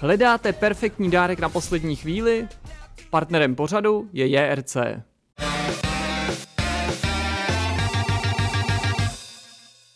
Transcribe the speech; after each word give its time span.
Hledáte 0.00 0.52
perfektní 0.52 1.10
dárek 1.10 1.40
na 1.40 1.48
poslední 1.48 1.96
chvíli? 1.96 2.48
Partnerem 3.10 3.54
pořadu 3.54 4.08
je 4.12 4.26
JRC. 4.26 4.76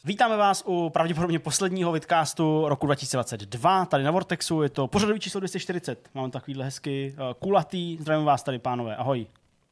Vítáme 0.06 0.36
vás 0.36 0.62
u 0.66 0.90
pravděpodobně 0.90 1.38
posledního 1.38 1.92
vidcastu 1.92 2.68
roku 2.68 2.86
2022, 2.86 3.84
tady 3.86 4.04
na 4.04 4.10
Vortexu, 4.10 4.62
je 4.62 4.68
to 4.68 4.86
pořadový 4.86 5.20
číslo 5.20 5.40
240, 5.40 6.08
máme 6.14 6.30
takovýhle 6.30 6.64
hezky 6.64 7.14
uh, 7.16 7.34
kulatý, 7.38 7.98
zdravím 8.00 8.24
vás 8.24 8.42
tady 8.42 8.58
pánové, 8.58 8.96
ahoj. 8.96 9.26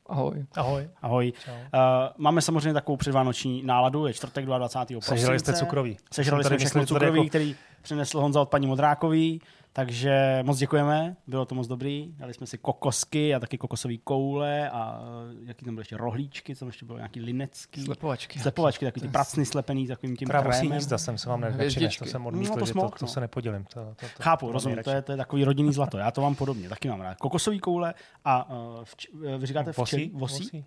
Ahoj. 0.07 0.47
Ahoj. 0.55 0.89
Ahoj. 1.03 1.33
Uh, 1.49 1.81
máme 2.17 2.43
samozřejmě 2.43 2.73
takovou 2.73 2.97
předvánoční 2.97 3.63
náladu, 3.63 4.07
je 4.07 4.13
čtvrtek 4.13 4.47
22. 4.47 5.01
prosince. 5.01 5.21
Sežrali 5.21 5.39
jste 5.39 5.53
cukroví. 5.53 5.97
Sežrali 6.13 6.45
jsme 6.45 6.59
všechno 6.59 6.87
cukroví, 6.87 7.19
jako- 7.19 7.29
který 7.29 7.57
přinesl 7.83 8.21
Honza 8.21 8.41
od 8.41 8.49
paní 8.49 8.67
Modrákový, 8.67 9.41
takže 9.73 10.41
moc 10.43 10.59
děkujeme, 10.59 11.17
bylo 11.27 11.45
to 11.45 11.55
moc 11.55 11.67
dobrý. 11.67 12.15
Dali 12.19 12.35
jsme 12.35 12.47
si 12.47 12.59
kokosky 12.59 13.35
a 13.35 13.41
taky 13.41 13.59
kokosové 13.59 13.97
koule 13.97 14.71
a 14.71 15.01
uh, 15.01 15.49
jaký 15.49 15.65
tam 15.65 15.75
byly 15.75 15.81
ještě 15.81 15.97
rohlíčky, 15.97 16.55
co 16.55 16.59
tam 16.59 16.69
ještě 16.69 16.85
bylo 16.87 16.99
nějaký 16.99 17.21
linecký. 17.21 17.85
Slepovačky. 17.85 18.39
Slepovačky, 18.39 18.85
takový 18.85 19.01
ty 19.07 19.09
pracny 19.13 19.47
slepený 19.47 19.87
takovým 19.87 20.17
tím 20.17 20.29
Krávosí 20.29 20.59
krémem. 20.59 20.73
hnízda 20.73 20.99
jsem 20.99 21.19
se 21.19 21.29
vám 21.29 21.41
ne- 21.41 21.51
Hvězdičky. 21.51 21.81
nepřinesl, 21.85 22.05
to 22.05 22.11
jsem 22.11 22.27
odmítl, 22.27 22.51
No, 22.53 22.59
to 22.59 22.67
že 22.67 22.73
smok, 22.73 22.99
to, 22.99 23.07
to 23.07 23.13
se 23.13 23.21
nepodělím. 23.21 23.65
To, 23.65 23.75
to, 23.81 24.07
to, 24.17 24.23
Chápu, 24.23 24.47
to 24.47 24.53
rozumím, 24.53 24.79
to 24.85 24.91
je, 24.91 25.03
to 25.03 25.13
je 25.13 25.17
takový 25.19 25.45
rodinný 25.45 25.73
zlato. 25.73 25.99
Já 25.99 26.11
to 26.11 26.21
mám 26.21 26.35
podobně, 26.35 26.69
taky 26.69 26.89
mám 26.89 27.01
rád. 27.01 27.19
Kokosový 27.19 27.59
koule 27.61 27.95
a 28.25 28.51
uh, 28.51 28.85
vč, 28.85 29.09
uh, 29.09 29.23
vy 29.39 29.47
říkáte 29.47 29.73
Vosí? 29.77 29.85
včelí, 29.97 30.11
vosí? 30.15 30.43
Vosí? 30.45 30.65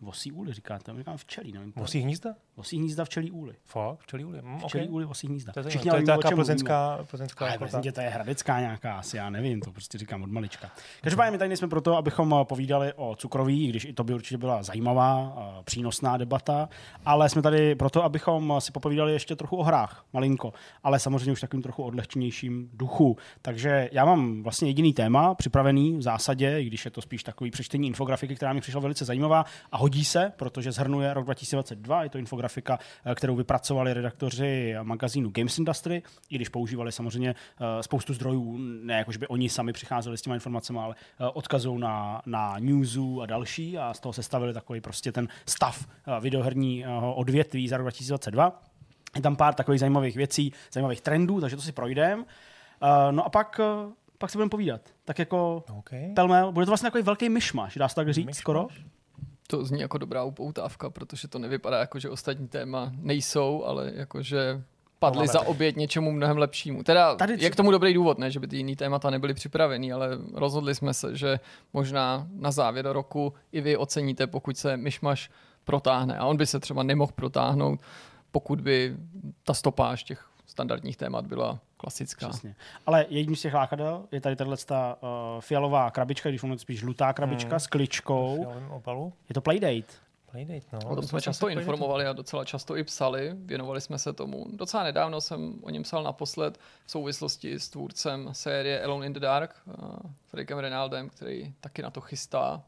Vosí? 0.00 0.32
Úly 0.32 0.52
říkáte, 0.52 0.92
my 0.92 0.98
říkáme 0.98 1.16
včelí, 1.16 1.52
nevím. 1.52 1.72
Vosí 1.76 2.00
hnízda? 2.00 2.34
Vosí 2.56 2.76
hnízda, 2.78 3.04
včelí 3.04 3.30
úly. 3.30 3.54
Fakt? 3.64 3.98
Včelí 4.00 4.24
úly? 4.24 4.42
Mm, 4.42 4.58
Včelí 4.58 4.84
okay. 4.84 4.94
úly, 4.94 5.04
vosí 5.04 5.26
hnízda. 5.26 5.52
To 5.52 5.60
je, 5.60 5.62
to 5.62 5.68
je 5.70 6.02
mluvíme. 6.02 6.34
plzeňská, 6.34 6.98
plzeňská 7.10 7.46
Ale 7.46 7.58
ta- 7.58 7.92
to 7.92 8.00
je 8.00 8.08
hradecká 8.42 8.60
nějaká 8.60 8.98
asi, 8.98 9.16
já 9.16 9.30
nevím, 9.30 9.60
to 9.60 9.72
prostě 9.72 9.98
říkám 9.98 10.22
od 10.22 10.30
malička. 10.30 10.70
Každopádně 11.00 11.30
my 11.30 11.38
tady 11.38 11.48
nejsme 11.48 11.68
proto, 11.68 11.96
abychom 11.96 12.34
eh, 12.40 12.44
povídali 12.44 12.92
o 12.96 13.16
cukroví, 13.16 13.64
i 13.64 13.68
když 13.68 13.84
i 13.84 13.92
to 13.92 14.04
by 14.04 14.14
určitě 14.14 14.38
byla 14.38 14.62
zajímavá, 14.62 15.36
eh, 15.36 15.62
přínosná 15.64 16.16
debata, 16.16 16.68
ale 17.04 17.28
jsme 17.28 17.42
tady 17.42 17.74
proto, 17.74 18.04
abychom 18.04 18.54
si 18.58 18.72
popovídali 18.72 19.12
ještě 19.12 19.36
trochu 19.36 19.56
o 19.56 19.62
hrách, 19.62 20.04
malinko, 20.12 20.52
ale 20.82 20.98
samozřejmě 20.98 21.32
už 21.32 21.40
takovým 21.40 21.62
trochu 21.62 21.82
odlehčenějším 21.82 22.70
duchu. 22.72 23.16
Takže 23.42 23.88
já 23.92 24.04
mám 24.04 24.42
vlastně 24.42 24.68
jediný 24.68 24.92
téma 24.92 25.34
připravený 25.34 25.96
v 25.96 26.02
zásadě, 26.02 26.60
i 26.60 26.64
když 26.64 26.84
je 26.84 26.90
to 26.90 27.02
spíš 27.02 27.22
takový 27.22 27.50
přečtení 27.50 27.88
infografiky, 27.88 28.36
která 28.36 28.52
mi 28.52 28.60
přišla 28.60 28.80
velice 28.80 29.04
zajímavá 29.04 29.44
a 29.72 29.76
hodí 29.76 30.04
se, 30.04 30.32
protože 30.36 30.72
zhrnuje 30.72 31.14
rok 31.14 31.24
2022. 31.24 32.02
Je 32.02 32.10
to 32.10 32.18
infografika, 32.18 32.78
eh, 33.04 33.14
kterou 33.14 33.36
vypracovali 33.36 33.94
redaktoři 33.94 34.74
magazínu 34.82 35.30
Games 35.30 35.58
Industry, 35.58 36.02
i 36.30 36.36
když 36.36 36.48
používali 36.48 36.92
samozřejmě 36.92 37.34
spoustu 37.80 38.14
zdrojů, 38.14 38.31
ne 38.58 38.94
jako 38.98 39.12
že 39.12 39.18
by 39.18 39.26
oni 39.26 39.48
sami 39.48 39.72
přicházeli 39.72 40.18
s 40.18 40.22
těma 40.22 40.34
informacemi, 40.34 40.78
ale 40.78 40.94
eh, 41.20 41.26
odkazují 41.26 41.80
na, 41.80 42.22
na 42.26 42.58
newsu 42.58 43.22
a 43.22 43.26
další 43.26 43.78
a 43.78 43.94
z 43.94 44.00
toho 44.00 44.12
se 44.12 44.22
stavili 44.22 44.52
takový 44.54 44.80
prostě 44.80 45.12
ten 45.12 45.28
stav 45.46 45.86
eh, 46.06 46.20
videoherního 46.20 47.14
odvětví 47.14 47.68
za 47.68 47.76
rok 47.76 47.84
2022. 47.84 48.62
Je 49.16 49.22
tam 49.22 49.36
pár 49.36 49.54
takových 49.54 49.80
zajímavých 49.80 50.16
věcí, 50.16 50.52
zajímavých 50.72 51.00
trendů, 51.00 51.40
takže 51.40 51.56
to 51.56 51.62
si 51.62 51.72
projdeme. 51.72 52.24
No 53.10 53.24
a 53.26 53.28
pak, 53.30 53.60
eh, 53.60 53.92
pak 54.18 54.30
si 54.30 54.38
budeme 54.38 54.50
povídat. 54.50 54.80
Tak 55.04 55.18
jako 55.18 55.64
Okay. 55.78 56.12
pelmel, 56.14 56.52
bude 56.52 56.66
to 56.66 56.70
vlastně 56.70 56.86
takový 56.86 57.02
velký 57.02 57.28
myšmaš, 57.28 57.74
dá 57.76 57.88
se 57.88 57.94
tak 57.94 58.12
říct 58.12 58.26
Myšmaš? 58.26 58.40
skoro? 58.40 58.66
To 59.46 59.64
zní 59.64 59.80
jako 59.80 59.98
dobrá 59.98 60.24
upoutávka, 60.24 60.90
protože 60.90 61.28
to 61.28 61.38
nevypadá 61.38 61.78
jako, 61.78 61.98
že 61.98 62.10
ostatní 62.10 62.48
téma 62.48 62.92
nejsou, 62.96 63.64
ale 63.64 63.92
jako, 63.94 64.22
že 64.22 64.62
padly 65.06 65.26
máme 65.26 65.32
za 65.32 65.40
oběť 65.46 65.76
něčemu 65.76 66.12
mnohem 66.12 66.38
lepšímu. 66.38 66.82
Teda 66.82 67.14
Tady 67.16 67.36
je 67.38 67.50
k 67.50 67.56
tomu 67.56 67.70
dobrý 67.70 67.94
důvod, 67.94 68.18
ne, 68.18 68.30
že 68.30 68.40
by 68.40 68.46
ty 68.48 68.56
jiný 68.56 68.76
témata 68.76 69.10
nebyly 69.10 69.34
připravený, 69.34 69.92
ale 69.92 70.08
rozhodli 70.34 70.74
jsme 70.74 70.94
se, 70.94 71.16
že 71.16 71.40
možná 71.72 72.26
na 72.32 72.50
závěr 72.50 72.86
roku 72.92 73.34
i 73.52 73.60
vy 73.60 73.76
oceníte, 73.76 74.26
pokud 74.26 74.58
se 74.58 74.76
myšmaš 74.76 75.30
protáhne. 75.64 76.18
A 76.18 76.26
on 76.26 76.36
by 76.36 76.46
se 76.46 76.60
třeba 76.60 76.82
nemohl 76.82 77.12
protáhnout, 77.14 77.80
pokud 78.32 78.60
by 78.60 78.96
ta 79.44 79.54
stopáž 79.54 80.04
těch 80.04 80.26
standardních 80.46 80.96
témat 80.96 81.26
byla 81.26 81.58
klasická. 81.76 82.28
Přesně. 82.28 82.54
Ale 82.86 83.06
jedním 83.08 83.36
z 83.36 83.40
těch 83.42 83.54
lákadel 83.54 84.04
je 84.12 84.20
tady 84.20 84.36
tahle 84.36 84.56
uh, 84.56 85.08
fialová 85.40 85.90
krabička, 85.90 86.28
když 86.28 86.40
to 86.40 86.58
spíš 86.58 86.78
žlutá 86.78 87.12
krabička 87.12 87.50
Hmm. 87.50 87.60
s 87.60 87.66
kličkou. 87.66 88.46
Je 89.28 89.34
to 89.34 89.40
Playdate. 89.40 90.11
Playdate, 90.32 90.66
no. 90.72 90.90
O 90.90 90.94
tom 90.94 91.06
jsme 91.06 91.20
často 91.20 91.48
informovali 91.48 92.06
a 92.06 92.12
docela 92.12 92.44
často 92.44 92.76
i 92.76 92.84
psali, 92.84 93.32
věnovali 93.34 93.80
jsme 93.80 93.98
se 93.98 94.12
tomu. 94.12 94.46
Docela 94.52 94.82
nedávno 94.82 95.20
jsem 95.20 95.58
o 95.62 95.70
něm 95.70 95.82
psal 95.82 96.02
naposled 96.02 96.58
v 96.86 96.90
souvislosti 96.90 97.58
s 97.58 97.68
tvůrcem 97.68 98.28
série 98.32 98.84
Alone 98.84 99.06
in 99.06 99.12
the 99.12 99.20
Dark, 99.20 99.62
uh, 99.66 99.74
Fredrikem 100.26 100.58
Renaldem, 100.58 101.08
který 101.08 101.54
taky 101.60 101.82
na 101.82 101.90
to 101.90 102.00
chystá 102.00 102.62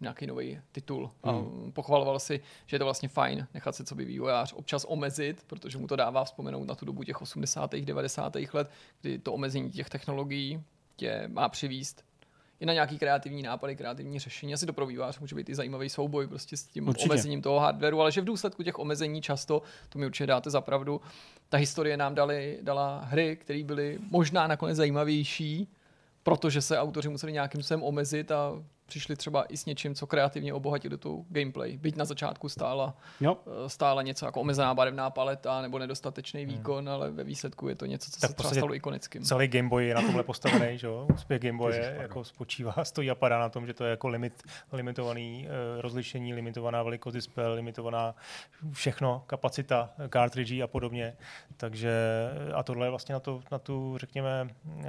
nějaký 0.00 0.26
nový 0.26 0.60
titul. 0.72 1.10
A 1.22 1.32
pochvaloval 1.72 2.18
si, 2.18 2.40
že 2.66 2.74
je 2.74 2.78
to 2.78 2.84
vlastně 2.84 3.08
fajn 3.08 3.46
nechat 3.54 3.74
se 3.74 3.84
co 3.84 3.94
by 3.94 4.04
vývojář 4.04 4.52
občas 4.52 4.84
omezit, 4.88 5.44
protože 5.46 5.78
mu 5.78 5.86
to 5.86 5.96
dává 5.96 6.24
vzpomenout 6.24 6.64
na 6.64 6.74
tu 6.74 6.84
dobu 6.84 7.02
těch 7.02 7.22
80. 7.22 7.74
90. 7.74 8.36
let, 8.52 8.70
kdy 9.00 9.18
to 9.18 9.32
omezení 9.32 9.70
těch 9.70 9.90
technologií 9.90 10.62
tě 10.96 11.28
má 11.28 11.48
přivíst 11.48 12.04
i 12.60 12.66
na 12.66 12.72
nějaký 12.72 12.98
kreativní 12.98 13.42
nápady, 13.42 13.76
kreativní 13.76 14.18
řešení. 14.18 14.54
Asi 14.54 14.66
to 14.66 14.72
pro 14.72 14.86
vývojář 14.86 15.18
může 15.18 15.34
být 15.34 15.48
i 15.48 15.54
zajímavý 15.54 15.88
souboj 15.88 16.26
prostě 16.26 16.56
s 16.56 16.64
tím. 16.64 16.88
Určitě. 16.88 17.10
omezením 17.10 17.42
toho 17.42 17.58
hardwareu, 17.58 18.00
ale 18.00 18.12
že 18.12 18.20
v 18.20 18.24
důsledku 18.24 18.62
těch 18.62 18.78
omezení 18.78 19.22
často, 19.22 19.62
to 19.88 19.98
mi 19.98 20.06
určitě 20.06 20.26
dáte 20.26 20.50
za 20.50 20.60
pravdu, 20.60 21.00
ta 21.48 21.56
historie 21.56 21.96
nám 21.96 22.14
dali, 22.14 22.58
dala 22.62 23.00
hry, 23.04 23.36
které 23.36 23.64
byly 23.64 23.98
možná 24.10 24.46
nakonec 24.46 24.76
zajímavější, 24.76 25.68
protože 26.22 26.62
se 26.62 26.78
autoři 26.78 27.08
museli 27.08 27.32
nějakým 27.32 27.62
způsobem 27.62 27.82
omezit 27.82 28.30
a 28.30 28.52
přišli 28.90 29.16
třeba 29.16 29.44
i 29.44 29.56
s 29.56 29.66
něčím, 29.66 29.94
co 29.94 30.06
kreativně 30.06 30.54
obohatili 30.54 30.98
tu 30.98 31.26
gameplay. 31.28 31.76
Byť 31.78 31.96
na 31.96 32.04
začátku 32.04 32.48
stála, 32.48 32.94
Jo. 33.20 33.36
eh, 33.46 33.68
stála 33.68 34.02
něco 34.02 34.26
jako 34.26 34.40
omezená 34.40 34.74
barevná 34.74 35.10
paleta 35.10 35.62
nebo 35.62 35.78
nedostatečný 35.78 36.46
výkon, 36.46 36.88
ale 36.88 37.10
ve 37.10 37.24
výsledku 37.24 37.68
je 37.68 37.74
to 37.74 37.86
něco, 37.86 38.10
co 38.10 38.16
Hmm. 38.16 38.20
Tak 38.20 38.30
se 38.30 38.34
třeba 38.36 38.54
stalo 38.54 38.74
ikonickým. 38.74 39.22
Celý 39.22 39.48
Game 39.48 39.68
Boy 39.68 39.86
je 39.86 39.94
na 39.94 40.02
tomhle 40.02 40.22
postavený, 40.22 40.78
že 40.78 40.86
jo? 40.86 41.06
Úspěch 41.14 41.40
Game 41.42 41.58
Boye 41.58 41.96
jako 42.02 42.24
spočívá, 42.24 42.74
stojí 42.82 43.10
a 43.10 43.14
padá 43.14 43.38
na 43.38 43.48
tom, 43.48 43.66
že 43.66 43.74
to 43.74 43.84
je 43.84 43.90
jako 43.90 44.08
limit, 44.08 44.42
limitovaný 44.72 45.46
uh, 45.46 45.80
rozlišení, 45.80 46.34
limitovaná 46.34 46.82
velikost 46.82 47.14
displeje, 47.14 47.48
limitovaná 47.48 48.14
všechno, 48.72 49.22
kapacita 49.26 49.90
cartridge 50.12 50.60
a 50.62 50.66
podobně. 50.66 51.16
Takže 51.56 51.92
a 52.54 52.62
tohle 52.62 52.86
je 52.86 52.90
vlastně 52.90 53.12
na, 53.12 53.20
to, 53.20 53.40
na 53.52 53.58
tu, 53.58 53.98
řekněme, 53.98 54.48
uh, 54.64 54.82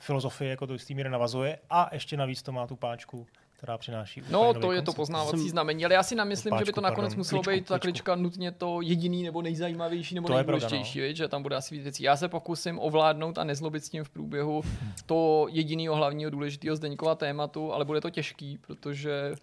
filozofii 0.00 0.50
jako 0.50 0.66
do 0.66 0.72
jistý 0.72 0.94
míry 0.94 1.10
navazuje 1.10 1.58
a 1.70 1.88
ještě 1.92 2.16
navíc 2.16 2.42
to 2.42 2.52
má 2.52 2.66
tu 2.66 2.76
páčku, 2.76 3.26
která 3.62 3.78
přináší 3.78 4.20
úplně 4.22 4.32
No, 4.32 4.54
to 4.54 4.72
je 4.72 4.82
to 4.82 4.92
poznávací 4.92 5.38
Jsem- 5.38 5.48
znamení, 5.48 5.84
ale 5.84 5.94
já 5.94 6.02
si 6.02 6.14
namyslím, 6.14 6.54
že 6.58 6.64
by 6.64 6.72
to 6.72 6.80
nakonec 6.80 7.08
pardon. 7.10 7.18
muselo 7.18 7.42
Kličku, 7.42 7.60
být 7.60 7.68
ta 7.68 7.78
klička 7.78 8.14
nutně 8.14 8.52
to 8.52 8.80
jediný 8.80 9.22
nebo 9.22 9.42
nejzajímavější 9.42 10.14
nebo 10.14 10.28
To 10.28 10.38
je 10.38 10.44
pravda, 10.44 10.66
nejdůležitější, 10.68 11.08
no. 11.08 11.14
že 11.14 11.28
tam 11.28 11.42
bude 11.42 11.56
asi 11.56 11.74
víc 11.74 11.82
věcí. 11.84 12.02
Já 12.02 12.16
se 12.16 12.28
pokusím 12.28 12.78
ovládnout 12.78 13.38
a 13.38 13.44
nezlobit 13.44 13.84
s 13.84 13.88
tím 13.88 14.04
v 14.04 14.10
průběhu 14.10 14.62
to 15.06 15.46
jediného 15.50 15.94
hlavního 15.96 16.30
důležitého 16.30 16.76
Zdeňkova 16.76 17.14
tématu, 17.14 17.72
ale 17.72 17.84
bude 17.84 18.00
to 18.00 18.10
těžký, 18.10 18.58
protože 18.58 19.34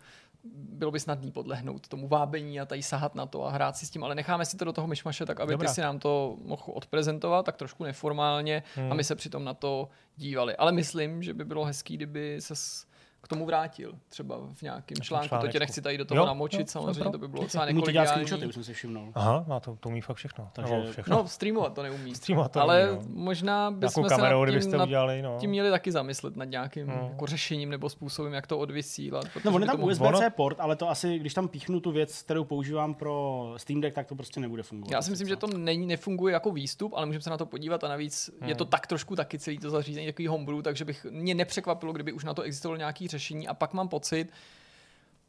bylo 0.53 0.91
by 0.91 0.99
snadný 0.99 1.31
podlehnout 1.31 1.87
tomu 1.87 2.07
vábení 2.07 2.59
a 2.59 2.65
tady 2.65 2.83
sahat 2.83 3.15
na 3.15 3.25
to 3.25 3.45
a 3.45 3.51
hrát 3.51 3.77
si 3.77 3.85
s 3.85 3.89
tím, 3.89 4.03
ale 4.03 4.15
necháme 4.15 4.45
si 4.45 4.57
to 4.57 4.65
do 4.65 4.73
toho 4.73 4.87
myšmaše 4.87 5.25
tak, 5.25 5.39
aby 5.39 5.51
Dobrá. 5.53 5.69
ty 5.69 5.75
si 5.75 5.81
nám 5.81 5.99
to 5.99 6.37
mohl 6.45 6.63
odprezentovat 6.65 7.45
tak 7.45 7.57
trošku 7.57 7.83
neformálně 7.83 8.63
Hmm. 8.75 8.91
a 8.91 8.95
my 8.95 9.03
se 9.03 9.15
přitom 9.15 9.43
na 9.43 9.53
to 9.53 9.89
dívali. 10.17 10.55
Ale 10.55 10.71
myslím, 10.71 11.23
že 11.23 11.33
by 11.33 11.45
bylo 11.45 11.65
hezký, 11.65 11.93
kdyby 11.97 12.35
se 12.41 12.53
tomu 13.29 13.45
vrátil, 13.45 13.93
třeba 14.09 14.39
v 14.53 14.61
nějakém 14.61 14.97
článku. 15.01 15.35
To 15.41 15.47
tě 15.47 15.59
nechci 15.59 15.81
tady 15.81 15.97
do 15.97 16.05
toho 16.05 16.19
Jo, 16.21 16.25
namočit, 16.25 16.59
jo, 16.59 16.65
samozřejmě 16.67 17.11
to 17.11 17.17
by 17.17 17.27
bylo 17.27 17.43
docela 17.43 17.65
nekolegiální. 17.65 18.09
screenshoty, 18.09 18.45
už 18.45 18.53
jsem 18.53 18.63
si 18.63 18.73
všimnul. 18.73 19.11
Aha, 19.15 19.45
má 19.47 19.59
to, 19.59 19.75
to 19.79 19.89
umí 19.89 20.01
fakt 20.01 20.17
všechno. 20.17 20.49
Takže- 20.53 20.73
Nebo 20.77 20.91
všechno. 20.91 21.15
No, 21.17 21.27
streamovat 21.27 21.73
to 21.73 21.83
neumí. 21.83 22.15
Streamovat 22.15 22.51
to 22.51 22.61
Ale 22.61 22.85
neumí, 22.85 23.05
no. 23.09 23.23
možná 23.23 23.71
bychom 23.71 24.03
se 24.03 24.15
kamerou, 24.15 24.45
nad 24.45 24.59
tím, 24.61 24.71
nad 24.71 24.83
udělali, 24.85 25.21
no. 25.21 25.37
tím 25.39 25.49
měli 25.49 25.69
taky 25.69 25.91
zamyslet 25.91 26.35
nad 26.35 26.45
nějakým 26.45 26.87
Hmm. 26.87 27.07
jako 27.09 27.25
řešením 27.25 27.69
nebo 27.69 27.89
způsobem, 27.89 28.33
jak 28.33 28.47
to 28.47 28.57
odvysílat. 28.59 29.25
No, 29.45 29.51
on 29.51 29.61
je 29.61 29.67
tam 29.67 29.83
USB-C 29.83 30.07
ono- 30.07 30.29
port, 30.35 30.59
ale 30.59 30.75
to 30.75 30.89
asi, 30.89 31.19
když 31.19 31.33
tam 31.33 31.47
píchnu 31.47 31.79
tu 31.79 31.91
věc, 31.91 32.21
kterou 32.21 32.43
používám 32.43 32.93
pro 32.93 33.53
Steam 33.57 33.81
Deck, 33.81 33.95
tak 33.95 34.07
to 34.07 34.15
prostě 34.15 34.39
nebude 34.39 34.63
fungovat. 34.63 34.91
Já 34.91 35.01
si 35.01 35.11
myslím, 35.11 35.27
že 35.27 35.35
to 35.35 35.47
není, 35.47 35.87
nefunguje 35.87 36.33
jako 36.33 36.51
výstup, 36.51 36.93
ale 36.95 37.05
můžeme 37.05 37.21
se 37.21 37.29
na 37.29 37.37
to 37.37 37.45
podívat 37.45 37.83
a 37.83 37.87
navíc 37.87 38.29
je 38.41 38.47
Hmm. 38.47 38.55
to 38.55 38.65
tak 38.65 38.87
trošku 38.87 39.15
taky 39.15 39.39
celý 39.39 39.57
to 39.57 39.69
zařízení 39.69 40.05
takový 40.07 40.27
homebrew, 40.27 40.61
takže 40.61 40.85
bych 40.85 41.05
mě 41.09 41.35
nepřekvapilo, 41.35 41.93
kdyby 41.93 42.11
už 42.13 42.23
na 42.23 42.33
to 42.33 42.41
existovalo 42.41 42.77
nějaké 42.77 43.07
řešení 43.07 43.18
a 43.47 43.53
pak 43.53 43.73
mám 43.73 43.87
pocit, 43.87 44.27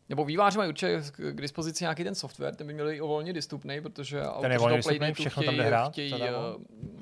nebo 0.09 0.25
výváři 0.25 0.59
mají 0.59 0.69
určitě 0.69 1.03
k- 1.13 1.41
dispozici 1.41 1.85
nějaký 1.85 2.05
ten 2.05 2.15
software, 2.15 2.55
ten 2.55 2.67
by 2.67 2.73
měl 2.75 2.89
být 2.91 3.01
volně 3.01 3.33
dostupný, 3.33 3.81
protože 3.81 4.23
autoři 4.23 4.53
je 4.53 4.59
volně 4.59 4.77
dostupný, 4.77 5.13
všechno 5.15 5.43
tam 5.43 5.55
chtějí, 5.55 5.91
chtějí 5.91 6.11
zadarmo? 6.11 6.39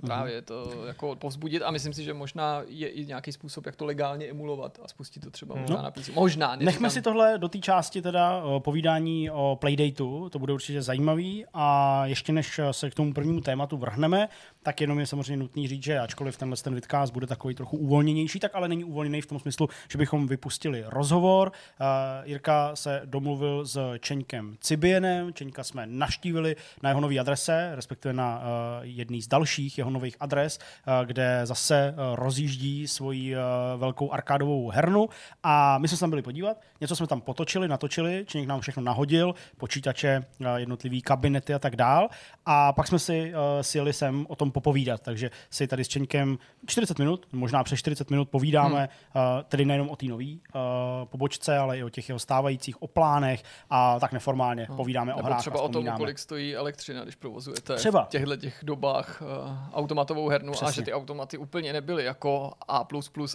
eh, 0.03 0.07
právě 0.07 0.43
to 0.43 0.85
jako 0.87 1.17
povzbudit 1.17 1.63
a 1.63 1.71
myslím 1.71 1.93
si, 1.95 2.05
že 2.05 2.15
možná 2.15 2.63
je 2.67 2.89
i 2.89 3.07
nějaký 3.07 3.33
způsob, 3.33 3.67
jak 3.67 3.77
to 3.77 3.85
legálně 3.85 4.27
emulovat 4.27 4.79
a 4.85 4.89
spustit 4.89 5.21
to 5.21 5.31
třeba 5.31 5.55
možná 5.55 5.83
na 5.83 5.91
PC. 5.91 6.09
Možná, 6.15 6.51
Nechme 6.51 6.65
neříkám- 6.65 6.91
si 6.91 7.03
tohle 7.03 7.39
do 7.39 7.49
té 7.49 7.59
části 7.59 8.03
teda 8.03 8.43
povídání 8.59 9.31
o 9.31 9.57
Playdateu, 9.61 10.29
to 10.29 10.39
bude 10.39 10.53
určitě 10.53 10.83
zajímavý 10.83 11.45
a 11.55 12.07
ještě 12.07 12.33
než 12.33 12.61
se 12.71 12.91
k 12.91 12.95
tomu 12.95 13.13
prvnímu 13.13 13.41
tématu 13.41 13.77
vrhneme, 13.77 14.29
tak 14.63 14.81
jenom 14.81 14.99
je 14.99 15.07
samozřejmě 15.07 15.37
nutný 15.37 15.69
říct, 15.69 15.83
že 15.83 15.99
ačkoliv 15.99 16.37
tenhle 16.37 16.57
ten 16.57 16.75
vidcast 16.75 17.13
bude 17.13 17.27
takový 17.27 17.55
trochu 17.55 17.77
uvolněnější, 17.77 18.41
tak 18.41 18.55
ale 18.55 18.69
není 18.69 18.85
uvolněný 18.85 19.21
v 19.21 19.27
tom 19.27 19.39
smyslu, 19.39 19.69
že 19.91 19.99
bychom 19.99 20.27
vypustili 20.27 20.85
rozhovor. 20.87 21.53
Uh, 21.81 21.87
Jirka 22.25 22.77
se 22.77 23.03
domluvil 23.05 23.67
s 23.67 23.97
Čeňkem 24.01 24.57
Cibienem, 24.61 25.33
Čeňka 25.33 25.65
jsme 25.65 25.87
naštívili 25.87 26.57
na 26.83 26.91
jeho 26.91 27.01
nové 27.01 27.19
adrese, 27.19 27.71
respektive 27.75 28.13
na 28.13 28.39
uh, 28.39 28.45
jedný 28.83 29.23
z 29.23 29.29
dalších 29.29 29.79
jeho 29.79 29.91
nových 29.91 30.17
adres, 30.21 30.59
uh, 30.59 31.07
kde 31.07 31.41
zase 31.45 31.95
uh, 31.97 32.17
rozjíždí 32.17 32.89
svoji 32.89 33.37
uh, 33.37 33.41
velkou 33.77 34.13
arkádovou 34.13 34.69
hernu. 34.69 35.09
A 35.43 35.79
my 35.79 35.89
jsme 35.89 35.97
se 35.97 36.01
tam 36.01 36.11
byli 36.11 36.23
podívat, 36.23 36.61
něco 36.81 36.97
jsme 36.97 37.07
tam 37.07 37.21
potočili, 37.21 37.69
natočili, 37.69 38.25
Čeněk 38.27 38.49
nám 38.49 38.61
všechno 38.61 38.83
nahodil, 38.83 39.35
počítače, 39.57 40.25
uh, 40.41 40.47
jednotlivý 40.57 41.03
kabinety 41.03 41.55
a 41.55 41.59
tak 41.59 41.77
dál. 41.77 42.09
A 42.47 42.73
pak 42.73 42.87
jsme 42.87 42.99
si 42.99 43.33
uh, 43.33 43.39
sjeli 43.61 43.93
sem 43.93 44.27
o 44.29 44.37
tom 44.37 44.48
popovídat, 44.53 45.01
takže 45.03 45.31
si 45.51 45.67
tady 45.67 45.85
s 45.85 45.89
Čeňkem 45.89 46.39
40 46.67 46.99
minut, 46.99 47.27
možná 47.33 47.65
přes 47.65 47.79
40 47.79 48.11
minut 48.11 48.29
povídáme, 48.29 48.89
hmm. 49.15 49.25
uh, 49.25 49.43
tedy 49.43 49.65
nejenom 49.65 49.89
o 49.91 49.97
té 49.97 50.07
nové 50.07 50.25
uh, 50.25 50.61
pobočce, 51.05 51.59
ale 51.59 51.79
i 51.79 51.83
o 51.83 51.89
těch 51.89 52.09
jeho 52.09 52.19
stávajících, 52.19 52.83
o 52.83 52.87
plánech 52.87 53.43
a 53.71 54.01
tak 54.01 54.13
neformálně 54.13 54.67
no. 54.69 54.77
povídáme 54.77 55.15
o 55.15 55.17
Nebo 55.17 55.27
hrách 55.27 55.41
třeba 55.41 55.59
a 55.59 55.63
o 55.63 55.69
tom, 55.69 55.87
kolik 55.97 56.19
stojí 56.19 56.57
elektřina, 56.57 57.03
když 57.03 57.15
provozujete 57.15 57.75
Třeba. 57.77 58.05
v 58.05 58.09
těchto 58.09 58.37
těch 58.37 58.59
dobách 58.63 59.23
uh, 59.23 59.29
automatovou 59.73 60.29
hernu 60.29 60.53
a 60.53 60.57
Přesně. 60.57 60.73
že 60.73 60.83
ty 60.83 60.93
automaty 60.93 61.39
úplně 61.39 61.73
nebyly 61.73 62.05
jako 62.05 62.53
A++ 62.69 62.87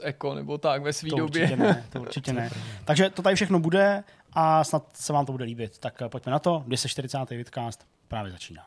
Eco 0.04 0.36
nebo 0.36 0.57
tak 0.57 0.81
ve 0.81 0.94
své 0.94 1.10
To 1.10 1.15
době. 1.15 1.44
určitě 1.44 1.57
ne, 1.63 1.86
to 1.89 2.01
určitě 2.01 2.33
ne. 2.33 2.50
Takže 2.86 3.10
to 3.10 3.21
tady 3.21 3.36
všechno 3.36 3.60
bude 3.60 4.04
a 4.33 4.63
snad 4.63 4.83
se 4.94 5.13
vám 5.13 5.25
to 5.25 5.31
bude 5.31 5.45
líbit. 5.45 5.77
Tak 5.77 6.01
eh, 6.01 6.10
pojďme 6.10 6.31
na 6.31 6.39
to, 6.39 6.63
240. 6.68 7.30
vidcast 7.30 7.88
právě 8.07 8.31
začíná. 8.31 8.63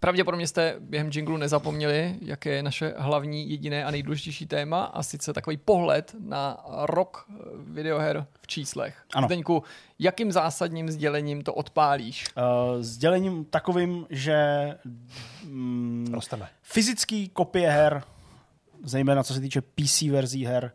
Pravděpodobně 0.00 0.46
jste 0.46 0.76
během 0.80 1.10
jinglu 1.14 1.36
nezapomněli, 1.36 2.18
jaké 2.22 2.50
je 2.50 2.62
naše 2.62 2.94
hlavní, 2.96 3.50
jediné 3.50 3.84
a 3.84 3.90
nejdůležitější 3.90 4.46
téma, 4.46 4.84
a 4.84 5.02
sice 5.02 5.32
takový 5.32 5.56
pohled 5.56 6.14
na 6.18 6.64
rok 6.82 7.26
eh, 7.30 7.34
videoher 7.56 8.26
v 8.40 8.46
číslech. 8.46 9.04
Ano. 9.14 9.26
Zdeňku, 9.26 9.62
jakým 9.98 10.32
zásadním 10.32 10.90
sdělením 10.90 11.42
to 11.42 11.54
odpálíš? 11.54 12.24
Uh, 12.36 12.82
sdělením 12.82 13.44
takovým, 13.44 14.06
že 14.10 14.38
mm, 15.44 16.06
Rosteme. 16.12 16.48
fyzický 16.62 17.28
kopie 17.28 17.70
her, 17.70 18.02
zejména 18.84 19.22
co 19.22 19.34
se 19.34 19.40
týče 19.40 19.60
PC 19.60 20.02
verzí 20.02 20.44
her, 20.46 20.72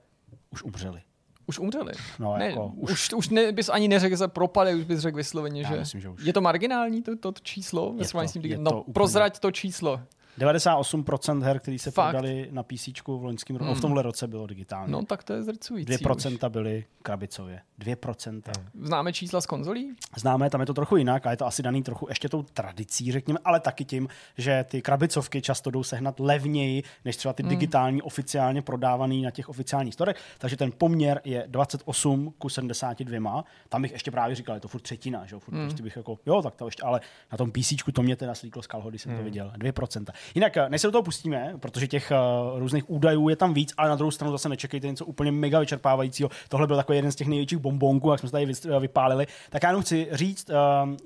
už 0.49 0.63
umřely. 0.63 1.01
Už 1.45 1.59
umřeli. 1.59 1.91
No, 2.19 2.37
ne, 2.37 2.45
jako 2.45 2.65
už, 2.75 2.91
už, 2.91 3.13
už 3.13 3.29
ne, 3.29 3.51
bys 3.51 3.69
ani 3.69 3.87
neřekl, 3.87 4.13
že 4.13 4.17
se 4.17 4.27
propade, 4.27 4.75
už 4.75 4.83
bys 4.83 4.99
řekl 4.99 5.17
vysloveně, 5.17 5.63
že... 5.63 5.75
myslím, 5.79 6.01
že 6.01 6.09
už. 6.09 6.25
Je 6.25 6.33
to 6.33 6.41
marginální, 6.41 7.01
to, 7.01 7.15
to 7.15 7.33
číslo? 7.43 7.93
Je 7.97 8.07
to- 8.07 8.27
s 8.27 8.33
tím 8.33 8.45
je 8.45 8.55
to 8.57 8.61
no, 8.63 8.81
úplně- 8.81 8.93
prozrať 8.93 9.39
to 9.39 9.51
číslo. 9.51 10.01
98% 10.39 11.43
her, 11.43 11.59
které 11.59 11.79
se 11.79 11.91
Fakt? 11.91 12.09
prodaly 12.09 12.47
na 12.51 12.63
PC 12.63 12.87
v 13.07 13.23
loňském 13.23 13.55
roce, 13.55 13.79
v 13.79 13.81
tomhle 13.81 14.01
roce 14.01 14.27
bylo 14.27 14.47
digitálně. 14.47 14.91
No, 14.91 15.05
tak 15.05 15.23
to 15.23 15.33
je 15.33 15.43
zrcující. 15.43 15.93
2% 15.93 16.49
byly 16.49 16.85
krabicově. 17.01 17.61
2%. 17.79 18.41
už. 18.59 18.87
Známe 18.87 19.13
čísla 19.13 19.41
z 19.41 19.45
konzolí? 19.45 19.93
Známe, 20.17 20.49
tam 20.49 20.61
je 20.61 20.67
to 20.67 20.73
trochu 20.73 20.97
jinak 20.97 21.27
a 21.27 21.31
je 21.31 21.37
to 21.37 21.45
asi 21.45 21.63
daný 21.63 21.83
trochu 21.83 22.05
ještě 22.09 22.29
tou 22.29 22.43
tradicí, 22.43 23.11
řekněme, 23.11 23.39
ale 23.45 23.59
taky 23.59 23.85
tím, 23.85 24.07
že 24.37 24.65
ty 24.69 24.81
krabicovky 24.81 25.41
často 25.41 25.71
jdou 25.71 25.83
sehnat 25.83 26.19
levněji, 26.19 26.83
než 27.05 27.17
třeba 27.17 27.33
ty 27.33 27.43
digitální 27.43 28.01
oficiálně 28.01 28.61
prodávaný 28.61 29.21
na 29.21 29.31
těch 29.31 29.49
oficiálních 29.49 29.93
storech, 29.93 30.15
takže 30.37 30.57
ten 30.57 30.71
poměr 30.77 31.21
je 31.23 31.45
28 31.47 32.33
ku 32.37 32.49
72. 32.49 33.43
Tam 33.69 33.81
bych 33.81 33.91
ještě 33.91 34.11
právě 34.11 34.35
říkal, 34.35 34.55
je 34.55 34.61
to 34.61 34.67
furt 34.67 34.81
třetina, 34.81 35.25
že 35.25 35.35
jo, 35.35 35.39
furt 35.39 35.55
prostě 35.63 35.83
bych 35.83 35.95
jako, 35.97 36.19
jo, 36.25 36.41
tak 36.41 36.55
to 36.55 36.65
ještě, 36.65 36.83
ale 36.83 37.01
na 37.31 37.37
tom 37.37 37.51
PC 37.51 37.73
to 37.93 38.03
mě 38.03 38.15
teda 38.15 38.35
slíklo 38.35 38.61
z 38.61 38.67
kalhody, 38.67 38.99
jsem 38.99 39.17
to 39.17 39.23
viděl, 39.23 39.53
2%. 39.57 40.05
Jinak, 40.35 40.57
eh, 40.57 40.69
než 40.69 40.81
se 40.81 40.87
do 40.87 40.91
toho 40.91 41.03
pustíme, 41.03 41.53
protože 41.59 41.87
těch 41.87 42.11
uh, 42.11 42.59
různých 42.59 42.89
údajů 42.89 43.29
je 43.29 43.35
tam 43.35 43.53
víc, 43.53 43.73
ale 43.77 43.89
na 43.89 43.95
druhou 43.95 44.11
stranu 44.11 44.31
zase 44.31 44.49
nečekejte 44.49 44.87
něco 44.87 45.05
úplně 45.05 45.31
mega 45.31 45.59
vyčerpávajícího. 45.59 46.29
Tohle 46.49 46.67
byl 46.67 46.75
takový 46.75 46.97
jeden 46.97 47.11
z 47.11 47.15
těch 47.15 47.27
největších 47.27 47.57
bombonků, 47.57 48.11
jak 48.11 48.19
jsme 48.19 48.29
se 48.29 48.31
tady 48.31 48.45
vys- 48.45 48.79
vypálili. 48.79 49.27
Tak 49.49 49.63
já 49.63 49.69
jenom 49.69 49.81
chci 49.81 50.07
říct, 50.11 50.49
uh, 50.49 50.55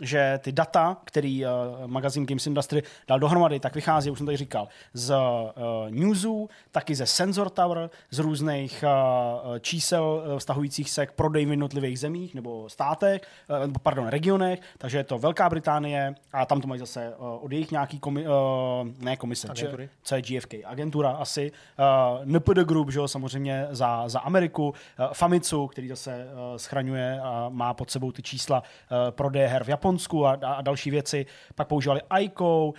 že 0.02 0.40
ty 0.44 0.52
data, 0.52 0.98
který 1.04 1.46
uh, 1.46 1.52
magazín 1.86 2.26
Games 2.26 2.48
Industry 2.48 2.84
dal 3.08 3.20
dohromady, 3.20 3.60
tak 3.60 3.76
vychází, 3.76 4.12
už 4.12 4.18
jsem 4.18 4.26
tady 4.26 4.38
říkal, 4.38 4.68
z 4.94 5.16
uh, 5.16 5.16
newsů, 5.90 6.50
taky 6.72 6.96
ze 6.96 7.06
Sensor 7.06 7.50
Tower, 7.50 7.90
z 8.12 8.20
různých 8.20 8.84
uh, 9.48 9.58
čísel 9.60 10.24
uh, 10.26 10.40
vztahujících 10.40 10.90
se 10.90 11.06
k 11.06 11.12
prodej 11.12 11.46
v 11.46 11.50
jednotlivých 11.50 12.00
zemích 12.00 12.36
nebo 12.36 12.70
státech, 12.70 13.22
uh, 13.68 13.74
pardon, 13.84 14.08
regionech, 14.08 14.60
takže 14.78 14.98
je 14.98 15.04
to 15.04 15.18
Velká 15.18 15.50
Británie 15.50 16.16
a 16.34 16.46
tam 16.46 16.62
to 16.62 16.68
mají 16.68 16.80
zase 16.80 17.14
uh, 17.18 17.46
od 17.46 17.52
jejich 17.52 17.72
nějaký 17.72 18.00
komi, 18.00 18.28
uh, 18.28 18.34
ne 19.08 19.18
komise, 19.18 19.48
Agentury. 19.48 19.90
co 20.04 20.16
je 20.16 20.22
GFK, 20.22 20.54
agentura 20.66 21.12
asi, 21.12 21.52
uh, 21.52 22.26
NPD 22.26 22.58
Group, 22.58 22.92
že 22.92 23.00
jo, 23.00 23.08
samozřejmě 23.08 23.68
za, 23.72 24.10
za 24.10 24.20
Ameriku, 24.20 24.70
uh, 24.70 25.06
Famitsu, 25.14 25.68
který 25.68 25.88
zase 25.88 26.26
uh, 26.26 26.58
schraňuje 26.58 27.20
a 27.24 27.50
má 27.50 27.74
pod 27.74 27.92
sebou 27.92 28.12
ty 28.12 28.22
čísla 28.22 28.64
uh, 28.64 28.98
prodeje 29.12 29.48
her 29.48 29.64
v 29.64 29.70
Japonsku 29.70 30.26
a, 30.26 30.38
a, 30.44 30.54
a 30.54 30.62
další 30.62 30.92
věci. 30.92 31.26
Pak 31.56 31.68
používali 31.68 32.02
ICO, 32.20 32.68
uh, 32.68 32.74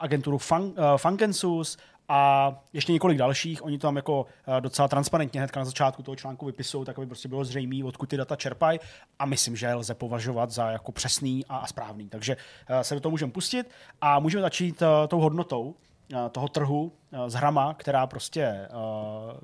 agenturu 0.00 0.38
Fun, 0.38 0.62
uh, 0.62 0.72
Funkensus 0.96 1.76
a 2.08 2.52
ještě 2.72 2.92
několik 2.92 3.18
dalších. 3.18 3.64
Oni 3.64 3.78
to 3.78 3.86
tam 3.86 3.96
jako 3.96 4.22
uh, 4.22 4.60
docela 4.60 4.88
transparentně 4.88 5.40
hned 5.40 5.56
na 5.56 5.64
začátku 5.64 6.02
toho 6.02 6.16
článku 6.16 6.46
vypisují, 6.46 6.84
tak 6.84 6.98
aby 6.98 7.06
prostě 7.06 7.28
bylo 7.28 7.44
zřejmé, 7.44 7.84
odkud 7.84 8.08
ty 8.08 8.16
data 8.16 8.36
čerpají 8.36 8.80
a 9.18 9.26
myslím, 9.26 9.56
že 9.56 9.66
je 9.66 9.74
lze 9.74 9.94
považovat 9.94 10.50
za 10.50 10.70
jako 10.70 10.92
přesný 10.92 11.44
a, 11.48 11.56
a 11.56 11.66
správný. 11.66 12.08
Takže 12.08 12.36
uh, 12.36 12.80
se 12.80 12.94
do 12.94 13.00
toho 13.00 13.10
můžeme 13.10 13.32
pustit 13.32 13.70
a 14.00 14.18
můžeme 14.20 14.42
začít 14.42 14.82
uh, 14.82 14.88
tou 15.08 15.20
hodnotou 15.20 15.74
eh, 16.14 16.28
toho 16.30 16.48
trhu 16.48 16.92
eh, 17.12 17.30
s 17.30 17.34
hrama, 17.34 17.74
která 17.74 18.06
prostě, 18.06 18.42
eh, 18.42 18.68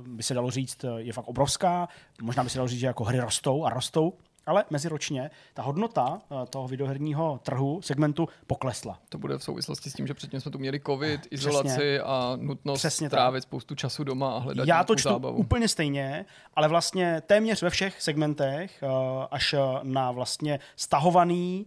by 0.06 0.22
se 0.22 0.34
dalo 0.34 0.50
říct, 0.50 0.84
eh, 0.84 0.88
je 0.96 1.12
fakt 1.12 1.28
obrovská. 1.28 1.88
Možná 2.22 2.44
by 2.44 2.50
se 2.50 2.58
dalo 2.58 2.68
říct, 2.68 2.80
že 2.80 2.86
jako 2.86 3.04
hry 3.04 3.20
rostou 3.20 3.64
a 3.64 3.70
rostou, 3.70 4.12
ale 4.46 4.64
meziročně 4.70 5.30
ta 5.54 5.62
hodnota 5.62 6.20
eh, 6.30 6.46
toho 6.50 6.68
videoherního 6.68 7.40
trhu, 7.42 7.82
segmentu 7.82 8.28
poklesla. 8.46 8.98
To 9.08 9.18
bude 9.18 9.38
v 9.38 9.44
souvislosti 9.44 9.90
s 9.90 9.94
tím, 9.94 10.06
že 10.06 10.14
předtím 10.14 10.40
jsme 10.40 10.50
tu 10.50 10.58
měli 10.58 10.80
covid, 10.80 11.20
izolaci 11.30 12.00
a 12.00 12.32
nutnost 12.40 12.78
Přesně 12.78 13.10
tak. 13.10 13.16
trávit 13.18 13.42
spoustu 13.42 13.74
času 13.74 14.04
doma 14.04 14.36
a 14.36 14.38
hledat 14.38 14.68
Já 14.68 14.84
to 14.84 14.96
čtu 14.96 15.08
zábavu. 15.08 15.36
úplně 15.36 15.68
stejně, 15.68 16.24
ale 16.54 16.68
vlastně 16.68 17.22
téměř 17.26 17.62
ve 17.62 17.70
všech 17.70 18.02
segmentech, 18.02 18.82
eh, 18.82 18.86
až 19.30 19.54
eh, 19.54 19.58
na 19.82 20.10
vlastně 20.10 20.58
stahovaný, 20.76 21.66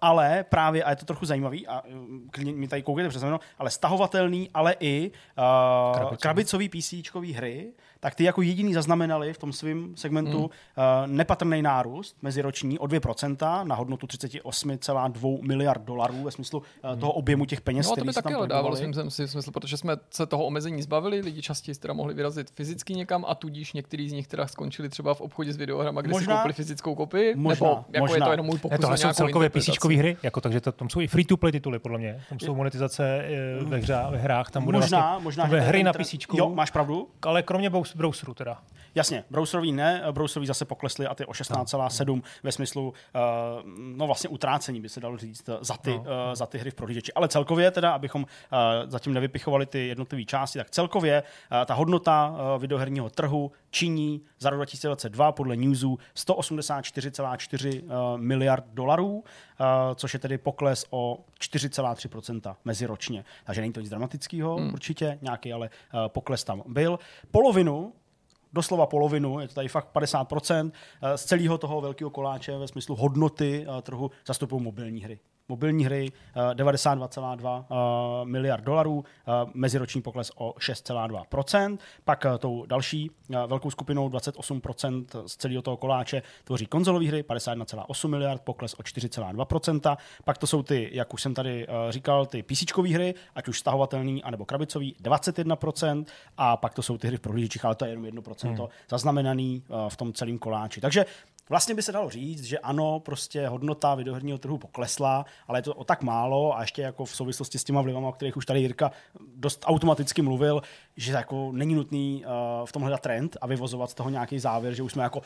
ale 0.00 0.44
právě, 0.48 0.84
a 0.84 0.90
je 0.90 0.96
to 0.96 1.04
trochu 1.04 1.26
zajímavý, 1.26 1.66
a 1.68 1.82
mi 2.44 2.68
tady 2.68 2.82
koukejte 2.82 3.08
přes 3.08 3.22
mnou, 3.22 3.38
ale 3.58 3.70
stahovatelný, 3.70 4.50
ale 4.54 4.76
i 4.80 5.10
Krabicový. 5.94 6.16
krabicový 6.20 6.68
PC 6.68 6.94
hry, 7.34 7.72
tak 8.04 8.14
ty 8.14 8.24
jako 8.24 8.42
jediný 8.42 8.74
zaznamenali 8.74 9.32
v 9.32 9.38
tom 9.38 9.52
svém 9.52 9.92
segmentu 9.96 10.38
Hmm. 10.38 10.44
uh, 10.44 11.06
nepatrný 11.16 11.62
nárůst 11.62 12.16
meziroční 12.22 12.78
o 12.78 12.86
2% 12.86 13.66
na 13.66 13.74
hodnotu 13.74 14.06
38,2 14.06 15.38
miliard 15.46 15.82
dolarů 15.82 16.22
ve 16.22 16.30
smyslu 16.30 16.58
uh, 16.58 17.00
toho 17.00 17.12
objemu 17.12 17.44
těch 17.44 17.60
peněz, 17.60 17.86
No 17.86 17.92
a 17.92 17.96
to 17.96 18.04
by 18.04 18.12
taky 18.12 18.34
dávalo 18.46 18.76
si 18.76 19.28
smysl, 19.28 19.50
protože 19.52 19.76
jsme 19.76 19.96
se 20.10 20.26
toho 20.26 20.44
omezení 20.44 20.82
zbavili, 20.82 21.20
lidi 21.20 21.42
častěji 21.42 21.74
teda 21.74 21.94
mohli 21.94 22.14
vyrazit 22.14 22.50
fyzicky 22.50 22.94
někam 22.94 23.24
a 23.28 23.34
tudíž 23.34 23.72
některý 23.72 24.08
z 24.08 24.12
nich 24.12 24.26
teda 24.26 24.46
skončili 24.46 24.88
třeba 24.88 25.14
v 25.14 25.20
obchodě 25.20 25.52
s 25.52 25.56
videohrama, 25.56 26.00
kde 26.00 26.10
Možná- 26.12 26.34
si 26.34 26.38
koupili 26.38 26.52
fyzickou 26.52 26.94
kopii, 26.94 27.34
možná, 27.36 27.66
nebo 27.68 27.84
jako 27.92 28.02
možná. 28.02 28.16
je 28.16 28.22
to 28.22 28.30
jenom 28.30 28.46
můj 28.46 28.58
pokus 28.58 28.72
Ne, 28.72 28.78
tohle 28.78 28.96
jsou 28.98 29.12
celkově. 29.12 29.50
PC 29.50 29.84
hry, 29.96 30.16
jako, 30.22 30.40
takže 30.40 30.60
to, 30.60 30.72
tam 30.72 30.88
jsou 30.88 31.00
i 31.00 31.06
free-to-play 31.06 31.52
tituly, 31.52 31.78
podle 31.78 31.98
mě. 31.98 32.20
Tam 32.28 32.38
jsou 32.40 32.54
monetizace 32.54 33.22
eh, 33.24 33.64
ve, 33.64 33.78
hře, 33.78 33.96
ve 34.10 34.18
hrách, 34.18 34.50
tam 34.50 34.64
bude 34.64 34.78
Možná, 34.78 34.98
vlastně, 35.10 35.24
možná, 35.24 35.42
tam 35.42 35.48
bude 35.50 35.60
hry 35.60 35.82
na 35.82 35.92
PC, 35.92 36.14
Jo, 36.34 36.50
máš 36.54 36.70
pravdu. 36.70 37.08
ale 37.22 37.42
kromě 37.42 37.70
brous- 37.70 37.91
browseru 37.96 38.34
teda. 38.34 38.56
Jasně, 38.94 39.24
browserový 39.30 39.72
ne, 39.72 40.02
browserový 40.10 40.46
zase 40.46 40.64
poklesly 40.64 41.06
a 41.06 41.14
ty 41.14 41.26
o 41.26 41.32
16,7 41.32 42.22
ve 42.42 42.52
smyslu, 42.52 42.88
uh, 42.88 43.70
no 43.76 44.06
vlastně 44.06 44.28
utrácení 44.28 44.80
by 44.80 44.88
se 44.88 45.00
dalo 45.00 45.16
říct 45.16 45.48
eh, 45.48 45.56
za 45.60 45.76
ty, 45.76 45.90
no. 45.90 45.98
uh, 45.98 46.06
za 46.32 46.46
ty 46.46 46.58
hry 46.58 46.70
v 46.70 46.74
prohlížeči. 46.74 47.12
Ale 47.12 47.28
celkově 47.28 47.70
teda, 47.70 47.92
abychom 47.92 48.22
uh, 48.22 48.58
zatím 48.86 49.14
nevypichovali 49.14 49.66
ty 49.66 49.88
jednotlivé 49.88 50.24
části, 50.24 50.58
tak 50.58 50.70
celkově 50.70 51.22
uh, 51.22 51.64
ta 51.66 51.74
hodnota 51.74 52.28
uh, 52.28 52.60
videoherního 52.60 53.10
trhu 53.10 53.52
činí 53.70 54.20
za 54.38 54.50
rok 54.50 54.58
2022 54.58 55.32
podle 55.32 55.56
Newsu 55.56 55.98
184,4 56.16 57.82
uh, 57.82 58.20
miliard 58.20 58.64
dolarů, 58.72 59.12
uh, 59.14 59.24
což 59.94 60.14
je 60.14 60.20
tedy 60.20 60.38
pokles 60.38 60.86
o 60.90 61.18
4,3% 61.40 62.56
meziročně. 62.64 63.24
Takže 63.44 63.60
není 63.60 63.72
to 63.72 63.80
nic 63.80 63.90
dramatického, 63.90 64.56
hmm. 64.56 64.72
určitě 64.72 65.18
nějaký, 65.22 65.52
ale 65.52 65.70
uh, 65.94 66.08
pokles 66.08 66.44
tam 66.44 66.62
byl. 66.66 66.98
Polovinu 67.30 67.92
doslova 68.52 68.86
polovinu, 68.86 69.40
je 69.40 69.48
to 69.48 69.54
tady 69.54 69.68
fakt 69.68 69.88
50%, 69.92 70.72
eh, 71.02 71.18
z 71.18 71.24
celého 71.24 71.58
toho 71.58 71.80
velkého 71.80 72.10
koláče 72.10 72.58
ve 72.58 72.68
smyslu 72.68 72.96
hodnoty 72.96 73.66
eh, 73.68 73.82
trhu 73.82 74.10
zastupují 74.26 74.62
mobilní 74.62 75.00
hry. 75.00 75.18
Mobilní 75.48 75.84
hry 75.84 76.12
eh, 76.34 76.54
92,2 76.54 77.64
eh, 77.70 78.24
miliard 78.24 78.64
dolarů, 78.64 79.04
eh, 79.04 79.50
meziroční 79.54 80.02
pokles 80.02 80.32
o 80.36 80.54
6,2%. 80.58 81.78
Pak 82.04 82.26
eh, 82.26 82.38
tou 82.38 82.66
další 82.66 83.10
eh, 83.30 83.46
velkou 83.46 83.70
skupinou 83.70 84.08
28% 84.08 85.04
z 85.26 85.36
celého 85.36 85.62
toho 85.62 85.76
koláče 85.76 86.22
tvoří 86.44 86.66
konzolové 86.66 87.06
hry, 87.06 87.22
51,8 87.22 88.08
miliard, 88.08 88.42
pokles 88.42 88.74
o 88.74 88.82
4,2%. 88.82 89.96
Pak 90.24 90.38
to 90.38 90.46
jsou 90.46 90.62
ty, 90.62 90.90
jak 90.92 91.14
už 91.14 91.22
jsem 91.22 91.34
tady 91.34 91.66
eh, 91.68 91.92
říkal, 91.92 92.26
ty 92.26 92.42
PC 92.42 92.62
hry, 92.92 93.14
ať 93.34 93.48
už 93.48 93.58
stahovatelný, 93.58 94.22
anebo 94.22 94.44
krabicový, 94.44 94.96
21%. 95.02 96.04
A 96.36 96.56
pak 96.56 96.74
to 96.74 96.82
jsou 96.82 96.98
ty 96.98 97.06
hry 97.06 97.16
v 97.16 97.20
prohlížečích, 97.20 97.64
ale 97.64 97.74
to 97.74 97.84
je 97.84 97.90
jenom 97.90 98.04
1% 98.04 98.48
hmm. 98.48 98.66
zaznamenaný 98.88 99.62
eh, 99.64 99.90
v 99.90 99.96
tom 99.96 100.12
celém 100.12 100.38
koláči. 100.38 100.80
Takže 100.80 101.04
Vlastně 101.48 101.74
by 101.74 101.82
se 101.82 101.92
dalo 101.92 102.10
říct, 102.10 102.44
že 102.44 102.58
ano, 102.58 103.00
prostě 103.00 103.48
hodnota 103.48 103.94
videoherního 103.94 104.38
trhu 104.38 104.58
poklesla, 104.58 105.24
ale 105.48 105.58
je 105.58 105.62
to 105.62 105.74
o 105.74 105.84
tak 105.84 106.02
málo 106.02 106.56
a 106.56 106.60
ještě 106.60 106.82
jako 106.82 107.04
v 107.04 107.16
souvislosti 107.16 107.58
s 107.58 107.64
těma 107.64 107.80
vlivama, 107.80 108.08
o 108.08 108.12
kterých 108.12 108.36
už 108.36 108.46
tady 108.46 108.60
Jirka 108.60 108.90
dost 109.36 109.64
automaticky 109.66 110.22
mluvil, 110.22 110.62
že 110.96 111.12
jako 111.12 111.52
není 111.52 111.74
nutný 111.74 112.24
uh, 112.24 112.66
v 112.66 112.72
tom 112.72 112.82
hledat 112.82 113.00
trend 113.00 113.36
a 113.40 113.46
vyvozovat 113.46 113.90
z 113.90 113.94
toho 113.94 114.10
nějaký 114.10 114.38
závěr, 114.38 114.74
že 114.74 114.82
už 114.82 114.92
jsme 114.92 115.02
jako 115.02 115.22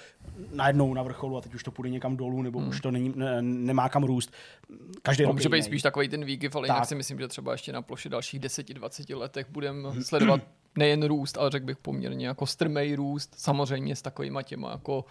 najednou 0.53 0.95
na 0.95 1.03
vrcholu 1.03 1.37
a 1.37 1.41
teď 1.41 1.55
už 1.55 1.63
to 1.63 1.71
půjde 1.71 1.91
někam 1.91 2.17
dolů 2.17 2.43
nebo 2.43 2.59
hmm. 2.59 2.69
už 2.69 2.81
to 2.81 2.91
není, 2.91 3.13
ne, 3.17 3.43
nemá 3.43 3.89
kam 3.89 4.05
růst. 4.05 4.33
Každý 5.03 5.25
To 5.25 5.29
rok 5.29 5.37
může 5.37 5.49
být 5.49 5.63
spíš 5.63 5.83
takový 5.83 6.09
ten 6.09 6.25
výkyv, 6.25 6.57
ale 6.57 6.69
Tak. 6.69 6.77
jinak 6.77 6.89
si 6.89 6.95
myslím, 6.95 7.19
že 7.19 7.29
třeba 7.29 7.53
ještě 7.53 7.73
na 7.73 7.83
ploše 7.83 8.09
dalších 8.09 8.41
10-20 8.41 9.19
letech 9.19 9.47
budeme 9.51 10.03
sledovat 10.03 10.41
nejen 10.77 11.03
růst, 11.03 11.39
ale 11.39 11.51
řekl 11.51 11.67
bych 11.67 11.77
poměrně 11.77 12.27
jako 12.27 12.47
strmej 12.47 12.95
růst, 12.95 13.35
samozřejmě 13.37 13.97
s 13.97 14.03
takovýma 14.03 14.43
těma 14.43 14.71
jako 14.71 15.05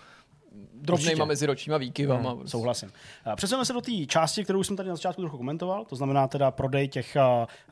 drobnýma 0.74 1.12
Určitě. 1.12 1.26
meziročníma 1.26 1.78
výkyvama. 1.78 2.32
Hmm, 2.32 2.48
souhlasím. 2.48 2.92
Eh, 3.32 3.36
Přesuneme 3.36 3.66
se 3.66 3.74
do 3.74 3.82
té 3.82 3.92
části, 4.08 4.44
kterou 4.44 4.64
jsem 4.64 4.76
tady 4.76 4.90
na 4.90 4.96
začátku 4.96 5.22
trochu 5.22 5.38
komentoval, 5.38 5.86
to 5.86 5.96
znamená 5.96 6.28
teda 6.28 6.52
prodej 6.52 6.88
těch 6.88 7.16
eh, 7.16 7.22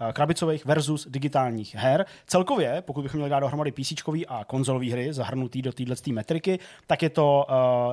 eh, 0.10 0.14
krabicových 0.14 0.66
versus 0.66 1.08
digitálních 1.10 1.76
her. 1.76 2.06
Celkově, 2.28 2.82
pokud 2.82 3.02
bychom 3.02 3.18
měli 3.18 3.30
dát 3.30 3.40
dohromady 3.40 3.72
PC 3.72 3.94
a 4.28 4.46
konzolové 4.46 4.92
hry 4.92 5.14
zahrnutý 5.14 5.62
do 5.62 5.72
téhle 5.74 5.96
metriky, 6.12 6.60
tak 6.88 7.02
je 7.04 7.10
to 7.10 7.46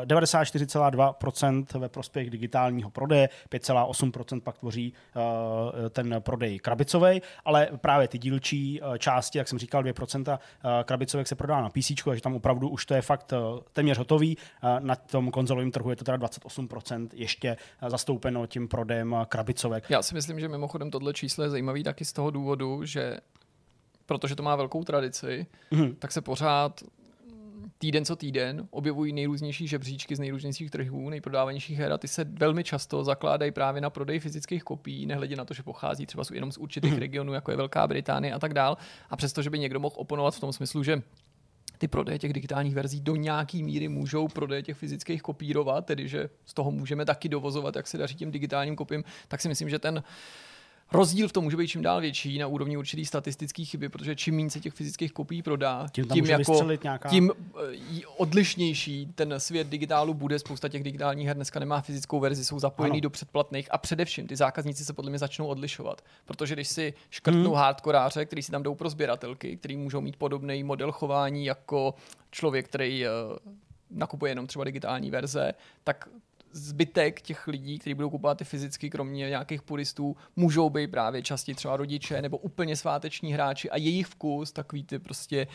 eh, 0.03 0.07
94,2% 0.07 1.79
ve 1.79 1.89
prospěch 1.89 2.31
digitálního 2.31 2.91
prodeje, 2.91 3.29
5,8% 3.51 4.41
pak 4.41 4.59
tvoří 4.59 4.93
ten 5.91 6.17
prodej 6.19 6.59
krabicový, 6.59 7.23
ale 7.45 7.69
právě 7.77 8.09
ty 8.09 8.19
dílčí 8.19 8.81
části, 8.99 9.39
jak 9.39 9.49
jsem 9.49 9.59
říkal, 9.59 9.83
2% 9.83 10.39
eh, 10.39 10.85
krabicovek 10.85 11.29
se 11.29 11.35
prodá 11.35 11.61
na 11.61 11.69
PC, 11.71 11.93
takže 12.05 12.23
tam 12.23 12.35
opravdu 12.35 12.69
už 12.69 12.87
to 12.87 12.95
je 12.95 13.03
fakt 13.03 13.33
téměř 13.73 13.99
hotový. 13.99 14.37
Na 14.83 14.97
tom 14.97 15.31
konzolovém 15.31 15.71
trhu 15.71 15.91
je 15.91 15.97
to 15.97 16.05
teda 16.05 16.19
28% 16.19 17.09
ještě 17.13 17.57
eh, 17.83 17.91
zastoupeno 17.91 18.47
tím 18.47 18.69
prodejem 18.69 19.15
eh, 19.21 19.27
krabicovek. 19.29 19.91
Já 19.91 20.03
si 20.03 20.15
myslím, 20.15 20.41
že 20.41 20.49
mimochodem 20.49 20.91
tohle 20.91 21.13
číslo 21.15 21.45
je 21.45 21.51
zajímavý 21.51 21.83
taky 21.85 22.05
z 22.05 22.13
toho 22.13 22.31
důvodu, 22.31 22.85
že 22.85 23.17
protože 24.07 24.37
to 24.37 24.43
má 24.43 24.57
velkou 24.57 24.85
tradici, 24.85 25.47
Mhm. 25.71 25.95
tak 25.95 26.13
se 26.13 26.21
pořád 26.21 26.83
týden 27.79 28.05
co 28.05 28.17
týden 28.17 28.69
objevují 28.71 29.13
nejrůznější 29.13 29.67
žebříčky 29.69 30.17
z 30.17 30.21
nejrůznějších 30.21 30.71
trhů, 30.71 31.11
nejprodávanějších 31.11 31.79
her 31.79 31.93
a 31.93 31.99
ty 31.99 32.09
se 32.09 32.25
velmi 32.25 32.65
často 32.65 33.05
zakládají 33.05 33.53
právě 33.53 33.81
na 33.81 33.91
prodej 33.91 34.19
fyzických 34.21 34.63
kopií, 34.65 35.07
nehledě 35.07 35.37
na 35.37 35.45
to, 35.45 35.55
že 35.55 35.63
pochází 35.63 36.07
třeba 36.07 36.25
jenom 36.33 36.53
z 36.53 36.59
určitých 36.59 36.99
regionů, 36.99 37.33
jako 37.33 37.51
je 37.51 37.57
Velká 37.57 37.87
Británie 37.87 38.35
a 38.35 38.39
tak 38.39 38.55
dál. 38.55 38.77
A 39.11 39.17
přesto, 39.17 39.43
že 39.43 39.51
by 39.51 39.59
někdo 39.59 39.81
mohl 39.81 39.95
oponovat 39.99 40.35
v 40.35 40.41
tom 40.41 40.53
smyslu, 40.53 40.83
že 40.83 41.03
ty 41.81 41.89
prodeje 41.89 42.19
těch 42.19 42.33
digitálních 42.33 42.75
verzí 42.75 43.01
do 43.01 43.17
nějaký 43.17 43.63
míry 43.63 43.89
můžou 43.89 44.29
prodeje 44.29 44.63
těch 44.63 44.77
fyzických 44.77 45.23
kopírovat, 45.23 45.87
tedy 45.87 46.09
že 46.09 46.31
z 46.47 46.55
toho 46.55 46.71
můžeme 46.71 47.05
taky 47.05 47.29
dovozovat, 47.29 47.77
jak 47.77 47.87
se 47.87 47.99
daří 47.99 48.15
těm 48.15 48.31
digitálním 48.31 48.77
kopím, 48.77 49.05
tak 49.29 49.41
si 49.41 49.49
myslím, 49.49 49.71
že 49.71 49.79
ten 49.79 50.03
rozdíl 50.93 51.29
v 51.29 51.33
tom 51.33 51.45
může 51.45 51.57
být 51.57 51.69
čím 51.69 51.83
dál 51.83 52.01
větší 52.01 52.39
na 52.39 52.47
úrovni 52.47 52.77
určitých 52.77 53.09
statistických 53.09 53.71
chyby, 53.71 53.89
protože 53.89 54.17
čím 54.17 54.37
méně 54.37 54.51
se 54.51 54.61
těch 54.61 54.73
fyzických 54.73 55.13
kopií 55.13 55.43
prodá, 55.43 55.87
Tím 55.93 56.05
tím, 56.05 56.25
jako, 56.25 56.67
nějaká- 56.83 57.09
tím 57.09 57.33
eh, 57.73 58.07
odlišnější 58.17 59.09
ten 59.15 59.35
svět 59.39 59.67
digitálu 59.67 60.15
bude. 60.15 60.39
Spousta 60.39 60.69
těch 60.69 60.83
digitálních 60.83 61.27
her 61.27 61.37
dneska 61.37 61.61
nemá 61.61 61.81
fyzickou 61.81 62.21
verzi, 62.21 62.45
jsou 62.45 62.59
zapojený 62.59 62.95
Ano. 62.95 63.01
do 63.01 63.11
předplatných 63.11 63.69
a 63.71 63.79
především 63.79 64.27
ty 64.27 64.37
zákazníci 64.37 64.85
se 64.85 64.93
podle 64.93 65.11
mě 65.11 65.19
začnou 65.19 65.47
odlišovat. 65.47 66.03
Protože 66.25 66.55
když 66.55 66.69
si 66.69 66.95
škrtnou 67.11 67.51
hmm. 67.51 67.61
hardkoráře, 67.61 68.25
který 68.25 68.43
si 68.43 68.53
tam 68.53 68.63
jdou 68.63 68.75
pro 68.75 68.91
sběratelky, 68.91 69.57
který 69.57 69.77
můžou 69.77 70.01
mít 70.01 70.17
podobný 70.17 70.65
model 70.65 70.93
chování 70.93 71.45
jako 71.45 71.95
člověk, 72.31 72.69
který 72.69 73.07
eh, 73.07 73.11
nakupuje 73.91 74.31
jenom 74.31 74.47
třeba 74.47 74.65
digitální 74.65 75.11
verze, 75.11 75.53
tak 75.85 76.09
zbytek 76.53 77.21
těch 77.21 77.47
lidí, 77.47 77.79
kteří 77.79 77.95
budou 77.95 78.11
kupovat 78.11 78.39
ty 78.39 78.45
fyzicky, 78.45 78.91
kromě 78.91 79.29
nějakých 79.29 79.63
puristů, 79.63 80.17
můžou 80.37 80.71
být 80.71 80.91
právě 80.91 81.23
častěji 81.23 81.55
třeba 81.55 81.77
rodiče 81.77 82.23
nebo 82.23 82.39
úplně 82.39 82.77
sváteční 82.77 83.33
hráči 83.33 83.71
a 83.71 83.77
jejich 83.77 84.07
vkus, 84.07 84.53
takový 84.53 84.85
ty 84.85 84.99
prostě, 84.99 85.47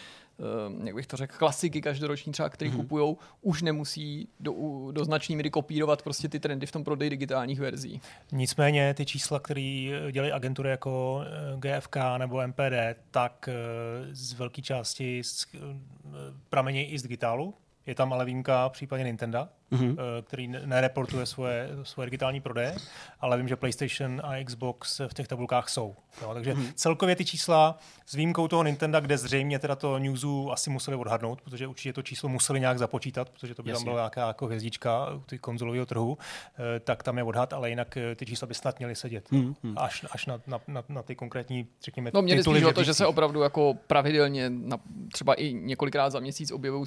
um, 0.67 0.87
jak 0.87 0.95
bych 0.95 1.07
to 1.07 1.17
řekl, 1.17 1.37
klasiky 1.37 1.81
každoroční 1.81 2.31
třeba, 2.31 2.49
který 2.49 2.71
mm-hmm. 2.71 2.75
kupujou, 2.75 3.17
už 3.41 3.61
nemusí 3.61 4.27
do, 4.39 4.53
do 4.91 5.05
značné 5.05 5.35
míry 5.35 5.49
kopírovat 5.49 6.01
prostě 6.01 6.29
ty 6.29 6.39
trendy 6.39 6.65
v 6.65 6.71
tom 6.71 6.83
prodeji 6.83 7.09
digitálních 7.09 7.59
verzí. 7.59 8.01
Nicméně 8.31 8.93
ty 8.93 9.05
čísla, 9.05 9.39
které 9.39 9.89
dělají 10.11 10.31
agentury 10.31 10.69
jako 10.69 11.21
eh, 11.25 11.77
GFK 11.79 11.95
nebo 12.17 12.47
MPD, 12.47 12.97
tak 13.11 13.49
eh, 13.51 13.53
z 14.11 14.33
velké 14.33 14.61
části 14.61 15.21
eh, 15.55 15.59
pramení 16.49 16.91
i 16.91 16.99
z 16.99 17.01
digitálu. 17.01 17.53
Je 17.85 17.95
tam 17.95 18.13
ale 18.13 18.25
výjimka 18.25 18.69
v 18.69 18.71
případě 18.71 19.03
Nintendo, 19.03 19.47
mm-hmm. 19.71 19.97
který 20.21 20.47
ne- 20.47 20.61
nereportuje 20.65 21.25
svoje, 21.25 21.69
svoje 21.83 22.05
digitální 22.05 22.41
prodeje, 22.41 22.75
ale 23.19 23.37
vím, 23.37 23.47
že 23.47 23.55
PlayStation 23.55 24.21
a 24.23 24.43
Xbox 24.43 25.01
v 25.07 25.13
těch 25.13 25.27
tabulkách 25.27 25.69
jsou. 25.69 25.95
Jo, 26.21 26.33
takže 26.33 26.53
mm-hmm. 26.53 26.71
celkově 26.75 27.15
ty 27.15 27.25
čísla 27.25 27.79
s 28.05 28.13
výjimkou 28.13 28.47
toho 28.47 28.63
Nintendo, 28.63 29.01
kde 29.01 29.17
zřejmě 29.17 29.59
teda 29.59 29.75
to 29.75 29.99
newsu 29.99 30.51
asi 30.51 30.69
museli 30.69 30.97
odhadnout, 30.97 31.41
protože 31.41 31.67
určitě 31.67 31.93
to 31.93 32.01
číslo 32.01 32.29
museli 32.29 32.59
nějak 32.59 32.77
započítat, 32.77 33.29
protože 33.29 33.55
to 33.55 33.63
by 33.63 33.69
Jasně. 33.69 33.85
tam 33.85 33.93
byla 33.93 34.01
nějaká 34.01 34.27
jako 34.27 34.45
hvězdička 34.45 35.13
u 35.13 35.19
ty 35.19 35.39
konzolového 35.39 35.85
trhu, 35.85 36.17
eh, 36.75 36.79
tak 36.79 37.03
tam 37.03 37.17
je 37.17 37.23
odhad, 37.23 37.53
ale 37.53 37.69
jinak 37.69 37.97
eh, 37.97 38.15
ty 38.15 38.25
čísla 38.25 38.47
by 38.47 38.53
snad 38.53 38.79
měly 38.79 38.95
sedět. 38.95 39.31
Hmm, 39.31 39.55
hmm. 39.63 39.73
Až, 39.77 40.05
až 40.11 40.25
na, 40.25 40.41
na, 40.47 40.59
na, 40.67 40.83
na, 40.89 41.03
ty 41.03 41.15
konkrétní, 41.15 41.67
řekněme, 41.83 42.11
No 42.13 42.21
mě 42.21 42.35
tituly 42.35 42.59
spíš 42.59 42.69
o 42.69 42.73
to, 42.73 42.83
že 42.83 42.93
se 42.93 43.05
opravdu 43.05 43.41
jako 43.41 43.73
pravidelně, 43.87 44.49
na, 44.49 44.77
třeba 45.11 45.33
i 45.33 45.53
několikrát 45.53 46.09
za 46.09 46.19
měsíc 46.19 46.51
objevují 46.51 46.85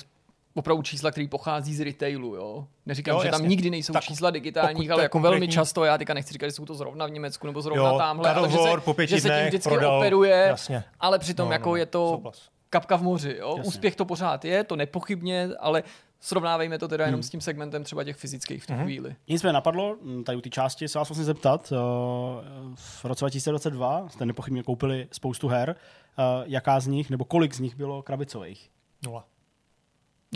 opravdu 0.58 0.82
čísla, 0.82 1.10
které 1.10 1.28
pochází 1.28 1.74
z 1.74 1.80
retailu, 1.80 2.34
jo. 2.34 2.66
Neříkám, 2.86 3.14
Jo, 3.16 3.22
že 3.22 3.28
tam 3.30 3.40
jasně. 3.40 3.48
nikdy 3.48 3.70
nejsou 3.70 3.92
Tak 3.92 4.04
čísla 4.04 4.30
digitálních, 4.30 4.88
to 4.88 4.94
ale 4.94 5.02
jako 5.02 5.20
velmi 5.20 5.36
konkrétní- 5.36 5.52
často, 5.54 5.84
já 5.84 5.98
teďka 5.98 6.14
nechci 6.14 6.32
říkat, 6.32 6.46
že 6.46 6.52
jsou 6.52 6.64
to 6.64 6.74
zrovna 6.74 7.06
v 7.06 7.10
Německu 7.10 7.46
nebo 7.46 7.62
zrovna 7.62 7.90
Jo, 7.90 7.98
tamhle, 7.98 8.34
ale 8.34 8.50
že 8.50 8.58
se, 8.58 8.68
po 8.84 8.94
pěti 8.94 9.14
že 9.14 9.20
se 9.20 9.28
tím 9.28 9.46
vždycky 9.46 9.68
prodal- 9.70 9.96
operuje, 9.98 10.44
jasně. 10.48 10.84
ale 11.00 11.18
přitom 11.18 11.46
No, 11.48 11.52
jako 11.52 11.68
no, 11.68 11.76
je 11.76 11.86
to 11.86 12.10
souhlas. 12.16 12.48
kapka 12.70 12.96
v 12.96 13.02
moři, 13.02 13.36
jo. 13.38 13.54
Jasně. 13.56 13.68
Úspěch 13.68 13.96
to 13.96 14.04
pořád 14.04 14.44
je, 14.44 14.64
to 14.64 14.76
nepochybně, 14.76 15.48
ale 15.60 15.82
srovnávejme 16.20 16.78
to 16.78 16.88
teda 16.88 17.04
Hmm. 17.04 17.08
jenom 17.12 17.22
s 17.22 17.30
tím 17.30 17.40
segmentem 17.40 17.84
třeba 17.84 18.04
těch 18.04 18.16
fyzických 18.16 18.62
v 18.62 18.66
tu 18.66 18.72
chvíli. 18.82 19.16
Nic 19.28 19.42
mě 19.42 19.52
napadlo, 19.52 19.96
tady 20.26 20.38
u 20.38 20.40
té 20.40 20.50
části 20.50 20.88
se 20.88 20.98
vás 20.98 21.08
vlastně 21.08 21.24
zeptat. 21.24 21.72
eh, 21.72 21.76
V 22.74 23.04
roce 23.04 23.24
2022 23.24 24.08
jste 24.08 24.26
nepochybně 24.26 24.62
koupili 24.62 25.08
spoustu 25.12 25.48
her. 25.48 25.76
eh, 26.18 26.22
Jaká 26.46 26.80
z 26.80 26.86
nich, 26.86 27.10
nebo 27.10 27.24
kolik 27.24 27.54
z 27.54 27.60
nich 27.60 27.76
bylo 27.76 28.02
krabicových? 28.02 28.70
Nula. 29.04 29.24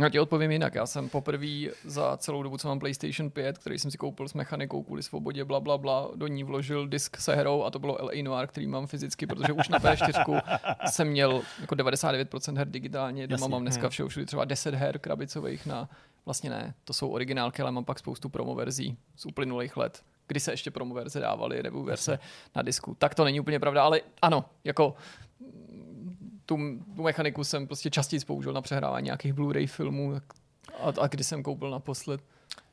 Já 0.00 0.08
ti 0.08 0.20
odpovím 0.20 0.50
jinak. 0.50 0.74
Já 0.74 0.86
jsem 0.86 1.08
poprvé 1.08 1.70
za 1.84 2.16
celou 2.16 2.42
dobu, 2.42 2.58
co 2.58 2.68
mám 2.68 2.78
PlayStation 2.78 3.30
5, 3.30 3.58
který 3.58 3.78
jsem 3.78 3.90
si 3.90 3.98
koupil 3.98 4.28
s 4.28 4.34
mechanikou 4.34 4.82
kvůli 4.82 5.02
svobodě, 5.02 5.44
bla, 5.44 5.60
bla, 5.60 5.78
bla, 5.78 6.10
do 6.14 6.26
ní 6.26 6.44
vložil 6.44 6.88
disk 6.88 7.16
se 7.16 7.34
hrou 7.34 7.64
a 7.64 7.70
to 7.70 7.78
bylo 7.78 7.98
LA 8.00 8.22
Noir, 8.22 8.46
který 8.46 8.66
mám 8.66 8.86
fyzicky, 8.86 9.26
protože 9.26 9.52
už 9.52 9.68
na 9.68 9.78
P4 9.78 10.42
jsem 10.86 11.08
měl 11.08 11.42
jako 11.60 11.74
99% 11.74 12.56
her 12.56 12.68
digitálně. 12.68 13.26
Doma 13.26 13.34
Jasně. 13.34 13.52
mám 13.52 13.62
dneska 13.62 13.88
všeho 13.88 14.08
všude 14.08 14.26
třeba 14.26 14.44
10 14.44 14.74
her 14.74 14.98
krabicových 14.98 15.66
na, 15.66 15.88
vlastně 16.24 16.50
ne, 16.50 16.74
to 16.84 16.92
jsou 16.92 17.08
originálky, 17.08 17.62
ale 17.62 17.72
mám 17.72 17.84
pak 17.84 17.98
spoustu 17.98 18.28
promo 18.28 18.54
verzí 18.54 18.96
z 19.16 19.26
uplynulých 19.26 19.76
let 19.76 20.02
kdy 20.26 20.40
se 20.40 20.52
ještě 20.52 20.70
promo 20.70 20.94
verze 20.94 21.20
dávaly, 21.20 21.62
nebo 21.62 21.82
verze 21.82 22.18
na 22.56 22.62
disku. 22.62 22.94
Tak 22.98 23.14
to 23.14 23.24
není 23.24 23.40
úplně 23.40 23.60
pravda, 23.60 23.84
ale 23.84 24.00
ano, 24.22 24.44
jako 24.64 24.94
tu, 26.52 26.84
tu 26.96 27.02
mechaniku 27.02 27.44
jsem 27.44 27.66
prostě 27.66 27.90
častěji 27.90 28.20
použil 28.20 28.52
na 28.52 28.60
přehrávání 28.60 29.04
nějakých 29.04 29.34
Blu-ray 29.34 29.66
filmů 29.66 30.14
a, 30.14 30.92
a 31.00 31.06
kdy 31.06 31.24
jsem 31.24 31.42
koupil 31.42 31.70
naposled, 31.70 32.24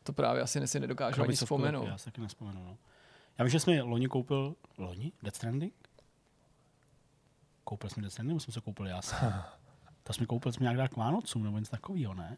to 0.03 0.13
právě 0.13 0.41
asi 0.41 0.67
si 0.67 0.79
nedokážu 0.79 1.21
ani 1.21 1.25
Krabicovku 1.25 1.45
vzpomenout. 1.45 1.87
Já 1.87 1.97
si 1.97 2.05
taky 2.05 2.21
nespomenu. 2.21 2.63
No. 2.63 2.77
Já 3.37 3.45
vím, 3.45 3.51
že 3.51 3.59
jsme 3.59 3.81
loni 3.81 4.07
koupil... 4.07 4.55
Loni? 4.77 5.11
Death 5.23 5.35
Stranding? 5.35 5.73
Koupil 7.63 7.89
jsme 7.89 8.01
Death 8.01 8.13
Stranding, 8.13 8.31
nebo 8.31 8.39
jsem 8.39 8.53
se 8.53 8.61
koupil 8.61 8.87
já 8.87 9.01
sám? 9.01 9.43
To 10.03 10.13
jsme 10.13 10.25
koupili 10.25 10.53
jsme 10.53 10.63
nějak 10.63 10.77
dát 10.77 10.87
k 10.87 10.97
Vánocům, 10.97 11.43
nebo 11.43 11.59
něco 11.59 11.71
takového, 11.71 12.13
ne? 12.13 12.37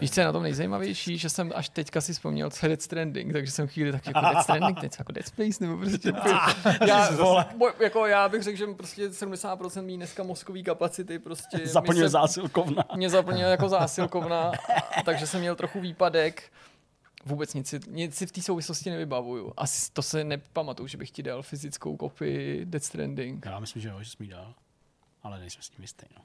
Víš, 0.00 0.10
co 0.10 0.20
je 0.20 0.26
na 0.26 0.32
tom 0.32 0.42
nejzajímavější, 0.42 1.18
že 1.18 1.28
jsem 1.30 1.52
až 1.54 1.68
teďka 1.68 2.00
si 2.00 2.12
vzpomněl, 2.12 2.50
co 2.50 2.66
je 2.66 2.68
Death 2.68 2.82
Stranding, 2.82 3.32
takže 3.32 3.52
jsem 3.52 3.66
chvíli 3.68 3.92
tak 3.92 4.06
jako 4.06 4.20
Death 4.20 4.42
Stranding, 4.42 4.80
teď 4.80 4.98
jako 4.98 5.12
Dead 5.12 5.26
Space, 5.26 5.64
nebo 5.66 5.76
prostě... 5.76 6.12
já, 6.86 7.08
bo, 7.56 7.70
jako 7.80 8.06
já 8.06 8.28
bych 8.28 8.42
řekl, 8.42 8.58
že 8.58 8.66
prostě 8.66 9.08
70% 9.08 9.82
mý 9.82 9.96
dneska 9.96 10.22
mozkový 10.22 10.64
kapacity 10.64 11.18
prostě... 11.18 11.66
Zaplňuje 11.66 12.04
se- 12.04 12.12
zásilkovna. 12.12 12.84
mě 12.96 13.10
zaplnil 13.10 13.48
jako 13.48 13.68
zásilkovna, 13.68 14.52
takže 15.04 15.26
jsem 15.26 15.40
měl 15.40 15.56
trochu 15.56 15.80
výpadek. 15.80 16.52
Vůbec 17.24 17.54
nic 17.54 17.68
si, 17.68 17.80
nic 17.88 18.14
si 18.16 18.26
v 18.26 18.32
té 18.32 18.42
souvislosti 18.42 18.90
nevybavuju. 18.90 19.52
Asi 19.56 19.92
to 19.92 20.02
se 20.02 20.24
nepamatuju, 20.24 20.86
že 20.86 20.98
bych 20.98 21.10
ti 21.10 21.22
dal 21.22 21.42
fyzickou 21.42 21.96
kopii 21.96 22.64
Death 22.64 22.84
Stranding. 22.86 23.46
Já 23.46 23.58
myslím, 23.60 23.82
že 23.82 23.88
jo, 23.88 24.02
že 24.02 24.10
jsi 24.10 24.16
mi 24.20 24.26
dal. 24.26 24.54
Ale 25.22 25.38
nejsem 25.38 25.62
s 25.62 25.70
tím 25.70 25.82
jistý, 25.82 26.06
no. 26.16 26.22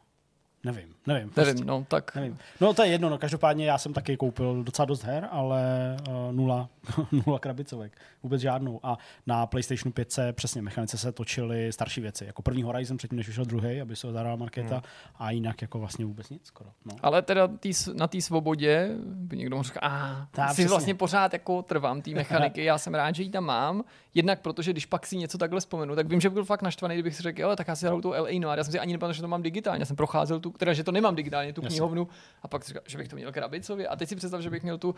Nevím, 0.65 0.87
nevím. 1.07 1.31
Nevím, 1.37 1.65
no, 1.65 1.85
tak 1.87 2.15
Nevím. 2.15 2.37
No 2.61 2.73
to 2.73 2.83
je 2.83 2.89
jedno, 2.89 3.09
no 3.09 3.17
každopádně 3.17 3.65
já 3.65 3.77
jsem 3.77 3.93
taky 3.93 4.17
koupil 4.17 4.63
docela 4.63 4.85
dost 4.85 5.03
her, 5.03 5.27
ale 5.31 5.95
uh, 6.09 6.31
nula, 6.35 6.69
nula 7.25 7.39
krabicovek, 7.39 7.97
vůbec 8.23 8.41
žádnou. 8.41 8.79
A 8.83 8.97
na 9.27 9.45
PlayStationu 9.45 9.91
5 9.91 10.11
se 10.11 10.33
přesně 10.33 10.61
mechanice 10.61 10.97
se 10.97 11.11
točily 11.11 11.73
starší 11.73 12.01
věci, 12.01 12.25
jako 12.25 12.41
první 12.41 12.63
Horizon 12.63 12.97
předtím, 12.97 13.17
než 13.17 13.27
vyšel 13.27 13.45
druhý, 13.45 13.81
aby 13.81 13.95
se 13.95 14.07
ho 14.07 14.13
zahrál 14.13 14.37
Markéta, 14.37 14.73
Hmm. 14.73 14.83
a 15.19 15.31
jinak 15.31 15.61
jako 15.61 15.79
vlastně 15.79 16.05
vůbec 16.05 16.29
nic 16.29 16.45
skoro. 16.45 16.69
No. 16.85 16.93
Ale 17.01 17.21
teda 17.21 17.47
tý, 17.47 17.71
na 17.93 18.07
té 18.07 18.21
svobodě 18.21 18.89
by 19.05 19.37
někdo 19.37 19.55
mohl 19.55 19.63
říct, 19.63 19.77
a 19.81 20.27
Tak, 20.31 20.49
si 20.49 20.53
přesně. 20.53 20.69
vlastně 20.69 20.95
pořád 20.95 21.33
jako 21.33 21.61
trvám 21.61 22.01
té 22.01 22.11
mechaniky, 22.15 22.63
já 22.63 22.77
jsem 22.77 22.93
rád, 22.95 23.15
že 23.15 23.23
ji 23.23 23.29
tam 23.29 23.43
mám, 23.43 23.83
jednak 24.13 24.41
protože 24.41 24.71
když 24.71 24.85
pak 24.85 25.05
si 25.07 25.17
něco 25.17 25.37
takhle 25.37 25.59
vzpomenu, 25.59 25.95
tak 25.95 26.07
vím, 26.07 26.21
že 26.21 26.29
bych 26.29 26.33
byl 26.33 26.45
fakt 26.45 26.61
naštvaný, 26.61 26.95
kdybych 26.95 27.15
si 27.15 27.21
řekl, 27.23 27.45
ale 27.45 27.55
tak 27.55 27.67
já 27.67 27.75
si 27.75 27.85
hraju 27.85 28.01
tu 28.01 28.09
LA 28.09 28.39
Noir, 28.39 28.57
já 28.57 28.63
jsem 28.63 28.71
si 28.71 28.79
ani 28.79 28.93
nepamatoval, 28.93 29.13
že 29.13 29.21
to 29.21 29.27
mám 29.27 29.41
digitálně, 29.43 29.81
já 29.81 29.85
jsem 29.85 29.95
procházel 29.95 30.39
tu, 30.39 30.52
teda, 30.57 30.73
že 30.73 30.83
to 30.83 30.91
nemám 30.91 31.15
digitálně, 31.15 31.53
tu 31.53 31.61
Jasně. 31.61 31.75
knihovnu, 31.75 32.07
a 32.41 32.47
pak 32.47 32.65
říkal, 32.65 32.81
že 32.85 32.97
bych 32.97 33.07
to 33.07 33.15
měl 33.15 33.31
krabicově, 33.31 33.87
a 33.87 33.95
teď 33.95 34.09
si 34.09 34.15
představ, 34.15 34.41
že 34.41 34.49
bych 34.49 34.63
měl 34.63 34.77
tu 34.77 34.89
uh, 34.89 34.95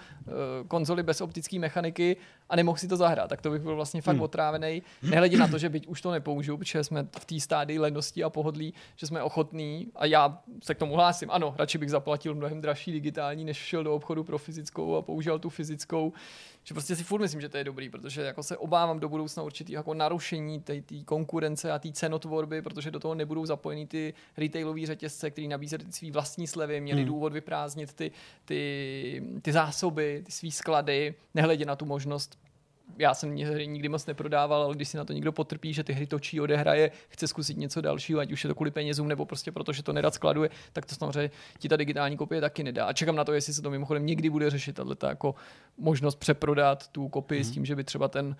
konzoli 0.68 1.04
bez 1.04 1.22
optické 1.22 1.60
mechaniky 1.60 2.18
a 2.50 2.56
nemohl 2.56 2.78
si 2.78 2.88
to 2.88 2.98
zahrát, 2.98 3.30
tak 3.30 3.42
to 3.42 3.52
bych 3.52 3.62
byl 3.62 3.76
vlastně 3.76 4.02
fakt 4.02 4.16
Hmm. 4.16 4.20
hmm. 4.20 4.24
otrávený, 4.24 4.84
nehledě 5.04 5.38
na 5.38 5.48
to, 5.48 5.58
že 5.58 5.70
byť 5.70 5.88
už 5.88 6.02
to 6.02 6.12
nepoužiju, 6.12 6.58
protože 6.58 6.84
jsme 6.84 7.08
v 7.20 7.26
té 7.26 7.40
stádii 7.40 7.80
lenosti 7.80 8.24
a 8.24 8.30
pohodlí, 8.30 8.74
že 8.96 9.08
jsme 9.08 9.24
ochotní 9.24 9.88
a 9.96 10.06
já 10.06 10.40
se 10.64 10.76
k 10.76 10.78
tomu 10.78 10.96
hlásím. 10.96 11.32
Ano, 11.32 11.56
radši 11.58 11.78
bych 11.78 11.92
zaplatil 11.92 12.36
mnohem 12.36 12.62
dražší 12.62 12.92
digitální, 12.92 13.46
než 13.46 13.58
šel 13.58 13.84
do 13.84 13.96
obchodu 13.96 14.24
pro 14.24 14.38
fyzickou 14.38 14.96
a 14.96 15.02
použil 15.02 15.40
tu 15.40 15.50
fyzickou. 15.50 16.14
Že 16.68 16.74
prostě 16.74 16.96
si 16.96 17.04
furt 17.04 17.22
myslím, 17.22 17.42
že 17.42 17.50
to 17.50 17.58
je 17.58 17.64
dobrý, 17.64 17.90
protože 17.90 18.22
jako 18.22 18.44
se 18.44 18.58
obávám 18.58 19.00
do 19.00 19.10
budoucna 19.10 19.44
určitý 19.44 19.74
jako 19.74 19.94
narušení 19.94 20.62
té 20.62 20.82
konkurence 21.06 21.72
a 21.72 21.80
té 21.80 21.92
cenotvorby, 21.92 22.62
protože 22.62 22.92
do 22.92 23.00
toho 23.00 23.16
nebudou 23.16 23.46
zapojeny 23.46 23.88
ty 23.88 24.14
retailové 24.38 24.86
řetězce, 24.86 25.32
které 25.32 25.48
nabízely 25.48 25.86
ty 25.86 25.92
svý 25.92 26.12
vlastní 26.12 26.48
slevy, 26.48 26.82
měli 26.82 27.02
hmm. 27.02 27.08
důvod 27.08 27.34
vyprázdnit 27.34 27.94
ty, 27.94 28.12
ty, 28.46 29.24
ty 29.42 29.52
zásoby, 29.52 30.22
ty 30.26 30.32
svý 30.32 30.52
sklady, 30.52 31.16
nehledě 31.34 31.66
na 31.66 31.76
tu 31.76 31.86
možnost 31.86 32.38
já 32.98 33.13
jsem 33.13 33.38
hry 33.38 33.68
nikdy 33.68 33.89
moc 33.89 34.06
neprodával, 34.06 34.63
ale 34.63 34.75
když 34.75 34.88
si 34.89 34.98
na 34.98 35.06
to 35.06 35.13
někdo 35.13 35.32
potrpí, 35.32 35.74
že 35.74 35.84
ty 35.84 35.94
hry 35.94 36.08
točí, 36.08 36.42
odehraje, 36.42 36.92
chce 37.10 37.27
zkusit 37.27 37.58
něco 37.58 37.82
dalšího, 37.82 38.20
ať 38.20 38.32
už 38.32 38.44
je 38.44 38.48
to 38.48 38.56
kvůli 38.56 38.72
penězům 38.72 39.08
nebo 39.08 39.25
prostě 39.25 39.51
proto, 39.51 39.74
že 39.74 39.84
to 39.84 39.94
nerad 39.94 40.13
skladuje, 40.13 40.50
tak 40.74 40.86
to 40.86 40.96
samozřejmě 40.96 41.32
ti 41.60 41.70
ta 41.70 41.75
digitální 41.77 42.18
kopie 42.18 42.42
taky 42.42 42.63
nedá. 42.63 42.86
A 42.86 42.94
čekám 42.94 43.15
na 43.15 43.24
to, 43.24 43.34
jestli 43.34 43.54
se 43.54 43.62
to 43.62 43.70
mimochodem 43.70 44.06
někdy 44.06 44.30
bude 44.30 44.50
řešit, 44.50 44.74
tato 44.75 45.08
jako 45.08 45.36
možnost 45.77 46.15
přeprodat 46.15 46.88
tu 46.88 47.10
kopii 47.10 47.39
Mhm. 47.39 47.50
s 47.50 47.51
tím, 47.51 47.65
že 47.65 47.75
by 47.75 47.84
třeba 47.84 48.08
ten 48.08 48.36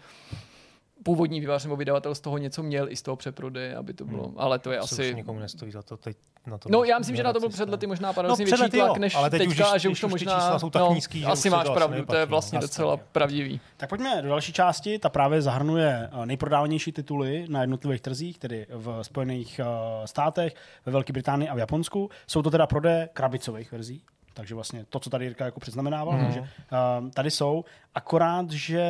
původní 1.05 1.39
vývář 1.39 1.63
nebo 1.63 1.75
vydavatel 1.75 2.15
z 2.15 2.19
toho 2.19 2.38
něco 2.38 2.63
měl 2.63 2.89
i 2.89 2.95
z 2.95 3.01
toho 3.01 3.15
přeprodeje, 3.15 3.75
aby 3.75 3.93
to 3.93 4.05
bylo, 4.05 4.33
ale 4.38 4.59
to 4.59 4.71
je 4.71 4.77
To 4.77 4.83
asi... 4.83 5.09
už 5.09 5.15
nikomu 5.15 5.39
nestojí 5.39 5.71
za 5.71 5.81
to 5.81 5.97
teď 5.97 6.17
na 6.47 6.57
to. 6.57 6.69
No, 6.69 6.83
já 6.83 7.00
myslím, 7.00 7.15
že 7.15 7.24
na 7.24 7.33
to 7.33 7.39
byl 7.39 7.50
před 7.50 7.69
lety 7.69 7.88
možná 7.88 8.13
paradoxně 8.13 8.45
No, 8.45 8.45
větší 8.45 8.62
lety 8.62 8.77
tlak 8.77 8.97
než 8.97 9.15
ale 9.15 9.29
teď 9.29 9.41
teďka, 9.41 9.67
už, 9.67 9.74
a 9.74 9.77
že 9.77 9.89
už 9.89 10.01
to 10.01 10.07
možná... 10.07 10.35
čísla 10.35 10.59
jsou 10.59 10.69
tak 10.69 10.81
no, 10.81 10.93
nízký, 10.93 11.25
asi 11.25 11.50
máš 11.50 11.65
asi 11.65 11.74
pravdu, 11.74 12.05
to 12.05 12.15
je 12.15 12.25
vlastně 12.25 12.59
docela 12.59 12.97
pravdivý. 12.97 13.62
Tak 13.77 13.89
pojďme 13.89 14.21
do 14.21 14.29
další 14.29 14.53
části, 14.53 15.00
ta 15.00 15.09
právě 15.09 15.41
zahrnuje 15.41 16.09
eh, 16.12 16.25
nejprodávanější 16.25 16.91
tituly 16.91 17.45
na 17.50 17.62
jednotlivých 17.62 18.01
trzích, 18.01 18.38
tedy 18.39 18.67
v 18.69 19.00
Spojených 19.01 19.59
eh, 19.59 19.65
státech, 20.07 20.55
ve 20.85 20.91
Velké 20.91 21.13
Británii 21.13 21.50
a 21.50 21.55
v 21.55 21.59
Japonsku. 21.59 22.09
Jsou 22.27 22.41
to 22.41 22.51
teda 22.51 22.67
prodeje 22.67 23.09
krabicových 23.13 23.71
verzí, 23.71 24.01
takže 24.35 24.55
vlastně 24.55 24.85
to, 24.89 24.99
co 24.99 25.09
tady 25.09 25.25
Jirka 25.25 25.45
jako 25.45 25.59
předznamenával, 25.59 26.13
Mhm. 26.13 26.21
mm. 26.21 26.25
takže 26.33 26.39
uh, 26.41 27.09
tady 27.09 27.31
jsou, 27.31 27.65
akorát, 27.95 28.51
že 28.51 28.85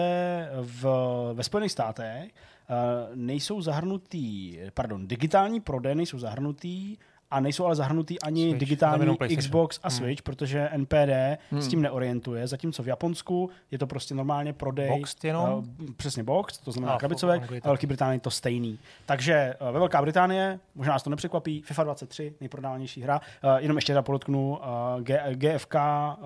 v, 0.61 0.85
ve 1.33 1.43
Spojených 1.43 1.71
státech 1.71 2.23
uh, 2.29 3.15
nejsou 3.15 3.61
zahrnutý, 3.61 4.57
pardon, 4.73 5.07
digitální 5.07 5.61
prodeje 5.61 5.95
nejsou 5.95 6.19
zahrnutý 6.19 6.97
a 7.31 7.39
nejsou 7.39 7.65
ale 7.65 7.75
zahrnutý 7.75 8.19
ani 8.21 8.41
Switch, 8.49 8.59
digitální. 8.59 9.17
Xbox 9.37 9.79
a 9.83 9.89
Hmm. 9.89 9.97
Switch, 9.97 10.21
protože 10.21 10.69
NPD 10.71 11.37
Hmm. 11.51 11.61
s 11.61 11.67
tím 11.67 11.81
neorientuje, 11.81 12.47
zatímco 12.47 12.83
v 12.83 12.87
Japonsku 12.87 13.49
je 13.71 13.77
to 13.77 13.87
prostě 13.87 14.15
normálně 14.15 14.53
prodej. 14.53 14.89
Boxed 14.89 15.23
jenom? 15.23 15.63
eh, 15.89 15.93
přesně 15.97 16.23
box, 16.23 16.57
to 16.57 16.71
znamená 16.71 16.93
A, 16.93 16.97
krabicovek, 16.97 17.41
Anglii 17.41 17.61
a. 17.61 17.67
Velké 17.67 17.87
Británii 17.87 18.19
to 18.19 18.29
stejný. 18.31 18.79
Takže 19.05 19.33
eh, 19.33 19.55
ve 19.71 19.79
Velká 19.79 20.01
Británie, 20.01 20.59
možná 20.75 20.93
nás 20.93 21.03
to 21.03 21.09
nepřekvapí, 21.09 21.61
FIFA 21.61 21.83
23, 21.83 22.33
nejprodávanější 22.41 23.01
hra. 23.01 23.21
Eh, 23.43 23.61
Jenom 23.61 23.77
ještě 23.77 23.93
teda 23.93 24.01
podotknu, 24.01 24.59
eh, 24.99 25.01
G- 25.03 25.23
GFK 25.35 25.75
eh, 25.75 26.21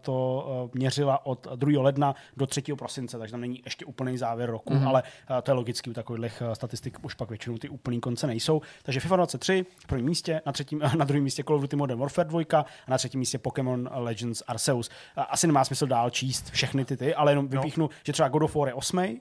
to 0.00 0.46
eh, 0.74 0.78
měřila 0.78 1.26
od 1.26 1.46
2. 1.56 1.82
ledna 1.82 2.14
do 2.36 2.46
3. 2.46 2.62
prosince, 2.76 3.18
takže 3.18 3.30
tam 3.32 3.40
není 3.40 3.60
ještě 3.64 3.84
úplný 3.84 4.18
závěr 4.18 4.50
roku, 4.50 4.74
Mhm. 4.74 4.88
ale 4.88 5.02
eh, 5.38 5.42
to 5.42 5.50
je 5.50 5.54
logicky 5.54 5.90
u 5.90 5.92
takových 5.92 6.42
statistik 6.52 6.98
už 7.04 7.14
pak 7.14 7.28
většinou 7.28 7.58
ty 7.58 7.68
úplný 7.68 8.00
konce 8.00 8.26
nejsou. 8.26 8.60
Takže 8.82 9.00
FIFA 9.00 9.16
23 9.16 9.66
v 9.78 9.86
prvním 9.86 10.06
místě, 10.06 10.39
na, 10.46 10.52
třetím, 10.52 10.78
na 10.96 11.04
druhém 11.04 11.24
místě 11.24 11.44
Call 11.44 11.56
of 11.56 11.62
Duty 11.62 11.76
Modern 11.76 12.00
Warfare 12.00 12.28
2 12.28 12.40
a 12.58 12.64
na 12.88 12.98
třetím 12.98 13.20
místě 13.20 13.38
Pokémon 13.38 13.88
Legends 13.92 14.42
Arceus. 14.46 14.90
Asi 15.16 15.46
nemá 15.46 15.64
smysl 15.64 15.86
dál 15.86 16.10
číst 16.10 16.50
všechny 16.50 16.84
ty 16.84 16.96
ty, 16.96 17.14
ale 17.14 17.32
jenom 17.32 17.48
vypíchnu, 17.48 17.90
že 18.04 18.12
třeba 18.12 18.28
God 18.28 18.42
of 18.42 18.54
War 18.54 18.68
je 18.68 18.74
8. 18.74 19.20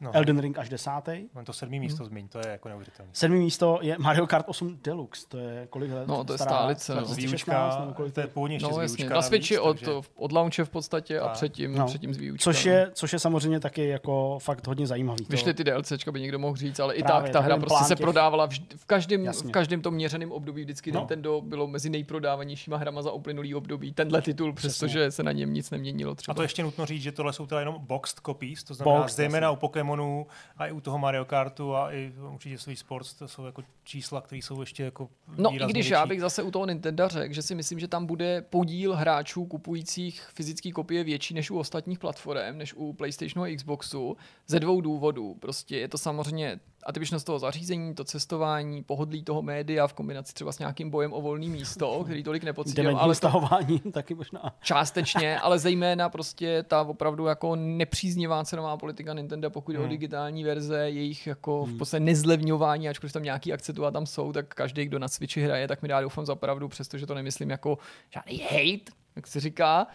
No, 0.00 0.10
Elden 0.16 0.38
Ring 0.38 0.58
až 0.58 0.68
desátý. 0.68 1.12
Mám 1.34 1.44
to 1.44 1.52
sedmý 1.52 1.80
místo 1.80 2.04
zmiň, 2.04 2.28
to 2.28 2.38
je 2.38 2.44
jako 2.48 2.68
neuvěřitelné. 2.68 3.10
Sedmý 3.14 3.38
místo 3.38 3.78
je 3.82 3.96
Mario 3.98 4.26
Kart 4.26 4.44
8 4.48 4.78
Deluxe, 4.84 5.26
to 5.28 5.38
je 5.38 5.66
kolik 5.70 5.92
let? 5.92 6.08
No, 6.08 6.24
to 6.24 6.32
je 6.32 6.38
stálice, 6.38 6.94
no. 6.94 7.00
2016 7.00 7.80
nebo 7.80 7.92
kolik 7.92 8.14
to 8.14 8.20
je 8.20 8.26
původně 8.26 8.56
ještě 8.56 8.68
No 8.68 8.74
z 8.74 8.78
jasně, 8.82 8.96
výučka 8.96 9.14
na 9.14 9.22
Switchi 9.22 9.58
od, 9.58 9.72
takže- 9.80 9.92
od 10.16 10.32
launche 10.32 10.64
v 10.64 10.70
podstatě 10.70 11.20
a 11.20 11.24
Tak. 11.24 11.32
předtím, 11.32 11.74
No. 11.74 11.86
předtím 11.86 12.14
z 12.14 12.16
výučka. 12.16 12.42
Což 12.44 12.64
no. 12.64 12.72
je, 12.72 12.90
což 12.94 13.12
je 13.12 13.18
samozřejmě 13.18 13.60
taky 13.60 13.88
jako 13.88 14.38
fakt 14.42 14.66
hodně 14.66 14.86
zajímavý. 14.86 15.24
To- 15.24 15.30
Vyšly 15.30 15.54
ty 15.54 15.64
DLCčka, 15.64 16.12
by 16.12 16.20
někdo 16.20 16.38
mohl 16.38 16.56
říct, 16.56 16.80
ale 16.80 16.94
i 16.94 17.02
Právě, 17.02 17.22
tak 17.22 17.32
ta 17.32 17.40
hra 17.40 17.56
prostě 17.56 17.84
se 17.84 17.94
těch- 17.94 18.04
prodávala 18.04 18.46
vždy, 18.46 18.66
v, 18.76 18.84
každém, 18.84 19.24
Jasně. 19.24 19.48
v 19.48 19.52
každém 19.52 19.82
tom 19.82 19.94
měřeném 19.94 20.32
období. 20.32 20.62
Vždycky 20.62 20.92
No. 20.92 21.00
Nintendo 21.00 21.40
bylo 21.40 21.66
mezi 21.66 21.90
nejprodávanějšíma 21.90 22.76
hrama 22.76 23.02
za 23.02 23.12
uplynulý 23.12 23.54
období. 23.54 23.92
Tenhle 23.92 24.22
titul, 24.22 24.52
přestože 24.52 25.10
se 25.10 25.22
na 25.22 25.32
něm 25.32 25.54
nic 25.54 25.70
neměnilo 25.70 26.14
třeba. 26.14 26.32
A 26.32 26.34
to 26.34 26.42
ještě 26.42 26.62
nutno 26.62 26.86
říct, 26.86 27.02
že 27.02 27.12
tohle 27.12 27.32
jsou 27.32 27.46
teda 27.46 27.60
jenom 27.60 27.76
boxed 27.80 28.20
copies, 28.26 28.64
to 28.64 28.74
znamená 28.74 28.98
Boxed, 29.00 29.16
zejména 29.16 29.50
u 29.50 29.56
Pokémonů 29.90 30.26
a 30.56 30.66
i 30.66 30.72
u 30.72 30.80
toho 30.80 30.98
Mario 30.98 31.24
Kartu 31.24 31.76
a 31.76 31.92
i 31.92 32.12
určitě 32.34 32.58
Switch 32.58 32.80
Sports, 32.80 33.14
to 33.14 33.28
jsou 33.28 33.44
jako 33.44 33.62
čísla, 33.84 34.20
které 34.20 34.38
jsou 34.42 34.60
ještě 34.60 34.82
jako 34.82 35.08
No 35.38 35.54
i 35.54 35.56
když 35.56 35.74
větší. 35.74 35.90
já 35.90 36.06
bych 36.06 36.20
zase 36.20 36.42
u 36.42 36.50
toho 36.50 36.66
Nintendo 36.66 37.08
řekl, 37.08 37.34
že 37.34 37.42
si 37.42 37.54
myslím, 37.54 37.78
že 37.78 37.88
tam 37.88 38.06
bude 38.06 38.42
podíl 38.42 38.94
hráčů 38.94 39.44
kupujících 39.46 40.22
fyzické 40.34 40.72
kopie 40.72 41.04
větší 41.04 41.34
než 41.34 41.50
u 41.50 41.58
ostatních 41.58 41.98
platform, 41.98 42.58
než 42.58 42.74
u 42.74 42.92
PlayStationu 42.92 43.44
a 43.44 43.56
Xboxu, 43.56 44.16
ze 44.46 44.60
dvou 44.60 44.80
důvodů. 44.80 45.34
Prostě 45.40 45.78
je 45.78 45.88
to 45.88 45.98
samozřejmě 45.98 46.60
atypičnost 46.86 47.26
toho 47.26 47.38
zařízení, 47.38 47.94
to 47.94 48.04
cestování, 48.04 48.82
pohodlí 48.82 49.22
toho 49.22 49.42
média 49.42 49.86
v 49.86 49.92
kombinaci 49.92 50.32
třeba 50.34 50.52
s 50.52 50.58
nějakým 50.58 50.90
bojem 50.90 51.12
o 51.12 51.20
volný 51.20 51.48
místo, 51.48 52.04
který 52.04 52.22
tolik 52.22 52.44
nepocítil, 52.44 52.98
ale 52.98 53.14
stahování 53.14 53.78
taky 53.92 54.14
možná. 54.14 54.54
částečně, 54.62 55.38
ale 55.42 55.58
zejména 55.58 56.08
prostě 56.08 56.62
ta 56.62 56.82
opravdu 56.82 57.26
jako 57.26 57.56
nepříznivá 57.56 58.44
cenová 58.44 58.76
politika 58.76 59.14
Nintendo, 59.14 59.50
pokud 59.50 59.72
jde 59.72 59.78
o 59.78 59.82
Hmm. 59.82 59.90
digitální 59.90 60.44
verze, 60.44 60.90
jejich 60.90 61.26
jako 61.26 61.64
Hmm. 61.64 61.74
v 61.74 61.78
podstatě 61.78 62.00
nezlevňování, 62.04 62.88
ačkoliv 62.88 63.12
tam 63.12 63.22
nějaký 63.22 63.52
akce 63.52 63.72
tu 63.72 63.84
a 63.86 63.90
tam 63.90 64.06
jsou, 64.06 64.32
tak 64.32 64.54
každý, 64.54 64.84
kdo 64.84 64.98
na 64.98 65.08
Switchi 65.08 65.42
hraje, 65.42 65.68
tak 65.68 65.82
mi 65.82 65.88
dá 65.88 66.00
doufám 66.00 66.26
za 66.26 66.34
pravdu, 66.34 66.68
přestože 66.68 67.06
to 67.06 67.14
nemyslím 67.14 67.50
jako 67.50 67.78
žádný 68.14 68.38
hate, 68.38 68.92
jak 69.16 69.26
se 69.26 69.40
říká, 69.40 69.86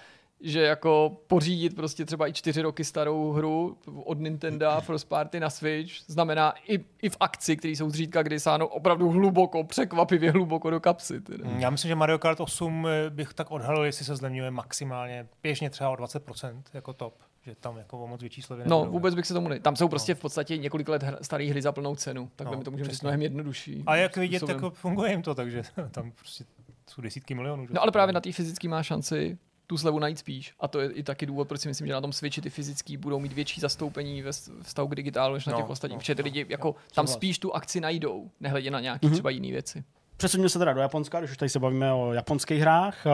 že 0.41 0.61
jako 0.61 1.17
pořídit 1.27 1.75
prostě 1.75 2.05
třeba 2.05 2.27
i 2.27 2.33
čtyři 2.33 2.61
roky 2.61 2.83
starou 2.83 3.31
hru 3.31 3.77
od 4.03 4.19
Nintendo 4.19 4.81
First 4.81 5.09
Party 5.09 5.39
na 5.39 5.49
Switch 5.49 5.91
znamená 6.07 6.53
i, 6.67 6.85
i 7.01 7.09
v 7.09 7.17
akci, 7.19 7.57
které 7.57 7.71
jsou 7.71 7.89
zřídka 7.89 8.23
kdy 8.23 8.39
sáhnou 8.39 8.65
opravdu 8.65 9.09
hluboko, 9.09 9.63
překvapivě 9.63 10.31
hluboko 10.31 10.69
do 10.69 10.79
kapsy. 10.79 11.21
Teda. 11.21 11.49
Já 11.49 11.69
myslím, 11.69 11.89
že 11.89 11.95
Mario 11.95 12.19
Kart 12.19 12.39
8 12.39 12.87
eh, 12.87 13.09
bych 13.09 13.33
tak 13.33 13.51
odhalil, 13.51 13.83
jestli 13.83 14.05
se 14.05 14.15
zlevňuje 14.15 14.51
maximálně, 14.51 15.27
běžně 15.43 15.69
třeba 15.69 15.89
o 15.89 15.95
20% 15.95 16.61
jako 16.73 16.93
top, 16.93 17.15
že 17.41 17.55
tam 17.55 17.77
jako 17.77 18.03
o 18.03 18.07
moc 18.07 18.21
větší 18.21 18.41
slevy 18.41 18.63
No, 18.65 18.85
vůbec 18.85 19.15
bych 19.15 19.25
se 19.25 19.33
tomu 19.33 19.47
ne... 19.47 19.59
Tam 19.59 19.75
jsou 19.75 19.87
prostě 19.87 20.15
v 20.15 20.19
podstatě 20.19 20.57
několik 20.57 20.89
let 20.89 21.03
staré 21.21 21.45
hry 21.45 21.61
za 21.61 21.71
plnou 21.71 21.95
cenu, 21.95 22.29
tak 22.35 22.45
No, 22.45 22.51
no, 22.51 22.57
mi 22.57 22.63
to 22.63 22.71
můžeme 22.71 22.89
říct 22.89 23.01
mnohem 23.01 23.21
jednodušší. 23.21 23.83
A 23.87 23.95
jak 23.95 24.17
vidět, 24.17 24.49
jako 24.49 24.69
funguje 24.71 25.11
jim 25.11 25.21
to, 25.21 25.35
takže 25.35 25.63
tam 25.91 26.11
prostě 26.11 26.43
jsou 26.89 27.01
desítky 27.01 27.35
milionů. 27.35 27.67
No 27.69 27.81
ale 27.81 27.91
právě 27.91 28.13
na 28.13 28.21
té 28.21 28.31
fyzické 28.31 28.69
má 28.69 28.83
šanci 28.83 29.37
tu 29.67 29.77
slevu 29.77 29.99
najít 29.99 30.19
spíš. 30.19 30.53
A 30.59 30.67
to 30.67 30.79
je 30.79 30.91
i 30.91 31.03
taky 31.03 31.25
důvod, 31.25 31.47
proč 31.47 31.61
si 31.61 31.67
myslím, 31.67 31.87
že 31.87 31.93
na 31.93 32.01
tom 32.01 32.13
Switchi 32.13 32.41
ty 32.41 32.49
fyzický 32.49 32.97
budou 32.97 33.19
mít 33.19 33.33
větší 33.33 33.61
zastoupení 33.61 34.21
ve 34.21 34.31
vztahu 34.61 34.87
k 34.87 34.95
digitálu, 34.95 35.33
než 35.33 35.45
na 35.45 35.53
No, 35.53 35.57
těch 35.59 35.69
ostatních. 35.69 35.95
no, 35.95 35.99
Protože 35.99 36.15
ty 36.15 36.21
no, 36.21 36.25
lidi 36.25 36.39
jo, 36.39 36.45
jako 36.49 36.75
tam 36.95 37.07
souhlas. 37.07 37.17
spíš 37.17 37.39
tu 37.39 37.55
akci 37.55 37.81
najdou, 37.81 38.31
nehledě 38.39 38.71
na 38.71 38.79
nějaký 38.79 39.05
Mhm. 39.07 39.13
třeba 39.15 39.29
jiný 39.29 39.51
věci. 39.51 39.83
Přesuníme 40.17 40.49
se 40.49 40.59
teda 40.59 40.73
do 40.73 40.81
Japonska, 40.81 41.19
když 41.19 41.31
už 41.31 41.37
tady 41.37 41.49
se 41.49 41.59
bavíme 41.59 41.93
o 41.93 42.13
japonských 42.13 42.61
hrách. 42.61 43.05
Uh, 43.05 43.11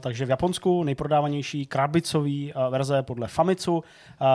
takže 0.00 0.26
v 0.26 0.30
Japonsku 0.30 0.84
nejprodávanější 0.84 1.66
krabicový 1.66 2.52
uh, 2.54 2.72
verze 2.72 3.02
podle 3.02 3.28
Famitsu. 3.28 3.74
Uh, 3.74 3.82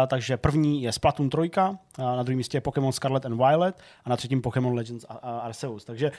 takže 0.08 0.38
první 0.38 0.84
je 0.84 0.92
Splatoon 0.92 1.30
3, 1.30 1.38
uh, 1.38 1.76
na 1.98 2.24
druhém 2.24 2.38
místě 2.38 2.58
je 2.58 2.62
Pokémon 2.62 2.92
Scarlet 2.92 3.26
and 3.26 3.38
Violet 3.38 3.82
a 4.06 4.10
na 4.10 4.18
třetím 4.18 4.42
Pokémon 4.42 4.76
Legends 4.76 5.06
Arceus. 5.22 5.86
Takže 5.86 6.12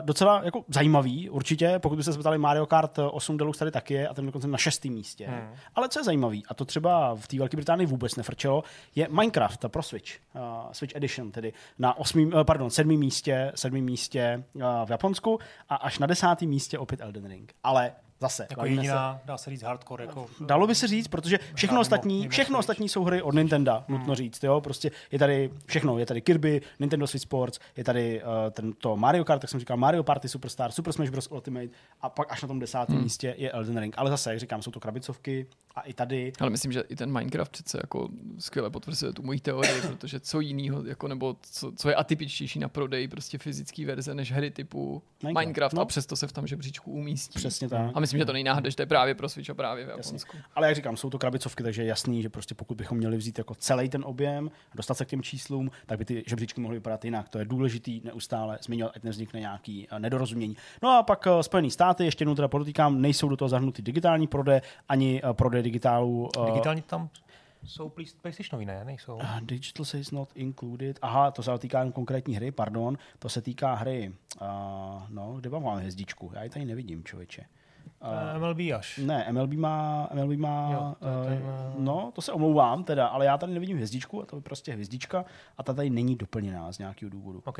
docela 0.00 0.40
jako 0.44 0.64
zajímavý, 0.68 1.30
určitě. 1.30 1.78
Pokud 1.78 1.96
byste 1.96 2.12
se 2.12 2.18
ptali, 2.18 2.38
Mario 2.38 2.66
Kart 2.66 2.98
8 3.10 3.36
Deluxe 3.36 3.58
tady 3.58 3.70
taky 3.70 3.94
je 3.94 4.08
a 4.08 4.14
ten 4.14 4.26
dokonce 4.26 4.48
na 4.48 4.58
šestém 4.58 4.92
místě. 4.92 5.26
Hmm. 5.26 5.54
Ale 5.74 5.88
co 5.88 6.00
je 6.00 6.04
zajímavý, 6.04 6.42
a 6.48 6.54
to 6.54 6.64
třeba 6.64 7.14
v 7.14 7.28
té 7.28 7.38
Velké 7.38 7.56
Británii 7.56 7.86
vůbec 7.86 8.16
nefrčelo, 8.16 8.62
je 8.94 9.08
Minecraft 9.10 9.64
pro 9.68 9.82
Switch. 9.82 10.10
Switch 10.72 10.96
Edition, 10.96 11.30
tedy 11.30 11.52
na 11.78 11.98
osmým, 11.98 12.32
pardon, 12.42 12.70
sedmém 12.70 12.98
místě, 12.98 13.52
sedmém 13.54 13.84
místě 13.84 14.44
v 14.84 14.90
Japonsku 14.90 15.38
a 15.68 15.74
až 15.74 15.98
na 15.98 16.06
desátém 16.06 16.48
místě 16.48 16.78
opět 16.78 17.00
Elden 17.00 17.26
Ring. 17.28 17.54
Ale 17.62 17.92
zase, 18.24 18.46
Jako 18.50 18.60
bavíme 18.60 18.76
se- 18.76 18.80
jediná, 18.80 19.20
dá 19.24 19.38
se 19.38 19.50
říct, 19.50 19.62
hardcore. 19.62 20.04
Jako, 20.04 20.26
Dalo 20.40 20.66
by 20.66 20.74
se 20.74 20.86
říct, 20.88 21.08
protože 21.08 21.38
všechno 21.54 21.80
ostatní, 21.80 22.28
všechno 22.28 22.58
ostatní 22.58 22.88
jsou 22.88 23.04
hry 23.04 23.22
od 23.22 23.34
Nintendo, 23.34 23.84
nutno 23.88 24.14
říct. 24.14 24.44
Jo? 24.44 24.60
Prostě 24.60 24.90
je 25.12 25.18
tady 25.18 25.50
všechno. 25.66 25.98
Je 25.98 26.06
tady 26.06 26.20
Kirby, 26.20 26.62
Nintendo 26.80 27.06
Switch 27.06 27.22
Sports, 27.22 27.58
je 27.76 27.84
tady 27.84 28.22
uh, 28.22 28.28
tento 28.50 28.96
Mario 28.96 29.24
Kart, 29.24 29.40
tak 29.40 29.50
jsem 29.50 29.60
říkal, 29.60 29.76
Mario 29.76 30.02
Party 30.02 30.28
Superstar, 30.28 30.72
Super 30.72 30.92
Smash 30.92 31.10
Bros. 31.10 31.28
Ultimate 31.30 31.68
a 32.00 32.08
pak 32.08 32.32
až 32.32 32.42
na 32.42 32.48
tom 32.48 32.58
desátém 32.58 33.02
místě 33.02 33.34
je 33.38 33.52
Elden 33.52 33.78
Ring. 33.80 33.94
Ale 33.98 34.10
zase, 34.10 34.30
jak 34.30 34.40
říkám, 34.40 34.62
jsou 34.62 34.70
to 34.70 34.80
krabicovky 34.80 35.46
a 35.74 35.80
i 35.80 35.92
tady 35.92 36.32
Ale 36.40 36.50
myslím, 36.50 36.72
že 36.72 36.80
i 36.80 36.96
ten 36.96 37.12
Minecraft 37.12 37.52
přece 37.52 37.78
jako 37.82 38.08
skvěle 38.38 38.70
potvrzuje 38.70 39.12
tu 39.12 39.22
moji 39.22 39.40
teorii, 39.40 39.80
protože 39.82 40.20
co 40.20 40.40
jiného, 40.40 40.84
jako 40.84 41.08
nebo 41.08 41.36
co, 41.42 41.72
co 41.72 41.88
je 41.88 41.94
atypičtější 41.94 42.58
na 42.58 42.68
prodej 42.68 43.08
prostě 43.08 43.38
fyzický 43.38 43.84
verze 43.84 44.14
než 44.14 44.32
hry 44.32 44.50
typu 44.50 44.78
Minecraft, 44.88 45.22
Minecraft, 45.22 45.46
Minecraft 45.46 45.74
no. 45.74 45.82
a 45.82 45.84
přesto 45.84 46.16
se 46.16 46.26
v 46.26 46.32
tom 46.32 46.46
žebříčku 46.46 46.92
umístí. 46.92 47.38
přesně 47.38 47.68
tak. 47.68 47.90
A 47.94 48.00
myslím, 48.00 48.13
že 48.18 48.24
to 48.24 48.32
není 48.32 48.44
náhoda, 48.44 48.70
že 48.70 48.76
to 48.76 48.82
je 48.82 48.86
právě 48.86 49.14
pro 49.14 49.28
Switch 49.28 49.50
a 49.50 49.54
právě 49.54 49.86
v 49.86 49.88
Japonsku. 49.88 50.36
Ale 50.54 50.66
jak 50.66 50.76
říkám, 50.76 50.96
jsou 50.96 51.10
to 51.10 51.18
krabicovky, 51.18 51.62
takže 51.62 51.82
je 51.82 51.86
jasný, 51.88 52.22
že 52.22 52.28
prostě 52.28 52.54
pokud 52.54 52.76
bychom 52.76 52.98
měli 52.98 53.16
vzít 53.16 53.38
jako 53.38 53.54
celý 53.54 53.88
ten 53.88 54.04
objem 54.04 54.50
a 54.72 54.76
dostat 54.76 54.94
se 54.94 55.04
k 55.04 55.08
těm 55.08 55.22
číslům, 55.22 55.70
tak 55.86 55.98
by 55.98 56.04
ty 56.04 56.24
žebříčky 56.26 56.60
mohly 56.60 56.76
vypadat 56.76 57.04
jinak. 57.04 57.28
To 57.28 57.38
je 57.38 57.44
důležitý 57.44 58.00
neustále 58.04 58.58
zmiňovat, 58.62 58.92
ať 58.96 59.02
nevznikne 59.02 59.40
nějaký 59.40 59.88
eh, 59.90 59.98
nedorozumění. 59.98 60.56
No 60.82 60.90
a 60.90 61.02
pak 61.02 61.26
eh, 61.26 61.42
Spojené 61.42 61.70
státy, 61.70 62.04
ještě 62.04 62.22
jednou 62.22 62.34
teda 62.34 62.48
podotýkám, 62.48 63.00
nejsou 63.02 63.28
do 63.28 63.36
toho 63.36 63.48
zahrnuty 63.48 63.82
digitální 63.82 64.26
prodeje, 64.26 64.62
ani 64.88 65.20
eh, 65.24 65.32
prodeje 65.34 65.62
digitálu. 65.62 66.28
eh, 66.42 66.46
Digitální 66.46 66.82
tam 66.82 67.08
jsou 67.66 67.88
Play- 67.88 68.14
PlayStationový, 68.22 68.66
ne? 68.66 68.84
Nejsou. 68.84 69.14
Uh, 69.16 69.40
digital 69.40 69.84
sales 69.84 70.10
not 70.10 70.28
included. 70.34 70.98
Aha, 71.02 71.30
to 71.30 71.42
se 71.42 71.58
týká 71.58 71.80
jen 71.80 71.92
konkrétní 71.92 72.36
hry, 72.36 72.50
pardon. 72.52 72.98
To 73.18 73.28
se 73.28 73.42
týká 73.42 73.74
hry. 73.74 74.12
Uh, 74.40 74.46
no, 75.08 75.36
kde 75.40 75.50
mám 75.50 75.76
hvězdičku? 75.78 76.30
Já 76.34 76.44
ji 76.44 76.50
tady 76.50 76.64
nevidím, 76.64 77.04
člověče. 77.04 77.44
Uh, 78.04 78.42
MLB 78.42 78.58
až. 78.76 78.98
Ne, 78.98 79.26
MLB 79.32 79.52
má, 79.52 80.08
MLB 80.14 80.38
má 80.38 80.70
Jo, 80.72 80.94
to 80.98 81.08
je 81.08 81.38
ten, 81.38 81.42
uh, 81.42 81.84
no, 81.84 82.10
to 82.14 82.22
se 82.22 82.32
omlouvám 82.32 82.84
teda, 82.84 83.06
ale 83.06 83.24
já 83.24 83.38
tady 83.38 83.54
nevidím 83.54 83.76
hvězdičku, 83.76 84.22
a 84.22 84.26
to 84.26 84.36
je 84.36 84.42
prostě 84.42 84.72
hvězdička 84.72 85.24
a 85.58 85.62
ta 85.62 85.74
tady 85.74 85.90
není 85.90 86.16
doplněná 86.16 86.72
z 86.72 86.78
nějakého 86.78 87.10
důvodu. 87.10 87.42
OK. 87.44 87.58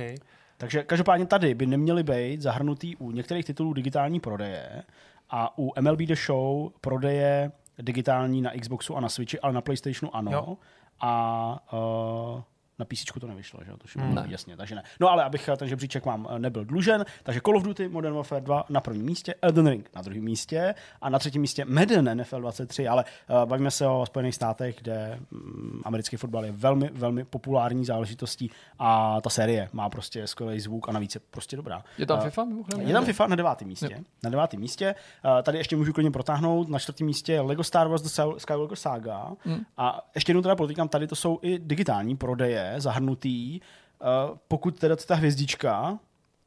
Takže 0.57 0.83
každopádně 0.83 1.26
tady 1.26 1.54
by 1.54 1.66
neměly 1.66 2.02
být 2.02 2.42
zahrnutý 2.42 2.96
u 2.96 3.11
některých 3.11 3.44
titulů 3.44 3.72
digitální 3.72 4.20
prodeje 4.20 4.83
a 5.30 5.59
u 5.59 5.72
MLB 5.80 5.98
The 5.98 6.14
Show 6.14 6.70
prodeje 6.80 7.52
digitální 7.78 8.42
na 8.42 8.50
Xboxu 8.61 8.96
a 8.96 9.00
na 9.00 9.09
Switchi, 9.09 9.40
ale 9.40 9.52
na 9.52 9.61
PlayStationu 9.61 10.16
ano. 10.16 10.33
Jo. 10.33 10.57
A 11.00 11.72
uh, 11.72 12.42
na 12.78 12.84
PC 12.84 13.04
to 13.20 13.26
nevyšlo, 13.26 13.60
že 13.64 13.70
jo? 13.70 13.76
To 13.76 13.84
Hmm. 14.00 14.14
ne. 14.14 14.24
jasně, 14.28 14.56
takže 14.56 14.74
ne. 14.74 14.82
No 15.00 15.10
ale 15.10 15.24
abych 15.24 15.48
eh, 15.48 15.56
ten 15.56 15.68
žebříček 15.68 16.04
vám 16.06 16.28
eh, 16.30 16.38
nebyl 16.38 16.64
dlužen, 16.64 17.04
takže 17.22 17.40
Call 17.44 17.56
of 17.56 17.62
Duty 17.62 17.88
Modern 17.88 18.14
Warfare 18.14 18.40
2 18.40 18.64
na 18.68 18.80
prvním 18.80 19.06
místě, 19.06 19.34
Elden 19.42 19.66
Ring 19.66 19.90
na 19.96 20.02
druhém 20.02 20.24
místě 20.24 20.74
a 21.00 21.08
na 21.08 21.18
třetím 21.18 21.40
místě 21.42 21.64
Madden 21.64 22.18
NFL 22.18 22.40
23, 22.40 22.88
ale 22.88 23.04
uh, 23.30 23.44
bavíme 23.48 23.70
se 23.70 23.87
o 23.87 24.06
Spojených 24.06 24.34
státech, 24.34 24.76
kde 24.82 25.18
um, 25.32 25.82
americký 25.84 26.16
fotbal 26.16 26.44
je 26.44 26.52
velmi, 26.52 26.90
velmi 26.94 27.24
populární 27.24 27.84
záležitostí 27.84 28.50
a 28.78 29.20
ta 29.20 29.30
série 29.30 29.68
má 29.72 29.88
prostě 29.90 30.26
skvělý 30.26 30.60
zvuk 30.60 30.88
a 30.88 30.92
navíc 30.92 31.14
je 31.14 31.20
prostě 31.30 31.56
dobrá. 31.56 31.84
Je 31.98 32.06
tam 32.06 32.20
FIFA 32.20 32.44
mimochodem? 32.44 32.80
je 32.87 32.92
tam 32.92 33.04
FIFA 33.04 33.26
na 33.26 33.37
devátém 33.37 33.68
místě. 33.68 34.00
Na 34.22 34.30
devátém 34.30 34.60
místě. 34.60 34.94
Uh, 35.24 35.42
tady 35.42 35.58
ještě 35.58 35.76
můžu 35.76 35.92
klidně 35.92 36.10
protáhnout. 36.10 36.68
Na 36.68 36.78
čtvrtém 36.78 37.06
místě 37.06 37.32
je 37.32 37.40
Lego 37.40 37.64
Star 37.64 37.88
Wars 37.88 38.02
The 38.02 38.08
Sky- 38.08 38.38
Skywalker 38.38 38.76
Saga. 38.76 39.30
Hmm. 39.44 39.60
A 39.76 40.10
ještě 40.14 40.30
jednou 40.30 40.42
teda 40.42 40.56
podotýkám, 40.56 40.88
tady 40.88 41.06
to 41.06 41.16
jsou 41.16 41.38
i 41.42 41.58
digitální 41.58 42.16
prodeje 42.16 42.63
zahrnutý. 42.77 43.61
Uh, 44.00 44.37
pokud 44.48 44.79
teda 44.79 44.96
ta 44.96 45.14
hvězdička 45.14 45.98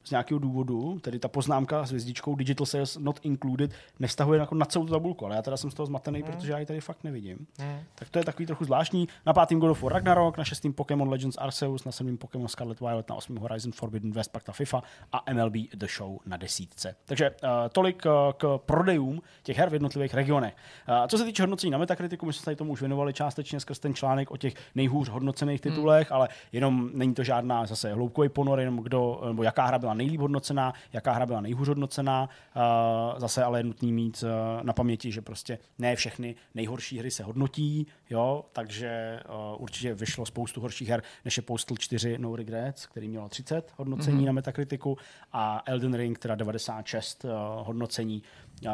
z 0.08 0.12
nějakého 0.12 0.39
důvodu, 0.39 1.00
tedy 1.00 1.20
ta 1.20 1.28
poznámka 1.28 1.86
s 1.86 1.89
hvězdičkou 1.89 2.36
Digital 2.36 2.65
Sales 2.65 2.98
Not 2.98 3.20
Included, 3.24 3.72
nevztahuje 4.00 4.39
jako 4.39 4.56
na 4.56 4.65
celou 4.65 4.86
tu 4.86 4.91
tabulku, 4.93 5.26
ale 5.26 5.36
já 5.36 5.41
teda 5.41 5.58
jsem 5.58 5.72
z 5.72 5.74
toho 5.74 5.86
zmatený, 5.86 6.22
Hmm. 6.22 6.32
protože 6.32 6.52
já 6.52 6.60
ji 6.60 6.65
tady 6.65 6.82
fakt 6.82 7.04
nevidím. 7.04 7.48
Hmm. 7.60 7.80
Tak 7.96 8.10
to 8.10 8.20
je 8.20 8.26
takový 8.26 8.46
trochu 8.46 8.65
zvláštní. 8.65 9.08
Na 9.26 9.34
pátém 9.34 9.60
God 9.60 9.72
of 9.72 9.84
War 9.84 9.93
Ragnarok, 9.93 10.38
na 10.38 10.43
šestém 10.43 10.74
Pokémon 10.74 11.10
Legends 11.10 11.38
Arceus, 11.38 11.86
na 11.86 11.91
sedmém 11.91 12.17
Pokémon 12.17 12.48
Scarlet 12.48 12.80
Violet, 12.80 13.10
na 13.10 13.15
osmém 13.15 13.38
Horizon 13.38 13.72
Forbidden 13.72 14.12
West, 14.12 14.32
pak 14.32 14.43
ta 14.43 14.52
FIFA 14.52 14.84
a 15.12 15.34
MLB 15.34 15.54
The 15.74 15.88
Show 15.98 16.17
na 16.26 16.38
desítce. 16.38 16.96
Takže 17.06 17.30
uh, 17.30 17.50
tolik 17.72 18.04
uh, 18.06 18.12
k 18.38 18.60
prodejům 18.65 19.22
těch 19.43 19.58
her 19.58 19.70
v 19.70 19.74
jednotlivých 19.74 20.13
regionech. 20.13 20.56
Uh, 20.89 21.08
co 21.08 21.17
se 21.17 21.24
týče 21.26 21.43
hodnocení 21.43 21.72
na 21.72 21.78
Metakritiku, 21.78 22.26
my 22.26 22.34
jsme 22.34 22.39
se 22.39 22.46
tady 22.46 22.56
tomu 22.56 22.72
už 22.72 22.80
věnovali 22.80 23.13
částečně 23.13 23.60
skrz 23.60 23.80
ten 23.80 23.93
článek 23.93 24.32
o 24.32 24.38
těch 24.38 24.54
nejhůř 24.76 25.10
hodnocených 25.10 25.62
titulech, 25.62 26.12
ale 26.12 26.28
jenom 26.52 26.89
není 26.93 27.13
to 27.13 27.24
žádná 27.24 27.65
zase 27.65 27.93
hloubkový 27.93 28.30
ponor, 28.30 28.60
jenom 28.60 28.78
kdo, 28.78 29.22
nebo 29.28 29.43
jaká 29.43 29.65
hra 29.65 29.80
byla 29.80 29.93
nejlíp 29.97 30.21
hodnocená, 30.21 30.73
jaká 30.93 31.12
hra 31.12 31.25
byla 31.25 31.41
nejhůř 31.41 31.67
hodnocená. 31.67 32.29
Uh, 32.55 33.19
zase 33.19 33.43
ale 33.43 33.60
je 33.60 33.63
nutný 33.63 33.93
mít 33.93 34.23
uh, 34.23 34.63
na 34.63 34.73
paměti, 34.73 35.12
že 35.12 35.21
prostě 35.21 35.60
ne 35.79 35.95
všechny 35.95 36.36
nejhorší 36.55 36.99
hry 36.99 37.12
se 37.12 37.23
hodnotí, 37.23 37.88
jo, 38.10 38.45
takže 38.53 39.19
uh, 39.29 39.62
určitě 39.62 39.93
vyšlo 39.93 40.25
spoustu 40.25 40.62
horších 40.62 40.89
her, 40.89 41.03
než 41.25 41.38
je 41.38 41.43
Postal 41.43 41.77
4 41.77 42.17
No 42.17 42.36
Regrets, 42.36 42.86
který 42.86 43.07
měl 43.07 43.29
30 43.29 43.73
hodnocení 43.75 44.21
mm-hmm. 44.21 44.25
na 44.25 44.31
Metakritiku 44.31 44.97
a 45.33 45.63
Elden 45.65 45.93
Ring, 45.93 46.19
teda 46.19 46.36
96 46.36 47.25
uh, 47.25 47.31
hodnocení 47.67 48.23
uh, 48.65 48.71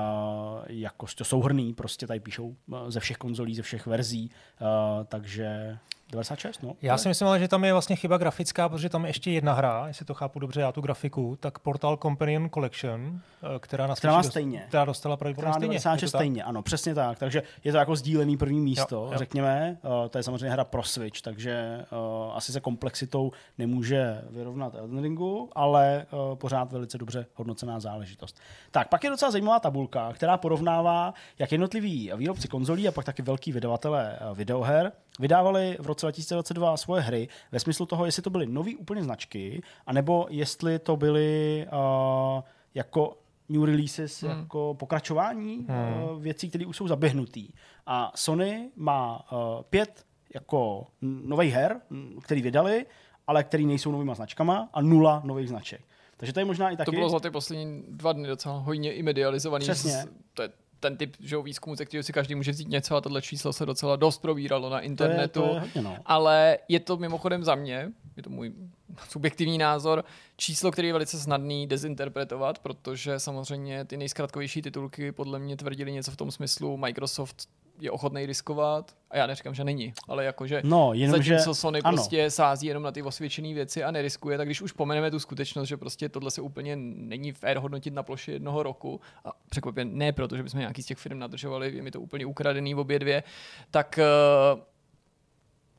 jako 0.67 1.05
to 1.17 1.23
souhrný, 1.23 1.73
prostě 1.73 2.07
tady 2.07 2.19
píšou 2.19 2.55
ze 2.88 2.99
všech 2.99 3.17
konzolí, 3.17 3.55
ze 3.55 3.62
všech 3.62 3.86
verzí, 3.86 4.31
uh, 4.62 4.67
takže 5.05 5.77
96, 6.13 6.63
no. 6.63 6.76
Já 6.82 6.97
si 6.97 7.08
myslím, 7.08 7.28
ale, 7.28 7.39
že 7.39 7.47
tam 7.47 7.63
je 7.65 7.73
vlastně 7.73 7.95
chyba 7.95 8.17
grafická, 8.17 8.69
protože 8.69 8.89
tam 8.89 9.06
je 9.06 9.10
ještě 9.10 9.32
jedna 9.32 9.54
hra, 9.54 9.88
jestli 9.88 10.06
to 10.06 10.13
chápu 10.13 10.39
dobře, 10.39 10.62
já 10.62 10.71
tu 10.71 10.82
grafiku, 10.82 11.38
tak 11.39 11.60
Portal 11.60 11.97
Companion 11.97 12.49
Collection, 12.49 13.19
eh, 13.43 13.60
která, 13.60 13.88
na 13.88 13.95
Která 13.95 14.23
stejně. 14.23 14.65
která 14.67 14.86
dostala 14.86 15.17
pravděpodobně 15.17 15.54
stejně. 15.54 15.67
96 15.67 16.02
je 16.02 16.08
to 16.08 16.12
tak? 16.12 16.19
stejně, 16.19 16.43
ano, 16.43 16.62
přesně 16.62 16.95
tak. 16.95 17.19
Takže 17.19 17.43
je 17.63 17.71
to 17.71 17.78
jako 17.78 17.95
sdílený 17.95 18.38
první 18.38 18.60
místo, 18.60 18.95
Jo, 18.95 19.10
jo. 19.12 19.17
řekněme. 19.17 19.78
Uh, 19.84 20.10
to 20.10 20.17
je 20.17 20.23
samozřejmě 20.23 20.49
hra 20.49 20.63
pro 20.63 20.84
Switch, 20.84 21.21
takže 21.21 21.86
uh, 21.91 22.38
asi 22.38 22.52
se 22.52 22.60
komplexitou 22.60 23.32
nemůže 23.58 24.21
vyrovnat 24.30 24.76
Elden 24.76 25.02
Ringu, 25.04 25.49
ale 25.56 26.06
uh, 26.12 26.36
pořád 26.36 26.71
velice 26.71 26.97
dobře 26.97 27.26
hodnocená 27.36 27.80
záležitost. 27.80 28.39
Tak, 28.71 28.89
pak 28.89 29.04
je 29.04 29.10
docela 29.10 29.32
zajímavá 29.32 29.60
tabulka, 29.60 30.13
která 30.13 30.38
porovnává, 30.38 31.13
jak 31.39 31.52
jednotliví 31.52 32.12
výrobci 32.15 32.47
konzolí 32.47 32.88
a 32.88 32.91
pak 32.91 33.06
taky 33.06 33.21
velký 33.21 33.52
vydavatelé 33.52 34.19
videoher 34.34 34.91
vydávali 35.19 35.78
v 35.80 35.86
roce 35.86 36.06
2022 36.06 36.78
svoje 36.78 37.02
hry 37.02 37.28
ve 37.52 37.60
smyslu 37.60 37.86
toho, 37.86 38.06
jestli 38.06 38.21
to 38.21 38.30
byly 38.30 38.45
nové 38.45 38.71
úplně 38.80 39.04
značky, 39.04 39.62
anebo 39.86 40.28
jestli 40.30 40.80
to 40.80 40.97
byly 40.97 41.65
uh, 41.73 42.41
jako 42.73 43.17
new 43.49 43.63
releases 43.63 44.23
hmm. 44.23 44.39
jako 44.39 44.76
pokračování 44.80 45.65
hmm. 45.69 46.04
uh, 46.04 46.21
věcí, 46.21 46.49
které 46.49 46.65
už 46.65 46.78
jsou 46.78 46.88
zaběhnutý. 46.88 47.47
A 47.86 48.12
Sony 48.15 48.69
má 48.76 49.32
uh, 49.32 49.38
pět 49.69 50.06
jako 50.34 50.88
nových 51.02 51.54
her, 51.54 51.82
který 52.21 52.41
vydali, 52.41 52.86
ale 53.28 53.43
který 53.43 53.65
nejsou 53.65 53.91
novýma 53.91 54.15
značkama 54.15 54.69
a 54.73 54.82
nula 54.82 55.21
nových 55.26 55.49
značek. 55.49 55.82
Takže 56.17 56.34
to 56.34 56.39
je 56.39 56.45
možná 56.45 56.69
i 56.69 56.78
taky... 56.78 56.86
To 56.86 56.91
bylo 56.91 57.10
za 57.10 57.19
ty 57.19 57.32
poslední 57.32 57.84
dva 57.88 58.13
dny 58.13 58.28
docela 58.28 58.58
hojně 58.58 58.93
i 58.93 59.04
medializovaný. 59.04 59.63
Přesně. 59.63 59.91
Z- 59.91 60.08
To 60.34 60.41
je 60.41 60.49
ten 60.84 60.98
typ 60.98 61.15
že 61.19 61.36
jo, 61.36 61.41
výzkumu, 61.41 61.76
ze 61.76 61.86
kterého 61.86 62.04
si 62.04 62.13
každý 62.13 62.36
může 62.36 62.52
vzít 62.52 62.67
něco 62.67 62.96
a 62.96 63.02
tohle 63.02 63.22
číslo 63.22 63.54
se 63.54 63.65
docela 63.65 63.96
dost 63.96 64.22
probíralo 64.22 64.69
na 64.69 64.78
to 64.78 64.82
je, 64.82 64.86
internetu. 64.86 65.41
to 65.41 65.54
je 65.54 65.60
hodně, 65.60 65.82
no. 65.82 65.98
Ale 66.06 66.58
je 66.67 66.80
to 66.80 66.98
mimochodem 66.98 67.43
za 67.43 67.56
mě, 67.56 67.91
je 68.17 68.24
to 68.24 68.30
můj 68.30 68.54
subjektivní 69.10 69.58
názor, 69.58 70.04
číslo, 70.38 70.72
který 70.72 70.88
je 70.88 70.93
velice 70.93 71.19
snadný 71.19 71.67
dezinterpretovat, 71.67 72.60
protože 72.60 73.19
samozřejmě 73.19 73.86
ty 73.86 73.98
nejzkratkovější 73.98 74.62
titulky 74.62 75.12
podle 75.12 75.39
mě 75.39 75.58
tvrdili 75.58 75.91
něco 75.91 76.12
v 76.12 76.17
tom 76.17 76.32
smyslu, 76.32 76.78
Microsoft 76.78 77.48
je 77.79 77.91
ochotný 77.91 78.25
riskovat 78.25 78.95
a 79.12 79.17
já 79.17 79.27
neříkám, 79.27 79.53
že 79.53 79.63
není, 79.63 79.93
ale 80.07 80.25
jakože 80.25 80.62
No, 80.65 80.93
jenom, 80.93 81.21
že- 81.21 81.33
zatímco 81.33 81.55
Sony 81.55 81.81
ano. 81.81 81.97
prostě 81.97 82.31
sází 82.31 82.67
jenom 82.67 82.83
na 82.83 82.91
ty 82.91 83.01
osvědčené 83.01 83.53
věci 83.53 83.83
a 83.83 83.91
neriskuje, 83.91 84.38
tak 84.38 84.47
když 84.47 84.62
už 84.62 84.71
pomeneme 84.71 85.12
tu 85.12 85.19
skutečnost, 85.19 85.67
že 85.67 85.77
prostě 85.77 86.09
tohle 86.09 86.31
se 86.31 86.41
úplně 86.41 86.75
není 86.75 87.31
fér 87.31 87.57
hodnotit 87.57 87.93
na 87.93 88.03
ploše 88.03 88.31
jednoho 88.31 88.63
roku 88.63 89.01
a 89.25 89.31
překvapně 89.49 89.86
ne 89.86 90.12
proto, 90.12 90.38
že 90.38 90.43
bychom 90.43 90.59
nějaký 90.59 90.83
z 90.83 90.86
těch 90.86 90.97
firm 90.97 91.19
nadržovali, 91.19 91.75
je 91.75 91.81
mi 91.81 91.91
to 91.91 92.01
úplně 92.01 92.25
ukradený 92.25 92.75
obě 92.75 92.99
dvě, 92.99 93.23
tak 93.71 93.99
eh, 93.99 94.03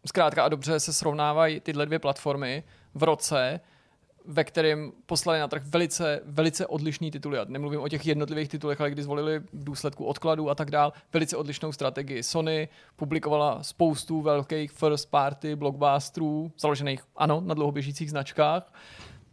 zkrátka 0.06 0.44
a 0.44 0.48
dobře 0.48 0.80
se 0.80 0.92
srovnávají 0.92 1.60
tyhle 1.60 1.86
dvě 1.86 1.98
platformy 1.98 2.62
v 2.94 3.02
roce, 3.02 3.60
ve 4.24 4.44
kterém 4.44 4.92
poslali 5.06 5.38
na 5.38 5.48
trh 5.48 5.62
velice, 5.66 6.20
velice 6.24 6.66
odlišný 6.66 7.10
tituly. 7.10 7.36
Já 7.36 7.44
nemluvím 7.48 7.80
o 7.80 7.88
těch 7.88 8.06
jednotlivých 8.06 8.48
titulech, 8.48 8.80
ale 8.80 8.90
kdy 8.90 9.02
zvolili 9.02 9.38
v 9.38 9.64
důsledku 9.64 10.04
odkladu 10.04 10.50
a 10.50 10.54
tak 10.54 10.70
dál, 10.70 10.92
velice 11.12 11.36
odlišnou 11.36 11.72
strategii. 11.72 12.22
Sony 12.22 12.68
publikovala 12.96 13.62
spoustu 13.62 14.20
velkých 14.20 14.72
first 14.72 15.10
party 15.10 15.56
blockbusterů, 15.56 16.52
založených, 16.58 17.02
ano, 17.16 17.42
na 17.44 17.54
dlouhoběžících 17.54 18.10
značkách. 18.10 18.72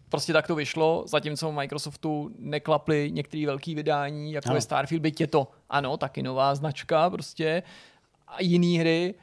Prostě 0.09 0.33
tak 0.33 0.47
to 0.47 0.55
vyšlo, 0.55 1.03
zatímco 1.07 1.51
Microsoftu 1.51 2.31
neklaply 2.37 3.11
některé 3.11 3.45
velké 3.45 3.75
vydání, 3.75 4.31
jako 4.31 4.49
Ano. 4.49 4.57
je 4.57 4.61
Starfield, 4.61 5.01
byť 5.01 5.21
je 5.21 5.27
to, 5.27 5.47
ano, 5.69 5.97
taky 5.97 6.23
nová 6.23 6.55
značka 6.55 7.09
prostě, 7.09 7.63
a 8.27 8.41
jiný 8.41 8.79
hry, 8.79 9.15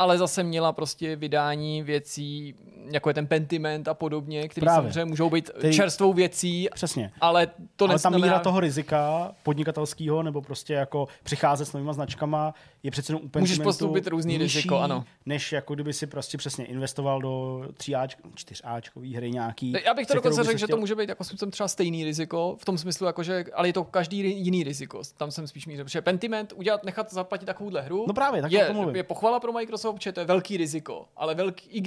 ale 0.00 0.18
zase 0.18 0.42
měla 0.42 0.72
prostě 0.72 1.16
vydání 1.16 1.82
věcí, 1.82 2.54
jako 2.92 3.10
je 3.10 3.14
ten 3.14 3.26
Pentiment 3.26 3.88
a 3.88 3.94
podobně, 3.94 4.48
které 4.48 4.66
samozřejmě 4.74 5.04
můžou 5.04 5.30
být 5.30 5.50
Ty- 5.60 5.72
čerstvou 5.72 6.12
věcí, 6.12 6.68
Přesně. 6.74 7.12
ale 7.20 7.46
to 7.76 7.84
ale 7.84 7.88
ta 7.88 7.92
neznamená... 7.92 8.26
míra 8.26 8.38
toho 8.38 8.60
rizika 8.60 9.32
podnikatelského 9.42 10.22
nebo 10.22 10.42
prostě 10.42 10.74
jako 10.74 11.08
přicházet 11.22 11.64
s 11.64 11.72
novýma 11.72 11.92
značkama 11.92 12.54
je 12.82 12.90
přece 12.90 13.12
jenom 13.12 13.24
úplně 13.24 13.40
Můžeš 13.42 13.58
podstoupit 13.58 14.06
různý 14.06 14.38
riziko, 14.38 14.78
ano. 14.78 15.04
než 15.26 15.52
jako 15.52 15.74
kdyby 15.74 15.92
si 15.92 16.06
prostě 16.06 16.38
přesně 16.38 16.64
investoval 16.64 17.20
do 17.20 17.62
3Ač, 17.72 18.08
4Ačkový 18.34 19.16
hry 19.16 19.30
nějaký. 19.30 19.74
Já 19.86 19.94
bych 19.94 20.06
to 20.06 20.14
dokonce 20.14 20.44
řekl, 20.44 20.58
že 20.58 20.66
to 20.66 20.76
může 20.76 20.94
být 20.94 21.08
jako 21.08 21.24
způsobem 21.24 21.50
třeba 21.50 21.68
stejný 21.68 22.04
riziko, 22.04 22.56
v 22.60 22.64
tom 22.64 22.78
smyslu, 22.78 23.06
jako 23.06 23.22
že, 23.22 23.44
ale 23.54 23.68
je 23.68 23.72
to 23.72 23.84
každý 23.84 24.44
jiný 24.44 24.64
riziko. 24.64 25.02
Tam 25.16 25.30
jsem 25.30 25.46
spíš 25.48 25.66
mířil. 25.66 25.84
Protože 25.84 26.02
Pentiment, 26.02 26.52
udělat, 26.56 26.84
nechat 26.84 27.12
zaplatit 27.12 27.46
takovouhle 27.46 27.82
hru, 27.82 28.04
No 28.08 28.14
právě, 28.14 28.42
tak 28.42 28.52
je, 28.52 28.74
je 28.94 29.02
pochvala 29.02 29.40
pro 29.40 29.52
Microsoft, 29.52 29.89
že 29.98 30.12
to 30.12 30.20
je 30.20 30.26
velký 30.26 30.56
riziko, 30.56 31.06
ale, 31.16 31.34
velký, 31.34 31.82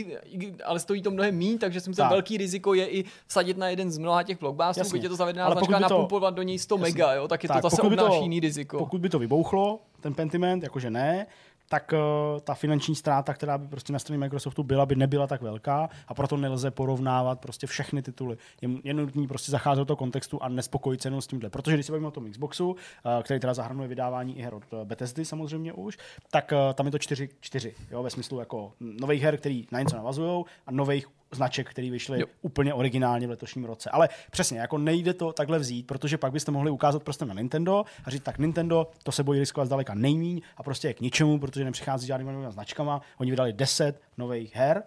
ale 0.65 0.79
stojí 0.79 1.01
to 1.01 1.11
mnohem 1.11 1.37
méně, 1.37 1.57
takže 1.57 1.79
si 1.79 1.89
myslím, 1.89 2.03
Tak. 2.03 2.11
velký 2.11 2.37
riziko 2.37 2.73
je 2.73 2.87
i 2.87 3.03
vsadit 3.27 3.57
na 3.57 3.69
jeden 3.69 3.91
z 3.91 3.97
mnoha 3.97 4.23
těch 4.23 4.39
blockbusterů, 4.39 4.89
byť 4.91 5.03
je 5.03 5.09
to 5.09 5.15
zavedená 5.15 5.45
Ale 5.45 5.55
značka, 5.55 5.75
to- 5.75 5.81
napumpovat 5.81 6.33
do 6.33 6.41
něj 6.41 6.59
100 6.59 6.77
mega, 6.77 7.13
jo, 7.13 7.27
tak 7.27 7.43
je 7.43 7.49
to 7.49 7.59
zase 7.61 7.81
obnáší 7.81 8.21
jiný 8.21 8.39
riziko. 8.39 8.77
Pokud 8.77 9.01
by 9.01 9.09
to 9.09 9.19
vybouchlo, 9.19 9.79
ten 10.01 10.13
Pentiment, 10.13 10.63
jakože 10.63 10.89
ne, 10.89 11.27
tak 11.73 11.93
uh, 11.93 12.39
ta 12.39 12.53
finanční 12.53 12.95
ztráta, 12.95 13.33
která 13.33 13.57
by 13.57 13.67
prostě 13.67 13.93
na 13.93 13.99
straně 13.99 14.19
Microsoftu 14.19 14.63
byla, 14.63 14.85
by 14.85 14.95
nebyla 14.95 15.27
tak 15.27 15.41
velká 15.41 15.89
a 16.07 16.13
proto 16.13 16.37
nelze 16.37 16.71
porovnávat 16.71 17.39
prostě 17.39 17.67
všechny 17.67 18.01
tituly. 18.01 18.37
Je, 18.61 18.69
je 18.83 18.93
nutný 18.93 19.27
prostě 19.27 19.51
zacházet 19.51 19.81
do 19.81 19.85
toho 19.85 19.97
kontextu 19.97 20.43
a 20.43 20.49
nespokojit 20.49 21.01
se 21.01 21.11
s 21.19 21.27
tímhle. 21.27 21.49
Protože 21.49 21.75
když 21.75 21.85
se 21.85 21.91
bavíme 21.91 22.07
o 22.07 22.11
tom 22.11 22.31
Xboxu, 22.31 22.71
uh, 22.71 22.75
který 23.23 23.39
teda 23.39 23.53
zahrnuje 23.53 23.87
vydávání 23.87 24.39
i 24.39 24.41
her 24.41 24.53
od 24.53 24.63
uh, 24.73 24.79
Bethesdy 24.83 25.25
samozřejmě 25.25 25.73
už, 25.73 25.97
tak 26.31 26.53
tam 26.73 26.85
je 26.85 26.91
to 26.91 26.99
4, 26.99 27.29
4 27.39 27.75
jo, 27.91 28.03
ve 28.03 28.09
smyslu 28.09 28.39
jako 28.39 28.73
nových 28.79 29.23
her, 29.23 29.37
který 29.37 29.67
na 29.71 29.79
něco 29.79 29.95
navazují 29.95 30.45
a 30.67 30.71
nových 30.71 31.07
značek, 31.35 31.69
které 31.69 31.91
vyšly 31.91 32.19
Jo. 32.19 32.27
úplně 32.41 32.73
originálně 32.73 33.27
v 33.27 33.29
letošním 33.29 33.65
roce. 33.65 33.89
Ale 33.89 34.09
přesně, 34.31 34.59
jako 34.59 34.77
nejde 34.77 35.13
to 35.13 35.33
takhle 35.33 35.59
vzít, 35.59 35.87
protože 35.87 36.17
pak 36.17 36.31
byste 36.31 36.51
mohli 36.51 36.71
ukázat 36.71 37.03
prostě 37.03 37.25
na 37.25 37.33
Nintendo 37.33 37.83
a 38.05 38.09
říct, 38.09 38.23
tak 38.23 38.37
Nintendo, 38.37 38.87
to 39.03 39.11
se 39.11 39.23
bojí 39.23 39.39
riskovat 39.39 39.65
zdaleka 39.65 39.93
nejmíň 39.93 40.41
a 40.57 40.63
prostě 40.63 40.87
je 40.87 40.93
k 40.93 41.01
ničemu, 41.01 41.39
protože 41.39 41.65
nepřichází 41.65 42.07
žádnými 42.07 42.31
novými 42.31 42.51
značkama. 42.51 43.01
Oni 43.17 43.31
vydali 43.31 43.53
10 43.53 44.01
nových 44.17 44.55
her, 44.55 44.83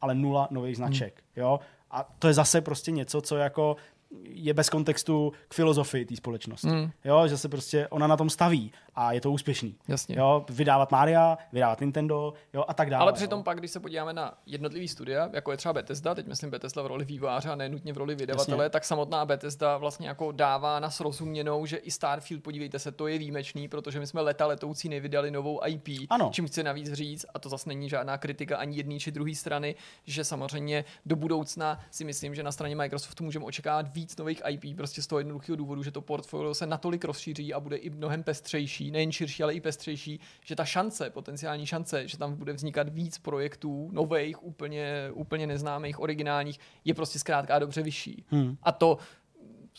ale 0.00 0.14
nula 0.14 0.48
nových 0.50 0.76
značek. 0.76 1.22
Jo? 1.36 1.60
A 1.90 2.08
to 2.18 2.28
je 2.28 2.34
zase 2.34 2.60
prostě 2.60 2.90
něco, 2.90 3.20
co 3.20 3.36
jako 3.36 3.76
je 4.24 4.54
bez 4.54 4.68
kontextu 4.70 5.32
k 5.48 5.54
filozofii 5.54 6.04
té 6.04 6.16
společnosti. 6.16 6.68
Hmm. 6.68 6.90
Jo, 7.04 7.28
že 7.28 7.38
se 7.38 7.48
prostě 7.48 7.88
ona 7.88 8.06
na 8.06 8.16
tom 8.16 8.30
staví 8.30 8.72
a 9.00 9.12
je 9.12 9.20
to 9.20 9.30
úspěšný. 9.32 9.74
Jasně. 9.88 10.16
Jo, 10.18 10.44
vydávat 10.48 10.92
Maria, 10.92 11.38
vydávat 11.52 11.80
Nintendo, 11.80 12.34
jo, 12.54 12.64
a 12.68 12.74
tak 12.74 12.90
dále. 12.90 13.02
Ale 13.02 13.12
přitom 13.12 13.38
jo. 13.38 13.42
pak, 13.42 13.58
když 13.58 13.70
se 13.70 13.80
podíváme 13.80 14.12
na 14.12 14.34
jednotlivý 14.46 14.88
studia, 14.88 15.30
jako 15.32 15.50
je 15.50 15.56
třeba 15.56 15.72
Bethesda, 15.72 16.14
teď 16.14 16.26
myslím 16.26 16.50
Bethesda 16.50 16.82
v 16.82 16.86
roli 16.86 17.04
výváře 17.04 17.48
a 17.48 17.54
nenutně 17.54 17.92
v 17.92 17.96
roli 17.96 18.14
vydavatele, 18.14 18.64
Jasně. 18.64 18.70
tak 18.70 18.84
samotná 18.84 19.24
Bethesda 19.24 19.76
vlastně 19.76 20.08
jako 20.08 20.32
dává 20.32 20.80
na 20.80 20.90
srozuměnou, 20.90 21.66
že 21.66 21.76
i 21.76 21.90
Starfield, 21.90 22.42
podívejte 22.42 22.78
se, 22.78 22.92
to 22.92 23.06
je 23.06 23.18
výjimečný, 23.18 23.68
protože 23.68 24.00
my 24.00 24.06
jsme 24.06 24.20
leta 24.20 24.46
letoucí 24.46 24.88
nevydali 24.88 25.30
novou 25.30 25.60
IP, 25.66 25.88
Ano. 26.10 26.30
čím 26.32 26.46
chci 26.46 26.62
navíc 26.62 26.92
říct, 26.92 27.26
a 27.34 27.38
to 27.38 27.48
zase 27.48 27.68
není 27.68 27.88
žádná 27.88 28.18
kritika 28.18 28.56
ani 28.56 28.76
jedné 28.76 28.98
či 28.98 29.10
druhé 29.10 29.34
strany, 29.34 29.74
že 30.04 30.24
samozřejmě 30.24 30.84
do 31.06 31.16
budoucna 31.16 31.80
si 31.90 32.04
myslím, 32.04 32.34
že 32.34 32.42
na 32.42 32.52
straně 32.52 32.76
Microsoftu 32.76 33.24
můžeme 33.24 33.44
očekávat 33.44 33.94
víc 33.94 34.16
nových 34.16 34.42
IP, 34.48 34.76
prostě 34.76 35.02
z 35.02 35.06
toho 35.06 35.18
jednoduchého 35.18 35.56
důvodu, 35.56 35.82
že 35.82 35.90
to 35.90 36.00
portfolio 36.00 36.54
se 36.54 36.66
natolik 36.66 37.04
rozšíří 37.04 37.54
a 37.54 37.60
bude 37.60 37.76
i 37.76 37.90
mnohem 37.90 38.22
pestřejší, 38.22 38.89
nejen 38.90 39.12
širší, 39.12 39.42
ale 39.42 39.54
i 39.54 39.60
pestřejší, 39.60 40.20
že 40.44 40.56
ta 40.56 40.64
šance, 40.64 41.10
potenciální 41.10 41.66
šance, 41.66 42.08
že 42.08 42.18
tam 42.18 42.34
bude 42.34 42.52
vznikat 42.52 42.88
víc 42.88 43.18
projektů, 43.18 43.88
nových, 43.92 44.44
úplně, 44.44 45.10
úplně 45.12 45.46
neznámých, 45.46 46.00
originálních, 46.00 46.58
je 46.84 46.94
prostě 46.94 47.18
zkrátka 47.18 47.54
a 47.54 47.58
dobře 47.58 47.82
vyšší. 47.82 48.24
Hmm. 48.30 48.56
A 48.62 48.72
to 48.72 48.98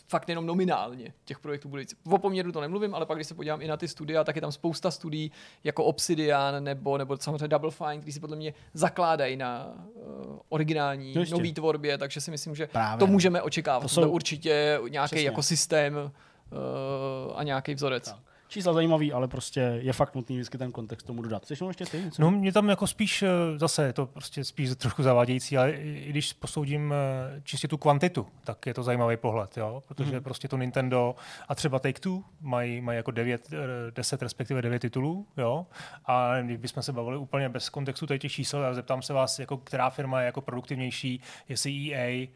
fakt 0.07 0.29
jenom 0.29 0.45
nominálně 0.45 1.13
těch 1.25 1.39
projektů 1.39 1.69
bude 1.69 1.79
víc. 1.81 1.95
O 2.09 2.17
poměru 2.17 2.51
to 2.51 2.61
nemluvím, 2.61 2.95
ale 2.95 3.05
pak 3.05 3.17
když 3.17 3.27
se 3.27 3.33
podívám 3.33 3.61
i 3.61 3.67
na 3.67 3.77
ty 3.77 3.87
studia, 3.87 4.23
tak 4.23 4.35
je 4.35 4.41
tam 4.41 4.51
spousta 4.51 4.91
studií 4.91 5.31
jako 5.63 5.83
Obsidian 5.83 6.63
nebo, 6.63 6.97
nebo 6.97 7.17
samozřejmě 7.17 7.47
Double 7.47 7.71
Fine, 7.71 7.97
který 7.97 8.11
si 8.11 8.19
podle 8.19 8.35
mě 8.37 8.53
zakládají 8.73 9.37
na 9.37 9.73
uh, 9.93 10.39
originální, 10.49 11.13
jistě. 11.15 11.35
nový 11.35 11.53
tvorbě, 11.53 11.97
takže 11.97 12.21
si 12.21 12.31
myslím, 12.31 12.55
že 12.55 12.67
Právě. 12.67 12.99
to 12.99 13.07
můžeme 13.07 13.41
očekávat. 13.41 13.79
To 13.79 13.85
To 13.85 13.89
jsou- 13.89 14.01
jsou 14.03 14.09
určitě 14.11 14.79
nějaký 14.89 15.07
Přesně. 15.07 15.25
jako 15.25 15.43
systém 15.43 15.95
uh, 15.95 17.33
a 17.35 17.43
nějaký 17.43 17.73
vzorec. 17.75 18.03
Tak. 18.09 18.19
Čísla 18.51 18.73
zajímavý, 18.73 19.13
ale 19.13 19.27
prostě 19.27 19.59
je 19.81 19.93
fakt 19.93 20.15
nutný 20.15 20.35
vždycky 20.35 20.57
ten 20.57 20.71
kontext 20.71 21.07
tomu 21.07 21.21
dodat. 21.21 21.43
Chceš 21.43 21.61
ještě 21.67 21.85
ty? 21.85 22.01
něco? 22.01 22.21
No 22.21 22.31
mě 22.31 22.51
tam 22.51 22.69
jako 22.69 22.87
spíš, 22.87 23.23
eh, 23.23 23.27
zase 23.57 23.85
je 23.85 23.93
to 23.93 24.05
prostě 24.05 24.43
spíš 24.43 24.69
trošku 24.77 25.03
zavádějící, 25.03 25.57
ale 25.57 25.71
i 25.71 26.09
když 26.09 26.33
posoudím 26.33 26.93
eh, 26.93 27.41
čistě 27.43 27.67
tu 27.67 27.77
kvantitu, 27.77 28.27
tak 28.43 28.65
je 28.65 28.73
to 28.73 28.83
zajímavý 28.83 29.17
pohled, 29.17 29.57
jo? 29.57 29.83
protože 29.87 30.11
Mhm. 30.11 30.23
prostě 30.23 30.47
to 30.47 30.57
Nintendo 30.57 31.15
a 31.47 31.55
třeba 31.55 31.79
Take-Two 31.79 32.23
mají, 32.41 32.81
mají 32.81 32.97
jako 32.97 33.11
9, 33.11 33.49
10 33.95 34.21
respektive 34.21 34.61
9 34.61 34.79
titulů, 34.79 35.25
jo? 35.37 35.65
a 36.05 36.41
když 36.41 36.57
bychom 36.57 36.83
se 36.83 36.93
bavili 36.93 37.17
úplně 37.17 37.49
bez 37.49 37.69
kontextu 37.69 38.07
tady 38.07 38.19
těch 38.19 38.31
čísel, 38.31 38.65
a 38.65 38.73
zeptám 38.73 39.01
se 39.01 39.13
vás, 39.13 39.39
jako, 39.39 39.57
která 39.57 39.89
firma 39.89 40.19
je 40.21 40.25
jako 40.25 40.41
produktivnější, 40.41 41.21
jestli 41.49 41.71
EA, 41.71 42.27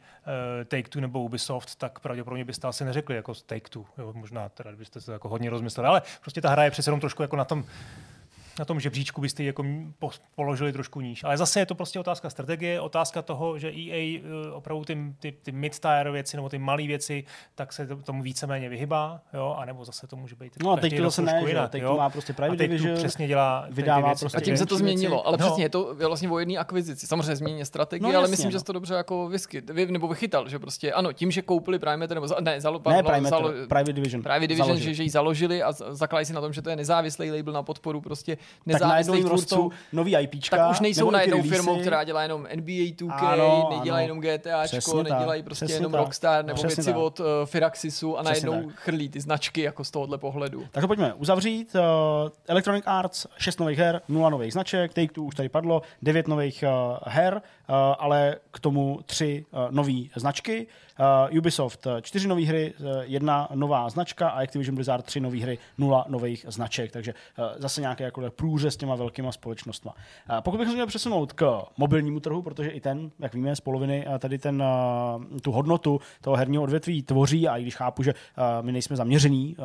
eh, 0.62 0.66
Take-Two 0.66 1.02
nebo 1.02 1.24
Ubisoft, 1.24 1.76
tak 1.76 2.00
pravděpodobně 2.00 2.46
byste 2.46 2.68
asi 2.68 2.86
neřekli 2.86 3.16
jako 3.16 3.32
Take-Two, 3.32 3.86
jo? 3.98 4.14
možná 4.16 4.50
teda 4.50 4.72
byste 4.72 5.02
se 5.02 5.12
jako 5.14 5.30
hodně 5.30 5.50
rozmysleli, 5.50 5.88
ale 5.88 6.02
prostě 6.22 6.42
ta 6.42 6.50
hra 6.50 6.64
je 6.64 6.72
přece 6.72 6.88
jenom 6.88 7.00
trošku 7.00 7.22
jako 7.22 7.36
na 7.36 7.46
tom, 7.46 7.66
na 8.60 8.66
tom 8.66 8.80
žebříčku 8.80 9.22
byste 9.22 9.44
ji 9.44 9.48
jako 9.48 9.64
položili 10.36 10.74
trošku 10.74 11.02
níž. 11.02 11.24
Ale 11.24 11.38
zase 11.38 11.60
je 11.60 11.66
to 11.66 11.76
prostě 11.76 12.00
otázka 12.00 12.30
strategie, 12.30 12.82
otázka 12.82 13.22
toho, 13.22 13.60
že 13.60 13.68
EA 13.70 14.20
eh, 14.20 14.52
opravdu 14.52 14.86
ty, 14.86 14.98
ty, 15.20 15.32
ty 15.44 15.52
mid-tier 15.52 16.12
věci 16.12 16.38
nebo 16.38 16.50
ty 16.50 16.58
malé 16.58 16.84
věci, 16.88 17.24
tak 17.56 17.74
se 17.74 17.88
to- 17.88 17.96
tomu 17.96 18.24
víceméně 18.24 18.70
vyhybá, 18.70 19.22
jo, 19.34 19.56
anebo 19.60 19.86
zase 19.86 20.08
to 20.08 20.16
může 20.16 20.36
být 20.36 20.54
No 20.64 20.72
a 20.72 20.78
teď 20.78 20.98
to 20.98 21.04
zase 21.04 21.22
ne, 21.22 21.44
jinak, 21.48 21.72
teď 21.72 21.82
jo. 21.82 21.90
to 21.92 21.98
má 21.98 22.10
prostě 22.10 22.34
a 22.34 22.36
Private 22.36 22.58
Division, 22.68 22.96
přesně 22.96 23.28
dělá 23.28 23.68
vydává 23.70 24.08
věci 24.08 24.20
prostě 24.26 24.38
A 24.38 24.42
tím 24.42 24.58
se 24.58 24.66
to 24.66 24.76
věci. 24.76 24.84
změnilo, 24.84 25.28
ale 25.28 25.38
No. 25.40 25.46
přesně 25.48 25.64
je 25.64 25.70
to 25.70 25.96
vlastně 25.96 26.30
o 26.30 26.40
jedné 26.40 26.58
akvizici. 26.58 27.08
Samozřejmě 27.08 27.36
změně 27.36 27.66
strategie, 27.66 28.14
No 28.14 28.20
ale 28.20 28.28
myslím, 28.28 28.48
no. 28.52 28.60
že 28.60 28.64
to 28.64 28.74
dobře 28.74 28.94
jako 28.94 29.28
vyskyt, 29.28 29.70
vy, 29.70 29.86
nebo 29.86 30.08
vychytal, 30.08 30.50
že 30.50 30.60
prostě 30.60 30.94
ano, 30.94 31.14
tím, 31.14 31.32
že 31.32 31.42
koupili 31.42 31.80
Primeter, 31.80 32.16
nebo 32.22 32.28
ne, 32.42 32.62
zalo, 32.62 32.82
Ne, 32.90 33.04
Private, 33.04 33.30
zalo, 33.30 33.50
Private 33.50 33.94
Division. 33.94 34.24
Private 34.24 34.48
Division, 34.48 34.68
Založili. 34.68 34.94
že, 34.94 34.94
že 34.94 35.04
ji 35.04 35.10
založili 35.10 35.64
a 35.64 35.72
z- 35.72 35.84
zakladají 35.90 36.26
si 36.26 36.34
na 36.34 36.42
tom, 36.42 36.54
že 36.54 36.62
to 36.62 36.70
je 36.70 36.76
nezávislý 36.76 37.32
label 37.32 37.54
na 37.54 37.64
podporu 37.64 38.02
prostě 38.02 38.38
nezávislých 38.66 39.26
tvůrců. 39.26 39.72
nový 39.94 40.18
IPčka. 40.18 40.58
Tak 40.58 40.72
už 40.72 40.80
nejsou 40.80 41.10
najednou 41.10 41.42
firmou, 41.42 41.80
která 41.80 42.04
dělá 42.04 42.24
jenom 42.24 42.42
NBA 42.56 42.74
2K, 42.96 43.26
Ano, 43.28 43.68
nedělají 43.78 44.06
ano. 44.08 44.20
jenom 44.22 44.22
GTAčko, 44.22 44.78
Přesně 44.78 45.04
tak, 45.04 45.14
nedělají 45.14 45.44
prostě 45.44 45.66
přesně 45.66 45.80
jenom 45.80 45.92
tak. 45.92 46.02
Rockstar 46.02 46.46
nebo 46.46 46.56
Přesně 46.56 46.76
věci 46.76 46.90
tak. 46.94 46.98
od 47.02 47.20
uh, 47.20 47.26
Firaxisu 47.46 48.18
a 48.20 48.24
Přesně 48.24 48.48
najednou 48.50 48.70
tak. 48.70 48.80
chrlí 48.80 49.10
ty 49.10 49.22
značky 49.22 49.62
jako 49.62 49.84
z 49.84 49.92
tohohle 49.92 50.18
pohledu. 50.18 50.64
Tak 50.72 50.82
to 50.82 50.88
pojďme 50.88 51.14
uzavřít. 51.14 51.76
Uh, 51.76 51.82
Electronic 52.48 52.84
Arts, 52.88 53.26
6 53.38 53.60
nových 53.60 53.80
her, 53.80 54.02
0 54.08 54.30
nových 54.30 54.54
značek, 54.54 54.94
Take-Two 54.94 55.24
už 55.26 55.36
tady 55.36 55.50
padlo, 55.50 55.82
9 56.02 56.28
nových 56.28 56.64
uh, 56.92 56.98
her, 57.08 57.42
ale 57.98 58.36
k 58.52 58.60
tomu 58.60 59.00
3 59.06 59.46
uh, 59.52 59.60
nové 59.72 59.94
značky. 60.16 60.68
Uh, 61.32 61.38
Ubisoft, 61.38 61.88
4 62.02 62.28
nové 62.28 62.46
hry, 62.46 62.74
jedna 63.02 63.48
nová 63.56 63.90
značka 63.90 64.30
a 64.30 64.42
Activision 64.42 64.76
Blizzard 64.76 65.06
3 65.06 65.20
nové 65.20 65.38
hry, 65.38 65.58
0 65.78 66.06
nových 66.10 66.46
značek. 66.50 66.92
Takže 66.92 67.14
zase 67.58 67.82
nějaké 67.82 68.04
jako 68.04 68.32
průře 68.36 68.72
s 68.72 68.78
těma 68.78 68.96
velkýma 68.96 69.32
společnostma. 69.32 69.94
Pokud 70.40 70.58
bychom 70.58 70.74
měli 70.74 70.88
přesunout 70.88 71.34
k 71.34 71.62
mobilnímu 71.78 72.20
trhu, 72.20 72.42
protože 72.42 72.70
i 72.70 72.80
ten, 72.80 73.12
jak 73.20 73.34
víme, 73.34 73.56
z 73.56 73.60
poloviny 73.60 74.06
tady 74.20 74.38
ten, 74.38 74.64
tu 75.42 75.52
hodnotu 75.52 76.00
toho 76.22 76.36
herního 76.36 76.64
odvětví 76.64 77.04
tvoří 77.04 77.48
a 77.48 77.58
i 77.58 77.62
když 77.62 77.76
chápu, 77.76 78.04
že 78.04 78.14
my 78.62 78.72
nejsme 78.72 78.96
zaměření 78.96 79.56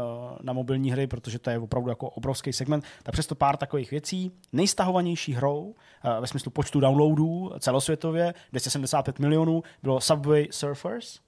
na 0.42 0.52
mobilní 0.52 0.92
hry, 0.92 1.06
protože 1.06 1.38
to 1.38 1.50
je 1.50 1.58
opravdu 1.58 1.88
jako 1.88 2.10
obrovský 2.10 2.52
segment, 2.52 2.84
tak 3.02 3.12
přesto 3.12 3.34
pár 3.34 3.56
takových 3.56 3.90
věcí. 3.90 4.32
Nejstahovanější 4.52 5.32
hrou 5.32 5.74
ve 6.20 6.26
smyslu 6.26 6.50
počtu 6.50 6.80
downloadů 6.80 7.52
celosvětově, 7.58 8.34
275 8.50 9.18
milionů, 9.18 9.62
bylo 9.82 10.00
Subway 10.00 10.46
Surfers. 10.50 11.18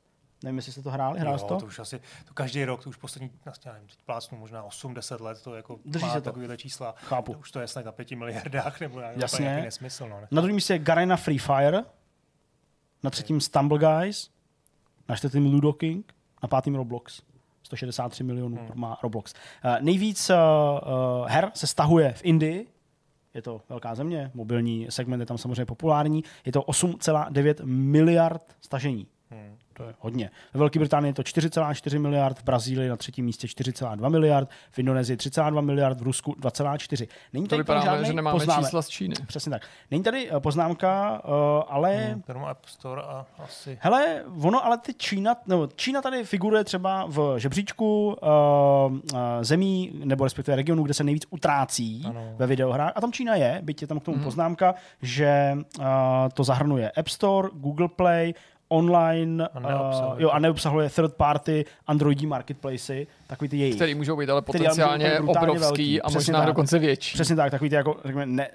Nevím, 0.44 0.56
jestli 0.56 0.72
jste 0.72 0.82
to 0.82 0.90
hráli, 0.90 1.20
hrál 1.20 1.34
Jo, 1.34 1.46
to? 1.48 1.56
to 1.56 1.66
už 1.66 1.78
asi, 1.78 2.00
to 2.28 2.34
každý 2.34 2.64
rok, 2.64 2.82
to 2.84 2.90
už 2.90 2.96
poslední, 2.96 3.30
vlastně, 3.44 3.72
nevím, 3.72 3.88
teď 3.88 3.98
plácnu 4.06 4.38
možná 4.38 4.64
8-10 4.66 5.20
let, 5.22 5.42
to 5.42 5.54
jako 5.54 5.78
Drží 5.84 6.04
má 6.06 6.12
se 6.12 6.20
to. 6.20 6.24
takovéhle 6.24 6.56
čísla. 6.56 6.94
Chápu. 6.98 7.32
To 7.32 7.38
už 7.38 7.50
to 7.50 7.60
je 7.60 7.68
snad 7.68 7.84
na 7.84 7.92
pěti 7.92 8.16
miliardách, 8.16 8.80
nebo 8.80 9.00
Jasně. 9.16 9.42
nějaký 9.44 9.64
nesmysl. 9.64 10.08
No? 10.08 10.16
Na 10.30 10.40
druhém 10.40 10.54
místě 10.54 10.72
je 10.74 10.78
Garena 10.78 11.16
Free 11.16 11.38
Fire, 11.38 11.82
na 13.02 13.10
třetím 13.10 13.40
Stumble 13.40 13.78
Guys, 13.78 14.30
na 15.08 15.16
čtvrtým 15.16 15.52
Ludo 15.52 15.72
King, 15.72 16.14
na 16.42 16.48
pátým 16.48 16.74
Roblox. 16.74 17.22
163 17.62 18.24
milionů 18.24 18.56
Hmm. 18.56 18.70
má 18.74 18.98
Roblox. 19.02 19.34
Uh, 19.64 19.76
nejvíc 19.80 20.30
uh, 20.30 20.36
uh, 20.36 21.26
her 21.28 21.50
se 21.54 21.66
stahuje 21.66 22.12
v 22.12 22.24
Indii, 22.24 22.68
je 23.34 23.42
to 23.42 23.60
velká 23.68 23.94
země, 23.94 24.30
mobilní 24.34 24.86
segment 24.90 25.20
je 25.20 25.26
tam 25.26 25.38
samozřejmě 25.38 25.66
populární, 25.66 26.24
je 26.46 26.52
to 26.52 26.60
8,9 26.60 27.54
miliard 27.64 28.56
stažení. 28.60 29.06
Hmm. 29.30 29.56
To 29.72 29.82
je 29.82 29.94
hodně. 29.98 30.30
Ve 30.54 30.58
Velké 30.58 30.78
Británii 30.78 31.08
je 31.10 31.14
to 31.14 31.22
4,4 31.22 31.98
miliard, 32.00 32.38
v 32.38 32.44
Brazílii 32.44 32.88
na 32.88 32.96
třetím 32.96 33.24
místě 33.24 33.46
4,2 33.46 34.10
miliard, 34.10 34.50
v 34.70 34.78
Indonésii 34.78 35.16
3,2 35.16 35.60
miliard, 35.62 36.00
v 36.00 36.02
Rusku 36.02 36.32
2,4. 36.32 37.08
Není 37.32 37.46
To 37.46 37.50
tady 37.50 37.60
vypadá, 37.60 37.80
žádný 37.84 38.06
že 38.06 38.12
nemáme 38.12 38.38
poznámek. 38.38 38.64
čísla 38.66 38.82
z 38.82 38.88
Číny. 38.88 39.14
Přesně 39.26 39.50
tak. 39.50 39.62
Není 39.90 40.02
tady 40.02 40.30
eh, 40.30 40.40
poznámka, 40.40 41.22
uh, 41.24 41.30
ale 41.68 41.92
Hmm. 42.28 42.44
App 42.44 42.64
Store 42.66 43.02
a 43.02 43.26
asi... 43.38 43.78
Hele, 43.80 44.22
ono 44.42 44.64
ale 44.66 44.78
ty 44.78 44.94
Čína, 44.94 45.36
no, 45.46 45.66
Čína 45.76 46.02
tady 46.02 46.24
figuruje 46.24 46.64
třeba 46.64 47.04
v 47.08 47.34
žebříčku 47.38 48.06
uh, 48.22 48.92
uh, 48.92 49.18
zemí, 49.40 49.92
nebo 50.04 50.24
respektive 50.24 50.56
regionů, 50.56 50.82
kde 50.82 50.94
se 50.94 51.04
nejvíc 51.04 51.24
utrácí 51.30 52.02
Ano. 52.08 52.34
ve 52.36 52.46
videohrách. 52.46 52.92
A 52.94 53.00
tam 53.00 53.12
Čína 53.12 53.34
je, 53.34 53.58
byť 53.62 53.82
je 53.82 53.88
tam 53.88 54.00
k 54.00 54.04
tomu 54.04 54.18
poznámka, 54.24 54.74
že 55.02 55.56
uh, 55.78 55.84
to 56.34 56.44
zahrnuje 56.44 56.90
App 56.90 57.08
Store, 57.08 57.48
Google 57.54 57.88
Play, 57.88 58.34
online 58.72 59.48
A 59.48 60.12
uh, 60.12 60.20
jo, 60.20 60.30
a 60.30 60.38
neobsahuje 60.38 60.90
third 60.90 61.14
party 61.14 61.64
Androidí 61.86 62.26
marketplacy, 62.26 63.06
takový 63.26 63.48
ty 63.48 63.58
jejich. 63.58 63.74
Který 63.74 63.94
můžou 63.94 64.16
být 64.16 64.30
ale 64.30 64.40
být 64.40 64.46
potenciálně 64.46 65.10
brutálně 65.20 65.50
obrovský 65.50 65.60
velký. 65.60 66.02
a 66.02 66.08
Přesně 66.08 66.32
možná 66.32 66.38
tak. 66.38 66.46
dokonce 66.46 66.78
větší. 66.78 67.14
Přesně 67.14 67.36
tak, 67.36 67.50
takový 67.50 67.70
ty 67.70 67.76
jako, 67.76 67.96
řekněme, 68.04 68.26
ne, 68.26 68.50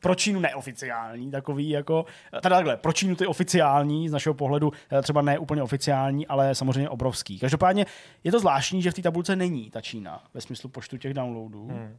pro 0.00 0.14
Čínu 0.14 0.40
neoficiální, 0.40 1.30
takový 1.30 1.68
jako, 1.68 2.04
teda 2.42 2.56
takhle, 2.56 2.76
pro 2.76 2.92
Čínu 2.92 3.16
ty 3.16 3.26
oficiální, 3.26 4.08
z 4.08 4.12
našeho 4.12 4.34
pohledu 4.34 4.72
eh, 4.92 5.02
třeba 5.02 5.22
ne 5.22 5.38
úplně 5.38 5.62
oficiální, 5.62 6.26
ale 6.26 6.54
samozřejmě 6.54 6.88
obrovský. 6.88 7.38
Každopádně 7.38 7.86
je 8.24 8.32
to 8.32 8.40
zvláštní, 8.40 8.82
že 8.82 8.90
v 8.90 8.94
té 8.94 9.02
tabulce 9.02 9.36
není 9.36 9.70
ta 9.70 9.80
Čína 9.80 10.24
ve 10.34 10.40
smyslu 10.40 10.68
počtu 10.68 10.96
těch 10.96 11.14
downloadů. 11.14 11.68
Hmm. 11.68 11.96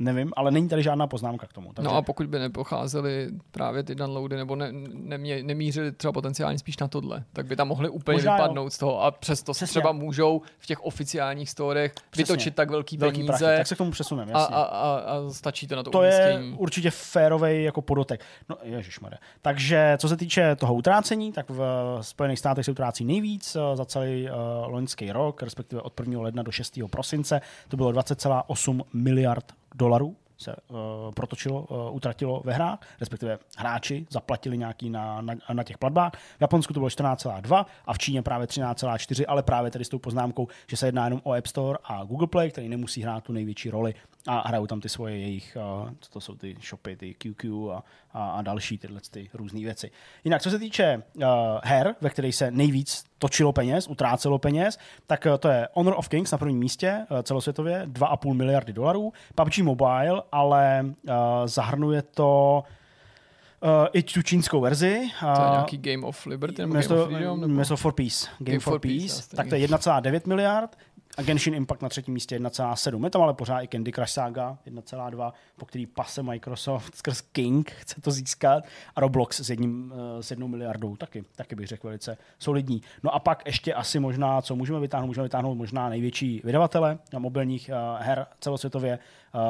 Nevím, 0.00 0.32
ale 0.36 0.50
není 0.50 0.68
tady 0.68 0.82
žádná 0.82 1.06
poznámka 1.06 1.46
k 1.46 1.52
tomu. 1.52 1.72
Takže 1.72 1.88
No 1.88 1.96
a 1.96 2.02
pokud 2.02 2.26
by 2.26 2.38
nepocházely 2.38 3.28
právě 3.50 3.82
ty 3.82 3.94
downloady 3.94 4.36
nebo 4.36 4.56
ne, 4.56 4.68
nemě, 4.94 5.42
nemířily 5.42 5.92
třeba 5.92 6.12
potenciálně 6.12 6.58
spíš 6.58 6.78
na 6.78 6.88
tohle, 6.88 7.24
tak 7.32 7.46
by 7.46 7.56
tam 7.56 7.68
mohly 7.68 7.88
úplně 7.88 8.16
Možná 8.16 8.32
jo. 8.36 8.42
vypadnout 8.42 8.72
z 8.72 8.78
toho 8.78 9.02
a 9.02 9.10
přesto 9.10 9.52
Přesně. 9.52 9.72
třeba 9.72 9.92
můžou 9.92 10.42
v 10.58 10.66
těch 10.66 10.80
oficiálních 10.84 11.50
storech 11.50 11.92
Přesně. 12.10 12.22
vytočit 12.34 12.54
tak 12.54 12.70
velký, 12.70 12.96
velký 12.96 13.24
prachy, 13.24 13.44
peníze 13.44 13.56
tak 13.56 13.66
se 13.66 13.74
k 13.74 13.78
tomu 13.78 13.90
přesuneme, 13.90 14.32
a, 14.32 14.38
jasně. 14.38 14.56
a, 14.56 14.60
a, 14.62 14.90
a 14.98 15.30
stačí 15.30 15.66
to 15.66 15.76
na 15.76 15.82
to, 15.82 15.90
to 15.90 16.02
je 16.02 16.32
umístění. 16.32 16.56
určitě 16.58 16.90
férovej 16.90 17.64
jako 17.64 17.82
podotek. 17.82 18.20
No, 18.48 18.56
ježišmarja. 18.62 19.18
Takže 19.42 19.94
co 20.00 20.08
se 20.08 20.16
týče 20.16 20.56
toho 20.56 20.74
utrácení, 20.74 21.32
tak 21.32 21.50
v 21.50 21.98
Spojených 22.00 22.38
státech 22.38 22.64
se 22.64 22.70
utrácí 22.70 23.04
nejvíc 23.04 23.56
eh, 23.56 23.76
za 23.76 23.84
celý 23.84 24.28
uh, 24.30 24.36
loňský 24.72 25.12
rok, 25.12 25.42
respektive 25.42 25.82
od 25.82 26.00
1. 26.00 26.20
ledna 26.20 26.42
do 26.42 26.52
6. 26.52 26.78
prosince. 26.90 27.40
To 27.68 27.76
bylo 27.76 27.92
20,8 27.92 28.82
miliard 28.92 29.44
dolarů 29.74 30.16
se 30.40 30.56
uh, 30.68 30.76
protočilo, 31.14 31.62
uh, 31.62 31.96
utratilo 31.96 32.42
ve 32.44 32.52
hrách, 32.52 32.78
respektive 33.00 33.38
hráči 33.56 34.06
zaplatili 34.10 34.58
nějaký 34.58 34.90
na, 34.90 35.20
na, 35.20 35.34
na 35.52 35.62
těch 35.62 35.78
platbách. 35.78 36.12
V 36.12 36.40
Japonsku 36.40 36.72
to 36.74 36.80
bylo 36.80 36.88
14,2 36.88 37.66
a 37.86 37.94
v 37.94 37.98
Číně 37.98 38.22
právě 38.22 38.46
13,4, 38.46 39.24
ale 39.28 39.42
právě 39.42 39.70
tady 39.70 39.84
s 39.84 39.88
tou 39.88 39.98
poznámkou, 39.98 40.48
že 40.66 40.76
se 40.76 40.88
jedná 40.88 41.04
jenom 41.04 41.20
o 41.24 41.32
App 41.32 41.46
Store 41.46 41.78
a 41.84 42.04
Google 42.04 42.26
Play, 42.26 42.50
který 42.50 42.68
nemusí 42.68 43.02
hrát 43.02 43.24
tu 43.24 43.32
největší 43.32 43.70
roli 43.70 43.94
a 44.26 44.48
hrajou 44.48 44.66
tam 44.66 44.80
ty 44.80 44.88
svoje 44.88 45.18
jejich, 45.18 45.56
uh, 45.82 45.90
co 46.00 46.10
to 46.10 46.20
jsou 46.20 46.34
ty 46.34 46.56
shopy, 46.68 46.96
ty 46.96 47.14
QQ 47.14 47.70
a, 47.72 47.82
a, 48.12 48.30
a 48.30 48.42
další 48.42 48.78
tyhle 48.78 49.00
ty 49.10 49.28
různé 49.34 49.60
věci. 49.60 49.90
Jinak, 50.24 50.42
co 50.42 50.50
se 50.50 50.58
týče 50.58 51.02
uh, 51.14 51.22
her, 51.64 51.94
ve 52.00 52.10
kterých 52.10 52.34
se 52.34 52.50
nejvíc 52.50 53.04
točilo 53.18 53.52
peněz, 53.52 53.88
utrácelo 53.88 54.38
peněz, 54.38 54.78
tak 55.06 55.26
uh, 55.30 55.36
to 55.36 55.48
je 55.48 55.68
Honor 55.72 55.94
of 55.96 56.08
Kings 56.08 56.32
na 56.32 56.38
prvním 56.38 56.58
místě 56.58 57.06
uh, 57.10 57.18
celosvětově, 57.22 57.86
2,5 57.86 58.34
miliardy 58.34 58.72
dolarů, 58.72 59.12
PUBG 59.34 59.58
Mobile, 59.58 60.22
ale 60.32 60.84
uh, 60.84 61.12
zahrnuje 61.44 62.02
to 62.02 62.62
uh, 63.62 63.86
i 63.92 64.02
tu 64.02 64.22
čínskou 64.22 64.60
verzi. 64.60 65.10
To 65.20 65.26
je 65.26 65.46
uh, 65.46 65.50
nějaký 65.50 65.78
Game 65.78 66.06
of 66.06 66.26
Liberty 66.26 66.62
nebo 66.62 66.74
Game 66.74 67.02
of 67.02 67.08
Freedom? 67.08 67.40
Nebo? 67.40 67.76
for 67.76 67.92
Peace. 67.92 68.26
Game, 68.38 68.60
for, 68.60 68.80
Peace. 68.80 69.04
jasně. 69.04 69.36
tak 69.36 69.48
to 69.48 69.54
je 69.54 69.66
1,9 69.68 70.20
miliard. 70.26 70.76
A 71.18 71.22
Genshin 71.22 71.54
Impact 71.54 71.82
na 71.82 71.88
třetím 71.88 72.14
místě 72.14 72.38
1,7. 72.38 73.04
Je 73.04 73.10
tam 73.10 73.22
ale 73.22 73.34
pořád 73.34 73.62
i 73.62 73.68
Candy 73.68 73.92
Crush 73.92 74.10
Saga 74.10 74.58
1,2, 74.66 75.32
po 75.56 75.66
který 75.66 75.86
pase 75.86 76.22
Microsoft 76.22 76.94
skrz 76.96 77.20
King 77.20 77.70
chce 77.70 78.00
to 78.00 78.10
získat. 78.10 78.64
A 78.96 79.00
Roblox 79.00 79.40
s, 79.40 79.50
jedním, 79.50 79.92
eh, 80.18 80.22
s 80.22 80.30
jednou 80.30 80.48
miliardou 80.48 80.96
taky, 80.96 81.24
taky 81.36 81.54
bych 81.54 81.66
řekl 81.66 81.86
velice 81.86 82.18
solidní. 82.38 82.82
No 83.02 83.14
a 83.14 83.18
pak 83.18 83.42
ještě 83.46 83.74
asi 83.74 84.00
možná, 84.00 84.42
co 84.42 84.56
můžeme 84.56 84.80
vytáhnout, 84.80 85.06
můžeme 85.06 85.24
vytáhnout 85.24 85.54
možná 85.54 85.88
největší 85.88 86.40
vydavatele 86.44 86.98
na 87.12 87.18
mobilních 87.18 87.68
eh, 87.68 87.74
her 87.98 88.26
celosvětově 88.40 88.98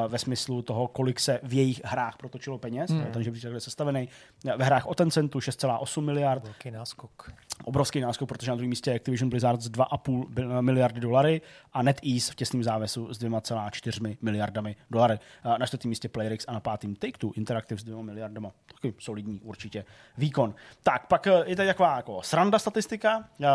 ve 0.07 0.17
smyslu 0.19 0.61
toho, 0.61 0.87
kolik 0.87 1.19
se 1.19 1.39
v 1.43 1.53
jejich 1.53 1.81
hrách 1.85 2.17
protočilo 2.17 2.57
peněz. 2.57 2.91
Hmm. 2.91 3.05
Ten 3.05 3.23
žebříček 3.23 3.53
je 3.53 3.59
sestavený. 3.59 4.09
Ve 4.57 4.65
hrách 4.65 4.85
o 4.87 4.95
Tencentu 4.95 5.39
6,8 5.39 6.01
miliard, 6.01 6.43
Velký 6.43 6.71
náskok. 6.71 7.31
obrovský 7.63 7.99
náskok, 7.99 8.29
protože 8.29 8.51
na 8.51 8.55
druhém 8.55 8.69
místě 8.69 8.91
je 8.91 8.95
Activision 8.95 9.29
Blizzard 9.29 9.61
z 9.61 9.69
2,5 9.69 10.25
bil- 10.29 10.61
miliardy 10.61 10.99
dolary 10.99 11.41
a 11.73 11.81
NetEase 11.83 12.31
v 12.31 12.35
těsném 12.35 12.63
závěsu 12.63 13.13
s 13.13 13.19
2,4 13.19 14.17
miliardami 14.21 14.75
dolary. 14.91 15.19
Na 15.59 15.65
čtvrtém 15.67 15.89
místě 15.89 16.09
Playrix 16.09 16.45
a 16.47 16.53
na 16.53 16.59
pátém 16.59 16.93
Take-Two 16.95 17.31
Interactive 17.35 17.79
s 17.81 17.83
2 17.83 18.01
miliardama. 18.01 18.51
Taky 18.73 18.93
solidní 18.99 19.39
určitě 19.43 19.85
výkon. 20.17 20.55
Tak, 20.83 21.07
pak 21.07 21.27
eh, 21.27 21.43
je 21.45 21.55
tady 21.55 21.67
taková 21.67 21.95
jako 21.95 22.21
sranda 22.23 22.59
statistika, 22.59 23.23
eh, 23.41 23.45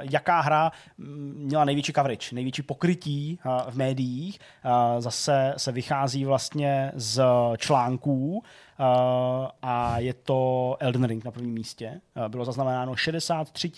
jaká 0.00 0.40
hra 0.40 0.72
mm, 0.98 1.34
měla 1.36 1.64
největší 1.64 1.92
coverage, 1.92 2.34
největší 2.34 2.62
pokrytí 2.62 3.38
eh, 3.46 3.70
v 3.70 3.76
médiích. 3.76 4.38
Eh, 4.64 5.00
Zase 5.00 5.54
se 5.56 5.69
vychází 5.72 6.24
vlastně 6.24 6.92
z 6.94 7.22
článků, 7.58 8.42
Uh, 8.80 9.48
a 9.62 9.98
je 9.98 10.14
to 10.14 10.76
Elden 10.80 11.04
Ring 11.04 11.24
na 11.24 11.30
prvním 11.30 11.54
místě. 11.54 12.00
Uh, 12.16 12.28
bylo 12.28 12.44
zaznamenáno 12.44 12.96
63 12.96 13.70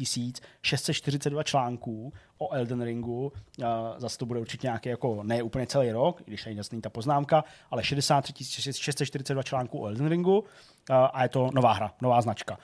642 0.62 1.42
článků 1.42 2.12
o 2.38 2.52
Elden 2.52 2.82
Ringu. 2.82 3.32
Uh, 3.58 3.66
zase 3.96 4.18
to 4.18 4.26
bude 4.26 4.40
určitě 4.40 4.66
nějaký, 4.66 4.88
jako 4.88 5.22
ne 5.22 5.42
úplně 5.42 5.66
celý 5.66 5.92
rok, 5.92 6.22
když 6.24 6.44
tady 6.44 6.56
není 6.70 6.82
ta 6.82 6.90
poznámka, 6.90 7.44
ale 7.70 7.84
63 7.84 8.44
642 8.44 9.42
článků 9.42 9.82
o 9.82 9.86
Elden 9.86 10.08
Ringu. 10.08 10.44
A 10.90 11.22
je 11.22 11.28
to 11.28 11.50
nová 11.54 11.72
hra, 11.72 11.92
nová 12.02 12.20
značka. 12.22 12.58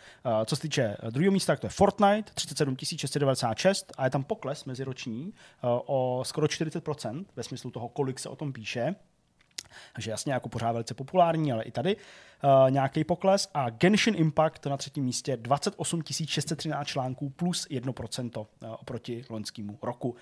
Co 0.45 0.57
se 0.57 0.63
týče 0.63 0.97
uh, 1.03 1.11
druhého 1.11 1.33
místa, 1.33 1.53
tak 1.53 1.61
to 1.61 1.67
je 1.67 1.71
Fortnite, 1.71 2.33
37 2.35 2.77
696 2.79 3.93
a 3.97 4.05
je 4.05 4.11
tam 4.11 4.25
pokles 4.25 4.65
meziroční 4.65 5.33
o 5.87 6.23
skoro 6.25 6.47
40% 6.47 7.25
ve 7.37 7.43
smyslu 7.43 7.71
toho, 7.71 7.89
kolik 7.89 8.19
se 8.19 8.29
o 8.29 8.37
tom 8.37 8.53
píše. 8.53 8.95
Takže 9.93 10.11
jasně 10.11 10.33
jako 10.33 10.49
pořád 10.49 10.73
velice 10.73 10.95
populární, 10.95 11.53
ale 11.53 11.63
i 11.63 11.71
tady 11.71 11.97
uh, 11.97 12.71
nějaký 12.71 13.05
pokles. 13.05 13.49
A 13.55 13.71
Genshin 13.71 14.15
Impact 14.17 14.67
na 14.67 14.77
třetím 14.77 15.05
místě 15.05 15.37
28 15.37 16.03
613 16.27 16.87
článků 16.87 17.31
plus 17.31 17.67
1% 17.71 18.39
uh, 18.39 18.45
oproti 18.71 19.25
loňskému 19.31 19.79
roku. 19.83 20.17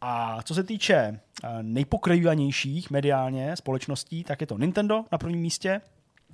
A 0.00 0.42
co 0.42 0.54
se 0.54 0.64
týče 0.64 1.20
uh, 1.44 1.50
nejpokrývanějších 1.62 2.90
mediálně 2.90 3.56
společností, 3.56 4.24
tak 4.24 4.40
je 4.40 4.46
to 4.46 4.58
Nintendo 4.58 5.04
na 5.12 5.18
prvním 5.18 5.40
místě, 5.40 5.80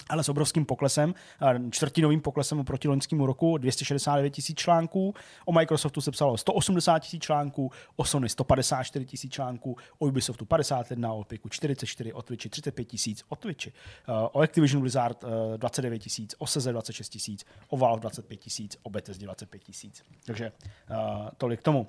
ale 0.08 0.24
s 0.24 0.28
obrovským 0.28 0.64
poklesem, 0.64 1.14
eh, 1.42 1.70
čtvrtinovým 1.70 2.20
poklesem 2.20 2.60
oproti 2.60 2.88
loňskému 2.88 3.26
roku, 3.26 3.58
269 3.58 4.30
tisíc 4.30 4.58
článků. 4.58 5.14
O 5.44 5.52
Microsoftu 5.52 6.00
se 6.00 6.10
psalo 6.10 6.36
180 6.36 6.98
tisíc 6.98 7.22
článků, 7.22 7.70
o 7.96 8.04
Sony 8.04 8.28
154 8.28 9.06
tisíc 9.06 9.32
článků, 9.32 9.76
o 9.98 10.06
Ubisoftu 10.06 10.44
51, 10.44 11.12
o 11.12 11.22
Epiku 11.22 11.48
44, 11.48 12.12
o 12.12 12.22
Twitchi 12.22 12.48
35 12.48 12.84
tisíc, 12.84 13.24
o 13.28 13.36
Twitchi, 13.36 13.72
eh, 14.08 14.12
o 14.32 14.40
Activision 14.40 14.80
Blizzard 14.80 15.24
eh, 15.24 15.58
29 15.58 15.98
tisíc, 15.98 16.34
o 16.38 16.46
Seze 16.46 16.72
26 16.72 17.08
tisíc, 17.08 17.44
o 17.68 17.76
Valve 17.76 18.00
25 18.00 18.36
tisíc, 18.36 18.76
o 18.82 18.90
Bethesda 18.90 19.24
25 19.24 19.62
tisíc. 19.62 20.04
Takže 20.26 20.52
uh, 20.90 21.28
tolik 21.36 21.60
k 21.60 21.62
tomu. 21.62 21.86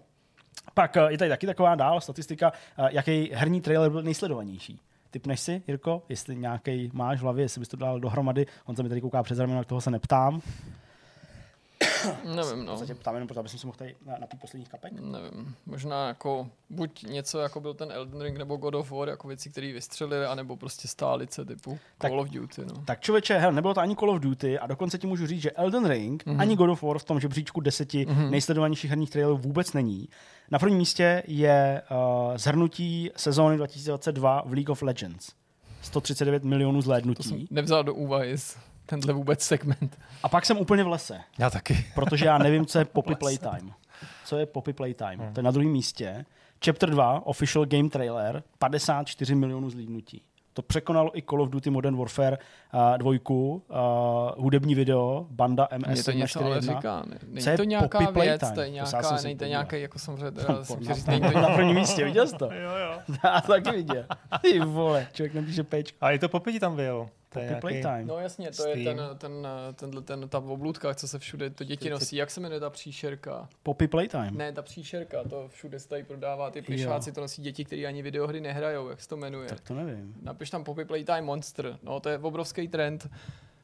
Pak 0.74 0.98
eh, 0.98 1.12
je 1.12 1.18
tady 1.18 1.30
taky 1.30 1.48
taková 1.48 1.76
dál 1.76 2.02
statistika, 2.02 2.52
eh, 2.78 2.90
jaký 2.92 3.30
herní 3.34 3.62
trailer 3.62 3.92
byl 3.92 4.04
nejsledovanější. 4.04 4.80
Typneš 5.12 5.40
si, 5.40 5.62
Jirko, 5.68 6.04
jestli 6.10 6.36
nějaký 6.36 6.90
máš 6.94 7.20
v 7.20 7.22
hlavě, 7.22 7.44
jestli 7.44 7.60
bys 7.60 7.68
to 7.68 7.78
dal 7.78 8.00
dohromady. 8.00 8.46
On 8.66 8.76
se 8.76 8.84
mi 8.84 8.90
tady 8.90 9.02
kouká 9.02 9.24
přes 9.24 9.40
rameno, 9.40 9.64
toho 9.64 9.82
se 9.82 9.92
neptám. 9.92 10.42
Nevím, 12.36 12.66
no. 12.66 12.78
Se 12.78 12.96
ptám 12.96 13.14
jenom 13.14 13.28
proto, 13.28 13.40
aby 13.40 13.50
jsem 13.50 13.60
si 13.60 13.66
mohl 13.68 13.78
tady 13.78 13.96
na, 14.06 14.18
na 14.18 14.28
posledních 14.42 14.70
kapek. 14.70 14.94
Nevím, 14.94 15.56
možná 15.66 16.08
jako 16.08 16.48
buď 16.70 17.04
něco 17.04 17.40
jako 17.40 17.60
byl 17.60 17.74
ten 17.74 17.92
Elden 17.92 18.22
Ring 18.22 18.38
nebo 18.38 18.58
God 18.58 18.76
of 18.76 18.92
War, 18.92 19.10
jako 19.10 19.28
věci, 19.28 19.50
které 19.50 19.74
vystřelili, 19.74 20.26
anebo 20.26 20.58
prostě 20.58 20.88
stálice 20.88 21.46
typu 21.46 21.80
Tak- 21.98 22.12
Call 22.12 22.20
of 22.20 22.30
Duty, 22.30 22.62
no. 22.66 22.84
Tak 22.86 23.00
člověče, 23.02 23.38
hele, 23.38 23.54
nebylo 23.54 23.74
to 23.74 23.80
ani 23.80 23.96
Call 23.96 24.12
of 24.12 24.20
Duty 24.20 24.60
a 24.60 24.68
dokonce 24.68 24.98
ti 24.98 25.08
můžu 25.08 25.28
říct, 25.28 25.42
že 25.42 25.52
Elden 25.52 25.86
Ring 25.86 26.24
mm-hmm. 26.24 26.42
ani 26.42 26.56
God 26.56 26.70
of 26.70 26.84
War 26.84 27.00
v 27.00 27.04
tom 27.04 27.20
žebříčku 27.20 27.62
deseti 27.62 28.06
mm-hmm. 28.06 28.30
nejsledovanějších 28.30 28.90
herních 28.90 29.10
trailerů 29.10 29.38
vůbec 29.38 29.74
není. 29.74 30.10
Na 30.52 30.60
prvním 30.60 30.78
místě 30.78 31.24
je 31.28 31.82
uh, 31.92 32.38
zhrnutí 32.38 33.10
sezóny 33.16 33.58
2022 33.58 34.44
v 34.46 34.54
League 34.54 34.70
of 34.70 34.82
Legends. 34.82 35.30
139 35.82 36.44
milionů 36.44 36.78
To 36.78 36.82
zhlédnutí. 36.82 37.30
jsem 37.30 37.48
nevzal 37.52 37.84
do 37.84 37.94
úvahy 37.94 38.38
tenhle 38.86 39.14
vůbec 39.14 39.42
segment. 39.42 40.00
A 40.24 40.30
pak 40.30 40.46
jsem 40.46 40.58
úplně 40.58 40.84
v 40.84 40.88
lese, 40.88 41.22
Já 41.38 41.50
taky. 41.50 41.86
protože 41.96 42.26
já 42.26 42.38
nevím, 42.38 42.66
co 42.66 42.80
je 42.80 42.86
Poppy. 42.86 43.16
Playtime. 43.16 43.72
co 44.26 44.38
je 44.38 44.46
Poppy 44.46 44.74
Playtime. 44.74 45.16
Hmm. 45.24 45.34
To 45.34 45.40
je 45.40 45.44
na 45.44 45.52
druhém 45.52 45.72
místě. 45.72 46.26
Chapter 46.66 46.90
2, 46.90 47.26
official 47.26 47.66
game 47.66 47.90
trailer, 47.90 48.44
54 48.60 49.36
milionů 49.36 49.70
zlídnutí. 49.70 50.22
To 50.54 50.62
překonalo 50.62 51.18
i 51.18 51.22
Call 51.22 51.42
of 51.42 51.50
Duty 51.50 51.70
Modern 51.70 51.98
Warfare 51.98 52.38
uh, 52.74 52.98
dvojku, 52.98 53.64
uh, 53.70 54.44
hudební 54.44 54.76
video, 54.76 55.28
banda 55.30 55.68
MS 55.78 55.88
Mně 55.88 56.04
to 56.04 56.12
něco 56.12 56.46
ale 56.46 56.62
141. 56.62 56.80
říká. 56.80 57.04
Ne, 57.10 57.20
není 57.28 57.44
Co 57.44 57.50
je 57.50 57.58
to 57.58 57.64
nějaká 57.64 58.00
Poppy 58.00 58.20
věc, 58.20 58.40
Playtime? 58.40 58.52
to 58.52 58.62
je 58.62 58.68
To 58.68 58.74
nějaká, 58.74 59.18
si 59.18 59.24
není 59.24 59.38
to 59.38 59.46
nějaký, 59.46 59.82
jako 59.82 60.00
samozřejmě 60.00 60.32
teda, 60.32 60.54
na, 61.40 61.48
to 61.48 61.54
prvním 61.56 61.76
místě, 61.76 62.06
viděl 62.06 62.28
jsi 62.28 62.36
to? 62.36 62.46
Jo, 62.46 62.76
jo. 62.76 63.16
Já 63.24 63.42
to 63.42 63.48
taky 63.48 63.72
viděl. 63.72 64.06
Ty 64.42 64.60
vole, 64.60 65.08
člověk 65.14 65.34
napíše 65.34 65.64
pečko. 65.64 65.98
A 66.02 66.12
i 66.12 66.20
to 66.20 66.30
popití 66.30 66.60
tam 66.60 66.76
byl. 66.76 67.10
To 67.34 67.40
je 67.40 67.48
Poppy 67.48 67.62
Playtime. 67.62 68.04
No 68.06 68.20
jasně, 68.20 68.52
to 68.52 68.68
je 68.68 68.82
Steam. 68.82 68.98
ten, 68.98 69.18
ten, 69.18 69.48
tenhle, 69.76 70.02
ten, 70.02 70.30
ta 70.30 70.38
oblůdka, 70.38 70.94
co 70.94 71.08
se 71.08 71.20
všude 71.20 71.50
to 71.50 71.64
děti 71.64 71.90
nosí. 71.90 72.16
Jak 72.16 72.32
se 72.32 72.42
jmenuje 72.42 72.60
ta 72.60 72.70
příšerka? 72.70 73.50
Poppy 73.64 73.88
Playtime. 73.88 74.32
Ne, 74.32 74.52
ta 74.52 74.62
příšerka, 74.62 75.24
to 75.30 75.48
všude 75.48 75.80
se 75.80 75.88
tady 75.90 76.04
prodává. 76.04 76.52
Ty 76.52 76.62
plišáci 76.62 77.12
to 77.12 77.22
nosí 77.22 77.42
děti, 77.42 77.66
které 77.66 77.86
ani 77.86 78.02
videohry 78.02 78.42
nehrajou, 78.42 78.90
jak 78.90 79.02
se 79.02 79.08
to 79.10 79.18
jmenuje. 79.18 79.50
Tak 79.50 79.60
to 79.60 79.74
nevím. 79.74 80.16
Napiš 80.22 80.50
tam 80.50 80.64
Poppy 80.64 80.86
Playtime 80.86 81.22
Monster. 81.22 81.78
No, 81.84 82.00
to 82.00 82.10
je 82.10 82.18
obrovský 82.18 82.68
trend. 82.68 83.10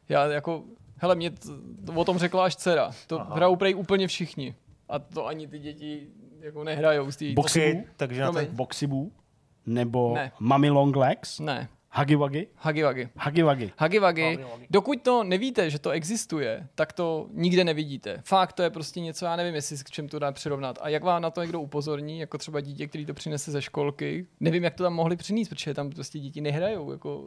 Já 0.09 0.26
jako, 0.26 0.63
hele, 0.97 1.15
mě 1.15 1.30
t, 1.32 1.49
o 1.95 2.05
tom 2.05 2.18
řekla 2.18 2.45
až 2.45 2.55
dcera. 2.55 2.91
To 3.07 3.20
Aha. 3.22 3.36
hrajou 3.36 3.55
prej 3.55 3.76
úplně 3.76 4.07
všichni. 4.07 4.55
A 4.89 4.99
to 4.99 5.26
ani 5.26 5.47
ty 5.47 5.59
děti 5.59 6.07
jako 6.39 6.63
nehrajou 6.63 7.11
z 7.11 7.15
té... 7.18 7.26
Boxy- 7.26 7.84
takže 7.97 8.22
na 8.22 8.32
to. 8.32 8.39
Boxibu? 8.51 9.11
Nebo 9.65 10.13
Ne. 10.15 10.32
Mummy 10.39 10.70
Long 10.70 10.95
Legs? 10.95 11.39
Ne, 11.39 11.70
Huggy 11.92 12.16
Wuggy? 12.16 12.48
Huggy 12.64 12.84
Wuggy. 12.84 13.10
Huggy 13.16 13.44
Wuggy. 13.44 13.72
Huggy 13.80 14.00
Wuggy, 14.00 14.22
Huggy 14.22 14.44
Wuggy. 14.44 14.68
dokud 14.70 15.02
to 15.02 15.24
nevíte, 15.24 15.70
že 15.70 15.80
to 15.80 15.90
existuje, 15.90 16.68
tak 16.76 16.94
to 16.94 17.28
nikde 17.34 17.64
nevidíte. 17.64 18.22
Fakt 18.26 18.54
to 18.54 18.64
je 18.64 18.70
prostě 18.70 19.02
něco, 19.02 19.26
já 19.26 19.36
nevím, 19.36 19.56
jestli 19.56 19.78
s 19.78 19.84
k 19.84 19.92
čem 19.92 20.08
to 20.08 20.20
dá 20.20 20.32
přirovnat. 20.32 20.80
A 20.82 20.90
jak 20.90 21.04
vám 21.04 21.22
na 21.22 21.30
to 21.30 21.42
někdo 21.42 21.62
upozorní, 21.62 22.20
jako 22.20 22.38
třeba 22.38 22.60
dítě, 22.62 22.88
který 22.88 23.06
to 23.06 23.14
přinese 23.14 23.52
ze 23.52 23.62
školky, 23.62 24.26
nevím, 24.40 24.64
jak 24.64 24.74
to 24.74 24.84
tam 24.84 24.94
mohli 24.94 25.16
přinést, 25.16 25.50
protože 25.50 25.74
tam 25.74 25.90
prostě 25.90 26.20
děti 26.20 26.42
nehrajou, 26.42 26.92
jako 26.92 27.26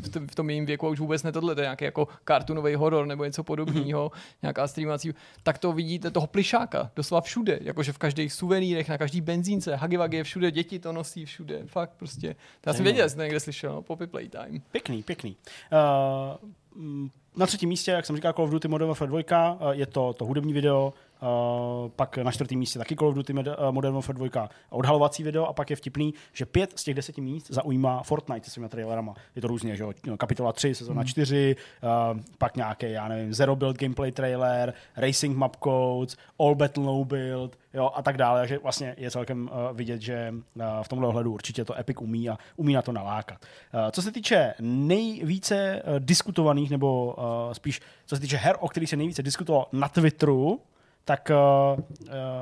v 0.00 0.08
tom, 0.08 0.26
v 0.26 0.34
tom 0.34 0.50
jejím 0.50 0.66
věku 0.66 0.86
a 0.86 0.90
už 0.90 1.00
vůbec 1.00 1.22
ne 1.22 1.32
tohle, 1.32 1.54
to 1.54 1.60
je 1.60 1.64
nějaký 1.64 1.84
jako 1.84 2.08
cartoonový 2.28 2.74
horor 2.74 3.06
nebo 3.06 3.24
něco 3.24 3.44
podobného, 3.44 4.10
nějaká 4.42 4.68
streamovací, 4.68 5.14
tak 5.42 5.58
to 5.58 5.72
vidíte 5.72 6.10
toho 6.10 6.26
plišáka, 6.26 6.90
doslova 6.96 7.20
všude, 7.20 7.58
jakože 7.62 7.92
v 7.92 7.98
každých 7.98 8.32
suvenýrech, 8.32 8.88
na 8.88 8.98
každý 8.98 9.20
benzínce, 9.20 9.76
Huggy 9.76 9.96
Wuggy 9.96 10.16
je 10.16 10.24
všude, 10.24 10.50
děti 10.50 10.78
to 10.78 10.92
nosí 10.92 11.24
všude, 11.24 11.62
fakt 11.66 11.90
prostě. 11.96 12.36
To 12.60 12.70
já 12.70 12.74
jsem 12.74 12.84
věděl, 12.84 13.08
jsem 13.08 13.20
někde 13.20 13.40
slyšel, 13.40 13.72
no, 13.72 13.82
Poppy 13.96 14.06
Playtime. 14.06 14.60
Pěkný, 14.72 15.02
pěkný. 15.02 15.36
Uh, 15.72 17.08
na 17.36 17.46
třetím 17.46 17.68
místě, 17.68 17.90
jak 17.90 18.06
jsem 18.06 18.16
říkal, 18.16 18.32
Call 18.32 18.44
of 18.44 18.50
Duty 18.50 18.68
Modern 18.68 18.88
Warfare 18.88 19.08
2, 19.08 19.52
uh, 19.52 19.70
je 19.70 19.86
to, 19.86 20.12
to 20.12 20.24
hudební 20.24 20.52
video, 20.52 20.94
uh, 21.22 21.90
pak 21.96 22.18
na 22.18 22.32
čtvrtém 22.32 22.58
místě 22.58 22.78
taky 22.78 22.96
Call 22.96 23.08
of 23.08 23.14
Duty 23.14 23.32
uh, 23.32 23.40
Modern 23.70 23.94
Warfare 23.94 24.18
2 24.18 24.48
odhalovací 24.70 25.22
video 25.22 25.46
a 25.46 25.52
pak 25.52 25.70
je 25.70 25.76
vtipný, 25.76 26.14
že 26.32 26.46
pět 26.46 26.72
z 26.76 26.84
těch 26.84 26.94
deseti 26.94 27.20
míst 27.20 27.46
zaujímá 27.50 28.02
Fortnite 28.02 28.44
se 28.44 28.50
svými 28.50 28.68
trailerama. 28.68 29.14
Je 29.34 29.42
to 29.42 29.48
různě, 29.48 29.76
že 29.76 29.82
jo, 29.82 29.92
no, 30.06 30.16
kapitola 30.16 30.52
3, 30.52 30.74
sezóna 30.74 31.04
4, 31.04 31.56
uh, 31.82 32.20
pak 32.38 32.56
nějaký, 32.56 32.90
já 32.90 33.08
nevím, 33.08 33.34
Zero 33.34 33.56
Build 33.56 33.78
gameplay 33.78 34.12
trailer, 34.12 34.74
Racing 34.96 35.36
Map 35.36 35.56
Codes, 35.64 36.16
All 36.38 36.54
Battle 36.54 36.84
No 36.84 37.04
Build, 37.04 37.58
jo, 37.74 37.90
a 37.94 38.02
tak 38.02 38.16
dále, 38.16 38.48
že 38.48 38.58
vlastně 38.58 38.94
je 38.98 39.10
celkem 39.10 39.50
uh, 39.52 39.76
vidět, 39.76 40.00
že 40.00 40.34
uh, 40.34 40.62
v 40.82 40.88
tomhle 40.88 41.08
ohledu 41.08 41.32
určitě 41.32 41.64
to 41.64 41.78
Epic 41.78 41.96
umí 42.00 42.28
a 42.28 42.38
umí 42.56 42.72
na 42.72 42.82
to 42.82 42.92
nalákat. 42.92 43.38
Uh, 43.74 43.90
co 43.90 44.02
se 44.02 44.12
týče 44.12 44.54
nejvíce 44.60 45.82
uh, 45.82 45.98
diskutovaných, 45.98 46.70
nebo 46.70 47.14
uh, 47.18 47.52
spíš 47.52 47.80
co 48.06 48.16
se 48.16 48.22
týče 48.22 48.36
her, 48.36 48.56
o 48.60 48.68
kterých 48.68 48.90
se 48.90 48.96
nejvíce 48.96 49.22
diskutovalo 49.22 49.66
na 49.72 49.88
Twitteru, 49.88 50.60
tak 51.06 51.30
uh, 51.30 51.84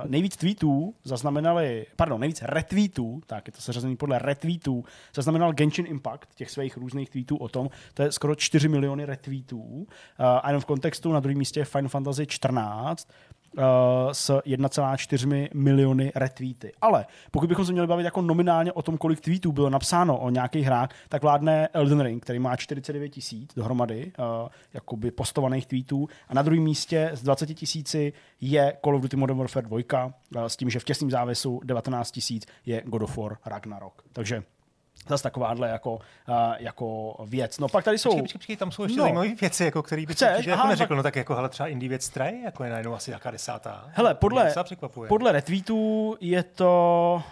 nejvíc 0.07 0.37
tweetů 0.37 0.95
zaznamenali, 1.05 1.87
pardon, 1.97 2.21
nejvíc 2.21 2.43
retweetů, 2.43 3.21
tak 3.27 3.47
je 3.47 3.53
to 3.53 3.61
seřazený 3.61 3.97
podle 3.97 4.19
retweetů, 4.19 4.85
zaznamenal 5.15 5.53
Genshin 5.53 5.87
Impact, 5.87 6.35
těch 6.35 6.51
svých 6.51 6.77
různých 6.77 7.11
tweetů 7.11 7.37
o 7.37 7.49
tom, 7.49 7.71
to 7.95 8.03
je 8.03 8.13
skoro 8.13 8.35
4 8.35 8.69
miliony 8.69 9.05
retweetů. 9.05 9.63
Uh, 9.63 9.87
a 10.19 10.49
jenom 10.49 10.61
v 10.61 10.65
kontextu 10.65 11.13
na 11.13 11.21
druhém 11.21 11.39
místě 11.39 11.61
je 11.61 11.65
Final 11.65 11.89
Fantasy 11.89 12.27
14, 12.27 13.09
uh, 13.09 13.34
s 14.13 14.31
1,4 14.31 15.49
miliony 15.55 16.13
retweety. 16.15 16.73
Ale 16.81 17.07
pokud 17.31 17.49
bychom 17.49 17.67
se 17.67 17.73
měli 17.73 17.87
bavit 17.87 18.05
jako 18.05 18.23
nominálně 18.23 18.73
o 18.73 18.83
tom, 18.83 18.99
kolik 18.99 19.21
tweetů 19.21 19.53
bylo 19.53 19.71
napsáno 19.71 20.19
o 20.19 20.31
nějakých 20.31 20.67
hrách, 20.67 20.89
tak 21.09 21.23
vládne 21.23 21.69
Elden 21.73 22.01
Ring, 22.01 22.23
který 22.23 22.39
má 22.39 22.57
49 22.57 23.09
tisíc 23.09 23.55
dohromady 23.57 24.13
uh, 24.19 24.49
jakoby 24.75 25.11
postovaných 25.11 25.67
tweetů. 25.67 26.09
A 26.29 26.35
na 26.35 26.43
druhém 26.43 26.63
místě 26.63 27.11
s 27.13 27.23
20 27.23 27.47
tisíci 27.47 28.13
je 28.41 28.77
Call 28.85 28.97
of 28.97 29.03
Duty 29.03 29.17
Modern 29.17 29.39
Warfare 29.39 29.67
2, 29.67 30.05
uh, 30.05 30.45
s 30.47 30.57
tím, 30.57 30.71
že 30.71 30.81
v 30.81 30.85
těsném 30.85 31.11
závěsu 31.11 31.61
19 31.65 32.11
tisíc 32.11 32.47
je 32.67 32.83
God 32.87 33.03
of 33.03 33.17
War 33.17 33.37
Ragnarok. 33.47 34.03
Takže 34.13 34.43
zase 35.09 35.23
takováhle 35.23 35.69
jako, 35.69 35.95
uh, 35.95 36.01
jako 36.59 37.17
věc. 37.27 37.59
No 37.59 37.69
pak 37.69 37.85
tady 37.85 37.99
jsou... 37.99 38.09
Počkej, 38.11 38.23
počkej, 38.23 38.39
počkej, 38.39 38.57
tam 38.57 38.71
jsou 38.73 38.83
ještě 38.83 38.99
No. 38.99 39.05
zajímavé 39.05 39.35
věci, 39.41 39.65
jako, 39.65 39.83
který 39.83 40.07
by 40.07 40.13
Chceš? 40.15 40.33
Chceš? 40.33 40.47
jako 40.47 40.67
neřekl. 40.67 40.97
No 40.97 41.03
tak 41.03 41.17
jako, 41.17 41.35
hele, 41.35 41.49
třeba 41.49 41.67
indie 41.69 41.89
věc 41.89 42.09
traje, 42.09 42.41
jako 42.45 42.65
je 42.65 42.71
najednou 42.71 42.95
asi 42.95 43.11
nějaká 43.11 43.31
desátá. 43.31 43.85
Hele, 43.93 44.15
podle, 44.15 44.55
podle 45.09 45.33
retweetů 45.33 46.17
je 46.21 46.43
to 46.43 47.23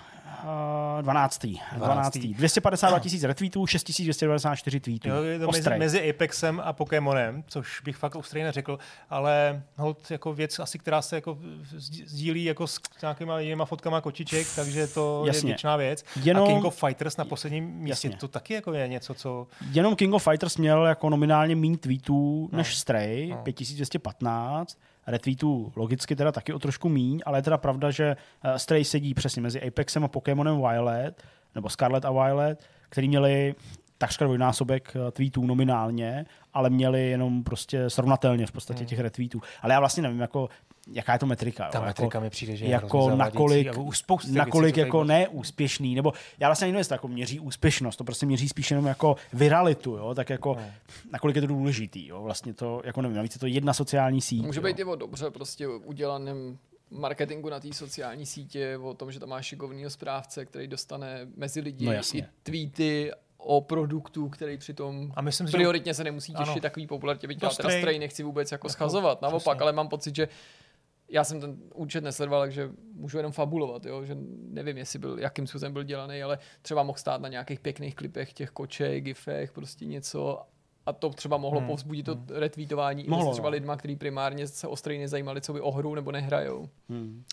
12. 1.02 1.46
12. 1.76 2.18
252 2.18 2.98
tisíc 2.98 3.22
retweetů, 3.24 3.66
6294 3.66 4.80
tweetů. 4.80 5.08
Jo, 5.08 5.22
je 5.22 5.38
to 5.38 5.46
mezi, 5.52 5.70
mezi 5.78 6.10
Apexem 6.10 6.60
a 6.64 6.72
Pokémonem, 6.72 7.44
což 7.46 7.80
bych 7.80 7.96
fakt 7.96 8.16
ostrej 8.16 8.42
neřekl, 8.42 8.78
ale 9.10 9.62
hold 9.76 10.10
jako 10.10 10.32
věc 10.34 10.58
asi, 10.58 10.78
která 10.78 11.02
se 11.02 11.16
jako 11.16 11.38
sdí- 11.76 12.04
sdílí 12.06 12.44
jako 12.44 12.66
s 12.66 12.80
nějakýma 13.02 13.40
jinýma 13.40 13.64
fotkama 13.64 14.00
kočiček, 14.00 14.46
takže 14.56 14.86
to 14.86 15.22
Jasně. 15.26 15.48
je 15.48 15.52
věčná 15.52 15.76
věc. 15.76 16.04
Jenom- 16.22 16.44
A 16.44 16.46
King 16.52 16.64
of 16.64 16.80
Fighters 16.80 17.16
na 17.16 17.24
posledním 17.24 17.64
místě, 17.64 18.08
Jasně. 18.08 18.18
to 18.20 18.28
taky 18.28 18.54
jako 18.54 18.72
je 18.72 18.88
něco, 18.88 19.14
co... 19.14 19.46
Jenom 19.70 19.96
King 19.96 20.14
of 20.14 20.24
Fighters 20.24 20.56
měl 20.56 20.86
jako 20.86 21.10
nominálně 21.10 21.56
méně 21.56 21.76
tweetů 21.78 22.48
No. 22.52 22.56
než 22.56 22.76
Stray, 22.76 23.28
No. 23.30 23.36
5215. 23.36 24.78
Retweetů 25.06 25.72
logicky 25.76 26.16
teda 26.16 26.32
taky 26.32 26.52
o 26.52 26.58
trošku 26.58 26.88
míň, 26.88 27.20
ale 27.26 27.38
je 27.38 27.42
teda 27.42 27.58
pravda, 27.58 27.90
že 27.90 28.16
eh, 28.42 28.58
Stray 28.58 28.84
sedí 28.84 29.14
přesně 29.14 29.42
mezi 29.42 29.62
Apexem 29.62 30.04
a 30.04 30.08
Pokémonem 30.08 30.56
Violet, 30.56 31.22
nebo 31.54 31.68
Scarlet 31.68 32.04
a 32.04 32.10
Violet, 32.10 32.64
který 32.88 33.08
měli 33.08 33.54
takřka 33.98 34.24
dvojnásobek 34.24 34.96
eh, 34.96 35.10
tweetů 35.10 35.46
nominálně, 35.46 36.26
ale 36.54 36.70
měli 36.70 37.08
jenom 37.08 37.44
prostě 37.44 37.90
srovnatelně 37.90 38.46
v 38.46 38.52
podstatě 38.52 38.84
těch 38.84 38.98
retweetů. 38.98 39.40
Ale 39.62 39.74
já 39.74 39.80
vlastně 39.80 40.02
nevím, 40.02 40.20
jako, 40.20 40.48
jaká 40.92 41.12
je 41.12 41.18
to 41.18 41.26
metrika. 41.26 41.68
Ta 41.68 41.78
jo, 41.78 41.84
metrika 41.84 42.16
jako, 42.18 42.20
mi 42.24 42.30
přijde, 42.30 42.56
že 42.56 42.64
je 42.64 42.70
jako 42.70 43.16
nakolik, 43.16 43.66
těch 43.66 44.30
nakolik 44.32 44.74
věcí, 44.76 44.86
jako 44.88 45.04
neúspěšný, 45.04 45.94
nebo 45.94 46.12
já 46.38 46.48
vlastně 46.48 46.66
nevím, 46.72 46.84
jako 46.90 47.08
měří 47.08 47.40
úspěšnost, 47.40 47.96
to 47.96 48.04
prostě 48.04 48.26
měří 48.26 48.48
spíš 48.48 48.70
jenom 48.70 48.86
jako 48.86 49.16
viralitu, 49.32 49.90
jo, 49.96 50.14
tak 50.14 50.30
jako 50.30 50.54
No. 50.54 50.64
nakolik 51.12 51.36
je 51.36 51.42
to 51.42 51.48
důležitý, 51.48 52.06
jo, 52.06 52.22
vlastně 52.22 52.54
to, 52.54 52.82
jako 52.84 53.02
nevím, 53.02 53.16
navíc 53.16 53.34
je 53.34 53.38
to 53.40 53.46
jedna 53.46 53.74
sociální 53.74 54.20
síť. 54.20 54.42
Může 54.46 54.60
jo. 54.60 54.64
být 54.64 54.78
i 54.78 54.84
o 54.84 54.96
dobře 54.96 55.30
prostě 55.30 55.68
udělaném 55.68 56.58
marketingu 56.90 57.48
na 57.48 57.60
té 57.60 57.72
sociální 57.74 58.26
sítě, 58.26 58.78
o 58.82 58.94
tom, 58.94 59.12
že 59.12 59.20
tam 59.20 59.28
máš 59.28 59.46
šikovného 59.46 59.90
správce, 59.90 60.44
který 60.46 60.66
dostane 60.68 61.26
mezi 61.36 61.60
lidi 61.60 61.86
No 61.86 61.92
jasně. 61.92 62.20
i 62.20 62.24
tweety 62.42 63.10
o 63.38 63.60
produktu, 63.60 64.28
který 64.28 64.56
přitom 64.58 65.12
A 65.16 65.22
myslím 65.22 65.46
si, 65.46 65.50
že- 65.50 65.56
prioritně 65.56 65.94
se 65.94 66.04
nemusí 66.04 66.32
těšit 66.32 66.48
Ano. 66.52 66.60
takový 66.60 66.86
popularitě. 66.86 67.26
Byť 67.26 67.42
já 67.42 67.48
teda 67.48 67.98
nechci 67.98 68.22
vůbec 68.22 68.52
jako 68.52 68.66
Jako, 68.66 68.72
schazovat, 68.72 69.22
naopak, 69.22 69.40
přesně. 69.56 69.62
ale 69.62 69.72
mám 69.72 69.88
pocit, 69.88 70.16
že 70.16 70.28
já 71.12 71.24
jsem 71.24 71.40
ten 71.40 71.56
účet 71.74 72.04
nesledoval, 72.04 72.40
takže 72.40 72.70
můžu 72.94 73.16
jenom 73.16 73.32
fabulovat, 73.32 73.86
jo? 73.86 74.04
že 74.04 74.16
nevím, 74.48 74.76
jestli 74.76 74.98
byl, 74.98 75.18
jakým 75.18 75.46
způsobem 75.46 75.72
byl 75.72 75.82
dělaný, 75.82 76.22
ale 76.22 76.38
třeba 76.62 76.82
mohl 76.82 76.98
stát 76.98 77.20
na 77.20 77.28
nějakých 77.28 77.60
pěkných 77.60 77.94
klipech 77.94 78.32
těch 78.32 78.50
koček, 78.50 79.04
gifech, 79.04 79.52
prostě 79.52 79.84
něco 79.84 80.40
a 80.86 80.92
to 80.92 81.10
třeba 81.10 81.36
mohlo 81.36 81.60
Hmm, 81.60 81.68
povzbudit 81.68 82.06
to 82.06 82.18
retweetování 82.28 83.06
i 83.06 83.10
Mohlo, 83.10 83.24
mezi 83.24 83.32
třeba 83.34 83.50
no. 83.50 83.52
lidma, 83.52 83.76
kteří 83.76 83.96
primárně 83.96 84.46
se 84.46 84.66
ostrej 84.66 84.98
nezajímali, 84.98 85.40
co 85.40 85.52
by 85.52 85.60
o 85.60 85.70
hru 85.70 85.94
nebo 85.94 86.12
nehrajou. 86.12 86.68
Hmm. 86.88 87.24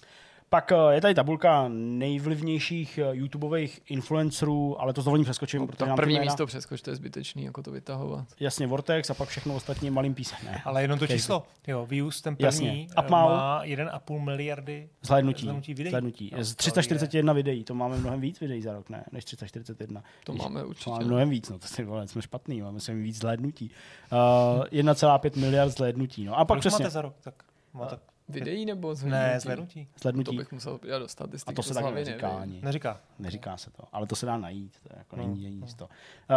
Pak 0.50 0.72
eh, 0.72 0.76
je 0.96 1.02
tady 1.02 1.14
tabulka 1.16 1.66
nejvlivnějších 1.68 2.98
eh, 2.98 3.16
YouTubeových 3.16 3.82
influencerů, 3.90 4.82
ale 4.82 4.94
to 4.94 5.02
s 5.02 5.06
dovolením 5.06 5.24
přeskočím, 5.24 5.68
protože 5.68 5.78
Tak 5.78 5.88
nám 5.88 5.96
ty 5.98 6.02
první 6.02 6.16
jména- 6.16 6.24
místo 6.26 6.46
přeskoč, 6.46 6.82
to 6.82 6.90
je 6.90 6.96
zbytečný, 6.96 7.44
jako 7.44 7.64
to 7.64 7.72
vytahovat. 7.72 8.28
Jasně, 8.40 8.68
Vortex 8.68 9.10
a 9.10 9.14
pak 9.14 9.30
všechno 9.30 9.56
ostatní 9.56 9.90
malým 9.90 10.14
písmem. 10.14 10.42
Ne. 10.46 10.62
Ale 10.66 10.82
jenom 10.82 11.00
to 11.00 11.06
Casey. 11.06 11.18
číslo. 11.18 11.44
Jo, 11.68 11.86
views, 11.86 12.22
ten 12.22 12.36
Jasně. 12.40 12.68
první, 12.70 12.88
A 12.96 13.04
eh, 13.04 13.10
má- 13.10 13.26
má 13.26 13.64
1,5 13.66 14.20
miliardy 14.20 14.90
Zhlédnutí. 15.02 15.42
Zhlédnutí 15.42 15.74
videí. 15.74 15.90
Zhlédnutí. 15.92 16.32
No, 16.38 16.44
Z 16.44 16.50
to 16.56 16.56
341 16.56 17.34
videí, 17.34 17.64
to 17.64 17.74
máme 17.74 17.98
mnohem 17.98 18.22
víc 18.22 18.40
videí 18.40 18.62
za 18.62 18.74
rok, 18.74 18.90
ne? 18.90 19.04
Než 19.12 19.26
341. 19.26 20.04
To 20.24 20.32
Když- 20.32 20.44
máme 20.44 20.62
To 20.62 20.68
určitě. 20.68 20.90
máme 20.90 21.06
mnohem 21.06 21.30
víc, 21.30 21.50
no 21.50 21.60
to 21.60 21.68
si 21.68 21.84
vole, 21.84 22.08
jsme 22.08 22.22
špatný, 22.22 22.62
máme 22.62 22.80
sem 22.80 23.04
víc 23.04 23.18
zhlédnutí. 23.18 23.72
Uh, 24.12 24.64
1,5 24.72 25.36
miliard 25.38 25.70
zhlédnutí. 25.72 26.26
No. 26.26 26.34
A 26.34 26.46
pak 26.46 26.48
Kolik 26.48 26.60
přesně, 26.62 26.84
máte 26.84 26.90
za 26.94 27.02
rok? 27.02 27.14
Tak, 27.24 27.34
má 27.74 27.86
tak 27.86 28.00
videí 28.30 28.66
nebo 28.66 28.96
z 28.96 29.04
Ne, 29.04 29.40
zhlednutí. 29.40 29.86
To 29.86 30.00
Zhlednutí. 30.00 30.38
bych 30.38 30.52
musel 30.52 30.78
podívat 30.78 31.00
do 31.00 31.08
statistik. 31.08 31.50
A 31.50 31.56
to 31.56 31.64
se 31.64 31.80
hlavy 31.80 31.96
neříká 31.96 32.28
nevím. 32.28 32.42
ani. 32.42 32.62
Neříká. 32.62 33.00
Neříká 33.20 33.58
se 33.58 33.72
to, 33.72 33.84
ale 33.92 34.08
to 34.08 34.16
se 34.16 34.26
dá 34.26 34.38
najít. 34.38 34.74
To 34.84 34.90
je 34.94 34.98
jako 34.98 35.16
No, 35.16 35.24
není, 35.28 35.44
není 35.44 35.62
to. 35.76 35.84
Uh, 35.86 35.90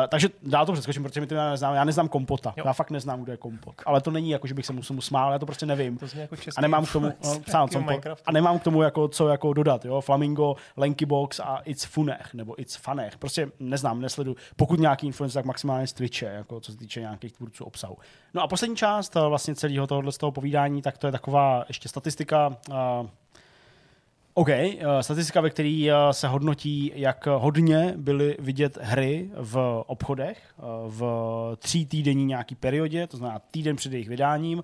takže 0.08 0.28
dál 0.42 0.66
to 0.66 0.72
přeskočím, 0.72 1.02
protože 1.02 1.20
mi 1.20 1.26
to 1.26 1.34
já 1.34 1.50
neznám. 1.50 1.74
Já 1.74 1.84
neznám 1.84 2.08
kompota. 2.08 2.54
Jo. 2.56 2.64
Já 2.66 2.72
fakt 2.72 2.90
neznám, 2.90 3.22
kdo 3.22 3.32
je 3.32 3.36
kompot. 3.36 3.74
Ale 3.86 4.00
to 4.00 4.10
není 4.10 4.30
jako, 4.30 4.46
že 4.46 4.54
bych 4.54 4.66
se 4.66 4.72
mu, 4.72 4.82
se 4.82 4.92
mu 4.92 5.00
smál, 5.00 5.32
já 5.32 5.38
to 5.38 5.46
prostě 5.46 5.66
nevím. 5.66 5.98
To 5.98 6.06
jako 6.14 6.36
český 6.36 6.58
A 6.58 6.60
nemám 6.60 6.86
k 6.86 6.92
tomu, 6.92 7.06
no, 7.24 7.34
nějakého 7.46 7.68
co, 8.16 8.22
a 8.26 8.32
nemám 8.32 8.58
k 8.58 8.62
tomu 8.62 8.82
jako, 8.82 9.08
co 9.08 9.28
jako 9.28 9.52
dodat. 9.52 9.84
Jo? 9.84 10.00
Flamingo, 10.00 10.56
Lankybox 10.76 11.40
a 11.40 11.56
It's 11.64 11.84
Funech, 11.84 12.34
nebo 12.34 12.60
It's 12.60 12.76
Fanech. 12.76 13.18
Prostě 13.18 13.48
neznám, 13.60 14.00
nesledu. 14.00 14.36
Pokud 14.56 14.80
nějaký 14.80 15.06
influencer, 15.06 15.40
tak 15.40 15.46
maximálně 15.46 15.86
z 15.86 15.92
Twitche, 15.92 16.26
jako 16.26 16.60
co 16.60 16.72
se 16.72 16.78
týče 16.78 17.00
nějakých 17.00 17.32
tvůrců 17.32 17.64
obsahu. 17.64 17.96
No 18.34 18.42
a 18.42 18.48
poslední 18.48 18.76
část 18.76 19.16
eh, 19.16 19.20
vlastně 19.20 19.54
celého 19.54 19.86
tohohle 19.86 20.12
z 20.12 20.18
toho 20.18 20.32
povídání, 20.32 20.82
tak 20.82 20.98
to 20.98 21.06
je 21.06 21.12
taková 21.12 21.64
ještě 21.68 21.81
statistika. 21.88 22.56
Uh, 22.70 23.08
OK, 24.34 24.48
uh, 24.48 25.00
statistika, 25.00 25.40
ve 25.40 25.50
které 25.50 25.88
uh, 25.88 26.10
se 26.10 26.28
hodnotí, 26.28 26.92
jak 26.94 27.26
hodně 27.26 27.94
byly 27.96 28.36
vidět 28.38 28.78
hry 28.80 29.30
v 29.34 29.84
obchodech 29.86 30.54
uh, 30.56 30.64
v 30.92 31.02
tří 31.58 31.86
týdenní 31.86 32.24
nějaký 32.24 32.54
periodě, 32.54 33.06
to 33.06 33.16
znamená 33.16 33.38
týden 33.38 33.76
před 33.76 33.92
jejich 33.92 34.08
vydáním, 34.08 34.62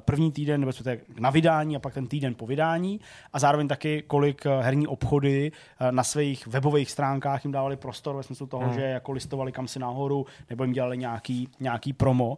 první 0.00 0.32
týden 0.32 0.60
nebo 0.60 0.72
na 1.20 1.30
vydání 1.30 1.76
a 1.76 1.78
pak 1.78 1.94
ten 1.94 2.06
týden 2.06 2.34
po 2.34 2.46
vydání 2.46 3.00
a 3.32 3.38
zároveň 3.38 3.68
taky, 3.68 4.02
kolik 4.06 4.46
uh, 4.46 4.52
herní 4.62 4.86
obchody 4.86 5.52
uh, 5.80 5.92
na 5.92 6.04
svých 6.04 6.46
webových 6.46 6.90
stránkách 6.90 7.44
jim 7.44 7.52
dávali 7.52 7.76
prostor 7.76 8.16
ve 8.16 8.22
smyslu 8.22 8.46
toho, 8.46 8.64
Hmm. 8.64 8.74
že 8.74 8.80
jako 8.82 9.12
listovali 9.12 9.52
kam 9.52 9.68
si 9.68 9.78
nahoru 9.78 10.26
nebo 10.50 10.64
jim 10.64 10.72
dělali 10.72 10.98
nějaký, 10.98 11.48
nějaký 11.60 11.92
promo. 11.92 12.36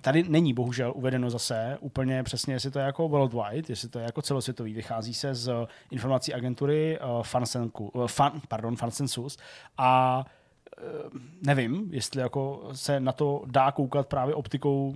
Tady 0.00 0.22
není 0.28 0.54
bohužel 0.54 0.92
uvedeno 0.96 1.30
zase 1.30 1.78
úplně 1.80 2.22
přesně, 2.22 2.54
jestli 2.54 2.70
to 2.70 2.78
je 2.78 2.84
jako 2.84 3.08
worldwide, 3.08 3.62
jestli 3.68 3.88
to 3.88 3.98
je 3.98 4.04
jako 4.04 4.22
celosvětový. 4.22 4.74
Vychází 4.74 5.14
se 5.14 5.34
z 5.34 5.52
informací 5.90 6.34
agentury 6.34 6.98
Fansenku, 7.22 7.92
fan, 8.06 8.40
pardon, 8.48 8.76
Fansensus 8.76 9.38
a 9.78 10.24
eh, 10.78 10.82
nevím, 11.42 11.88
jestli 11.90 12.20
jako 12.20 12.68
se 12.72 13.00
na 13.00 13.12
to 13.12 13.42
dá 13.46 13.70
koukat 13.72 14.06
právě 14.06 14.34
optikou 14.34 14.94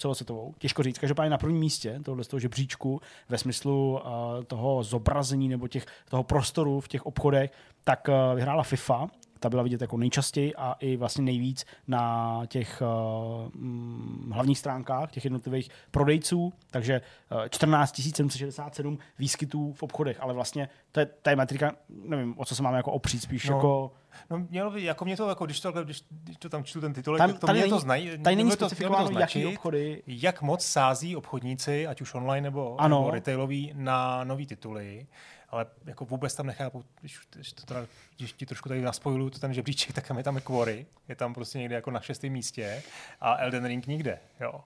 celosvětovou. 0.00 0.54
Těžko 0.58 0.82
říct. 0.82 0.98
Každopádně 0.98 1.30
na 1.30 1.38
prvním 1.38 1.60
místě 1.60 2.00
tohle 2.04 2.24
z 2.24 2.28
toho 2.28 2.40
žebříčku 2.40 3.00
ve 3.28 3.38
smyslu 3.38 3.92
uh, 3.92 4.44
toho 4.44 4.82
zobrazení 4.82 5.48
nebo 5.48 5.68
těch, 5.68 5.86
toho 6.08 6.22
prostoru 6.22 6.80
v 6.80 6.88
těch 6.88 7.06
obchodech, 7.06 7.52
tak 7.84 8.08
uh, 8.08 8.36
vyhrála 8.36 8.62
FIFA, 8.62 9.08
ta 9.40 9.50
byla 9.50 9.62
vidět 9.62 9.80
jako 9.80 9.96
nejčastěji 9.96 10.54
a 10.54 10.72
i 10.72 10.96
vlastně 10.96 11.24
nejvíc 11.24 11.64
na 11.88 12.42
těch 12.46 12.82
uh, 12.82 14.32
hlavních 14.32 14.58
stránkách 14.58 15.10
těch 15.10 15.24
jednotlivých 15.24 15.68
prodejců, 15.90 16.52
takže 16.70 17.00
uh, 17.32 17.48
14 17.48 18.00
767 18.00 18.98
výskytů 19.18 19.72
v 19.72 19.82
obchodech, 19.82 20.16
ale 20.20 20.34
vlastně 20.34 20.68
to 20.92 21.00
je, 21.00 21.06
to 21.06 21.30
je 21.30 21.36
metrika, 21.36 21.72
nevím, 21.88 22.34
o 22.38 22.44
co 22.44 22.54
se 22.54 22.62
máme 22.62 22.76
jako 22.76 22.92
opřít, 22.92 23.22
spíš 23.22 23.48
No, 23.48 23.56
jako 23.56 23.92
No, 24.30 24.38
mělo 24.50 24.70
by, 24.70 24.84
jako 24.84 25.04
mě 25.04 25.16
to, 25.16 25.28
jako, 25.28 25.44
když, 25.46 25.60
to, 25.60 25.72
když, 25.72 26.02
když 26.10 26.36
to 26.36 26.48
tam 26.48 26.64
čtu 26.64 26.80
ten 26.80 26.92
titulek, 26.92 27.18
Tam- 27.18 27.30
tak 27.30 27.40
to 27.40 27.46
tady 27.46 27.56
mě 27.58 27.62
není- 27.62 27.70
to 27.70 27.78
znají. 27.80 28.18
tady 28.22 28.36
není 28.36 28.50
by 28.50 28.56
to- 28.56 28.64
specifikováno, 28.68 29.18
jaký 29.20 29.46
obchody. 29.46 30.02
Jak 30.06 30.42
moc 30.42 30.64
sází 30.64 31.16
obchodníci, 31.16 31.86
ať 31.86 32.00
už 32.00 32.14
online 32.14 32.40
nebo, 32.44 32.80
Ano. 32.80 32.98
nebo 32.98 33.10
retailový, 33.10 33.72
na 33.74 34.24
nový 34.24 34.46
tituly. 34.46 35.06
Ale 35.48 35.66
jako 35.84 36.04
vůbec 36.04 36.34
tam 36.34 36.46
nechápu, 36.46 36.84
když, 37.00 37.18
když, 37.34 37.52
to 37.52 37.66
teda, 37.66 37.86
když 38.16 38.32
ti 38.32 38.46
trošku 38.46 38.68
tady 38.68 38.82
naspojuju 38.82 39.30
to 39.30 39.38
ten 39.38 39.54
žebříček, 39.54 39.92
tak 39.92 40.06
tam 40.08 40.18
je 40.18 40.24
tam 40.24 40.40
Quarry, 40.40 40.86
je 41.08 41.14
tam 41.16 41.34
prostě 41.34 41.58
někde 41.58 41.74
jako 41.74 41.90
na 41.90 42.00
šestém 42.00 42.32
místě 42.32 42.82
a 43.20 43.36
Elden 43.36 43.64
Ring 43.66 43.86
nikde, 43.86 44.18
jo. 44.40 44.60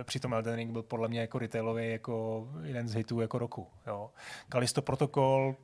E, 0.00 0.04
Přitom 0.04 0.34
Elden 0.34 0.54
Ring 0.54 0.70
byl 0.70 0.82
podle 0.82 1.08
mě 1.08 1.20
jako 1.20 1.38
retailový 1.38 1.90
jako 1.90 2.48
jeden 2.62 2.88
z 2.88 2.94
hitů 2.94 3.20
jako 3.20 3.38
roku. 3.38 3.66
Jo. 3.86 4.10
Kalisto 4.48 4.82
Protocol 4.82 5.54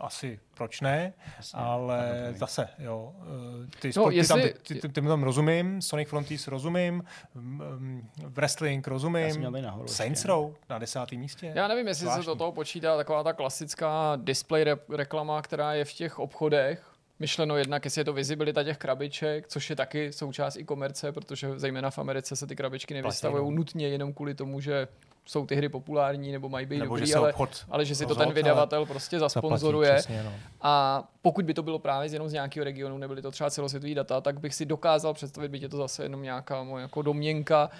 asi 0.00 0.40
proč 0.54 0.80
ne, 0.80 1.12
ale 1.54 2.28
zase, 2.36 2.68
jo, 2.78 3.12
eh, 3.22 3.66
ty, 3.80 3.90
No, 3.96 4.02
no, 4.04 4.10
ty, 4.10 4.26
tam, 4.26 4.38
jestli- 4.38 4.54
ty, 4.62 4.74
ty, 4.74 4.88
ty 4.88 5.02
tam 5.02 5.22
rozumím, 5.22 5.82
Sonic 5.82 6.08
Frontiers 6.08 6.48
rozumím, 6.48 7.04
mm, 7.34 8.08
Wrestling 8.26 8.86
rozumím, 8.88 9.42
nahoru 9.62 9.88
Saints. 9.88 10.24
Row 10.24 10.54
na 10.68 10.78
desátém 10.78 11.18
místě. 11.18 11.52
Já 11.54 11.68
nevím, 11.68 11.88
jestli 11.88 12.00
se 12.00 12.04
Zvláštní. 12.04 12.26
do 12.26 12.34
toho 12.34 12.52
počítá 12.52 12.96
taková 12.96 13.22
ta 13.22 13.32
klasická 13.32 14.12
display 14.16 14.64
re- 14.64 14.76
reklama, 14.96 15.42
která 15.42 15.74
je 15.74 15.84
v 15.84 15.92
těch 15.92 16.18
obchodech. 16.18 16.82
Myšleno 17.18 17.56
jednak, 17.56 17.84
jestli 17.84 18.00
je 18.00 18.04
to 18.04 18.12
vizibilita 18.12 18.64
těch 18.64 18.78
krabiček, 18.78 19.48
což 19.48 19.70
je 19.70 19.76
taky 19.76 20.12
součást 20.12 20.56
i 20.56 20.64
komerce, 20.64 21.12
protože 21.12 21.58
zejména 21.58 21.90
v 21.90 21.98
Americe 21.98 22.36
se 22.36 22.46
ty 22.46 22.56
krabičky 22.56 22.94
nevystavují 22.94 23.44
no. 23.44 23.50
nutně 23.50 23.88
jenom 23.88 24.12
kvůli 24.12 24.34
tomu, 24.34 24.60
že 24.60 24.88
jsou 25.26 25.46
ty 25.46 25.56
hry 25.56 25.68
populární 25.68 26.32
nebo 26.32 26.48
mají 26.48 26.66
být 26.66 26.78
Nebo 26.78 26.96
že 26.96 27.00
dobrý, 27.00 27.12
se 27.12 27.18
ale, 27.18 27.28
obchod 27.28 27.66
ale 27.70 27.84
že 27.84 27.94
si 27.94 28.06
to 28.06 28.14
ten 28.14 28.32
vydavatel 28.32 28.86
prostě 28.86 29.18
Zaplatí, 29.18 29.34
zasponzoruje. 29.34 29.94
přesně, 29.94 30.22
no. 30.22 30.32
A 30.60 31.04
pokud 31.22 31.44
by 31.44 31.54
to 31.54 31.62
bylo 31.62 31.78
právě 31.78 32.12
jenom 32.12 32.28
z 32.28 32.32
nějakého 32.32 32.64
regionu, 32.64 32.98
nebyly 32.98 33.22
to 33.22 33.30
třeba 33.30 33.50
celosvětové 33.50 33.94
data, 33.94 34.20
tak 34.20 34.40
bych 34.40 34.54
si 34.54 34.66
dokázal 34.66 35.14
představit, 35.14 35.48
byť 35.48 35.62
je 35.62 35.68
to 35.68 35.76
zase 35.76 36.02
jenom 36.02 36.22
nějaká 36.22 36.62
moje 36.62 36.82
jako 36.82 37.02
domněnka, 37.02 37.70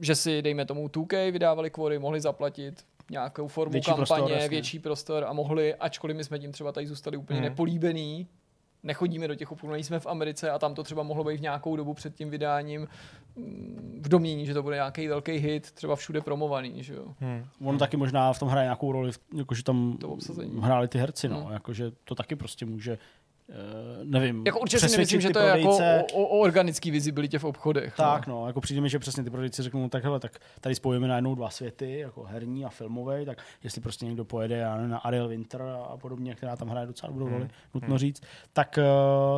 že 0.00 0.14
si, 0.14 0.42
dejme 0.42 0.66
tomu 0.66 0.88
2K, 0.88 1.32
vydávali 1.32 1.70
kvory, 1.70 1.98
mohli 1.98 2.20
zaplatit 2.20 2.84
nějakou 3.10 3.48
formu 3.48 3.72
Větší 3.72 3.90
kampaně, 3.90 4.24
prostor, 4.26 4.50
větší 4.50 4.78
prostor 4.78 5.24
a 5.24 5.32
mohli, 5.32 5.74
ačkoliv 5.74 6.16
my 6.16 6.24
jsme 6.24 6.38
tím 6.38 6.52
třeba 6.52 6.72
tady 6.72 6.86
zůstali 6.86 7.16
úplně 7.16 7.40
hmm. 7.40 7.48
nepolíbený, 7.48 8.26
nechodíme 8.82 9.28
do 9.28 9.34
těch 9.34 9.52
obchodů, 9.52 9.72
nejsme 9.72 10.00
v 10.00 10.06
Americe 10.06 10.50
a 10.50 10.58
tam 10.58 10.74
to 10.74 10.82
třeba 10.82 11.02
mohlo 11.02 11.24
být 11.24 11.36
v 11.36 11.40
nějakou 11.40 11.76
dobu 11.76 11.94
před 11.94 12.14
tím 12.14 12.30
vydáním 12.30 12.88
v 14.00 14.08
domění, 14.08 14.46
že 14.46 14.54
to 14.54 14.62
bude 14.62 14.76
nějaký 14.76 15.08
velký 15.08 15.32
hit, 15.32 15.70
třeba 15.72 15.96
všude 15.96 16.20
promovaný, 16.20 16.82
že 16.82 16.94
jo. 16.94 17.04
Hmm. 17.20 17.44
On 17.64 17.78
taky 17.78 17.96
možná 17.96 18.32
v 18.32 18.38
tom 18.38 18.48
hraje 18.48 18.64
nějakou 18.64 18.92
roli, 18.92 19.10
jakože 19.36 19.62
tam 19.62 19.96
To 20.00 20.08
obsazení. 20.08 20.60
hráli 20.60 20.88
ty 20.88 20.98
herci, 20.98 21.28
no. 21.28 21.40
No. 21.40 21.52
Jakože 21.52 21.92
to 22.04 22.14
taky 22.14 22.36
prostě 22.36 22.66
může, 22.66 22.98
uh, 23.48 23.56
nevím, 24.04 24.42
Jako 24.46 24.60
určitě 24.60 24.88
si 24.88 24.92
nemyslím, 24.92 25.20
že 25.20 25.30
to 25.30 25.38
je 25.38 25.46
jako 25.46 25.78
o, 26.12 26.26
o 26.26 26.38
organický 26.38 26.90
vizibilitě 26.90 27.38
v 27.38 27.44
obchodech. 27.44 27.94
Tak, 27.96 28.26
no, 28.26 28.46
jako 28.46 28.60
přijde 28.60 28.80
mi, 28.80 28.88
že 28.88 28.98
přesně 28.98 29.24
ty 29.24 29.30
prodejci 29.30 29.62
řeknou, 29.62 29.88
tak 29.88 30.04
hele, 30.04 30.20
tak 30.20 30.38
tady 30.60 30.74
spojíme 30.74 31.08
najednou 31.08 31.34
dva 31.34 31.50
světy, 31.50 31.98
jako 31.98 32.22
herní 32.22 32.64
a 32.64 32.68
filmový, 32.68 33.24
tak 33.26 33.38
jestli 33.62 33.80
prostě 33.80 34.06
někdo 34.06 34.24
pojede 34.24 34.56
já 34.56 34.76
nevím, 34.76 34.90
na 34.90 34.98
Ariel 34.98 35.28
Winter 35.28 35.62
a 35.62 35.96
podobně, 35.96 36.34
která 36.34 36.56
tam 36.56 36.68
hraje 36.68 36.86
docela 36.86 37.12
dobrou 37.12 37.28
roli, 37.28 37.48
nutno 37.74 37.98
říct, 37.98 38.22
tak, 38.52 38.78
eh, 38.78 38.84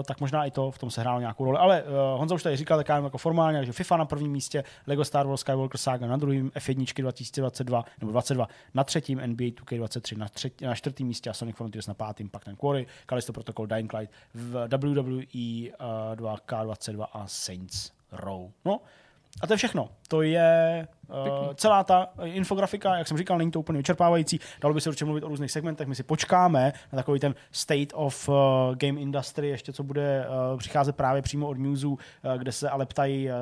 tak 0.05 0.20
možná 0.20 0.44
i 0.44 0.50
to 0.50 0.70
v 0.70 0.78
tom 0.78 0.90
se 0.90 1.00
hrálo 1.00 1.20
nějakou 1.20 1.44
roli. 1.44 1.59
Ale 1.59 1.82
uh, 1.82 1.88
Honza 2.18 2.34
už 2.34 2.42
tady 2.42 2.57
říkal, 2.57 2.78
tak 2.78 2.88
já 2.88 2.98
jako 2.98 3.18
formálně, 3.18 3.64
že 3.64 3.72
FIFA 3.72 3.96
na 3.96 4.05
prvním 4.05 4.32
místě, 4.32 4.64
Lego 4.86 5.05
Star 5.05 5.26
Wars 5.26 5.40
Skywalker 5.40 5.78
Saga 5.78 6.07
na 6.07 6.16
druhém, 6.16 6.48
F1 6.48 7.02
2022 7.02 7.84
nebo 8.00 8.12
22 8.12 8.48
na 8.74 8.84
třetím, 8.84 9.20
NBA 9.26 9.44
2K23 9.44 10.18
na, 10.18 10.28
třetí, 10.28 10.64
na 10.64 10.74
čtvrtém 10.74 11.07
místě 11.07 11.30
a 11.30 11.32
Sonic 11.32 11.57
Frontiers 11.57 11.86
na 11.86 11.94
pátém, 11.94 12.28
pak 12.28 12.44
ten 12.44 12.57
Quarry, 12.57 12.86
Callisto 13.07 13.32
Protocol, 13.32 13.66
Dying 13.66 13.92
Light, 13.92 14.03
v 14.34 14.68
WWE 14.68 15.72
uh, 15.72 16.16
2K22 16.16 17.07
a 17.12 17.26
Saints 17.26 17.92
Row. 18.12 18.50
No, 18.64 18.80
a 19.40 19.46
to 19.46 19.52
je 19.52 19.57
všechno. 19.57 19.88
To 20.09 20.22
je 20.22 20.86
uh, 21.09 21.55
celá 21.55 21.84
ta 21.84 22.09
infografika, 22.24 22.96
jak 22.96 23.09
jsem 23.09 23.18
říkal, 23.18 23.38
není 23.38 23.50
to 23.50 23.61
úplně 23.61 23.76
vyčerpávající. 23.76 24.40
Dalo 24.61 24.74
by 24.74 24.80
se 24.80 24.88
určitě 24.88 25.05
mluvit 25.05 25.24
o 25.24 25.28
různých 25.28 25.50
segmentech. 25.50 25.88
My 25.88 25.94
si 25.94 26.02
počkáme 26.02 26.72
na 26.92 26.96
takový 26.96 27.20
ten 27.20 27.34
state 27.52 27.88
of 27.94 28.28
uh, 28.28 28.34
game 28.74 29.00
industry, 29.00 29.48
ještě 29.48 29.72
co 29.72 29.82
bude 29.82 30.26
uh, 30.52 30.59
přicházet 30.59 30.96
právě 30.96 31.22
přímo 31.22 31.48
od 31.48 31.59
newsů, 31.59 31.92
uh, 31.92 31.98
kde 32.36 32.52
se 32.52 32.70
ale 32.70 32.86
ptají 32.86 33.28
uh, 33.28 33.34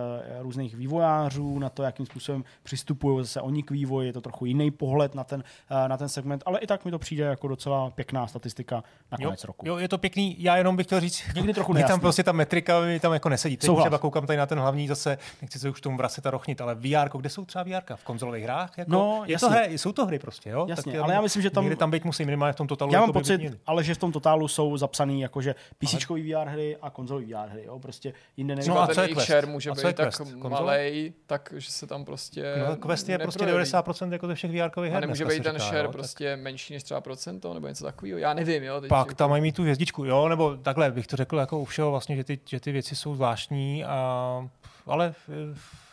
různých 0.42 0.74
vývojářů 0.76 1.58
na 1.58 1.68
to, 1.68 1.82
jakým 1.82 2.06
způsobem 2.06 2.44
přistupují 2.62 3.24
zase 3.24 3.40
oni 3.40 3.62
k 3.62 3.70
vývoji. 3.70 4.06
Je 4.08 4.12
to 4.12 4.20
trochu 4.20 4.44
jiný 4.46 4.70
pohled 4.70 5.14
na 5.14 5.24
ten, 5.24 5.44
uh, 5.70 5.88
na 5.88 5.96
ten 5.96 6.08
segment, 6.08 6.42
ale 6.46 6.58
i 6.58 6.66
tak 6.66 6.84
mi 6.84 6.90
to 6.90 6.98
přijde 6.98 7.24
jako 7.24 7.48
docela 7.48 7.90
pěkná 7.90 8.26
statistika 8.26 8.76
na 9.12 9.18
Jo, 9.20 9.24
konec 9.28 9.44
roku. 9.44 9.68
jo, 9.68 9.76
je 9.78 9.88
to 9.88 9.98
pěkný. 9.98 10.36
Já 10.38 10.56
jenom 10.56 10.76
bych 10.76 10.86
chtěl 10.86 11.00
říct, 11.00 11.22
Někdy 11.34 11.54
trochu 11.54 11.72
mě 11.72 11.82
tam 11.82 11.88
nejasný. 11.88 12.00
prostě 12.00 12.22
ta 12.22 12.32
metrika 12.32 12.80
mi 12.80 13.00
tam 13.00 13.12
jako 13.12 13.28
nesedí. 13.28 13.56
Teď 13.56 13.70
třeba 13.80 13.98
koukám 13.98 14.26
tady 14.26 14.36
na 14.36 14.46
ten 14.46 14.58
hlavní 14.58 14.88
zase, 14.88 15.18
nechci 15.42 15.58
se 15.58 15.70
už 15.70 15.80
k 15.80 15.82
tomu 15.82 15.96
vracet 15.96 16.26
a 16.26 16.30
rochnit, 16.30 16.60
ale 16.62 16.74
VR, 16.74 17.18
kde 17.18 17.28
jsou 17.28 17.44
třeba 17.44 17.64
VR? 17.64 17.94
V 17.96 18.04
konzolových 18.04 18.44
hrách? 18.44 18.78
Jako, 18.78 18.90
No, 18.90 19.22
je 19.26 19.38
to 19.38 19.50
hry, 19.50 19.78
jsou 19.78 19.92
to 19.92 20.06
hry 20.06 20.18
prostě, 20.18 20.50
jo? 20.50 20.66
Jasně, 20.68 20.92
Tak 20.92 21.02
ale 21.02 21.14
já 21.14 21.20
myslím, 21.20 21.42
že 21.42 21.50
tam- 21.50 21.76
tam 21.76 21.90
být 21.90 22.04
musí 22.04 22.24
minimálně 22.24 22.52
v 22.52 22.56
tom 22.56 22.66
totalu. 22.66 22.92
Já 22.92 23.00
mám 23.00 23.08
by 23.08 23.12
pocit, 23.12 23.38
měli. 23.38 23.58
ale 23.66 23.84
že 23.84 23.94
v 23.94 23.98
tom 23.98 24.12
totálu 24.12 24.48
jsou 24.48 24.76
zapsaný 24.76 25.20
jakože 25.20 25.54
PC 25.78 25.94
VR 26.10 26.48
hry 26.48 26.76
a 26.82 26.90
konzolové 26.90 27.26
VR 27.26 27.48
hry. 27.48 27.64
Jo? 27.64 27.78
Prostě 27.78 28.12
jinde 28.36 28.54
nevím. 28.56 28.70
No 28.74 28.80
a 28.80 28.86
ten 28.86 28.94
co 28.94 29.00
je 29.02 29.08
Quest? 29.08 29.26
share 29.26 29.46
může 29.46 29.70
A 29.70 29.74
co 29.74 29.80
je 29.86 29.92
být 29.92 29.96
tak 29.96 30.14
malej, 30.48 31.12
tak 31.26 31.54
že 31.56 31.70
se 31.72 31.86
tam 31.86 32.04
prostě 32.04 32.54
No, 32.68 32.76
Quest 32.76 33.08
je 33.08 33.18
prostě 33.18 33.44
neprojeví. 33.46 33.70
90% 33.70 34.12
jako 34.12 34.26
ze 34.26 34.34
všech 34.34 34.50
VR 34.50 34.80
her. 34.80 34.96
A 34.96 35.00
nemůže 35.00 35.24
být 35.24 35.42
ten 35.42 35.58
share 35.58 35.88
prostě 35.88 36.36
menší 36.36 36.72
než 36.74 36.82
třeba 36.82 37.00
procento, 37.00 37.54
nebo 37.54 37.68
něco 37.68 37.84
takového. 37.84 38.18
Já 38.18 38.34
nevím, 38.34 38.62
jo. 38.62 38.82
Pak 38.88 39.06
jako- 39.06 39.14
tam 39.14 39.30
mají 39.30 39.42
mít 39.42 39.56
tu 39.56 39.62
hvězdičku, 39.62 40.04
jo, 40.04 40.28
nebo 40.28 40.56
takhle 40.56 40.90
bych 40.90 41.06
to 41.06 41.16
řekl 41.16 41.36
jako 41.36 41.58
u 41.60 41.64
všeho 41.64 41.90
vlastně, 41.90 42.16
že 42.16 42.24
ty, 42.24 42.38
že 42.46 42.60
ty 42.60 42.72
věci 42.72 42.96
jsou 42.96 43.14
zvláštní, 43.14 43.84
a, 43.84 44.48
ale 44.86 45.14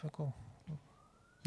jako 0.03 0.31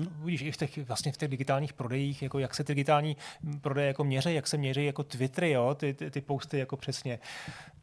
No, 0.04 0.24
vidíš, 0.24 0.42
i 0.42 0.52
v 0.52 0.56
těch, 0.56 0.78
vlastně 0.88 1.12
v 1.12 1.16
těch 1.16 1.28
digitálních 1.28 1.72
prodejích, 1.72 2.22
jako 2.22 2.38
jak 2.38 2.54
se 2.54 2.64
ty 2.64 2.74
digitální 2.74 3.16
prodeje 3.60 3.86
jako 3.86 4.04
měří, 4.04 4.34
jak 4.34 4.46
se 4.46 4.56
měří 4.56 4.84
jako 4.84 5.02
Twittery, 5.02 5.50
jo, 5.50 5.74
ty, 5.74 5.94
ty, 5.94 6.10
ty 6.10 6.20
posty 6.20 6.58
jako 6.58 6.76
přesně. 6.76 7.18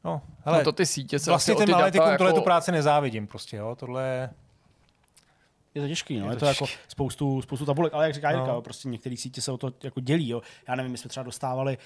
No, 0.04 0.22
hele, 0.46 0.58
no 0.58 0.64
to 0.64 0.72
ty 0.72 0.86
sítě 0.86 1.20
se 1.20 1.32
vlastně 1.32 1.56
ty 1.56 1.66
data 1.66 1.86
jako... 1.86 2.18
tuhle 2.18 2.18
tu 2.18 2.24
jako, 2.24 2.42
práci 2.42 2.72
nezávidím 2.72 3.28
prostě, 3.28 3.58
jo, 3.58 3.76
tohle 3.76 4.08
je... 4.08 4.30
je 5.76 5.82
to 5.82 5.88
těžký, 5.88 6.20
no. 6.20 6.30
je, 6.30 6.34
to 6.34 6.40
to, 6.40 6.46
jako 6.46 6.66
těžký. 6.66 6.82
spoustu, 6.88 7.42
spoustu 7.42 7.66
tabulek, 7.66 7.94
ale 7.94 8.06
jak 8.06 8.14
říká 8.14 8.32
Jirka, 8.32 8.48
No. 8.48 8.54
jo, 8.54 8.62
prostě 8.62 8.90
některé 8.90 9.18
sítě 9.18 9.42
se 9.42 9.52
o 9.52 9.58
to 9.58 9.72
jako 9.84 10.00
dělí, 10.00 10.30
jo. 10.30 10.42
Já 10.68 10.76
nevím, 10.76 10.92
my 10.92 10.98
jsme 10.98 11.10
třeba 11.10 11.24
dostávali 11.24 11.78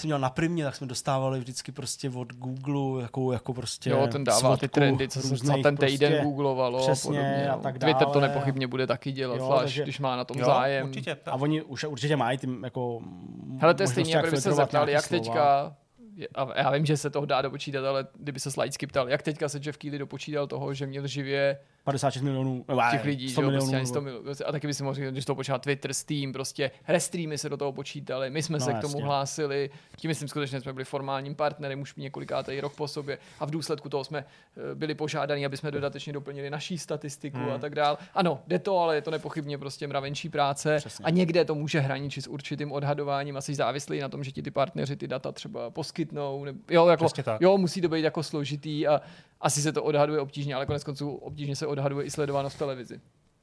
jsem 0.00 0.08
měl 0.08 0.18
na 0.18 0.30
primě, 0.30 0.64
tak 0.64 0.76
jsme 0.76 0.86
dostávali 0.86 1.38
vždycky 1.38 1.72
prostě 1.72 2.10
od 2.10 2.32
Google 2.32 3.02
jako, 3.02 3.32
jako 3.32 3.54
prostě 3.54 3.90
Jo, 3.90 4.06
ten 4.12 4.24
dává 4.24 4.56
ty 4.56 4.68
trendy, 4.68 5.08
co 5.08 5.20
se 5.20 5.36
ten 5.62 5.76
týden 5.76 5.76
prostě, 5.76 6.20
googlovalo 6.24 6.78
přesně 6.78 7.18
a 7.18 7.22
podobně. 7.22 7.48
a 7.50 7.56
tak 7.58 7.78
Twitter 7.78 8.06
to 8.06 8.20
dále. 8.20 8.28
nepochybně 8.28 8.66
bude 8.66 8.86
taky 8.86 9.12
dělat, 9.12 9.36
Jo, 9.36 9.44
zvlášť 9.44 9.62
takže- 9.62 9.82
když 9.82 9.98
má 10.00 10.16
na 10.16 10.24
tom 10.24 10.38
Jo, 10.38 10.44
zájem. 10.46 10.86
určitě. 10.88 11.16
A 11.26 11.34
oni 11.34 11.62
už 11.62 11.84
určitě 11.84 12.16
mají 12.16 12.38
tím 12.38 12.64
jako 12.64 13.00
Hele, 13.60 13.74
to 13.74 13.82
je 13.82 13.86
stejně, 13.86 14.14
jak 14.14 14.24
kdyby 14.24 14.40
se 14.40 14.52
zeptali, 14.52 14.92
jak 14.92 15.08
teďka, 15.08 15.76
a 16.34 16.58
já 16.60 16.70
vím, 16.70 16.86
že 16.86 16.96
se 16.96 17.10
toho 17.10 17.26
dá 17.26 17.42
dopočítat, 17.42 17.84
ale 17.84 18.06
kdyby 18.18 18.40
se 18.40 18.50
Slajdsky 18.50 18.86
ptal, 18.86 19.08
jak 19.08 19.22
teďka 19.22 19.48
se 19.48 19.60
Jeff 19.64 19.78
Keely 19.78 19.98
dopočítal 19.98 20.46
toho, 20.46 20.74
že 20.74 20.86
měl 20.86 21.06
živě 21.06 21.58
56 21.84 22.22
milionů, 22.22 22.64
těch 22.90 23.04
lidí, 23.04 23.30
100 23.30 23.40
že 23.40 23.44
jo, 23.44 23.46
milionů, 23.50 23.60
prostě 23.60 23.76
ani 23.76 23.82
nebo- 23.84 23.88
100 23.94 24.00
milionů. 24.00 24.30
A 24.46 24.52
taky 24.52 24.66
by 24.66 24.74
si 24.74 24.82
mohl 24.82 24.94
říct, 24.94 25.04
když 25.10 25.24
to 25.24 25.34
počítá 25.34 25.58
Twitter, 25.58 25.94
Steam, 25.94 26.32
prostě 26.32 26.70
restreamy 26.88 27.38
se 27.38 27.48
do 27.48 27.56
toho 27.56 27.72
počítali, 27.72 28.30
my 28.30 28.42
jsme 28.42 28.58
No, 28.58 28.64
se 28.64 28.72
k 28.72 28.80
tomu 28.80 28.92
jasně. 28.94 29.04
hlásili, 29.04 29.70
tím 29.96 30.08
myslím 30.08 30.28
skutečně 30.28 30.60
jsme 30.60 30.72
byli 30.72 30.84
formálním 30.84 31.34
partnerem 31.34 31.80
už 31.80 31.94
několikátý 31.94 32.60
rok 32.60 32.74
po 32.76 32.88
sobě 32.88 33.18
a 33.40 33.46
v 33.46 33.50
důsledku 33.50 33.88
toho 33.88 34.04
jsme 34.04 34.18
eh, 34.18 34.74
byli 34.74 34.94
požádaní, 34.94 35.46
aby 35.46 35.56
jsme 35.56 35.70
dodatečně 35.70 36.12
doplnili 36.12 36.50
naší 36.50 36.78
statistiku 36.78 37.38
Hmm. 37.38 37.50
a 37.50 37.58
tak 37.58 37.74
dál. 37.74 37.98
Ano, 38.14 38.40
jde 38.46 38.58
to, 38.58 38.78
ale 38.78 38.94
je 38.94 39.02
to 39.02 39.10
nepochybně 39.10 39.58
prostě 39.58 39.86
mravenčí 39.86 40.28
práce 40.28 40.76
Přesně. 40.78 41.04
a 41.04 41.10
někde 41.10 41.44
to 41.44 41.54
může 41.54 41.80
hraničit 41.80 42.24
s 42.24 42.26
určitým 42.26 42.72
odhadováním, 42.72 43.36
asi 43.36 43.54
závislý 43.54 44.00
na 44.00 44.08
tom, 44.08 44.24
že 44.24 44.30
ti 44.32 44.42
ty 44.42 44.50
partneři 44.50 44.96
ty 44.96 45.08
data 45.08 45.32
třeba 45.32 45.70
poskytnou. 45.70 46.07
Nebo, 46.12 46.46
jo, 46.70 46.86
jako, 46.86 47.06
jo, 47.40 47.58
musí 47.58 47.80
to 47.80 47.88
být 47.88 48.02
jako 48.02 48.22
složitý 48.22 48.86
a 48.86 49.00
asi 49.40 49.62
se 49.62 49.72
to 49.72 49.84
odhaduje 49.84 50.20
obtížně, 50.20 50.54
ale 50.54 50.66
konec 50.66 50.84
konců 50.84 51.14
obtížně 51.14 51.56
se 51.56 51.66
odhaduje 51.66 52.06
i 52.06 52.10
sledovanost 52.10 52.56
v 52.56 52.58
televizi. 52.58 53.00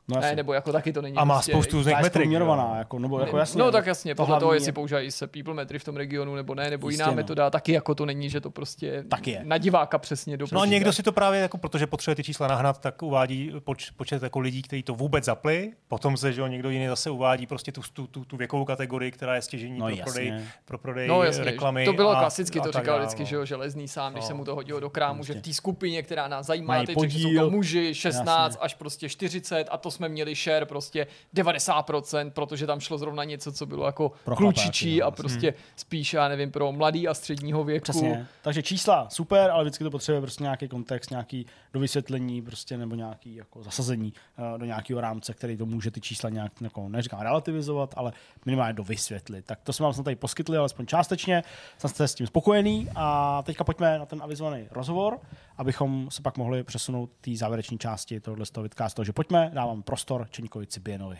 No, 0.08 0.20
Ne, 0.22 0.36
nebo 0.36 0.54
jako 0.54 0.72
taky 0.72 0.94
to 0.94 1.02
není. 1.02 1.18
A 1.18 1.24
má 1.24 1.36
prostě, 1.36 1.52
spoustu 1.52 1.78
různých 1.78 1.96
je 1.98 2.04
metrik. 2.04 2.22
zprůměrovaná, 2.22 2.64
jo. 2.70 2.76
jako, 2.76 3.00
nebo 3.00 3.20
jako 3.20 3.38
jasně. 3.38 3.60
No 3.60 3.72
tak 3.72 3.86
jasně, 3.86 4.16
to 4.16 4.24
podle 4.26 4.40
toho, 4.40 4.54
jestli 4.54 4.70
je- 4.70 4.74
používají 4.74 5.12
se 5.12 5.28
people 5.28 5.54
metry 5.54 5.80
v 5.80 5.84
tom 5.84 5.96
regionu 5.98 6.36
nebo 6.36 6.56
ne, 6.56 6.70
nebo 6.70 6.90
Jistě, 6.90 7.02
jiná 7.04 7.08
no. 7.12 7.16
metoda, 7.16 7.50
taky 7.50 7.72
jako 7.72 7.96
to 7.96 8.06
není, 8.06 8.30
že 8.30 8.42
to 8.42 8.50
prostě 8.52 9.04
Tak 9.10 9.28
je. 9.28 9.42
na 9.44 9.58
diváka 9.58 9.98
přesně 9.98 10.38
do 10.38 10.46
No 10.52 10.62
a 10.62 10.66
někdo 10.66 10.94
si 10.94 11.04
to 11.04 11.12
právě, 11.12 11.40
jako, 11.40 11.58
protože 11.58 11.88
potřebuje 11.88 12.16
ty 12.16 12.24
čísla 12.24 12.48
nahnat, 12.48 12.82
tak 12.82 13.02
uvádí 13.02 13.52
poč, 13.64 13.90
počet 13.90 14.24
jako 14.24 14.40
lidí, 14.40 14.62
kteří 14.62 14.84
to 14.84 14.94
vůbec 14.96 15.26
zapli. 15.26 15.72
Potom 15.88 16.18
se, 16.18 16.34
že 16.34 16.42
jo, 16.42 16.48
někdo 16.48 16.70
jiný 16.70 16.88
zase 16.88 17.10
uvádí 17.10 17.48
prostě 17.48 17.72
tu, 17.72 17.82
tu, 17.94 18.08
tu, 18.08 18.26
tu 18.26 18.38
věkovou 18.38 18.66
kategorii, 18.66 19.12
která 19.12 19.36
je 19.36 19.42
stěžení 19.42 19.80
No 19.80 19.86
pro, 19.86 19.96
jasně. 19.96 20.04
prodej, 20.04 20.34
pro 20.66 20.78
prodej 20.78 21.08
No 21.08 21.24
jasně, 21.24 21.44
reklamy. 21.44 21.86
to 21.86 21.94
bylo 21.94 22.12
a, 22.12 22.20
klasicky, 22.20 22.60
a 22.60 22.64
to 22.64 22.72
říkal 22.72 23.00
vždycky, 23.00 23.22
no. 23.22 23.26
že 23.26 23.36
jo, 23.36 23.46
železný 23.46 23.88
sám, 23.88 24.12
když 24.14 24.24
No. 24.24 24.28
se 24.28 24.34
mu 24.34 24.46
to 24.46 24.56
hodilo 24.56 24.80
do 24.80 24.90
krámu, 24.90 25.24
že 25.24 25.34
v 25.34 25.42
té 25.42 25.54
skupině, 25.54 26.04
která 26.04 26.28
nás 26.28 26.46
zajímá, 26.46 26.84
teď 26.86 27.00
že 27.08 27.20
jsou 27.20 27.50
muži 27.50 27.94
16 27.96 28.46
Jasně. 28.52 28.60
až 28.60 28.74
prostě 28.76 29.10
40 29.10 29.68
a 29.72 29.78
to 29.78 29.92
jsme 29.96 30.10
měli 30.10 30.36
share 30.36 30.66
prostě 30.66 31.08
90%, 31.36 32.32
protože 32.32 32.68
tam 32.68 32.80
šlo 32.80 32.98
zrovna 32.98 33.24
něco, 33.24 33.52
co 33.52 33.66
bylo 33.66 33.86
jako 33.86 34.12
Pro 34.24 34.36
klučičí 34.36 34.98
chlapáky, 34.98 35.02
a 35.02 35.06
no, 35.06 35.12
prostě 35.12 35.54
spíš, 35.76 36.14
já 36.14 36.28
nevím, 36.28 36.52
pro 36.52 36.72
mladý 36.72 37.08
a 37.08 37.14
středního 37.14 37.64
věku. 37.64 37.84
Přesně. 37.84 38.28
Takže 38.42 38.64
čísla 38.64 39.10
super, 39.10 39.52
ale 39.52 39.64
vždycky 39.64 39.84
to 39.84 39.92
potřebuje 39.92 40.22
prostě 40.22 40.44
nějaký 40.44 40.68
kontext, 40.68 41.12
nějaký 41.12 41.46
dovysvětlení 41.74 42.42
prostě, 42.42 42.78
nebo 42.78 42.96
nějaký 42.96 43.36
jako 43.36 43.64
zasazení 43.64 44.14
uh, 44.54 44.60
do 44.60 44.66
nějakého 44.66 45.02
rámce, 45.02 45.34
který 45.34 45.58
to 45.58 45.66
může 45.66 45.92
ty 45.92 46.02
čísla 46.02 46.30
nějak, 46.30 46.52
jako, 46.62 46.90
neříkám 46.90 47.20
relativizovat, 47.20 47.94
ale 47.98 48.14
minimálně 48.46 48.74
dovysvětlit. 48.74 49.46
Tak 49.46 49.60
to 49.64 49.74
jsme 49.74 49.84
vám 49.84 49.94
snad 49.94 50.04
tady 50.04 50.16
poskytli, 50.16 50.58
alespoň 50.58 50.86
částečně. 50.86 51.44
Snad 51.78 51.90
jste 51.90 52.08
s 52.08 52.16
tím 52.16 52.28
spokojený 52.28 52.90
a 52.96 53.42
teďka 53.46 53.64
pojďme 53.64 54.00
na 54.00 54.06
ten 54.06 54.24
avizovaný 54.24 54.68
rozhovor, 54.72 55.20
abychom 55.58 56.08
se 56.12 56.22
pak 56.22 56.38
mohli 56.38 56.64
přesunout 56.64 57.12
té 57.22 57.36
závěreční 57.36 57.78
části 57.78 58.20
tohohle 58.20 58.46
z 58.46 58.52
toho. 58.52 58.68
Takže 58.96 59.14
pojďme, 59.14 59.52
dávám 59.54 59.84
prostor 59.84 60.28
Čeníkovi 60.30 60.68
Cibienovi. 60.68 61.18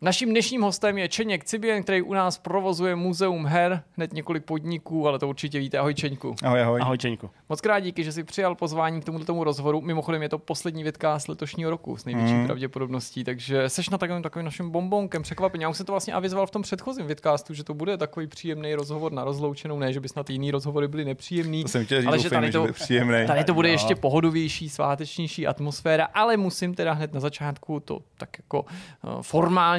Naším 0.00 0.30
dnešním 0.30 0.62
hostem 0.62 0.98
je 0.98 1.08
Čeněk 1.08 1.44
Cibien, 1.44 1.82
který 1.82 2.02
u 2.02 2.14
nás 2.14 2.38
provozuje 2.38 2.96
muzeum 2.96 3.46
her, 3.46 3.82
hned 3.96 4.12
několik 4.12 4.44
podniků, 4.44 5.08
ale 5.08 5.18
to 5.18 5.28
určitě 5.28 5.58
víte. 5.58 5.78
Ahoj 5.78 5.94
Čeňku. 5.94 6.34
Ahoj, 6.42 6.62
ahoj. 6.62 6.80
Ahoj 6.82 6.98
Čeníku. 6.98 7.30
Moc 7.48 7.60
krát 7.60 7.80
díky, 7.80 8.04
že 8.04 8.12
jsi 8.12 8.24
přijal 8.24 8.54
pozvání 8.54 9.00
k 9.00 9.04
tomuto 9.04 9.24
tomu 9.24 9.44
rozhovoru. 9.44 9.80
Mimochodem 9.80 10.22
je 10.22 10.28
to 10.28 10.38
poslední 10.38 10.82
vědka 10.82 11.18
z 11.18 11.28
letošního 11.28 11.70
roku 11.70 11.96
s 11.96 12.04
největší 12.04 12.34
mm. 12.34 12.46
pravděpodobností, 12.46 13.24
takže 13.24 13.68
seš 13.68 13.88
na 13.88 13.98
takovým, 13.98 14.22
takovým 14.22 14.44
naším 14.44 14.70
bombonkem 14.70 15.22
překvapení. 15.22 15.62
Já 15.62 15.68
už 15.68 15.76
jsem 15.76 15.86
to 15.86 15.92
vlastně 15.92 16.14
avizoval 16.14 16.46
v 16.46 16.50
tom 16.50 16.62
předchozím 16.62 17.06
vědcastu, 17.06 17.54
že 17.54 17.64
to 17.64 17.74
bude 17.74 17.96
takový 17.96 18.26
příjemný 18.26 18.74
rozhovor 18.74 19.12
na 19.12 19.24
rozloučenou, 19.24 19.78
ne, 19.78 19.92
že 19.92 20.00
by 20.00 20.08
snad 20.08 20.30
jiný 20.30 20.50
rozhovory 20.50 20.88
byli 20.88 21.04
nepříjemný. 21.04 21.62
To 21.62 21.68
jsem 21.68 21.84
chtěl 21.84 22.00
říct, 22.00 22.08
ale 22.08 22.18
že 22.18 22.30
tady 22.30 22.46
že 22.46 22.52
to, 22.52 22.60
bude 22.60 22.72
příjemný. 22.72 23.26
Tady 23.26 23.44
to 23.44 23.54
bude 23.54 23.68
Jo. 23.68 23.72
ještě 23.72 23.94
pohodovější, 23.94 24.68
svátečnější 24.68 25.46
atmosféra, 25.46 26.08
ale 26.14 26.36
musím 26.36 26.74
teda 26.74 26.92
hned 26.92 27.14
na 27.14 27.20
začátku 27.20 27.80
to 27.80 27.98
tak 28.18 28.28
jako 28.38 28.62
uh, 28.62 29.22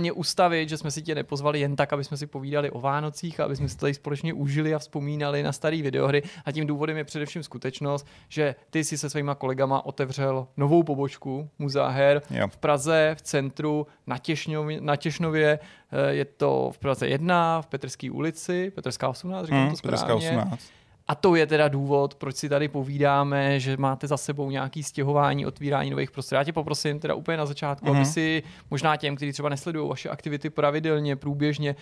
formálně 0.09 0.19
ustavit, 0.19 0.69
že 0.69 0.77
jsme 0.77 0.91
si 0.91 1.01
tě 1.01 1.15
nepozvali 1.15 1.59
jen 1.59 1.75
tak, 1.75 1.93
aby 1.93 2.03
jsme 2.03 2.17
si 2.17 2.27
povídali 2.27 2.71
o 2.71 2.79
Vánocích 2.79 3.39
a 3.39 3.45
aby 3.45 3.55
jsme 3.55 3.69
si 3.69 3.77
tady 3.77 3.93
společně 3.93 4.33
užili 4.33 4.75
a 4.75 4.79
vzpomínali 4.79 5.43
na 5.43 5.51
staré 5.51 5.81
videohry. 5.81 6.23
A 6.45 6.51
tím 6.51 6.67
důvodem 6.67 6.97
je 6.97 7.03
především 7.03 7.43
skutečnost, 7.43 8.05
že 8.29 8.55
ty 8.69 8.83
si 8.83 8.97
se 8.97 9.09
svýma 9.09 9.35
kolegama 9.35 9.85
otevřel 9.85 10.47
novou 10.57 10.83
pobočku 10.83 11.49
Muzea 11.59 11.87
her 11.89 12.21
Jo. 12.29 12.47
v 12.47 12.57
Praze, 12.57 13.15
v 13.17 13.21
centru, 13.21 13.87
na, 14.07 14.17
Těšňově, 14.17 14.81
na 14.81 14.95
Těšnově. 14.95 15.59
Eh, 15.91 16.13
Je 16.13 16.25
to 16.25 16.71
v 16.73 16.77
Praze 16.77 17.07
1, 17.07 17.61
v 17.61 17.67
Petrské 17.67 18.11
ulici, 18.11 18.71
Petrská 18.75 19.09
18, 19.09 19.45
říkám 19.45 19.59
Hmm, 19.59 19.69
to 19.71 19.77
správně. 19.77 20.29
18. 20.29 20.78
A 21.09 21.15
to 21.15 21.35
je 21.35 21.47
teda 21.47 21.67
důvod, 21.67 22.15
proč 22.15 22.35
si 22.35 22.49
tady 22.49 22.67
povídáme, 22.67 23.59
že 23.59 23.77
máte 23.77 24.07
za 24.07 24.17
sebou 24.17 24.51
nějaký 24.51 24.83
stěhování, 24.83 25.45
otvírání 25.45 25.89
nových 25.89 26.11
prostor. 26.11 26.37
Já 26.37 26.43
tě 26.43 26.53
poprosím 26.53 26.99
teda 26.99 27.13
úplně 27.13 27.37
na 27.37 27.45
začátku, 27.45 27.85
mm-hmm. 27.85 27.95
aby 27.95 28.05
si 28.05 28.43
možná 28.71 28.95
těm, 28.95 29.15
kteří 29.15 29.31
třeba 29.31 29.49
nesledují 29.49 29.89
vaše 29.89 30.09
aktivity 30.09 30.49
pravidelně, 30.49 31.15
průběžně, 31.15 31.75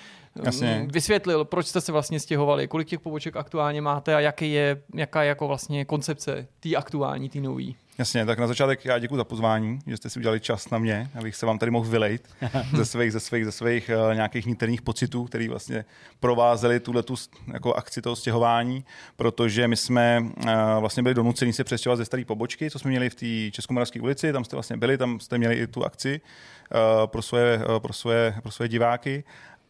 Jasně. 0.43 0.79
mm, 0.81 0.87
vysvětlil, 0.87 1.45
proč 1.45 1.67
jste 1.67 1.81
se 1.81 1.91
vlastně 1.91 2.19
stěhovali, 2.19 2.67
kolik 2.67 2.87
těch 2.87 2.99
poboček 2.99 3.35
aktuálně 3.35 3.81
máte 3.81 4.15
a 4.15 4.19
jaký 4.19 4.51
je, 4.51 4.81
jaká 4.95 5.23
je 5.23 5.29
jako 5.29 5.47
vlastně 5.47 5.85
koncepce 5.85 6.47
té 6.59 6.75
aktuální, 6.75 7.29
té 7.29 7.39
nový. 7.39 7.75
Jasně, 7.97 8.25
tak 8.25 8.39
na 8.39 8.47
začátek 8.47 8.85
já 8.85 8.99
děkuji 8.99 9.15
za 9.15 9.23
pozvání, 9.23 9.79
že 9.87 9.97
jste 9.97 10.09
si 10.09 10.19
udělali 10.19 10.39
čas 10.39 10.69
na 10.69 10.77
mě, 10.77 11.09
abych 11.19 11.35
se 11.35 11.45
vám 11.45 11.59
tady 11.59 11.71
mohl 11.71 11.89
vylejt 11.89 12.29
ze 12.75 12.85
svých, 12.85 13.11
ze 13.11 13.19
svých, 13.19 13.45
ze 13.45 13.51
svých 13.51 13.91
uh, 14.09 14.15
nějakých 14.15 14.45
niterních 14.45 14.81
pocitů, 14.81 15.23
který 15.23 15.47
vlastně 15.47 15.85
provázeli 16.19 16.79
tuhle 16.79 17.03
tu 17.03 17.15
jako 17.53 17.73
akci 17.73 18.01
toho 18.01 18.15
stěhování, 18.15 18.85
protože 19.15 19.67
my 19.67 19.75
jsme 19.75 20.19
uh, 20.21 20.51
vlastně 20.79 21.03
byli 21.03 21.15
donuceni 21.15 21.53
se 21.53 21.63
přestěhovat 21.63 21.97
ze 21.97 22.05
staré 22.05 22.25
pobočky, 22.25 22.71
co 22.71 22.79
jsme 22.79 22.89
měli 22.89 23.09
v 23.09 23.15
té 23.15 23.51
Českomoravské 23.51 24.01
ulici, 24.01 24.33
tam 24.33 24.43
jste 24.43 24.55
vlastně 24.55 24.77
byli, 24.77 24.97
tam 24.97 25.19
jste 25.19 25.37
měli 25.37 25.55
i 25.55 25.67
tu 25.67 25.85
akci 25.85 26.21
uh, 26.21 27.07
pro, 27.07 27.21
svoje, 27.21 27.57
uh, 27.57 27.79
pro, 27.79 27.93
svoje, 27.93 28.35
pro 28.43 28.51
svoje 28.51 28.69
diváky 28.69 29.23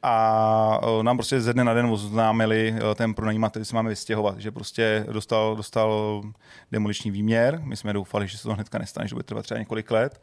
a 0.03 0.79
eh, 0.99 1.03
nám 1.03 1.17
prostě 1.17 1.41
ze 1.41 1.53
dne 1.53 1.63
na 1.63 1.73
den 1.73 1.85
oznámili 1.85 2.75
eh, 2.91 2.95
ten 2.95 3.13
pronajímatel, 3.13 3.61
že 3.61 3.65
se 3.65 3.75
máme 3.75 3.89
vystěhovat, 3.89 4.39
že 4.39 4.51
prostě 4.51 5.05
dostal, 5.11 5.55
dostal 5.55 6.21
demoliční 6.71 7.11
výměr. 7.11 7.59
My 7.63 7.77
jsme 7.77 7.93
doufali, 7.93 8.27
že 8.27 8.37
se 8.37 8.43
to 8.43 8.53
hnedka 8.53 8.77
nestane, 8.77 9.07
že 9.07 9.15
bude 9.15 9.23
trvat 9.23 9.41
třeba 9.43 9.57
několik 9.59 9.91
let, 9.91 10.21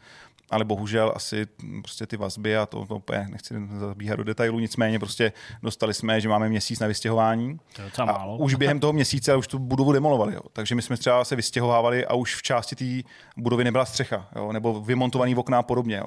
ale 0.51 0.65
bohužel 0.65 1.13
asi 1.17 1.47
prostě 1.83 2.07
ty 2.07 2.17
vazby 2.17 2.57
a 2.57 2.67
to, 2.67 2.87
to 2.87 2.97
úplně 2.97 3.27
nechci 3.31 3.55
zabíhat 3.79 4.17
do 4.17 4.25
detailů, 4.25 4.59
nicméně 4.59 4.99
prostě 4.99 5.33
dostali 5.63 5.95
jsme, 5.95 6.21
že 6.21 6.29
máme 6.29 6.49
měsíc 6.49 6.81
na 6.81 6.87
vystěhování. 6.87 7.59
To 7.77 7.83
je 7.83 7.91
A 7.99 8.05
málo. 8.05 8.37
už 8.37 8.55
během 8.55 8.81
toho 8.81 8.93
měsíce 8.93 9.37
už 9.37 9.47
tu 9.47 9.59
budovu 9.59 9.93
demolovali. 9.93 10.35
Jo. 10.35 10.41
Takže 10.53 10.75
my 10.75 10.83
jsme 10.83 10.97
třeba 10.97 11.25
se 11.25 11.37
vystěhovávali 11.37 12.07
a 12.07 12.15
už 12.15 12.37
v 12.37 12.43
části 12.43 12.77
té 12.77 13.09
budovy 13.37 13.65
nebyla 13.65 13.85
střecha, 13.85 14.29
jo, 14.37 14.53
nebo 14.53 14.81
vymontovaný 14.81 15.35
okna 15.35 15.59
a 15.59 15.63
podobně. 15.63 15.97
Jo. 15.97 16.07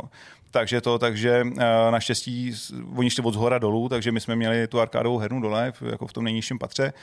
Takže 0.52 0.82
to, 0.82 1.00
takže 1.00 1.44
eh, 1.58 1.92
naštěstí 1.92 2.54
oni 2.96 3.10
šli 3.10 3.24
od 3.24 3.34
zhora 3.34 3.57
dolů, 3.60 3.90
takže 3.90 4.12
my 4.12 4.20
jsme 4.20 4.36
měli 4.36 4.68
tu 4.68 4.80
arkádovou 4.80 5.18
hernu 5.18 5.42
dole, 5.42 5.74
jako 5.82 6.08
v 6.08 6.14
tom 6.14 6.24
nejnižším 6.24 6.60
patře. 6.60 6.94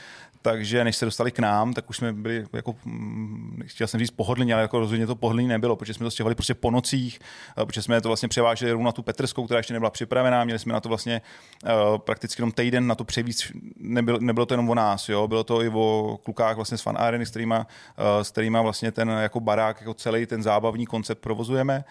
Takže 0.43 0.85
než 0.85 0.97
se 0.97 1.05
dostali 1.05 1.31
k 1.31 1.39
nám, 1.39 1.75
tak 1.75 1.91
už 1.91 1.97
jsme 1.97 2.13
byli 2.13 2.47
jako, 2.53 2.75
mm, 2.85 3.63
chtěl 3.67 3.87
jsem 3.87 4.01
říct 4.01 4.11
pohodlní, 4.11 4.53
ale 4.53 4.63
jako 4.63 4.79
rozhodně 4.79 5.07
to 5.07 5.17
pohodlný 5.17 5.47
nebylo, 5.47 5.77
protože 5.77 5.95
jsme 5.95 6.05
to 6.05 6.11
stěhovali 6.11 6.35
prostě 6.35 6.55
po 6.55 6.71
nocích, 6.71 7.19
eh, 7.63 7.67
protože 7.67 7.83
jsme 7.83 8.01
to 8.01 8.09
vlastně 8.09 8.29
převáželi 8.29 8.73
rovnou 8.73 8.85
na 8.85 8.93
tu 8.93 9.03
Petrskou, 9.03 9.45
která 9.45 9.59
ještě 9.59 9.73
nebyla 9.73 9.91
připravená, 9.91 10.45
měli 10.45 10.59
jsme 10.59 10.73
na 10.73 10.81
to 10.81 10.89
vlastně 10.89 11.23
uh, 11.65 11.99
prakticky 11.99 12.43
jenom 12.43 12.53
týden 12.53 12.87
na 12.87 12.95
to 12.95 13.05
převíc, 13.05 13.53
nebylo, 13.77 14.19
nebylo 14.21 14.47
to 14.47 14.55
jenom 14.55 14.71
o 14.71 14.75
nás, 14.75 15.09
jo, 15.09 15.29
bylo 15.29 15.45
to 15.45 15.63
i 15.63 15.69
o 15.69 16.19
klukách 16.23 16.57
vlastně 16.57 16.79
z 16.79 16.83
fan 16.83 16.97
areny, 16.99 17.27
s 17.27 17.31
kterýma, 17.31 17.59
uh, 17.59 18.23
s 18.23 18.31
kterýma 18.31 18.63
vlastně 18.63 18.93
ten 18.93 19.09
jako 19.09 19.41
barák, 19.41 19.81
jako 19.81 19.95
celý 19.95 20.27
ten 20.27 20.43
zábavní 20.43 20.87
koncept 20.87 21.19
provozujeme. 21.19 21.85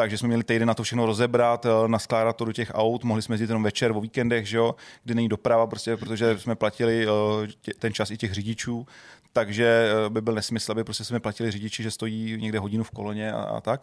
Takže 0.00 0.18
jsme 0.18 0.28
měli 0.28 0.44
týden 0.44 0.68
na 0.68 0.74
to 0.74 0.82
všechno 0.82 1.06
rozebrat, 1.06 1.66
eh, 1.66 1.88
naskládat 1.88 2.36
to 2.36 2.44
do 2.44 2.52
těch 2.52 2.70
aut, 2.74 3.04
mohli 3.04 3.22
jsme 3.22 3.32
jezdit 3.32 3.48
jenom 3.48 3.62
večer 3.62 3.92
o 3.92 4.00
víkendech, 4.00 4.48
že 4.48 4.56
jo, 4.56 4.74
kdy 5.04 5.14
není 5.14 5.28
doprava, 5.28 5.66
prostě, 5.66 5.96
protože 5.96 6.38
jsme 6.38 6.54
platili 6.54 7.06
eh, 7.06 7.72
ten 7.78 7.92
čas 7.92 8.10
i 8.10 8.16
těch 8.16 8.34
řidičů, 8.34 8.86
takže 9.32 9.90
eh, 10.06 10.10
by 10.10 10.20
byl 10.20 10.34
nesmysl, 10.34 10.72
aby 10.72 10.84
prostě 10.84 11.04
jsme 11.04 11.20
platili 11.20 11.50
řidiči, 11.50 11.82
že 11.82 11.90
stojí 11.90 12.36
někde 12.40 12.58
hodinu 12.58 12.84
v 12.84 12.90
koloně 12.90 13.32
a, 13.32 13.42
a 13.42 13.60
tak. 13.60 13.82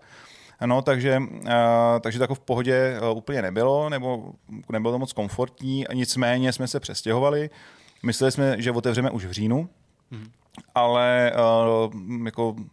No, 0.65 0.81
takže, 0.81 1.21
takže 2.01 2.19
to 2.19 2.23
jako 2.23 2.35
v 2.35 2.39
pohodě 2.39 2.99
úplně 3.13 3.41
nebylo, 3.41 3.89
nebo 3.89 4.33
nebylo 4.69 4.91
to 4.91 4.99
moc 4.99 5.13
komfortní, 5.13 5.85
nicméně 5.93 6.53
jsme 6.53 6.67
se 6.67 6.79
přestěhovali. 6.79 7.49
Mysleli 8.03 8.31
jsme, 8.31 8.61
že 8.61 8.71
otevřeme 8.71 9.11
už 9.11 9.25
v 9.25 9.31
říjnu, 9.31 9.69
ale 10.75 11.31
uh, 11.85 12.25
jako 12.25 12.53
mm, 12.57 12.69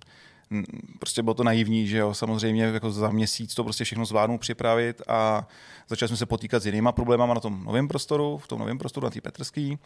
prostě 0.99 1.23
bylo 1.23 1.35
to 1.35 1.45
naivní, 1.45 1.87
že 1.87 1.99
jo, 1.99 2.15
samozřejmě 2.15 2.65
jako 2.65 2.91
za 2.91 3.11
měsíc 3.11 3.55
to 3.55 3.65
prostě 3.65 3.85
všechno 3.85 4.05
zvládnu 4.05 4.39
připravit 4.39 5.03
a 5.09 5.49
začali 5.89 6.09
jsme 6.09 6.17
se 6.17 6.27
potýkat 6.27 6.63
s 6.63 6.67
jinýma 6.67 6.93
problémama 6.93 7.35
na 7.35 7.41
tom 7.41 7.65
novém 7.65 7.89
prostoru, 7.89 8.39
v 8.39 8.49
tom 8.49 8.59
novém 8.59 8.79
prostoru 8.79 9.05
na 9.05 9.11
té 9.11 9.21
Petrský, 9.21 9.71
mm, 9.71 9.79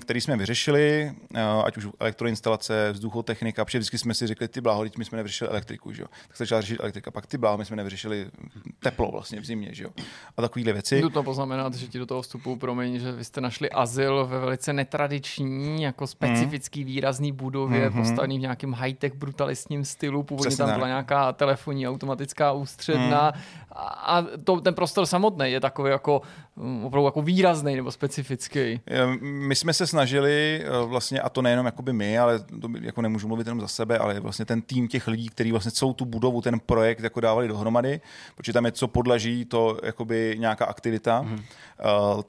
který 0.00 0.20
jsme 0.20 0.36
vyřešili, 0.36 1.12
eh, 1.34 1.42
ať 1.64 1.76
už 1.76 1.86
elektroinstalace, 2.00 2.92
vzduchotechnika, 2.92 3.64
protože 3.64 3.78
vždycky 3.78 3.98
jsme 3.98 4.14
si 4.14 4.26
řekli, 4.26 4.48
ty 4.48 4.60
bláho, 4.60 4.82
teď 4.82 4.98
my 4.98 5.04
jsme 5.04 5.16
nevyřešili 5.16 5.50
elektriku, 5.50 5.92
že 5.92 6.02
jo. 6.02 6.08
Tak 6.28 6.36
se 6.36 6.44
začala 6.44 6.60
řešit 6.60 6.80
elektrika, 6.80 7.10
pak 7.10 7.26
ty 7.26 7.38
bláho, 7.38 7.58
my 7.58 7.64
jsme 7.64 7.76
nevyřešili 7.76 8.26
teplo 8.78 9.10
vlastně 9.10 9.40
v 9.40 9.44
zimě, 9.44 9.68
že 9.72 9.84
jo. 9.84 9.90
A 10.36 10.42
takovýhle 10.42 10.72
věci. 10.72 11.02
Nutno 11.02 11.22
poznamenat, 11.22 11.74
že 11.74 11.88
ti 11.88 11.98
do 11.98 12.06
toho 12.06 12.22
vstupu, 12.22 12.56
promiň, 12.56 12.98
že 12.98 13.12
vy 13.12 13.24
jste 13.24 13.40
našli 13.40 13.70
azyl 13.70 14.26
ve 14.26 14.38
velice 14.40 14.72
netradiční, 14.72 15.82
jako 15.82 16.06
specifický 16.06 16.80
Mhm. 16.80 16.86
výrazný 16.86 17.32
budově, 17.32 17.90
mm-hmm. 17.90 18.00
postavený 18.00 18.38
v 18.38 18.40
nějakém 18.40 18.72
high-tech 18.72 19.14
brutalistním 19.14 19.84
stylu. 19.84 20.22
Původně 20.22 20.48
Přesně 20.48 20.62
tam 20.62 20.68
tak. 20.68 20.76
byla 20.76 20.86
nějaká 20.88 21.32
telefonní 21.32 21.88
automatická 21.88 22.52
ústředna. 22.52 23.32
Mm. 23.34 23.42
A 23.96 24.26
to, 24.44 24.60
ten 24.60 24.74
prostor 24.74 25.06
samotný 25.06 25.52
je 25.52 25.60
takový 25.60 25.90
jako 25.90 26.22
mm, 26.53 26.53
opravdu 26.56 27.04
jako 27.06 27.22
výrazný 27.22 27.76
nebo 27.76 27.90
specifický. 27.90 28.80
My 29.20 29.56
jsme 29.56 29.72
se 29.72 29.86
snažili 29.86 30.62
eh, 30.64 30.86
vlastně, 30.86 31.20
a 31.20 31.28
to 31.28 31.42
nejenom 31.42 31.66
jakoby 31.66 31.92
my, 31.92 32.18
ale 32.18 32.38
to 32.60 32.68
by- 32.68 32.80
jako 32.82 33.02
nemůžu 33.02 33.28
mluvit 33.28 33.46
jenom 33.46 33.60
za 33.60 33.68
sebe, 33.68 33.98
ale 33.98 34.20
vlastně 34.20 34.44
ten 34.44 34.62
tým 34.62 34.88
těch 34.88 35.08
lidí, 35.08 35.28
kteří 35.28 35.50
vlastně 35.50 35.70
celou 35.70 35.92
tu 35.92 36.04
budovu, 36.04 36.40
ten 36.40 36.60
projekt 36.60 37.00
jako 37.00 37.20
dávali 37.20 37.48
dohromady, 37.48 38.00
protože 38.34 38.52
tam 38.52 38.64
je 38.64 38.72
co 38.72 38.88
podlaží, 38.88 39.44
to 39.44 39.78
jakoby 39.82 40.36
nějaká 40.38 40.64
aktivita, 40.64 41.22
mm. 41.22 41.40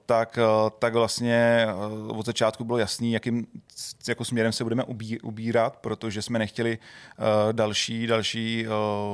tak, 0.05 0.39
eh, 0.41 0.71
tak 0.80 0.93
vlastně 0.93 1.67
od 2.07 2.26
začátku 2.26 2.63
bylo 2.63 2.78
jasný, 2.78 3.11
jakým 3.11 3.47
jako 4.07 4.26
směrem 4.26 4.51
se 4.51 4.63
budeme 4.63 4.84
ubí, 4.84 5.19
ubírat, 5.19 5.78
protože 5.78 6.21
jsme 6.21 6.39
nechtěli 6.39 6.78
další, 7.51 8.07
další 8.07 8.65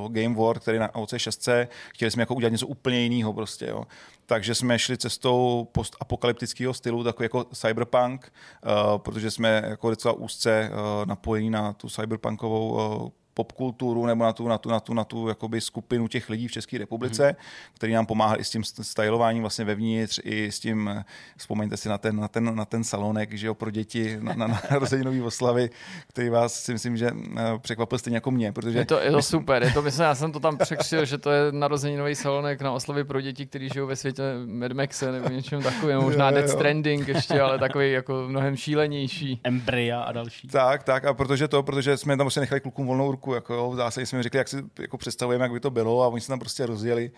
Game 0.08 0.36
World, 0.36 0.62
který 0.62 0.80
na 0.80 0.88
OC6, 0.88 1.68
chtěli 1.94 2.12
jsme 2.12 2.22
jako 2.22 2.36
udělat 2.36 2.52
něco 2.52 2.68
úplně 2.68 3.00
jiného 3.00 3.34
prostě, 3.34 3.66
jo. 3.66 3.86
Takže 4.26 4.56
jsme 4.56 4.80
šli 4.80 4.98
cestou 4.98 5.68
postapokalyptického 5.72 6.74
stylu, 6.74 7.04
takový 7.04 7.26
jako 7.26 7.44
cyberpunk, 7.44 8.34
uh, 8.66 8.98
protože 8.98 9.32
jsme 9.32 9.64
jako 9.68 9.90
docela 9.90 10.14
úzce 10.14 10.70
uh, 10.72 11.06
napojení 11.06 11.50
na 11.50 11.74
tu 11.74 11.90
cyberpunkovou 11.90 12.72
uh, 13.02 13.10
popkulturu 13.34 14.06
nebo 14.06 14.24
na 14.24 14.34
tu, 14.34 14.48
na 14.48 14.58
tu, 14.58 14.70
na 14.70 14.80
tu, 14.80 14.94
na 14.94 15.04
tu 15.04 15.28
jakoby 15.28 15.62
skupinu 15.62 16.08
těch 16.08 16.30
lidí 16.30 16.48
v 16.48 16.52
České 16.52 16.78
republice, 16.78 17.24
hmm. 17.26 17.36
který 17.74 17.94
nám 17.94 18.06
pomáhá 18.06 18.36
i 18.36 18.44
s 18.44 18.50
tím 18.50 18.62
st- 18.62 18.84
stylováním 18.84 19.44
vlastně 19.44 19.66
vevnitř, 19.66 20.20
i 20.24 20.52
s 20.52 20.60
tím, 20.60 21.04
vzpomeňte 21.38 21.78
si 21.78 21.90
na 21.90 21.98
ten, 21.98 22.16
na 22.16 22.28
ten, 22.28 22.56
na 22.56 22.66
ten 22.66 22.84
salonek, 22.84 23.34
že 23.34 23.48
jo, 23.48 23.56
pro 23.56 23.72
děti 23.72 24.18
na, 24.22 24.34
na, 24.34 24.48
na 24.48 24.62
narozeninový 24.72 25.22
oslavy, 25.22 25.70
který 26.08 26.30
vás 26.30 26.64
si 26.64 26.74
myslím, 26.74 26.98
že 26.98 27.12
eh, 27.38 27.42
překvapil 27.60 27.98
stejně 27.98 28.18
jako 28.18 28.32
mě, 28.32 28.52
protože 28.52 28.80
Je 28.80 28.86
to, 28.86 29.00
je 29.00 29.12
to 29.12 29.22
super, 29.22 29.64
je 29.64 29.72
to, 29.72 29.82
myslím, 29.82 30.04
já 30.04 30.16
jsem 30.16 30.32
to 30.32 30.40
tam 30.40 30.58
překřil, 30.64 31.06
že 31.06 31.18
to 31.18 31.32
je 31.32 31.52
narozeninový 31.52 32.16
salonek 32.16 32.62
na 32.62 32.72
oslavy 32.72 33.04
pro 33.04 33.22
děti, 33.22 33.46
kteří 33.46 33.70
žijou 33.74 33.88
ve 33.88 33.96
světě 33.96 34.24
Mad 34.46 34.72
Maxe 34.72 35.12
nebo 35.12 35.30
něčem 35.30 35.62
takovým, 35.62 35.98
možná 35.98 36.30
Jo, 36.30 36.38
jo, 36.38 36.42
jo. 36.42 36.48
Stranding 36.48 37.08
ještě, 37.08 37.42
ale 37.42 37.60
takový 37.66 37.92
jako 37.92 38.26
mnohem 38.28 38.56
šílenější. 38.56 39.40
Embrya 39.44 40.02
a 40.02 40.12
další. 40.12 40.48
Tak, 40.48 40.84
tak, 40.84 41.06
a 41.06 41.14
protože 41.14 41.48
to, 41.48 41.64
protože 41.64 41.98
jsme 41.98 42.18
tam 42.18 42.26
prostě 42.26 42.40
nechali 42.40 42.62
klukům 42.62 42.88
volnou 42.88 43.12
ruku, 43.12 43.21
jako 43.28 43.54
jo, 43.54 43.72
v 43.72 43.76
zásadě 43.76 44.06
jsme 44.06 44.18
jim 44.18 44.24
řekli, 44.24 44.38
jak 44.38 44.48
si 44.48 44.58
jako 44.80 44.98
představujeme, 44.98 45.46
jak 45.46 45.52
by 45.52 45.60
to 45.60 45.70
bylo 45.70 46.04
a 46.04 46.08
oni 46.08 46.22
se 46.22 46.28
tam 46.28 46.40
prostě 46.40 46.66
rozjeli 46.66 47.12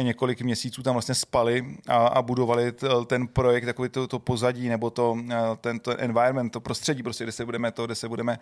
několik 0.00 0.42
měsíců 0.42 0.82
tam 0.82 0.94
vlastně 0.94 1.14
spali 1.14 1.76
a, 1.88 1.96
a 1.96 2.22
budovali 2.22 2.72
ten 3.06 3.28
projekt, 3.28 3.64
takový 3.64 3.88
to, 3.88 4.06
to 4.06 4.18
pozadí 4.18 4.68
nebo 4.68 4.90
to, 4.90 5.18
eh, 5.30 5.36
ten, 5.60 5.80
to 5.80 6.00
environment, 6.00 6.52
to 6.52 6.60
prostředí, 6.60 7.02
prostě, 7.02 7.24
kde 7.24 7.32
se 7.32 7.44
budeme 7.44 7.72
to, 7.72 7.86
kde 7.86 7.94
se 7.94 8.08
budeme 8.08 8.38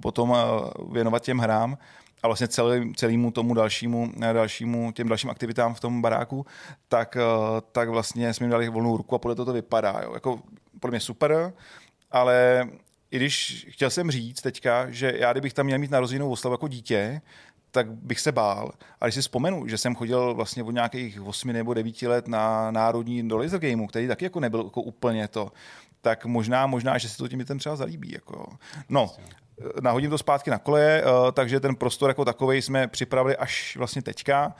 potom 0.00 0.34
eh, 0.36 0.70
věnovat 0.92 1.22
těm 1.22 1.38
hrám 1.38 1.78
a 2.22 2.26
vlastně 2.26 2.48
celý, 2.48 2.94
celému 2.94 3.30
tomu 3.30 3.54
dalšímu, 3.54 4.12
eh, 4.22 4.32
dalšímu, 4.32 4.92
těm 4.92 5.08
dalším 5.08 5.30
aktivitám 5.30 5.74
v 5.74 5.80
tom 5.80 6.02
baráku, 6.02 6.46
tak, 6.88 7.16
tak 7.72 7.88
vlastně 7.88 8.34
jsme 8.34 8.44
jim 8.44 8.50
dali 8.50 8.68
volnou 8.68 8.96
ruku 8.96 9.14
a 9.14 9.18
podle 9.18 9.34
toho 9.34 9.46
to 9.46 9.52
vypadá. 9.52 10.00
Jo. 10.02 10.14
Jako, 10.14 10.40
podle 10.80 10.90
mě 10.92 11.00
super, 11.00 11.52
ale 12.10 12.64
i 13.14 13.16
když 13.16 13.66
chtěl 13.70 13.90
jsem 13.90 14.10
říct 14.10 14.42
teďka, 14.42 14.90
že 14.90 15.12
já 15.16 15.32
kdybych 15.32 15.52
tam 15.52 15.66
měl 15.66 15.78
mít 15.78 15.90
narozenou 15.90 16.30
oslavu 16.30 16.54
jako 16.54 16.68
dítě, 16.68 17.20
tak 17.70 17.92
bych 17.92 18.20
se 18.20 18.32
bál. 18.32 18.72
A 19.00 19.06
když 19.06 19.14
si 19.14 19.20
vzpomenu, 19.20 19.68
že 19.68 19.78
jsem 19.78 19.94
chodil 19.94 20.34
vlastně 20.34 20.62
od 20.62 20.70
nějakých 20.70 21.20
8 21.22 21.52
nebo 21.52 21.74
9 21.74 22.02
let 22.02 22.28
na 22.28 22.70
národní 22.70 23.28
do 23.28 23.38
laser 23.38 23.60
gameu, 23.60 23.86
který 23.86 24.08
taky 24.08 24.24
jako 24.24 24.40
nebyl 24.40 24.60
jako 24.64 24.82
úplně 24.82 25.28
to, 25.28 25.52
tak 26.00 26.26
možná, 26.26 26.66
možná, 26.66 26.98
že 26.98 27.08
se 27.08 27.16
to 27.18 27.28
tím 27.28 27.38
dětem 27.38 27.58
třeba 27.58 27.76
zalíbí. 27.76 28.12
Jako. 28.12 28.46
No, 28.88 29.10
nahodím 29.80 30.10
to 30.10 30.18
zpátky 30.18 30.50
na 30.50 30.58
koleje, 30.58 31.02
eh, 31.04 31.32
takže 31.32 31.60
ten 31.60 31.76
prostor 31.76 32.10
jako 32.10 32.24
takový 32.24 32.62
jsme 32.62 32.86
připravili 32.88 33.36
až 33.36 33.76
vlastně 33.76 34.02
teďka 34.02 34.54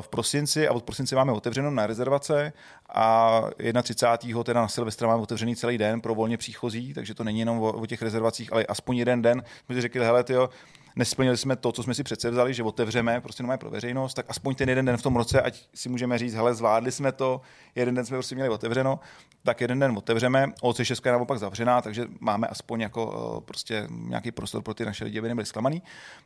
v 0.00 0.08
prosinci 0.08 0.68
a 0.68 0.72
od 0.72 0.84
prosince 0.84 1.16
máme 1.16 1.32
otevřeno 1.32 1.70
na 1.70 1.86
rezervace 1.86 2.52
a 2.94 3.42
31. 3.82 4.42
teda 4.42 4.60
na 4.60 4.68
Silvestra 4.68 5.08
máme 5.08 5.22
otevřený 5.22 5.56
celý 5.56 5.78
den 5.78 6.00
pro 6.00 6.14
volně 6.14 6.36
příchozí, 6.36 6.94
takže 6.94 7.14
to 7.14 7.24
není 7.24 7.38
jenom 7.38 7.62
o, 7.62 7.72
o 7.72 7.86
těch 7.86 8.02
rezervacích, 8.02 8.52
ale 8.52 8.64
aspoň 8.64 8.96
jeden 8.96 9.22
den. 9.22 9.42
My 9.68 9.74
si 9.74 9.80
řekli, 9.80 10.04
hele, 10.04 10.24
tyjo, 10.24 10.48
nesplnili 10.96 11.36
jsme 11.36 11.56
to, 11.56 11.72
co 11.72 11.82
jsme 11.82 11.94
si 11.94 12.02
přece 12.02 12.30
vzali, 12.30 12.54
že 12.54 12.62
otevřeme 12.62 13.20
prostě 13.20 13.42
normálně 13.42 13.58
pro 13.58 13.70
veřejnost, 13.70 14.14
tak 14.14 14.26
aspoň 14.28 14.54
ten 14.54 14.68
jeden 14.68 14.84
den 14.84 14.96
v 14.96 15.02
tom 15.02 15.16
roce, 15.16 15.42
ať 15.42 15.66
si 15.74 15.88
můžeme 15.88 16.18
říct, 16.18 16.34
hele, 16.34 16.54
zvládli 16.54 16.92
jsme 16.92 17.12
to, 17.12 17.40
jeden 17.74 17.94
den 17.94 18.04
jsme 18.06 18.16
prostě 18.16 18.34
měli 18.34 18.50
otevřeno, 18.50 19.00
tak 19.42 19.60
jeden 19.60 19.78
den 19.78 19.96
otevřeme, 19.96 20.46
OC6 20.62 21.00
je 21.04 21.12
naopak 21.12 21.38
zavřená, 21.38 21.82
takže 21.82 22.06
máme 22.20 22.46
aspoň 22.46 22.80
jako 22.80 23.34
eh, 23.38 23.40
prostě 23.40 23.86
nějaký 23.90 24.32
prostor 24.32 24.62
pro 24.62 24.74
ty 24.74 24.84
naše 24.84 25.04
lidi, 25.04 25.18
aby 25.18 25.28
nebyli 25.28 25.46
zklamaný. 25.46 25.82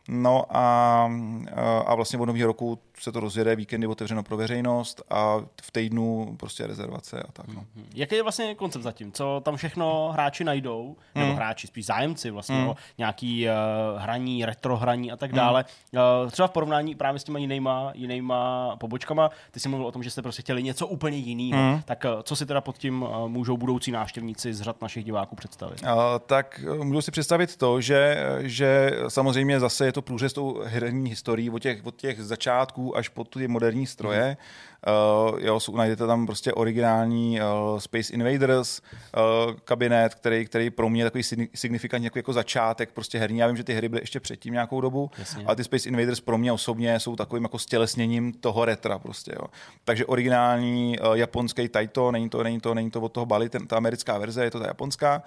No 0.08 0.44
a, 0.50 1.10
eh, 1.46 1.54
a 1.86 1.94
vlastně 1.94 2.18
od 2.18 2.26
nového 2.26 2.46
roku 2.46 2.78
se 3.00 3.12
to 3.12 3.20
rozjede, 3.20 3.56
víkendy 3.56 3.86
otevřeno 3.86 4.22
pro 4.22 4.36
veřejnost 4.36 5.02
a 5.10 5.36
v 5.62 5.70
týdnu 5.70 6.36
prostě 6.36 6.66
rezervace 6.66 7.22
a 7.22 7.32
tak. 7.32 7.46
No. 7.54 7.64
Jaký 7.94 8.14
je 8.14 8.22
vlastně 8.22 8.54
koncept 8.54 8.82
zatím? 8.82 9.12
Co 9.12 9.40
tam 9.44 9.56
všechno 9.56 10.10
hráči 10.12 10.44
najdou? 10.44 10.96
Nebo 11.14 11.26
Hmm. 11.26 11.36
hráči, 11.36 11.66
spíš 11.66 11.86
zájemci 11.86 12.30
vlastně, 12.30 12.66
o 12.66 12.76
nějaký 12.98 13.46
uh, 13.46 13.52
hraní, 14.02 14.44
retro 14.44 14.76
hraní 14.76 15.12
a 15.12 15.16
tak 15.16 15.32
dále. 15.32 15.64
Uh, 15.92 16.30
třeba 16.30 16.48
v 16.48 16.50
porovnání 16.50 16.94
právě 16.94 17.18
s 17.20 17.24
těma 17.24 17.38
jinýma, 17.38 17.90
jinýma 17.94 18.76
pobočkama, 18.76 19.30
ty 19.50 19.60
jsi 19.60 19.68
mluvil 19.68 19.86
o 19.86 19.92
tom, 19.92 20.02
že 20.02 20.10
jste 20.10 20.22
prostě 20.22 20.42
chtěli 20.42 20.62
něco 20.62 20.86
úplně 20.86 21.16
jiného. 21.16 21.62
Hmm. 21.62 21.82
Tak 21.82 22.04
uh, 22.14 22.22
co 22.22 22.36
si 22.36 22.46
teda 22.46 22.60
pod 22.60 22.78
tím 22.78 23.02
uh, 23.02 23.28
můžou 23.28 23.56
budoucí 23.56 23.90
návštěvníci 23.90 24.54
z 24.54 24.60
řad 24.60 24.82
našich 24.82 25.04
diváků 25.04 25.36
představit? 25.36 25.82
Uh, 25.82 25.88
tak 26.26 26.60
můžu 26.82 27.02
si 27.02 27.10
představit 27.10 27.56
to, 27.56 27.80
že, 27.80 28.16
že 28.40 28.90
samozřejmě 29.08 29.60
zase 29.60 29.86
je 29.86 29.92
to 29.92 30.02
průřez 30.02 30.32
tou 30.32 30.62
herní 30.64 31.10
historií 31.10 31.50
od 31.50 31.58
těch, 31.58 31.86
od 31.86 31.96
těch 31.96 32.22
začátků 32.22 32.89
až 32.96 33.08
po 33.08 33.24
ty 33.24 33.48
moderní 33.48 33.86
stroje. 33.86 34.36
Uh, 35.32 35.38
jo, 35.40 35.60
jsou, 35.60 35.76
najdete 35.76 36.06
tam 36.06 36.26
prostě 36.26 36.52
originální 36.52 37.40
uh, 37.40 37.78
Space 37.78 38.12
Invaders 38.12 38.80
uh, 38.80 39.54
kabinet, 39.64 40.14
který, 40.14 40.46
který 40.46 40.70
pro 40.70 40.88
mě 40.88 41.00
je 41.00 41.04
takový 41.04 41.22
signi- 41.22 41.48
signifikantní 41.54 42.04
jako, 42.04 42.18
jako 42.18 42.32
začátek 42.32 42.92
prostě 42.92 43.18
herní. 43.18 43.38
Já 43.38 43.46
vím, 43.46 43.56
že 43.56 43.64
ty 43.64 43.74
hry 43.74 43.88
byly 43.88 44.02
ještě 44.02 44.20
předtím 44.20 44.52
nějakou 44.52 44.80
dobu, 44.80 45.10
Jasně. 45.18 45.44
ale 45.46 45.56
ty 45.56 45.64
Space 45.64 45.88
Invaders 45.88 46.20
pro 46.20 46.38
mě 46.38 46.52
osobně 46.52 47.00
jsou 47.00 47.16
takovým 47.16 47.42
jako 47.42 47.58
stělesněním 47.58 48.32
toho 48.32 48.64
retra 48.64 48.98
prostě, 48.98 49.32
jo. 49.36 49.46
Takže 49.84 50.06
originální 50.06 50.98
uh, 50.98 51.14
japonský 51.14 51.68
Taito, 51.68 52.12
není 52.12 52.28
to, 52.28 52.42
není 52.42 52.60
to, 52.60 52.74
není 52.74 52.90
to 52.90 53.00
od 53.00 53.12
toho 53.12 53.26
Bali, 53.26 53.48
ten, 53.48 53.66
ta 53.66 53.76
americká 53.76 54.18
verze, 54.18 54.44
je 54.44 54.50
to 54.50 54.60
ta 54.60 54.66
japonská. 54.66 55.22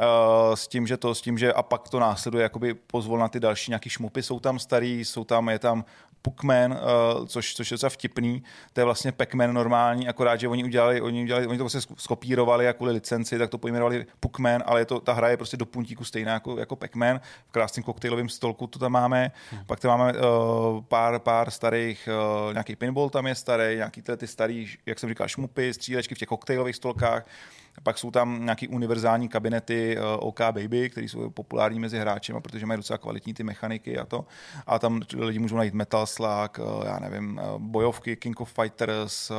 Uh, 0.00 0.54
s 0.54 0.68
tím, 0.68 0.86
že 0.86 0.96
to, 0.96 1.14
s 1.14 1.20
tím, 1.20 1.38
že 1.38 1.52
a 1.52 1.62
pak 1.62 1.88
to 1.88 2.00
následuje 2.00 2.42
jakoby 2.42 2.74
pozvol 2.74 3.18
na 3.18 3.28
ty 3.28 3.40
další 3.40 3.70
nějaký 3.70 3.90
šmupy, 3.90 4.22
jsou 4.22 4.40
tam 4.40 4.58
starý, 4.58 5.04
jsou 5.04 5.24
tam, 5.24 5.48
je 5.48 5.58
tam 5.58 5.84
Puckman, 6.22 6.72
uh, 6.72 7.26
což, 7.26 7.54
což 7.54 7.70
je 7.70 7.74
docela 7.74 7.90
vtipný, 7.90 8.42
to 8.72 8.80
je 8.80 8.84
vlastně 8.84 9.12
Pac-Man 9.12 9.52
normální, 9.52 10.08
akorát, 10.08 10.40
že 10.40 10.48
oni 10.48 10.64
udělali, 10.64 11.00
oni, 11.00 11.22
udělali, 11.22 11.46
oni 11.46 11.58
to 11.58 11.64
vlastně 11.64 11.80
skopírovali 11.96 12.68
a 12.68 12.72
kvůli 12.72 12.92
licenci, 12.92 13.38
tak 13.38 13.50
to 13.50 13.58
pojmenovali 13.58 14.06
Puckman, 14.20 14.62
ale 14.66 14.80
je 14.80 14.84
to, 14.84 15.00
ta 15.00 15.12
hra 15.12 15.28
je 15.28 15.36
prostě 15.36 15.56
do 15.56 15.66
puntíku 15.66 16.04
stejná 16.04 16.32
jako, 16.32 16.58
jako 16.58 16.76
Pac-Man, 16.76 17.20
v 17.48 17.52
krásném 17.52 17.82
koktejlovém 17.84 18.28
stolku 18.28 18.66
to 18.66 18.78
tam 18.78 18.92
máme, 18.92 19.32
hmm. 19.50 19.64
pak 19.66 19.80
tam 19.80 19.98
máme 19.98 20.12
uh, 20.12 20.82
pár, 20.88 21.18
pár 21.18 21.50
starých, 21.50 22.08
uh, 22.46 22.52
nějaký 22.52 22.76
pinball 22.76 23.10
tam 23.10 23.26
je 23.26 23.34
starý, 23.34 23.76
nějaký 23.76 24.02
tyhle 24.02 24.16
ty 24.16 24.26
starý, 24.26 24.68
jak 24.86 24.98
jsem 24.98 25.08
říkal, 25.08 25.28
šmupy, 25.28 25.74
střílečky 25.74 26.14
v 26.14 26.18
těch 26.18 26.28
koktejlových 26.28 26.76
stolkách, 26.76 27.26
pak 27.82 27.98
jsou 27.98 28.10
tam 28.10 28.44
nějaký 28.44 28.68
univerzální 28.68 29.28
kabinety 29.28 29.98
uh, 29.98 30.28
OK 30.28 30.40
Baby, 30.40 30.90
které 30.90 31.08
jsou 31.08 31.30
populární 31.30 31.80
mezi 31.80 31.98
hráči, 31.98 32.32
protože 32.42 32.66
mají 32.66 32.78
docela 32.78 32.98
kvalitní 32.98 33.34
ty 33.34 33.42
mechaniky 33.42 33.98
a 33.98 34.04
to. 34.04 34.24
A 34.66 34.78
tam 34.78 35.00
lidi 35.16 35.38
můžou 35.38 35.56
najít 35.56 35.74
Metal 35.74 36.06
Slug, 36.06 36.58
uh, 36.58 36.86
já 36.86 36.98
nevím, 36.98 37.40
uh, 37.42 37.58
bojovky 37.62 38.16
King 38.16 38.40
of 38.40 38.52
Fighters, 38.52 39.32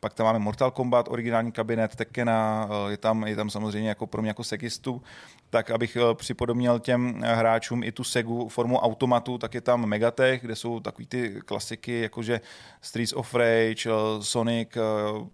pak 0.00 0.14
tam 0.14 0.26
máme 0.26 0.38
Mortal 0.38 0.70
Kombat, 0.70 1.08
originální 1.08 1.52
kabinet 1.52 1.96
Tekkena, 1.96 2.68
je 2.88 2.96
tam, 2.96 3.26
je 3.26 3.36
tam 3.36 3.50
samozřejmě 3.50 3.88
jako 3.88 4.06
pro 4.06 4.22
mě 4.22 4.30
jako 4.30 4.44
segistu, 4.44 5.02
tak 5.50 5.70
abych 5.70 5.96
připodobnil 6.14 6.78
těm 6.78 7.20
eh, 7.24 7.34
hráčům 7.34 7.82
i 7.82 7.92
tu 7.92 8.04
Segu 8.04 8.48
formou 8.48 8.76
automatu, 8.76 9.38
tak 9.38 9.54
je 9.54 9.60
tam 9.60 9.86
Megatech, 9.86 10.42
kde 10.42 10.56
jsou 10.56 10.80
takový 10.80 11.06
ty 11.06 11.40
klasiky, 11.44 12.00
jakože 12.00 12.40
Streets 12.80 13.12
of 13.12 13.34
Rage, 13.34 13.90
Sonic, 14.20 14.68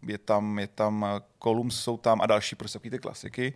je 0.06 0.18
tam, 0.18 0.58
je 0.58 0.66
tam 0.66 1.06
Columns 1.42 1.80
jsou 1.80 1.96
tam 1.96 2.20
a 2.20 2.26
další 2.26 2.56
prostě 2.56 2.78
ty 2.78 2.98
klasiky. 2.98 3.54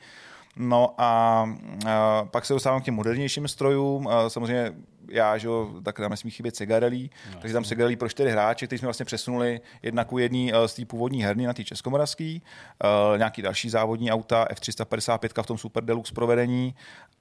No 0.56 0.94
a, 0.98 1.42
a 1.86 2.24
pak 2.24 2.44
se 2.44 2.52
dostávám 2.52 2.80
k 2.80 2.84
těm 2.84 2.94
modernějším 2.94 3.48
strojům. 3.48 4.08
Samozřejmě 4.28 4.72
já, 5.10 5.38
že 5.38 5.46
jo, 5.46 5.70
tak 5.82 5.96
tam 5.96 6.10
nesmí 6.10 6.30
chybět 6.30 6.56
Segarelí, 6.56 7.10
no, 7.34 7.40
takže 7.40 7.54
tam 7.54 7.64
Segarelí 7.64 7.96
pro 7.96 8.08
čtyři 8.08 8.30
hráče, 8.30 8.66
který 8.66 8.78
jsme 8.78 8.86
vlastně 8.86 9.04
přesunuli 9.04 9.60
jedna 9.82 10.04
ku 10.04 10.18
jedný 10.18 10.52
eh, 10.54 10.68
z 10.68 10.74
té 10.74 10.84
původní 10.84 11.24
herny 11.24 11.46
na 11.46 11.52
té 11.52 11.64
českomoravský, 11.64 12.42
uh, 12.84 13.18
nějaký 13.18 13.42
další 13.42 13.70
závodní 13.70 14.12
auta, 14.12 14.46
F355 14.52 15.42
v 15.42 15.46
tom 15.46 15.58
Super 15.58 15.84
Deluxe 15.84 16.14
provedení. 16.14 16.74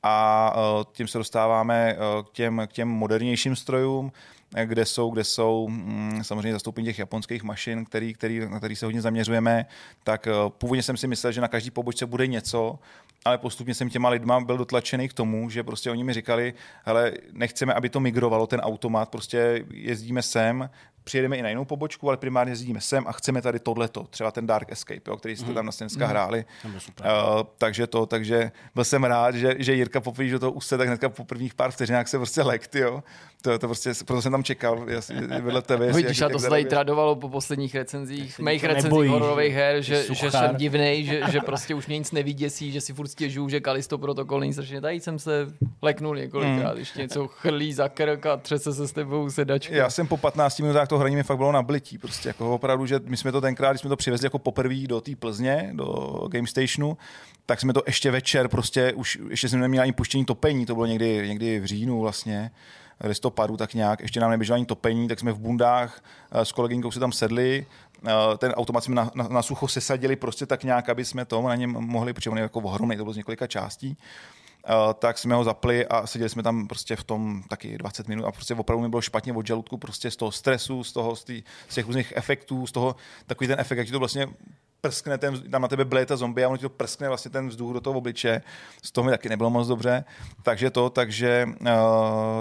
A 0.03 0.53
uh, 0.55 0.83
tím 0.91 1.07
se 1.07 1.17
dostáváme 1.17 1.97
k, 2.23 2.31
těm, 2.31 2.61
k 2.67 2.73
těm 2.73 2.87
modernějším 2.87 3.55
strojům, 3.55 4.11
kde 4.65 4.85
jsou, 4.85 5.09
kde 5.09 5.23
jsou 5.23 5.67
mm, 5.67 6.23
samozřejmě 6.23 6.53
zastoupení 6.53 6.87
těch 6.87 6.99
japonských 6.99 7.43
mašin, 7.43 7.85
který, 7.85 8.13
který, 8.13 8.39
na 8.39 8.57
který 8.57 8.75
se 8.75 8.85
hodně 8.85 9.01
zaměřujeme, 9.01 9.65
tak 10.03 10.27
původně 10.49 10.83
jsem 10.83 10.97
si 10.97 11.07
myslel, 11.07 11.31
že 11.31 11.41
na 11.41 11.47
každý 11.47 11.71
pobočce 11.71 12.05
bude 12.05 12.27
něco, 12.27 12.79
ale 13.25 13.37
postupně 13.37 13.73
jsem 13.73 13.89
těma 13.89 14.09
lidma 14.09 14.39
byl 14.39 14.57
dotlačený 14.57 15.09
k 15.09 15.13
tomu, 15.13 15.49
že 15.49 15.63
prostě 15.63 15.91
oni 15.91 16.03
mi 16.03 16.13
říkali, 16.13 16.53
hele, 16.83 17.13
nechceme, 17.31 17.73
aby 17.73 17.89
to 17.89 17.99
migrovalo, 17.99 18.47
ten 18.47 18.59
automat, 18.59 19.09
prostě 19.09 19.65
jezdíme 19.73 20.21
sem, 20.21 20.69
přijedeme 21.09 21.37
i 21.37 21.41
na 21.41 21.49
jinou 21.49 21.65
pobočku, 21.65 22.07
ale 22.07 22.17
primárně 22.17 22.51
jezdíme 22.51 22.81
sem 22.81 23.03
a 23.07 23.11
chceme 23.11 23.41
tady 23.41 23.59
tohleto, 23.59 24.03
třeba 24.09 24.31
ten 24.31 24.47
Dark 24.47 24.71
Escape, 24.71 25.01
jo, 25.11 25.17
který 25.17 25.35
jste 25.35 25.53
tam 25.53 25.65
vlastně 25.65 25.83
dneska 25.85 26.03
Mhm. 26.05 26.09
hráli. 26.09 26.45
Super. 26.77 27.05
Uh, 27.35 27.41
takže 27.57 27.87
to, 27.87 28.05
takže 28.05 28.51
byl 28.75 28.83
jsem 28.83 29.03
rád, 29.03 29.35
že, 29.35 29.55
že 29.57 29.73
Jirka 29.73 30.01
poprvé, 30.01 30.27
že 30.27 30.39
to 30.39 30.51
už 30.51 30.65
se 30.65 30.77
tak 30.77 30.87
hnedka 30.87 31.09
po 31.09 31.23
prvních 31.25 31.53
pár 31.53 31.71
vteřinách 31.71 32.07
se 32.07 32.17
prostě 32.17 32.41
lekt, 32.41 32.75
jo. 32.75 33.03
To, 33.41 33.59
to 33.59 33.67
prostě, 33.67 33.91
proto 34.05 34.21
jsem 34.21 34.31
tam 34.31 34.43
čekal, 34.43 34.83
jasně, 34.87 35.21
vedle 35.21 35.61
tebe. 35.61 35.91
Vidíš, 35.93 36.21
a 36.21 36.29
to 36.29 36.39
se 36.39 36.49
tady 36.49 36.65
tradovalo 36.65 37.15
po 37.15 37.29
posledních 37.29 37.75
recenzích, 37.75 38.39
mých 38.39 38.63
recenzích 38.63 39.09
hororových 39.09 39.53
her, 39.53 39.81
že, 39.81 40.03
že 40.13 40.31
jsem 40.31 40.55
divnej, 40.55 41.05
že, 41.05 41.21
že 41.31 41.39
prostě 41.45 41.75
už 41.75 41.87
mě 41.87 41.97
nic 41.97 42.11
neviděsí, 42.11 42.71
že 42.71 42.81
si 42.81 42.93
furt 42.93 43.07
stěžuju, 43.07 43.49
že 43.49 43.59
Kalisto 43.59 43.97
protokol 43.97 44.39
není 44.39 44.53
strašně. 44.53 44.81
Tady 44.81 44.99
jsem 44.99 45.19
se 45.19 45.47
leknul 45.81 46.15
několikrát, 46.15 46.77
ještě 46.77 47.01
něco 47.01 47.27
chrlí 47.27 47.73
za 47.73 47.89
krk 47.89 48.25
a 48.25 48.37
třese 48.37 48.73
se 48.73 48.87
s 48.87 48.91
tebou 48.91 49.29
sedačka. 49.29 49.75
Já 49.75 49.89
jsem 49.89 50.07
po 50.07 50.17
15 50.17 50.59
minutách 50.59 50.87
to 50.87 50.97
hraní 50.99 51.15
mi 51.15 51.23
fakt 51.23 51.37
bylo 51.37 51.51
na 51.51 51.61
blití. 51.61 51.97
Prostě 51.97 52.29
jako 52.29 52.55
opravdu, 52.55 52.85
že 52.85 52.99
my 53.05 53.17
jsme 53.17 53.31
to 53.31 53.41
tenkrát, 53.41 53.71
když 53.71 53.81
jsme 53.81 53.89
to 53.89 53.95
přivezli 53.95 54.25
jako 54.25 54.39
poprvé 54.39 54.87
do 54.87 55.01
té 55.01 55.15
Plzně, 55.15 55.69
do 55.73 55.85
Game 56.27 56.47
Stationu, 56.47 56.97
tak 57.45 57.59
jsme 57.59 57.73
to 57.73 57.83
ještě 57.85 58.11
večer, 58.11 58.47
prostě 58.47 58.93
už 58.93 59.19
ještě 59.29 59.49
jsme 59.49 59.59
neměli 59.59 59.83
ani 59.83 59.91
puštění 59.91 60.25
topení, 60.25 60.65
to 60.65 60.75
bylo 60.75 60.85
někdy, 60.85 61.27
někdy 61.27 61.59
v 61.59 61.65
říjnu 61.65 62.01
vlastně 62.01 62.51
listopadu 63.03 63.57
tak 63.57 63.73
nějak, 63.73 63.99
ještě 64.01 64.19
nám 64.19 64.31
neběželo 64.31 64.55
ani 64.55 64.65
topení, 64.65 65.07
tak 65.07 65.19
jsme 65.19 65.31
v 65.31 65.39
bundách 65.39 66.03
eh, 66.31 66.45
s 66.45 66.51
kolegyňkou 66.51 66.91
se 66.91 66.99
tam 66.99 67.11
sedli, 67.11 67.65
eh, 68.07 68.11
ten 68.37 68.51
automat 68.51 68.83
jsme 68.83 68.95
na, 68.95 69.11
na, 69.15 69.27
na 69.27 69.41
sucho 69.41 69.67
sesadili 69.67 70.15
prostě 70.15 70.45
tak 70.45 70.63
nějak, 70.63 70.89
aby 70.89 71.05
jsme 71.05 71.25
to 71.25 71.41
na 71.41 71.55
něm 71.55 71.71
mohli, 71.71 72.13
protože 72.13 72.29
on 72.29 72.37
je 72.37 72.41
jako 72.41 72.59
ohromný, 72.59 72.97
to 72.97 73.03
bylo 73.03 73.13
z 73.13 73.17
několika 73.17 73.47
částí. 73.47 73.97
Uh, 74.69 74.93
tak 74.93 75.17
jsme 75.17 75.35
ho 75.35 75.43
zapli 75.43 75.87
a 75.87 76.07
seděli 76.07 76.29
jsme 76.29 76.43
tam 76.43 76.67
prostě 76.67 76.95
v 76.95 77.03
tom 77.03 77.43
taky 77.49 77.77
20 77.77 78.07
minut 78.07 78.25
a 78.25 78.31
prostě 78.31 78.55
opravdu 78.55 78.81
mi 78.81 78.89
bylo 78.89 79.01
špatně 79.01 79.33
od 79.33 79.47
žaludku, 79.47 79.77
prostě 79.77 80.11
z 80.11 80.15
toho 80.15 80.31
stresu, 80.31 80.83
z 80.83 80.91
toho, 80.93 81.15
z, 81.15 81.23
tý, 81.23 81.43
z 81.69 81.75
těch 81.75 81.85
různých 81.85 82.13
efektů, 82.15 82.67
z 82.67 82.71
toho 82.71 82.95
takový 83.25 83.47
ten 83.47 83.59
efekt, 83.59 83.77
jak 83.77 83.87
ti 83.87 83.93
to 83.93 83.99
vlastně 83.99 84.27
prskne 84.81 85.17
ten, 85.17 85.51
tam 85.51 85.61
na 85.61 85.67
tebe 85.67 85.85
bleje 85.85 86.05
ta 86.05 86.17
zombie 86.17 86.45
a 86.45 86.47
ono 86.47 86.57
ti 86.57 86.61
to 86.61 86.69
prskne 86.69 87.07
vlastně 87.07 87.31
ten 87.31 87.49
vzduch 87.49 87.73
do 87.73 87.81
toho 87.81 87.97
obliče. 87.97 88.41
Z 88.83 88.91
toho 88.91 89.05
mi 89.05 89.11
taky 89.11 89.29
nebylo 89.29 89.49
moc 89.49 89.67
dobře. 89.67 90.03
Takže 90.43 90.69
to, 90.69 90.89
takže, 90.89 91.45
uh, 91.61 91.67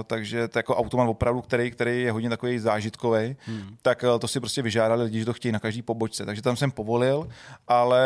takže 0.05 0.49
to 0.49 0.59
jako 0.59 0.77
automat 0.77 1.09
opravdu, 1.09 1.41
který, 1.41 1.71
který 1.71 2.03
je 2.03 2.13
hodně 2.13 2.29
takový 2.29 2.59
zážitkový, 2.59 3.37
hmm. 3.47 3.77
tak 3.83 4.03
uh, 4.03 4.19
to 4.19 4.29
si 4.29 4.41
prostě 4.41 4.63
vyžádali 4.63 5.05
lidi, 5.05 5.19
že 5.19 5.25
to 5.25 5.33
chtějí 5.33 5.53
na 5.53 5.59
každý 5.59 5.83
pobočce. 5.83 6.25
Takže 6.25 6.43
tam 6.43 6.57
jsem 6.57 6.71
povolil, 6.71 7.29
ale 7.69 8.03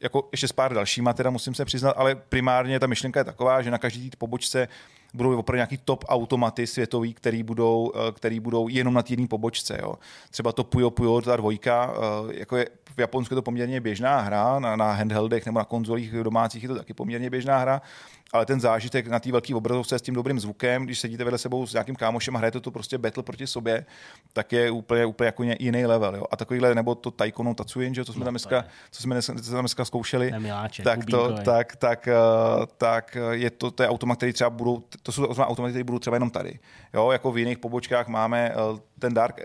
jako 0.00 0.28
ještě 0.32 0.48
s 0.48 0.52
pár 0.52 0.74
dalšíma 0.74 1.12
teda 1.12 1.30
musím 1.30 1.54
se 1.54 1.64
přiznat, 1.64 1.94
ale 1.96 2.14
primárně 2.14 2.80
ta 2.80 2.86
myšlenka 2.86 3.20
je 3.20 3.24
taková, 3.24 3.62
že 3.62 3.70
na 3.70 3.78
každý 3.78 4.10
pobočce 4.18 4.68
budou 5.14 5.38
opravdu 5.38 5.56
nějaký 5.56 5.78
top 5.78 6.04
automaty 6.08 6.66
světový, 6.66 7.14
který 7.14 7.42
budou, 7.42 7.92
eh, 7.94 8.12
který 8.12 8.40
budou 8.40 8.68
jenom 8.68 8.94
na 8.94 9.02
té 9.02 9.12
jedné 9.12 9.26
pobočce. 9.26 9.78
Jo. 9.82 9.94
Třeba 10.30 10.52
to 10.52 10.64
Puyo 10.64 10.90
Puyo, 10.90 11.20
ta 11.20 11.36
dvojka, 11.36 11.94
jako 12.30 12.56
je, 12.56 12.66
v 12.98 13.00
Japonsku 13.00 13.34
je 13.34 13.36
to 13.36 13.42
poměrně 13.42 13.80
běžná 13.80 14.20
hra, 14.20 14.58
na, 14.58 14.76
na 14.76 14.92
handheldech 14.92 15.46
nebo 15.46 15.58
na 15.58 15.64
konzolích 15.64 16.12
domácích 16.22 16.62
je 16.62 16.68
to 16.68 16.74
taky 16.74 16.94
poměrně 16.94 17.30
běžná 17.30 17.58
hra, 17.58 17.82
ale 18.32 18.46
ten 18.46 18.60
zážitek 18.60 19.06
na 19.06 19.20
té 19.20 19.32
velké 19.32 19.54
obrazovce 19.54 19.98
s 19.98 20.02
tím 20.02 20.14
dobrým 20.14 20.40
zvukem, 20.40 20.84
když 20.84 21.00
sedíte 21.00 21.24
vedle 21.24 21.38
sebou 21.38 21.66
s 21.66 21.72
nějakým 21.72 21.96
kámošem 21.96 22.36
a 22.36 22.38
hrajete 22.38 22.60
to 22.60 22.70
prostě 22.70 22.98
battle 22.98 23.22
proti 23.22 23.46
sobě, 23.46 23.86
tak 24.32 24.52
je 24.52 24.70
úplně, 24.70 25.06
úplně 25.06 25.26
jako 25.26 25.42
jiný 25.42 25.86
level. 25.86 26.16
Jo. 26.16 26.24
A 26.30 26.36
takovýhle, 26.36 26.74
nebo 26.74 26.94
to 26.94 27.10
Taikono 27.10 27.54
Tatsuin, 27.54 27.94
že, 27.94 28.04
co 28.04 28.12
jsme 28.12 28.20
No, 28.20 28.24
tam 28.24 28.32
to 28.32 28.34
dneska, 28.34 28.64
co 28.90 29.02
jsme 29.02 29.22
tam 29.22 29.60
dneska 29.60 29.84
zkoušeli, 29.84 30.32
miláček, 30.38 30.84
tak, 30.84 31.04
to, 31.04 31.36
tak, 31.44 31.76
tak, 31.76 32.08
eh, 32.08 32.12
tak 32.78 33.16
je 33.30 33.50
to, 33.50 33.70
to 33.70 33.82
je 33.82 33.88
automat, 33.88 34.16
který 34.16 34.32
třeba 34.32 34.50
budou, 34.50 34.82
to 35.02 35.12
jsou 35.12 35.26
automaty, 35.26 35.72
které 35.72 35.84
budou 35.84 35.98
třeba 35.98 36.16
jenom 36.16 36.30
tady. 36.30 36.58
Jo, 36.94 37.10
jako 37.10 37.32
v 37.32 37.38
jiných 37.38 37.58
pobočkách 37.58 38.08
máme 38.08 38.52
eh, 38.52 38.80
ten 38.98 39.14
Dark, 39.14 39.40
eh, 39.40 39.44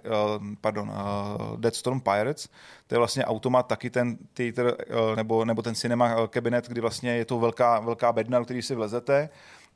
pardon, 0.62 0.92
eh, 0.94 1.58
Dead 1.58 1.76
Storm 1.76 2.02
Pirates, 2.02 2.50
to 2.88 2.96
je 2.96 3.00
vlastně 3.00 3.26
automat, 3.26 3.68
taky 3.68 3.90
ten 3.90 4.18
theater, 4.34 4.76
eh, 4.80 5.16
nebo, 5.16 5.46
nebo 5.46 5.62
ten 5.62 5.76
cinema 5.76 6.16
eh, 6.18 6.28
cabinet, 6.28 6.68
kdy 6.68 6.82
vlastně 6.82 7.16
je 7.16 7.26
to 7.26 7.40
velká, 7.40 7.80
velká 7.80 8.12
bedna, 8.12 8.40
do 8.40 8.46
který 8.46 8.62
si 8.74 8.76
vlezete 8.76 9.30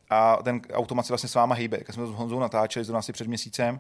a 0.10 0.38
ten 0.44 0.62
automat 0.74 1.06
se 1.06 1.14
vlastně 1.14 1.30
s 1.30 1.36
váma 1.36 1.56
hejbe. 1.56 1.78
Jak 1.78 1.94
jsme 1.94 2.06
to 2.06 2.12
s 2.12 2.16
Honzou 2.16 2.40
natáčeli 2.40 2.86
zrovna 2.86 3.00
asi 3.00 3.14
před 3.14 3.28
měsícem, 3.28 3.80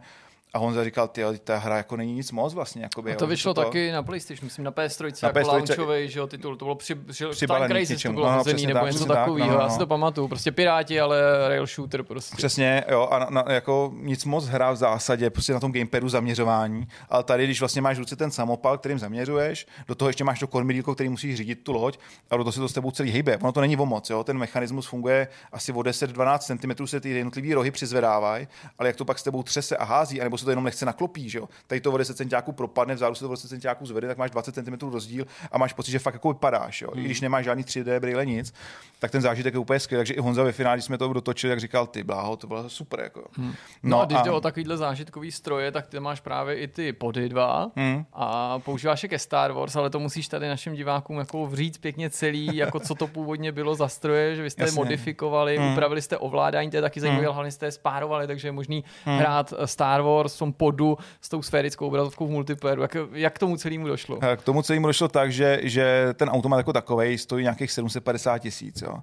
a 0.53 0.57
Honza 0.59 0.83
říkal, 0.83 1.07
ty, 1.07 1.21
ta 1.43 1.57
hra 1.57 1.77
jako 1.77 1.97
není 1.97 2.13
nic 2.13 2.31
moc 2.31 2.53
vlastně. 2.53 2.81
Jakoby, 2.81 3.09
A 3.09 3.13
jo, 3.13 3.19
to 3.19 3.25
že 3.25 3.29
vyšlo 3.29 3.53
to, 3.53 3.63
taky 3.63 3.91
na 3.91 4.03
PlayStation, 4.03 4.45
myslím 4.45 4.65
na 4.65 4.71
PS3, 4.71 5.03
Na 5.23 5.29
jako 5.29 5.39
PS3 5.39 5.53
launchový, 5.53 6.09
že 6.09 6.19
jo, 6.19 6.27
titul, 6.27 6.55
to 6.55 6.65
bylo 6.65 6.75
při, 6.75 6.95
Přibalený 7.31 7.73
Time 7.73 7.85
Crisis 7.85 8.03
to 8.03 8.11
bylo 8.11 8.25
No, 8.25 8.31
no, 8.31 8.37
hozený, 8.37 8.65
nebo 8.65 8.85
něco 8.85 9.05
takového, 9.05 9.51
no, 9.51 9.57
no, 9.57 9.63
já 9.63 9.69
si 9.69 9.73
no. 9.73 9.79
to 9.79 9.87
pamatuju, 9.87 10.27
prostě 10.27 10.51
Piráti, 10.51 10.99
ale 10.99 11.17
rail 11.47 11.65
shooter 11.65 12.03
prostě. 12.03 12.35
Přesně, 12.37 12.83
jo, 12.91 13.07
a 13.11 13.19
na, 13.19 13.27
na, 13.29 13.43
jako 13.47 13.93
nic 13.95 14.25
moc 14.25 14.45
hra 14.45 14.71
v 14.71 14.75
zásadě, 14.75 15.29
prostě 15.29 15.53
na 15.53 15.59
tom 15.59 15.71
gamepadu 15.71 16.09
zaměřování, 16.09 16.87
ale 17.09 17.23
tady, 17.23 17.43
když 17.43 17.59
vlastně 17.59 17.81
máš 17.81 17.95
v 17.97 17.99
ruce 17.99 18.15
ten 18.15 18.31
samopal, 18.31 18.77
kterým 18.77 18.99
zaměřuješ, 18.99 19.67
do 19.87 19.95
toho 19.95 20.09
ještě 20.09 20.23
máš 20.23 20.39
to 20.39 20.47
kormidílko, 20.47 20.93
který 20.95 21.09
musíš 21.09 21.35
řídit 21.35 21.63
tu 21.63 21.73
loď 21.73 21.97
a 22.29 22.37
do 22.37 22.43
toho 22.43 22.51
se 22.51 22.59
to 22.59 22.69
s 22.69 22.73
tebou 22.73 22.91
celý 22.91 23.11
hejbe. 23.11 23.37
Ono 23.37 23.51
to 23.51 23.61
není 23.61 23.77
o 23.77 23.85
moc, 23.85 24.09
jo, 24.09 24.23
ten 24.23 24.37
mechanismus 24.37 24.87
funguje 24.87 25.27
asi 25.51 25.71
o 25.73 25.79
10-12 25.79 26.39
cm 26.39 26.87
se 26.87 26.99
ty 26.99 27.09
jednotlivý 27.09 27.53
rohy 27.53 27.71
přizvedávají, 27.71 28.47
ale 28.79 28.89
jak 28.89 28.95
to 28.95 29.05
pak 29.05 29.19
s 29.19 29.23
tebou 29.23 29.43
třese 29.43 29.77
a 29.77 29.83
hází, 29.83 30.21
anebo 30.21 30.36
se 30.37 30.45
to 30.45 30.51
jenom 30.51 30.65
lehce 30.65 30.85
naklopí, 30.85 31.29
že 31.29 31.37
jo. 31.37 31.49
Tady 31.67 31.81
to 31.81 31.91
o 31.91 31.97
10 31.97 32.17
cm 32.17 32.51
propadne, 32.51 32.95
vzadu 32.95 33.15
se 33.15 33.23
to 33.23 33.29
o 33.29 33.33
10 33.33 33.47
cm 33.47 33.85
zvede, 33.85 34.07
tak 34.07 34.17
máš 34.17 34.31
20 34.31 34.55
cm 34.55 34.89
rozdíl 34.91 35.25
a 35.51 35.57
máš 35.57 35.73
pocit, 35.73 35.91
že 35.91 35.99
fakt 35.99 36.13
jako 36.13 36.33
vypadáš, 36.33 36.81
jo. 36.81 36.89
I 36.95 37.03
když 37.03 37.21
nemáš 37.21 37.45
žádný 37.45 37.63
3D 37.63 37.99
brýle 37.99 38.25
nic, 38.25 38.53
tak 38.99 39.11
ten 39.11 39.21
zážitek 39.21 39.53
je 39.53 39.59
úplně 39.59 39.79
skvělý. 39.79 39.99
Takže 39.99 40.13
i 40.13 40.19
Honza 40.19 40.43
ve 40.43 40.51
finále, 40.51 40.75
když 40.77 40.85
jsme 40.85 40.97
to 40.97 41.13
dotočili, 41.13 41.51
tak 41.51 41.59
říkal, 41.59 41.87
ty 41.87 42.03
bláho, 42.03 42.35
to 42.37 42.47
bylo 42.47 42.69
super. 42.69 42.99
Jako. 42.99 43.23
No, 43.37 43.53
no 43.83 44.01
a 44.01 44.05
když 44.05 44.21
jde 44.21 44.31
o 44.31 44.41
takovýhle 44.41 44.77
zážitkový 44.77 45.31
stroje, 45.31 45.71
tak 45.71 45.87
ty 45.87 45.99
máš 45.99 46.19
právě 46.19 46.55
i 46.55 46.67
ty 46.67 46.93
pody 46.93 47.29
dva 47.29 47.71
Hmm. 47.75 48.05
a 48.13 48.59
používáš 48.59 49.03
je 49.03 49.09
ke 49.09 49.19
Star 49.19 49.51
Wars, 49.51 49.75
ale 49.75 49.89
to 49.89 49.99
musíš 49.99 50.27
tady 50.27 50.47
našim 50.47 50.73
divákům 50.73 51.17
jako 51.17 51.45
vříct 51.45 51.81
pěkně 51.81 52.09
celý, 52.09 52.55
jako 52.57 52.79
co 52.79 52.95
to 52.95 53.07
původně 53.07 53.51
bylo 53.51 53.75
za 53.75 53.87
stroje, 53.87 54.35
že 54.35 54.43
vy 54.43 54.49
jste 54.49 54.63
je 54.63 54.67
Jasně. 54.67 54.79
modifikovali, 54.79 55.57
Hmm. 55.57 55.71
upravili 55.71 56.01
jste 56.01 56.17
ovládání, 56.17 56.69
to 56.69 56.75
je 56.75 56.81
taky 56.81 56.99
zajímavé, 56.99 57.27
hlavně 57.27 57.51
jste 57.51 57.65
je 57.65 57.71
spárovali, 57.71 58.27
takže 58.27 58.47
je 58.47 58.51
možný 58.51 58.83
Hmm. 59.05 59.17
hrát 59.17 59.53
Star 59.65 60.01
Wars 60.01 60.26
v 60.35 60.39
tom 60.39 60.53
podu 60.53 60.97
s 61.21 61.29
tou 61.29 61.41
sférickou 61.41 61.87
obrazovkou 61.87 62.27
v 62.27 62.31
multiplayeru. 62.31 62.81
Jak, 62.81 62.97
jak 63.13 63.33
k 63.35 63.39
tomu 63.39 63.57
celému 63.57 63.87
došlo? 63.87 64.19
K 64.37 64.41
tomu 64.41 64.61
celému 64.61 64.87
došlo 64.87 65.07
tak, 65.07 65.31
že, 65.31 65.59
že 65.63 66.07
ten 66.13 66.29
automat 66.29 66.57
jako 66.57 66.73
takový 66.73 67.17
stojí 67.17 67.43
nějakých 67.43 67.71
750 67.71 68.37
tisíc. 68.39 68.81
Jo. 68.81 68.97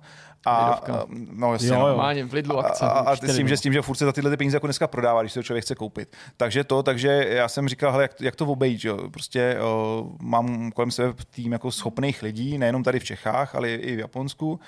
A, 0.47 0.64
Lidovka. 0.64 1.07
no, 1.33 1.53
jasně, 1.53 1.68
Jo, 1.68 1.75
no. 1.75 1.81
jo. 1.81 1.87
Normálně 1.89 2.25
v 2.25 2.33
Lidlu 2.33 2.59
A, 2.59 2.62
akce. 2.62 2.85
a, 2.85 2.89
a 2.89 3.16
s 3.16 3.18
čtyři, 3.18 3.37
tím, 3.39 3.49
že, 3.49 3.57
s 3.57 3.61
tím, 3.61 3.72
že 3.72 3.83
furt 3.83 3.97
se 3.97 4.05
za 4.05 4.12
tyhle 4.12 4.31
ty 4.31 4.37
peníze 4.37 4.57
jako 4.57 4.66
dneska 4.66 4.87
prodává, 4.87 5.20
když 5.22 5.33
se 5.33 5.39
to 5.39 5.43
člověk 5.43 5.64
chce 5.64 5.75
koupit. 5.75 6.16
Takže 6.37 6.64
to, 6.64 6.83
takže 6.83 7.27
já 7.29 7.49
jsem 7.49 7.68
říkal, 7.68 7.93
hele, 7.93 8.05
jak, 8.05 8.20
jak 8.20 8.37
to 8.37 8.47
obejít, 8.47 8.85
jo? 8.85 9.11
Prostě 9.11 9.57
o, 9.61 10.07
mám 10.22 10.72
kolem 10.72 10.91
sebe 10.91 11.14
tým 11.31 11.53
jako 11.53 11.70
schopných 11.72 12.22
lidí, 12.22 12.59
nejenom 12.59 12.83
tady 12.83 13.01
v 13.01 13.05
Čechách, 13.05 13.55
ale 13.55 13.70
i 13.70 13.97
v 13.97 13.99
Japonsku, 13.99 14.61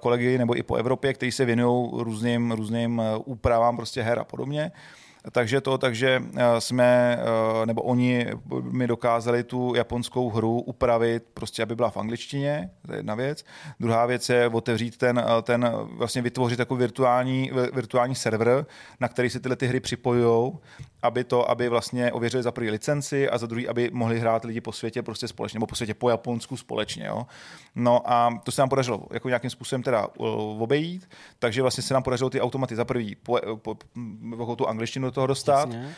kolegy 0.00 0.38
nebo 0.38 0.56
i 0.56 0.62
po 0.62 0.74
Evropě, 0.74 1.14
kteří 1.14 1.32
se 1.32 1.44
věnují 1.44 1.90
různým, 1.92 2.52
různým 2.52 3.00
eh, 3.00 3.16
úpravám 3.24 3.76
prostě 3.76 4.02
her 4.02 4.18
a 4.18 4.24
podobně. 4.24 4.72
Takže 5.32 5.60
to, 5.60 5.78
takže 5.78 6.22
eh, 6.36 6.60
jsme, 6.60 7.18
eh, 7.62 7.66
nebo 7.66 7.82
oni 7.82 8.26
mi 8.60 8.86
dokázali 8.86 9.42
tu 9.42 9.74
japonskou 9.74 10.30
hru 10.30 10.60
upravit, 10.60 11.24
prostě 11.34 11.62
aby 11.62 11.76
byla 11.76 11.90
v 11.90 11.96
angličtině, 11.96 12.70
to 12.86 12.92
je 12.92 12.98
jedna 12.98 13.14
věc. 13.14 13.44
Druhá 13.80 14.06
věc 14.06 14.28
je 14.28 14.48
otevřít 14.48 14.96
ten, 14.96 15.18
eh, 15.18 15.42
ten 15.42 15.70
vlastně 15.88 16.22
vytvořit 16.22 16.56
takový 16.56 16.78
virtuální, 16.78 17.50
virtuální 17.72 18.14
server, 18.14 18.66
na 19.00 19.08
který 19.08 19.30
se 19.30 19.40
tyhle 19.40 19.56
ty 19.56 19.66
hry 19.66 19.80
připojují 19.80 20.52
aby 21.04 21.24
to, 21.24 21.50
aby 21.50 21.68
vlastně 21.68 22.12
ověřili 22.12 22.42
za 22.42 22.52
první 22.52 22.70
licenci 22.70 23.28
a 23.28 23.38
za 23.38 23.46
druhý, 23.46 23.68
aby 23.68 23.90
mohli 23.92 24.20
hrát 24.20 24.44
lidi 24.44 24.60
po 24.60 24.72
světě 24.72 25.02
prostě 25.02 25.28
společně, 25.28 25.56
nebo 25.56 25.66
po 25.66 25.74
světě 25.74 25.94
po 25.94 26.10
Japonsku 26.10 26.56
společně. 26.56 27.06
Jo. 27.06 27.26
No 27.74 28.10
a 28.10 28.40
to 28.42 28.52
se 28.52 28.62
nám 28.62 28.68
podařilo 28.68 29.06
jako 29.10 29.28
nějakým 29.28 29.50
způsobem 29.50 29.82
teda 29.82 30.08
obejít, 30.58 31.08
takže 31.38 31.62
vlastně 31.62 31.82
se 31.82 31.94
nám 31.94 32.02
podařilo 32.02 32.30
ty 32.30 32.40
automaty 32.40 32.76
za 32.76 32.84
prvý 32.84 33.14
po, 33.14 33.38
po, 33.56 33.74
po, 34.36 34.56
tu 34.56 34.68
angličtinu 34.68 35.08
do 35.08 35.12
toho 35.12 35.26
dostat. 35.26 35.68
Jasně. 35.68 35.94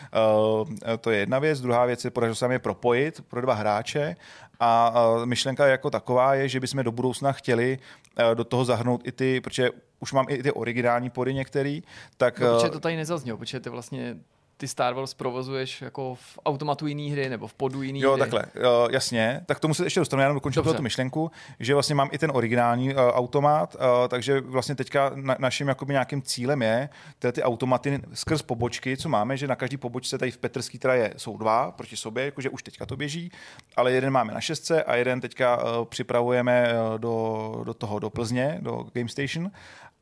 Uh, 0.63 0.97
to 1.01 1.11
je 1.11 1.19
jedna 1.19 1.39
věc. 1.39 1.61
Druhá 1.61 1.85
věc 1.85 2.05
je, 2.05 2.11
podařilo 2.11 2.35
se 2.35 2.45
nám 2.45 2.53
je 2.53 2.59
propojit 2.59 3.21
pro 3.29 3.41
dva 3.41 3.55
hráče 3.55 4.17
a 4.61 5.01
uh, 5.17 5.27
myšlenka 5.27 5.67
jako 5.67 5.91
taková 5.91 6.35
je, 6.35 6.49
že 6.49 6.61
bychom 6.61 6.85
do 6.85 6.93
budoucna 6.93 7.33
chtěli 7.33 7.79
uh, 7.79 8.35
do 8.35 8.45
toho 8.45 8.65
zahrnout 8.65 9.07
i 9.07 9.13
ty, 9.13 9.41
protože 9.41 9.71
už 10.01 10.13
mám 10.13 10.27
i 10.29 10.43
ty 10.43 10.53
originální 10.53 11.11
pody 11.11 11.35
některý, 11.35 11.83
tak 12.17 12.41
No, 12.41 12.55
protože 12.55 12.71
to 12.71 12.81
tady 12.81 12.97
nezaznělo, 12.97 13.39
protože 13.39 13.61
ty 13.61 13.71
vlastně 13.71 14.17
ty 14.57 14.69
Star 14.69 14.95
Wars 14.95 15.15
provozuješ 15.15 15.83
jako 15.83 16.15
v 16.15 16.39
automatu 16.47 16.87
jiný 16.87 17.11
hry 17.11 17.29
nebo 17.29 17.47
v 17.47 17.55
podu 17.55 17.83
jiný 17.83 18.01
Jo, 18.01 18.13
hry. 18.13 18.21
takhle, 18.21 18.45
uh, 18.45 18.91
jasně. 18.91 19.41
Tak 19.47 19.61
tomu 19.61 19.75
se 19.75 19.85
ještě 19.85 20.01
dostanu, 20.01 20.21
já 20.21 20.25
jenom 20.25 20.37
dokončím 20.37 20.63
tu 20.63 20.83
myšlenku, 20.83 21.31
že 21.61 21.75
vlastně 21.75 21.95
mám 21.95 22.09
i 22.13 22.19
ten 22.19 22.31
originální 22.35 22.95
uh, 22.95 23.01
automat, 23.01 23.75
uh, 23.75 24.09
takže 24.09 24.41
vlastně 24.41 24.75
teďka 24.75 25.13
na, 25.15 25.37
naším 25.39 25.69
jakoby 25.69 25.93
nějakým 25.93 26.23
cílem 26.23 26.63
je 26.63 26.89
tyhle 27.19 27.33
ty 27.33 27.43
automaty 27.43 28.01
skrz 28.13 28.43
pobočky, 28.43 28.97
co 28.97 29.09
máme, 29.09 29.37
že 29.37 29.47
na 29.47 29.57
každý 29.57 29.77
pobočce 29.77 30.19
tady 30.19 30.31
v 30.31 30.39
Petrský 30.39 30.79
teda 30.79 30.95
je, 30.95 31.15
jsou 31.17 31.37
dva 31.37 31.73
proti 31.73 31.97
sobě, 31.97 32.25
jakože 32.25 32.51
už 32.51 32.63
teďka 32.63 32.87
to 32.87 32.97
běží, 32.97 33.31
ale 33.77 33.93
jeden 33.93 34.11
máme 34.11 34.35
na 34.35 34.41
šestce 34.41 34.83
a 34.83 34.97
jeden 34.97 35.21
teďka 35.21 35.57
uh, 35.57 35.85
připravujeme 35.85 36.73
uh, 36.73 36.99
do, 36.99 37.63
do 37.65 37.75
toho, 37.75 37.99
do 37.99 38.11
Plzně, 38.11 38.59
do 38.63 38.87
Game 38.95 39.09
Station 39.09 39.51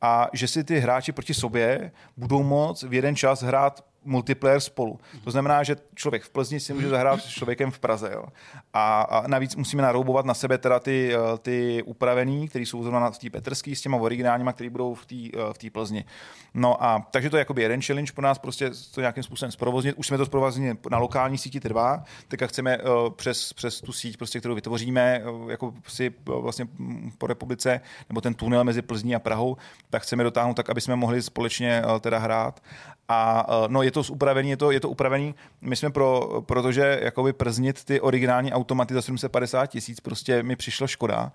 a 0.01 0.29
že 0.33 0.47
si 0.47 0.63
ty 0.63 0.79
hráči 0.79 1.11
proti 1.11 1.33
sobě 1.33 1.91
budou 2.17 2.43
moct 2.43 2.83
v 2.83 2.93
jeden 2.93 3.15
čas 3.15 3.43
hrát 3.43 3.85
multiplayer 4.05 4.59
spolu. 4.59 4.99
To 5.23 5.31
znamená, 5.31 5.63
že 5.63 5.75
člověk 5.95 6.23
v 6.23 6.29
Plzni 6.29 6.59
si 6.59 6.73
může 6.73 6.89
zahrát 6.89 7.21
s 7.21 7.25
člověkem 7.25 7.71
v 7.71 7.79
Praze. 7.79 8.11
Jo. 8.13 8.25
A, 8.73 9.01
a 9.01 9.27
navíc 9.27 9.55
musíme 9.55 9.83
naroubovat 9.83 10.25
na 10.25 10.33
sebe 10.33 10.57
teda 10.57 10.79
ty, 10.79 11.13
eh, 11.13 11.37
ty 11.37 11.83
upravený, 11.83 12.47
které 12.47 12.65
jsou 12.65 12.83
zrovna 12.83 13.11
v 13.11 13.17
té 13.17 13.29
Petrský 13.29 13.75
s 13.75 13.81
těma 13.81 13.97
originálníma, 13.97 14.53
které 14.53 14.69
budou 14.69 14.93
v 14.93 15.05
té 15.05 15.15
eh, 15.15 15.67
v 15.67 15.71
Plzni. 15.71 16.05
No 16.53 16.83
a 16.83 17.07
takže 17.11 17.29
to 17.29 17.37
je 17.37 17.41
jakoby 17.41 17.61
jeden 17.61 17.81
challenge 17.81 18.11
pro 18.13 18.23
nás, 18.23 18.37
prostě 18.37 18.71
to 18.93 19.01
nějakým 19.01 19.23
způsobem 19.23 19.51
zprovoznit. 19.51 19.95
Už 19.97 20.07
jsme 20.07 20.17
to 20.17 20.25
zprovoznili 20.25 20.77
na 20.91 20.97
lokální 20.97 21.37
síti 21.37 21.59
trvá, 21.59 22.03
teďka 22.27 22.47
chceme 22.47 22.77
eh, 22.77 22.81
přes, 23.15 23.53
přes 23.53 23.81
tu 23.81 23.93
síť, 23.93 24.17
prostě, 24.17 24.39
kterou 24.39 24.55
vytvoříme 24.55 25.21
jako 25.49 25.73
si 25.87 26.13
vlastně 26.25 26.67
mm, 26.77 27.11
po 27.17 27.27
republice, 27.27 27.81
nebo 28.09 28.21
ten 28.21 28.33
tunel 28.33 28.63
mezi 28.63 28.81
Plzní 28.81 29.15
a 29.15 29.19
Prahou, 29.19 29.57
tak 29.89 30.01
chceme 30.01 30.23
dotáhnout 30.23 30.53
tak, 30.53 30.69
aby 30.69 30.81
jsme 30.81 30.95
mohli 30.95 31.21
společně 31.21 31.83
teda 32.01 32.17
hrát. 32.17 32.61
A 33.07 33.45
eh, 33.49 33.67
no, 33.67 33.83
je 33.83 33.91
to 33.91 34.01
upravený, 34.09 34.49
je 34.49 34.57
to, 34.57 34.71
je 34.71 34.79
to 34.79 34.89
upravený. 34.89 35.35
My 35.61 35.75
jsme 35.75 35.89
pro, 35.89 36.41
protože 36.45 36.99
jakoby 37.01 37.33
prznit 37.33 37.83
ty 37.83 38.01
originální 38.01 38.53
automaty 38.53 38.93
za 38.93 39.01
750 39.01 39.67
tisíc, 39.67 39.99
prostě 39.99 40.43
mi 40.43 40.55
přišlo 40.55 40.87
škoda, 40.87 41.31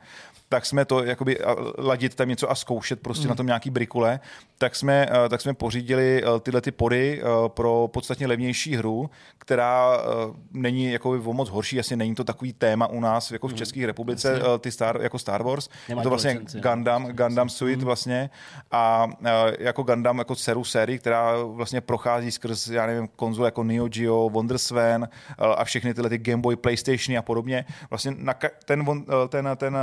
tak 0.52 0.66
jsme 0.66 0.84
to 0.84 1.04
jakoby 1.04 1.38
ladit 1.78 2.14
tam 2.14 2.28
něco 2.28 2.50
a 2.50 2.54
zkoušet 2.54 3.00
prostě 3.00 3.24
mm. 3.24 3.28
na 3.28 3.34
tom 3.34 3.46
nějaký 3.46 3.70
brikule, 3.70 4.20
tak 4.58 4.76
jsme, 4.76 5.08
tak 5.28 5.40
jsme 5.40 5.54
pořídili 5.54 6.22
tyhle 6.40 6.60
ty 6.60 6.70
pody 6.70 7.22
pro 7.48 7.88
podstatně 7.92 8.26
levnější 8.26 8.76
hru, 8.76 9.10
která 9.38 9.98
není 10.52 10.92
jakoby 10.92 11.18
o 11.18 11.32
moc 11.32 11.48
horší, 11.48 11.80
asi 11.80 11.96
není 11.96 12.14
to 12.14 12.24
takový 12.24 12.52
téma 12.52 12.86
u 12.86 13.00
nás 13.00 13.30
jako 13.30 13.48
v 13.48 13.54
České 13.54 13.86
republice, 13.86 14.30
Jasně. 14.32 14.58
ty 14.58 14.70
Star, 14.70 14.98
jako 15.02 15.18
Star 15.18 15.42
Wars. 15.42 15.68
Je 15.88 15.96
to 15.96 16.08
vlastně 16.08 16.30
licenci, 16.30 16.56
jo. 16.56 16.62
Gundam, 16.62 17.06
Gundam 17.06 17.48
Suite 17.48 17.84
vlastně 17.84 18.30
a 18.70 19.08
jako 19.58 19.82
Gundam 19.82 20.18
jako 20.18 20.34
dceru 20.34 20.64
sérii, 20.64 20.98
která 20.98 21.42
vlastně 21.42 21.80
prochází 21.80 22.30
skrz, 22.30 22.68
já 22.68 22.86
nevím, 22.86 23.08
konzole 23.16 23.46
jako 23.46 23.64
Neo 23.64 23.88
Geo, 23.88 24.30
Wonderswan 24.30 25.04
eh, 25.04 25.36
a 25.36 25.64
všechny 25.64 25.94
tyhle 25.94 26.10
ty 26.10 26.18
Game 26.18 26.42
Boy, 26.42 26.56
PlayStationy 26.56 27.18
a 27.18 27.22
podobně. 27.22 27.64
Vlastně 27.90 28.14
na 28.16 28.34
ten, 28.64 28.84
ten, 29.28 29.48
ten, 29.56 29.76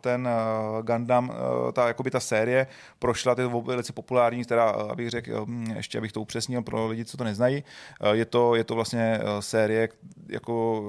ten 0.00 0.28
eh, 0.28 0.82
Gundam, 0.82 1.32
eh, 1.32 1.72
ta, 1.72 1.88
jakoby 1.88 2.10
ta 2.10 2.20
série 2.20 2.66
prošla, 2.98 3.34
ty 3.34 3.42
velice 3.64 3.92
populární, 3.92 4.44
teda, 4.44 4.74
eh, 4.78 4.92
abych 4.92 5.10
řekl, 5.10 5.44
hm, 5.46 5.72
ještě 5.76 5.98
abych 5.98 6.12
to 6.12 6.20
upřesnil 6.20 6.62
pro 6.62 6.86
lidi, 6.86 7.04
co 7.04 7.16
to 7.16 7.24
neznají, 7.24 7.64
je 8.12 8.24
to, 8.24 8.54
je 8.54 8.64
to 8.64 8.74
vlastně 8.74 9.20
série, 9.40 9.88
jako 10.28 10.82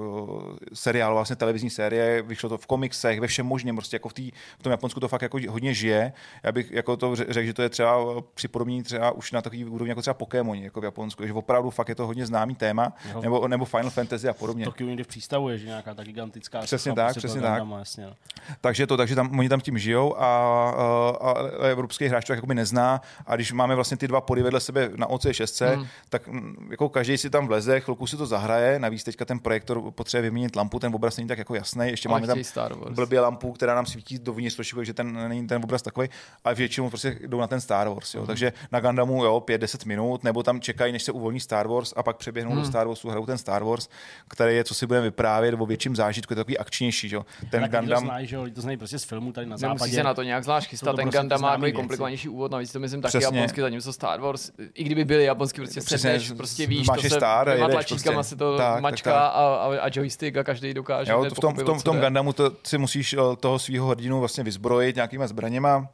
seriál, 0.74 1.14
vlastně 1.14 1.36
televizní 1.36 1.70
série, 1.70 2.22
vyšlo 2.22 2.48
to 2.48 2.58
v 2.58 2.66
komiksech, 2.66 3.20
ve 3.20 3.26
všem 3.26 3.46
možném, 3.46 3.76
prostě 3.76 3.94
jako 3.96 4.08
v, 4.08 4.12
tý, 4.12 4.30
v 4.58 4.62
tom 4.62 4.70
Japonsku 4.70 5.00
to 5.00 5.08
fakt 5.08 5.22
jako 5.22 5.38
hodně 5.48 5.74
žije. 5.74 6.12
Já 6.42 6.52
bych 6.52 6.70
jako 6.70 6.96
to 6.96 7.16
řekl, 7.16 7.42
že 7.42 7.54
to 7.54 7.62
je 7.62 7.68
třeba 7.68 7.98
připodobnění 8.34 8.82
třeba 8.82 9.10
už 9.10 9.32
na 9.32 9.42
takový 9.42 9.64
úrovni 9.64 9.88
jako 9.88 10.00
třeba 10.00 10.14
Pokémoni, 10.14 10.64
jako 10.64 10.80
v 10.80 10.84
Japonsku, 10.84 11.26
že 11.26 11.32
opravdu 11.32 11.70
fakt 11.70 11.88
je 11.88 11.94
to 11.94 12.06
hodně 12.06 12.26
známý 12.26 12.54
téma, 12.54 12.92
Jo. 13.12 13.22
nebo, 13.22 13.48
nebo 13.48 13.64
Final 13.64 13.90
Fantasy 13.90 14.28
a 14.28 14.32
podobně. 14.32 14.64
Tokiu 14.64 14.88
někde 14.88 15.04
v 15.04 15.06
přístavu 15.06 15.48
je, 15.48 15.58
že 15.58 15.66
nějaká 15.66 15.94
ta 15.94 16.04
gigantická 16.04 16.60
Přesně 16.60 16.92
tak, 16.92 17.06
prostě 17.06 17.20
přesně 17.20 17.40
tak. 17.40 17.50
Gundama, 17.60 17.78
jasně, 17.78 18.06
no. 18.06 18.14
Takže 18.60 18.86
to, 18.88 18.96
takže 18.96 19.14
tam, 19.14 19.38
oni 19.38 19.48
tam 19.48 19.60
tím 19.60 19.78
žijou 19.78 20.16
a, 20.18 20.26
a, 20.26 21.30
a 21.60 21.66
evropský 21.66 22.06
hráč 22.06 22.26
to 22.26 22.32
jakoby 22.32 22.54
nezná 22.54 23.00
a 23.26 23.36
když 23.36 23.52
máme 23.52 23.74
vlastně 23.74 23.96
ty 23.96 24.08
dva 24.08 24.20
pody 24.20 24.42
vedle 24.42 24.60
sebe 24.60 24.90
na 24.96 25.06
OC6, 25.06 25.74
hmm. 25.74 25.86
tak 26.08 26.28
mm, 26.28 26.68
jako 26.70 26.88
každý 26.88 27.18
si 27.18 27.30
tam 27.30 27.46
vleze, 27.46 27.80
chvilku 27.80 28.06
si 28.06 28.16
to 28.16 28.26
zahraje, 28.26 28.78
navíc 28.78 29.04
teďka 29.04 29.24
ten 29.24 29.38
projektor 29.38 29.90
potřebuje 29.90 30.22
vyměnit 30.22 30.56
lampu, 30.56 30.78
ten 30.78 30.94
obraz 30.94 31.16
není 31.16 31.28
tak 31.28 31.38
jako 31.38 31.54
jasný, 31.54 31.88
ještě 31.88 32.08
Ale 32.08 32.20
máme 32.20 32.26
tam 32.26 32.44
Star 32.44 32.74
Wars. 32.74 32.94
blbě 32.94 33.20
lampu, 33.20 33.52
která 33.52 33.74
nám 33.74 33.86
svítí 33.86 34.18
dovnitř 34.18 34.56
trošku, 34.56 34.76
takže 34.76 34.94
ten 34.94 35.28
není 35.28 35.46
ten 35.46 35.64
obraz 35.64 35.82
takový, 35.82 36.08
ale 36.44 36.54
většinou 36.54 36.88
prostě 36.88 37.18
jdou 37.26 37.40
na 37.40 37.46
ten 37.46 37.60
Star 37.60 37.88
Wars. 37.88 38.14
Jo. 38.14 38.26
Takže 38.26 38.52
na 38.72 38.80
Gandamu 38.80 39.24
jo, 39.24 39.42
5-10 39.46 39.86
minut, 39.86 40.24
nebo 40.24 40.42
tam 40.42 40.60
čekají, 40.60 40.92
než 40.92 41.02
se 41.02 41.12
uvolní 41.12 41.40
Star 41.40 41.68
Wars 41.68 41.92
a 41.96 42.02
pak 42.02 42.16
přeběhnou 42.16 42.54
do 42.54 42.64
Star 42.64 42.86
Warsu, 42.86 43.08
hrajou 43.08 43.26
ten 43.26 43.38
Star 43.38 43.64
Wars, 43.64 43.88
který 44.28 44.56
je, 44.56 44.64
co 44.64 44.74
si 44.74 44.86
budeme 44.86 45.04
vyprávět 45.04 45.54
o 45.58 45.66
větším 45.66 45.96
zážitku, 45.96 46.32
je 46.32 46.34
to 46.34 46.40
takový 46.40 46.58
akčnější. 46.58 47.08
Že? 47.08 47.16
jo. 47.16 47.26
Ten 47.50 47.60
Tak 47.60 47.70
Gundam... 47.70 48.02
to 48.02 48.06
znají, 48.06 48.26
že 48.26 48.36
jo, 48.36 48.46
to 48.54 48.60
znají 48.60 48.77
prostě 48.78 48.98
z 48.98 49.04
filmu 49.04 49.32
tady 49.32 49.46
na 49.46 49.56
Nemusí 49.60 49.78
západě. 49.78 49.92
se 49.94 50.02
na 50.02 50.14
to 50.14 50.22
nějak 50.22 50.44
zvlášť 50.44 50.68
chystat, 50.70 50.96
ten 50.96 51.02
prostě 51.02 51.18
Gundam 51.18 51.40
má 51.40 51.58
komplikovanější 51.72 52.28
úvod, 52.28 52.50
navíc 52.52 52.72
to 52.72 52.80
myslím 52.80 53.02
taky 53.02 53.18
Přesně. 53.18 53.38
japonsky, 53.38 53.60
zatímco 53.60 53.92
Star 53.92 54.20
Wars, 54.20 54.50
i 54.74 54.84
kdyby 54.84 55.04
byly 55.04 55.24
japonsky, 55.24 55.60
prostě 55.60 55.80
Přesně, 55.80 55.98
sedneš, 55.98 56.32
prostě 56.32 56.66
víš, 56.66 56.86
máš 56.88 56.98
to 57.00 57.06
je 57.06 57.10
se 57.10 57.16
star 57.16 57.48
a 57.48 57.52
dvěma 57.52 57.68
jedeš 57.70 57.74
tlačítkama 57.74 58.14
prostě. 58.14 58.28
se 58.30 58.36
to 58.36 58.56
Tak, 58.58 58.74
tak, 58.74 58.82
mačka 58.82 59.10
tak. 59.12 59.20
A, 59.20 59.26
a, 59.28 59.78
a 59.80 59.88
joystick 59.92 60.36
a 60.36 60.44
každý 60.44 60.74
dokáže 60.74 61.12
Jo, 61.12 61.24
to 61.28 61.34
v 61.34 61.38
tom, 61.38 61.54
v 61.54 61.62
tom, 61.64 61.78
v 61.78 61.84
tom. 61.84 62.00
Gundamu 62.00 62.32
to 62.32 62.52
si 62.66 62.78
musíš 62.78 63.12
eh, 63.12 63.18
toho 63.40 63.58
svého 63.58 63.86
hrdinu 63.88 64.20
vlastně 64.20 64.44
vyzbrojit 64.44 64.96
nějakýma 64.96 65.26
zbraněma, 65.26 65.88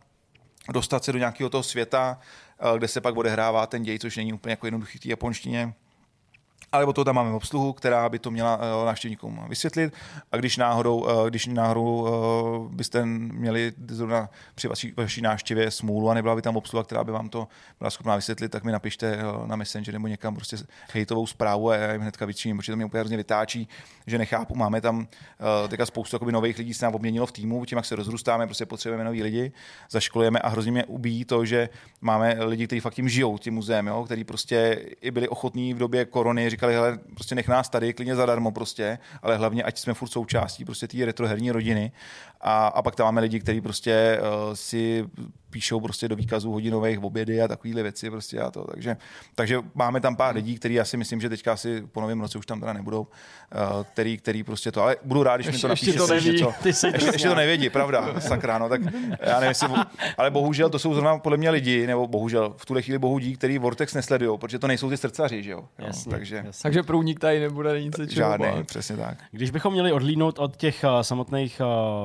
dostat 0.72 1.04
se 1.04 1.12
do 1.12 1.18
nějakého 1.18 1.50
toho 1.50 1.62
světa, 1.62 2.18
eh, 2.74 2.78
kde 2.78 2.88
se 2.88 3.00
pak 3.00 3.16
odehrává 3.16 3.66
ten 3.66 3.82
děj, 3.82 3.98
což 3.98 4.16
není 4.16 4.32
úplně 4.32 4.52
jako 4.52 4.66
jednoduchý 4.66 4.98
v 4.98 5.00
té 5.00 5.08
japonštině. 5.08 5.74
Ale 6.74 6.92
to 6.92 7.04
tam 7.04 7.14
máme 7.14 7.32
obsluhu, 7.32 7.72
která 7.72 8.08
by 8.08 8.18
to 8.18 8.30
měla 8.30 8.56
uh, 8.56 8.86
návštěvníkům 8.86 9.44
vysvětlit. 9.48 9.94
A 10.32 10.36
když 10.36 10.56
náhodou, 10.56 10.98
uh, 10.98 11.28
když 11.28 11.46
náhodou 11.46 12.00
uh, 12.66 12.72
byste 12.72 13.06
měli 13.06 13.72
zrovna 13.88 14.28
při 14.54 14.68
vaší, 14.68 14.92
vaší 14.96 15.20
návštěvě 15.20 15.70
smůlu 15.70 16.10
a 16.10 16.14
nebyla 16.14 16.34
by 16.34 16.42
tam 16.42 16.56
obsluha, 16.56 16.84
která 16.84 17.04
by 17.04 17.12
vám 17.12 17.28
to 17.28 17.48
byla 17.78 17.90
schopná 17.90 18.16
vysvětlit, 18.16 18.48
tak 18.48 18.64
mi 18.64 18.72
napište 18.72 19.16
uh, 19.16 19.46
na 19.46 19.56
Messenger 19.56 19.94
nebo 19.94 20.08
někam 20.08 20.34
prostě 20.34 20.56
hejtovou 20.92 21.26
zprávu 21.26 21.70
a 21.70 21.76
já 21.76 21.92
jim 21.92 22.02
hnedka 22.02 22.26
vyčiním, 22.26 22.56
protože 22.56 22.72
to 22.72 22.76
mě 22.76 22.84
úplně 22.84 23.00
hrozně 23.00 23.16
vytáčí, 23.16 23.68
že 24.06 24.18
nechápu. 24.18 24.54
Máme 24.54 24.80
tam 24.80 24.98
uh, 24.98 25.68
teďka 25.68 25.86
spoustu 25.86 26.16
jakoby, 26.16 26.32
nových 26.32 26.58
lidí, 26.58 26.74
se 26.74 26.84
nám 26.84 26.94
obměnilo 26.94 27.26
v 27.26 27.32
týmu, 27.32 27.64
tím, 27.64 27.78
jak 27.78 27.84
se 27.84 27.96
rozrůstáme, 27.96 28.46
prostě 28.46 28.66
potřebujeme 28.66 29.04
nový 29.04 29.22
lidi, 29.22 29.52
zaškolujeme 29.90 30.38
a 30.38 30.48
hrozně 30.48 30.72
mě 30.72 30.84
ubíjí 30.84 31.24
to, 31.24 31.44
že 31.44 31.68
máme 32.00 32.36
lidi, 32.44 32.66
kteří 32.66 32.80
fakt 32.80 32.94
tím 32.94 33.08
žijou, 33.08 33.38
tím 33.38 33.54
muzeem, 33.54 33.86
jo, 33.86 34.04
který 34.04 34.24
prostě 34.24 34.86
i 35.00 35.10
byli 35.10 35.28
ochotní 35.28 35.74
v 35.74 35.78
době 35.78 36.04
korony, 36.04 36.50
říkali, 36.70 36.74
hele, 36.74 36.98
prostě 37.14 37.34
nech 37.34 37.48
nás 37.48 37.68
tady, 37.68 37.92
klidně 37.92 38.16
zadarmo 38.16 38.52
prostě, 38.52 38.98
ale 39.22 39.36
hlavně, 39.36 39.62
ať 39.62 39.78
jsme 39.78 39.94
furt 39.94 40.08
součástí 40.08 40.64
prostě 40.64 40.88
té 40.88 41.04
retroherní 41.04 41.50
rodiny. 41.50 41.92
A, 42.44 42.66
a 42.66 42.82
pak 42.82 42.94
tam 42.94 43.04
máme 43.04 43.20
lidi, 43.20 43.40
kteří 43.40 43.60
prostě 43.60 44.18
uh, 44.20 44.54
si 44.54 45.04
píšou 45.50 45.80
prostě 45.80 46.08
do 46.08 46.16
výkazů 46.16 46.52
hodinových 46.52 47.02
obědy 47.04 47.42
a 47.42 47.48
takovéhle 47.48 47.82
věci 47.82 48.10
prostě 48.10 48.40
a 48.40 48.50
to. 48.50 48.64
Takže, 48.64 48.96
takže 49.34 49.58
máme 49.74 50.00
tam 50.00 50.16
pár 50.16 50.34
lidí, 50.34 50.54
kteří 50.54 50.74
já 50.74 50.84
si 50.84 50.96
myslím, 50.96 51.20
že 51.20 51.28
teďka 51.28 51.52
asi 51.52 51.82
po 51.92 52.00
novém 52.00 52.20
roce 52.20 52.38
už 52.38 52.46
tam 52.46 52.60
teda 52.60 52.72
nebudou, 52.72 53.00
uh, 53.00 53.82
který, 53.92 54.18
který 54.18 54.42
prostě 54.42 54.72
to, 54.72 54.82
ale 54.82 54.96
budu 55.04 55.22
rád, 55.22 55.36
když 55.36 55.46
mi 55.46 55.58
to 55.58 55.68
Ještě- 55.68 55.86
ještě 55.86 55.98
to 55.98 56.06
neví. 56.06 56.38
že 56.38 56.44
co. 56.44 56.52
Ty 56.62 56.72
jsi 56.72 56.86
ještě, 56.86 57.06
ještě 57.06 57.28
to 57.28 57.34
nevědí, 57.34 57.70
pravda, 57.70 58.20
sakra, 58.20 58.58
no 58.58 58.68
tak 58.68 58.80
já 59.20 59.34
nevím, 59.40 59.48
jestli, 59.48 59.68
ale 60.18 60.30
bohužel 60.30 60.70
to 60.70 60.78
jsou 60.78 60.94
zrovna 60.94 61.18
podle 61.18 61.38
mě 61.38 61.50
lidi, 61.50 61.86
nebo 61.86 62.06
bohužel 62.08 62.54
v 62.56 62.66
tuhle 62.66 62.82
chvíli 62.82 62.98
bohudí, 62.98 63.36
který 63.36 63.58
Vortex 63.58 63.94
nesledují, 63.94 64.38
protože 64.38 64.58
to 64.58 64.66
nejsou 64.66 64.90
ty 64.90 64.96
srdcaři, 64.96 65.42
že 65.42 65.50
jo? 65.50 65.58
jo 65.78 65.86
Jasně, 65.86 66.10
takže 66.10 66.36
jasně. 66.36 66.62
Takže 66.62 66.82
průnik 66.82 67.20
tady 67.20 67.40
nebude, 67.40 67.72
není 67.72 67.90
se 67.96 68.06
čeho 68.06 68.30
žádný, 68.30 68.64
přesně 68.64 68.96
tak. 68.96 69.18
Když 69.30 69.50
bychom 69.50 69.72
měli 69.72 69.92
odlínout 69.92 70.38
od 70.38 70.56
těch 70.56 70.84
uh, 70.84 71.00
samotných 71.00 71.60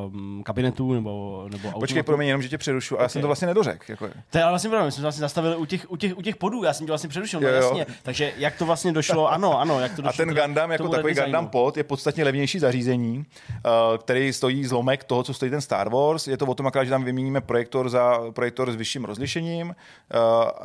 uh, 0.05 0.13
kabinetů 0.43 0.93
nebo, 0.93 1.45
nebo 1.51 1.71
Počkej, 1.71 1.99
automatů- 1.99 2.05
pro 2.05 2.17
mě 2.17 2.27
jenom, 2.27 2.41
že 2.41 2.49
tě 2.49 2.57
přerušu, 2.57 2.95
ale 2.95 3.05
já 3.05 3.09
jsem 3.09 3.21
to 3.21 3.27
vlastně 3.27 3.47
nedořek. 3.47 3.89
Jako. 3.89 4.09
To 4.29 4.37
je 4.37 4.43
ale 4.43 4.51
vlastně 4.51 4.69
pravda, 4.69 4.85
my 4.85 4.91
jsme 4.91 4.95
se 4.95 5.01
vlastně 5.01 5.21
zastavili 5.21 5.55
u 5.55 5.65
těch, 5.65 5.91
u 5.91 5.97
těch, 5.97 6.17
u 6.17 6.21
těch 6.21 6.35
podů, 6.35 6.63
já 6.63 6.73
jsem 6.73 6.85
tě 6.85 6.91
vlastně 6.91 7.09
přerušil, 7.09 7.39
no 7.41 7.47
jo. 7.47 7.55
jasně. 7.55 7.85
Takže 8.03 8.33
jak 8.37 8.57
to 8.57 8.65
vlastně 8.65 8.91
došlo, 8.91 9.31
ano, 9.31 9.59
ano, 9.59 9.79
jak 9.79 9.95
to 9.95 10.01
A 10.01 10.05
došlo. 10.05 10.25
ten 10.25 10.29
teda 10.29 10.45
Gundam 10.45 10.71
jako 10.71 10.83
takový 10.89 11.07
redesignu. 11.07 11.25
Gundam 11.25 11.47
pod 11.47 11.77
je 11.77 11.83
podstatně 11.83 12.23
levnější 12.23 12.59
zařízení, 12.59 13.17
uh, 13.17 13.97
který 13.97 14.33
stojí 14.33 14.65
zlomek 14.65 15.03
toho, 15.03 15.23
co 15.23 15.33
stojí 15.33 15.51
ten 15.51 15.61
Star 15.61 15.89
Wars. 15.89 16.27
Je 16.27 16.37
to 16.37 16.45
o 16.45 16.55
tom, 16.55 16.67
akorát, 16.67 16.83
že 16.83 16.89
tam 16.89 17.03
vyměníme 17.03 17.41
projektor 17.41 17.89
za 17.89 18.19
projektor 18.31 18.71
s 18.71 18.75
vyšším 18.75 19.05
rozlišením, 19.05 19.67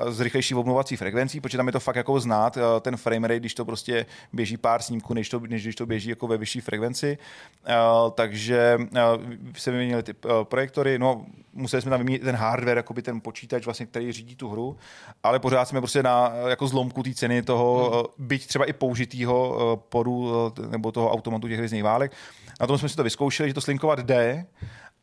uh, 0.02 0.10
s 0.10 0.20
rychlejší 0.20 0.54
obnovací 0.54 0.96
frekvencí, 0.96 1.40
protože 1.40 1.56
tam 1.56 1.66
je 1.66 1.72
to 1.72 1.80
fakt 1.80 1.96
jako 1.96 2.20
znát, 2.20 2.56
uh, 2.56 2.62
ten 2.80 2.96
frame 2.96 3.28
rate, 3.28 3.40
když 3.40 3.54
to 3.54 3.64
prostě 3.64 4.06
běží 4.32 4.56
pár 4.56 4.82
snímků, 4.82 5.14
než, 5.14 5.28
to, 5.28 5.40
než 5.48 5.62
když 5.62 5.76
to 5.76 5.86
běží 5.86 6.10
jako 6.10 6.26
ve 6.26 6.36
vyšší 6.36 6.60
frekvenci. 6.60 7.18
Takže 8.14 8.78
se 9.56 9.70
vyměnili 9.70 10.02
ty 10.02 10.14
uh, 10.14 10.30
projektory, 10.44 10.98
no 10.98 11.26
museli 11.52 11.82
jsme 11.82 11.90
tam 11.90 12.00
vyměnit 12.00 12.22
ten 12.22 12.36
hardware, 12.36 12.76
jakoby 12.76 13.02
ten 13.02 13.20
počítač, 13.20 13.64
vlastně, 13.64 13.86
který 13.86 14.12
řídí 14.12 14.36
tu 14.36 14.48
hru, 14.48 14.76
ale 15.22 15.38
pořád 15.38 15.64
jsme 15.64 15.80
prostě 15.80 16.02
na 16.02 16.32
jako 16.48 16.68
zlomku 16.68 17.02
té 17.02 17.14
ceny 17.14 17.42
toho, 17.42 17.90
hmm. 17.90 18.26
byť 18.26 18.46
třeba 18.46 18.64
i 18.64 18.72
použitýho 18.72 19.58
eh, 19.58 19.80
podu 19.88 20.32
eh, 20.58 20.66
nebo 20.68 20.92
toho 20.92 21.10
automatu 21.10 21.48
těch 21.48 21.56
hvězdných 21.56 21.84
válek. 21.84 22.12
Na 22.60 22.66
tom 22.66 22.78
jsme 22.78 22.88
si 22.88 22.96
to 22.96 23.04
vyzkoušeli, 23.04 23.48
že 23.50 23.54
to 23.54 23.60
slinkovat 23.60 23.98
jde, 23.98 24.46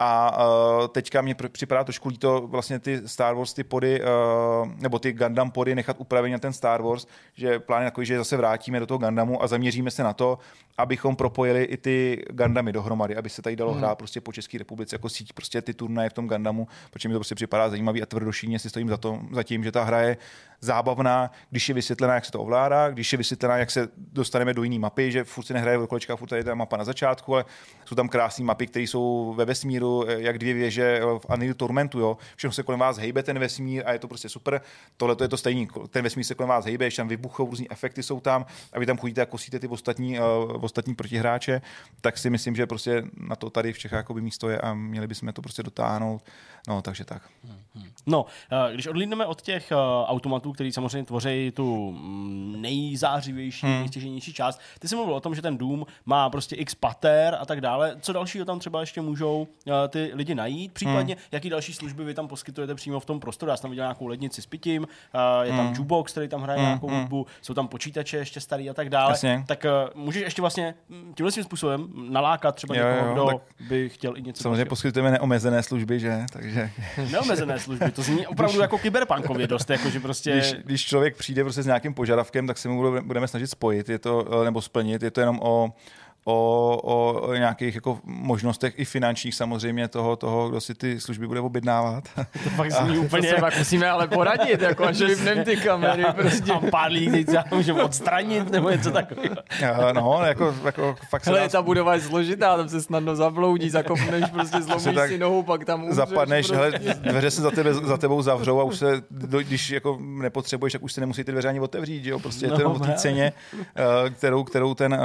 a 0.03 0.37
uh, 0.45 0.87
teďka 0.87 1.21
mě 1.21 1.35
připadá 1.35 1.83
trošku 1.83 2.09
líto 2.09 2.47
vlastně 2.47 2.79
ty 2.79 3.01
Star 3.05 3.35
Wars, 3.35 3.53
ty 3.53 3.63
pody, 3.63 4.01
uh, 4.01 4.69
nebo 4.77 4.99
ty 4.99 5.13
Gundam 5.13 5.51
pody 5.51 5.75
nechat 5.75 5.95
upravený 5.99 6.31
na 6.31 6.39
ten 6.39 6.53
Star 6.53 6.81
Wars, 6.81 7.07
že 7.33 7.59
plán 7.59 7.81
je 7.81 7.87
takový, 7.87 8.05
že 8.05 8.17
zase 8.17 8.37
vrátíme 8.37 8.79
do 8.79 8.85
toho 8.85 8.97
Gundamu 8.97 9.43
a 9.43 9.47
zaměříme 9.47 9.91
se 9.91 10.03
na 10.03 10.13
to, 10.13 10.39
abychom 10.77 11.15
propojili 11.15 11.63
i 11.63 11.77
ty 11.77 12.23
Gundamy 12.29 12.73
dohromady, 12.73 13.15
aby 13.15 13.29
se 13.29 13.41
tady 13.41 13.55
dalo 13.55 13.73
hrát 13.73 13.97
prostě 13.97 14.21
po 14.21 14.33
České 14.33 14.57
republice 14.57 14.95
jako 14.95 15.09
síť, 15.09 15.33
prostě 15.33 15.61
ty 15.61 15.73
turnaje 15.73 16.09
v 16.09 16.13
tom 16.13 16.27
Gundamu, 16.27 16.67
protože 16.91 17.09
mi 17.09 17.13
to 17.13 17.19
prostě 17.19 17.35
připadá 17.35 17.69
zajímavý 17.69 18.01
a 18.01 18.05
tvrdošíně 18.05 18.59
si 18.59 18.69
stojím 18.69 18.89
za, 18.89 18.97
to, 18.97 19.19
za 19.31 19.43
tím, 19.43 19.63
že 19.63 19.71
ta 19.71 19.83
hra 19.83 20.01
je 20.01 20.17
zábavná, 20.61 21.31
když 21.49 21.69
je 21.69 21.75
vysvětlená, 21.75 22.13
jak 22.13 22.25
se 22.25 22.31
to 22.31 22.41
ovládá, 22.41 22.89
když 22.89 23.11
je 23.11 23.17
vysvětlená, 23.17 23.57
jak 23.57 23.71
se 23.71 23.87
dostaneme 23.97 24.53
do 24.53 24.63
jiné 24.63 24.79
mapy, 24.79 25.11
že 25.11 25.23
furt 25.23 25.43
si 25.43 25.53
nehraje 25.53 25.87
kolečka, 25.87 26.15
furt 26.15 26.31
je 26.31 26.43
ta 26.43 26.55
mapa 26.55 26.77
na 26.77 26.83
začátku, 26.83 27.35
ale 27.35 27.45
jsou 27.85 27.95
tam 27.95 28.09
krásné 28.09 28.45
mapy, 28.45 28.67
které 28.67 28.83
jsou 28.83 29.33
ve 29.37 29.45
vesmíru, 29.45 30.09
eh, 30.09 30.21
jak 30.21 30.37
dvě 30.37 30.53
věže 30.53 30.99
eh, 31.01 31.19
v 31.19 31.25
Unreal 31.33 31.53
Tormentu, 31.53 31.99
jo. 31.99 32.17
Všechno 32.35 32.53
se 32.53 32.63
kolem 32.63 32.79
vás 32.79 32.97
hejbe 32.97 33.23
ten 33.23 33.39
vesmír 33.39 33.83
a 33.85 33.93
je 33.93 33.99
to 33.99 34.07
prostě 34.07 34.29
super. 34.29 34.61
Tohle 34.97 35.15
to 35.15 35.23
je 35.23 35.27
to 35.27 35.37
stejný. 35.37 35.67
Ten 35.89 36.03
vesmír 36.03 36.25
se 36.25 36.35
kolem 36.35 36.49
vás 36.49 36.65
hejbe, 36.65 36.85
ještě 36.85 37.01
tam 37.01 37.07
vybuchou, 37.07 37.45
různý 37.45 37.71
efekty 37.71 38.03
jsou 38.03 38.19
tam 38.19 38.45
a 38.73 38.79
vy 38.79 38.85
tam 38.85 38.97
chodíte 38.97 39.21
a 39.21 39.25
kosíte 39.25 39.59
ty 39.59 39.67
ostatní, 39.67 40.19
uh, 40.19 40.25
ostatní 40.63 40.95
protihráče, 40.95 41.61
tak 42.01 42.17
si 42.17 42.29
myslím, 42.29 42.55
že 42.55 42.67
prostě 42.67 43.03
na 43.17 43.35
to 43.35 43.49
tady 43.49 43.73
v 43.73 43.77
Čechách 43.77 43.97
jakoby 43.97 44.21
místo 44.21 44.49
je 44.49 44.57
a 44.57 44.73
měli 44.73 45.07
bychom 45.07 45.33
to 45.33 45.41
prostě 45.41 45.63
dotáhnout. 45.63 46.23
No, 46.67 46.81
takže 46.81 47.05
tak. 47.05 47.21
No, 48.07 48.25
eh, 48.51 48.73
když 48.73 48.87
odlídneme 48.87 49.25
od 49.25 49.41
těch 49.41 49.71
eh, 49.71 49.75
automatů, 50.05 50.51
který 50.51 50.71
samozřejmě 50.71 51.05
tvoří 51.05 51.51
tu 51.55 51.91
mm, 51.91 52.55
nejzářivější, 52.61 53.67
hmm. 53.67 53.79
nejstěženější 53.79 54.33
část, 54.33 54.61
ty 54.79 54.87
jsi 54.87 54.95
mluvil 54.95 55.15
o 55.15 55.19
tom, 55.19 55.35
že 55.35 55.41
ten 55.41 55.57
Doom 55.57 55.85
má 56.05 56.29
prostě 56.29 56.55
x 56.55 56.75
pater 56.75 57.37
a 57.39 57.45
tak 57.45 57.61
dále. 57.61 57.95
Co 58.01 58.13
dalšího 58.13 58.45
tam 58.45 58.59
třeba 58.59 58.79
ještě 58.79 59.01
můžou 59.01 59.47
eh, 59.67 59.87
ty 59.87 60.11
lidi 60.13 60.35
najít? 60.35 60.71
Případně, 60.71 61.13
hmm. 61.13 61.23
jaký 61.31 61.49
další 61.49 61.73
služby 61.73 62.03
vy 62.03 62.13
tam 62.13 62.27
poskytujete 62.27 62.75
přímo 62.75 62.99
v 62.99 63.05
tom 63.05 63.19
prostoru? 63.19 63.49
Já 63.49 63.57
jsem 63.57 63.61
tam 63.61 63.71
viděl 63.71 63.83
nějakou 63.83 64.07
lednici 64.07 64.41
s 64.41 64.45
pitím, 64.45 64.87
je 65.43 65.51
tam 65.51 65.61
Hmm. 65.61 65.75
jukebox, 65.75 66.11
který 66.11 66.27
tam 66.27 66.41
hraje 66.41 66.61
nějakou 66.61 66.89
hudbu, 66.89 67.25
jsou 67.41 67.53
tam 67.53 67.67
počítače 67.67 68.17
ještě 68.17 68.39
starý 68.39 68.69
a 68.69 68.73
tak 68.73 68.89
dále. 68.89 69.11
Jasně. 69.11 69.43
Tak 69.47 69.65
můžeš 69.95 70.23
ještě 70.23 70.41
vlastně 70.41 70.75
mm, 70.89 71.13
tímhle 71.13 71.31
svým 71.31 71.43
způsobem 71.43 71.87
nalákat 72.09 72.55
třeba 72.55 72.75
Jo, 72.75 72.85
někoho, 72.85 73.07
jo, 73.07 73.13
kdo 73.13 73.25
tak 73.25 73.67
by 73.69 73.89
chtěl 73.89 74.17
i 74.17 74.21
něco 74.21 74.43
Samozřejmě 74.43 74.65
poskytujeme 74.65 75.11
neomezené 75.11 75.63
služby, 75.63 75.99
že? 75.99 76.25
Takže 76.33 76.50
Neomezené 77.11 77.59
služby, 77.59 77.91
to 77.91 78.01
zní 78.01 78.27
opravdu 78.27 78.61
jako 78.61 78.77
kyberpunkově 78.77 79.47
dost, 79.47 79.69
jako 79.69 79.89
že 79.89 79.99
prostě... 79.99 80.31
když, 80.31 80.53
když 80.65 80.85
člověk 80.85 81.15
přijde 81.17 81.43
prostě 81.43 81.63
s 81.63 81.65
nějakým 81.65 81.93
požadavkem, 81.93 82.47
tak 82.47 82.57
se 82.57 82.69
mu 82.69 82.81
bude- 82.81 83.01
budeme 83.01 83.27
snažit 83.27 83.47
spojit, 83.47 83.89
je 83.89 83.99
to, 83.99 84.41
eh, 84.41 84.45
nebo 84.45 84.61
splnit. 84.61 85.03
Je 85.03 85.11
to 85.11 85.19
jenom 85.19 85.39
o, 85.41 85.73
o, 86.25 86.79
o, 86.83 87.21
o 87.21 87.33
nějakých 87.33 87.75
jako 87.75 87.99
možnostech 88.03 88.73
i 88.77 88.85
finančních 88.85 89.35
samozřejmě 89.35 89.87
toho, 89.87 90.15
toho, 90.15 90.49
kdo 90.49 90.61
si 90.61 90.75
ty 90.75 90.99
služby 90.99 91.27
bude 91.27 91.39
objednávat. 91.39 92.03
To 92.43 92.49
fakt 92.49 92.71
zní 92.71 92.95
To 92.95 93.01
úplně 93.01 93.29
se 93.29 93.35
pak 93.35 93.57
musíme 93.57 93.89
ale 93.89 94.07
poradit, 94.07 94.61
jako 94.61 94.83
až 94.83 95.01
vypneme 95.01 95.45
ty 95.45 95.57
kamery, 95.57 96.05
prostě. 96.15 96.51
a 96.51 96.59
pár 96.71 96.91
lidí 96.91 97.25
můžeme 97.51 97.83
odstranit 97.83 98.51
nebo 98.51 98.69
něco 98.69 98.91
takového. 98.91 99.35
No, 99.93 100.19
jako, 100.23 100.55
jako 100.65 100.95
fakt 101.09 101.23
se 101.23 101.29
Hele, 101.29 101.41
dá, 101.41 101.49
ta 101.49 101.61
budova 101.61 101.93
je 101.93 102.01
složitá, 102.01 102.57
tam 102.57 102.69
se 102.69 102.81
snadno 102.81 103.15
zabloudí, 103.15 103.69
zakopneš, 103.79 104.29
prostě 104.29 104.61
zlomíš 104.61 105.01
si 105.07 105.17
nohu, 105.17 105.43
pak 105.43 105.65
tam 105.65 105.83
umřeš. 105.83 105.95
zapadneš, 105.95 106.47
prostě. 106.47 106.55
hele, 106.79 106.95
dveře 107.01 107.31
se 107.31 107.41
za, 107.41 107.51
tebe, 107.51 107.73
za 107.73 107.97
tebou 107.97 108.21
zavřou 108.21 108.59
a 108.59 108.63
už 108.63 108.77
se, 108.77 109.01
když 109.43 109.69
jako 109.69 109.97
nepotřebuješ, 110.01 110.73
tak 110.73 110.83
už 110.83 110.93
se 110.93 111.01
nemusí 111.01 111.23
ty 111.23 111.31
dveře 111.31 111.47
ani 111.47 111.59
otevřít, 111.59 112.05
jo? 112.05 112.19
Prostě 112.19 112.45
je 112.45 112.49
to 112.49 112.55
No, 112.55 112.59
jenom 112.59 112.75
o 112.75 112.79
té 112.79 112.93
ceně, 112.93 113.33
eh, 113.75 114.09
kterou, 114.09 114.43
kterou 114.43 114.73
ten 114.73 114.93
eh, 114.93 114.99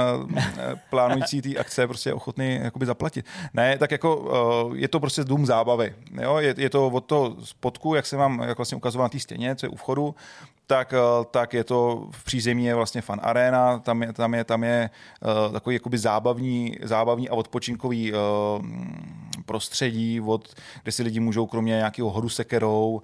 eh, 0.57 0.75
plánující 1.07 1.41
té 1.41 1.59
akce 1.59 1.87
prostě 1.87 2.13
ochotný 2.13 2.55
jakoby 2.55 2.85
zaplatit. 2.85 3.25
Ne, 3.53 3.77
tak 3.77 3.91
jako 3.91 4.31
eh, 4.73 4.77
je 4.77 4.87
to 4.87 4.99
prostě 4.99 5.23
dům 5.23 5.45
zábavy. 5.45 5.95
Jo? 6.21 6.37
Je, 6.37 6.55
je, 6.57 6.69
to 6.69 6.87
od 6.87 7.05
toho 7.05 7.35
spodku, 7.43 7.95
jak 7.95 8.05
se 8.05 8.17
mám 8.17 8.39
jak 8.47 8.57
vlastně 8.57 8.77
ukazoval 8.77 9.05
na 9.05 9.09
té 9.09 9.19
stěně, 9.19 9.55
co 9.55 9.65
je 9.65 9.69
u 9.69 9.75
vchodu, 9.75 10.15
tak, 10.67 10.93
eh, 10.93 11.25
tak 11.31 11.53
je 11.53 11.63
to 11.63 12.07
v 12.11 12.23
přízemí 12.23 12.65
je 12.65 12.75
vlastně 12.75 13.01
fan 13.01 13.19
arena, 13.23 13.79
tam 13.79 14.03
je, 14.03 14.13
tam 14.13 14.33
je, 14.33 14.43
tam 14.43 14.63
je 14.63 14.89
uh, 15.21 15.53
takový 15.53 15.75
jakoby 15.75 15.97
zábavní, 15.97 16.77
zábavní 16.83 17.29
a 17.29 17.33
odpočinkový 17.33 18.13
uh, 18.13 18.17
prostředí, 19.45 20.21
od, 20.21 20.55
kde 20.83 20.91
si 20.91 21.03
lidi 21.03 21.19
můžou 21.19 21.45
kromě 21.45 21.75
nějakého 21.75 22.09
hodu 22.09 22.29
sekerou, 22.29 23.01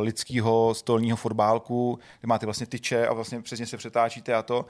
lidského 0.00 0.74
stolního 0.74 1.16
fotbálku, 1.16 1.98
kde 2.20 2.26
máte 2.26 2.46
vlastně 2.46 2.66
tyče 2.66 3.06
a 3.06 3.12
vlastně 3.12 3.42
přesně 3.42 3.66
se 3.66 3.76
přetáčíte 3.76 4.34
a 4.34 4.42
to 4.42 4.66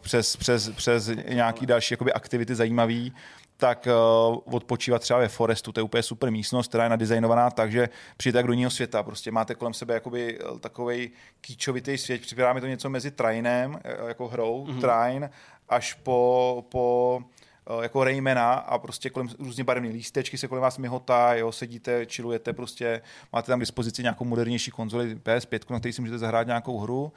přes, 0.00 0.36
přes, 0.36 0.70
přes 0.70 1.10
nějaký 1.28 1.66
další 1.66 1.96
aktivity 2.14 2.54
zajímavý, 2.54 3.12
tak 3.56 3.88
uh, 4.30 4.54
odpočívat 4.54 5.02
třeba 5.02 5.18
ve 5.18 5.28
Forestu, 5.28 5.72
to 5.72 5.80
je 5.80 5.84
úplně 5.84 6.02
super 6.02 6.30
místnost, 6.30 6.68
která 6.68 6.84
je 6.84 6.90
nadizajnovaná 6.90 7.50
tak, 7.50 7.72
že 7.72 7.88
přijete 8.16 8.38
jak 8.38 8.46
do 8.46 8.52
jiného 8.52 8.70
světa, 8.70 9.02
prostě 9.02 9.30
máte 9.30 9.54
kolem 9.54 9.74
sebe 9.74 9.94
jakoby 9.94 10.38
eh, 10.40 10.58
takovej 10.58 11.10
kýčovitý 11.40 11.98
svět, 11.98 12.20
připadá 12.20 12.52
mi 12.52 12.60
to 12.60 12.66
něco 12.66 12.90
mezi 12.90 13.10
Trainem, 13.10 13.80
eh, 13.84 14.08
jako 14.08 14.28
hrou, 14.28 14.66
mm-hmm. 14.66 14.80
Train, 14.80 15.30
až 15.68 15.94
po, 15.94 16.64
po 16.68 17.18
eh, 17.22 17.53
jako 17.82 18.04
Raymana 18.04 18.52
a 18.52 18.78
prostě 18.78 19.10
kolem 19.10 19.28
různě 19.38 19.64
barevné 19.64 19.88
lístečky 19.88 20.38
se 20.38 20.48
kolem 20.48 20.62
vás 20.62 20.78
mihotá, 20.78 21.34
jo, 21.34 21.52
sedíte, 21.52 22.06
chillujete, 22.06 22.52
prostě 22.52 23.00
máte 23.32 23.46
tam 23.46 23.58
k 23.58 23.62
dispozici 23.62 24.02
nějakou 24.02 24.24
modernější 24.24 24.70
konzoli 24.70 25.14
PS5, 25.14 25.60
na 25.70 25.78
který 25.78 25.92
si 25.92 26.00
můžete 26.00 26.18
zahrát 26.18 26.46
nějakou 26.46 26.78
hru 26.78 27.12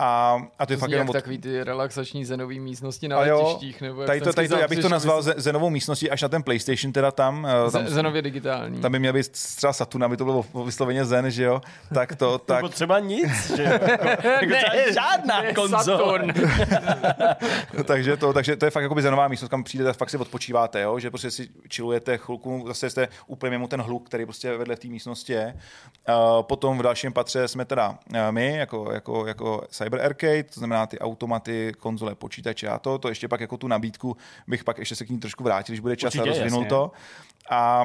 a, 0.00 0.42
a 0.58 0.66
to 0.66 0.72
je 0.72 0.76
To 0.76 0.80
fakt 0.80 0.90
jenom 0.90 1.08
od, 1.08 1.12
takový 1.12 1.38
ty 1.38 1.64
relaxační 1.64 2.24
zenový 2.24 2.60
místnosti 2.60 3.08
na 3.08 3.18
a 3.18 3.24
jo, 3.26 3.42
letištích. 3.44 3.80
Nebo 3.80 4.04
tady 4.04 4.20
to, 4.20 4.32
tady 4.32 4.48
to, 4.48 4.56
já 4.58 4.68
bych 4.68 4.78
to 4.78 4.88
nazval 4.88 5.22
ze- 5.22 5.34
zenovou 5.36 5.70
místností 5.70 6.10
až 6.10 6.22
na 6.22 6.28
ten 6.28 6.42
PlayStation 6.42 6.92
teda 6.92 7.10
tam. 7.10 7.46
eh, 7.46 7.70
tam 7.70 7.86
ze- 7.86 7.90
Zenově 7.94 8.22
digitální. 8.22 8.80
tam 8.80 8.92
by 8.92 8.98
měl 8.98 9.12
být 9.12 9.28
třeba 9.28 9.72
Saturn, 9.72 10.04
aby 10.04 10.16
to 10.16 10.24
bylo 10.24 10.44
vysloveně 10.64 11.04
zen, 11.04 11.30
že 11.30 11.44
jo? 11.44 11.60
Tak 11.94 12.16
to, 12.16 12.38
tak, 12.38 12.56
Nebo 12.56 12.68
třeba 12.68 12.98
nic, 12.98 13.56
že 13.56 13.62
jo? 13.64 13.70
Jako, 14.40 14.92
žádná 14.92 15.42
ne, 15.42 15.54
konzole. 15.54 15.82
Saturn. 15.84 16.32
takže, 17.84 18.16
to, 18.16 18.32
takže 18.32 18.56
to 18.56 18.64
je 18.64 18.70
fakt 18.70 18.82
jakoby 18.82 19.02
zenová 19.02 19.28
místnost, 19.28 19.50
kam 19.50 19.64
přijdete 19.64 19.87
a 19.90 19.92
fakt 19.92 20.10
si 20.10 20.16
odpočíváte, 20.16 20.80
jo? 20.80 20.98
že 20.98 21.10
prostě 21.10 21.30
si 21.30 21.48
chillujete 21.74 22.18
chvilku, 22.18 22.64
zase 22.66 22.90
jste 22.90 23.08
úplně 23.26 23.50
mimo 23.50 23.68
ten 23.68 23.80
hluk, 23.80 24.06
který 24.06 24.24
prostě 24.24 24.56
vedle 24.56 24.76
v 24.76 24.78
té 24.78 24.88
místnosti 24.88 25.32
je. 25.32 25.56
Potom 26.42 26.78
v 26.78 26.82
dalším 26.82 27.12
patře 27.12 27.48
jsme 27.48 27.64
teda 27.64 27.88
uh, 27.90 28.16
my, 28.30 28.56
jako, 28.56 28.92
jako, 28.92 29.26
jako 29.26 29.62
Cyber 29.70 30.00
Arcade, 30.00 30.42
to 30.42 30.60
znamená 30.60 30.86
ty 30.86 30.98
automaty, 30.98 31.72
konzole, 31.78 32.14
počítače 32.14 32.68
a 32.68 32.78
to, 32.78 32.98
to 32.98 33.08
ještě 33.08 33.28
pak 33.28 33.40
jako 33.40 33.56
tu 33.56 33.68
nabídku 33.68 34.16
bych 34.46 34.64
pak 34.64 34.78
ještě 34.78 34.96
se 34.96 35.04
k 35.04 35.10
ní 35.10 35.18
trošku 35.18 35.44
vrátil, 35.44 35.72
když 35.72 35.80
bude 35.80 35.96
čas 35.96 36.14
Určitě, 36.14 36.30
a 36.30 36.32
rozvinul 36.32 36.62
jasně. 36.62 36.68
to. 36.68 36.92
A, 37.50 37.84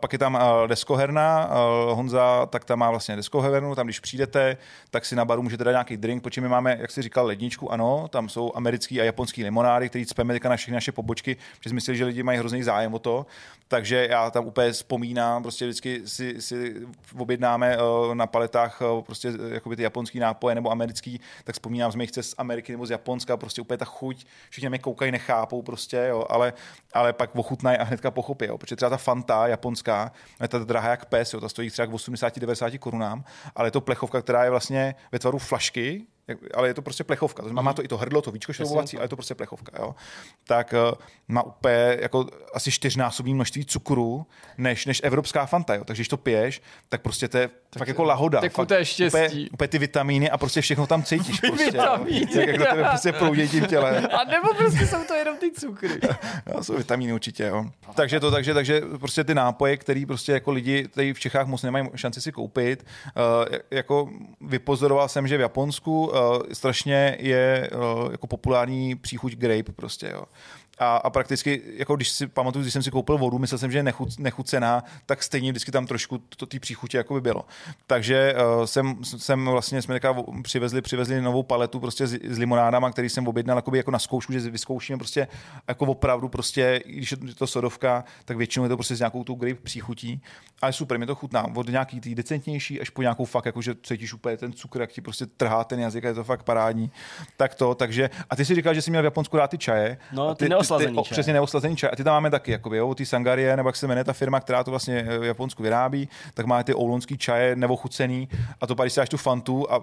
pak 0.00 0.12
je 0.12 0.18
tam 0.18 0.36
a, 0.36 0.66
deskoherna, 0.66 1.42
a, 1.42 1.58
Honza 1.92 2.46
tak 2.46 2.64
tam 2.64 2.78
má 2.78 2.90
vlastně 2.90 3.16
deskohernu, 3.16 3.74
tam 3.74 3.86
když 3.86 4.00
přijdete, 4.00 4.56
tak 4.90 5.04
si 5.04 5.16
na 5.16 5.24
baru 5.24 5.42
můžete 5.42 5.64
dát 5.64 5.70
nějaký 5.70 5.96
drink, 5.96 6.22
protože 6.22 6.40
my 6.40 6.48
máme, 6.48 6.76
jak 6.80 6.90
jsi 6.90 7.02
říkal, 7.02 7.26
ledničku, 7.26 7.72
ano, 7.72 8.08
tam 8.08 8.28
jsou 8.28 8.52
americký 8.54 9.00
a 9.00 9.04
japonský 9.04 9.44
limonády, 9.44 9.88
který 9.88 10.06
cpeme 10.06 10.38
na 10.48 10.56
všechny 10.56 10.74
naše 10.74 10.92
pobočky, 10.92 11.36
protože 11.58 11.70
jsme 11.70 11.74
mysleli, 11.74 11.98
že 11.98 12.04
lidi 12.04 12.22
mají 12.22 12.38
hrozný 12.38 12.62
zájem 12.62 12.94
o 12.94 12.98
to, 12.98 13.26
takže 13.70 14.06
já 14.10 14.30
tam 14.30 14.46
úplně 14.46 14.72
vzpomínám, 14.72 15.42
prostě 15.42 15.64
vždycky 15.64 16.02
si, 16.04 16.42
si 16.42 16.74
objednáme 17.18 17.76
eh, 17.76 18.14
na 18.14 18.26
paletách 18.26 18.82
eh, 18.82 19.02
prostě 19.02 19.28
eh, 19.28 19.54
jakoby 19.54 19.76
ty 19.76 19.82
japonský 19.82 20.18
nápoje 20.18 20.54
nebo 20.54 20.70
americký, 20.70 21.20
tak 21.44 21.54
vzpomínám 21.54 21.92
z 21.92 21.94
mých 21.94 22.12
cest 22.12 22.30
z 22.30 22.34
Ameriky 22.38 22.72
nebo 22.72 22.86
z 22.86 22.90
Japonska, 22.90 23.36
prostě 23.36 23.60
úplně 23.60 23.78
ta 23.78 23.84
chuť, 23.84 24.26
všichni 24.50 24.68
mě 24.68 24.78
koukají, 24.78 25.12
nechápou 25.12 25.62
prostě, 25.62 26.06
jo, 26.08 26.24
ale, 26.28 26.52
ale 26.92 27.12
pak 27.12 27.36
ochutnají 27.36 27.78
a 27.78 27.84
hnedka 27.84 28.10
pochopí, 28.10 28.44
jo, 28.44 28.58
protože 28.58 28.76
třeba 28.76 28.90
ta 28.90 28.96
Fanta 29.00 29.46
japonská, 29.46 30.12
je 30.42 30.48
ta 30.48 30.58
drahá 30.58 30.90
jak 30.90 31.04
pes, 31.04 31.32
jo, 31.32 31.40
ta 31.40 31.48
stojí 31.48 31.70
třeba 31.70 31.86
k 31.86 31.90
80-90 31.90 32.78
korunám, 32.78 33.24
ale 33.56 33.66
je 33.66 33.72
to 33.72 33.80
plechovka, 33.80 34.22
která 34.22 34.44
je 34.44 34.50
vlastně 34.50 34.94
ve 35.12 35.18
tvaru 35.18 35.38
flašky, 35.38 36.06
ale 36.54 36.68
je 36.68 36.74
to 36.74 36.82
prostě 36.82 37.04
plechovka. 37.04 37.42
To 37.42 37.48
znamená, 37.48 37.62
má 37.62 37.72
to 37.72 37.84
i 37.84 37.88
to 37.88 37.96
hrdlo, 37.96 38.22
to 38.22 38.30
víčko 38.30 38.52
šroubovací, 38.52 38.96
ale 38.96 39.04
je 39.04 39.08
to 39.08 39.16
prostě 39.16 39.34
plechovka. 39.34 39.72
Jo. 39.82 39.94
Tak 40.46 40.74
eh, 40.74 40.92
má 41.28 41.42
úplně 41.42 41.96
jako 42.00 42.26
asi 42.54 42.70
čtyřnásobné 42.70 43.34
množství 43.34 43.64
cukru 43.64 44.26
než, 44.58 44.86
než 44.86 45.00
evropská 45.04 45.46
Fanta. 45.46 45.74
Jo. 45.74 45.84
Takže 45.84 46.00
když 46.00 46.08
to 46.08 46.16
piješ, 46.16 46.62
tak 46.88 47.02
prostě 47.02 47.28
to 47.28 47.38
je 47.38 47.48
tak 47.48 47.78
fakt 47.78 47.88
jako 47.88 48.04
lahoda. 48.04 48.40
tak 48.40 48.52
fakt, 48.52 48.68
to 48.68 48.74
je 48.74 48.84
štěstí. 48.84 49.18
Úplně, 49.18 49.50
úplně, 49.52 49.68
ty 49.68 49.78
vitamíny 49.78 50.30
a 50.30 50.38
prostě 50.38 50.60
všechno 50.60 50.86
tam 50.86 51.02
cítíš. 51.02 51.40
Prostě. 51.50 51.64
Vitamíny. 51.64 52.26
Tak 52.26 52.46
jak 52.46 52.58
do 52.58 52.64
tebe 52.64 52.84
prostě 52.84 53.12
proudí 53.12 53.48
tím 53.48 53.66
těle. 53.66 54.00
A 54.06 54.24
nebo 54.24 54.54
prostě 54.54 54.86
jsou 54.86 55.04
to 55.08 55.14
jenom 55.14 55.36
ty 55.36 55.50
cukry. 55.50 56.00
Jo, 56.54 56.62
jsou 56.64 56.76
vitamíny 56.76 57.12
určitě, 57.12 57.44
jo. 57.44 57.64
Takže 57.94 58.20
to, 58.20 58.30
takže, 58.30 58.54
takže 58.54 58.80
prostě 59.00 59.24
ty 59.24 59.34
nápoje, 59.34 59.76
který 59.76 60.06
prostě 60.06 60.32
jako 60.32 60.50
lidi 60.50 60.88
tady 60.88 61.14
v 61.14 61.20
Čechách 61.20 61.46
moc 61.46 61.62
nemají 61.62 61.86
šanci 61.94 62.20
si 62.20 62.32
koupit, 62.32 62.86
uh, 63.16 63.56
jako 63.70 64.08
vypozoroval 64.40 65.08
jsem, 65.08 65.26
že 65.26 65.36
v 65.36 65.40
Japonsku 65.40 66.06
uh, 66.06 66.16
strašně 66.52 67.16
je 67.20 67.70
uh, 67.74 68.12
jako 68.12 68.26
populární 68.26 68.96
příchuť 68.96 69.32
grape 69.32 69.72
prostě, 69.72 70.10
jo. 70.14 70.24
A, 70.80 70.96
a 70.96 71.10
prakticky, 71.10 71.62
jako 71.76 71.96
když 71.96 72.10
si 72.10 72.26
pamatuju, 72.26 72.62
když 72.62 72.72
jsem 72.72 72.82
si 72.82 72.90
koupil 72.90 73.18
vodu, 73.18 73.38
myslel 73.38 73.58
jsem, 73.58 73.72
že 73.72 73.78
je 73.78 73.82
nechuc, 73.82 74.18
nechucená, 74.18 74.84
tak 75.06 75.22
stejně 75.22 75.50
vždycky 75.50 75.72
tam 75.72 75.86
trošku 75.86 76.18
to 76.18 76.46
té 76.46 76.60
příchutě 76.60 76.96
jako 76.96 77.14
by 77.14 77.20
bylo. 77.20 77.44
Takže 77.86 78.34
uh, 78.58 78.64
jsem, 78.64 79.04
jsem 79.04 79.46
vlastně, 79.46 79.82
jsme 79.82 79.94
teďka 79.94 80.16
přivezli, 80.42 80.82
přivezli 80.82 81.20
novou 81.20 81.42
paletu 81.42 81.80
prostě 81.80 82.06
s, 82.06 82.12
s 82.12 82.38
limonádama, 82.38 82.90
který 82.90 83.08
jsem 83.08 83.28
objednal 83.28 83.58
jakoby 83.58 83.78
jako 83.78 83.90
na 83.90 83.98
zkoušku, 83.98 84.32
že 84.32 84.40
vyzkoušíme 84.40 84.98
prostě 84.98 85.28
jako 85.68 85.86
opravdu 85.86 86.28
prostě, 86.28 86.82
když 86.86 87.12
je 87.12 87.34
to 87.34 87.46
sodovka, 87.46 88.04
tak 88.24 88.36
většinou 88.36 88.64
je 88.64 88.68
to 88.68 88.76
prostě 88.76 88.96
s 88.96 88.98
nějakou 88.98 89.24
tou 89.24 89.34
grape 89.34 89.60
příchutí. 89.62 90.22
Ale 90.62 90.72
super, 90.72 90.98
mi 90.98 91.06
to 91.06 91.14
chutná. 91.14 91.46
Od 91.54 91.68
nějaký 91.68 92.00
tý 92.00 92.14
decentnější 92.14 92.80
až 92.80 92.90
po 92.90 93.02
nějakou 93.02 93.24
fakt, 93.24 93.46
jako 93.46 93.62
že 93.62 93.74
cítíš 93.82 94.14
úplně 94.14 94.36
ten 94.36 94.52
cukr, 94.52 94.80
jak 94.80 94.92
ti 94.92 95.00
prostě 95.00 95.26
trhá 95.26 95.64
ten 95.64 95.80
jazyk, 95.80 96.04
a 96.04 96.08
je 96.08 96.14
to 96.14 96.24
fakt 96.24 96.42
parádní. 96.42 96.90
Tak 97.36 97.54
to, 97.54 97.74
takže, 97.74 98.10
a 98.30 98.36
ty 98.36 98.44
si 98.44 98.54
říkal, 98.54 98.74
že 98.74 98.82
jsi 98.82 98.90
měl 98.90 99.02
v 99.02 99.04
Japonsku 99.04 99.36
rád 99.36 99.50
ty 99.50 99.58
čaje. 99.58 99.98
No, 100.12 100.28
A 100.28 100.34
ty 100.34 100.48
neoslazený 100.70 100.98
o, 100.98 101.02
čaje. 101.04 101.12
Přesně 101.14 101.32
neoslazený 101.32 101.76
čaj. 101.76 101.90
A 101.92 101.96
ty 101.96 102.04
tam 102.04 102.12
máme 102.14 102.30
taky, 102.30 102.50
jakoby, 102.52 102.76
jo, 102.76 102.94
ty 102.94 103.06
Sangarie, 103.06 103.56
nebo 103.56 103.68
jak 103.68 103.76
se 103.76 103.86
jmenuje 103.86 104.04
ta 104.04 104.12
firma, 104.12 104.40
která 104.40 104.64
to 104.64 104.70
vlastně 104.70 105.02
v 105.18 105.24
Japonsku 105.24 105.62
vyrábí, 105.62 106.08
tak 106.34 106.46
má 106.46 106.62
ty 106.62 106.74
oulonský 106.74 107.18
čaje 107.18 107.56
neochucený 107.56 108.28
a 108.60 108.66
to 108.66 108.74
pak, 108.74 108.84
když 108.84 108.92
si 108.92 109.00
dáš 109.00 109.08
tu 109.08 109.16
fantu 109.16 109.72
a, 109.72 109.76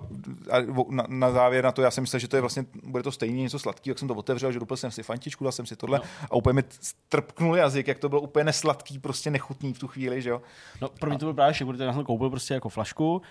a 0.51 0.57
na, 0.89 1.03
na, 1.07 1.31
závěr 1.31 1.63
na 1.63 1.71
to, 1.71 1.81
já 1.81 1.91
jsem 1.91 2.01
myslel, 2.01 2.19
že 2.19 2.27
to 2.27 2.37
je 2.37 2.41
vlastně, 2.41 2.65
bude 2.83 3.03
to 3.03 3.11
stejně 3.11 3.41
něco 3.41 3.59
sladký, 3.59 3.89
jak 3.89 3.99
jsem 3.99 4.07
to 4.07 4.13
otevřel, 4.15 4.51
že 4.51 4.59
dopil 4.59 4.77
jsem 4.77 4.91
si 4.91 5.03
fantičku, 5.03 5.43
dal 5.43 5.51
jsem 5.51 5.65
si 5.65 5.75
tohle 5.75 5.97
No. 5.99 6.03
a 6.31 6.35
úplně 6.35 6.53
mi 6.53 6.63
strpknul 6.81 7.55
jazyk, 7.57 7.87
jak 7.87 7.99
to 7.99 8.09
bylo 8.09 8.21
úplně 8.21 8.43
nesladký, 8.43 8.99
prostě 8.99 9.31
nechutný 9.31 9.73
v 9.73 9.79
tu 9.79 9.87
chvíli, 9.87 10.21
že 10.21 10.29
jo. 10.29 10.41
No, 10.81 10.89
pro 10.99 11.09
mě 11.09 11.19
to 11.19 11.25
byl 11.25 11.33
právě 11.33 11.53
protože 11.65 11.83
já 11.83 11.93
jsem 11.93 12.03
koupil 12.03 12.29
prostě 12.29 12.53
jako 12.53 12.69
flašku, 12.69 13.15
uh, 13.15 13.21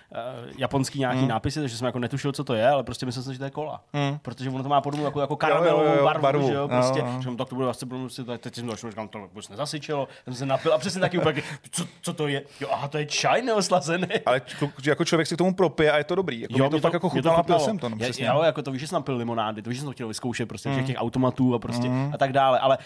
japonský 0.59 0.99
nějaký 0.99 1.19
Hmm. 1.19 1.28
nápisy, 1.28 1.61
takže 1.61 1.77
jsem 1.77 1.87
jako 1.87 1.99
netušil, 1.99 2.33
co 2.33 2.45
to 2.45 2.55
je, 2.55 2.69
ale 2.69 2.85
prostě 2.85 3.07
myslel 3.07 3.23
jsem, 3.23 3.33
že 3.33 3.39
to 3.39 3.45
je 3.45 3.51
kola. 3.51 3.81
Protože 4.23 4.51
ono 4.51 4.62
to 4.62 4.69
má 4.69 4.81
podobnou 4.81 5.05
jako, 5.05 5.20
jako 5.20 5.37
karamelovou 5.37 5.83
Jo, 5.85 5.91
jo, 5.91 5.97
jo, 5.99 6.05
barvu, 6.05 6.23
barvu. 6.23 6.47
že 6.49 6.53
jo, 6.55 6.61
Jo, 6.61 6.69
prostě. 6.69 6.99
jo. 6.99 7.07
Že 7.20 7.31
tak 7.37 7.45
to 7.47 7.55
bude 7.55 7.64
vlastně, 7.64 7.89
prostě, 7.89 8.24
to, 8.24 8.39
teď 8.39 8.55
jsem 8.55 8.70
začal, 8.70 8.90
říkám, 8.90 9.09
to 9.09 9.18
vůbec 9.18 9.48
nezasyčilo, 9.48 10.09
jsem 10.24 10.35
se 10.35 10.47
napil 10.47 10.74
a 10.74 10.78
přesně 10.78 11.01
taky 11.01 11.18
úplně, 11.18 11.43
co, 11.70 11.85
co 12.02 12.12
to 12.12 12.28
je? 12.28 12.43
Jo, 12.60 12.68
aha, 12.73 12.89
to 12.89 12.98
je 12.98 13.06
čaj 13.06 13.43
neoslazený. 13.43 14.06
Ale 14.27 14.40
č- 14.40 14.56
jako 14.86 15.05
člověk 15.05 15.27
si 15.28 15.35
k 15.35 15.39
tomu 15.39 15.55
propije 15.55 15.93
a 15.93 15.98
je 15.98 16.05
to 16.05 16.14
dobrý. 16.14 16.40
Jako 16.40 16.55
jo, 16.59 16.64
mě 16.64 16.70
to 16.70 16.78
fakt 16.81 16.93
jako 16.93 17.06
mě 17.06 17.10
chutnalo 17.20 17.39
a 17.39 17.43
pil 17.43 17.55
chutnalo. 17.55 17.64
jsem 17.64 17.78
to. 17.78 17.89
No, 17.89 17.97
přesně. 17.97 18.27
Jo, 18.27 18.43
jako 18.43 18.62
to 18.62 18.73
víš, 18.73 18.81
že 18.81 18.86
jsem 18.89 18.97
napil 18.97 19.16
limonády, 19.16 19.62
to 19.62 19.70
víš, 19.70 19.77
že 19.78 19.81
jsem 19.81 19.89
to 19.89 19.93
chtěl 19.93 20.09
vyzkoušet 20.09 20.48
prostě 20.48 20.70
všech 20.73 20.86
těch 20.86 20.97
automatů 20.98 21.55
a 21.55 21.59
prostě 21.59 21.89
Mm. 21.89 22.10
a 22.14 22.18
tak 22.18 22.32
dále, 22.32 22.59
ale 22.59 22.78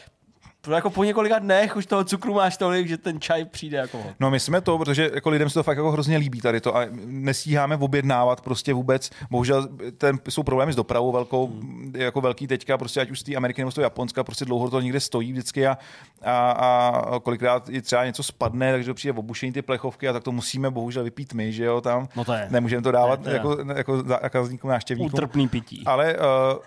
jako 0.69 0.91
po 0.91 1.05
několika 1.05 1.39
dnech 1.39 1.77
už 1.77 1.87
toho 1.87 2.05
cukru 2.05 2.35
máš 2.35 2.57
tolik, 2.57 2.89
že 2.89 2.97
ten 2.99 3.21
čaj 3.21 3.45
přijde 3.45 3.79
jako. 3.79 4.03
No 4.21 4.31
my 4.31 4.41
jsme 4.41 4.61
to, 4.61 4.79
protože 4.79 5.11
jako 5.15 5.31
lidem 5.31 5.49
se 5.51 5.55
to 5.55 5.63
fakt 5.63 5.77
jako 5.77 5.91
hrozně 5.93 6.17
líbí 6.17 6.41
tady 6.41 6.61
to 6.61 6.77
a 6.77 6.81
nestíháme 7.07 7.77
objednávat 7.77 8.41
prostě 8.41 8.75
vůbec. 8.75 9.11
Bohužel 9.31 9.69
ten, 9.99 10.19
jsou 10.29 10.43
problémy 10.43 10.73
s 10.73 10.77
dopravou 10.77 11.13
velkou, 11.13 11.47
Hmm. 11.47 11.93
jako 11.97 12.21
velký 12.21 12.47
teďka, 12.47 12.79
prostě 12.79 13.01
ať 13.01 13.11
už 13.11 13.21
z 13.21 13.23
té 13.23 13.35
Ameriky 13.35 13.61
nebo 13.61 13.71
z 13.71 13.75
toho 13.75 13.83
Japonska, 13.83 14.25
prostě 14.25 14.45
dlouho 14.45 14.71
to 14.71 14.81
někde 14.81 15.01
stojí 15.01 15.33
vždycky 15.33 15.67
a, 15.67 15.77
a, 16.25 16.89
a 16.89 17.21
kolikrát 17.21 17.69
i 17.69 17.83
třeba 17.83 18.05
něco 18.05 18.23
spadne, 18.23 18.73
takže 18.73 18.91
to 18.91 18.95
přijde 18.95 19.19
obušení 19.19 19.53
ty 19.53 19.63
plechovky 19.63 20.09
a 20.09 20.13
tak 20.13 20.23
to 20.23 20.33
musíme 20.33 20.71
bohužel 20.71 21.05
vypít 21.05 21.35
my, 21.35 21.53
že 21.53 21.65
jo, 21.65 21.81
tam. 21.81 22.09
No 22.17 22.25
to 22.25 22.33
je. 22.33 22.47
Nemůžeme 22.51 22.83
to 22.83 22.91
dávat 22.93 23.21
To 23.23 23.29
je- 23.29 23.35
jako, 23.35 23.57
jako 23.77 24.03
zákazníkům, 24.03 24.71
návštěvníkům. 24.71 25.15
Utrpný 25.15 25.49
pití. 25.49 25.83
Ale 25.87 26.17
uh, 26.17 26.23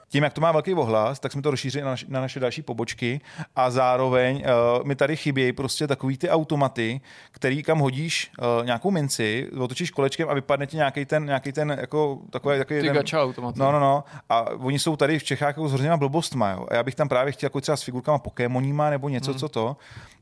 tím, 0.10 0.24
jak 0.24 0.34
to 0.34 0.42
má 0.42 0.52
velký 0.52 0.74
ohlas, 0.74 1.20
tak 1.20 1.32
jsme 1.32 1.42
to 1.42 1.52
rozšířili 1.52 1.84
na, 1.84 1.90
naš, 1.90 2.06
na 2.08 2.22
naše 2.22 2.40
další 2.40 2.62
pobočky 2.62 3.22
a 3.56 3.72
zároveň 3.84 4.36
uh, 4.80 4.86
mi 4.88 4.96
tady 4.96 5.16
chybějí 5.16 5.54
prostě 5.54 5.88
takový 5.88 6.18
ty 6.18 6.30
automaty, 6.30 7.02
který 7.32 7.64
kam 7.64 7.80
hodíš 7.80 8.32
uh, 8.60 8.66
nějakou 8.66 8.92
minci, 8.92 9.48
otočíš 9.60 9.92
kolečkem 9.92 10.30
a 10.30 10.34
vypadne 10.34 10.68
ti 10.68 10.78
nějaký 10.78 11.06
ten, 11.06 11.26
nějaký 11.26 11.52
ten 11.52 11.78
jako 11.82 12.20
takový, 12.30 12.58
takový 12.58 12.80
Ty 12.82 12.88
ten, 12.88 12.96
gacha 12.96 13.24
automaty. 13.24 13.60
No, 13.60 13.72
no, 13.72 13.80
no. 13.80 14.04
A 14.30 14.50
oni 14.52 14.80
jsou 14.80 14.96
tady 14.96 15.20
v 15.20 15.24
Čechách 15.24 15.48
jako 15.48 15.68
s 15.68 15.72
hrozněma 15.72 15.98
blbostma, 15.98 16.52
jo. 16.52 16.66
A 16.72 16.76
já 16.76 16.84
bych 16.84 16.96
tam 16.96 17.10
právě 17.10 17.32
chtěl 17.32 17.46
jako 17.48 17.62
třeba 17.62 17.78
s 17.78 17.84
figurkama 17.84 18.18
Pokémoníma 18.18 18.90
nebo 18.90 19.10
něco, 19.10 19.32
Hmm. 19.32 19.40
co 19.40 19.50
to. 19.50 19.78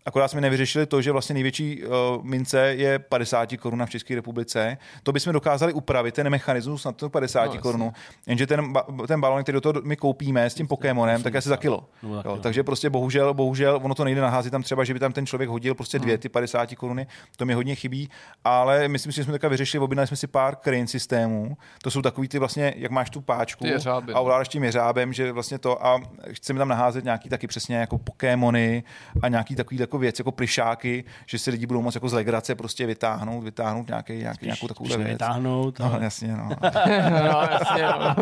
Akorát 0.06 0.28
jsme 0.28 0.42
nevyřešili 0.42 0.86
to, 0.86 1.02
že 1.02 1.12
vlastně 1.12 1.34
největší 1.34 1.84
uh, 1.84 1.92
mince 2.24 2.60
je 2.60 3.00
50 3.00 3.50
korun 3.60 3.86
v 3.86 3.90
České 3.90 4.16
republice. 4.16 4.78
To 5.04 5.12
bychom 5.12 5.34
dokázali 5.34 5.74
upravit, 5.74 6.16
ten 6.16 6.30
mechanismus 6.30 6.86
na 6.86 6.92
to 6.92 7.10
50 7.10 7.46
No, 7.46 7.54
no, 7.56 7.62
korun. 7.62 7.92
Jenže 8.28 8.48
ten, 8.48 8.74
ba- 8.74 8.86
ten 9.08 9.22
balon, 9.22 9.44
který 9.44 9.54
do 9.54 9.62
toho 9.62 9.74
my 9.84 9.96
koupíme 9.96 10.46
s 10.50 10.54
tím 10.54 10.68
Pokémonem, 10.68 11.24
tak 11.24 11.34
je 11.34 11.38
asi 11.38 11.50
za 11.50 11.58
kilo. 11.58 11.86
No, 12.04 12.22
Jo, 12.26 12.38
takže 12.42 12.64
prostě 12.64 12.90
bohužel, 12.90 13.34
bohužel, 13.34 13.51
ono 13.82 13.95
to 13.95 14.03
nejde 14.03 14.22
naházet 14.22 14.52
tam 14.52 14.64
třeba, 14.64 14.84
že 14.84 14.94
by 14.94 14.99
tam 14.99 15.14
ten 15.14 15.26
člověk 15.26 15.49
hodil 15.49 15.76
prostě 15.76 15.98
Hmm. 15.98 16.03
dvě 16.03 16.18
ty 16.18 16.30
50 16.30 16.76
koruny, 16.76 17.07
to 17.38 17.45
mi 17.45 17.53
hodně 17.53 17.76
chybí, 17.76 18.10
ale 18.44 18.88
myslím 18.88 19.11
si, 19.11 19.15
že 19.15 19.23
jsme 19.23 19.34
teďka 19.34 19.48
vyřešili, 19.48 19.84
objednali 19.84 20.07
jsme 20.07 20.18
si 20.18 20.28
pár 20.28 20.56
crane 20.56 20.88
systémů. 20.88 21.57
To 21.84 21.91
jsou 21.91 22.02
takový 22.02 22.28
ty 22.28 22.40
vlastně, 22.40 22.73
jak 22.78 22.91
máš 22.91 23.10
tu 23.10 23.22
páčku 23.22 23.65
jeřáby, 23.65 24.14
a 24.14 24.15
no. 24.15 24.22
ovládáš 24.22 24.48
tím 24.48 24.64
jeřábem, 24.64 25.14
že 25.14 25.32
vlastně 25.32 25.57
to 25.60 25.86
a 25.88 25.99
chceme 26.32 26.60
tam 26.60 26.68
naházet 26.68 27.03
nějaký 27.03 27.30
taky 27.30 27.48
přesně 27.48 27.76
jako 27.76 27.98
Pokémony 27.98 28.84
a 29.22 29.28
nějaký 29.28 29.56
takový 29.56 29.80
jako 29.80 29.98
věc, 29.98 30.19
jako 30.19 30.32
plišáky, 30.32 31.03
že 31.26 31.40
si 31.40 31.52
lidi 31.52 31.65
budou 31.65 31.82
moct 31.82 31.95
jako 31.95 32.10
z 32.10 32.14
legrace 32.14 32.56
prostě 32.56 32.86
vytáhnout, 32.86 33.44
vytáhnout 33.44 33.88
nějaký, 33.88 34.14
nějaký, 34.14 34.45
nějakou 34.45 34.68
takovou 34.68 34.88
věc. 34.90 35.02
vytáhnout. 35.10 35.80
No, 35.80 35.94
ale- 35.94 36.03
jasně, 36.03 36.28
no. 36.38 36.49
no, 37.10 37.41
jasně, 37.52 37.84
no. 37.84 38.15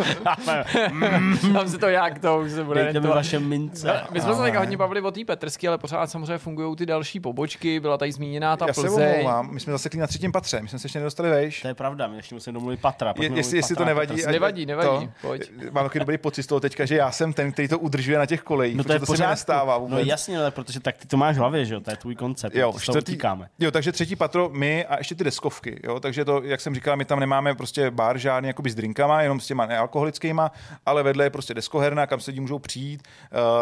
Tam 1.54 1.70
si 1.70 1.78
to 1.78 1.90
jak 1.90 2.20
to 2.20 2.40
už 2.40 2.52
se 2.52 2.64
bude. 2.64 2.84
Dejte 2.84 3.00
mi 3.00 3.08
vaše 3.08 3.40
mince. 3.40 3.88
No, 3.88 3.94
My 4.12 4.22
jsme 4.22 4.36
se 4.36 4.42
teďka 4.42 4.60
hodně 4.60 4.78
bavili 4.78 5.02
o 5.02 5.12
té 5.12 5.19
Petrsky, 5.26 5.68
ale 5.68 5.78
pořád 5.78 6.08
samozřejmě 6.12 6.38
fungují 6.38 6.76
ty 6.76 6.86
další 6.86 7.20
pobočky, 7.20 7.80
byla 7.80 7.98
tady 7.98 8.12
zmíněná 8.12 8.58
ta 8.58 8.68
Já 8.68 8.74
se 8.74 8.82
Plzeň. 8.82 9.10
omlouvám, 9.12 9.54
my 9.54 9.60
jsme 9.60 9.72
zasekli 9.74 10.00
na 10.00 10.08
třetím 10.08 10.32
patře, 10.32 10.62
my 10.62 10.68
jsme 10.68 10.80
se 10.80 10.86
ještě 10.86 11.00
nedostali 11.00 11.30
vejš. 11.30 11.62
To 11.62 11.68
je 11.68 11.74
pravda, 11.74 12.08
my 12.08 12.16
ještě 12.16 12.36
musíme 12.36 12.54
domluvit 12.54 12.82
Patra. 12.82 13.14
Je, 13.20 13.32
jestli, 13.34 13.58
jestli 13.58 13.76
to 13.76 13.80
Patra 13.80 13.86
a 13.86 13.88
nevadí. 13.94 14.16
Petra. 14.16 14.30
ať- 14.30 14.34
Nevadí, 14.34 14.66
nevadí, 14.66 15.08
To, 15.08 15.14
pojď. 15.22 15.52
Mám 15.72 15.86
takový 15.86 16.00
dobrý 16.00 16.18
pocit 16.18 16.44
z 16.44 16.48
toho 16.48 16.60
teďka, 16.60 16.86
že 16.86 16.96
já 16.96 17.12
jsem 17.12 17.34
ten, 17.34 17.52
který 17.52 17.68
to 17.68 17.80
udržuje 17.80 18.18
na 18.18 18.26
těch 18.26 18.42
kolejích, 18.42 18.78
No 18.78 18.84
to 18.84 18.94
je 18.94 19.00
to 19.00 19.06
se 19.06 19.28
nestává 19.28 19.78
vůbec. 19.78 19.92
No 19.92 20.00
jasně, 20.00 20.40
ale 20.40 20.52
protože 20.52 20.80
tak 20.80 20.98
ty 20.98 21.08
to 21.08 21.18
máš 21.18 21.36
v 21.36 21.40
hlavě, 21.40 21.66
že 21.66 21.74
jo, 21.74 21.80
to 21.80 21.92
je 21.92 21.98
tvůj 21.98 22.16
koncept. 22.16 22.56
Jo, 22.56 22.72
to 22.74 22.80
čtvrtý, 22.80 23.18
jo, 23.60 23.72
takže 23.72 23.92
třetí 23.92 24.16
patro 24.16 24.50
my 24.54 24.86
a 24.86 24.98
ještě 24.98 25.16
ty 25.16 25.24
deskovky, 25.24 25.80
jo, 25.84 26.00
takže 26.00 26.26
to, 26.26 26.42
jak 26.44 26.62
jsem 26.62 26.76
říkal, 26.76 26.98
my 26.98 27.06
tam 27.06 27.20
nemáme 27.20 27.56
prostě 27.56 27.92
bar 27.92 28.18
žádný 28.18 28.48
jakoby 28.48 28.70
s 28.70 28.76
drinkama, 28.76 29.22
jenom 29.22 29.40
s 29.40 29.48
těma 29.48 29.66
nealkoholickýma, 29.66 30.52
ale 30.86 31.04
vedle 31.04 31.26
je 31.26 31.30
prostě 31.30 31.54
deskoherna, 31.54 32.08
kam 32.08 32.20
se 32.20 32.32
lidi 32.32 32.42
můžou 32.42 32.60
přijít, 32.60 33.04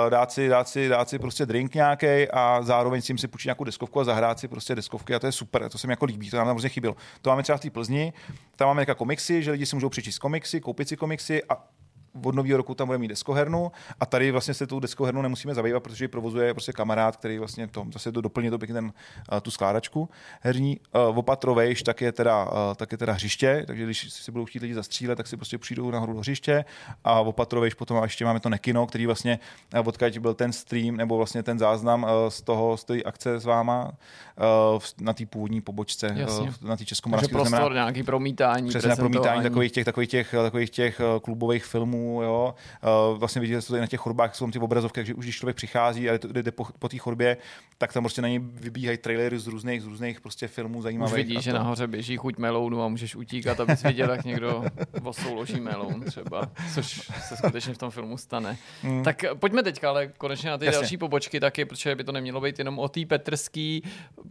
uh, 0.03 0.09
dát 0.09 0.31
si, 0.31 0.49
dát 0.49 0.67
si, 0.69 0.89
dát 0.89 1.09
si 1.09 1.19
prostě 1.19 1.45
drink 1.47 1.75
nějaký 1.75 2.27
a 2.33 2.59
zároveň 2.61 3.01
si 3.01 3.11
jim 3.11 3.17
si 3.17 3.27
půjčit 3.27 3.45
nějakou 3.45 3.63
deskovku 3.63 3.99
a 3.99 4.03
zahrát 4.03 4.39
si 4.39 4.47
prostě 4.47 4.75
deskovky 4.75 5.15
a 5.15 5.19
to 5.19 5.25
je 5.25 5.31
super, 5.31 5.69
to 5.69 5.77
se 5.77 5.87
mi 5.87 5.91
jako 5.91 6.05
líbí, 6.05 6.29
to 6.29 6.37
nám 6.37 6.47
hrozně 6.47 6.69
chybělo. 6.69 6.95
To 7.21 7.29
máme 7.29 7.43
třeba 7.43 7.57
v 7.57 7.61
té 7.61 7.69
Plzni, 7.69 8.13
tam 8.55 8.67
máme 8.67 8.81
jako 8.81 8.95
komiksy, 8.95 9.43
že 9.43 9.51
lidi 9.51 9.65
si 9.65 9.75
můžou 9.75 9.89
přečíst 9.89 10.19
komiksy, 10.19 10.61
koupit 10.61 10.89
si 10.89 10.97
komiksy 10.97 11.43
a 11.49 11.67
od 12.25 12.35
nového 12.35 12.57
roku 12.57 12.75
tam 12.75 12.87
budeme 12.87 13.01
mít 13.01 13.07
deskohernu 13.07 13.71
a 13.99 14.05
tady 14.05 14.31
vlastně 14.31 14.53
se 14.53 14.67
tou 14.67 14.79
deskohernou 14.79 15.21
nemusíme 15.21 15.53
zabývat, 15.53 15.79
protože 15.83 16.03
ji 16.03 16.07
provozuje 16.07 16.53
prostě 16.53 16.71
kamarád, 16.73 17.17
který 17.17 17.37
vlastně 17.39 17.67
to 17.67 17.85
zase 17.93 18.11
to 18.11 18.21
doplní 18.21 18.49
to 18.49 18.57
pěkně 18.57 18.73
ten, 18.73 18.85
uh, 18.85 19.39
tu 19.41 19.51
skládačku 19.51 20.09
herní. 20.41 20.79
Uh, 21.09 21.17
opatrovejš, 21.17 21.83
tak 21.83 22.01
je 22.01 22.11
teda, 22.11 22.45
uh, 22.45 22.51
tak 22.75 22.91
je 22.91 22.97
teda 22.97 23.13
hřiště, 23.13 23.63
takže 23.67 23.83
když 23.83 24.13
si 24.13 24.31
budou 24.31 24.45
chtít 24.45 24.61
lidi 24.61 24.73
zastřílet, 24.73 25.15
tak 25.15 25.27
si 25.27 25.37
prostě 25.37 25.57
přijdou 25.57 25.91
nahoru 25.91 26.13
do 26.13 26.19
hřiště 26.19 26.65
a 27.03 27.19
opatrovejš 27.19 27.73
potom 27.73 27.97
a 27.97 28.03
ještě 28.03 28.25
máme 28.25 28.39
to 28.39 28.49
Nekino, 28.49 28.87
který 28.87 29.05
vlastně 29.05 29.39
uh, 29.79 29.87
odkud 29.87 30.17
byl 30.17 30.33
ten 30.33 30.53
stream 30.53 30.97
nebo 30.97 31.17
vlastně 31.17 31.43
ten 31.43 31.59
záznam 31.59 32.03
uh, 32.03 32.09
z 32.29 32.41
toho, 32.41 32.77
z 32.77 32.83
té 32.83 33.03
akce 33.03 33.39
s 33.39 33.45
váma 33.45 33.85
uh, 33.85 34.79
v- 34.79 34.93
na 35.01 35.13
té 35.13 35.25
původní 35.25 35.61
pobočce, 35.61 36.13
Jasně. 36.15 36.49
uh, 36.49 36.69
na 36.69 36.77
té 36.77 36.85
českomoravské. 36.85 37.27
to 37.31 37.37
prostor, 37.37 37.57
znamená- 37.57 37.73
nějaký 37.73 38.03
promítání, 38.03 38.69
Přesně 38.69 38.89
na 38.89 38.95
promítání 38.95 39.43
takových 39.43 39.71
těch, 39.71 39.85
takových 39.85 40.09
těch, 40.09 40.31
takových 40.31 40.69
těch 40.69 40.99
eh, 40.99 41.19
klubových 41.19 41.65
filmů, 41.65 41.96
jo. 42.23 42.55
Eh, 42.83 42.87
Vlastně 43.17 43.41
vidíte, 43.41 43.61
že 43.61 43.67
to 43.67 43.73
tady 43.73 43.81
na 43.81 43.87
těch 43.87 43.99
chodbách 43.99 44.35
jsou 44.35 44.45
tam 44.45 44.51
ty 44.51 44.59
obrazovky, 44.59 44.99
takže 44.99 45.13
už 45.13 45.25
když 45.25 45.35
člověk 45.37 45.55
přichází 45.55 46.09
a 46.09 46.13
jde, 46.13 46.19
to- 46.19 46.27
jde 46.27 46.51
po, 46.51 46.67
po 46.79 46.89
té 46.89 46.97
chodbě, 46.97 47.37
tak 47.77 47.93
tam 47.93 48.03
prostě 48.03 48.21
na 48.21 48.27
něj 48.27 48.39
vybíhají 48.43 48.97
trailery 48.97 49.39
z 49.39 49.47
různých, 49.47 49.81
z 49.81 49.85
různých 49.85 50.21
prostě 50.21 50.47
filmů 50.47 50.77
Už 50.77 50.83
zajímavých. 50.83 51.15
vidíš, 51.15 51.37
a 51.37 51.41
že 51.41 51.51
to. 51.51 51.57
nahoře 51.57 51.87
běží 51.87 52.17
chuť 52.17 52.37
melounu 52.37 52.83
a 52.83 52.87
můžeš 52.87 53.15
utíkat, 53.15 53.59
abys 53.59 53.83
viděl, 53.83 54.09
jak 54.11 54.25
někdo 54.25 54.63
osouloží 55.03 55.59
meloun 55.59 56.01
třeba, 56.01 56.49
což 56.73 57.11
se 57.27 57.37
skutečně 57.37 57.73
v 57.73 57.77
tom 57.77 57.91
filmu 57.91 58.17
stane. 58.17 58.57
Mm. 58.83 59.03
Tak 59.03 59.23
pojďme 59.39 59.63
teďka 59.63 59.89
ale 59.89 60.07
konečně 60.17 60.49
na 60.49 60.57
ty 60.57 60.65
Jasně. 60.65 60.79
další 60.81 60.97
pobočky 60.97 61.39
taky, 61.39 61.65
protože 61.65 61.95
by 61.95 62.03
to 62.03 62.11
nemělo 62.11 62.41
být 62.41 62.59
jenom 62.59 62.79
o 62.79 62.89
té 62.89 63.05
Petrský. 63.05 63.83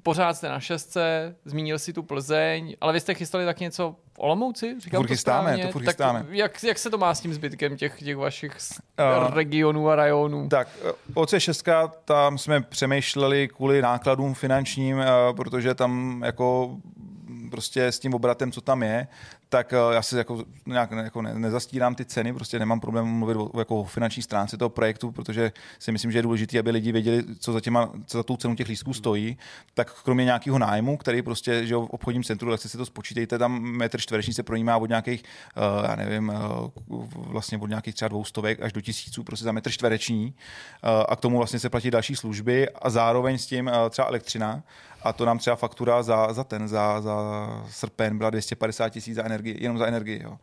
pořád 0.03 0.35
jste 0.35 0.49
na 0.49 0.61
šestce, 0.61 1.37
zmínil 1.45 1.79
si 1.79 1.93
tu 1.93 2.03
Plzeň, 2.03 2.77
ale 2.81 2.93
vy 2.93 3.01
jste 3.01 3.15
chystali 3.15 3.45
tak 3.45 3.61
něco 3.61 3.97
v 4.13 4.19
Olomouci? 4.19 4.77
Říkám 4.81 4.99
furt 4.99 5.09
chystáme, 5.09 5.59
to 5.59 5.69
furt 5.73 5.85
tak 5.85 5.95
chystáme. 5.95 6.27
jak, 6.31 6.63
jak 6.65 6.79
se 6.79 6.91
to 6.91 6.99
má 6.99 7.15
s 7.15 7.21
tím 7.21 7.35
zbytkem 7.35 7.56
těch, 7.57 8.03
těch 8.03 8.17
vašich 8.17 8.57
Uh, 8.99 9.35
regionů 9.35 9.89
a 9.89 9.97
rajonů? 9.97 10.49
Tak, 10.49 10.69
eh, 10.85 10.93
OC6, 11.15 11.91
tam 12.05 12.39
jsme 12.39 12.61
přemýšleli 12.61 13.49
kvůli 13.49 13.83
nákladům 13.83 14.35
finančním, 14.35 15.01
eh, 15.01 15.07
protože 15.37 15.75
tam 15.75 16.23
jako 16.27 16.77
prostě 17.51 17.87
s 17.87 17.99
tím 17.99 18.15
obratem, 18.15 18.53
co 18.53 18.61
tam 18.61 18.83
je, 18.83 19.09
tak 19.49 19.73
eh, 19.73 19.95
já 19.95 20.03
si 20.03 20.17
jako 20.17 20.45
nějak 20.67 20.91
jako 20.91 21.23
ne, 21.23 21.35
nezastírám 21.35 21.95
ty 21.95 22.05
ceny, 22.05 22.33
prostě 22.33 22.59
nemám 22.59 22.81
problém 22.81 23.07
mluvit 23.07 23.37
o, 23.37 23.59
jako 23.59 23.85
finanční 23.85 24.23
stránce 24.23 24.57
toho 24.57 24.69
projektu, 24.69 25.13
protože 25.13 25.53
si 25.79 25.93
myslím, 25.93 26.13
že 26.13 26.19
je 26.19 26.23
důležité, 26.23 26.59
aby 26.59 26.71
lidi 26.71 26.93
věděli, 26.93 27.25
co 27.39 27.53
za, 27.53 27.61
těma, 27.61 27.93
co 28.07 28.19
za 28.19 28.23
tou 28.23 28.37
cenu 28.37 28.57
těch 28.57 28.69
lístků 28.69 28.95
stojí. 28.95 29.39
Tak 29.75 30.03
kromě 30.03 30.25
nějakého 30.25 30.59
nájmu, 30.59 30.97
který 30.97 31.23
prostě, 31.23 31.67
že 31.67 31.77
v 31.77 31.79
obchodním 31.81 32.25
centru, 32.25 32.51
tak 32.51 32.61
si 32.61 32.79
to 32.79 32.87
spočítejte, 32.87 33.39
tam 33.39 33.63
metr 33.63 34.01
čtvereční 34.01 34.35
se 34.35 34.43
projímá 34.43 34.77
od 34.77 34.89
nějakých, 34.89 35.23
uh, 35.57 35.85
já 35.89 35.97
nevím, 35.97 36.33
uh, 36.89 37.07
vlastně 37.13 37.59
od 37.59 37.67
nějakých 37.67 37.95
třeba 37.95 38.09
dvoustovek 38.09 38.63
až 38.63 38.73
do 38.73 38.81
tisíců 38.81 39.25
prostě 39.25 39.45
za 39.45 39.53
metr 39.53 39.71
čtvereční 39.71 40.35
a 41.09 41.17
k 41.17 41.21
tomu 41.21 41.37
vlastně 41.37 41.59
se 41.59 41.71
platí 41.71 41.91
další 41.91 42.17
služby 42.17 42.69
a 42.71 42.91
zároveň 42.91 43.39
s 43.39 43.47
tím 43.47 43.71
třeba 43.91 44.09
elektřina 44.09 44.63
a 45.07 45.13
to 45.13 45.25
nám 45.25 45.39
třeba 45.39 45.57
faktura 45.57 46.03
za, 46.03 46.33
za 46.33 46.45
ten, 46.45 46.69
za, 46.69 47.01
za 47.01 47.17
srpen 47.71 48.19
byla 48.19 48.31
250 48.31 48.89
tisíc 48.89 49.15
za 49.15 49.25
energii, 49.25 49.57
jenom 49.61 49.79
za 49.79 49.87
energii. 49.87 50.21
Jo. 50.25 50.39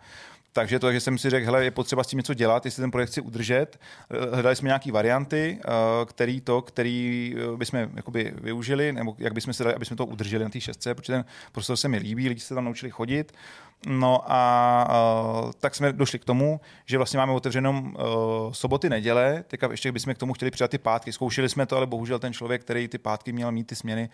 Takže 0.53 0.80
to, 0.80 0.91
že 0.91 0.99
jsem 0.99 1.18
si 1.18 1.30
řekl, 1.30 1.45
hele, 1.45 1.64
je 1.64 1.72
potřeba 1.72 2.03
s 2.03 2.07
tím 2.07 2.18
něco 2.18 2.34
dělat, 2.34 2.65
jestli 2.65 2.81
ten 2.81 2.91
projekt 2.91 3.10
chci 3.10 3.22
udržet. 3.22 3.80
Eh, 4.11 4.35
Hledali 4.35 4.56
jsme 4.56 4.68
nějaké 4.68 4.91
varianty, 4.91 5.60
eh, 5.60 5.72
který 6.06 6.41
to, 6.41 6.61
který 6.61 7.35
eh, 7.38 7.57
bychom 7.57 7.80
jakoby 7.95 8.34
využili, 8.41 8.94
nebo 8.94 9.15
jak 9.18 9.34
bychom 9.34 9.53
se 9.53 9.64
dali, 9.64 9.76
aby 9.76 9.85
jsme 9.85 9.95
to 9.95 10.06
udrželi 10.06 10.44
na 10.44 10.49
té 10.49 10.61
šestce, 10.61 10.95
protože 10.95 11.14
ten 11.14 11.26
prostor 11.52 11.77
se 11.77 11.88
mi 11.88 11.98
líbí, 11.98 12.30
lidi 12.30 12.41
se 12.41 12.56
tam 12.56 12.65
naučili 12.65 12.91
chodit. 12.91 13.34
No 13.88 14.31
a 14.31 15.52
tak 15.60 15.76
jsme 15.76 15.94
došli 15.94 16.19
k 16.19 16.26
tomu, 16.26 16.61
že 16.85 16.98
vlastně 16.98 17.18
máme 17.18 17.31
otevřenou 17.31 17.81
uh, 17.81 18.52
soboty, 18.52 18.90
neděle, 18.90 19.44
teďka 19.48 19.72
ještě 19.72 19.91
bychom 19.91 20.14
k 20.14 20.18
tomu 20.18 20.34
chtěli 20.34 20.52
přidat 20.52 20.72
ty 20.72 20.77
pátky. 20.77 21.14
Zkoušeli 21.14 21.49
jsme 21.49 21.65
to, 21.65 21.77
ale 21.77 21.88
bohužel 21.88 22.19
ten 22.19 22.34
člověk, 22.34 22.61
který 22.61 22.88
ty 22.88 22.98
pátky 22.98 23.31
měl 23.31 23.52
mít 23.52 23.68
ty 23.68 23.76
směny, 23.76 24.10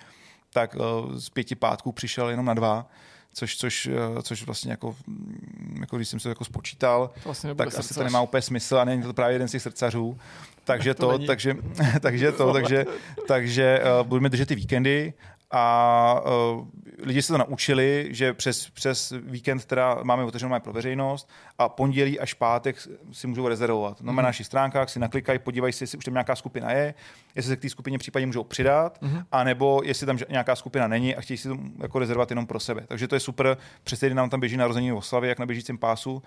tak 0.53 0.75
uh, 0.75 1.15
z 1.15 1.29
pěti 1.29 1.55
pátků 1.55 1.91
přišel 1.91 2.29
jenom 2.29 2.45
na 2.45 2.53
dva, 2.53 2.87
což, 3.33 3.57
což, 3.57 3.85
uh, 4.15 4.21
což 4.21 4.43
vlastně 4.45 4.71
jako, 4.71 4.95
mm, 5.07 5.77
jako 5.81 5.95
když 5.95 6.07
jsem 6.09 6.19
se 6.19 6.29
jako 6.29 6.45
spočítal, 6.45 7.07
To 7.07 7.19
vlastně 7.25 7.55
tak 7.55 7.67
asi 7.67 7.77
to 7.77 7.83
srdcař. 7.83 8.03
nemá 8.03 8.21
úplně 8.21 8.41
smysl 8.41 8.77
a 8.77 8.83
není 8.85 9.03
to 9.03 9.13
právě 9.13 9.35
jeden 9.35 9.47
z 9.47 9.51
těch 9.51 9.61
srdcařů. 9.61 10.17
Takže 10.63 10.93
To 10.93 11.05
to, 11.05 11.11
není. 11.11 11.27
takže, 11.27 11.55
takže 11.99 12.31
to, 12.31 12.53
takže, 12.53 12.85
takže 13.27 13.79
uh, 14.01 14.07
budeme 14.07 14.29
držet 14.29 14.47
ty 14.47 14.55
víkendy 14.55 15.13
a 15.51 16.21
uh, 16.57 16.65
lidi 17.03 17.21
se 17.21 17.33
to 17.33 17.37
naučili, 17.37 18.07
že 18.11 18.33
přes, 18.33 18.69
přes 18.69 19.13
víkend 19.21 19.65
teda 19.65 19.99
máme 20.03 20.23
otevřenou 20.23 20.49
máme 20.49 20.59
pro 20.59 20.73
veřejnost 20.73 21.29
a 21.57 21.69
pondělí 21.69 22.19
až 22.19 22.33
pátek 22.33 22.87
si 23.11 23.27
můžou 23.27 23.47
rezervovat. 23.47 24.01
No, 24.01 24.13
na 24.13 24.23
našich 24.23 24.45
stránkách 24.45 24.89
si 24.89 24.99
naklikají, 24.99 25.39
podívají 25.39 25.73
se, 25.73 25.83
jestli 25.83 25.97
už 25.97 26.05
tam 26.05 26.13
nějaká 26.13 26.35
skupina 26.35 26.71
je, 26.71 26.93
jestli 27.35 27.49
se 27.49 27.55
k 27.55 27.61
té 27.61 27.69
skupině 27.69 27.97
případně 27.97 28.25
můžou 28.25 28.43
přidat, 28.43 28.99
anebo 29.31 29.81
jestli 29.83 30.05
tam 30.05 30.17
nějaká 30.29 30.55
skupina 30.55 30.87
není 30.87 31.15
a 31.15 31.21
chtějí 31.21 31.37
si 31.37 31.47
to 31.47 31.57
jako 31.81 31.99
rezervovat 31.99 32.29
jenom 32.29 32.47
pro 32.47 32.59
sebe. 32.59 32.83
Takže 32.87 33.07
to 33.07 33.15
je 33.15 33.19
super. 33.19 33.57
Přes 33.83 33.99
týden 33.99 34.17
nám 34.17 34.29
tam 34.29 34.39
běží 34.39 34.57
narozeniny 34.57 34.93
oslavy, 34.93 35.27
jak 35.27 35.39
na 35.39 35.45
běžícím 35.45 35.77
pásu 35.77 36.23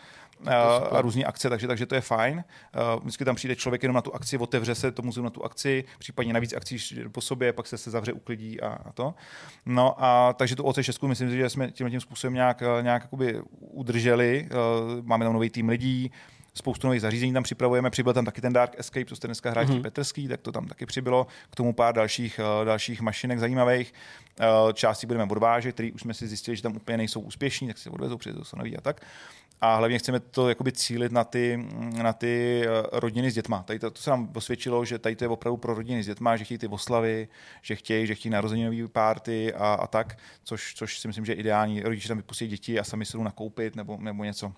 a, 0.90 1.00
různé 1.00 1.24
akce, 1.24 1.50
takže, 1.50 1.66
takže 1.66 1.86
to 1.86 1.94
je 1.94 2.00
fajn. 2.00 2.44
Vždycky 3.00 3.24
tam 3.24 3.34
přijde 3.34 3.56
člověk 3.56 3.82
jenom 3.82 3.94
na 3.94 4.00
tu 4.00 4.14
akci, 4.14 4.38
otevře 4.38 4.74
se 4.74 4.92
to 4.92 5.02
muzeum 5.02 5.24
na 5.24 5.30
tu 5.30 5.44
akci, 5.44 5.84
případně 5.98 6.32
navíc 6.32 6.52
akcí 6.52 6.78
po 7.12 7.20
sobě, 7.20 7.52
pak 7.52 7.66
se, 7.66 7.78
se 7.78 7.90
zavře, 7.90 8.12
uklidí 8.12 8.60
a, 8.60 8.68
a 8.68 8.92
to. 8.92 9.14
No 9.66 10.04
a 10.04 10.32
takže 10.32 10.56
tu 10.62 10.68
OC6 10.68 11.08
myslím 11.08 11.30
si, 11.30 11.36
že 11.36 11.50
jsme 11.50 11.70
tím 11.70 11.90
tím 11.90 12.00
způsobem 12.00 12.34
nějak, 12.34 12.62
nějak 12.82 13.02
jakoby 13.02 13.40
udrželi. 13.60 14.48
Eh, 14.50 14.54
Máme 15.02 15.24
tam 15.24 15.34
nový 15.34 15.50
tým 15.50 15.68
lidí, 15.68 16.10
spoustu 16.54 16.86
nových 16.86 17.00
zařízení 17.00 17.32
tam 17.32 17.42
připravujeme. 17.42 17.90
Přibyl 17.90 18.12
tam 18.12 18.24
taky 18.24 18.40
ten 18.40 18.52
Dark 18.52 18.74
Escape, 18.78 19.04
co 19.04 19.16
jste 19.16 19.28
dneska 19.28 19.50
hráli 19.50 19.66
mm-hmm. 19.66 19.82
Petrský, 19.82 20.28
tak 20.28 20.40
to 20.40 20.52
tam 20.52 20.66
taky 20.66 20.86
přibylo. 20.86 21.26
K 21.50 21.56
tomu 21.56 21.72
pár 21.72 21.94
dalších, 21.94 22.38
eh, 22.38 22.64
dalších 22.64 23.00
mašinek 23.00 23.38
zajímavých. 23.38 23.94
Eh, 24.40 24.72
Části 24.72 25.06
budeme 25.06 25.24
odvážet, 25.30 25.72
který 25.72 25.92
už 25.92 26.00
jsme 26.00 26.14
si 26.14 26.28
zjistili, 26.28 26.56
že 26.56 26.62
tam 26.62 26.76
úplně 26.76 26.96
nejsou 26.96 27.20
úspěšní, 27.20 27.68
tak 27.68 27.78
si 27.78 27.90
odvezou, 27.90 28.16
přijde 28.16 28.38
to 28.38 28.56
noví 28.56 28.76
a 28.76 28.80
tak. 28.80 29.00
A 29.64 29.76
hlavně 29.76 29.98
chceme 29.98 30.20
to 30.20 30.48
jakoby 30.48 30.72
cílit 30.72 31.12
na 31.12 31.24
ty, 31.24 31.66
na 32.02 32.12
ty 32.12 32.62
eh, 32.64 32.68
rodiny 32.92 33.30
s 33.30 33.34
dětma. 33.34 33.62
Tady 33.62 33.78
to, 33.78 33.90
to 33.90 34.02
se 34.02 34.10
nám 34.10 34.32
osvědčilo, 34.34 34.84
že 34.84 34.98
tady 34.98 35.16
to 35.16 35.24
je 35.24 35.28
opravdu 35.28 35.56
pro 35.56 35.74
rodiny 35.74 36.02
s 36.02 36.06
dětma, 36.06 36.36
že 36.36 36.44
chtějí 36.44 36.58
ty 36.58 36.68
oslavy, 36.68 37.28
že 37.62 37.76
chtějí, 37.76 38.06
že 38.06 38.14
chtějí 38.14 38.30
narozeninové 38.30 38.88
párty 38.88 39.54
a, 39.54 39.74
a 39.74 39.86
tak, 39.86 40.18
což, 40.44 40.74
což 40.74 40.98
si 40.98 41.08
myslím, 41.08 41.24
že 41.24 41.32
je 41.32 41.36
ideální. 41.36 41.82
Rodiče 41.82 42.08
tam 42.08 42.16
vypustí 42.16 42.46
děti 42.46 42.80
a 42.80 42.84
sami 42.84 43.04
se 43.04 43.16
jdou 43.16 43.22
nakoupit 43.22 43.76
nebo, 43.76 43.98
nebo 44.00 44.24
něco. 44.24 44.52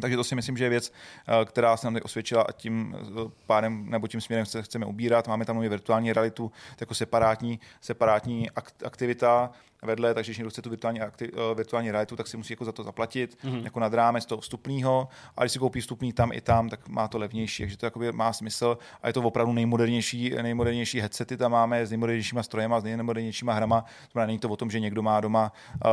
Takže 0.00 0.16
to 0.16 0.24
si 0.24 0.34
myslím, 0.34 0.56
že 0.56 0.64
je 0.64 0.70
věc, 0.70 0.92
eh, 0.92 1.44
která 1.44 1.76
se 1.76 1.86
nám 1.86 1.94
teď 1.94 2.04
osvědčila 2.04 2.42
a 2.42 2.52
tím 2.52 2.96
eh, 2.96 3.30
pádem 3.46 3.90
nebo 3.90 4.08
tím 4.08 4.20
směrem 4.20 4.46
se 4.46 4.62
chceme 4.62 4.86
ubírat. 4.86 5.28
Máme 5.28 5.44
tam 5.44 5.56
nově 5.56 5.70
virtuální 5.70 6.12
realitu 6.12 6.52
jako 6.80 6.94
separátní, 6.94 7.60
separátní 7.80 8.50
akt- 8.50 8.86
aktivita 8.86 9.50
vedle, 9.82 10.14
takže 10.14 10.30
když 10.30 10.38
někdo 10.38 10.50
chce 10.50 10.62
tu 10.62 10.70
virtuální, 10.70 11.00
akti- 11.00 11.30
eh, 11.52 11.54
virtuální 11.54 11.90
realitu, 11.90 12.16
tak 12.16 12.26
si 12.26 12.36
musí 12.36 12.52
jako 12.52 12.64
za 12.64 12.72
to 12.72 12.82
zaplatit, 12.82 13.38
mm-hmm. 13.44 13.64
jako 13.64 13.80
nad 13.80 13.94
rámec 13.94 14.26
toho 14.26 14.40
vstupního. 14.40 15.08
A 15.36 15.42
když 15.42 15.52
si 15.52 15.58
koupí 15.58 15.80
vstupný 15.80 16.12
tam 16.12 16.32
i 16.32 16.40
tam, 16.40 16.68
tak 16.68 16.88
má 16.88 17.08
to 17.08 17.18
levnější, 17.18 17.62
takže 17.62 17.76
to 17.76 17.86
jakoby 17.86 18.12
má 18.12 18.32
smysl 18.32 18.78
a 19.02 19.06
je 19.06 19.12
to 19.12 19.22
opravdu 19.22 19.52
nejmodernější, 19.52 20.34
nejmodernější 20.42 21.00
headsety 21.00 21.36
tam 21.36 21.52
máme 21.52 21.86
s 21.86 21.90
nejmodernějšíma 21.90 22.42
strojema, 22.42 22.80
s 22.80 22.84
nejmodernějšíma 22.84 23.52
hrama. 23.52 23.80
To 23.80 24.12
znamená, 24.12 24.26
není 24.26 24.38
to 24.38 24.48
o 24.48 24.56
tom, 24.56 24.70
že 24.70 24.80
někdo 24.80 25.02
má 25.02 25.20
doma 25.20 25.52
uh, 25.84 25.90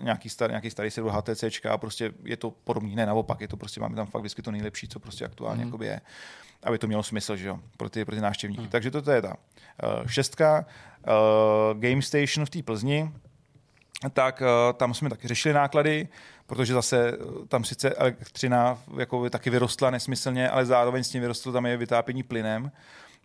nějaký, 0.00 0.28
star, 0.28 0.50
nějaký 0.50 0.70
starý 0.70 0.90
server 0.90 1.12
HTC 1.12 1.44
a 1.70 1.78
prostě 1.78 2.12
je 2.24 2.36
to 2.36 2.50
podobný, 2.50 2.96
ne 2.96 3.06
naopak, 3.06 3.40
je 3.40 3.48
to 3.48 3.56
prostě 3.56 3.80
máme 3.80 3.96
tam 3.96 4.06
fakt 4.06 4.22
vždycky 4.22 4.42
to 4.42 4.50
nejlepší, 4.50 4.88
co 4.88 5.00
prostě 5.00 5.24
aktuálně 5.24 5.64
mm. 5.64 5.82
je 5.82 6.00
aby 6.62 6.78
to 6.78 6.86
mělo 6.86 7.02
smysl, 7.02 7.36
že 7.36 7.48
jo, 7.48 7.58
pro 7.76 7.90
ty, 7.90 8.04
pro 8.04 8.14
ty 8.14 8.20
návštěvníky. 8.20 8.62
Hmm. 8.62 8.70
Takže 8.70 8.90
toto 8.90 9.10
je 9.10 9.22
ta 9.22 9.28
uh, 9.28 10.06
šestka. 10.06 10.66
Uh, 11.06 11.80
Game 11.80 12.02
Station 12.02 12.46
v 12.46 12.50
té 12.50 12.62
Plzni, 12.62 13.12
tak 14.12 14.40
uh, 14.40 14.76
tam 14.76 14.94
jsme 14.94 15.10
taky 15.10 15.28
řešili 15.28 15.54
náklady, 15.54 16.08
protože 16.46 16.74
zase 16.74 17.18
uh, 17.18 17.46
tam 17.46 17.64
sice 17.64 17.90
elektřina 17.90 18.78
jako 18.98 19.30
taky 19.30 19.50
vyrostla 19.50 19.90
nesmyslně, 19.90 20.50
ale 20.50 20.66
zároveň 20.66 21.04
s 21.04 21.08
tím 21.08 21.20
vyrostlo 21.20 21.52
tam 21.52 21.66
je 21.66 21.76
vytápění 21.76 22.22
plynem 22.22 22.72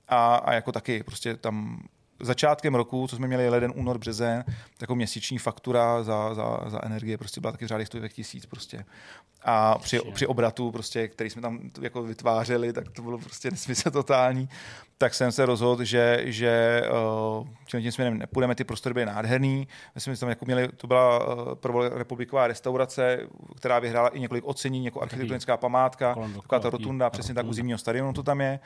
a, 0.08 0.36
a 0.36 0.54
jako 0.54 0.72
taky 0.72 1.04
prostě 1.04 1.38
tam 1.38 1.84
začátkem 2.20 2.76
roku, 2.76 3.08
co 3.08 3.16
jsme 3.16 3.28
měli 3.28 3.50
leden, 3.50 3.74
únor, 3.76 3.98
březen, 3.98 4.44
takovou 4.78 4.96
měsíční 4.96 5.38
faktura 5.38 6.04
za, 6.04 6.34
za, 6.34 6.60
za 6.68 6.86
energie 6.86 7.18
prostě 7.18 7.42
byla 7.42 7.52
taky 7.52 7.66
v 7.66 7.68
řádech 7.68 7.88
stovek 7.88 8.14
tisíc 8.14 8.46
prostě. 8.46 8.86
A 9.46 9.78
při, 9.78 10.00
při 10.14 10.28
obratu, 10.28 10.72
prostě, 10.72 11.08
který 11.08 11.30
jsme 11.30 11.42
tam 11.42 11.60
jako 11.82 12.04
vytvářeli, 12.04 12.74
tak 12.74 12.90
to 12.90 13.02
bylo 13.02 13.18
prostě 13.18 13.52
nesmysl 13.52 13.92
totální. 13.92 14.50
Tak 14.98 15.14
jsem 15.14 15.32
se 15.32 15.46
rozhodl, 15.46 15.84
že, 15.84 16.22
že 16.26 16.82
uh, 17.40 17.48
tím, 17.66 17.82
tím 17.82 17.92
směrem 17.92 18.18
nepůjdeme, 18.18 18.56
ty 18.56 18.64
prostory 18.64 18.94
byly 18.94 19.06
nádherný. 19.06 19.68
Myslím, 19.96 20.14
že 20.14 20.20
tam 20.20 20.30
jako 20.30 20.46
měli, 20.46 20.68
to 20.68 20.88
byla 20.88 21.36
uh, 21.36 21.56
prvorepubliková 21.56 22.48
restaurace, 22.48 23.20
která 23.56 23.80
vyhrála 23.80 24.10
i 24.10 24.20
několik 24.20 24.44
ocenění, 24.48 24.86
jako 24.86 25.02
architektonická 25.02 25.58
památka, 25.58 26.16
taková 26.42 26.60
ta 26.60 26.70
rotunda, 26.70 27.10
přesně 27.10 27.34
tak 27.34 27.46
u 27.46 27.54
zimního 27.54 27.78
stadionu 27.78 28.14
to 28.14 28.24
tam 28.24 28.42
je 28.42 28.60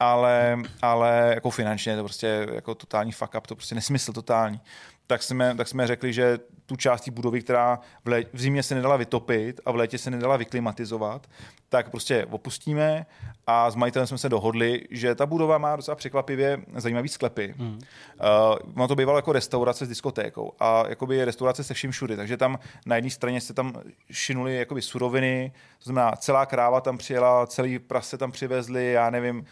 ale, 0.00 0.58
ale 0.82 1.30
jako 1.34 1.50
finančně 1.50 1.92
je 1.92 1.96
to 1.96 2.04
prostě 2.04 2.46
jako 2.52 2.74
totální 2.74 3.12
fuck 3.12 3.34
up, 3.38 3.46
to 3.46 3.54
prostě 3.54 3.74
nesmysl 3.74 4.12
totální. 4.12 4.60
Tak 5.06 5.22
jsme, 5.22 5.54
tak 5.54 5.68
jsme 5.68 5.86
řekli, 5.86 6.12
že 6.12 6.38
tu 6.66 6.76
část 6.76 7.00
té 7.00 7.10
budovy, 7.10 7.42
která 7.42 7.80
v, 8.04 8.08
lé, 8.08 8.22
v 8.32 8.40
zimě 8.40 8.62
se 8.62 8.74
nedala 8.74 8.96
vytopit 8.96 9.60
a 9.64 9.70
v 9.70 9.76
létě 9.76 9.98
se 9.98 10.10
nedala 10.10 10.36
vyklimatizovat, 10.36 11.26
tak 11.68 11.90
prostě 11.90 12.26
opustíme 12.26 13.06
a 13.46 13.70
s 13.70 13.74
majitelem 13.74 14.06
jsme 14.06 14.18
se 14.18 14.28
dohodli, 14.28 14.82
že 14.90 15.14
ta 15.14 15.26
budova 15.26 15.58
má 15.58 15.76
docela 15.76 15.94
překvapivě 15.94 16.60
zajímavý 16.76 17.08
sklepy. 17.08 17.54
Hmm. 17.58 17.74
Uh, 17.74 18.72
ono 18.74 18.88
to 18.88 18.94
bývalo 18.94 19.18
jako 19.18 19.32
restaurace 19.32 19.86
s 19.86 19.88
diskotékou 19.88 20.52
a 20.60 20.84
jakoby 20.88 21.24
restaurace 21.24 21.64
se 21.64 21.74
vším 21.74 21.90
všudy, 21.90 22.16
takže 22.16 22.36
tam 22.36 22.58
na 22.86 22.96
jedné 22.96 23.10
straně 23.10 23.40
se 23.40 23.54
tam 23.54 23.72
šinuli 24.10 24.56
jakoby 24.56 24.82
suroviny, 24.82 25.52
to 25.78 25.84
znamená 25.84 26.12
celá 26.16 26.46
kráva 26.46 26.80
tam 26.80 26.98
přijela, 26.98 27.46
celý 27.46 27.78
prase 27.78 28.18
tam 28.18 28.32
přivezli, 28.32 28.92
já 28.92 29.10
nevím, 29.10 29.44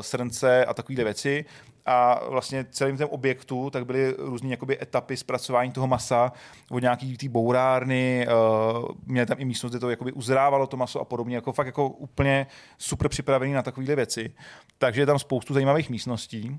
srnce 0.00 0.64
a 0.64 0.74
takovéhle 0.74 1.04
věci 1.04 1.44
a 1.86 2.20
vlastně 2.28 2.66
celým 2.70 2.96
tím 2.96 3.06
objektu 3.06 3.70
tak 3.70 3.86
byly 3.86 4.14
různé 4.18 4.50
jakoby 4.50 4.82
etapy 4.82 5.16
zpracování 5.16 5.72
toho 5.72 5.86
masa 5.86 6.32
od 6.70 6.82
nějaký 6.82 7.16
té 7.16 7.28
bourárny, 7.28 8.26
uh, 8.28 8.88
měli 9.06 9.26
tam 9.26 9.40
i 9.40 9.44
místnost, 9.44 9.72
kde 9.72 9.78
to 9.78 9.90
jakoby 9.90 10.12
uzrávalo 10.12 10.66
to 10.66 10.76
maso 10.76 11.00
a 11.00 11.04
podobně, 11.04 11.36
jako 11.36 11.52
fakt 11.52 11.66
jako 11.66 11.88
úplně 11.88 12.46
super 12.78 13.08
připravený 13.08 13.52
na 13.52 13.62
takovéhle 13.62 13.96
věci. 13.96 14.32
Takže 14.78 15.02
je 15.02 15.06
tam 15.06 15.18
spoustu 15.18 15.54
zajímavých 15.54 15.90
místností. 15.90 16.58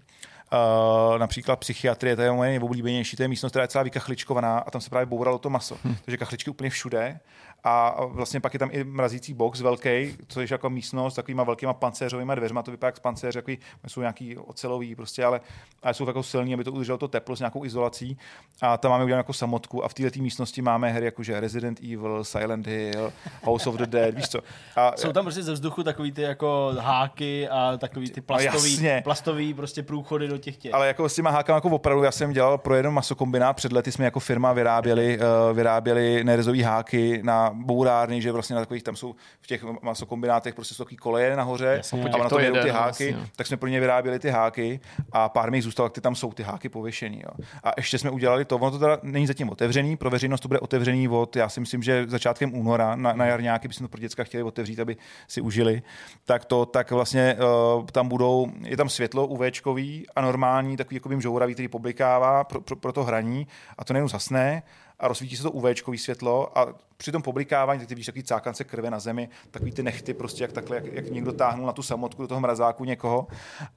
Uh, 0.54 1.18
například 1.18 1.56
psychiatrie, 1.56 2.16
to 2.16 2.22
je 2.22 2.32
moje 2.32 2.50
nejoblíbenější, 2.50 3.18
to 3.18 3.24
je 3.24 3.28
místnost, 3.28 3.52
která 3.52 3.64
je 3.64 3.68
celá 3.68 3.84
vykachličkovaná 3.84 4.60
a 4.60 4.72
tam 4.72 4.82
se 4.82 4.90
právě 4.90 5.06
bouralo 5.06 5.38
to 5.38 5.50
maso. 5.50 5.78
Hmm. 5.84 5.96
Takže 6.06 6.18
kachličky 6.18 6.50
úplně 6.50 6.70
všude 6.70 7.20
a 7.64 8.06
vlastně 8.06 8.40
pak 8.40 8.54
je 8.54 8.60
tam 8.60 8.70
i 8.72 8.84
mrazící 8.84 9.34
box 9.34 9.62
velký, 9.62 10.18
což 10.28 10.50
je 10.50 10.54
jako 10.54 10.70
místnost 10.70 11.14
s 11.14 11.16
takovýma 11.16 11.44
velkýma 11.44 11.74
pancéřovými 11.74 12.34
dveřma, 12.36 12.64
to 12.64 12.72
vypadá 12.72 12.88
jak 12.88 12.98
z 12.98 13.00
pancéř, 13.00 13.34
takový, 13.34 13.58
jsou 13.88 14.00
nějaký 14.02 14.38
ocelový 14.38 14.96
prostě, 14.96 15.26
ale, 15.26 15.42
ale 15.84 15.94
jsou 15.94 16.08
jako 16.08 16.24
silní, 16.24 16.54
aby 16.54 16.64
to 16.64 16.72
udrželo 16.72 16.98
to 16.98 17.08
teplo 17.08 17.36
s 17.36 17.40
nějakou 17.40 17.66
izolací. 17.66 18.18
A 18.62 18.78
tam 18.78 18.92
máme 18.92 19.04
udělat 19.04 19.18
jako 19.18 19.34
samotku 19.34 19.86
a 19.86 19.88
v 19.88 19.94
této 19.94 20.20
místnosti 20.22 20.62
máme 20.62 20.92
hry 20.92 21.06
jako 21.06 21.24
že 21.24 21.40
Resident 21.40 21.80
Evil, 21.80 22.24
Silent 22.24 22.68
Hill, 22.68 23.14
House 23.44 23.70
of 23.70 23.76
the 23.76 23.86
Dead, 23.86 24.16
víš 24.16 24.30
co. 24.30 24.40
A, 24.76 24.94
Jsou 24.98 25.12
tam 25.12 25.26
prostě 25.26 25.44
ze 25.44 25.54
vzduchu 25.54 25.84
takový 25.84 26.12
ty 26.12 26.22
jako 26.22 26.76
háky 26.80 27.50
a 27.50 27.78
takový 27.78 28.10
ty 28.10 28.22
plastový, 28.22 28.72
jasně. 28.72 29.02
plastový 29.04 29.54
prostě 29.54 29.84
průchody 29.84 30.28
do 30.28 30.38
těch 30.38 30.58
těch. 30.58 30.74
Ale 30.74 30.88
jako 30.88 31.10
s 31.10 31.16
těma 31.16 31.30
hákama 31.30 31.58
jako 31.58 31.70
opravdu, 31.70 32.04
já 32.04 32.12
jsem 32.12 32.34
dělal 32.34 32.58
pro 32.58 32.76
jeden 32.76 32.92
masokombinát, 32.92 33.56
před 33.56 33.72
lety 33.72 33.92
jsme 33.92 34.06
jako 34.06 34.20
firma 34.20 34.54
vyráběli, 34.54 35.20
uh, 35.20 35.56
vyráběli 35.56 36.24
nerezový 36.24 36.62
háky 36.62 37.22
na 37.24 37.47
bourárny, 37.54 38.22
že 38.22 38.32
vlastně 38.32 38.56
na 38.56 38.62
takových, 38.62 38.84
tam 38.84 38.96
jsou 38.96 39.16
v 39.42 39.48
těch 39.48 39.64
masokombinátech 39.82 40.56
prostě 40.56 40.76
jsou 40.76 40.84
takový 40.84 40.98
koleje 40.98 41.36
nahoře 41.36 41.74
Jasně. 41.78 42.04
a 42.04 42.18
na 42.18 42.30
To 42.30 42.40
jedou 42.40 42.62
ty 42.62 42.70
háky, 42.70 43.12
vlastně. 43.12 43.30
tak 43.36 43.48
jsme 43.48 43.58
pro 43.58 43.70
ně 43.70 43.80
vyráběli 43.80 44.20
ty 44.20 44.30
háky 44.30 44.80
a 45.12 45.30
pár 45.30 45.52
mi 45.52 45.58
jich 45.58 45.64
zůstalo, 45.64 45.90
ty 45.90 46.02
tam 46.02 46.16
jsou 46.16 46.34
ty 46.34 46.44
háky 46.44 46.70
pověšený. 46.70 47.22
Jo. 47.26 47.46
A 47.64 47.72
ještě 47.78 47.98
jsme 47.98 48.10
udělali 48.10 48.46
to, 48.46 48.56
ono 48.56 48.72
to 48.72 48.80
teda 48.80 49.00
není 49.04 49.28
zatím 49.28 49.50
otevřený, 49.50 49.98
pro 49.98 50.10
veřejnost 50.10 50.42
to 50.42 50.48
bude 50.48 50.60
otevřený 50.60 51.08
od, 51.08 51.36
já 51.36 51.50
si 51.50 51.60
myslím, 51.60 51.84
že 51.84 52.06
začátkem 52.08 52.54
února 52.54 52.96
na, 52.96 53.14
na 53.14 53.26
jarňáky 53.26 53.68
bychom 53.68 53.88
to 53.88 53.92
pro 53.92 54.02
děcka 54.02 54.24
chtěli 54.24 54.44
otevřít, 54.44 54.80
aby 54.80 54.98
si 55.28 55.42
užili, 55.42 55.82
tak 56.26 56.46
to, 56.46 56.66
tak 56.66 56.92
vlastně 56.92 57.38
uh, 57.76 57.86
tam 57.86 58.08
budou, 58.08 58.48
je 58.64 58.78
tam 58.78 58.90
světlo 58.90 59.28
UVčkový 59.28 60.06
a 60.16 60.22
normální, 60.22 60.78
takový 60.78 60.96
jako 60.96 61.22
žouravý, 61.22 61.54
který 61.54 61.68
poblikává 61.68 62.44
pro, 62.44 62.62
pro, 62.62 62.76
pro, 62.76 62.94
to 62.94 63.04
hraní 63.04 63.48
a 63.78 63.84
to 63.84 63.94
nejenom 63.94 64.10
zasne, 64.10 64.64
a 65.00 65.08
rozsvítí 65.08 65.38
se 65.38 65.44
to 65.44 65.52
UVčkový 65.52 65.98
světlo 65.98 66.58
a 66.58 66.68
při 66.98 67.12
tom 67.12 67.22
poblikávání, 67.22 67.80
tak 67.80 67.88
ty 67.88 67.96
vidíš 67.96 68.06
takový 68.06 68.24
cákance 68.24 68.64
krve 68.64 68.92
na 68.92 69.00
zemi, 69.00 69.30
takový 69.52 69.72
ty 69.72 69.84
nechty, 69.84 70.14
prostě 70.14 70.44
jak 70.44 70.52
takhle, 70.52 70.76
jak, 70.76 70.86
jak 70.86 71.10
někdo 71.10 71.34
táhnul 71.34 71.66
na 71.68 71.74
tu 71.74 71.82
samotku 71.82 72.22
do 72.22 72.28
toho 72.28 72.42
mrazáku 72.42 72.86
někoho. 72.86 73.28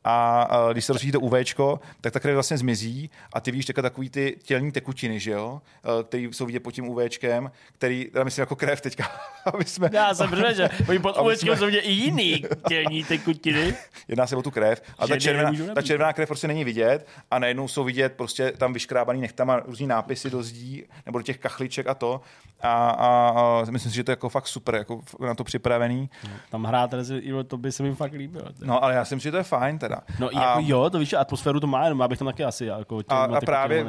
A, 0.05 0.43
a 0.43 0.73
když 0.73 0.85
se 0.85 0.93
rozsvítí 0.93 1.13
to 1.13 1.21
UVčko, 1.21 1.81
tak 2.01 2.13
ta 2.13 2.21
krev 2.21 2.35
vlastně 2.35 2.59
zmizí 2.59 3.11
a 3.33 3.41
ty 3.41 3.51
vidíš 3.51 3.67
takový 3.67 4.11
ty 4.11 4.37
tělní 4.43 4.73
tekutiny, 4.73 5.21
že 5.21 5.31
jo, 5.31 5.61
Eh, 5.85 6.05
který 6.05 6.25
jsou 6.25 6.47
vidět 6.47 6.61
pod 6.61 6.71
tím 6.71 6.89
UVčkem, 6.89 7.51
který, 7.73 8.11
já 8.15 8.25
myslím 8.25 8.43
jako 8.43 8.57
krev 8.57 8.81
teďka, 8.81 9.11
aby 9.45 9.65
jsme, 9.65 9.91
Já 9.93 10.15
jsem 10.15 10.31
řekl, 10.31 10.55
že 10.55 10.69
oni 10.89 10.99
pod 10.99 11.17
jsme- 11.37 11.57
jsou 11.57 11.69
i 11.69 11.91
jiný 11.93 12.45
tělní 12.69 13.05
tekutiny. 13.05 13.75
jedná 14.09 14.27
se 14.27 14.37
o 14.37 14.43
tu 14.43 14.51
krev 14.51 14.83
a 14.99 15.07
ta 15.07 15.19
červená, 15.19 15.53
ta 15.75 15.83
červená 15.83 16.13
krev 16.13 16.29
prostě 16.29 16.49
není 16.49 16.65
vidět 16.65 17.09
a 17.31 17.39
najednou 17.39 17.69
jsou 17.69 17.85
vidět 17.85 18.13
prostě 18.13 18.53
tam 18.53 18.73
vyškrábaný 18.73 19.21
nechtama 19.21 19.61
různý 19.61 19.87
nápisy 19.87 20.31
do 20.31 20.43
zdí 20.43 20.85
nebo 21.07 21.19
do 21.19 21.23
těch 21.23 21.39
kachliček 21.39 21.87
a 21.87 21.95
to 21.95 22.21
a, 22.61 22.91
a, 22.91 23.10
a 23.11 23.65
myslím 23.71 23.91
si, 23.91 23.97
že 23.97 24.05
to 24.05 24.11
je 24.11 24.13
jako 24.13 24.29
fakt 24.29 24.49
super, 24.49 24.75
jako 24.75 25.01
na 25.21 25.35
to 25.35 25.45
připravený. 25.45 26.11
Tam 26.51 26.65
hrát 26.65 26.93
Resident 26.93 27.27
Evil, 27.27 27.45
to 27.45 27.59
by 27.59 27.73
se 27.73 27.83
mi 27.83 27.95
fakt 27.95 28.13
líbilo. 28.13 28.45
No 28.65 28.85
ale 28.85 28.95
já 28.95 29.05
si 29.05 29.15
myslím, 29.15 29.29
že 29.29 29.31
to 29.31 29.37
je 29.37 29.43
fajn 29.43 29.79
teda. 29.79 30.01
No 30.19 30.29
a, 30.29 30.43
jako 30.43 30.61
jo, 30.65 30.91
to 30.91 30.99
víš, 30.99 31.13
atmosféru 31.13 31.61
to 31.61 31.67
má, 31.67 31.85
jenom 31.85 32.01
já 32.01 32.09
bych 32.09 32.19
tam 32.19 32.27
taky 32.27 32.45
asi 32.45 32.67
jako 32.67 33.03
těm 33.03 33.17
a, 33.17 33.25
a 33.25 33.41
právě 33.41 33.87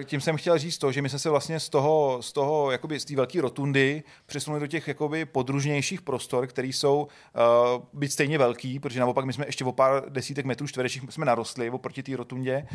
eh, 0.00 0.04
tím 0.04 0.20
jsem 0.20 0.36
chtěl 0.36 0.58
říct 0.58 0.78
to, 0.78 0.92
že 0.92 1.02
my 1.02 1.08
jsme 1.08 1.18
se 1.18 1.30
vlastně 1.30 1.60
z 1.60 1.68
toho, 1.68 2.18
z 2.20 2.32
toho 2.32 2.70
jakoby 2.70 3.00
z 3.00 3.04
té 3.04 3.16
velké 3.16 3.40
rotundy 3.40 4.02
přesunuli 4.26 4.60
do 4.60 4.66
těch 4.66 4.88
jakoby 4.88 5.24
podružnějších 5.24 6.02
prostor, 6.02 6.46
které 6.46 6.68
jsou 6.68 7.08
uh, 7.76 7.82
být 7.92 8.12
stejně 8.12 8.38
velký, 8.38 8.80
protože 8.80 9.00
naopak 9.00 9.24
my 9.24 9.32
jsme 9.32 9.46
ještě 9.46 9.64
o 9.64 9.72
pár 9.72 10.02
desítek 10.08 10.44
metrů 10.44 10.66
čtverečních 10.66 11.12
jsme 11.12 11.24
narostli 11.24 11.70
oproti 11.70 12.02
té 12.02 12.16
rotundě, 12.16 12.66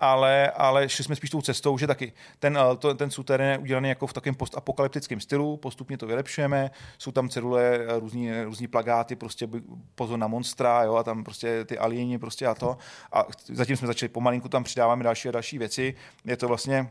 ale, 0.00 0.50
ale 0.50 0.88
šli 0.88 1.04
jsme 1.04 1.16
spíš 1.16 1.30
tou 1.30 1.42
cestou, 1.42 1.78
že 1.78 1.86
taky 1.86 2.12
ten, 2.38 2.58
uh, 2.58 2.76
to, 2.76 2.94
ten 2.94 3.10
suterén 3.10 3.50
je 3.50 3.58
udělaný 3.58 3.88
jako 3.88 4.06
v 4.06 4.12
takovém 4.12 4.34
postapokalyptickém 4.34 5.20
stylu, 5.20 5.41
postupně 5.56 5.98
to 5.98 6.06
vylepšujeme, 6.06 6.70
jsou 6.98 7.12
tam 7.12 7.28
cedule, 7.28 7.62
eh, 7.74 7.98
různý, 8.00 8.42
různý 8.42 8.66
plagáty, 8.66 9.16
prostě 9.16 9.48
pozor 9.94 10.18
na 10.18 10.26
monstra, 10.26 10.82
jo, 10.82 10.94
a 10.94 11.02
tam 11.02 11.24
prostě 11.24 11.64
ty 11.64 11.78
alieni 11.78 12.18
prostě 12.18 12.46
a 12.46 12.54
to. 12.54 12.76
A 13.12 13.26
zatím 13.48 13.76
jsme 13.76 13.86
začali 13.86 14.08
pomalinku, 14.08 14.48
tam 14.48 14.64
přidáváme 14.64 15.04
další 15.04 15.28
a 15.28 15.32
další 15.32 15.58
věci. 15.58 15.94
Je 16.24 16.36
to 16.36 16.48
vlastně 16.48 16.90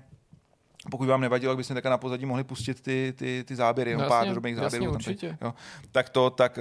pokud 0.90 1.08
vám 1.08 1.22
nevadilo, 1.22 1.56
byste 1.56 1.74
také 1.74 1.90
na 1.90 1.98
pozadí 1.98 2.26
mohli 2.26 2.44
pustit 2.44 2.82
ty, 2.82 3.14
ty, 3.18 3.44
ty 3.48 3.56
záběry, 3.56 3.96
No 3.96 4.08
pár 4.08 4.12
jasně, 4.12 4.32
drobných 4.32 4.56
jasně, 4.56 4.70
záběrů. 4.70 4.86
tam 4.86 4.96
určitě. 4.96 5.30
teď, 5.30 5.38
jo. 5.42 5.54
Tak 5.92 6.10
to, 6.10 6.30
tak 6.30 6.60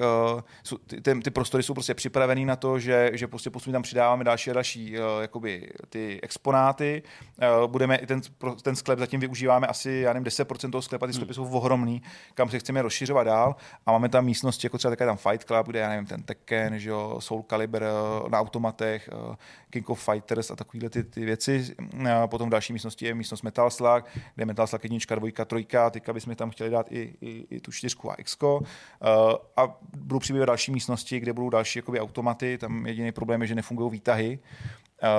uh, 0.72 0.80
ty, 1.02 1.20
ty, 1.20 1.30
prostory 1.30 1.62
jsou 1.62 1.74
prostě 1.74 1.94
připravený 1.94 2.44
na 2.44 2.56
to, 2.56 2.78
že, 2.78 3.10
že 3.14 3.26
prostě 3.28 3.50
postupně 3.50 3.72
tam 3.72 3.82
přidáváme 3.82 4.24
další 4.24 4.50
a 4.50 4.54
další 4.54 4.98
uh, 4.98 5.04
jakoby 5.20 5.70
ty 5.88 6.20
exponáty. 6.22 7.02
Uh, 7.62 7.66
budeme 7.70 7.96
i 7.96 8.06
ten, 8.06 8.20
ten 8.62 8.76
sklep 8.76 8.98
zatím 8.98 9.20
využíváme 9.20 9.66
asi, 9.66 9.90
já 9.90 10.12
nevím, 10.12 10.26
10% 10.26 10.70
toho 10.70 10.82
sklepa, 10.82 11.06
ty 11.06 11.12
sklepy 11.12 11.34
jsou 11.34 11.50
ohromný, 11.50 12.02
kam 12.34 12.48
se 12.50 12.58
chceme 12.58 12.82
rozšiřovat 12.82 13.26
dál 13.26 13.56
a 13.86 13.92
máme 13.92 14.08
tam 14.08 14.24
místnosti, 14.24 14.66
jako 14.66 14.78
třeba 14.78 14.92
také 14.92 15.06
tam 15.06 15.16
Fight 15.16 15.44
Club, 15.44 15.66
kde 15.66 15.78
já 15.78 15.88
nevím, 15.88 16.06
ten 16.06 16.22
Tekken, 16.22 16.78
že 16.78 16.90
jo, 16.90 17.16
Soul 17.18 17.42
Calibur 17.42 17.82
na 18.28 18.40
automatech, 18.40 19.10
uh, 19.28 19.34
King 19.70 19.90
of 19.90 20.04
Fighters 20.04 20.50
a 20.50 20.56
takovéhle 20.56 20.90
ty, 20.90 21.04
ty 21.04 21.24
věci. 21.24 21.74
Uh, 21.94 22.08
potom 22.26 22.48
v 22.48 22.52
další 22.52 22.72
místnosti 22.72 23.06
je 23.06 23.14
místnost 23.14 23.42
Metal 23.42 23.70
Slug, 23.70 24.09
kde 24.34 24.46
Metal 24.46 24.66
Slug 24.66 24.84
jednička, 24.84 25.14
dvojka, 25.14 25.44
trojka, 25.44 25.90
teďka 25.90 26.12
bychom 26.12 26.34
tam 26.34 26.50
chtěli 26.50 26.70
dát 26.70 26.92
i, 26.92 27.14
i, 27.20 27.46
i 27.50 27.60
tu 27.60 27.72
čtyřku 27.72 28.10
a 28.10 28.16
Xko. 28.16 28.58
Uh, 28.58 28.66
a 29.56 29.78
budou 29.96 30.18
přibývat 30.18 30.46
další 30.46 30.72
místnosti, 30.72 31.20
kde 31.20 31.32
budou 31.32 31.50
další 31.50 31.78
jakoby, 31.78 32.00
automaty, 32.00 32.58
tam 32.58 32.86
jediný 32.86 33.12
problém 33.12 33.42
je, 33.42 33.48
že 33.48 33.54
nefungují 33.54 33.90
výtahy, 33.90 34.38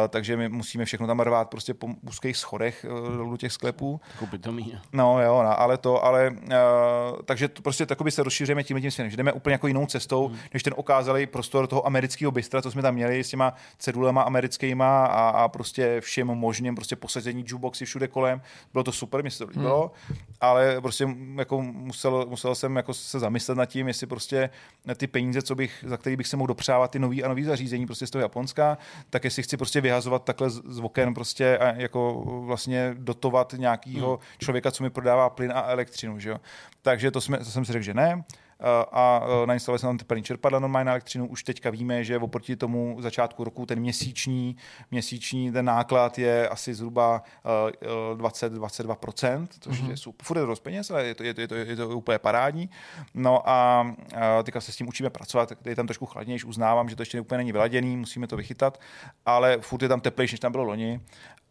takže 0.09 0.37
my 0.37 0.49
musíme 0.49 0.85
všechno 0.85 1.07
tam 1.07 1.19
rvát 1.19 1.49
prostě 1.49 1.73
po 1.73 1.87
úzkých 2.01 2.37
schodech 2.37 2.85
uh, 2.89 3.17
dolů 3.17 3.37
těch 3.37 3.51
sklepů. 3.51 4.01
Koupit 4.19 4.41
to 4.41 4.51
mý. 4.51 4.77
No 4.93 5.21
jo, 5.21 5.43
no, 5.43 5.59
ale 5.59 5.77
to, 5.77 6.05
ale 6.05 6.29
uh, 6.29 7.21
takže 7.25 7.47
to 7.47 7.61
prostě 7.61 7.85
takoby 7.85 8.11
se 8.11 8.23
rozšíříme 8.23 8.63
tím 8.63 8.81
tím 8.81 8.91
směrem, 8.91 9.11
že 9.11 9.17
jdeme 9.17 9.33
úplně 9.33 9.53
jako 9.53 9.67
jinou 9.67 9.85
cestou, 9.85 10.27
hmm. 10.27 10.37
než 10.53 10.63
ten 10.63 10.73
okázalý 10.77 11.25
prostor 11.25 11.67
toho 11.67 11.87
amerického 11.87 12.31
bystra, 12.31 12.61
co 12.61 12.71
jsme 12.71 12.81
tam 12.81 12.95
měli 12.95 13.23
s 13.23 13.29
těma 13.29 13.53
cedulema 13.77 14.21
americkýma 14.21 15.05
a, 15.05 15.29
a 15.29 15.47
prostě 15.47 16.01
všem 16.01 16.27
možným, 16.27 16.75
prostě 16.75 16.95
posazení 16.95 17.43
jukeboxy 17.47 17.85
všude 17.85 18.07
kolem. 18.07 18.41
Bylo 18.73 18.83
to 18.83 18.91
super, 18.91 19.23
mi 19.23 19.31
se 19.31 19.45
to 19.45 19.51
líbilo, 19.51 19.91
hmm. 20.07 20.17
ale 20.41 20.81
prostě 20.81 21.07
jako 21.35 21.61
musel, 21.61 22.25
musel 22.29 22.55
jsem 22.55 22.75
jako 22.75 22.93
se 22.93 23.19
zamyslet 23.19 23.57
nad 23.57 23.65
tím, 23.65 23.87
jestli 23.87 24.07
prostě 24.07 24.49
ty 24.95 25.07
peníze, 25.07 25.41
co 25.41 25.55
bych, 25.55 25.85
za 25.87 25.97
který 25.97 26.15
bych 26.15 26.27
se 26.27 26.37
mohl 26.37 26.47
dopřávat 26.47 26.91
ty 26.91 26.99
nový 26.99 27.23
a 27.23 27.27
nový 27.27 27.43
zařízení 27.43 27.85
prostě 27.85 28.07
z 28.07 28.09
toho 28.09 28.21
Japonska, 28.21 28.77
tak 29.09 29.23
jestli 29.23 29.43
chci 29.43 29.57
prostě 29.57 29.70
vyhazovat 29.79 30.23
takhle 30.23 30.49
z, 30.49 30.79
oken 30.79 31.13
prostě 31.13 31.57
a 31.57 31.73
jako 31.73 32.23
vlastně 32.45 32.95
dotovat 32.97 33.53
nějakýho 33.57 34.09
hmm. 34.09 34.19
člověka, 34.37 34.71
co 34.71 34.83
mi 34.83 34.89
prodává 34.89 35.29
plyn 35.29 35.51
a 35.55 35.61
elektřinu, 35.61 36.19
že 36.19 36.29
jo. 36.29 36.37
Takže 36.81 37.11
to, 37.11 37.21
jsme, 37.21 37.37
to 37.37 37.45
jsem 37.45 37.65
si 37.65 37.73
řekl, 37.73 37.83
že 37.83 37.93
ne. 37.93 38.23
A- 38.61 38.85
a 38.91 39.21
e, 39.43 39.47
nainstalovali 39.47 39.79
jsme 39.79 39.89
tam 39.89 39.97
teplný 39.97 40.23
čerpadla 40.23 40.59
normálně 40.59 40.85
na 40.85 40.91
elektřinu. 40.91 41.27
Už 41.27 41.43
teďka 41.43 41.69
víme, 41.69 42.03
že 42.03 42.17
oproti 42.17 42.55
tomu 42.55 42.97
začátku 42.99 43.43
roku 43.43 43.65
ten 43.65 43.79
měsíční, 43.79 44.55
měsíční 44.91 45.51
ten 45.51 45.65
náklad 45.65 46.19
je 46.19 46.49
asi 46.49 46.73
zhruba 46.73 47.23
e, 47.71 48.15
20-22%, 48.15 49.47
což 49.59 49.81
mm-hmm. 49.81 49.89
je 49.89 49.97
super. 49.97 50.25
Furt 50.25 50.37
je 50.37 50.43
to 50.43 50.47
dost 50.47 50.59
peněz, 50.59 50.91
ale 50.91 51.05
je 51.05 51.15
to, 51.15 51.23
je, 51.23 51.33
to, 51.33 51.41
je, 51.41 51.47
to, 51.47 51.55
je 51.55 51.75
to 51.75 51.89
úplně 51.89 52.19
parádní. 52.19 52.69
No 53.13 53.49
a, 53.49 53.81
a 54.15 54.43
teďka 54.43 54.61
se 54.61 54.71
s 54.71 54.75
tím 54.75 54.87
učíme 54.87 55.09
pracovat, 55.09 55.51
je 55.65 55.75
tam 55.75 55.87
trošku 55.87 56.05
chladnější, 56.05 56.45
uznávám, 56.45 56.89
že 56.89 56.95
to 56.95 57.01
ještě 57.01 57.21
úplně 57.21 57.37
není 57.37 57.51
vyladěný, 57.51 57.97
musíme 57.97 58.27
to 58.27 58.37
vychytat, 58.37 58.79
ale 59.25 59.57
furt 59.61 59.81
je 59.81 59.89
tam 59.89 60.01
teplejší, 60.01 60.33
než 60.33 60.39
tam 60.39 60.51
bylo 60.51 60.63
loni 60.63 61.01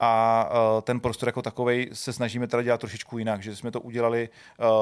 a 0.01 0.49
uh, 0.51 0.81
ten 0.81 1.01
prostor 1.01 1.29
jako 1.29 1.43
takový 1.43 1.89
se 1.93 2.13
snažíme 2.13 2.47
teda 2.47 2.63
dělat 2.63 2.81
trošičku 2.81 3.19
jinak, 3.19 3.43
že 3.43 3.57
jsme 3.57 3.71
to 3.71 3.81
udělali, 3.81 4.29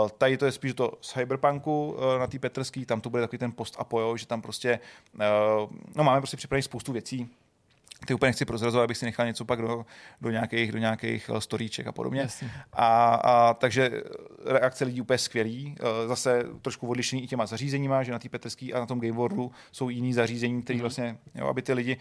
uh, 0.03 0.09
tady 0.09 0.37
to 0.37 0.47
je 0.47 0.53
spíš 0.53 0.75
to 0.75 0.93
z 1.01 1.13
Cyberpunku 1.13 1.93
uh, 1.93 2.19
na 2.19 2.27
té 2.27 2.39
Petrský, 2.39 2.87
tam 2.87 3.01
to 3.01 3.11
bude 3.11 3.23
takový 3.23 3.39
ten 3.39 3.53
post 3.53 3.77
apojo, 3.79 4.17
že 4.17 4.27
tam 4.27 4.43
prostě, 4.43 4.79
no 5.95 6.05
máme 6.05 6.21
prostě 6.21 6.37
připravených 6.37 6.65
spoustu 6.65 6.93
věcí, 6.93 7.31
ty 8.07 8.15
úplně 8.15 8.29
nechci 8.29 8.45
prozrazovat, 8.45 8.85
abych 8.85 8.97
si 8.97 9.05
nechal 9.05 9.27
něco 9.27 9.45
pak 9.45 9.63
do, 9.63 9.87
do 10.21 10.31
nějakých, 10.31 10.73
do 10.73 10.79
nějakých 10.79 11.31
eh, 11.35 11.41
storíček 11.41 11.87
a 11.87 11.93
podobně. 11.93 12.21
Jasně. 12.21 12.51
A, 12.73 13.15
a, 13.15 13.55
takže 13.55 14.03
reakce 14.45 14.85
lidí 14.85 15.01
úplně 15.01 15.19
skvělý. 15.19 15.75
Eh, 15.81 16.09
Zase 16.09 16.45
trošku 16.63 16.89
odlišený 16.89 17.25
i 17.25 17.27
těma 17.27 17.47
zařízeníma, 17.47 18.03
že 18.03 18.13
na 18.13 18.19
té 18.19 18.29
Petrský 18.29 18.75
a 18.75 18.81
na 18.81 18.87
tom 18.87 19.01
Game 19.01 19.13
Worldu 19.13 19.53
jsou 19.73 19.89
jiný 19.89 20.13
zařízení, 20.13 20.63
které 20.63 20.81
vlastně, 20.81 21.19
jo, 21.35 21.47
aby 21.47 21.63
ty 21.63 21.73
lidi 21.73 21.97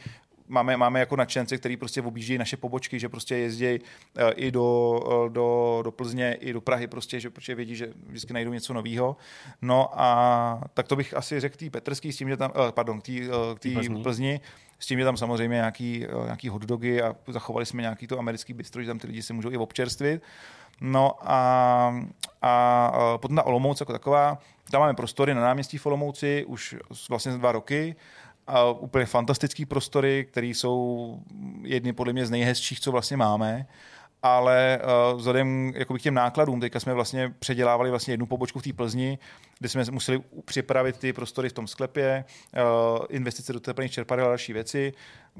máme, 0.47 0.77
máme 0.77 0.99
jako 0.99 1.15
nadšence, 1.15 1.57
který 1.57 1.77
prostě 1.77 2.01
objíždějí 2.01 2.37
naše 2.37 2.57
pobočky, 2.57 2.99
že 2.99 3.09
prostě 3.09 3.35
jezdí 3.35 3.65
eh, 3.65 3.79
i 4.35 4.51
do, 4.51 4.99
eh, 5.25 5.29
do, 5.29 5.79
do 5.83 5.91
Plzně, 5.91 6.33
i 6.33 6.53
do 6.53 6.61
Prahy, 6.61 6.87
prostě, 6.87 7.19
že 7.19 7.29
protože 7.29 7.55
vědí, 7.55 7.75
že 7.75 7.93
vždycky 8.07 8.33
najdou 8.33 8.53
něco 8.53 8.73
nového. 8.73 9.17
No 9.61 10.01
a 10.01 10.61
tak 10.73 10.87
to 10.87 10.95
bych 10.95 11.13
asi 11.13 11.39
řekl 11.39 11.57
tý 11.57 11.69
Petrský 11.69 12.11
s 12.11 12.17
tím, 12.17 12.29
že 12.29 12.37
tam, 12.37 12.51
eh, 12.55 12.71
pardon, 12.71 13.01
k 13.01 13.03
té 13.03 13.11
Tý 13.59 13.73
Plzni. 13.73 14.03
Plzni. 14.03 14.39
S 14.79 14.85
tím, 14.85 14.99
že 14.99 15.05
tam 15.05 15.17
samozřejmě 15.17 15.55
nějaký, 15.55 16.05
nějaký 16.23 16.49
hotdogy 16.49 17.01
a 17.01 17.15
zachovali 17.27 17.65
jsme 17.65 17.81
nějaký 17.81 18.07
to 18.07 18.19
americký 18.19 18.53
bistro, 18.53 18.81
že 18.81 18.87
tam 18.87 18.99
ty 18.99 19.07
lidi 19.07 19.23
se 19.23 19.33
můžou 19.33 19.51
i 19.51 19.57
občerstvit. 19.57 20.21
No 20.81 21.11
a, 21.21 22.01
a, 22.41 23.17
potom 23.17 23.35
na 23.35 23.43
Olomouc 23.43 23.79
jako 23.79 23.91
taková, 23.91 24.37
tam 24.71 24.81
máme 24.81 24.93
prostory 24.93 25.33
na 25.33 25.41
náměstí 25.41 25.77
v 25.77 25.85
Olomouci 25.85 26.45
už 26.47 26.75
vlastně 27.09 27.31
dva 27.31 27.51
roky 27.51 27.95
a 28.47 28.69
úplně 28.69 29.05
fantastický 29.05 29.65
prostory, 29.65 30.27
které 30.31 30.47
jsou 30.47 31.19
jedny 31.61 31.93
podle 31.93 32.13
mě 32.13 32.25
z 32.25 32.31
nejhezčích, 32.31 32.79
co 32.79 32.91
vlastně 32.91 33.17
máme 33.17 33.67
ale 34.23 34.79
uh, 35.11 35.17
vzhledem 35.17 35.73
k 35.73 36.01
těm 36.01 36.13
nákladům, 36.13 36.59
teďka 36.59 36.79
jsme 36.79 36.93
vlastně 36.93 37.33
předělávali 37.39 37.89
vlastně 37.89 38.13
jednu 38.13 38.25
pobočku 38.25 38.59
v 38.59 38.63
té 38.63 38.73
Plzni, 38.73 39.19
kde 39.59 39.69
jsme 39.69 39.83
museli 39.91 40.23
připravit 40.45 40.97
ty 40.97 41.13
prostory 41.13 41.49
v 41.49 41.53
tom 41.53 41.67
sklepě, 41.67 42.25
uh, 42.53 43.05
investice 43.09 43.53
do 43.53 43.59
teplných 43.59 43.91
čerpadel 43.91 44.25
a 44.25 44.27
další 44.27 44.53
věci, 44.53 44.93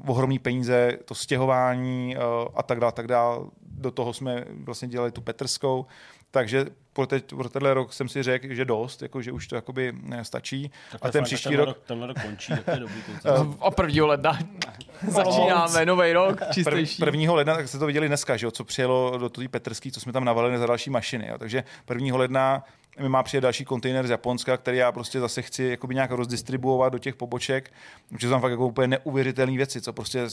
ohromný 0.06 0.38
peníze, 0.38 0.98
to 1.04 1.14
stěhování 1.14 2.16
uh, 2.16 2.22
a 2.54 2.62
tak 2.62 2.80
dále, 2.80 2.92
tak 2.92 3.06
dále. 3.06 3.38
Do 3.62 3.90
toho 3.90 4.12
jsme 4.12 4.44
vlastně 4.50 4.88
dělali 4.88 5.12
tu 5.12 5.20
Petrskou, 5.20 5.86
takže 6.30 6.66
pro, 6.92 7.06
teď, 7.06 7.24
pro 7.34 7.48
tenhle 7.48 7.74
rok 7.74 7.92
jsem 7.92 8.08
si 8.08 8.22
řekl, 8.22 8.54
že 8.54 8.64
dost, 8.64 9.02
jako, 9.02 9.22
že 9.22 9.32
už 9.32 9.46
to 9.48 9.54
jakoby 9.54 9.94
eh, 10.12 10.24
stačí. 10.24 10.70
Tak 10.92 11.00
a 11.04 11.10
ten 11.10 11.24
příští 11.24 11.56
rok, 11.56 11.78
Tenhle 11.86 12.06
rok 12.06 12.22
končí, 12.22 12.52
tak 12.52 12.64
to 12.64 12.70
je 12.70 12.80
dobrý. 12.80 13.02
To, 13.22 13.56
A 13.60 13.82
1. 13.82 14.06
ledna 14.06 14.38
začínáme 15.08 15.86
nový 15.86 16.12
rok, 16.12 16.38
Prv, 16.38 16.48
čistejší. 16.52 17.02
1. 17.04 17.32
ledna, 17.32 17.54
tak 17.56 17.68
jste 17.68 17.78
to 17.78 17.86
viděli 17.86 18.08
dneska, 18.08 18.36
že 18.36 18.46
jo, 18.46 18.50
co 18.50 18.64
přijelo 18.64 19.18
do 19.18 19.28
té 19.28 19.48
Petrský, 19.48 19.92
co 19.92 20.00
jsme 20.00 20.12
tam 20.12 20.24
navalili 20.24 20.58
za 20.58 20.66
další 20.66 20.90
mašiny. 20.90 21.26
Jo. 21.28 21.38
Takže 21.38 21.64
1. 21.94 22.16
ledna 22.16 22.64
mi 22.98 23.08
má 23.08 23.22
přijet 23.22 23.42
další 23.42 23.64
kontejner 23.64 24.06
z 24.06 24.10
Japonska, 24.10 24.56
který 24.56 24.78
já 24.78 24.92
prostě 24.92 25.20
zase 25.20 25.42
chci 25.42 25.64
jakoby 25.64 25.94
nějak 25.94 26.10
rozdistribuovat 26.10 26.92
do 26.92 26.98
těch 26.98 27.14
poboček, 27.14 27.72
protože 28.08 28.26
jsou 28.26 28.30
tam 28.30 28.40
fakt 28.40 28.50
jako 28.50 28.66
úplně 28.66 28.88
neuvěřitelné 28.88 29.56
věci, 29.56 29.80
co 29.80 29.92
prostě 29.92 30.26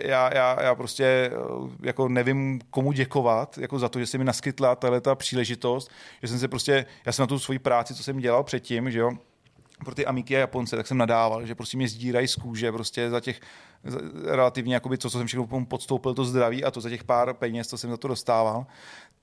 já, 0.00 0.34
já, 0.34 0.62
já 0.62 0.74
prostě 0.74 1.04
eh, 1.04 1.30
jako 1.82 2.08
nevím 2.08 2.60
komu 2.70 2.92
děkovat 2.92 3.58
jako 3.58 3.78
za 3.78 3.88
to, 3.88 4.00
že 4.00 4.06
se 4.06 4.18
mi 4.18 4.24
naskytla 4.24 4.76
tahle 4.76 5.00
ta 5.00 5.14
příležitost, 5.14 5.90
že 6.22 6.28
jsem 6.28 6.38
se 6.38 6.48
prostě, 6.48 6.86
já 7.06 7.12
jsem 7.12 7.22
na 7.22 7.26
tu 7.26 7.38
svoji 7.38 7.58
práci, 7.58 7.94
co 7.94 8.02
jsem 8.02 8.18
dělal 8.18 8.44
předtím, 8.44 8.90
že 8.90 8.98
jo, 8.98 9.10
pro 9.84 9.94
ty 9.94 10.06
Amiky 10.06 10.36
a 10.36 10.38
Japonce, 10.38 10.76
tak 10.76 10.86
jsem 10.86 10.98
nadával, 10.98 11.46
že 11.46 11.54
prostě 11.54 11.76
mě 11.76 11.88
sdírají 11.88 12.28
z 12.28 12.36
kůže 12.36 12.72
prostě 12.72 13.10
za 13.10 13.20
těch 13.20 13.40
relativně, 14.24 14.74
jakoby, 14.74 14.98
co, 14.98 15.10
co 15.10 15.18
jsem 15.18 15.26
všechno 15.26 15.64
podstoupil, 15.64 16.14
to 16.14 16.24
zdraví 16.24 16.64
a 16.64 16.70
to 16.70 16.80
za 16.80 16.90
těch 16.90 17.04
pár 17.04 17.34
peněz, 17.34 17.68
co 17.68 17.78
jsem 17.78 17.90
za 17.90 17.96
to 17.96 18.08
dostával, 18.08 18.66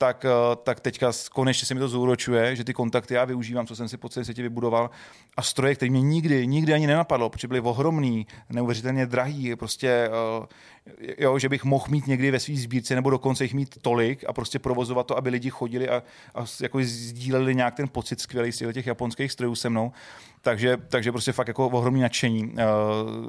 tak, 0.02 0.24
eh, 0.24 0.56
tak 0.62 0.80
teďka 0.80 1.12
konečně 1.32 1.66
se 1.66 1.74
mi 1.74 1.80
to 1.80 1.88
zúročuje, 1.88 2.56
že 2.56 2.64
ty 2.64 2.74
kontakty 2.74 3.14
já 3.14 3.24
využívám, 3.24 3.66
co 3.66 3.76
jsem 3.76 3.88
si 3.88 3.96
po 3.96 4.08
celém 4.08 4.24
světě 4.24 4.42
vybudoval 4.42 4.90
a 5.36 5.42
stroje, 5.42 5.74
které 5.74 5.90
mě 5.90 6.00
nikdy, 6.00 6.46
nikdy 6.46 6.74
ani 6.74 6.86
nenapadlo, 6.86 7.30
protože 7.30 7.48
byly 7.48 7.60
ohromný, 7.60 8.26
neuvěřitelně 8.50 9.06
drahý, 9.06 9.56
prostě 9.56 9.88
eh, 9.88 11.14
jo, 11.18 11.38
že 11.38 11.48
bych 11.48 11.64
mohl 11.64 11.84
mít 11.90 12.06
někdy 12.06 12.30
ve 12.30 12.40
své 12.40 12.56
sbírce 12.56 12.94
nebo 12.94 13.10
dokonce 13.10 13.44
jich 13.44 13.54
mít 13.54 13.78
tolik 13.82 14.24
a 14.26 14.32
prostě 14.32 14.58
provozovat 14.58 15.06
to, 15.06 15.16
aby 15.16 15.30
lidi 15.30 15.50
chodili 15.50 15.88
a, 15.88 16.02
a 16.34 16.44
jako 16.62 16.78
sdíleli 16.82 17.54
nějak 17.54 17.74
ten 17.74 17.88
pocit 17.88 18.20
skvělý 18.20 18.52
z 18.52 18.72
těch 18.72 18.86
japonských 18.86 19.32
strojů 19.32 19.54
se 19.54 19.70
mnou. 19.70 19.92
Takže, 20.40 20.76
takže 20.88 21.12
prostě 21.12 21.32
fakt 21.32 21.48
jako 21.48 21.66
ohromný 21.66 22.00
nadšení. 22.00 22.54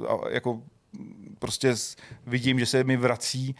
A 0.08 0.28
jako 0.30 0.62
prostě 1.38 1.74
vidím, 2.26 2.58
že 2.58 2.66
se 2.66 2.84
mi 2.84 2.96
vrací 2.96 3.54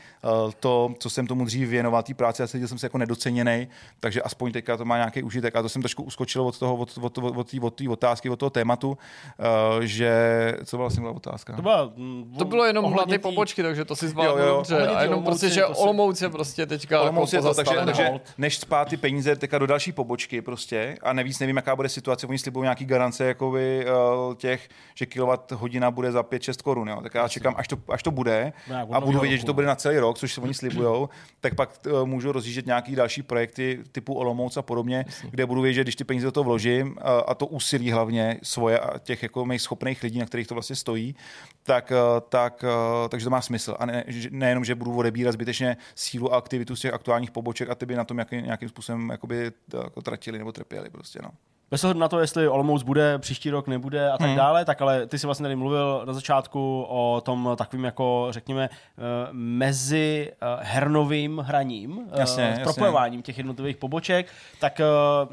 uh, 0.45 0.53
to, 0.61 0.95
co 0.99 1.11
jsem 1.11 1.27
tomu 1.27 1.45
dřív 1.45 1.69
věnoval, 1.69 2.03
té 2.03 2.15
práci 2.15 2.43
a 2.43 2.47
cítil 2.47 2.69
jsem 2.69 2.79
se 2.79 2.87
jako 2.87 2.99
nedoceněný, 2.99 3.69
takže 4.01 4.23
aspoň 4.23 4.53
teďka 4.53 4.77
to 4.77 4.85
má 4.85 4.97
nějaký 4.97 5.23
užitek. 5.23 5.57
A 5.57 5.63
to 5.63 5.69
jsem 5.69 5.83
trošku 5.83 6.03
uskočil 6.03 6.43
od 6.43 6.59
toho, 6.59 6.77
od, 6.77 6.99
od, 7.03 7.19
od, 7.19 7.37
od, 7.37 7.51
té- 7.51 7.61
od 7.61 7.75
té 7.75 7.89
otázky, 7.89 8.31
od 8.31 8.37
toho 8.39 8.51
tématu, 8.51 8.89
uh, 8.89 8.97
že, 9.81 10.13
co 10.65 10.77
byla 10.77 10.85
vlastně 10.85 11.01
byla 11.01 11.13
otázka? 11.13 11.57
to, 11.57 11.63
byla, 11.63 11.93
mm, 11.97 12.35
To 12.39 12.45
bylo 12.45 12.65
jenom 12.65 12.95
tý- 12.95 13.19
pobočky, 13.19 13.63
takže 13.63 13.85
to 13.85 13.97
si 13.97 14.09
zvládl 14.09 14.47
dobře. 14.47 14.87
A 14.89 14.99
tý 14.99 15.03
jenom 15.03 15.19
Olomouci, 15.19 15.25
prostě, 15.25 15.49
že 15.55 15.67
Olomouc 15.67 16.23
je 16.23 16.29
prostě 16.29 16.67
teďka 16.67 17.01
Olomouc 17.03 17.33
jako 17.33 17.49
je 17.49 17.55
to, 17.55 17.65
takže, 17.65 17.85
takže 17.85 18.11
než 18.39 18.59
spát 18.59 18.89
ty 18.89 18.97
peníze 18.97 19.37
teďka 19.37 19.59
do 19.59 19.67
další 19.67 19.93
pobočky 19.93 20.43
prostě 20.43 20.97
a 21.03 21.13
nevíc 21.13 21.39
nevím, 21.39 21.57
jaká 21.57 21.77
bude 21.77 21.89
situace, 21.89 22.27
oni 22.27 22.39
slibují 22.39 22.63
nějaký 22.63 22.85
garance 22.85 23.25
jakoby, 23.25 23.87
uh, 24.29 24.35
těch, 24.35 24.69
že 24.95 25.07
kilowatt 25.07 25.53
hodina 25.53 25.91
bude 25.91 26.13
za 26.13 26.23
5-6 26.23 26.63
korun, 26.63 26.89
jo. 26.89 27.01
tak 27.03 27.15
já 27.15 27.24
čekám, 27.29 27.55
až 27.57 27.69
to, 27.69 27.77
až 27.89 28.03
to 28.03 28.11
bude 28.11 28.53
od 28.89 28.95
a 28.95 29.01
budu 29.01 29.21
vědět, 29.21 29.37
že 29.37 29.45
to 29.45 29.53
no. 29.53 29.55
bude 29.55 29.67
na 29.67 29.77
celý 29.77 29.99
rok, 29.99 30.19
což 30.19 30.35
se 30.35 30.41
oni 30.41 30.55
slibujou, 30.55 31.09
tak 31.41 31.55
pak 31.55 31.79
uh, 31.87 32.07
můžu 32.07 32.33
rozjíždět 32.33 32.67
nějaký 32.67 32.97
další 32.97 33.23
projekty 33.23 33.81
typu 33.93 34.15
Olomouc 34.15 34.57
a 34.57 34.63
podobně, 34.63 35.05
kde 35.31 35.47
budu 35.47 35.61
vědět, 35.61 35.75
že 35.75 35.83
když 35.83 35.97
ty 35.97 36.05
peníze 36.05 36.27
do 36.27 36.33
toho 36.33 36.45
vložím 36.45 36.89
uh, 36.89 36.95
a 37.27 37.35
to 37.35 37.47
úsilí 37.47 37.91
hlavně 37.91 38.39
svoje 38.43 38.79
a 38.79 38.99
těch 38.99 39.23
jako 39.23 39.47
mých 39.47 39.63
schopných 39.63 40.03
lidí, 40.03 40.19
na 40.19 40.27
kterých 40.27 40.47
to 40.47 40.55
vlastně 40.55 40.77
stojí, 40.77 41.17
tak, 41.63 41.91
uh, 41.91 42.21
tak, 42.29 42.65
uh, 43.03 43.09
takže 43.09 43.25
to 43.25 43.31
má 43.31 43.41
smysl. 43.41 43.77
A 43.79 43.87
ne, 43.87 44.05
nejenom, 44.31 44.65
že 44.65 44.75
budu 44.75 44.97
odebírat 44.97 45.33
zbytečně 45.33 45.77
sílu 45.95 46.35
a 46.35 46.37
aktivitu 46.37 46.77
z 46.77 46.81
těch 46.81 46.95
aktuálních 46.95 47.31
poboček 47.31 47.71
a 47.71 47.75
ty 47.75 47.87
by 47.87 47.97
na 47.97 48.05
tom 48.05 48.19
jaký, 48.19 48.43
nějakým 48.43 48.69
způsobem 48.69 49.11
jakoby, 49.11 49.53
jako 49.83 50.03
tratili 50.03 50.39
nebo 50.39 50.53
trpěli. 50.53 50.91
Prostě, 50.91 51.19
no. 51.23 51.31
Bez 51.75 51.85
ohledu 51.85 52.01
na 52.01 52.09
to, 52.09 52.21
jestli 52.21 52.49
Olomouc 52.49 52.83
bude, 52.83 53.19
příští 53.19 53.51
rok 53.51 53.69
nebude 53.69 54.11
a 54.11 54.19
tak 54.19 54.27
Hmm. 54.27 54.37
dále, 54.37 54.65
tak 54.65 54.83
ale 54.83 55.07
ty 55.07 55.19
si 55.19 55.27
vlastně 55.27 55.45
tady 55.45 55.57
mluvil 55.57 56.03
na 56.07 56.13
začátku 56.13 56.87
o 56.89 57.23
tom 57.25 57.51
takovým 57.57 57.85
jako, 57.85 58.27
řekněme, 58.31 58.69
eh, 58.73 58.99
mezi 59.33 60.33
eh, 60.33 60.47
hernovým 60.61 61.39
hraním, 61.39 62.01
eh, 62.13 62.21
Jasně, 62.21 62.45
s 62.45 62.49
jasně. 62.49 62.63
propojováním 62.65 63.23
těch 63.23 63.39
jednotlivých 63.39 63.77
poboček, 63.77 64.27
tak 64.61 64.81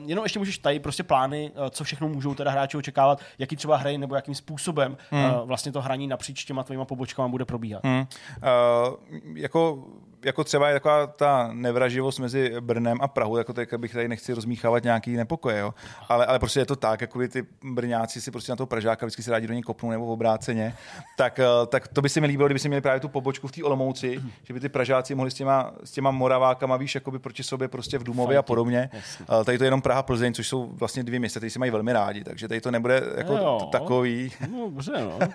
jenom 0.06 0.26
ještě 0.26 0.40
můžeš 0.40 0.58
tady 0.58 0.80
prostě 0.80 1.04
plány, 1.04 1.52
co 1.70 1.84
všechno 1.84 2.08
můžou 2.08 2.34
teda 2.36 2.52
hráči 2.52 2.78
očekávat, 2.78 3.20
jaký 3.40 3.56
třeba 3.56 3.78
hrají 3.78 3.98
nebo 3.98 4.16
jakým 4.16 4.36
způsobem 4.36 4.98
eh, 5.14 5.32
vlastně 5.46 5.72
to 5.72 5.82
hraní 5.82 6.08
napříč 6.08 6.46
těma 6.46 6.64
tvýma 6.64 6.86
pobočkama 6.86 7.28
bude 7.28 7.46
probíhat. 7.46 7.84
Hmm. 7.84 8.00
Uh, 8.02 9.18
jako, 9.36 9.84
jako 10.26 10.44
třeba 10.44 10.68
je 10.68 10.74
taková 10.74 11.08
ta 11.08 11.50
nevraživost 11.54 12.20
mezi 12.20 12.54
Brnem 12.60 12.98
a 13.02 13.08
Prahou, 13.08 13.38
jako 13.38 13.54
tak 13.54 13.74
bych 13.78 13.94
tady 13.94 14.08
nechci 14.08 14.34
rozmíchávat 14.34 14.84
nějaký 14.84 15.16
nepokoje, 15.16 15.60
jo. 15.60 15.74
Ale, 16.10 16.26
ale 16.26 16.40
prostě 16.40 16.60
je 16.60 16.66
to 16.66 16.76
tak, 16.76 17.02
jako 17.02 17.20
ty 17.28 17.46
Brňáci 17.64 18.22
si 18.22 18.32
prostě 18.32 18.52
na 18.52 18.56
toho 18.56 18.68
Pražáka 18.68 19.06
vždycky 19.06 19.24
se 19.24 19.32
rádi 19.32 19.48
do 19.48 19.54
něj 19.54 19.62
kopnou 19.64 19.90
nebo 19.92 20.06
v 20.06 20.10
obráceně, 20.10 20.76
tak, 21.18 21.40
eh, 21.40 21.46
tak 21.68 21.88
to 21.88 22.02
by 22.02 22.10
se 22.10 22.22
mi 22.22 22.28
líbilo, 22.28 22.48
kdyby 22.48 22.60
si 22.60 22.68
měli 22.68 22.82
právě 22.82 23.00
tu 23.00 23.10
pobočku 23.10 23.48
v 23.48 23.52
té 23.52 23.64
Olomouci, 23.64 24.22
že 24.44 24.54
by 24.54 24.60
ty 24.60 24.70
Pražáci 24.70 25.16
mohli 25.16 25.32
s 25.32 25.34
těma, 25.34 25.72
s 25.84 25.92
těma 25.92 26.12
Moravákama, 26.12 26.78
víš, 26.78 26.96
jakoby 26.96 27.20
proti 27.20 27.44
sobě 27.44 27.68
prostě 27.68 27.98
v 27.98 28.04
Dumově 28.04 28.38
a 28.38 28.42
podobně. 28.42 28.90
Jasně. 28.94 29.26
Eh, 29.42 29.44
Tady 29.44 29.58
to 29.58 29.64
je 29.64 29.68
jenom 29.68 29.82
Praha, 29.82 30.04
Plzeň, 30.04 30.34
což 30.34 30.48
jsou 30.48 30.68
vlastně 30.74 31.04
dvě 31.04 31.20
města, 31.20 31.40
které 31.40 31.50
si 31.50 31.60
mají 31.60 31.72
velmi 31.72 31.94
rádi, 31.94 32.24
takže 32.24 32.48
tady 32.48 32.62
to 32.62 32.72
nebude 32.72 33.04
jako 33.18 33.34
Jo. 33.38 33.70
takový. 33.72 34.32
No, 34.52 34.60
dobře, 34.70 34.92
no. 35.02 35.20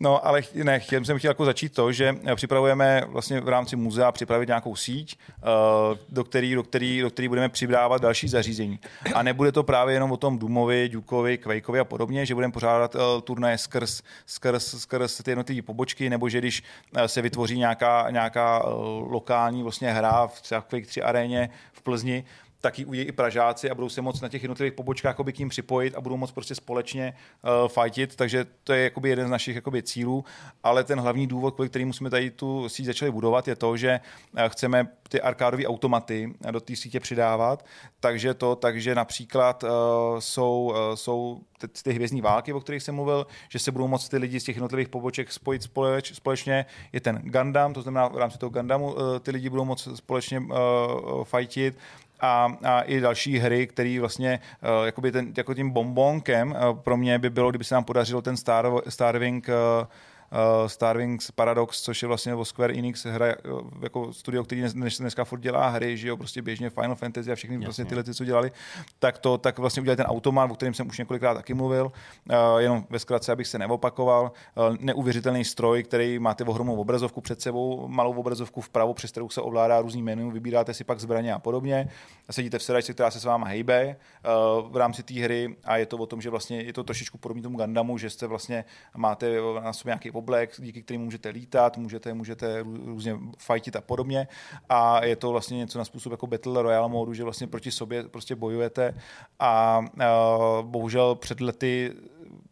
No, 0.00 0.26
ale 0.26 0.42
ne, 0.64 0.80
chtěl 0.80 1.04
jsem 1.04 1.18
chtěl 1.18 1.30
jako 1.30 1.44
začít 1.44 1.74
to, 1.74 1.92
že 1.92 2.16
připravujeme 2.34 3.02
vlastně 3.16 3.40
v 3.40 3.48
rámci 3.48 3.76
muzea 3.76 4.12
připravit 4.12 4.46
nějakou 4.46 4.76
síť, 4.76 5.18
eh, 5.18 5.42
do 6.08 6.24
který, 6.24 6.54
do, 6.54 6.62
který, 6.62 7.00
do 7.00 7.10
který 7.10 7.28
budeme 7.28 7.48
přidávat 7.48 8.02
další 8.02 8.28
zařízení. 8.28 8.78
A 9.14 9.22
nebude 9.22 9.52
to 9.52 9.62
právě 9.62 9.94
jenom 9.94 10.12
o 10.12 10.16
tom 10.16 10.38
Dumovi, 10.38 10.88
Dukovi, 10.88 11.38
Kvejkovi 11.38 11.80
a 11.80 11.84
podobně, 11.84 12.26
že 12.26 12.34
budeme 12.34 12.52
pořádat 12.52 12.94
uh, 12.94 13.00
turnaje 13.20 13.58
skrz, 13.58 14.02
skrz, 14.26 14.80
skrz 14.80 15.22
ty 15.22 15.30
jednotlivé 15.30 15.62
pobočky, 15.62 16.10
nebo 16.10 16.28
že 16.28 16.38
když 16.38 16.62
eh, 16.96 17.08
se 17.08 17.22
vytvoří 17.22 17.58
nějaká, 17.58 18.10
nějaká 18.10 18.62
eh, 18.62 18.68
lokální 19.08 19.62
vlastně 19.62 19.92
hra 19.92 20.26
v 20.26 20.40
třeba 20.40 20.60
Quake 20.60 20.86
3 20.86 21.02
aréně 21.02 21.50
v 21.72 21.82
Plzni, 21.82 22.24
tak 22.66 22.78
ji 22.78 23.02
i 23.02 23.12
Pražáci 23.12 23.70
a 23.70 23.74
budou 23.74 23.88
se 23.88 24.02
moc 24.02 24.20
na 24.20 24.28
těch 24.28 24.42
jednotlivých 24.42 24.72
pobočkách 24.72 25.16
k 25.16 25.38
ním 25.38 25.48
připojit 25.48 25.94
a 25.94 26.00
budou 26.00 26.16
moc 26.16 26.30
prostě 26.30 26.54
společně 26.54 27.14
uh, 27.42 27.68
fightit, 27.68 28.16
takže 28.16 28.46
to 28.64 28.72
je 28.72 28.84
jakoby 28.84 29.08
jeden 29.08 29.26
z 29.26 29.30
našich 29.30 29.54
jakoby 29.54 29.82
cílů, 29.82 30.24
ale 30.62 30.84
ten 30.84 31.00
hlavní 31.00 31.26
důvod, 31.26 31.54
kvůli 31.54 31.68
kterým 31.68 31.92
jsme 31.92 32.10
tady 32.10 32.30
tu 32.30 32.68
síť 32.68 32.86
začali 32.86 33.10
budovat, 33.10 33.48
je 33.48 33.56
to, 33.56 33.76
že 33.76 34.00
eh, 34.36 34.48
chceme 34.48 34.88
ty 35.08 35.20
arkádové 35.20 35.66
automaty 35.66 36.34
do 36.50 36.60
té 36.60 36.76
sítě 36.76 37.00
přidávat, 37.00 37.64
takže 38.00 38.34
to, 38.34 38.56
takže 38.56 38.94
například 38.94 39.62
uh, 39.62 39.70
jsou, 40.18 40.72
uh, 40.74 40.94
jsou 40.94 41.40
ty, 41.58 41.68
ty 41.68 41.92
hvězdní 41.92 42.20
války, 42.20 42.52
o 42.52 42.60
kterých 42.60 42.82
jsem 42.82 42.94
mluvil, 42.94 43.26
že 43.48 43.58
se 43.58 43.72
budou 43.72 43.88
moct 43.88 44.08
ty 44.08 44.16
lidi 44.18 44.40
z 44.40 44.44
těch 44.44 44.56
jednotlivých 44.56 44.88
poboček 44.88 45.32
spojit 45.32 45.62
společ, 45.62 46.14
společně. 46.14 46.66
Je 46.92 47.00
ten 47.00 47.22
Gundam, 47.24 47.74
to 47.74 47.82
znamená 47.82 48.08
v 48.08 48.16
rámci 48.16 48.38
toho 48.38 48.50
Gundamu 48.50 48.92
uh, 48.92 49.18
ty 49.20 49.30
lidi 49.30 49.50
budou 49.50 49.64
moct 49.64 49.88
společně 49.94 50.40
uh, 50.40 51.24
fightit 51.24 51.78
a, 52.20 52.56
a 52.64 52.80
i 52.80 53.00
další 53.00 53.38
hry, 53.38 53.66
které 53.66 54.00
vlastně 54.00 54.40
uh, 54.78 54.86
jakoby 54.86 55.12
ten, 55.12 55.32
jako 55.36 55.54
tím 55.54 55.70
bombonkem 55.70 56.50
uh, 56.50 56.78
pro 56.78 56.96
mě 56.96 57.18
by 57.18 57.30
bylo, 57.30 57.50
kdyby 57.50 57.64
se 57.64 57.74
nám 57.74 57.84
podařilo 57.84 58.22
ten 58.22 58.36
Star, 58.36 58.66
Starwing 58.88 59.48
uh, 59.48 59.86
uh, 60.32 60.68
Starwings 60.68 61.30
Paradox, 61.30 61.82
což 61.82 62.02
je 62.02 62.08
vlastně 62.08 62.32
nebo 62.32 62.44
Square 62.44 62.74
Enix 62.74 63.04
hra 63.04 63.26
uh, 63.26 63.60
jako 63.82 64.12
studio, 64.12 64.44
který 64.44 64.60
dnes, 64.60 64.74
dnes, 64.74 64.98
dneska 64.98 65.24
furt 65.24 65.40
dělá 65.40 65.68
hry, 65.68 65.96
že 65.96 66.08
jo, 66.08 66.16
prostě 66.16 66.42
běžně 66.42 66.70
Final 66.70 66.94
Fantasy 66.94 67.32
a 67.32 67.34
všechny 67.34 67.58
vlastně 67.58 67.84
tyhle, 67.84 68.02
ty, 68.02 68.14
co 68.14 68.24
dělali, 68.24 68.52
tak 68.98 69.18
to 69.18 69.38
tak 69.38 69.58
vlastně 69.58 69.80
udělali 69.80 69.96
ten 69.96 70.06
automat, 70.06 70.50
o 70.50 70.54
kterém 70.54 70.74
jsem 70.74 70.88
už 70.88 70.98
několikrát 70.98 71.34
taky 71.34 71.54
mluvil, 71.54 71.92
uh, 72.30 72.58
jenom 72.58 72.86
ve 72.90 72.98
zkratce, 72.98 73.32
abych 73.32 73.46
se 73.46 73.58
neopakoval, 73.58 74.32
uh, 74.54 74.76
neuvěřitelný 74.80 75.44
stroj, 75.44 75.82
který 75.82 76.18
máte 76.18 76.44
ohromnou 76.44 76.76
obrazovku 76.76 77.20
před 77.20 77.40
sebou, 77.40 77.88
malou 77.88 78.12
obrazovku 78.12 78.60
vpravo, 78.60 78.94
přes 78.94 79.10
kterou 79.10 79.28
se 79.28 79.40
ovládá 79.40 79.80
různý 79.80 80.02
menu, 80.02 80.30
vybíráte 80.30 80.74
si 80.74 80.84
pak 80.84 81.00
zbraně 81.00 81.34
a 81.34 81.38
podobně, 81.38 81.88
sedíte 82.30 82.58
v 82.58 82.62
sedačce, 82.62 82.92
která 82.92 83.10
se 83.10 83.20
s 83.20 83.24
váma 83.24 83.46
hejbe 83.46 83.96
uh, 83.96 84.72
v 84.72 84.76
rámci 84.76 85.02
té 85.02 85.14
hry. 85.14 85.56
A 85.64 85.76
je 85.76 85.86
to 85.86 85.96
o 85.96 86.06
tom, 86.06 86.20
že 86.20 86.30
vlastně 86.30 86.60
je 86.60 86.72
to 86.72 86.84
trošičku 86.84 87.18
podobné 87.18 87.42
tomu 87.42 87.58
Gundamu, 87.58 87.98
že 87.98 88.10
jste 88.10 88.26
vlastně 88.26 88.64
máte 88.96 89.36
na 89.62 89.72
sobě 89.72 89.90
nějaký 89.90 90.10
oblek, 90.16 90.50
díky 90.58 90.82
kterému 90.82 91.04
můžete 91.04 91.28
lítat, 91.28 91.76
můžete, 91.76 92.14
můžete 92.14 92.62
rů- 92.62 92.86
různě 92.86 93.18
fightit 93.38 93.76
a 93.76 93.80
podobně. 93.80 94.28
A 94.68 95.04
je 95.04 95.16
to 95.16 95.30
vlastně 95.30 95.56
něco 95.56 95.78
na 95.78 95.84
způsob 95.84 96.10
jako 96.10 96.26
Battle 96.26 96.62
Royale 96.62 96.88
módu, 96.88 97.14
že 97.14 97.24
vlastně 97.24 97.46
proti 97.46 97.70
sobě 97.70 98.02
prostě 98.02 98.34
bojujete. 98.34 98.94
A 99.38 99.78
uh, 99.78 100.66
bohužel 100.66 101.14
před 101.14 101.40
lety 101.40 101.92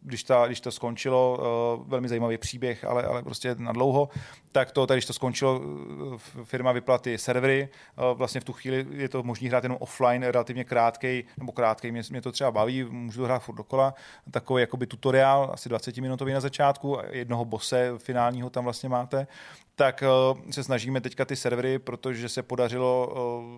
když, 0.04 0.24
ta, 0.24 0.46
když 0.46 0.60
to 0.60 0.70
skončilo, 0.70 1.38
uh, 1.78 1.88
velmi 1.88 2.08
zajímavý 2.08 2.38
příběh, 2.38 2.84
ale, 2.84 3.02
ale 3.02 3.22
prostě 3.22 3.54
na 3.58 3.72
dlouho, 3.72 4.08
tak 4.52 4.70
to, 4.70 4.86
tady, 4.86 4.98
když 4.98 5.06
to 5.06 5.12
skončilo, 5.12 5.60
uh, 5.60 6.16
firma 6.44 6.72
vypla 6.72 6.98
ty 6.98 7.18
servery, 7.18 7.68
uh, 7.98 8.18
vlastně 8.18 8.40
v 8.40 8.44
tu 8.44 8.52
chvíli 8.52 8.86
je 8.90 9.08
to 9.08 9.22
možný 9.22 9.48
hrát 9.48 9.62
jenom 9.62 9.78
offline, 9.80 10.22
relativně 10.22 10.64
krátkej, 10.64 11.24
nebo 11.38 11.52
krátkej, 11.52 11.92
mě, 11.92 12.02
mě 12.10 12.22
to 12.22 12.32
třeba 12.32 12.50
baví, 12.50 12.84
můžu 12.84 13.20
to 13.20 13.24
hrát 13.24 13.38
furt 13.38 13.54
dokola, 13.54 13.94
takový 14.30 14.60
jakoby 14.60 14.86
tutoriál, 14.86 15.50
asi 15.52 15.68
20 15.68 15.96
minutový 15.96 16.32
na 16.32 16.40
začátku, 16.40 16.98
jednoho 17.10 17.44
bose 17.44 17.92
finálního 17.98 18.50
tam 18.50 18.64
vlastně 18.64 18.88
máte, 18.88 19.26
tak 19.76 20.04
se 20.50 20.64
snažíme 20.64 21.00
teďka 21.00 21.24
ty 21.24 21.36
servery, 21.36 21.78
protože 21.78 22.28
se 22.28 22.42
podařilo 22.42 23.12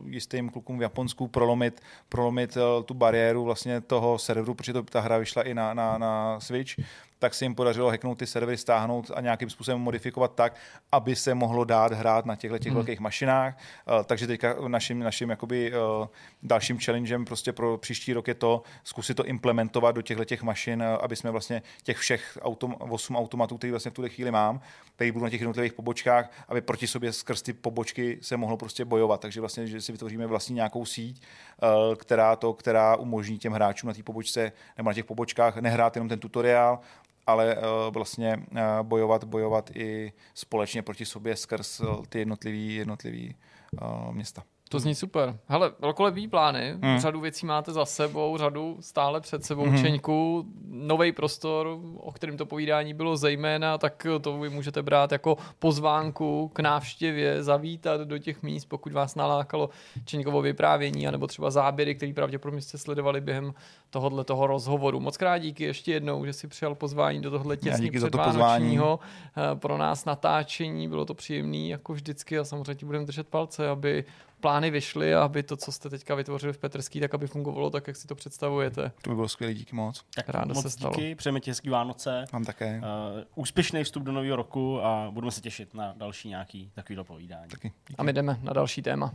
jistým 0.06 0.48
klukům 0.48 0.78
v 0.78 0.82
Japonsku 0.82 1.28
prolomit, 1.28 1.80
prolomit 2.08 2.58
tu 2.84 2.94
bariéru 2.94 3.44
vlastně 3.44 3.80
toho 3.80 4.18
serveru, 4.18 4.54
protože 4.54 4.72
to, 4.72 4.82
ta 4.82 5.00
hra 5.00 5.18
vyšla 5.18 5.42
i 5.42 5.54
na, 5.54 5.74
na, 5.74 5.98
na 5.98 6.35
Switch, 6.40 6.76
tak 7.18 7.34
se 7.34 7.44
jim 7.44 7.54
podařilo 7.54 7.90
hacknout 7.90 8.18
ty 8.18 8.26
servery, 8.26 8.56
stáhnout 8.56 9.10
a 9.14 9.20
nějakým 9.20 9.50
způsobem 9.50 9.80
modifikovat 9.80 10.34
tak, 10.34 10.54
aby 10.92 11.16
se 11.16 11.34
mohlo 11.34 11.64
dát 11.64 11.92
hrát 11.92 12.26
na 12.26 12.36
těchto 12.36 12.58
těch 12.58 12.72
hmm. 12.72 12.74
velkých 12.74 13.00
mašinách. 13.00 13.56
Uh, 13.56 14.04
takže 14.04 14.26
teďka 14.26 14.56
naším, 14.68 14.98
naším 14.98 15.30
jakoby, 15.30 15.72
uh, 15.72 16.06
dalším 16.42 16.78
challengem 16.78 17.24
prostě 17.24 17.52
pro 17.52 17.78
příští 17.78 18.12
rok 18.12 18.28
je 18.28 18.34
to 18.34 18.62
zkusit 18.84 19.14
to 19.14 19.24
implementovat 19.24 19.94
do 19.94 20.02
těchto 20.02 20.24
těch 20.24 20.42
mašin, 20.42 20.82
uh, 20.82 20.88
aby 21.00 21.16
jsme 21.16 21.30
vlastně 21.30 21.62
těch 21.82 21.96
všech 21.96 22.38
autom, 22.40 22.76
8 22.78 23.16
automatů, 23.16 23.56
které 23.56 23.70
vlastně 23.70 23.90
v 23.90 23.94
tuhle 23.94 24.08
chvíli 24.08 24.30
mám, 24.30 24.60
které 24.94 25.12
budou 25.12 25.24
na 25.24 25.30
těch 25.30 25.40
jednotlivých 25.40 25.72
pobočkách, 25.72 26.30
aby 26.48 26.60
proti 26.60 26.86
sobě 26.86 27.12
skrz 27.12 27.42
ty 27.42 27.52
pobočky 27.52 28.18
se 28.22 28.36
mohlo 28.36 28.56
prostě 28.56 28.84
bojovat. 28.84 29.20
Takže 29.20 29.40
vlastně, 29.40 29.66
že 29.66 29.80
si 29.80 29.92
vytvoříme 29.92 30.26
vlastně 30.26 30.54
nějakou 30.54 30.84
síť, 30.84 31.22
která 31.96 32.36
to, 32.36 32.52
která 32.52 32.96
umožní 32.96 33.38
těm 33.38 33.52
hráčům 33.52 33.88
na 33.88 33.94
té 33.94 34.02
pobočce 34.02 34.52
nebo 34.76 34.90
na 34.90 34.94
těch 34.94 35.04
pobočkách 35.04 35.56
nehrát 35.56 35.96
jenom 35.96 36.08
ten 36.08 36.18
tutoriál, 36.18 36.80
ale 37.26 37.56
uh, 37.56 37.62
vlastně 37.90 38.36
uh, 38.36 38.58
bojovat, 38.82 39.24
bojovat 39.24 39.70
i 39.74 40.12
společně 40.34 40.82
proti 40.82 41.04
sobě 41.04 41.36
skrz 41.36 41.80
uh, 41.80 42.04
ty 42.08 42.18
jednotlivý, 42.18 42.74
jednotlivý 42.74 43.34
města. 44.10 44.42
To 44.68 44.78
zní 44.78 44.94
super. 44.94 45.38
Hele, 45.46 45.72
velkolepý 45.78 46.28
plány, 46.28 46.70
Hmm. 46.82 46.92
mm. 46.92 47.00
řadu 47.00 47.20
věcí 47.20 47.46
máte 47.46 47.72
za 47.72 47.84
sebou, 47.84 48.36
řadu 48.38 48.76
stále 48.80 49.20
před 49.20 49.44
sebou 49.44 49.66
Mhm. 49.66 49.76
mm. 49.76 49.82
Čeňku, 49.82 50.46
nový 50.68 51.12
prostor, 51.12 51.78
o 51.96 52.12
kterém 52.12 52.36
to 52.36 52.46
povídání 52.46 52.94
bylo 52.94 53.16
zejména, 53.16 53.78
tak 53.78 54.06
to 54.20 54.38
vy 54.38 54.48
můžete 54.50 54.82
brát 54.82 55.12
jako 55.12 55.36
pozvánku 55.58 56.50
k 56.52 56.60
návštěvě, 56.60 57.42
zavítat 57.42 58.00
do 58.00 58.18
těch 58.18 58.42
míst, 58.42 58.64
pokud 58.64 58.92
vás 58.92 59.14
nalákalo 59.14 59.70
Čeňkovo 60.04 60.42
vyprávění, 60.42 61.08
anebo 61.08 61.26
třeba 61.26 61.50
záběry, 61.50 61.94
které 61.94 62.12
pravděpodobně 62.12 62.60
jste 62.62 62.78
sledovali 62.78 63.20
během 63.20 63.54
tohohle 63.90 64.24
toho 64.24 64.46
rozhovoru. 64.46 65.00
Moc 65.00 65.16
krát 65.16 65.38
díky 65.38 65.64
ještě 65.64 65.92
jednou, 65.92 66.24
že 66.24 66.32
si 66.32 66.48
přijal 66.48 66.74
pozvání 66.74 67.20
do 67.22 67.30
tohle 67.30 67.56
těsně 67.56 67.90
předvánočního 67.90 68.98
eh, 69.52 69.56
pro 69.56 69.78
nás 69.78 70.04
natáčení, 70.04 70.88
bylo 70.88 71.04
to 71.04 71.14
příjemný 71.14 71.68
jako 71.68 71.92
vždycky 71.92 72.38
a 72.38 72.44
samozřejmě 72.44 72.86
budeme 72.86 73.04
držet 73.04 73.28
palce, 73.28 73.68
aby 73.68 74.04
plány 74.46 74.70
vyšly 74.70 75.14
a 75.14 75.22
aby 75.22 75.42
to, 75.42 75.56
co 75.56 75.72
jste 75.72 75.90
teďka 75.90 76.14
vytvořili 76.14 76.52
v 76.52 76.58
Petrský, 76.58 77.00
tak 77.00 77.14
aby 77.14 77.26
fungovalo 77.26 77.70
tak, 77.70 77.86
jak 77.86 77.96
si 77.96 78.06
to 78.06 78.14
představujete. 78.14 78.92
To 79.02 79.10
by 79.10 79.16
bylo 79.16 79.28
skvělé, 79.28 79.54
díky 79.54 79.76
moc. 79.76 80.04
Tak 80.14 80.28
Ráda 80.28 80.54
moc 80.54 80.62
se 80.62 80.70
stalo. 80.70 80.94
díky, 80.94 81.14
přejeme 81.14 81.40
ti 81.40 81.50
hezký 81.50 81.68
Vánoce. 81.68 82.24
Vám 82.32 82.44
také. 82.44 82.80
Uh, 83.16 83.22
úspěšný 83.34 83.84
vstup 83.84 84.02
do 84.02 84.12
nového 84.12 84.36
roku 84.36 84.80
a 84.82 85.10
budeme 85.10 85.30
se 85.30 85.40
těšit 85.40 85.74
na 85.74 85.94
další 85.96 86.28
nějaký 86.28 86.70
takový 86.74 86.98
povídání. 87.02 87.48
Taky. 87.50 87.72
Díky. 87.88 87.96
A 87.98 88.02
my 88.02 88.12
jdeme 88.12 88.38
na 88.42 88.52
další 88.52 88.82
téma. 88.82 89.12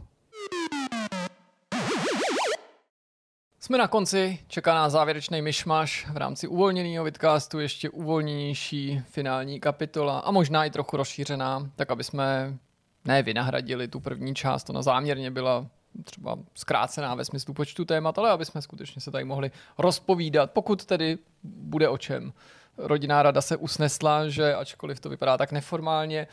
Jsme 3.60 3.78
na 3.78 3.88
konci, 3.88 4.40
čeká 4.48 4.74
nás 4.74 4.92
závěrečný 4.92 5.42
myšmaš 5.42 6.08
v 6.14 6.18
rámci 6.18 6.48
uvolněného 6.48 7.06
vidcastu, 7.06 7.60
ještě 7.60 7.90
uvolněnější 7.90 9.02
finální 9.10 9.60
kapitola 9.60 10.20
a 10.20 10.32
možná 10.32 10.66
i 10.66 10.70
trochu 10.70 10.98
rozšířená, 10.98 11.70
tak 11.76 11.92
aby 11.92 12.04
jsme 12.04 12.58
ne 13.06 13.24
vynahradili 13.24 13.88
tu 13.88 14.00
první 14.00 14.36
část, 14.36 14.70
ona 14.70 14.82
záměrně 14.82 15.32
byla 15.32 15.68
třeba 16.04 16.38
zkrácená 16.56 17.16
ve 17.16 17.26
smyslu 17.26 17.54
počtu 17.54 17.86
témat, 17.86 18.18
ale 18.18 18.30
aby 18.30 18.46
jsme 18.46 18.62
skutečně 18.62 19.02
se 19.02 19.12
tady 19.12 19.24
mohli 19.24 19.52
rozpovídat, 19.78 20.52
pokud 20.52 20.86
tedy 20.86 21.18
bude 21.44 21.90
o 21.90 21.98
čem. 21.98 22.34
Rodinná 22.78 23.24
rada 23.24 23.42
se 23.42 23.58
usnesla, 23.58 24.30
že 24.30 24.56
ačkoliv 24.56 25.00
to 25.00 25.10
vypadá 25.10 25.38
tak 25.38 25.52
neformálně, 25.52 26.28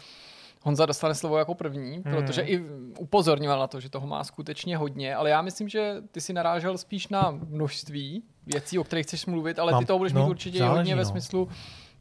Honza 0.62 0.86
dostane 0.86 1.14
slovo 1.14 1.38
jako 1.38 1.54
první, 1.54 2.02
protože 2.02 2.42
i 2.42 2.60
upozorňoval 2.98 3.58
na 3.58 3.66
to, 3.66 3.80
že 3.80 3.90
toho 3.90 4.06
má 4.06 4.24
skutečně 4.24 4.76
hodně, 4.76 5.14
ale 5.14 5.30
já 5.30 5.42
myslím, 5.42 5.68
že 5.68 5.96
ty 6.12 6.20
si 6.20 6.32
narážel 6.32 6.78
spíš 6.78 7.08
na 7.08 7.30
množství 7.30 8.22
věcí, 8.46 8.78
o 8.78 8.84
kterých 8.84 9.06
chceš 9.06 9.26
mluvit, 9.26 9.58
ale 9.58 9.78
ty 9.78 9.84
toho 9.84 9.98
budeš 9.98 10.12
no, 10.12 10.22
mít 10.22 10.30
určitě 10.30 10.58
záleží, 10.58 10.76
hodně 10.76 10.96
ve 10.96 11.02
no. 11.02 11.10
smyslu 11.10 11.48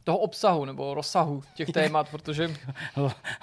toho 0.08 0.18
obsahu 0.18 0.64
nebo 0.64 0.94
rozsahu 0.94 1.42
těch 1.54 1.68
témat, 1.70 2.08
protože 2.10 2.54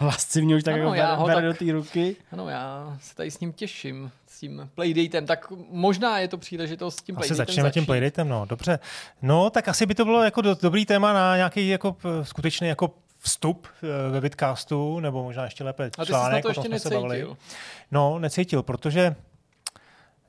Lascivně 0.02 0.56
už 0.56 0.64
tak 0.64 0.74
Ano, 0.74 0.84
jako 0.84 0.94
já 0.96 1.14
ho 1.16 1.26
bere 1.28 1.36
tak- 1.36 1.46
do 1.60 1.66
té 1.66 1.72
ruky. 1.72 2.16
ano, 2.32 2.50
já 2.50 2.98
se 3.02 3.16
tady 3.16 3.32
s 3.32 3.40
ním 3.40 3.54
těším, 3.54 4.12
s 4.28 4.40
tím 4.40 4.70
playdatem, 4.76 5.26
tak 5.26 5.52
možná 5.70 6.20
je 6.20 6.28
to 6.28 6.38
příležitost 6.38 7.00
s 7.00 7.04
tím 7.04 7.18
Asi 7.18 7.28
playdatem 7.28 7.38
začneme 7.48 7.70
tím 7.72 7.82
začít. 7.82 7.86
playdatem, 7.86 8.30
no, 8.30 8.46
dobře. 8.46 8.80
No, 9.22 9.50
tak 9.50 9.68
asi 9.68 9.86
by 9.86 9.96
to 9.96 10.06
bylo 10.06 10.24
jako 10.24 10.42
do, 10.42 10.56
dobrý 10.62 10.86
téma 10.86 11.14
na 11.14 11.36
nějaký 11.36 11.68
jako 11.70 11.96
skutečný 12.24 12.68
jako 12.68 12.92
vstup 13.20 13.68
eh, 13.84 14.12
ve 14.12 14.20
vidcastu, 14.20 15.00
nebo 15.00 15.24
možná 15.24 15.44
ještě 15.44 15.64
lépe 15.64 15.86
A 15.86 15.90
ty 15.90 16.06
jsi 16.06 16.06
článek, 16.06 16.36
na 16.36 16.42
to 16.42 16.60
ještě 16.60 16.68
jsme 16.70 16.80
se 16.80 16.90
bavili. 16.90 17.10
necítil. 17.18 17.38
No, 17.92 18.20
necítil, 18.20 18.64
protože 18.64 19.16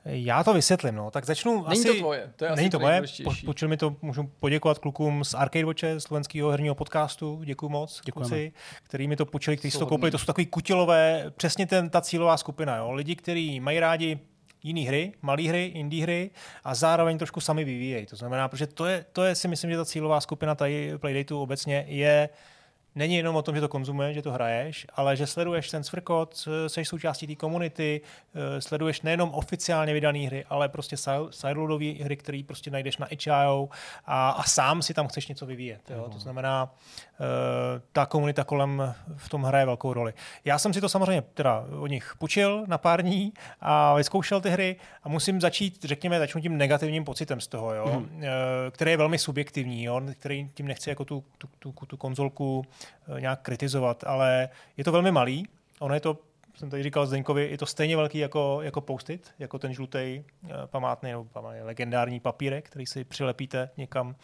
já 0.08 0.44
to 0.44 0.54
vysvětlím, 0.54 0.94
no. 0.94 1.10
Tak 1.10 1.24
začnu 1.24 1.64
Není 1.68 1.80
asi... 1.80 1.88
to 1.88 1.98
tvoje, 1.98 2.32
to 2.36 2.44
je 2.44 2.50
asi 2.50 2.56
Není 2.56 2.70
to 2.70 2.78
moje, 2.78 3.02
po, 3.24 3.68
mi 3.68 3.76
to, 3.76 3.96
můžu 4.02 4.30
poděkovat 4.40 4.78
klukům 4.78 5.24
z 5.24 5.34
Arcade 5.34 5.64
Watche, 5.64 6.00
slovenského 6.00 6.50
herního 6.50 6.74
podcastu, 6.74 7.40
děkuji 7.44 7.68
moc, 7.68 8.00
Děkujeme. 8.04 8.28
kluci, 8.28 8.52
který 8.82 9.08
mi 9.08 9.16
to 9.16 9.26
počuli, 9.26 9.56
kteří 9.56 9.78
to 9.78 9.86
koupili, 9.86 10.10
to 10.10 10.18
jsou 10.18 10.26
takový 10.26 10.46
kutilové, 10.46 11.24
přesně 11.36 11.66
ten, 11.66 11.90
ta 11.90 12.00
cílová 12.00 12.36
skupina, 12.36 12.76
jo. 12.76 12.92
lidi, 12.92 13.16
kteří 13.16 13.60
mají 13.60 13.80
rádi 13.80 14.18
jiné 14.62 14.80
hry, 14.80 15.12
malé 15.22 15.42
hry, 15.42 15.64
indie 15.64 16.02
hry 16.02 16.30
a 16.64 16.74
zároveň 16.74 17.18
trošku 17.18 17.40
sami 17.40 17.64
vyvíjejí. 17.64 18.06
To 18.06 18.16
znamená, 18.16 18.48
protože 18.48 18.66
to 18.66 18.86
je, 18.86 19.04
to 19.12 19.24
je 19.24 19.34
si 19.34 19.48
myslím, 19.48 19.70
že 19.70 19.76
ta 19.76 19.84
cílová 19.84 20.20
skupina 20.20 20.54
tady 20.54 20.98
Playdateu 20.98 21.40
obecně 21.40 21.84
je 21.88 22.28
není 22.96 23.16
jenom 23.16 23.36
o 23.36 23.42
tom, 23.42 23.54
že 23.54 23.60
to 23.60 23.68
konzumuješ, 23.68 24.14
že 24.14 24.22
to 24.22 24.32
hraješ, 24.32 24.86
ale 24.94 25.16
že 25.16 25.26
sleduješ 25.26 25.70
ten 25.70 25.84
svrkot, 25.84 26.48
jsi 26.66 26.84
součástí 26.84 27.26
té 27.26 27.34
komunity, 27.34 28.00
eh, 28.34 28.60
sleduješ 28.60 29.02
nejenom 29.02 29.30
oficiálně 29.30 29.92
vydané 29.92 30.18
hry, 30.18 30.44
ale 30.48 30.68
prostě 30.68 30.96
side- 30.96 31.30
sideloadové 31.30 31.84
hry, 31.84 32.16
které 32.16 32.42
prostě 32.46 32.70
najdeš 32.70 32.96
na 32.96 33.06
itch.io 33.06 33.68
a, 34.06 34.30
a 34.30 34.42
sám 34.42 34.82
si 34.82 34.94
tam 34.94 35.08
chceš 35.08 35.28
něco 35.28 35.46
vyvíjet. 35.46 35.90
Jo? 35.90 36.08
To 36.12 36.18
znamená, 36.18 36.74
eh, 37.14 37.80
ta 37.92 38.06
komunita 38.06 38.44
kolem 38.44 38.94
v 39.16 39.28
tom 39.28 39.42
hraje 39.42 39.66
velkou 39.66 39.92
roli. 39.92 40.14
Já 40.44 40.58
jsem 40.58 40.72
si 40.72 40.80
to 40.80 40.88
samozřejmě 40.88 41.22
teda 41.34 41.64
od 41.80 41.86
nich 41.86 42.14
půjčil 42.18 42.64
na 42.66 42.78
pár 42.78 43.02
dní 43.02 43.32
a 43.60 43.94
vyzkoušel 43.94 44.40
ty 44.40 44.50
hry 44.50 44.76
a 45.02 45.08
musím 45.08 45.40
začít, 45.40 45.84
řekněme, 45.84 46.18
začnu 46.18 46.40
tím 46.40 46.56
negativním 46.56 47.04
pocitem 47.04 47.40
z 47.40 47.46
toho, 47.46 47.74
jo? 47.74 48.00
Mm. 48.00 48.22
který 48.70 48.90
je 48.90 48.96
velmi 48.96 49.18
subjektivní, 49.18 49.84
jo? 49.84 50.00
který 50.18 50.50
tím 50.54 50.66
nechci 50.66 50.90
jako 50.90 51.04
tu, 51.04 51.24
tu, 51.38 51.48
tu, 51.58 51.86
tu 51.86 51.96
konzolku 51.96 52.64
eh, 52.66 52.85
nějak 53.18 53.40
kritizovat, 53.42 54.04
ale 54.06 54.48
je 54.76 54.84
to 54.84 54.92
velmi 54.92 55.12
malý, 55.12 55.48
ono 55.80 55.94
je 55.94 56.00
to 56.00 56.18
jsem 56.56 56.70
tady 56.70 56.82
říkal 56.82 57.06
Zdeňkovi, 57.06 57.48
je 57.50 57.58
to 57.58 57.66
stejně 57.66 57.96
velký 57.96 58.18
jako, 58.18 58.58
jako 58.62 58.80
post-it, 58.80 59.34
jako 59.38 59.58
ten 59.58 59.72
žlutý 59.72 60.24
památný 60.66 61.10
nebo 61.10 61.24
památný, 61.24 61.60
legendární 61.62 62.20
papírek, 62.20 62.66
který 62.66 62.86
si 62.86 63.04
přilepíte 63.04 63.70
někam, 63.76 64.16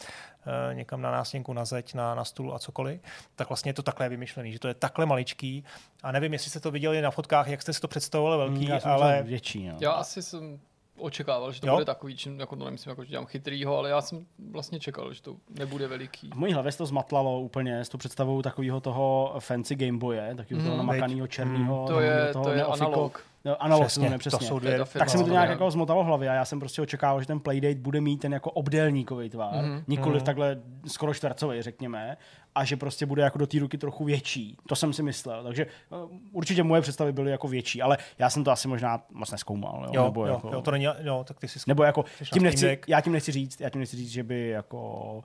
eh, 0.71 0.75
někam 0.75 1.03
na 1.03 1.11
nástěnku, 1.11 1.53
na 1.53 1.65
zeď, 1.65 1.95
na, 1.95 2.15
na 2.15 2.25
stůl 2.25 2.55
a 2.55 2.59
cokoliv. 2.59 3.01
Tak 3.37 3.49
vlastně 3.49 3.69
je 3.69 3.75
to 3.75 3.83
takhle 3.83 4.09
vymyšlený, 4.09 4.53
že 4.53 4.59
to 4.59 4.69
je 4.69 4.75
takhle 4.75 5.07
maličký. 5.07 5.65
A 6.03 6.13
nevím, 6.13 6.33
jestli 6.33 6.51
jste 6.51 6.61
to 6.61 6.71
viděli 6.71 7.03
na 7.03 7.11
fotkách, 7.11 7.49
jak 7.49 7.63
jste 7.63 7.73
si 7.73 7.81
to 7.81 7.89
představovali 7.89 8.37
velký, 8.37 8.67
Já 8.67 8.81
jsem 8.81 8.91
ale 8.91 9.15
ale... 9.15 9.23
větší. 9.23 9.69
No. 9.69 9.77
Já 9.81 9.91
asi 9.93 10.23
jsem 10.23 10.61
očekával, 11.03 11.53
že 11.53 11.61
to 11.61 11.66
Jo? 11.66 11.73
bude 11.74 11.85
takový, 11.85 12.16
čím, 12.16 12.41
jako 12.41 12.57
to 12.57 12.65
nemyslím, 12.65 12.91
jako, 12.91 13.05
že 13.05 13.11
dělám 13.11 13.27
chytrýho, 13.27 13.79
ale 13.79 13.91
já 13.91 14.01
jsem 14.01 14.27
vlastně 14.51 14.81
čekal, 14.81 15.12
že 15.12 15.23
to 15.23 15.37
nebude 15.59 15.89
veliký. 15.89 16.31
V 16.31 16.37
mojí 16.37 16.53
hlavě 16.53 16.73
se 16.73 16.79
to 16.79 16.87
zmatlalo 16.87 17.41
úplně 17.41 17.81
s 17.85 17.89
tou 17.89 17.99
představou 17.99 18.43
takového 18.43 18.81
toho 18.81 19.35
fancy 19.39 19.74
Gameboye, 19.77 20.35
takového 20.37 20.65
toho 20.65 20.77
Mm, 20.83 20.87
namakaného 20.87 21.27
černého. 21.27 21.85
To 21.89 22.01
je, 22.01 22.29
toho 22.33 22.45
to 22.45 22.51
je 22.53 22.65
neofiko- 22.65 22.73
analog. 22.73 23.24
No, 23.45 23.62
analog, 23.62 23.87
přesně, 23.87 24.03
přesně, 24.07 24.19
přesně. 24.19 24.39
to 24.39 24.45
jsou 24.45 24.59
dvě, 24.59 24.85
firma. 24.85 25.05
tak 25.05 25.11
se 25.11 25.19
mi 25.19 25.23
to 25.24 25.29
No, 25.29 25.33
nějak 25.33 25.51
jako 25.51 25.70
zmotalo 25.70 26.03
v 26.03 26.07
hlavě 26.07 26.29
a 26.31 26.35
já 26.35 26.45
jsem 26.45 26.61
prostě 26.61 26.83
očekával, 26.83 27.20
že 27.20 27.27
ten 27.27 27.41
Playdate 27.41 27.74
bude 27.74 28.01
mít 28.01 28.16
ten 28.19 28.33
jako 28.33 28.51
obdélníkový 28.51 29.31
tvar, 29.31 29.55
Mhm. 29.65 29.65
mm-hmm. 29.79 29.85
nikoliv 29.89 30.23
takhle 30.23 30.57
skoro 30.87 31.15
čtvercový, 31.15 31.62
řekněme, 31.62 32.16
a 32.55 32.65
že 32.65 32.77
prostě 32.77 33.07
bude 33.07 33.23
jako 33.23 33.39
do 33.39 33.47
té 33.47 33.59
ruky 33.59 33.79
trochu 33.79 34.05
větší. 34.05 34.57
To 34.69 34.77
jsem 34.77 34.93
si 34.93 35.03
myslel. 35.03 35.45
Takže 35.45 35.66
uh, 35.91 36.11
určitě 36.33 36.62
moje 36.62 36.83
představy 36.83 37.12
byly 37.12 37.31
jako 37.31 37.49
větší, 37.49 37.83
ale 37.83 37.99
já 38.19 38.31
jsem 38.31 38.45
to 38.45 38.51
asi 38.51 38.69
možná 38.69 39.03
moc 39.12 39.31
neskoumal. 39.31 39.83
Jo? 39.85 39.91
Jo, 39.95 40.05
nebo, 40.05 40.27
jo, 40.27 40.35
jako, 40.35 40.51
jo, 40.53 40.62
to 40.62 40.70
není, 40.70 40.87
jo, 40.99 41.24
tak 41.29 41.41
ty 41.41 41.49
si 41.49 41.59
nebo 41.66 41.83
jako, 41.83 42.05
tím 42.33 42.43
nechci, 42.43 42.79
já 42.87 43.01
tím 43.01 43.12
nechci 43.12 43.33
říct, 43.33 43.61
já 43.61 43.70
tím 43.70 43.81
nechci 43.81 43.97
říct, 43.97 44.11
že 44.11 44.23
by 44.23 44.49
jako 44.49 45.24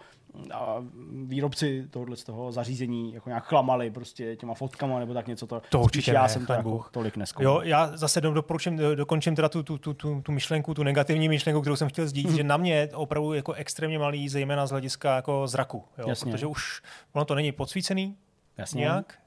a 0.54 0.84
výrobci 1.26 1.88
tohohle 1.90 2.16
z 2.16 2.24
toho 2.24 2.52
zařízení 2.52 3.14
jako 3.14 3.30
nějak 3.30 3.44
chlamali 3.44 3.92
prostě 3.92 4.36
těma 4.36 4.54
fotkama 4.54 5.00
nebo 5.00 5.14
tak 5.14 5.28
něco 5.28 5.48
to. 5.48 5.62
To 5.70 5.80
určitě 5.80 6.12
já 6.12 6.24
ne, 6.24 6.30
jsem 6.30 6.46
to 6.46 6.54
jako 6.54 6.86
tolik 6.92 7.18
neskoumal. 7.18 7.54
Jo, 7.54 7.62
já 7.64 7.98
zase 7.98 8.22
do- 8.22 8.34
doporučím, 8.34 8.78
do- 8.78 8.96
dokončím 8.96 9.36
teda 9.36 9.50
tu, 9.50 9.64
tu, 9.64 9.78
tu, 9.78 9.94
tu, 9.94 10.22
tu 10.22 10.32
myšlenku, 10.32 10.74
tu 10.74 10.84
negativní 10.84 11.30
myšlenku, 11.30 11.62
kterou 11.62 11.76
jsem 11.76 11.90
chtěl 11.90 12.08
sdílet, 12.08 12.36
že 12.36 12.44
na 12.44 12.58
mě 12.58 12.76
je 12.76 12.90
opravdu 12.94 13.34
jako 13.34 13.54
extrémně 13.54 14.00
malý, 14.00 14.30
zejména 14.30 14.68
z 14.68 14.72
hlediska 14.72 15.16
jako 15.16 15.48
zraku. 15.48 15.84
Jo? 15.98 16.10
Jasně. 16.10 16.32
Protože 16.32 16.46
už 16.46 16.82
ono 17.14 17.26
to 17.26 17.36
není 17.36 17.52
podsvícený 17.52 18.16
Jasně. 18.58 18.80
nějak. 18.80 19.20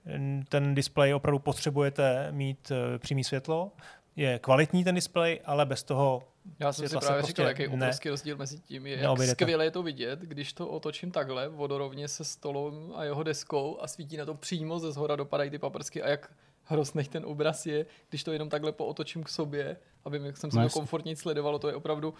Ten 0.48 0.74
displej 0.74 1.14
opravdu 1.14 1.38
potřebujete 1.38 2.28
mít 2.30 2.70
uh, 2.70 2.98
přímý 2.98 3.24
světlo. 3.24 3.72
Je 4.16 4.38
kvalitní 4.38 4.84
ten 4.84 4.94
displej, 4.94 5.40
ale 5.44 5.66
bez 5.66 5.82
toho 5.82 6.22
Já 6.58 6.72
jsem 6.72 6.88
si 6.88 6.88
se 6.88 6.98
právě 6.98 7.18
prostě 7.18 7.30
říkal, 7.30 7.46
jaký 7.46 7.62
ne- 7.62 7.72
obrovský 7.72 8.08
rozdíl 8.08 8.36
mezi 8.36 8.58
tím, 8.58 8.86
je, 8.86 8.98
jak 8.98 9.28
skvěle 9.28 9.64
je 9.64 9.70
to 9.70 9.82
vidět, 9.82 10.20
když 10.20 10.52
to 10.52 10.68
otočím 10.68 11.10
takhle, 11.10 11.48
vodorovně 11.48 12.08
se 12.08 12.24
stolem 12.24 12.92
a 12.94 13.04
jeho 13.04 13.22
deskou 13.22 13.78
a 13.80 13.86
svítí 13.88 14.16
na 14.16 14.26
to 14.26 14.34
přímo 14.34 14.78
ze 14.78 14.92
zhora 14.92 15.16
dopadají 15.16 15.50
ty 15.50 15.58
paprsky 15.58 16.02
a 16.02 16.08
jak 16.08 16.32
hrozný 16.64 17.04
ten 17.04 17.24
obraz 17.24 17.66
je, 17.66 17.86
když 18.08 18.24
to 18.24 18.32
jenom 18.32 18.48
takhle 18.48 18.72
pootočím 18.72 19.22
k 19.24 19.28
sobě, 19.28 19.76
aby 20.04 20.20
jsem 20.34 20.50
si 20.50 20.56
No 20.56 20.62
to 20.62 20.70
komfortně 20.70 21.16
sledovalo, 21.16 21.58
to 21.58 21.68
je 21.68 21.74
opravdu 21.74 22.14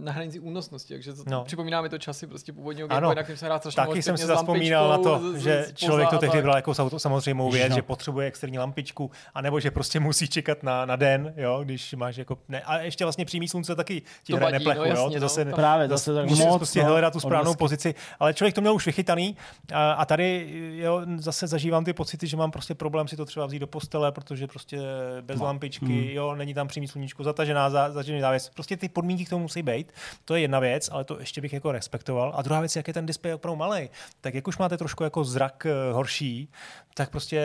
na 0.00 0.12
hranici 0.12 0.40
únosnosti, 0.40 0.94
takže 0.94 1.12
to, 1.12 1.22
No. 1.26 1.32
no. 1.38 1.44
připomíná 1.44 1.82
mi 1.82 1.88
to 1.88 1.98
časy 1.98 2.26
prostě 2.26 2.52
původního 2.52 2.88
Ano. 2.92 3.00
Game 3.08 3.14
na 3.14 3.22
kterým 3.22 3.38
se 3.38 3.46
hrál 3.46 3.58
strašně 3.58 3.76
Taky 3.76 3.88
moc 3.98 4.04
jsem 4.04 4.16
si 4.16 4.24
s 4.24 4.26
zaspomínal 4.26 4.88
na 4.88 4.98
to, 4.98 5.32
z- 5.32 5.36
že 5.36 5.62
z- 5.68 5.72
člověk 5.74 6.08
to 6.10 6.18
tehdy 6.18 6.42
bral 6.42 6.56
jako 6.56 6.74
samozřejmou 6.98 7.50
věc, 7.50 7.70
No. 7.70 7.74
že 7.76 7.82
potřebuje 7.82 8.26
externí 8.26 8.58
lampičku, 8.58 9.10
anebo 9.34 9.60
že 9.60 9.70
prostě 9.70 10.00
musí 10.00 10.28
čekat 10.28 10.62
na, 10.62 10.84
na 10.86 10.96
den, 10.96 11.34
jo, 11.36 11.60
když 11.64 11.94
máš 11.94 12.16
jako, 12.16 12.38
ne, 12.48 12.60
a 12.62 12.78
ještě 12.78 13.04
vlastně 13.04 13.24
přímý 13.24 13.48
slunce 13.48 13.74
taky 13.74 14.02
ti 14.22 14.32
To 14.32 14.36
hraje 14.36 14.52
vadí, 14.52 14.64
neplechu, 14.64 14.80
no, 14.80 14.96
jo, 14.96 15.02
jasně, 15.04 15.18
to 15.18 15.24
no. 15.24 15.28
zase, 15.28 15.44
Tam- 15.44 15.54
Právě 15.54 15.88
zase 15.88 16.14
tak 16.14 16.26
Musíš 16.28 16.44
moc. 16.44 16.56
prostě 16.56 16.82
no, 16.82 16.88
hledat 16.88 17.12
tu 17.12 17.20
správnou 17.20 17.54
pozici, 17.54 17.94
ale 18.20 18.34
člověk 18.34 18.54
to 18.54 18.60
měl 18.60 18.74
už 18.74 18.86
vychytaný 18.86 19.36
a, 19.72 19.92
a 19.92 20.04
tady 20.04 20.48
jo, 20.76 21.00
zase 21.16 21.46
zažívám 21.46 21.84
ty 21.84 21.92
pocity, 21.92 22.26
že 22.26 22.36
mám 22.36 22.50
prostě 22.50 22.74
problém 22.74 23.08
si 23.08 23.16
to 23.16 23.24
třeba 23.24 23.46
vzít 23.46 23.58
do 23.58 23.66
postele, 23.66 24.12
protože 24.12 24.46
prostě 24.46 24.78
bez 25.20 25.38
No. 25.40 25.44
lampičky, 25.46 25.86
Hmm. 25.86 26.04
jo, 26.08 26.34
není 26.34 26.54
tam 26.54 26.68
přímý 26.68 26.88
sluníčko, 26.88 27.24
zatažená, 27.24 27.70
za- 27.70 27.88
zatažený 27.90 28.20
závěs. 28.20 28.50
Prostě 28.54 28.76
ty 28.76 28.88
podmínky 28.88 29.24
k 29.24 29.30
tomu 29.30 29.48
musí 29.54 29.62
být. 29.62 29.92
To 30.24 30.34
je 30.34 30.40
jedna 30.40 30.58
věc, 30.60 30.88
ale 30.92 31.04
to 31.04 31.20
ještě 31.20 31.40
bych 31.40 31.52
jako 31.52 31.72
respektoval. 31.72 32.32
A 32.36 32.42
druhá 32.42 32.60
věc, 32.60 32.76
jak 32.76 32.88
je 32.88 32.94
ten 32.94 33.06
displej 33.06 33.34
opravdu 33.34 33.56
malý, 33.56 33.90
tak 34.20 34.34
jak 34.34 34.48
už 34.48 34.58
máte 34.58 34.76
trošku 34.78 35.04
jako 35.04 35.24
zrak 35.24 35.66
eh, 35.66 35.92
horší, 35.92 36.48
tak 36.94 37.10
prostě 37.10 37.42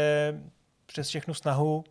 přes 0.85 1.07
všechnu 1.09 1.33
snahu 1.33 1.83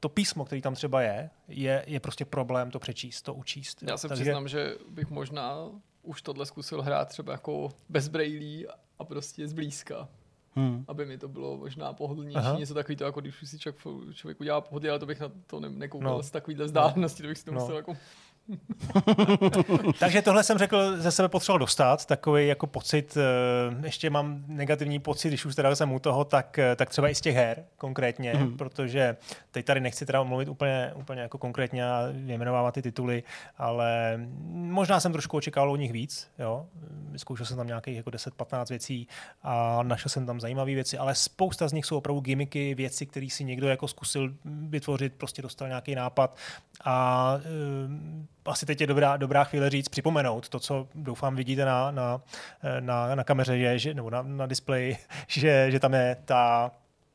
to 0.00 0.08
písmo, 0.08 0.44
který 0.44 0.62
tam 0.62 0.74
třeba 0.74 1.02
je, 1.02 1.30
je, 1.48 1.84
je 1.86 2.00
prostě 2.00 2.24
problém 2.24 2.70
to 2.70 2.78
přečíst, 2.78 3.22
to 3.22 3.34
učíst. 3.34 3.82
Já 3.82 3.96
se 3.96 4.08
Takže- 4.08 4.22
přiznám, 4.24 4.48
že 4.48 4.74
bych 4.90 5.10
možná 5.10 5.56
už 6.02 6.22
tohle 6.22 6.46
zkusil 6.46 6.82
hrát 6.82 7.08
třeba 7.08 7.32
jako 7.32 7.68
bez 7.88 8.08
brailí 8.08 8.66
a 8.98 9.04
prostě 9.04 9.48
zblízka. 9.48 10.08
Hmm. 10.54 10.84
aby 10.88 11.06
mi 11.06 11.18
to 11.18 11.28
bylo 11.28 11.56
možná 11.56 11.92
pohodlnější, 11.92 12.36
Aha. 12.36 12.58
Něco 12.58 12.74
takový 12.74 12.96
to, 12.96 13.04
jako 13.04 13.20
když 13.20 13.42
už 13.42 13.48
si 13.50 13.58
člověk, 13.58 13.82
člověk 14.14 14.40
udělá 14.40 14.60
pohodě, 14.60 14.90
ale 14.90 14.98
to 14.98 15.06
bych 15.06 15.20
na 15.20 15.32
to 15.46 15.60
ne, 15.60 15.70
nekoukal 15.70 16.10
No. 16.10 16.16
no. 16.16 16.22
z 16.22 16.30
takovýhle 16.30 16.64
vzdálenosti, 16.64 17.22
to 17.22 17.28
bych 17.28 17.38
si 17.38 17.44
to 17.44 17.52
No. 17.52 17.60
musel 17.60 17.76
jako 17.76 17.96
Takže 20.00 20.22
tohle 20.22 20.44
jsem 20.44 20.58
řekl, 20.58 20.96
ze 20.96 21.10
sebe 21.10 21.28
potřeboval 21.28 21.58
dostat, 21.58 22.06
takový 22.06 22.48
jako 22.48 22.66
pocit, 22.66 23.16
eh, 23.16 23.86
ještě 23.86 24.10
mám 24.10 24.44
negativní 24.46 24.98
pocit, 24.98 25.28
když 25.28 25.44
už 25.44 25.54
teda 25.54 25.76
jsem 25.76 25.92
u 25.92 25.98
toho, 25.98 26.24
tak, 26.24 26.58
eh, 26.58 26.76
tak 26.76 26.90
třeba 26.90 27.08
i 27.08 27.14
z 27.14 27.20
těch 27.20 27.34
her 27.34 27.64
konkrétně, 27.76 28.34
mm. 28.34 28.56
protože 28.56 29.16
teď 29.50 29.66
tady 29.66 29.80
nechci 29.80 30.06
teda 30.06 30.22
mluvit 30.22 30.48
úplně, 30.48 30.92
úplně 30.94 31.20
jako 31.20 31.38
konkrétně 31.38 31.86
a 31.86 32.02
vyjmenovávat 32.12 32.74
ty 32.74 32.82
tituly, 32.82 33.22
ale 33.58 34.20
možná 34.52 35.00
jsem 35.00 35.12
trošku 35.12 35.36
očekával 35.36 35.72
o 35.72 35.76
nich 35.76 35.92
víc, 35.92 36.30
jo. 36.38 36.66
Vyzkoušel 37.10 37.46
jsem 37.46 37.56
tam 37.56 37.66
nějakých 37.66 37.96
jako 37.96 38.10
10-15 38.10 38.68
věcí 38.70 39.08
a 39.42 39.82
našel 39.82 40.08
jsem 40.08 40.26
tam 40.26 40.40
zajímavé 40.40 40.74
věci, 40.74 40.98
ale 40.98 41.14
spousta 41.14 41.68
z 41.68 41.72
nich 41.72 41.86
jsou 41.86 41.96
opravdu 41.96 42.20
gimmicky, 42.20 42.74
věci, 42.74 43.06
které 43.06 43.28
si 43.30 43.44
někdo 43.44 43.68
jako 43.68 43.88
zkusil 43.88 44.34
vytvořit, 44.44 45.14
prostě 45.14 45.42
dostal 45.42 45.68
nějaký 45.68 45.94
nápad 45.94 46.36
a 46.84 47.36
eh, 47.38 48.31
asi 48.44 48.66
teď 48.66 48.80
je 48.80 48.86
dobrá, 48.86 49.16
dobrá 49.16 49.44
chvíle 49.44 49.70
říct, 49.70 49.88
připomenout 49.88 50.48
to, 50.48 50.60
co 50.60 50.88
doufám 50.94 51.36
vidíte 51.36 51.64
na, 51.64 51.90
na, 51.90 52.20
na, 52.80 53.14
na 53.14 53.24
kameře, 53.24 53.56
je, 53.56 53.78
že, 53.78 53.94
nebo 53.94 54.10
na, 54.10 54.22
na 54.22 54.46
displeji, 54.46 54.96
že, 55.28 55.70
že 55.70 55.80
tam 55.80 55.94
je 55.94 56.16
ta, 56.24 56.70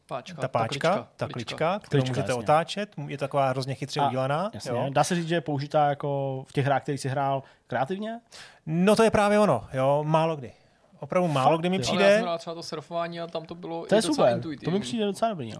páčka, 0.07 0.41
ta 0.41 0.47
páčka, 0.47 1.07
ta 1.15 1.27
klička, 1.27 1.79
kterou 1.79 2.01
Klička, 2.01 2.11
můžete 2.11 2.31
jasně. 2.31 2.39
otáčet, 2.43 2.89
je 3.07 3.17
taková 3.17 3.49
hrozně 3.49 3.75
chytře 3.75 3.99
A, 3.99 4.07
udělaná. 4.07 4.49
Jasně. 4.53 4.71
Jo. 4.71 4.85
Dá 4.89 5.03
se 5.03 5.15
říct, 5.15 5.27
že 5.27 5.35
je 5.35 5.41
použitá 5.41 5.89
jako 5.89 6.43
v 6.47 6.53
těch 6.53 6.65
hrách, 6.65 6.81
který 6.83 6.97
si 6.97 7.09
hrál 7.09 7.43
kreativně? 7.67 8.19
No 8.65 8.95
to 8.95 9.03
je 9.03 9.11
právě 9.11 9.39
ono, 9.39 9.67
jo, 9.73 10.03
málo 10.07 10.35
kdy. 10.35 10.51
Opravdu 10.99 11.27
málo 11.27 11.49
Fakt, 11.51 11.59
kdy 11.59 11.69
mi 11.69 11.75
jo. 11.77 11.83
Ale 11.89 12.01
já 12.01 12.07
přijde. 12.07 12.19
jsem 12.29 12.37
třeba 12.37 12.53
to 12.53 12.63
surfování 12.63 13.19
a 13.19 13.27
tam 13.27 13.45
to 13.45 13.55
bylo 13.55 13.85
To 13.85 13.95
i 13.95 13.97
je 13.97 14.01
docela 14.01 14.13
super, 14.15 14.29
to 14.31 14.35
intuitivní. 14.35 14.73
mi 14.73 14.79
přijde 14.79 15.05
docela 15.05 15.29
dobrý. 15.29 15.51
No. 15.51 15.59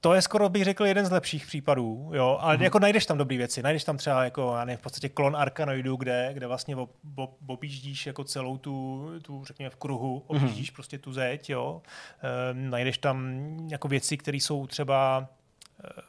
To 0.00 0.14
je 0.14 0.22
skoro 0.22 0.48
bych 0.48 0.64
řekl 0.64 0.86
jeden 0.86 1.06
z 1.06 1.10
lepších 1.10 1.46
případů, 1.46 2.10
jo, 2.14 2.38
ale 2.40 2.56
mm-hmm. 2.56 2.62
jako 2.62 2.78
najdeš 2.78 3.06
tam 3.06 3.18
dobré 3.18 3.36
věci, 3.36 3.62
najdeš 3.62 3.84
tam 3.84 3.96
třeba 3.96 4.24
jako, 4.24 4.54
já 4.56 4.64
nevím, 4.64 4.78
v 4.78 4.82
podstatě 4.82 5.08
klon 5.08 5.36
Arkanoidu, 5.36 5.96
kde, 5.96 6.30
kde 6.32 6.46
vlastně 6.46 6.76
ob, 6.76 6.90
ob, 7.16 7.36
objíždíš 7.46 8.06
jako 8.06 8.24
celou 8.24 8.58
tu, 8.58 9.06
tu, 9.22 9.44
řekněme 9.44 9.70
v 9.70 9.76
kruhu, 9.76 10.22
objíždíš 10.26 10.70
mm-hmm. 10.70 10.74
prostě 10.74 10.98
tu 10.98 11.12
zeď, 11.12 11.50
jo, 11.50 11.82
e, 12.22 12.54
najdeš 12.54 12.98
tam 12.98 13.30
jako 13.70 13.88
věci, 13.88 14.16
které 14.16 14.36
jsou 14.36 14.66
třeba 14.66 15.28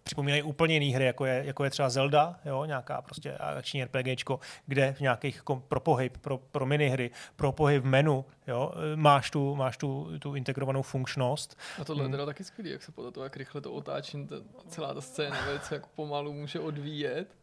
připomínají 0.03 0.43
úplně 0.43 0.73
jiné 0.77 0.95
hry, 0.95 1.05
jako 1.05 1.25
je, 1.25 1.43
jako 1.45 1.63
je 1.63 1.69
třeba 1.69 1.89
Zelda, 1.89 2.39
jo, 2.45 2.65
nějaká 2.65 3.01
prostě 3.01 3.33
akční 3.37 3.83
RPGčko, 3.83 4.39
kde 4.65 4.93
v 4.93 4.99
nějakých 4.99 5.41
pro 5.67 5.79
pohyb, 5.79 6.17
pro, 6.17 6.37
pro 6.37 6.65
minihry, 6.65 7.11
pro 7.35 7.51
pohyb 7.51 7.83
v 7.83 7.85
menu, 7.85 8.25
jo, 8.47 8.71
máš 8.95 9.31
tu, 9.31 9.55
máš 9.55 9.77
tu, 9.77 10.19
tu 10.19 10.35
integrovanou 10.35 10.81
funkčnost, 10.81 11.57
A 11.81 11.85
tohle 11.85 12.05
je 12.05 12.09
teda 12.09 12.25
taky 12.25 12.43
skvělý, 12.43 12.71
jak 12.71 12.83
se 12.83 12.91
podle 12.91 13.11
toho, 13.11 13.23
jak 13.23 13.37
rychle 13.37 13.61
to 13.61 13.73
otáčím, 13.73 14.27
ta, 14.27 14.35
celá 14.67 14.93
ta 14.93 15.01
scéna 15.01 15.45
velice 15.45 15.75
jako 15.75 15.89
pomalu 15.95 16.33
může 16.33 16.59
odvíjet. 16.59 17.40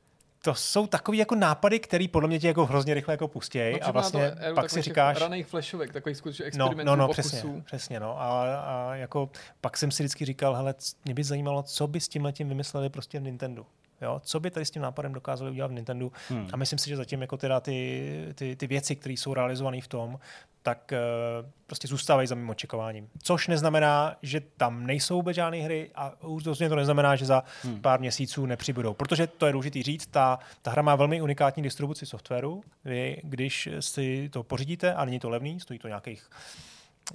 To 0.48 0.54
jsou 0.54 0.86
takový 0.86 1.18
jako 1.18 1.34
nápady, 1.34 1.80
který 1.80 2.08
podle 2.08 2.28
mě 2.28 2.38
tě 2.38 2.46
jako 2.46 2.66
hrozně 2.66 2.94
rychle 2.94 3.14
jako 3.14 3.28
pustějí 3.28 3.74
a 3.74 3.78
třeba 3.78 3.92
vlastně 3.92 4.30
to 4.48 4.54
pak 4.54 4.70
si 4.70 4.82
říkáš, 4.82 5.20
raných 5.20 5.46
flashovek, 5.46 5.92
takových 5.92 6.18
skutečně 6.18 6.42
no, 6.42 6.46
experimentů, 6.46 6.86
no, 6.86 6.96
no, 6.96 7.06
pokusů. 7.08 7.28
přesně, 7.28 7.62
přesně, 7.64 8.00
no 8.00 8.20
a, 8.20 8.56
a, 8.56 8.94
jako 8.94 9.30
pak 9.60 9.76
jsem 9.76 9.90
si 9.90 10.02
vždycky 10.02 10.24
říkal, 10.24 10.54
hele, 10.54 10.74
mě 11.04 11.14
by 11.14 11.24
zajímalo, 11.24 11.62
co 11.62 11.86
by 11.86 12.00
s 12.00 12.08
tím 12.08 12.24
letím 12.24 12.48
vymysleli 12.48 12.90
prostě 12.90 13.20
v 13.20 13.22
Nintendo. 13.22 13.66
Jo, 14.02 14.20
co 14.24 14.40
by 14.40 14.50
tady 14.50 14.66
s 14.66 14.70
tím 14.70 14.82
nápadem 14.82 15.12
dokázali 15.12 15.50
udělat 15.50 15.68
v 15.68 15.72
Nintendo. 15.72 16.10
Hmm. 16.28 16.48
A 16.52 16.56
myslím 16.56 16.78
si, 16.78 16.88
že 16.88 16.96
zatím 16.96 17.20
jako 17.20 17.36
teda 17.36 17.60
ty, 17.60 18.28
ty, 18.34 18.56
ty 18.56 18.66
věci, 18.66 18.96
které 18.96 19.12
jsou 19.12 19.34
realizované 19.34 19.80
v 19.80 19.88
tom, 19.88 20.18
tak 20.62 20.92
uh, 20.92 21.50
prostě 21.66 21.88
zůstávají 21.88 22.28
za 22.28 22.34
mým 22.34 22.50
očekováním. 22.50 23.08
Což 23.22 23.48
neznamená, 23.48 24.16
že 24.22 24.40
tam 24.40 24.86
nejsou 24.86 25.16
vůbec 25.16 25.34
žádné 25.34 25.58
hry 25.58 25.90
a 25.94 26.12
rozhodně 26.22 26.68
to 26.68 26.76
neznamená, 26.76 27.16
že 27.16 27.26
za 27.26 27.42
hmm. 27.62 27.80
pár 27.80 28.00
měsíců 28.00 28.46
nepřibudou. 28.46 28.94
Protože 28.94 29.26
to 29.26 29.46
je 29.46 29.52
důležitý 29.52 29.82
říct, 29.82 30.06
ta, 30.06 30.38
ta 30.62 30.70
hra 30.70 30.82
má 30.82 30.96
velmi 30.96 31.22
unikátní 31.22 31.62
distribuci 31.62 32.06
softwaru. 32.06 32.62
Vy, 32.84 33.20
když 33.24 33.68
si 33.80 34.28
to 34.32 34.42
pořídíte, 34.42 34.94
a 34.94 35.04
není 35.04 35.20
to 35.20 35.28
levný, 35.28 35.60
stojí 35.60 35.78
to 35.78 35.88
nějakých, 35.88 36.30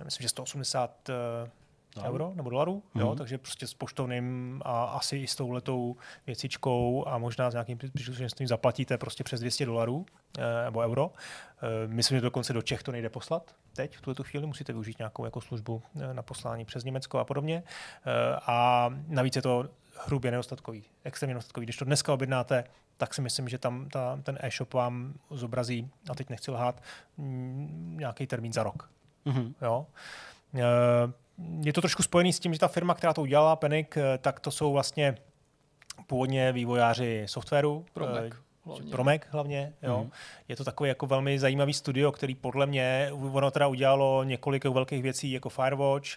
myslím, 0.04 0.24
že 0.24 0.30
180 0.30 1.10
uh, 1.98 2.04
euro 2.06 2.32
nebo 2.36 2.50
dolarů, 2.50 2.84
mm-hmm. 2.96 3.00
jo, 3.00 3.16
takže 3.16 3.38
prostě 3.38 3.68
s 3.68 3.74
poštovným 3.74 4.62
a 4.66 4.84
asi 4.84 5.18
i 5.18 5.28
s 5.28 5.36
touhletou 5.36 5.96
věcičkou 6.28 7.08
a 7.08 7.18
možná 7.18 7.52
s 7.52 7.54
nějakým 7.54 7.78
příslušenstvím 7.78 8.48
zaplatíte 8.48 8.98
prostě 8.98 9.24
přes 9.24 9.40
200 9.40 9.66
dolarů 9.66 10.06
eh, 10.38 10.64
nebo 10.66 10.80
euro. 10.80 11.12
Eh, 11.64 11.88
myslím, 11.88 12.18
že 12.18 12.22
dokonce 12.22 12.54
do 12.54 12.62
Čech 12.62 12.84
to 12.84 12.92
nejde 12.92 13.10
poslat. 13.10 13.56
Teď 13.76 13.98
v 13.98 14.02
tuto 14.02 14.24
chvíli 14.24 14.46
musíte 14.46 14.74
využít 14.74 15.00
nějakou 15.00 15.26
jako 15.26 15.42
službu 15.42 15.82
eh, 16.02 16.14
na 16.14 16.22
poslání 16.22 16.66
přes 16.66 16.84
Německo 16.84 17.20
a 17.20 17.26
podobně. 17.26 17.64
Eh, 18.06 18.40
a 18.48 18.90
navíc 19.08 19.36
je 19.36 19.42
to 19.42 19.70
hrubě 20.06 20.32
nedostatkový, 20.32 20.84
extrémně 21.04 21.34
nedostatkový. 21.34 21.66
Když 21.66 21.78
to 21.78 21.86
dneska 21.86 22.14
objednáte, 22.14 22.64
tak 22.98 23.14
si 23.14 23.22
myslím, 23.22 23.50
že 23.50 23.58
tam 23.58 23.90
ta, 23.90 24.20
ten 24.24 24.38
e-shop 24.42 24.74
vám 24.74 25.14
zobrazí, 25.30 25.90
a 26.10 26.16
teď 26.16 26.30
nechci 26.30 26.52
lhát, 26.52 26.82
mm, 27.18 27.96
nějaký 28.00 28.28
termín 28.28 28.54
za 28.54 28.64
rok. 28.64 28.90
Mhm. 29.26 29.54
Jo. 29.62 29.88
Eh, 30.56 30.62
Je 31.62 31.74
to 31.74 31.82
trošku 31.82 32.04
spojený 32.04 32.34
s 32.34 32.40
tím, 32.40 32.54
že 32.54 32.60
ta 32.60 32.68
firma, 32.68 32.94
která 32.94 33.14
to 33.14 33.22
udělala, 33.22 33.56
Panic, 33.56 33.88
eh, 33.98 34.18
tak 34.18 34.40
to 34.40 34.52
jsou 34.52 34.74
vlastně 34.74 35.16
původně 36.08 36.52
vývojáři 36.52 37.24
softwaru. 37.28 37.86
Eh, 38.18 38.30
hlavně. 38.66 38.92
Pro 38.92 39.04
Mac 39.04 39.22
hlavně, 39.30 39.74
jo. 39.84 40.00
Mhm. 40.02 40.12
Je 40.48 40.56
to 40.56 40.64
takový 40.64 40.88
jako 40.88 41.08
velmi 41.08 41.40
zajímavý 41.40 41.74
studio, 41.74 42.12
který 42.12 42.36
podle 42.36 42.66
mě, 42.66 43.10
ono 43.12 43.52
teda 43.52 43.68
udělalo 43.68 44.24
několik 44.24 44.66
velkých 44.66 45.04
věcí 45.04 45.32
jako 45.32 45.50
Firewatch, 45.50 46.08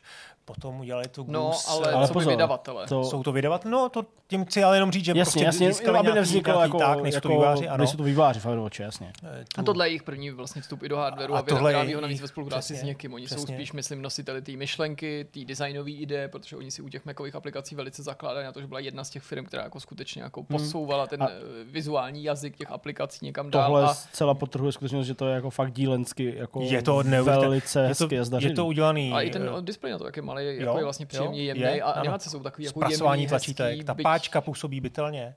potom 0.47 0.81
udělali 0.81 1.09
tu 1.09 1.25
No, 1.29 1.43
Goose, 1.47 1.71
ale, 1.71 1.93
ale 1.93 2.07
co 2.09 2.13
pozor, 2.13 2.29
by 2.31 2.33
vydavatele? 2.37 2.87
To, 2.87 3.05
jsou 3.05 3.23
to 3.23 3.33
vydavat? 3.33 3.65
No, 3.65 3.89
to 3.89 4.05
tím 4.29 4.45
chci 4.45 4.65
ale 4.65 4.77
jenom 4.77 4.93
říct, 4.93 5.05
že 5.05 5.11
jasně, 5.11 5.23
prostě 5.23 5.45
jasně, 5.45 5.69
získali 5.73 5.99
aby 5.99 6.07
nějaký- 6.07 6.19
nevzniklo 6.19 6.53
nějaký 6.55 6.67
jako, 6.69 6.79
tak, 6.79 7.03
nejsou 7.03 7.17
jako 7.17 7.29
to 7.29 7.35
výváři, 7.35 7.69
ano. 7.69 7.79
nejsou 7.79 7.97
to 7.97 8.03
výváři 8.03 8.41
v 8.41 8.47
Overwatchi, 8.47 8.83
jasně. 8.83 9.13
Eh, 9.25 9.41
A 9.41 9.63
tu- 9.63 9.63
tohle 9.63 9.87
je 9.87 9.91
jejich 9.91 10.03
první 10.03 10.31
vlastně 10.31 10.63
vstup 10.63 10.83
i 10.83 10.89
do 10.89 10.97
hardwareu 10.97 11.35
a, 11.35 11.37
A 11.37 11.41
a 11.41 11.43
tohle 11.43 11.71
je 11.71 11.77
vyrábí 11.77 11.95
ho 11.95 12.01
navíc 12.01 12.21
ve 12.21 12.29
spolupráci 12.29 12.77
s 12.77 12.83
někým. 12.83 13.15
Oni 13.15 13.29
jsou 13.29 13.35
přesně. 13.37 13.55
spíš, 13.55 13.73
myslím, 13.73 14.03
nositeli 14.03 14.43
té 14.43 14.53
myšlenky, 14.53 15.27
té 15.31 15.41
designové 15.45 15.91
ideje, 15.91 16.29
protože 16.29 16.57
oni 16.57 16.71
si 16.71 16.83
u 16.83 16.89
těch 16.89 17.05
Macových 17.07 17.35
aplikací 17.35 17.75
velice 17.75 18.03
zakládají 18.03 18.47
na 18.47 18.53
to, 18.53 18.61
že 18.61 18.67
byla 18.67 18.81
jedna 18.81 19.05
z 19.05 19.11
těch 19.11 19.23
firm, 19.23 19.45
která 19.45 19.63
jako 19.63 19.81
skutečně 19.81 20.23
jako 20.23 20.43
posouvala 20.43 21.07
ten 21.07 21.23
A- 21.23 21.29
eh, 21.31 21.65
vizuální 21.65 22.25
jazyk 22.25 22.57
těch 22.57 22.71
aplikací 22.71 23.25
někam 23.27 23.51
dál. 23.51 23.65
Tohle 23.67 23.85
A 23.85 23.95
zcela 23.95 24.35
potrhuje 24.35 24.73
skutečnost, 24.73 25.07
že 25.07 25.15
to 25.15 25.27
je 25.29 25.35
jako 25.35 25.51
fakt 25.51 25.73
dílensky 25.73 26.35
jako 26.37 26.61
je 26.61 26.83
to 26.83 26.95
velice 27.41 27.81
je 27.81 27.95
to, 27.95 28.05
hezky 28.05 28.19
a 28.19 28.25
zdařený. 28.25 28.53
je 28.53 28.57
to 28.57 28.67
udělaný. 28.67 29.13
a 29.13 29.21
i 29.21 29.31
ten 29.31 29.51
eh, 29.59 29.63
displej 29.63 29.93
na 29.93 29.99
to, 29.99 30.07
jak 30.07 30.17
je 30.17 30.23
malý, 30.37 30.47
jako 30.57 30.63
Jo, 30.71 30.79
je 30.79 30.85
vlastně 30.85 31.07
příjemný, 31.07 31.39
jo, 31.39 31.45
jemný 31.45 31.63
je, 31.63 31.83
a 31.83 31.91
animace 31.91 32.31
jsou 32.31 32.43
takový 32.43 32.65
jako 32.65 32.81
zpracování 32.81 33.23
jemný, 33.23 33.29
tlačítek. 33.29 33.67
hezký, 33.71 33.85
Ta 33.85 33.95
byť- 33.95 34.03
páčka 34.03 34.41
působí 34.41 34.81
bytelně. 34.81 35.35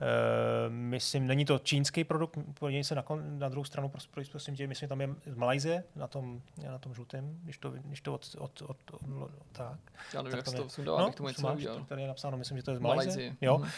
Uh, 0.00 0.72
myslím, 0.72 1.26
není 1.26 1.44
to 1.44 1.58
čínský 1.58 2.04
produkt, 2.04 2.38
podívej 2.58 2.84
se 2.84 2.94
na, 2.94 3.02
kon, 3.02 3.38
na 3.38 3.48
druhou 3.48 3.64
stranu, 3.64 3.88
pros, 3.88 4.06
pros, 4.06 4.28
prosím 4.28 4.56
tě, 4.56 4.66
myslím, 4.66 4.88
tam 4.88 5.00
je 5.00 5.08
z 5.26 5.34
Malajzie, 5.34 5.84
na 5.96 6.06
tom, 6.06 6.40
na 6.70 6.78
tom 6.78 6.94
žlutém, 6.94 7.38
když 7.44 7.58
to, 7.58 7.70
když 7.70 8.00
to 8.00 8.14
od, 8.14 8.36
od, 8.38 8.62
od, 8.62 8.76
od, 8.90 9.00
od 9.22 9.30
tak. 9.52 9.78
Já 10.14 10.22
nevím, 10.22 10.36
tak 10.38 10.46
jak 10.46 10.56
to 10.56 10.68
sundal, 10.68 10.98
abych 10.98 11.14
tomu 11.14 11.28
něco 11.28 11.42
máš. 11.42 11.66
Tady 11.88 12.02
je 12.02 12.08
napsáno, 12.08 12.36
myslím, 12.36 12.56
že 12.56 12.62
to 12.62 12.70
je 12.70 12.76
z 12.76 12.80
Malajzie. 12.80 13.36
Jo. 13.40 13.58
Mhm. 13.58 13.62
Uh, 13.62 13.68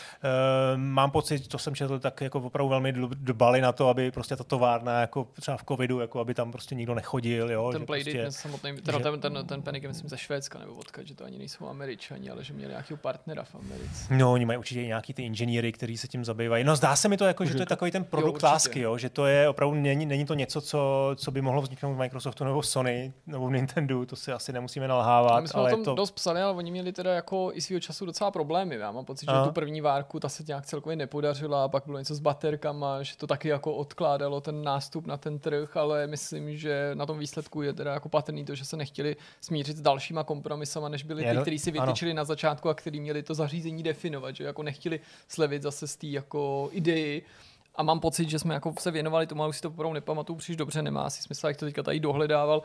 mám 0.76 1.10
pocit, 1.10 1.48
to 1.48 1.58
jsem 1.58 1.74
četl, 1.74 1.98
tak 1.98 2.20
jako 2.20 2.40
opravdu 2.40 2.68
velmi 2.68 2.92
dbali 3.14 3.60
na 3.60 3.72
to, 3.72 3.88
aby 3.88 4.10
prostě 4.10 4.36
ta 4.36 4.44
továrna, 4.44 5.00
jako 5.00 5.28
třeba 5.40 5.56
v 5.56 5.64
covidu, 5.68 6.00
jako 6.00 6.20
aby 6.20 6.34
tam 6.34 6.52
prostě 6.52 6.74
nikdo 6.74 6.94
nechodil. 6.94 7.50
Jo, 7.50 7.72
Ten 7.72 7.86
Playdate 7.86 8.22
prostě, 8.22 8.40
samotný, 8.42 8.76
teda 8.76 8.98
že- 8.98 9.04
ten, 9.04 9.20
ten, 9.20 9.46
ten 9.46 9.62
Panic 9.62 9.84
myslím 9.86 10.08
ze 10.08 10.18
Švédska 10.18 10.58
nebo 10.58 10.74
odkud, 10.74 11.06
že 11.06 11.14
to 11.14 11.24
ani 11.24 11.38
nejsou 11.38 11.68
Američani, 11.68 12.30
ale 12.30 12.44
že 12.44 12.52
měli 12.52 12.70
nějakého 12.70 12.96
partnera 12.96 13.44
v 13.44 13.54
Americe. 13.54 14.14
No, 14.14 14.32
oni 14.32 14.44
mají 14.46 14.58
určitě 14.58 14.86
nějaký 14.86 15.14
ty 15.14 15.22
inženýry, 15.22 15.72
kteří 15.72 15.98
se 16.04 16.08
tím 16.08 16.24
zabývají. 16.24 16.64
No, 16.64 16.76
zdá 16.76 16.96
se 16.96 17.08
mi 17.08 17.16
to 17.16 17.24
jako, 17.24 17.44
že 17.44 17.54
to 17.54 17.62
je 17.62 17.66
takový 17.66 17.90
ten 17.90 18.04
produkt 18.04 18.34
určitě. 18.34 18.46
lásky, 18.46 18.80
jo? 18.80 18.98
že 18.98 19.08
to 19.08 19.26
je 19.26 19.48
opravdu, 19.48 19.74
není, 19.74 20.06
není 20.06 20.24
to 20.26 20.34
něco, 20.34 20.60
co, 20.60 21.10
co 21.16 21.30
by 21.30 21.40
mohlo 21.42 21.62
vzniknout 21.62 21.94
v 21.94 21.98
Microsoftu 21.98 22.44
nebo 22.44 22.60
v 22.60 22.66
Sony 22.66 23.12
nebo 23.26 23.46
v 23.46 23.52
Nintendo, 23.52 24.06
to 24.06 24.16
si 24.16 24.32
asi 24.32 24.52
nemusíme 24.52 24.88
nalhávat, 24.88 25.42
my 25.42 25.48
jsme 25.48 25.60
ale 25.60 25.72
o 25.72 25.76
tom 25.76 25.84
to... 25.84 25.94
dost 25.94 26.10
psali, 26.10 26.42
ale 26.42 26.52
oni 26.52 26.70
měli 26.70 26.92
teda 26.92 27.14
jako 27.14 27.50
i 27.54 27.60
svýho 27.60 27.80
času 27.80 28.06
docela 28.06 28.30
problémy. 28.30 28.76
Já 28.76 28.92
mám 28.92 29.04
pocit, 29.04 29.26
že 29.26 29.32
Aha. 29.32 29.46
tu 29.46 29.52
první 29.52 29.80
várku 29.80 30.20
ta 30.20 30.28
se 30.28 30.44
nějak 30.46 30.66
celkově 30.66 30.96
nepodařila 30.96 31.64
a 31.64 31.68
pak 31.68 31.82
bylo 31.86 31.98
něco 31.98 32.14
s 32.14 32.20
baterkama, 32.20 33.02
že 33.02 33.16
to 33.16 33.26
taky 33.26 33.48
jako 33.48 33.74
odkládalo 33.74 34.40
ten 34.40 34.62
nástup 34.62 35.06
na 35.06 35.16
ten 35.16 35.38
trh, 35.38 35.76
ale 35.76 36.06
myslím, 36.06 36.56
že 36.56 36.90
na 36.94 37.06
tom 37.06 37.18
výsledku 37.18 37.62
je 37.62 37.72
teda 37.72 37.92
jako 37.92 38.08
patrný 38.08 38.44
to, 38.44 38.54
že 38.54 38.64
se 38.64 38.76
nechtěli 38.76 39.16
smířit 39.40 39.76
s 39.76 39.80
dalšíma 39.80 40.24
kompromisama, 40.24 40.88
než 40.88 41.02
byli 41.02 41.24
ty, 41.24 41.36
kteří 41.40 41.58
si 41.58 41.72
ano. 41.72 41.86
vytyčili 41.86 42.14
na 42.14 42.24
začátku 42.24 42.68
a 42.68 42.74
který 42.74 43.00
měli 43.00 43.22
to 43.22 43.34
zařízení 43.34 43.82
definovat, 43.82 44.36
že 44.36 44.44
jako 44.44 44.62
nechtěli 44.62 45.00
slevit 45.28 45.62
zase 45.62 45.86
té 45.96 46.06
jako 46.06 46.68
idei. 46.72 47.22
A 47.74 47.82
mám 47.82 48.00
pocit, 48.00 48.30
že 48.30 48.38
jsme 48.38 48.54
jako 48.54 48.74
se 48.78 48.90
věnovali 48.90 49.26
tomu, 49.26 49.42
ale 49.42 49.48
už 49.48 49.56
si 49.56 49.62
to 49.62 49.68
opravdu 49.68 49.94
nepamatuju 49.94 50.36
příliš 50.36 50.56
dobře, 50.56 50.82
nemá 50.82 51.02
asi 51.02 51.22
smysl, 51.22 51.46
jak 51.46 51.56
to 51.56 51.66
teďka 51.66 51.82
tady 51.82 52.00
dohledával, 52.00 52.62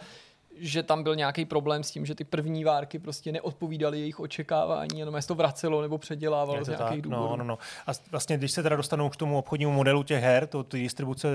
že 0.56 0.84
tam 0.84 1.04
byl 1.04 1.16
nějaký 1.16 1.46
problém 1.46 1.84
s 1.84 1.92
tím, 1.92 2.06
že 2.06 2.16
ty 2.16 2.24
první 2.24 2.64
várky 2.64 3.00
prostě 3.00 3.32
neodpovídaly 3.32 4.00
jejich 4.00 4.20
očekávání, 4.20 5.00
jenom 5.00 5.22
se 5.22 5.28
to 5.28 5.36
vracelo 5.36 5.82
nebo 5.82 5.98
předělávalo 5.98 6.64
z 6.64 6.68
nějakých 6.68 6.90
tak? 6.90 7.02
důvodů. 7.02 7.28
No, 7.28 7.36
no, 7.36 7.44
no. 7.44 7.58
A 7.88 7.92
vlastně, 8.12 8.38
když 8.38 8.52
se 8.52 8.64
teda 8.64 8.76
dostanou 8.76 9.10
k 9.10 9.16
tomu 9.16 9.38
obchodnímu 9.38 9.72
modelu 9.72 10.04
těch 10.04 10.24
her, 10.24 10.48
to, 10.48 10.64
ty 10.64 10.80
distribuce 10.80 11.28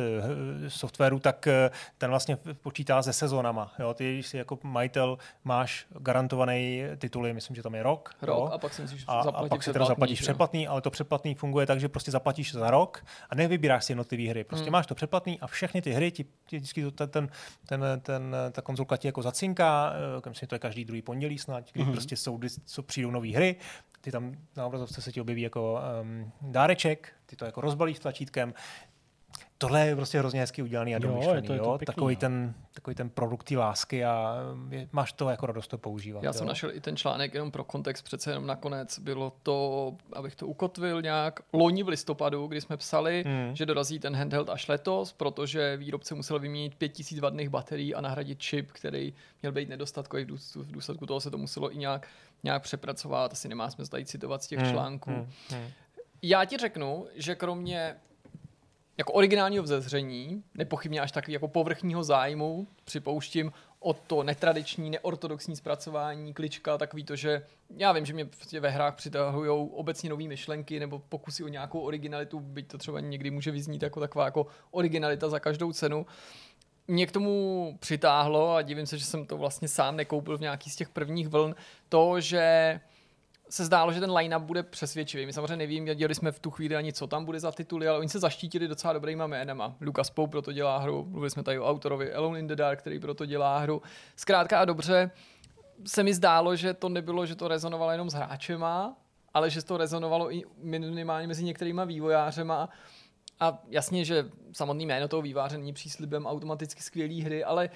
eh, 0.67 0.71
softwaru, 0.71 1.19
tak 1.19 1.47
eh, 1.47 1.71
ten 1.99 2.11
vlastně 2.11 2.39
počítá 2.63 3.03
se 3.03 3.13
sezónama. 3.13 3.73
Jo? 3.79 3.95
Ty, 3.95 4.15
když 4.15 4.27
si 4.27 4.37
jako 4.37 4.59
majitel 4.63 5.19
máš 5.45 5.87
garantovaný 5.99 6.83
tituly, 6.99 7.33
myslím, 7.33 7.57
že 7.57 7.63
tam 7.63 7.75
je 7.75 7.83
rok. 7.83 8.11
Rok 8.23 8.39
jo? 8.39 8.51
a 8.53 8.59
pak 8.59 8.75
si 8.75 8.83
musíš 8.83 9.05
a, 9.09 9.23
zaplatit 9.23 9.47
a 9.47 9.49
pak 9.49 9.63
si 9.63 9.73
teda 9.73 9.85
zaplatíš 9.85 10.19
že 10.19 10.23
předplatný, 10.23 10.69
ale 10.69 10.81
to 10.81 10.91
předplatný 10.91 11.35
funguje 11.35 11.67
tak, 11.67 11.81
že 11.81 11.89
prostě 11.89 12.11
zaplatíš 12.11 12.53
za 12.55 12.71
rok 12.71 13.05
a 13.31 13.35
nevybíráš 13.35 13.85
si 13.85 13.93
jednotlivé 13.93 14.31
hry. 14.31 14.45
Prostě 14.45 14.65
Hmm. 14.65 14.73
máš 14.73 14.87
to 14.87 14.95
předplatný 14.95 15.41
a 15.41 15.47
všechny 15.47 15.83
ty 15.83 15.93
hry 15.93 16.11
ti, 16.11 16.25
ti 16.47 16.57
vždycky 16.57 16.83
to, 16.83 16.91
ten, 16.91 17.09
ten, 17.09 17.29
ten, 17.67 18.01
ten, 18.01 18.37
ta 18.53 18.63
konzolka 18.63 18.97
ti 18.97 19.09
jako 19.15 19.23
zacinká, 19.23 19.93
eh, 20.27 20.29
myslím, 20.29 20.49
to 20.49 20.55
je 20.55 20.59
každý 20.59 20.85
druhý 20.85 21.03
pondělí 21.03 21.39
snad, 21.39 21.73
kdy 21.73 21.85
prostě 21.85 22.17
jsou, 22.17 22.41
co 22.65 22.83
přijdou 22.83 23.11
nové 23.11 23.29
hry, 23.29 23.57
ty 24.01 24.11
tam 24.11 24.35
na 24.57 24.67
obrazovce 24.67 25.03
se 25.03 25.13
ti 25.13 25.21
objeví 25.21 25.43
jako 25.43 25.81
um, 26.03 26.33
dáreček, 26.43 27.13
ty 27.27 27.37
to 27.37 27.45
jako 27.45 27.61
rozbalíš 27.61 27.99
tlačítkem. 27.99 28.55
Tohle 29.59 29.87
je 29.87 29.97
prostě 29.97 30.19
hrozně 30.19 30.41
hezky 30.41 30.63
udělaný 30.63 30.95
a 30.95 30.99
Jo, 30.99 31.09
domyšlený. 31.09 31.37
je 31.37 31.43
to- 31.47 31.53
je 31.53 31.59
to 31.59 31.65
jo? 31.65 31.79
pěkný, 31.79 31.87
takový, 31.95 32.15
no. 32.15 32.21
ten, 32.21 32.55
takový 32.73 32.95
ten 32.97 33.11
produkt 33.11 33.45
té 33.45 33.57
lásky 33.57 34.05
a 34.05 34.35
um, 34.53 34.73
je, 34.73 34.89
máš 34.93 35.13
to 35.13 35.29
jako 35.31 35.47
radost 35.47 35.69
to 35.69 35.79
používat. 35.79 36.23
Já 36.23 36.29
jo? 36.29 36.33
jsem 36.33 36.47
našel 36.47 36.71
i 36.75 36.81
ten 36.81 36.97
článek 36.97 37.35
jenom 37.35 37.51
pro 37.51 37.65
kontext, 37.65 38.05
přece 38.05 38.31
jenom 38.31 38.47
nakonec 38.47 38.99
bylo 38.99 39.33
to, 39.43 39.97
abych 40.13 40.35
to 40.37 40.47
ukotvil 40.47 41.03
nějak, 41.03 41.41
loni 41.53 41.83
v 41.83 41.89
listopadu, 41.89 42.47
kdy 42.47 42.61
jsme 42.61 42.77
psali, 42.77 43.25
Hmm. 43.27 43.57
že 43.57 43.67
dorazí 43.67 43.99
ten 43.99 44.17
handheld 44.17 44.51
až 44.51 44.69
letos, 44.69 45.13
protože 45.13 45.77
výrobce 45.77 46.15
musel 46.15 46.39
vyměnit 46.39 46.75
5000 46.75 47.21
vadných 47.21 47.49
baterií 47.49 47.95
a 47.95 48.01
nahradit 48.01 48.39
čip, 48.39 48.73
který 48.73 49.15
měl 49.43 49.53
být 49.53 49.69
nedostatkový, 49.69 50.25
v 50.55 50.73
důsledku 50.73 51.07
toho 51.07 51.21
se 51.21 51.31
to 51.31 51.39
muselo 51.39 51.73
i 51.73 51.77
nějak, 51.77 52.09
nějak 52.45 52.63
přepracovat, 52.63 53.33
asi 53.33 53.49
nemá 53.49 53.71
smysl 53.71 53.91
tady 53.91 54.05
citovat 54.05 54.43
z 54.43 54.47
těch 54.47 54.59
Hmm, 54.59 54.71
článků. 54.73 55.11
hmm, 55.11 55.27
hmm. 55.51 55.67
Já 56.23 56.45
ti 56.45 56.57
řeknu, 56.57 57.07
že 57.15 57.35
kromě 57.35 57.97
jako 58.99 59.13
originálního 59.13 59.65
vzezření, 59.65 60.43
nepochybně 60.55 61.01
až 61.01 61.13
takový 61.13 61.33
jako 61.33 61.49
povrchního 61.49 62.05
zájmu, 62.05 62.67
připouštím, 62.85 63.53
o 63.81 63.93
to 63.93 64.23
netradiční, 64.23 64.91
neortodoxní 64.91 65.57
zpracování 65.57 66.35
klička, 66.35 66.79
takový 66.79 67.05
to, 67.05 67.17
že 67.17 67.47
já 67.77 67.93
vím, 67.93 68.07
že 68.07 68.13
mě 68.13 68.25
prostě 68.25 68.61
ve 68.61 68.71
hrách 68.71 68.95
přitahují 68.95 69.51
obecně 69.73 70.11
nové 70.11 70.25
myšlenky 70.25 70.81
nebo 70.81 70.99
pokusy 70.99 71.45
o 71.45 71.49
nějakou 71.49 71.81
originalitu, 71.81 72.41
byť 72.41 72.69
to 72.69 72.79
třeba 72.79 73.01
někdy 73.01 73.31
může 73.31 73.51
vyznít 73.51 73.83
jako 73.83 74.01
taková 74.01 74.25
jako 74.25 74.47
originalita 74.71 75.29
za 75.29 75.41
každou 75.41 75.73
cenu. 75.73 76.07
Mě 76.89 77.07
k 77.07 77.13
tomu 77.13 77.77
přitáhlo 77.81 78.55
a 78.55 78.63
divím 78.63 78.87
se, 78.87 78.99
že 78.99 79.05
jsem 79.05 79.27
to 79.27 79.39
vlastně 79.39 79.69
sám 79.69 79.97
nekoupil 79.97 80.39
v 80.39 80.41
nějaký 80.41 80.71
z 80.71 80.77
těch 80.77 80.89
prvních 80.89 81.29
vln, 81.29 81.55
to, 81.89 82.21
že 82.21 82.81
se 83.55 83.65
zdálo, 83.65 83.93
že 83.93 84.01
ten 84.01 84.13
line-up 84.13 84.43
bude 84.43 84.63
přesvědčivý. 84.63 85.27
My 85.27 85.33
samozřejmě 85.33 85.57
nevím, 85.57 85.85
věděli 85.85 86.15
jsme 86.15 86.33
v 86.33 86.39
tu 86.39 86.51
chvíli 86.51 86.77
ani, 86.77 86.93
co 86.93 87.07
tam 87.07 87.25
bude 87.25 87.41
za 87.41 87.53
tituly, 87.53 87.89
ale 87.89 87.99
oni 87.99 88.09
se 88.09 88.19
zaštítili 88.19 88.69
docela 88.69 88.93
dobrýma 88.93 89.27
jménama. 89.27 89.77
Lucas 89.81 90.11
Pope 90.11 90.31
proto 90.31 90.53
dělá 90.53 90.79
hru, 90.79 91.07
mluvili 91.09 91.31
jsme 91.31 91.43
tady 91.43 91.59
o 91.59 91.67
autorovi 91.67 92.13
Alone 92.13 92.39
in 92.39 92.47
the 92.47 92.57
Dark, 92.57 92.79
který 92.79 93.01
proto 93.01 93.27
dělá 93.27 93.59
hru. 93.59 93.83
Zkrátka 94.17 94.61
a 94.61 94.65
dobře 94.65 95.11
se 95.87 96.03
mi 96.03 96.15
zdálo, 96.15 96.57
že 96.57 96.75
to 96.75 96.89
nebylo, 96.89 97.27
že 97.27 97.35
to 97.35 97.49
rezonovalo 97.49 97.91
jenom 97.91 98.11
s 98.11 98.15
hráčema, 98.15 98.97
ale 99.35 99.51
že 99.51 99.65
to 99.65 99.77
rezonovalo 99.77 100.35
i 100.35 100.43
minimálně 100.59 101.27
mezi 101.27 101.45
některýma 101.45 101.85
vývojářema. 101.85 102.69
A 103.41 103.63
jasně, 103.69 104.05
že 104.05 104.31
samotný 104.53 104.87
jméno 104.87 105.09
toho 105.09 105.23
výváře 105.23 105.59
není 105.59 105.73
příslibem 105.73 106.27
automaticky 106.27 106.83
skvělé 106.83 107.23
hry, 107.23 107.45
ale 107.45 107.71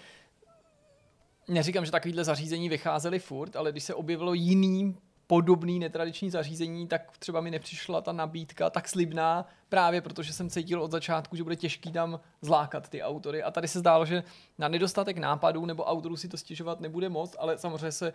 neříkám, 1.49 1.85
že 1.85 1.91
takovýhle 1.91 2.25
zařízení 2.25 2.69
vycházely 2.69 3.19
furt, 3.19 3.57
ale 3.57 3.73
když 3.73 3.85
se 3.85 3.95
objevilo 3.95 4.35
jiný 4.35 4.97
podobný 5.29 5.79
netradiční 5.79 6.31
zařízení, 6.31 6.87
tak 6.87 7.19
třeba 7.19 7.41
mi 7.41 7.51
nepřišla 7.51 8.01
ta 8.01 8.13
nabídka 8.13 8.71
tak 8.71 8.89
slibná, 8.89 9.47
právě 9.69 10.01
protože 10.01 10.33
jsem 10.33 10.51
cítil 10.51 10.83
od 10.83 10.91
začátku, 10.91 11.37
že 11.37 11.43
bude 11.43 11.57
těžký 11.57 11.93
tam 11.93 12.21
zlákat 12.43 12.89
ty 12.89 13.03
autory. 13.03 13.43
A 13.43 13.51
tady 13.51 13.69
se 13.69 13.79
zdálo, 13.79 14.07
že 14.07 14.23
na 14.59 14.69
nedostatek 14.69 15.19
nápadů 15.19 15.67
nebo 15.67 15.85
autorů 15.85 16.17
si 16.17 16.29
to 16.29 16.37
stěžovat 16.37 16.81
nebude 16.81 17.09
moc, 17.09 17.37
ale 17.39 17.59
samozřejmě 17.59 17.93
se 17.93 18.13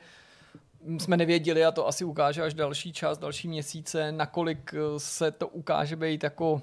jsme 0.99 1.17
nevěděli 1.17 1.65
a 1.65 1.71
to 1.71 1.87
asi 1.87 2.05
ukáže 2.05 2.43
až 2.43 2.53
další 2.53 2.93
čas, 2.93 3.17
další 3.17 3.47
měsíce, 3.47 4.11
nakolik 4.11 4.73
eh, 4.73 4.99
se 4.99 5.31
to 5.31 5.47
ukáže 5.47 5.95
být 5.95 6.23
jako 6.23 6.61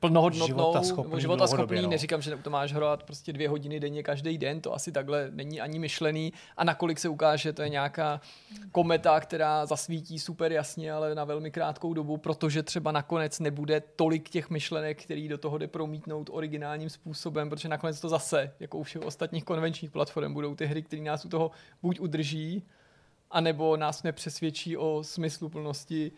plnohodnotnou 0.00 0.46
nebo 0.48 1.20
životaschopný. 1.20 1.36
dlouhodobě, 1.36 1.82
no. 1.82 1.88
Neříkám, 1.88 2.22
že 2.22 2.36
to 2.36 2.50
máš 2.50 2.72
hrát 2.72 3.02
prostě 3.02 3.32
dvě 3.32 3.48
hodiny 3.48 3.80
denně 3.80 4.02
každý 4.02 4.38
den, 4.38 4.60
to 4.60 4.74
asi 4.74 4.92
takhle 4.92 5.30
není 5.30 5.60
ani 5.60 5.78
myšlený. 5.78 6.32
A 6.56 6.64
nakolik 6.64 6.98
se 6.98 7.08
ukáže, 7.08 7.52
to 7.52 7.62
je 7.62 7.68
nějaká 7.68 8.20
kometa, 8.72 9.20
která 9.20 9.66
zasvítí 9.66 10.18
super 10.18 10.52
jasně, 10.52 10.92
ale 10.92 11.14
na 11.14 11.24
velmi 11.24 11.50
krátkou 11.50 11.94
dobu, 11.94 12.16
protože 12.16 12.62
třeba 12.62 12.92
nakonec 12.92 13.40
nebude 13.40 13.82
tolik 13.96 14.28
těch 14.30 14.50
myšlenek, 14.50 15.02
který 15.02 15.28
do 15.28 15.38
toho 15.38 15.58
jde 15.58 15.68
promítnout 15.68 16.30
originálním 16.32 16.90
způsobem, 16.90 17.50
protože 17.50 17.68
nakonec 17.68 18.00
to 18.00 18.08
zase, 18.08 18.52
jako 18.60 18.78
u 18.78 18.82
všech 18.82 19.02
ostatních 19.02 19.44
konvenčních 19.44 19.90
platform, 19.90 20.34
budou 20.34 20.54
ty 20.54 20.66
hry, 20.66 20.82
které 20.82 21.02
nás 21.02 21.24
u 21.24 21.28
toho 21.28 21.50
buď 21.82 22.00
udrží, 22.00 22.62
anebo 23.30 23.76
nás 23.76 24.02
nepřesvědčí 24.02 24.76
o 24.76 25.02
smysluplnosti 25.02 26.12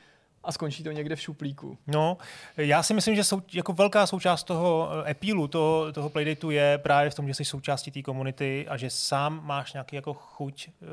a 0.46 0.52
skončí 0.52 0.82
to 0.82 0.90
někde 0.90 1.16
v 1.16 1.20
šuplíku. 1.20 1.78
No, 1.86 2.16
já 2.56 2.82
si 2.82 2.94
myslím, 2.94 3.14
že 3.16 3.24
sou, 3.24 3.42
jako 3.52 3.72
velká 3.72 4.06
součást 4.06 4.44
toho 4.44 4.88
eh, 5.06 5.10
appealu, 5.10 5.48
toho, 5.48 5.92
toho 5.92 6.08
playdateu 6.10 6.50
je 6.50 6.78
právě 6.78 7.10
v 7.10 7.14
tom, 7.14 7.28
že 7.28 7.34
jsi 7.34 7.44
součástí 7.44 7.90
té 7.90 8.02
komunity 8.02 8.66
a 8.68 8.76
že 8.76 8.90
sám 8.90 9.40
máš 9.44 9.72
nějaký 9.72 9.96
jako 9.96 10.14
chuť 10.14 10.68
uh, 10.80 10.86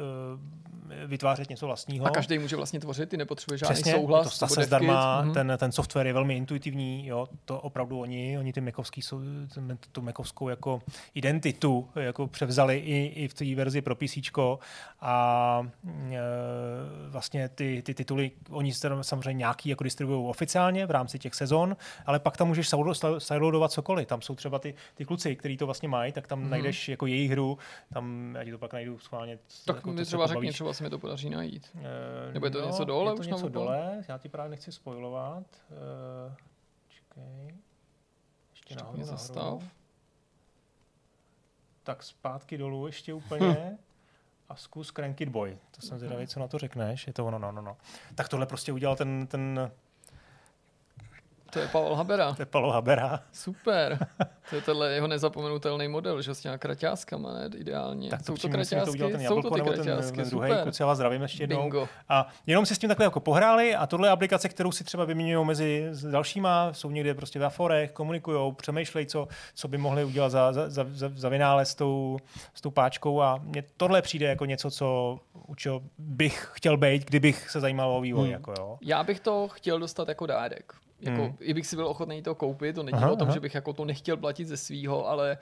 vytvářet 1.08 1.50
něco 1.50 1.66
vlastního. 1.66 2.06
A 2.06 2.10
každý 2.10 2.40
může 2.40 2.56
vlastně 2.56 2.80
tvořit, 2.80 3.10
ty 3.10 3.18
nepotřebuje 3.18 3.58
žádný 3.58 3.74
Přesně, 3.74 3.92
souhlas. 3.92 4.40
to 4.40 4.46
zase 4.46 4.64
zdarma, 4.64 5.18
kit. 5.22 5.26
Mhm. 5.26 5.34
ten, 5.34 5.54
ten 5.58 5.72
software 5.72 6.08
je 6.08 6.14
velmi 6.14 6.38
intuitivní, 6.38 7.08
jo, 7.08 7.28
to 7.46 7.60
opravdu 7.60 8.00
oni, 8.00 8.38
oni 8.40 8.54
ty 8.54 8.62
mekovský, 8.62 9.02
ten- 9.54 9.78
tu 9.92 10.02
mekovskou 10.02 10.50
jako 10.50 10.82
identitu 11.14 11.90
jako 11.96 12.28
převzali 12.28 12.78
i, 12.78 13.06
i 13.06 13.28
v 13.28 13.34
té 13.34 13.56
verzi 13.56 13.82
pro 13.82 13.96
PC 13.96 14.18
a 15.02 15.68
e, 16.12 16.20
vlastně 17.10 17.50
ty, 17.50 17.82
ty 17.86 17.94
tituly, 17.94 18.32
oni 18.50 18.74
samozřejmě 19.02 19.43
nějaký 19.44 19.70
jako 19.70 19.84
distribuují 19.84 20.30
oficiálně 20.30 20.86
v 20.86 20.91
rámci 20.91 21.20
těch 21.20 21.36
sezon, 21.36 21.76
ale 22.06 22.20
pak 22.20 22.38
tam 22.38 22.48
můžeš 22.48 22.70
sideload- 22.74 23.18
sideloadovat 23.20 23.72
cokoliv, 23.72 24.07
tam 24.07 24.22
jsou 24.22 24.36
třeba 24.36 24.60
ty, 24.60 24.74
ty 24.95 25.06
kluci, 25.06 25.36
kteří 25.36 25.57
to 25.57 25.65
vlastně 25.65 25.90
mají, 25.90 26.11
tak 26.11 26.28
tam 26.28 26.40
Mhm. 26.40 26.49
najdeš 26.49 26.90
jako 26.90 27.06
jejich 27.07 27.32
hru, 27.32 27.57
tam, 27.94 28.36
já 28.36 28.44
ti 28.44 28.52
to 28.52 28.57
pak 28.57 28.74
najdu 28.74 28.99
schválně. 28.99 29.40
Tak 29.65 29.76
jako 29.76 29.91
mi 29.91 30.06
třeba 30.06 30.28
řekni, 30.28 30.36
pobavíš. 30.36 30.53
třeba 30.53 30.74
se 30.74 30.84
mi 30.84 30.90
to 30.90 30.99
podaří 30.99 31.30
najít. 31.30 31.70
Eh, 31.76 32.34
Nebo 32.34 32.45
je 32.45 32.52
to 32.52 32.65
něco 32.65 32.84
dole 32.86 33.11
Je 33.11 33.15
to 33.15 33.20
už 33.20 33.28
něco 33.28 33.49
dole, 33.49 34.03
já 34.07 34.18
ti 34.18 34.30
právě 34.30 34.49
nechci 34.49 34.72
spojovat. 34.72 35.44
Uh, 35.70 36.34
čekej. 36.90 37.56
Ještě 38.52 38.76
nahoru, 38.76 38.98
nahoru. 38.99 39.18
zastav. 39.18 39.64
Tak 41.84 42.03
zpátky 42.03 42.57
dolů 42.57 42.86
ještě 42.88 43.14
úplně. 43.14 43.78
A 44.49 44.56
zkus 44.56 44.91
Crank 44.91 45.22
It 45.22 45.30
Boy. 45.30 45.57
To 45.72 45.82
jsem 45.82 45.99
zvědavý, 45.99 46.28
co 46.28 46.40
na 46.40 46.48
to 46.48 46.57
řekneš. 46.57 47.07
Je 47.07 47.14
to 47.14 47.26
ono, 47.26 47.40
no, 47.40 47.52
no, 47.52 47.61
no. 47.61 47.78
Tak 48.15 48.30
tohle 48.30 48.45
prostě 48.45 48.72
udělal 48.72 48.95
ten, 48.95 49.28
ten 49.28 49.72
To 51.54 51.60
je 51.60 51.68
Pavel 51.68 51.96
Habera. 51.96 52.34
to 52.34 52.42
je 52.42 52.46
Palo 52.46 52.72
Habera. 52.72 53.20
Super. 53.32 54.08
To 54.50 54.56
je 54.56 54.62
tenhle 54.62 54.94
jeho 54.94 55.08
nezapomenutelný 55.08 55.88
model, 55.88 56.22
že 56.22 56.36
s 56.36 56.40
těma 56.40 56.58
kraťáskama, 56.58 57.34
ne? 57.34 57.50
Ideálně. 57.56 58.10
Tak 58.10 58.20
to 58.24 58.26
jsou 58.26 58.42
to 58.42 58.48
mi 58.48 58.52
to 58.52 58.70
ten 58.70 58.80
kraťásky? 58.80 59.00
Jsou 59.00 59.22
jablko, 59.22 59.50
to 59.50 59.56
ty 59.56 59.62
nebo 59.62 59.72
ten, 59.72 59.84
kraťásky, 59.84 60.18
ten 60.18 60.30
druhý. 60.30 60.52
vás 60.80 60.98
zdravím 60.98 61.22
ještě 61.22 61.44
jednou. 61.44 61.62
Bingo. 61.62 61.88
A 62.10 62.28
jenom 62.48 62.66
si 62.66 62.76
s 62.76 62.78
tím 62.80 62.88
takhle 62.88 63.06
jako 63.06 63.20
pohráli 63.20 63.76
a 63.76 63.88
tohle 63.88 64.08
je 64.08 64.12
aplikace, 64.12 64.50
kterou 64.50 64.72
si 64.72 64.84
třeba 64.84 65.06
vyměňují 65.06 65.46
mezi 65.46 65.88
s 65.92 66.06
dalšíma, 66.06 66.74
jsou 66.74 66.92
někde 66.92 67.14
prostě 67.14 67.40
v 67.40 67.46
aforech, 67.46 67.92
komunikují, 67.92 68.54
přemýšlejí, 68.54 69.06
co, 69.08 69.28
co 69.54 69.68
by 69.68 69.78
mohli 69.78 70.04
udělat 70.04 70.30
za, 70.30 70.54
za, 70.54 70.70
za, 70.70 70.86
za, 70.90 71.12
za 71.16 71.30
vynález 71.30 71.70
s 71.70 71.76
tou, 71.76 72.18
s 72.54 72.62
tou 72.62 72.72
páčkou 72.72 73.22
a 73.22 73.40
mně 73.44 73.64
tohle 73.78 74.02
přijde 74.02 74.26
jako 74.26 74.46
něco, 74.46 74.72
co 74.72 75.20
u 75.48 75.56
čeho 75.56 75.82
bych 75.98 76.50
chtěl 76.54 76.78
být, 76.78 77.06
kdybych 77.06 77.50
se 77.50 77.60
zajímal 77.60 77.92
o 77.92 78.02
vývoj. 78.02 78.24
Hmm. 78.24 78.32
Jako, 78.32 78.54
jo. 78.60 78.78
Já 78.82 79.04
bych 79.04 79.20
to 79.20 79.48
chtěl 79.48 79.80
dostat 79.80 80.08
jako 80.08 80.26
dárek. 80.26 80.74
Jako, 81.04 81.22
Hmm. 81.24 81.38
I 81.40 81.54
bych 81.54 81.68
si 81.68 81.76
byl 81.76 81.88
ochotný 81.88 82.22
to 82.22 82.36
koupit, 82.36 82.74
to 82.76 82.84
není 82.84 82.94
Aha, 82.94 83.12
o 83.12 83.16
tom, 83.16 83.28
aha. 83.28 83.34
že 83.34 83.40
bych 83.40 83.56
jako 83.56 83.74
to 83.74 83.86
nechtěl 83.86 84.18
platit 84.18 84.46
ze 84.46 84.58
svýho, 84.58 85.08
ale 85.10 85.38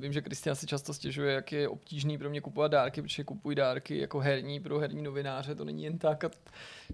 vím, 0.00 0.12
že 0.12 0.20
Kristian 0.20 0.56
si 0.56 0.66
často 0.66 0.94
stěžuje, 0.94 1.34
jak 1.34 1.52
je 1.52 1.68
obtížný 1.68 2.18
pro 2.18 2.30
mě 2.30 2.40
kupovat 2.40 2.72
dárky, 2.72 3.02
protože 3.02 3.24
kupují 3.24 3.56
dárky 3.56 3.98
jako 3.98 4.18
herní 4.18 4.60
pro 4.60 4.78
herní 4.78 5.02
novináře, 5.02 5.54
to 5.54 5.64
není 5.64 5.84
jen 5.84 5.98
tak. 5.98 6.24
A 6.24 6.30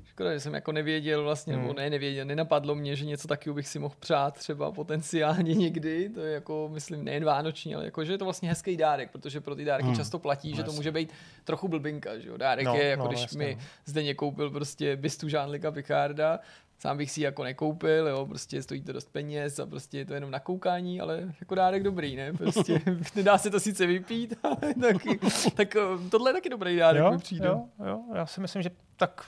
škoda, 0.04 0.32
že 0.32 0.40
jsem 0.40 0.54
jako 0.54 0.72
nevěděl 0.72 1.22
vlastně, 1.22 1.52
Hmm. 1.54 1.62
nebo 1.62 1.74
ne, 1.74 1.90
nevěděl, 1.90 2.24
nenapadlo 2.24 2.74
mě, 2.74 2.96
že 2.96 3.04
něco 3.04 3.28
takového 3.28 3.54
bych 3.54 3.68
si 3.68 3.78
mohl 3.78 3.94
přát 4.00 4.34
třeba 4.38 4.72
potenciálně 4.72 5.54
někdy, 5.64 6.08
to 6.08 6.20
je 6.20 6.32
jako, 6.34 6.70
myslím, 6.72 7.04
nejen 7.04 7.24
vánoční, 7.24 7.74
ale 7.74 7.84
jako, 7.84 8.04
že 8.04 8.12
je 8.12 8.18
to 8.18 8.24
vlastně 8.24 8.48
hezký 8.48 8.76
dárek, 8.76 9.10
protože 9.10 9.40
pro 9.40 9.54
ty 9.54 9.64
dárky 9.64 9.86
Hmm. 9.86 9.96
často 9.96 10.18
platí, 10.18 10.54
že 10.56 10.62
to 10.62 10.72
může 10.72 10.92
být 10.92 11.12
trochu 11.44 11.68
blbinka, 11.68 12.18
že 12.18 12.28
jo. 12.28 12.36
Dárek 12.36 12.66
No, 12.66 12.74
je 12.74 12.84
jako, 12.88 13.02
no, 13.02 13.08
když 13.08 13.20
jasně, 13.20 13.38
mi 13.38 13.54
no. 13.54 13.62
Zdeněk 13.84 14.16
koupil 14.16 14.50
prostě 14.50 14.96
bystu 14.96 15.26
Jean-Luca 15.26 15.72
Picarda, 15.72 16.40
sám 16.82 16.96
bych 16.96 17.10
si 17.10 17.20
ji 17.20 17.24
jako 17.24 17.44
nekoupil, 17.44 18.08
jo, 18.08 18.26
prostě 18.26 18.62
stojí 18.62 18.82
to 18.82 18.92
dost 18.92 19.12
peněz 19.12 19.58
a 19.58 19.66
prostě 19.66 19.98
je 19.98 20.06
to 20.06 20.14
jenom 20.14 20.30
na 20.30 20.40
koukání, 20.40 21.00
ale 21.00 21.34
jako 21.40 21.54
dárek 21.54 21.82
dobrý, 21.82 22.16
ne, 22.16 22.32
prostě 22.32 22.80
nedá 23.16 23.38
se 23.38 23.50
to 23.50 23.60
sice 23.60 23.86
vypít, 23.86 24.34
ale 24.42 24.56
taky, 24.80 25.18
tak 25.56 25.76
eh, 25.76 25.80
tohle 26.10 26.30
je 26.30 26.34
taky 26.34 26.48
dobrý 26.48 26.76
dárek, 26.76 27.12
mi 27.12 27.18
přijde. 27.18 27.48
jo, 27.48 27.64
jo, 27.86 28.00
já 28.14 28.26
si 28.26 28.40
myslím, 28.40 28.62
že 28.62 28.70
tak 28.96 29.24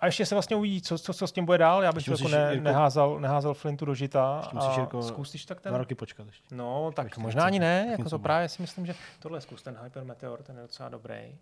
a 0.00 0.06
ještě 0.06 0.26
se 0.26 0.34
vlastně 0.34 0.56
uvidí, 0.56 0.82
co, 0.82 0.98
co, 0.98 1.14
co 1.14 1.26
s 1.26 1.32
tím 1.32 1.44
bude 1.44 1.58
dál. 1.58 1.82
Já 1.82 1.92
bych 1.92 2.08
jako 2.08 2.28
ne, 2.28 2.50
Jirko- 2.52 2.62
neházal, 2.62 3.20
neházal 3.20 3.54
Flintu 3.54 3.84
do 3.84 3.94
žita. 3.94 4.36
Ještě 4.40 4.56
musíš, 4.56 4.76
a 4.76 4.80
Jirko, 4.80 5.02
zkus, 5.02 5.30
když 5.30 5.44
tak 5.44 5.58
Dva 5.62 5.70
ten... 5.70 5.78
roky 5.78 5.94
počkat 5.94 6.26
ještě. 6.26 6.54
No, 6.54 6.92
tak 6.92 7.06
Ještě 7.06 7.20
možná 7.20 7.44
ani 7.44 7.58
ne, 7.58 7.88
jako 7.90 8.10
to 8.10 8.18
právě 8.18 8.48
si 8.48 8.62
myslím, 8.62 8.86
že 8.86 8.94
tohle 9.18 9.40
zkus, 9.40 9.62
ten 9.62 9.78
Hyper 9.84 10.04
Meteor, 10.04 10.42
ten 10.42 10.56
je 10.56 10.62
docela 10.62 10.88
dobrý. 10.88 11.38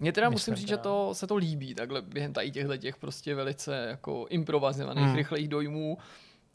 Mně 0.00 0.12
teda 0.12 0.30
musím 0.30 0.54
říct, 0.54 0.68
že 0.68 0.76
teda. 0.76 0.82
to, 0.82 1.14
se 1.14 1.26
to 1.26 1.36
líbí, 1.36 1.74
takhle 1.74 2.02
během 2.02 2.32
tady 2.32 2.50
těchto 2.50 2.76
těch 2.76 2.96
prostě 2.96 3.34
velice 3.34 3.76
jako 3.88 4.26
improvizovaných, 4.30 5.04
Hmm. 5.04 5.16
rychlých 5.16 5.48
dojmů 5.48 5.98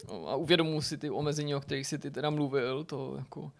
No, 0.07 0.27
a 0.29 0.35
uvědomuji 0.35 0.81
si 0.81 0.97
ty 0.97 1.09
omezení, 1.09 1.55
o 1.55 1.59
kterých 1.59 1.87
si 1.87 1.97
ty 1.99 2.11
teda 2.11 2.29
mluvil, 2.29 2.83
to 2.83 3.15
jako 3.17 3.51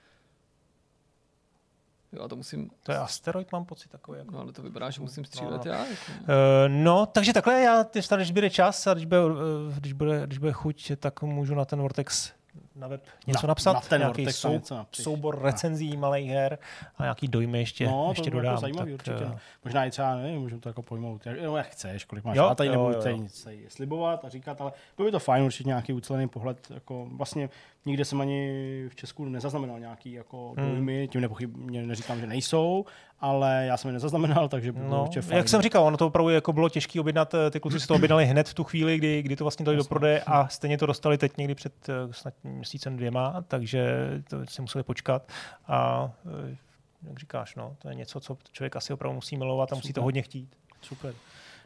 Jo, 2.13 2.23
a 2.23 2.27
to 2.27 2.35
musím, 2.35 2.69
To 2.83 2.91
je 2.91 2.97
asteroid, 2.97 3.51
mám 3.51 3.65
pocit 3.65 3.89
takový. 3.91 4.17
Jako. 4.19 4.31
no 4.31 4.39
ale 4.39 4.51
to 4.51 4.61
vypadá, 4.61 4.89
že 4.89 5.01
musím 5.01 5.23
No, 5.23 5.27
střílet 5.27 5.65
no. 5.65 5.71
já. 5.71 5.77
Jako. 5.85 6.11
Uh, 6.21 6.27
no, 6.67 7.05
takže 7.05 7.33
takhle 7.33 7.61
já, 7.61 7.85
když, 8.15 8.31
bude 8.31 8.49
čas 8.49 8.87
a 8.87 8.93
když 8.93 9.05
bude, 9.05 9.25
uh, 9.25 9.31
když 9.77 9.93
bude, 9.93 10.21
když 10.25 10.37
bude 10.37 10.51
chuť, 10.51 10.91
tak 10.97 11.21
můžu 11.21 11.55
na 11.55 11.65
ten 11.65 11.79
Vortex 11.81 12.31
na 12.75 12.87
web 12.87 13.01
něco 13.27 13.47
Na- 13.47 13.51
napsat. 13.51 13.73
na 13.73 13.81
ten 13.81 14.01
nějaký 14.01 14.21
Vortex 14.21 14.39
sou, 14.39 14.51
něco 14.51 14.85
soubor 14.91 15.41
recenzí 15.41 15.97
malých 15.97 16.29
her 16.29 16.57
a 16.97 17.03
nějaký 17.03 17.27
dojmy 17.27 17.59
ještě, 17.59 17.85
No, 17.87 18.05
ještě 18.09 18.23
to 18.23 18.29
bylo 18.29 18.41
dodám. 18.41 18.51
jako 18.53 18.61
zajímavý 18.61 18.91
tak, 18.97 19.07
určitě. 19.07 19.29
No. 19.29 19.37
Možná 19.65 19.85
i 19.85 19.91
třeba, 19.91 20.15
nevím, 20.15 20.41
můžeme 20.41 20.61
to 20.61 20.69
jako 20.69 20.81
pojmout, 20.81 21.25
jak, 21.25 21.41
no, 21.41 21.57
jak 21.57 21.67
chceš, 21.67 22.05
kolik 22.05 22.23
máš. 22.25 22.37
Jo, 22.37 22.43
Já 22.45 22.55
tady 22.55 22.69
nebudu 22.69 22.93
jo, 22.93 23.01
tady 23.01 23.19
nic 23.19 23.43
tady 23.43 23.65
slibovat 23.67 24.25
a 24.25 24.29
říkat, 24.29 24.61
ale 24.61 24.71
bylo 24.97 25.05
by 25.05 25.11
to 25.11 25.19
fajn, 25.19 25.43
určitě 25.43 25.67
nějaký 25.67 25.93
ucelený 25.93 26.27
pohled. 26.27 26.67
Jako 26.73 27.07
vlastně 27.11 27.49
nikde 27.85 28.05
jsem 28.05 28.21
ani 28.21 28.49
v 28.89 28.95
Česku 28.95 29.25
nezaznamenal 29.25 29.79
nějaký 29.79 30.11
jako 30.11 30.53
Hmm. 30.57 30.71
dojmy, 30.71 31.07
tím 31.11 31.21
nepochybně 31.21 31.83
neříkám, 31.83 32.19
že 32.19 32.27
nejsou, 32.27 32.85
ale 33.19 33.65
já 33.67 33.77
jsem 33.77 33.89
je 33.89 33.93
nezaznamenal, 33.93 34.49
takže 34.49 34.71
by 34.71 34.79
bylo 34.79 34.91
No, 34.91 35.01
určitě 35.01 35.21
fajn. 35.21 35.37
jak 35.37 35.49
jsem 35.49 35.61
říkal, 35.61 35.83
ono 35.83 35.97
to 35.97 36.07
opravdu 36.07 36.29
jako 36.29 36.53
bylo 36.53 36.69
těžké 36.69 36.99
objednat, 36.99 37.33
eh, 37.33 37.51
ty 37.51 37.59
kluci 37.59 37.79
si 37.79 37.87
to 37.87 37.95
objednali 37.95 38.25
hned 38.25 38.49
v 38.49 38.53
tu 38.53 38.63
chvíli, 38.63 38.97
kdy, 38.97 39.21
kdy 39.21 39.35
to 39.35 39.43
vlastně 39.43 39.65
dali 39.65 39.77
do 39.77 39.83
prodeje 39.83 40.21
a 40.25 40.47
stejně 40.47 40.77
to 40.77 40.85
dostali 40.85 41.17
teď 41.17 41.37
někdy 41.37 41.55
před 41.55 41.73
eh, 41.89 42.13
snad 42.13 42.33
měsícem 42.65 42.97
dvěma, 42.97 43.43
takže 43.47 44.09
to 44.29 44.45
si 44.45 44.61
museli 44.61 44.83
počkat 44.83 45.31
a 45.67 46.11
eh, 46.51 46.57
jak 47.03 47.19
říkáš, 47.19 47.55
no, 47.55 47.75
to 47.81 47.89
je 47.89 47.95
něco, 47.95 48.19
co 48.19 48.37
člověk 48.51 48.75
asi 48.75 48.93
opravdu 48.93 49.15
musí 49.15 49.37
milovat 49.37 49.73
a 49.73 49.75
musí 49.75 49.93
to 49.93 50.01
hodně 50.01 50.21
chtít. 50.21 50.57
Super. 50.81 51.15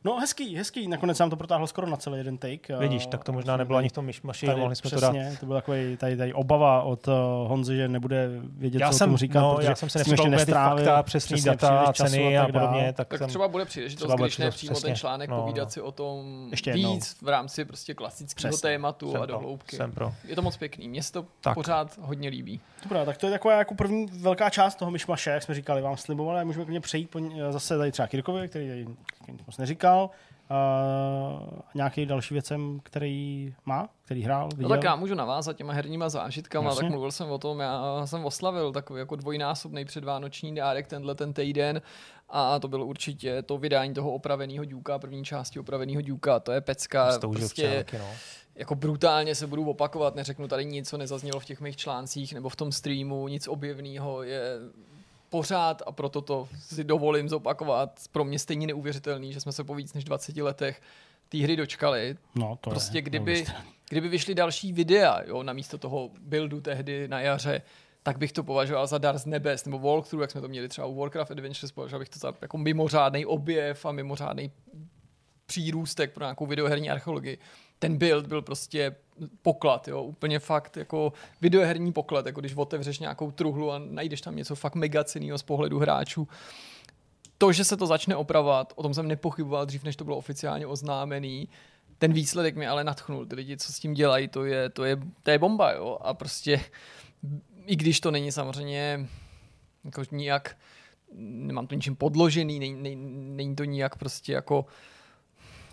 No 0.03 0.15
hezký, 0.19 0.55
hezký. 0.55 0.87
Nakonec 0.87 1.17
jsem 1.17 1.29
to 1.29 1.35
protáhl 1.35 1.67
skoro 1.67 1.87
na 1.89 1.97
celý 1.97 2.17
jeden 2.17 2.37
take. 2.37 2.77
Vidíš, 2.79 3.05
A- 3.05 3.09
tak 3.09 3.23
to 3.23 3.31
možná 3.33 3.53
a 3.53 3.57
nebylo 3.57 3.77
ani 3.77 3.89
v 3.89 3.91
tom 3.91 4.05
myšmaši, 4.05 4.45
Tady, 4.45 4.59
mohli 4.59 4.75
jsme 4.75 4.89
to 4.89 4.99
dát. 4.99 5.11
přesně, 5.13 5.37
to 5.39 5.45
byla 5.45 5.61
takový 5.61 5.97
tady, 5.97 6.17
tady 6.17 6.33
obava 6.33 6.81
od 6.83 7.07
uh, 7.07 7.13
Honzy, 7.47 7.75
že 7.75 7.87
nebude 7.87 8.29
vědět, 8.43 8.79
Já 8.81 8.89
co 8.89 8.95
o 8.95 8.97
jsem, 8.97 9.09
tom 9.09 9.17
říkat, 9.17 9.41
no, 9.41 9.55
protože 9.55 9.67
já 9.67 9.75
jsem 9.75 9.89
se 9.89 9.99
úplně 10.03 10.23
ty 10.23 10.29
nestrávil, 10.29 10.85
fakta, 10.85 11.03
přesný 11.03 11.35
přesně, 11.35 11.51
data, 11.51 11.93
ceny 11.93 12.37
a 12.37 12.43
tak 12.43 12.51
dál. 12.51 12.61
podobně. 12.67 12.93
Tak, 12.93 13.07
Tak 13.07 13.17
jsem, 13.19 13.27
třeba 13.29 13.47
bude 13.47 13.65
příležitost, 13.65 14.07
třeba 14.07 14.25
když 14.25 14.37
ne 14.37 14.51
přímo 14.51 14.69
ten 14.73 14.75
přesně. 14.81 14.95
článek, 14.95 15.29
No, 15.29 15.41
povídat 15.41 15.71
si 15.71 15.81
o 15.81 15.91
tom 15.91 16.47
Ještě 16.51 16.73
víc 16.73 17.17
v 17.21 17.27
rámci 17.27 17.65
prostě 17.65 17.93
klasického 17.93 18.51
Přesně. 18.51 18.69
tématu 18.69 19.11
jsem 19.11 19.21
a 19.21 19.25
do 19.25 19.33
pro, 19.33 19.39
hloubky. 19.39 19.75
jsem 19.75 19.91
pro. 19.91 20.13
Je 20.27 20.35
to 20.35 20.41
moc 20.41 20.57
pěkný, 20.57 20.87
mně 20.89 21.03
se 21.03 21.11
to 21.13 21.25
pořád 21.53 21.97
hodně 22.01 22.29
líbí. 22.29 22.59
Dobrá, 22.83 23.05
tak 23.05 23.17
to 23.17 23.25
je 23.25 23.31
taková 23.31 23.53
jako 23.57 23.75
první 23.75 24.05
velká 24.05 24.49
část 24.49 24.75
toho 24.75 24.91
myšmaše, 24.91 25.29
jak 25.29 25.43
jsme 25.43 25.55
říkali, 25.55 25.81
vám 25.81 25.97
slibovali, 25.97 26.39
a 26.41 26.43
můžeme 26.43 26.65
klidně 26.65 26.81
přejít 26.81 27.15
zase 27.49 27.77
tady 27.77 27.91
třeba 27.91 28.07
Kirkovi, 28.07 28.47
který 28.47 28.67
tady 28.67 28.85
nic 29.31 29.41
moc 29.95 30.09
neříkal, 30.09 30.09
uh, 31.53 31.59
nějaký 31.75 32.05
další 32.05 32.33
věcem, 32.33 32.79
který 32.83 33.53
má, 33.65 33.89
který 34.05 34.23
hrál, 34.23 34.43
No 34.51 34.57
viděl. 34.57 34.69
tak 34.69 34.83
já 34.83 34.95
můžu 34.95 35.15
navázat 35.15 35.55
těma 35.57 35.73
herníma 35.73 36.09
zážitkama, 36.09 36.69
Jasně. 36.69 36.81
tak 36.81 36.91
mluvil 36.91 37.11
jsem 37.11 37.31
o 37.31 37.37
tom, 37.37 37.59
já 37.59 38.05
jsem 38.05 38.25
oslavil 38.25 38.71
takový 38.71 38.99
jako 38.99 39.15
dvojnásobný 39.15 39.85
předvánoční 39.85 40.55
dárek 40.55 40.87
tenhle 40.87 41.15
ten 41.15 41.33
týden 41.33 41.81
a 42.29 42.59
to 42.59 42.67
bylo 42.67 42.85
určitě 42.85 43.41
to 43.41 43.57
vydání 43.57 43.93
toho 43.93 44.11
opraveného 44.11 44.65
Duka, 44.65 44.99
první 44.99 45.25
části 45.25 45.59
opraveného 45.59 46.01
Duka, 46.01 46.39
to 46.39 46.51
je 46.51 46.61
pecka, 46.61 47.11
Stoužil 47.11 47.39
prostě 47.39 47.67
včelky, 47.69 47.97
no. 47.97 48.07
jako 48.55 48.75
brutálně 48.75 49.35
se 49.35 49.47
budu 49.47 49.69
opakovat, 49.69 50.15
neřeknu 50.15 50.47
tady 50.47 50.65
nic, 50.65 50.89
co 50.89 50.97
nezaznělo 50.97 51.39
v 51.39 51.45
těch 51.45 51.61
mých 51.61 51.77
článcích 51.77 52.33
nebo 52.33 52.49
v 52.49 52.55
tom 52.55 52.71
streamu, 52.71 53.27
nic 53.27 53.47
objevného 53.47 54.23
je 54.23 54.41
pořád 55.29 55.81
a 55.85 55.91
proto 55.91 56.21
to 56.21 56.47
si 56.59 56.83
dovolím 56.83 57.29
zopakovat. 57.29 57.99
Pro 58.11 58.23
mě 58.23 58.39
stejně 58.39 58.67
neuvěřitelný, 58.67 59.33
že 59.33 59.39
jsme 59.39 59.51
se 59.51 59.63
po 59.63 59.75
víc 59.75 59.93
než 59.93 60.03
20 60.03 60.37
letech 60.37 60.81
té 61.29 61.37
hry 61.37 61.55
dočkali. 61.55 62.17
No, 62.35 62.57
to 62.61 62.69
Prostě 62.69 62.97
je, 62.97 63.01
kdyby, 63.01 63.45
kdyby 63.89 64.07
vyšly 64.07 64.35
další 64.35 64.73
videa, 64.73 65.21
jo, 65.25 65.43
na 65.43 65.53
místo 65.53 65.77
toho 65.77 66.09
buildu 66.21 66.61
tehdy 66.61 67.07
na 67.07 67.21
jaře, 67.21 67.61
tak 68.03 68.17
bych 68.17 68.31
to 68.31 68.43
považoval 68.43 68.87
za 68.87 68.97
dar 68.97 69.17
z 69.17 69.25
nebes, 69.25 69.65
nebo 69.65 69.79
walkthrough, 69.79 70.21
jak 70.21 70.31
jsme 70.31 70.41
to 70.41 70.47
měli 70.47 70.69
třeba 70.69 70.87
u 70.87 70.95
Warcraft 70.95 71.31
Adventures, 71.31 71.71
považoval 71.71 71.99
bych 71.99 72.09
to 72.09 72.19
za 72.19 72.33
jako 72.41 72.57
mimořádný 72.57 73.25
objev 73.25 73.85
a 73.85 73.91
mimořádný 73.91 74.51
přírůstek 75.45 76.13
pro 76.13 76.23
nějakou 76.23 76.45
videoherní 76.45 76.89
archeologii. 76.89 77.37
Ten 77.79 77.97
build 77.97 78.27
byl 78.27 78.41
prostě 78.41 78.95
poklad, 79.41 79.87
jo, 79.87 80.03
úplně 80.03 80.39
fakt 80.39 80.77
jako 80.77 81.13
videoherní 81.41 81.93
poklad, 81.93 82.25
jako 82.25 82.39
když 82.39 82.55
otevřeš 82.55 82.99
nějakou 82.99 83.31
truhlu 83.31 83.71
a 83.71 83.79
najdeš 83.79 84.21
tam 84.21 84.35
něco 84.35 84.55
fakt 84.55 84.75
mega 84.75 85.03
cenného 85.03 85.37
z 85.37 85.43
pohledu 85.43 85.79
hráčů. 85.79 86.27
to, 87.37 87.51
že 87.51 87.63
se 87.63 87.77
to 87.77 87.87
začne 87.87 88.15
opravovat, 88.15 88.73
o 88.75 88.83
tom 88.83 88.93
jsem 88.93 89.07
nepochyboval 89.07 89.65
dřív, 89.65 89.83
než 89.83 89.95
to 89.95 90.03
bylo 90.03 90.17
oficiálně 90.17 90.67
oznámený. 90.67 91.49
Ten 91.97 92.13
výsledek 92.13 92.55
mě 92.55 92.69
ale 92.69 92.83
natchnul. 92.83 93.25
Ty 93.25 93.35
lidi, 93.35 93.57
co 93.57 93.73
s 93.73 93.79
tím 93.79 93.93
dělají, 93.93 94.27
to 94.27 94.45
je, 94.45 94.69
to 94.69 94.83
je, 94.83 94.97
to 95.23 95.31
je 95.31 95.39
bomba, 95.39 95.71
jo. 95.71 95.97
A 96.01 96.13
prostě, 96.13 96.61
i 97.65 97.75
když 97.75 97.99
to 97.99 98.11
není 98.11 98.31
samozřejmě 98.31 99.07
jako 99.85 100.03
nijak, 100.11 100.57
nemám 101.15 101.67
to 101.67 101.75
ničím 101.75 101.95
podložený, 101.95 102.59
není, 102.59 102.81
není, 102.81 102.95
není 103.35 103.55
to 103.55 103.63
nijak 103.63 103.95
prostě 103.95 104.33
jako 104.33 104.65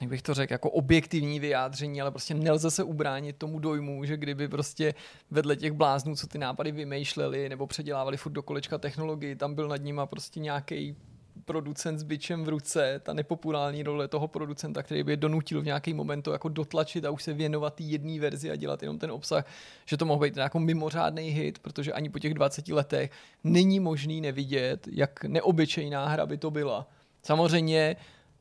jak 0.01 0.11
bych 0.11 0.23
to 0.23 0.35
řekl, 0.35 0.53
jako 0.53 0.71
objektivní 0.71 1.41
vyjádření, 1.41 2.01
ale 2.01 2.11
prostě 2.11 2.35
nelze 2.35 2.71
se 2.71 2.83
ubránit 2.83 3.37
tomu 3.37 3.59
dojmu, 3.59 4.05
že 4.05 4.17
kdyby 4.17 4.49
prostě 4.49 4.95
vedle 5.31 5.57
těch 5.57 5.73
bláznů, 5.73 6.17
co 6.17 6.27
ty 6.27 6.39
nápady 6.39 6.73
vymýšleli 6.73 7.49
nebo 7.49 7.67
předělávali 7.67 8.17
furt 8.17 8.33
do 8.33 8.43
kolečka 8.43 8.79
technologii, 8.79 9.37
tam 9.37 9.55
byl 9.55 9.69
nad 9.69 9.83
nima 9.83 10.07
prostě 10.07 10.41
nějaký 10.41 10.97
producent 11.45 11.99
s 11.99 12.03
bičem 12.03 12.45
v 12.45 12.49
ruce, 12.49 13.01
ta 13.05 13.13
nepopulární 13.13 13.83
role 13.83 14.09
toho 14.09 14.29
producenta, 14.29 14.83
který 14.83 15.03
by 15.03 15.13
je 15.13 15.17
donutil 15.17 15.63
v 15.63 15.65
nějaký 15.65 15.95
moment 15.95 16.23
to 16.23 16.33
jako 16.33 16.49
dotlačit 16.49 17.05
a 17.05 17.11
už 17.11 17.23
se 17.23 17.33
věnovat 17.33 17.81
jedné 17.81 18.21
verzi 18.21 18.51
a 18.51 18.57
dělat 18.57 18.83
jenom 18.83 18.99
ten 18.99 19.11
obsah, 19.11 19.47
že 19.87 19.97
to 19.97 20.05
mohl 20.05 20.21
být 20.21 20.37
jako 20.37 20.59
mimořádný 20.59 21.29
hit, 21.29 21.59
protože 21.59 21.93
ani 21.93 22.09
po 22.09 22.19
těch 22.19 22.35
20 22.35 22.69
letech 22.69 23.11
není 23.45 23.81
možný 23.81 24.21
nevidět, 24.21 24.89
jak 24.93 25.25
neobyčejná 25.25 26.09
hra 26.09 26.27
by 26.27 26.39
to 26.39 26.51
byla. 26.51 26.89
Samozřejmě 27.23 27.97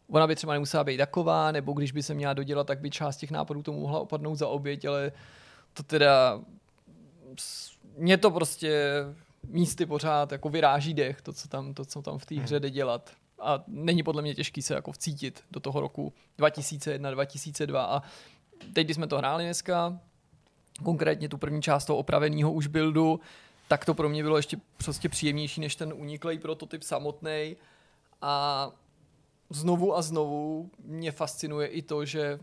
ona 0.10 0.28
by 0.28 0.36
třeba 0.36 0.54
nemusela 0.54 0.84
být 0.84 0.98
taková, 0.98 1.52
nebo 1.52 1.74
když 1.74 1.92
by 1.92 2.04
se 2.04 2.14
měla 2.14 2.34
dodělat, 2.34 2.68
tak 2.68 2.80
by 2.80 2.90
část 2.90 3.18
těch 3.18 3.32
nápadů 3.32 3.64
tomu 3.64 3.82
mohla 3.82 4.00
opadnout 4.00 4.36
za 4.36 4.48
oběť, 4.48 4.86
ale 4.86 5.12
to 5.74 5.84
teda 5.84 6.42
mě 7.98 8.18
to 8.18 8.32
prostě 8.32 9.04
místy 9.48 9.86
pořád 9.86 10.32
jako 10.32 10.50
vyráží 10.50 10.94
dech, 10.94 11.22
to, 11.22 11.34
co 11.34 11.48
tam, 11.48 11.74
to, 11.74 11.86
co 11.86 12.02
tam 12.02 12.18
v 12.18 12.26
té 12.26 12.36
hře 12.36 12.60
jde 12.60 12.70
dělat. 12.70 13.12
A 13.40 13.64
není 13.68 14.04
podle 14.04 14.22
mě 14.22 14.36
těžký 14.36 14.62
se 14.62 14.74
jako 14.74 14.92
vcítit 14.92 15.44
do 15.52 15.60
toho 15.60 15.82
roku 15.82 16.14
2001, 16.38 17.12
2002 17.12 17.86
a 17.86 18.04
teď, 18.74 18.88
když 18.88 18.96
jsme 18.96 19.08
to 19.08 19.18
hráli 19.18 19.44
dneska, 19.44 20.00
konkrétně 20.84 21.30
tu 21.30 21.38
první 21.38 21.62
část 21.62 21.86
toho 21.86 22.00
opraveného 22.00 22.52
už 22.52 22.68
buildu, 22.68 23.20
tak 23.68 23.86
to 23.86 23.94
pro 23.94 24.10
mě 24.10 24.24
bylo 24.24 24.38
ještě 24.38 24.58
prostě 24.78 25.10
příjemnější 25.10 25.62
než 25.62 25.76
ten 25.76 25.94
uniklej 25.94 26.40
prototyp 26.40 26.84
samotný. 26.84 27.56
A 28.22 28.72
znovu 29.56 29.98
a 29.98 30.02
znovu 30.02 30.70
mě 30.86 31.12
fascinuje 31.12 31.68
i 31.68 31.82
to, 31.82 32.06
že 32.06 32.40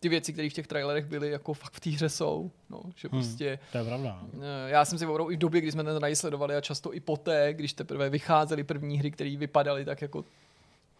ty 0.00 0.08
věci, 0.08 0.32
které 0.32 0.50
v 0.50 0.52
těch 0.52 0.66
trailerech 0.66 1.06
byly, 1.06 1.30
jako 1.30 1.54
fakt 1.54 1.72
v 1.72 1.80
té 1.80 1.90
hře 1.90 2.08
jsou. 2.08 2.50
No, 2.70 2.80
že 2.96 3.08
prostě 3.08 3.58
To 3.72 3.78
je 3.78 3.84
pravda. 3.84 4.18
no. 4.34 4.40
Eh, 4.66 4.70
Já 4.70 4.84
jsem 4.84 4.98
si 4.98 5.06
opravdu 5.06 5.30
i 5.30 5.36
v 5.36 5.38
době, 5.38 5.60
kdy 5.60 5.72
jsme 5.72 5.84
ten 5.84 5.96
raj 5.96 6.16
sledovali 6.16 6.56
a 6.56 6.60
často 6.60 6.94
i 6.94 7.00
poté, 7.00 7.54
když 7.54 7.72
teprve 7.72 8.10
vycházely 8.10 8.64
první 8.64 8.98
hry, 8.98 9.10
které 9.10 9.36
vypadaly 9.36 9.84
tak 9.84 10.02
jako 10.02 10.24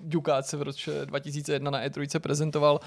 Dukát 0.05 0.47
se 0.47 0.57
v 0.57 0.63
roce 0.63 1.07
2001 1.07 1.71
na 1.71 1.85
E3 1.87 2.21
prezentoval, 2.21 2.81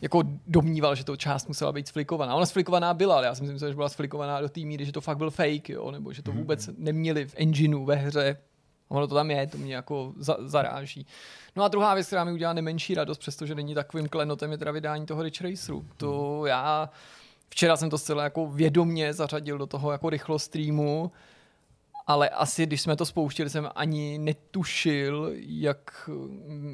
jako 0.00 0.22
domníval, 0.46 0.94
že 0.94 1.04
to 1.04 1.16
část 1.16 1.48
musela 1.48 1.72
být 1.72 1.88
sflikovaná. 1.88 2.34
Ona 2.34 2.46
sflikovaná 2.46 2.94
byla, 2.94 3.16
ale 3.16 3.26
já 3.26 3.34
si 3.34 3.42
myslím, 3.42 3.68
že 3.70 3.74
byla 3.74 3.88
sflikovaná 3.88 4.40
do 4.40 4.48
té 4.48 4.60
míry, 4.60 4.84
že 4.84 4.92
to 4.92 5.00
fakt 5.00 5.18
byl 5.18 5.30
fake, 5.30 5.68
jo? 5.68 5.90
nebo 5.90 6.12
že 6.12 6.22
to 6.22 6.32
vůbec 6.32 6.70
neměli 6.78 7.26
v 7.26 7.34
engineu 7.36 7.84
ve 7.84 7.94
hře. 7.94 8.36
Ono 8.88 9.06
to 9.06 9.14
tam 9.14 9.30
je, 9.30 9.46
to 9.46 9.58
mě 9.58 9.74
jako 9.74 10.12
za, 10.16 10.36
zaráží. 10.40 11.06
No 11.56 11.64
a 11.64 11.68
druhá 11.68 11.94
věc, 11.94 12.06
která 12.06 12.24
mi 12.24 12.32
udělá 12.32 12.52
nemenší 12.52 12.94
radost, 12.94 13.18
přestože 13.18 13.54
není 13.54 13.74
takovým 13.74 14.08
klenotem, 14.08 14.52
je 14.52 14.58
teda 14.58 14.70
vydání 14.72 15.06
toho 15.06 15.22
Ridge 15.22 15.40
Raceru. 15.40 15.84
To 15.96 16.46
já 16.46 16.90
Včera 17.50 17.76
jsem 17.76 17.90
to 17.90 17.98
zcela 17.98 18.24
jako 18.24 18.46
vědomně 18.46 19.12
zařadil 19.12 19.58
do 19.58 19.66
toho 19.66 19.92
jako 19.92 20.10
rychlo 20.10 20.38
streamu, 20.38 21.12
ale 22.06 22.28
asi 22.28 22.66
když 22.66 22.80
jsme 22.80 22.96
to 22.96 23.06
spouštili, 23.06 23.50
jsem 23.50 23.68
ani 23.74 24.18
netušil, 24.18 25.32
jak, 25.36 26.10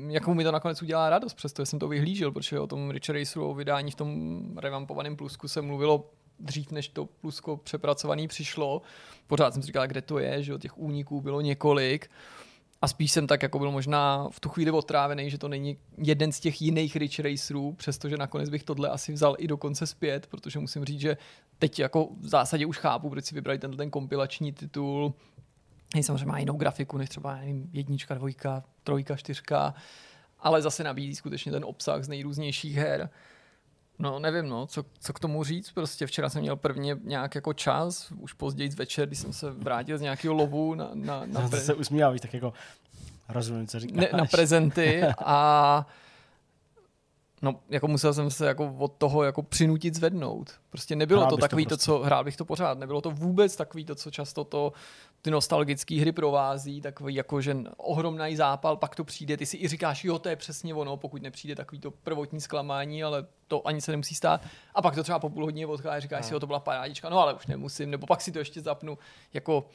jakou 0.09 0.35
mi 0.35 0.45
to 0.45 0.53
nakonec 0.53 0.83
udělá 0.83 1.11
radost, 1.11 1.35
přestože 1.35 1.67
jsem 1.67 1.79
to 1.79 1.89
vyhlížel, 1.89 2.33
protože 2.33 2.61
o 2.61 2.67
tom 2.67 2.91
Richard 2.91 3.19
Raceru, 3.19 3.51
o 3.51 3.55
vydání 3.55 3.91
v 3.91 3.95
tom 3.95 4.43
revampovaném 4.59 5.17
plusku 5.17 5.49
se 5.49 5.63
mluvilo 5.63 6.11
dřív, 6.39 6.71
než 6.71 6.89
to 6.89 7.05
plusko 7.05 7.57
přepracovaný 7.57 8.29
přišlo. 8.29 8.83
Pořád 9.27 9.55
jsem 9.55 9.63
si 9.63 9.67
říkal, 9.67 9.87
kde 9.87 10.03
to 10.03 10.19
je, 10.19 10.43
že 10.43 10.59
těch 10.59 10.79
úniků 10.79 11.21
bylo 11.21 11.41
několik. 11.41 12.11
A 12.83 12.89
spíš 12.89 13.13
jsem 13.13 13.27
tak 13.27 13.43
jako 13.43 13.59
byl 13.59 13.71
možná 13.71 14.29
v 14.31 14.41
tu 14.41 14.49
chvíli 14.49 14.71
otrávený, 14.71 15.31
že 15.31 15.39
to 15.39 15.49
není 15.49 15.79
jeden 15.99 16.33
z 16.33 16.41
těch 16.41 16.63
jiných 16.63 16.97
Rich 16.97 17.21
Racerů, 17.21 17.73
přestože 17.73 18.17
nakonec 18.17 18.51
bych 18.51 18.63
tohle 18.63 18.89
asi 18.89 19.13
vzal 19.13 19.37
i 19.39 19.47
dokonce 19.47 19.87
zpět, 19.87 20.27
protože 20.27 20.59
musím 20.59 20.85
říct, 20.85 21.01
že 21.01 21.17
teď 21.59 21.79
jako 21.79 22.09
v 22.21 22.29
zásadě 22.29 22.67
už 22.67 22.79
chápu, 22.79 23.11
proč 23.11 23.25
si 23.25 23.35
vybrali 23.35 23.59
tenhle 23.59 23.77
ten 23.77 23.91
kompilační 23.91 24.53
titul. 24.53 25.15
Hej, 25.95 26.03
samozřejmě 26.03 26.27
má 26.27 26.39
jinou 26.39 26.57
grafiku 26.57 26.99
než 26.99 27.09
třeba 27.09 27.37
nevím, 27.37 27.71
jednička, 27.73 28.15
dvojka, 28.15 28.65
trojka, 28.83 29.17
čtyřka, 29.17 29.75
ale 30.39 30.63
zase 30.63 30.85
nabízí 30.85 31.15
skutečně 31.15 31.53
ten 31.53 31.65
obsah 31.65 32.03
z 32.03 32.09
nejrůznějších 32.09 32.77
her. 32.77 33.11
No, 33.99 34.19
nevím, 34.19 34.49
no, 34.49 34.67
co, 34.67 34.85
co 35.01 35.13
k 35.13 35.21
tomu 35.21 35.45
říct, 35.45 35.71
prostě 35.71 36.07
včera 36.07 36.29
jsem 36.29 36.41
měl 36.43 36.57
prvně 36.57 36.97
nějak 37.05 37.35
jako 37.35 37.53
čas, 37.53 38.13
už 38.19 38.33
později 38.33 38.69
večer, 38.71 39.07
když 39.07 39.19
jsem 39.19 39.33
se 39.33 39.51
vrátil 39.51 39.99
z 39.99 40.01
nějakého 40.01 40.35
lovu 40.35 40.75
na, 40.75 40.91
na, 40.95 41.21
na, 41.27 41.27
Na 41.41 41.49
pre- 41.49 41.61
se 41.61 41.75
usmíváš, 41.75 42.21
tak 42.21 42.35
jako 42.35 42.53
rozumím, 43.29 43.67
co 43.67 43.81
říkáš. 43.81 43.97
ne, 44.13 44.19
na 44.19 44.25
prezenty 44.25 45.03
a 45.25 45.87
no, 47.45 47.61
jako 47.69 47.89
musel 47.89 48.15
jsem 48.15 48.31
se 48.31 48.47
jako 48.47 48.75
od 48.79 48.93
toho 48.99 49.23
jako 49.23 49.43
přinutit 49.43 49.95
zvednout. 49.95 50.53
Prostě 50.71 50.97
nebylo 50.97 51.21
Hrál 51.21 51.31
to 51.31 51.37
to 51.37 51.41
takový 51.41 51.65
to, 51.65 51.69
prostě. 51.69 51.85
co, 51.85 51.99
hrál 51.99 52.25
bych 52.25 52.37
to 52.37 52.45
pořád, 52.45 52.79
nebylo 52.79 53.01
to 53.01 53.11
vůbec 53.11 53.57
takový 53.57 53.85
to, 53.85 53.95
co 53.95 54.11
často 54.11 54.45
to 54.45 54.73
ty 55.23 55.31
nostalgické 55.31 56.01
hry 56.01 56.13
provází, 56.13 56.81
takový 56.81 57.15
jako, 57.15 57.41
že 57.41 57.57
ohromný 57.77 58.37
zápal, 58.37 58.77
pak 58.77 58.95
to 58.95 59.05
přijde, 59.05 59.37
ty 59.37 59.47
si 59.47 59.57
i 59.57 59.69
říkáš, 59.69 60.05
jo, 60.05 60.19
to 60.19 60.29
je 60.29 60.37
přesně 60.37 60.75
ono, 60.75 60.97
pokud 60.97 61.23
nepřijde 61.23 61.55
takový 61.57 61.81
to 61.81 61.91
prvotní 61.91 62.41
zklamání, 62.41 63.05
ale 63.05 63.27
to 63.49 63.67
ani 63.67 63.81
se 63.81 63.91
nemusí 63.91 64.15
stát. 64.15 64.41
A 64.75 64.83
pak 64.83 64.95
to 64.95 65.03
třeba 65.03 65.19
po 65.19 65.31
půl 65.31 65.45
hodině 65.45 65.67
odchází, 65.67 66.01
říkáš 66.01 66.27
si, 66.27 66.35
jo, 66.35 66.41
to 66.41 66.47
byla 66.47 66.61
parádička, 66.61 67.09
no 67.09 67.19
ale 67.19 67.35
už 67.35 67.47
nemusím, 67.47 67.91
nebo 67.91 68.07
pak 68.07 68.21
si 68.21 68.33
to 68.33 68.39
ještě 68.39 68.61
zapnu, 68.61 68.99
jako 69.35 69.69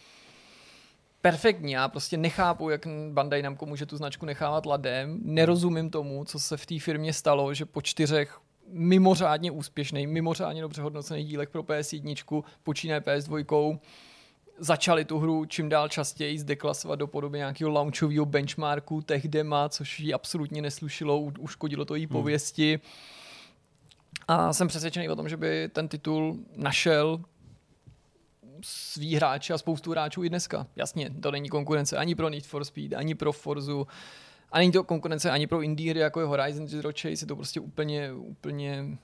perfektní. 1.22 1.72
Já 1.72 1.88
prostě 1.88 2.18
nechápu, 2.18 2.70
jak 2.70 2.88
Bandai 3.12 3.42
Namco 3.42 3.66
může 3.66 3.86
tu 3.86 3.98
značku 3.98 4.26
nechávat 4.26 4.66
ladem. 4.66 5.20
Nerozumím 5.24 5.90
tomu, 5.90 6.26
co 6.26 6.40
se 6.40 6.58
v 6.58 6.66
té 6.66 6.80
firmě 6.80 7.14
stalo, 7.14 7.54
že 7.54 7.66
po 7.66 7.82
čtyřech 7.82 8.40
mimořádně 8.72 9.52
úspěšný, 9.52 10.08
mimořádně 10.08 10.62
dobře 10.62 10.82
hodnocený 10.82 11.24
dílek 11.24 11.50
pro 11.50 11.64
PS1, 11.64 12.44
počínaje 12.64 13.02
PS2, 13.02 13.80
začali 14.60 15.06
tu 15.06 15.20
hru 15.20 15.46
čím 15.46 15.70
dál 15.70 15.90
častěji 15.90 16.40
zdeklasovat 16.40 17.00
do 17.00 17.08
podoby 17.08 17.38
nějakého 17.38 17.72
launchového 17.72 18.26
benchmarku 18.26 19.02
tech 19.02 19.28
dema, 19.28 19.70
což 19.70 20.00
jí 20.00 20.14
absolutně 20.14 20.62
neslušilo, 20.62 21.20
uškodilo 21.20 21.86
to 21.86 21.96
jí 21.96 22.08
pověsti. 22.08 22.80
A 24.28 24.54
jsem 24.54 24.68
přesvědčený 24.68 25.10
o 25.10 25.16
tom, 25.16 25.30
že 25.30 25.38
by 25.38 25.70
ten 25.74 25.88
titul 25.88 26.38
našel 26.56 27.22
svý 28.62 29.16
hráče 29.16 29.54
a 29.54 29.58
spoustu 29.58 29.92
hráčů 29.92 30.24
i 30.24 30.30
dneska. 30.30 30.68
Jasně, 30.76 31.10
to 31.22 31.32
není 31.32 31.50
konkurence 31.50 31.98
ani 31.98 32.16
pro 32.16 32.30
Need 32.30 32.46
for 32.46 32.66
Speed, 32.66 32.94
ani 32.94 33.16
pro 33.16 33.32
Forzu, 33.32 33.88
a 34.52 34.58
není 34.58 34.72
to 34.72 34.84
konkurence 34.84 35.32
ani 35.32 35.48
pro 35.48 35.62
indie 35.62 35.92
hry, 35.92 36.00
jako 36.00 36.20
je 36.20 36.26
Horizon 36.26 36.68
Zero 36.68 36.90
Chase, 36.92 37.24
je 37.24 37.28
to 37.28 37.36
prostě 37.36 37.60
úplně, 37.60 38.14
úplně 38.14 38.98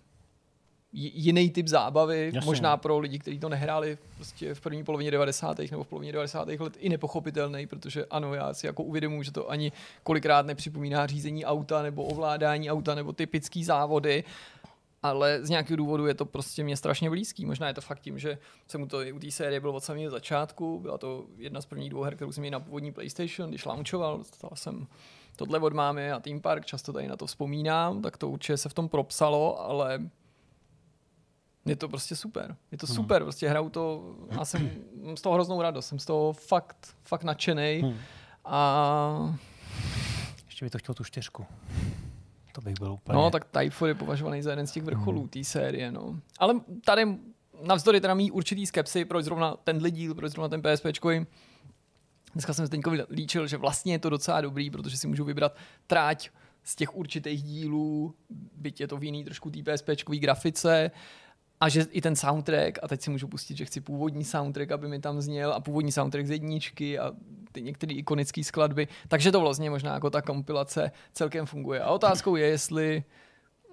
jiný 0.96 1.50
typ 1.50 1.68
zábavy, 1.68 2.32
Jasně. 2.34 2.46
možná 2.46 2.78
pro 2.78 3.00
lidi, 3.00 3.20
kteří 3.20 3.40
to 3.40 3.50
nehráli 3.50 3.98
prostě 4.16 4.54
v 4.54 4.62
první 4.62 4.84
polovině 4.84 5.12
90. 5.12 5.60
nebo 5.72 5.84
v 5.84 5.88
polovině 5.88 6.12
90. 6.12 6.48
let 6.48 6.74
i 6.80 6.90
nepochopitelný, 6.90 7.68
protože 7.68 8.06
ano, 8.06 8.34
já 8.34 8.54
si 8.54 8.66
jako 8.66 8.84
uvědomuji, 8.84 9.24
že 9.24 9.32
to 9.32 9.50
ani 9.50 9.72
kolikrát 10.04 10.46
nepřipomíná 10.46 11.08
řízení 11.08 11.46
auta 11.46 11.84
nebo 11.84 12.04
ovládání 12.04 12.72
auta 12.72 12.96
nebo 12.96 13.14
typický 13.14 13.64
závody, 13.64 14.24
ale 15.10 15.46
z 15.46 15.50
nějakého 15.50 15.78
důvodu 15.78 16.08
je 16.08 16.14
to 16.14 16.26
prostě 16.26 16.64
mě 16.64 16.78
strašně 16.78 17.10
blízký. 17.10 17.46
Možná 17.46 17.68
je 17.68 17.74
to 17.74 17.82
fakt 17.82 18.00
tím, 18.00 18.20
že 18.20 18.38
jsem 18.68 18.82
u, 18.82 18.88
to, 18.88 18.98
u 19.14 19.20
té 19.20 19.32
série 19.32 19.60
byl 19.60 19.70
od 19.70 19.84
samého 19.84 20.12
začátku. 20.12 20.80
Byla 20.80 20.98
to 20.98 21.26
jedna 21.38 21.62
z 21.62 21.66
prvních 21.66 21.90
dvou 21.90 22.02
her, 22.02 22.16
kterou 22.16 22.32
jsem 22.32 22.42
měl 22.42 22.52
na 22.52 22.60
původní 22.60 22.92
PlayStation, 22.92 23.50
když 23.50 23.66
launchoval. 23.66 24.18
Dostal 24.18 24.50
jsem 24.54 24.88
tohle 25.36 25.60
od 25.60 25.74
mámy 25.74 26.12
a 26.12 26.20
Team 26.20 26.42
Park, 26.42 26.66
často 26.66 26.94
tady 26.94 27.08
na 27.08 27.18
to 27.18 27.26
vzpomínám, 27.26 28.02
tak 28.02 28.18
to 28.18 28.30
určitě 28.30 28.58
se 28.58 28.70
v 28.70 28.74
tom 28.74 28.90
propsalo, 28.90 29.62
ale 29.62 30.10
je 31.66 31.76
to 31.76 31.90
prostě 31.90 32.16
super. 32.16 32.56
Je 32.72 32.78
to 32.78 32.88
super, 32.88 33.24
prostě 33.24 33.50
hraju 33.50 33.70
to, 33.70 34.16
já 34.32 34.46
jsem 34.46 34.72
z 35.16 35.22
toho 35.22 35.34
hroznou 35.34 35.62
radost, 35.62 35.88
jsem 35.88 36.00
z 36.00 36.06
toho 36.06 36.34
fakt, 36.34 36.96
fakt 37.04 37.24
nadšený. 37.24 37.80
Hmm. 37.84 37.98
A 38.46 39.36
Ještě 40.46 40.66
by 40.66 40.70
to 40.70 40.78
chtěl 40.78 40.96
tu 40.96 41.04
čtyřku. 41.04 41.46
To 42.56 42.62
bych 42.62 42.80
byl 42.80 42.92
úplně... 42.92 43.16
No, 43.16 43.32
tak 43.32 43.46
Typhoon 43.46 43.90
je 43.90 43.96
považovaný 43.96 44.42
za 44.42 44.50
jeden 44.50 44.68
z 44.68 44.72
těch 44.72 44.84
vrcholů 44.84 45.28
té 45.28 45.44
série, 45.44 45.92
no. 45.92 46.20
Ale 46.40 46.56
tady 46.86 47.18
navzdory 47.64 48.02
teda 48.02 48.14
mý 48.14 48.32
určitý 48.32 48.66
skepsy, 48.66 49.06
proč 49.06 49.26
zrovna 49.26 49.56
tenhle 49.64 49.92
díl, 49.92 50.16
proč 50.16 50.32
zrovna 50.32 50.50
ten 50.50 50.62
PSPčkový, 50.62 51.26
dneska 52.34 52.54
jsem 52.54 52.66
Zdeňkovi 52.66 53.04
líčil, 53.10 53.48
že 53.48 53.58
vlastně 53.58 53.94
je 53.94 54.00
to 54.00 54.10
docela 54.10 54.42
dobrý, 54.42 54.70
protože 54.70 54.98
si 54.98 55.08
můžu 55.08 55.26
vybrat 55.26 55.56
tráť 55.88 56.30
z 56.64 56.76
těch 56.76 56.96
určitých 56.96 57.44
dílů, 57.44 58.16
byť 58.58 58.82
je 58.82 58.88
to 58.88 58.98
v 58.98 59.04
jiný 59.04 59.24
trošku 59.24 59.50
té 59.50 59.60
PSPčkový 59.64 60.20
grafice, 60.20 60.92
a 61.60 61.70
že 61.70 61.86
i 61.92 62.02
ten 62.02 62.16
soundtrack, 62.16 62.80
a 62.84 62.88
teď 62.88 63.02
si 63.02 63.10
můžu 63.10 63.28
pustit, 63.28 63.58
že 63.58 63.66
chci 63.66 63.82
původní 63.82 64.24
soundtrack, 64.24 64.72
aby 64.72 64.88
mi 64.88 65.00
tam 65.00 65.22
zněl, 65.22 65.54
a 65.54 65.60
původní 65.60 65.92
soundtrack 65.92 66.28
z 66.28 66.32
jedničky, 66.32 67.00
a 67.00 67.12
ty 67.52 67.62
některé 67.62 67.94
ikonické 67.94 68.44
skladby, 68.44 68.88
takže 69.08 69.32
to 69.32 69.42
vlastně 69.42 69.70
možná 69.70 69.94
jako 69.94 70.10
ta 70.10 70.22
kompilace 70.22 70.92
celkem 71.14 71.46
funguje. 71.46 71.82
A 71.82 71.90
otázkou 71.90 72.36
je, 72.36 72.48
jestli 72.48 73.04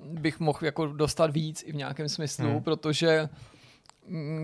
bych 0.00 0.40
mohl 0.40 0.58
jako 0.62 0.86
dostat 0.86 1.30
víc 1.30 1.62
i 1.66 1.72
v 1.72 1.76
nějakém 1.76 2.08
smyslu, 2.08 2.50
hmm. 2.50 2.62
protože 2.62 3.28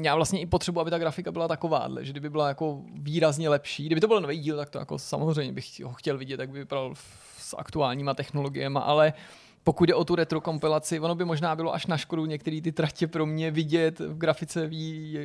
já 0.02 0.14
vlastně 0.14 0.40
i 0.40 0.46
potřebuji, 0.46 0.80
aby 0.80 0.90
ta 0.90 0.98
grafika 0.98 1.32
byla 1.32 1.48
takováhle, 1.48 2.04
že 2.04 2.12
kdyby 2.12 2.30
byla 2.30 2.48
jako 2.48 2.82
výrazně 2.92 3.48
lepší, 3.48 3.86
kdyby 3.86 4.00
to 4.00 4.08
byl 4.08 4.20
nový 4.20 4.38
díl, 4.38 4.56
tak 4.56 4.70
to 4.70 4.78
jako 4.78 4.98
samozřejmě 4.98 5.52
bych 5.52 5.80
ho 5.84 5.92
chtěl 5.92 6.18
vidět, 6.18 6.40
jak 6.40 6.50
by 6.50 6.58
vypadal 6.58 6.94
s 7.38 7.56
aktuálníma 7.58 8.14
technologiemi, 8.14 8.78
ale 8.82 9.12
pokud 9.68 9.84
jde 9.84 9.94
o 9.94 10.04
tu 10.04 10.14
retro 10.14 10.40
kompilaci, 10.40 11.00
ono 11.00 11.14
by 11.14 11.24
možná 11.24 11.56
bylo 11.56 11.74
až 11.74 11.86
na 11.86 11.96
škodu 11.96 12.26
některé 12.26 12.60
ty 12.60 12.72
tratě 12.72 13.06
pro 13.06 13.26
mě 13.26 13.50
vidět 13.50 14.00
v 14.00 14.18
grafice 14.18 14.66
vý, 14.66 15.18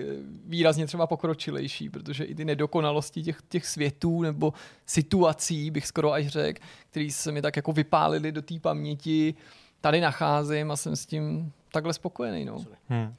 výrazně 0.45 0.87
třeba 0.87 1.07
pokročilejší, 1.07 1.89
protože 1.89 2.23
i 2.23 2.35
ty 2.35 2.45
nedokonalosti 2.45 3.23
těch, 3.23 3.41
těch 3.49 3.65
světů 3.65 4.21
nebo 4.21 4.53
situací, 4.85 5.71
bych 5.71 5.87
skoro 5.87 6.11
až 6.11 6.27
řekl, 6.27 6.61
které 6.89 7.11
se 7.11 7.31
mi 7.31 7.41
tak 7.41 7.55
jako 7.55 7.71
vypálily 7.71 8.31
do 8.31 8.41
té 8.41 8.59
paměti, 8.59 9.35
tady 9.81 10.01
nacházím 10.01 10.71
a 10.71 10.75
jsem 10.75 10.95
s 10.95 11.05
tím 11.05 11.51
takhle 11.71 11.93
spokojený. 11.93 12.45
No. 12.45 12.65
Hmm. 12.89 13.15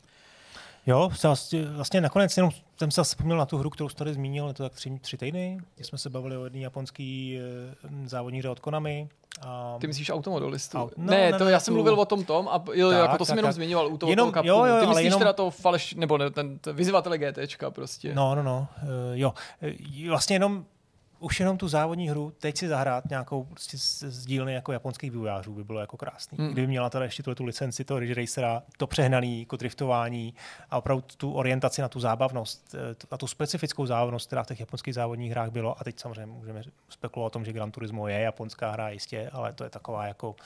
Jo, 0.86 1.11
vlastně, 1.77 2.01
nakonec 2.01 2.36
jenom 2.36 2.51
jsem 2.78 2.90
se 2.90 3.02
vzpomněl 3.05 3.36
na 3.39 3.47
tu 3.47 3.59
hru, 3.59 3.70
kterou 3.70 3.89
jsi 3.89 3.97
tady 3.97 4.15
zmínil, 4.15 4.47
je 4.48 4.55
to 4.55 4.62
tak 4.62 4.73
tři, 4.74 4.98
tři 5.01 5.16
týdny, 5.16 5.59
kdy 5.74 5.85
jsme 5.85 5.98
se 5.98 6.11
bavili 6.11 6.36
o 6.36 6.44
jedné 6.44 6.59
japonský 6.61 7.39
eh, 7.85 8.09
závodní 8.09 8.39
hře 8.39 8.48
od 8.48 8.61
Konami. 8.61 9.09
A... 9.40 9.77
Ty 9.81 9.86
myslíš 9.86 10.11
automodelistu? 10.11 10.78
Au- 10.78 10.90
no, 10.97 11.11
ne, 11.11 11.31
ne, 11.32 11.39
to 11.39 11.44
ne, 11.44 11.51
já 11.51 11.59
tu- 11.59 11.65
jsem 11.65 11.74
mluvil 11.74 11.94
o 11.94 12.05
tom 12.05 12.24
tom 12.24 12.48
a 12.48 12.65
jo, 12.74 12.90
Tak, 12.90 12.98
jako 12.98 13.19
to 13.19 13.24
jsem 13.24 13.32
tak, 13.32 13.36
jenom 13.39 13.48
tak. 13.48 13.55
zmiňoval 13.55 13.86
u 13.89 13.98
toho, 13.98 14.11
Jenom- 14.12 14.32
toho 14.32 14.44
jo, 14.47 14.65
jo, 14.65 14.81
Ty 14.81 14.86
myslíš 14.86 15.05
jenom- 15.05 15.19
teda 15.19 15.32
to 15.32 15.51
faleš, 15.51 15.94
nebo 15.94 16.19
ne, 16.19 16.31
ten, 16.31 16.59
ten 16.59 16.77
vyzývatele 16.77 17.19
GTčka 17.19 17.70
prostě. 17.70 18.15
No, 18.15 18.35
no, 18.35 18.43
no, 18.43 18.66
eh, 18.82 18.86
jo. 19.12 19.35
Eh, 19.62 20.09
Vlastně 20.09 20.36
jenom 20.36 20.65
už 21.25 21.41
jenom 21.41 21.59
tu 21.59 21.69
závodní 21.69 22.09
hru 22.09 22.33
teď 22.39 22.57
si 22.57 22.69
zahrát 22.69 23.11
nějakou 23.11 23.45
prostě 23.45 23.79
z, 23.79 24.27
dílny 24.27 24.55
jako 24.55 24.73
japonských 24.73 25.11
vývojářů 25.11 25.55
by 25.55 25.65
bylo 25.65 25.81
jako 25.81 25.97
krásný. 25.97 26.39
Hmm. 26.39 26.53
Kdyby 26.53 26.67
měla 26.67 26.91
teda 26.91 27.05
ještě 27.05 27.23
tuhle 27.23 27.35
tu 27.35 27.45
licenci 27.45 27.85
toho 27.85 28.01
Ridge 28.01 28.17
Racera, 28.17 28.63
to 28.77 28.87
přehnaný 28.87 29.41
jako 29.41 29.57
driftování 29.57 30.35
a 30.71 30.79
opravdu 30.79 31.05
tu 31.17 31.33
orientaci 31.33 31.83
na 31.83 31.89
tu 31.89 32.01
zábavnost, 32.01 32.75
eh, 32.75 33.07
na 33.13 33.19
tu 33.19 33.27
specifickou 33.27 33.87
zábavnost, 33.87 34.27
která 34.27 34.43
v 34.43 34.47
těch 34.47 34.61
japonských 34.61 34.95
závodních 34.95 35.31
hrách 35.31 35.51
bylo. 35.51 35.81
A 35.81 35.85
teď 35.85 36.01
samozřejmě 36.01 36.27
můžeme 36.27 36.63
spekulovat 36.89 37.27
o 37.27 37.31
tom, 37.31 37.45
že 37.45 37.53
Gran 37.53 37.71
Turismo 37.71 38.09
je 38.09 38.21
japonská 38.21 38.71
hra 38.71 38.89
jistě, 38.89 39.31
ale 39.33 39.53
to 39.53 39.65
je 39.65 39.71
taková 39.71 40.07
jako 40.07 40.37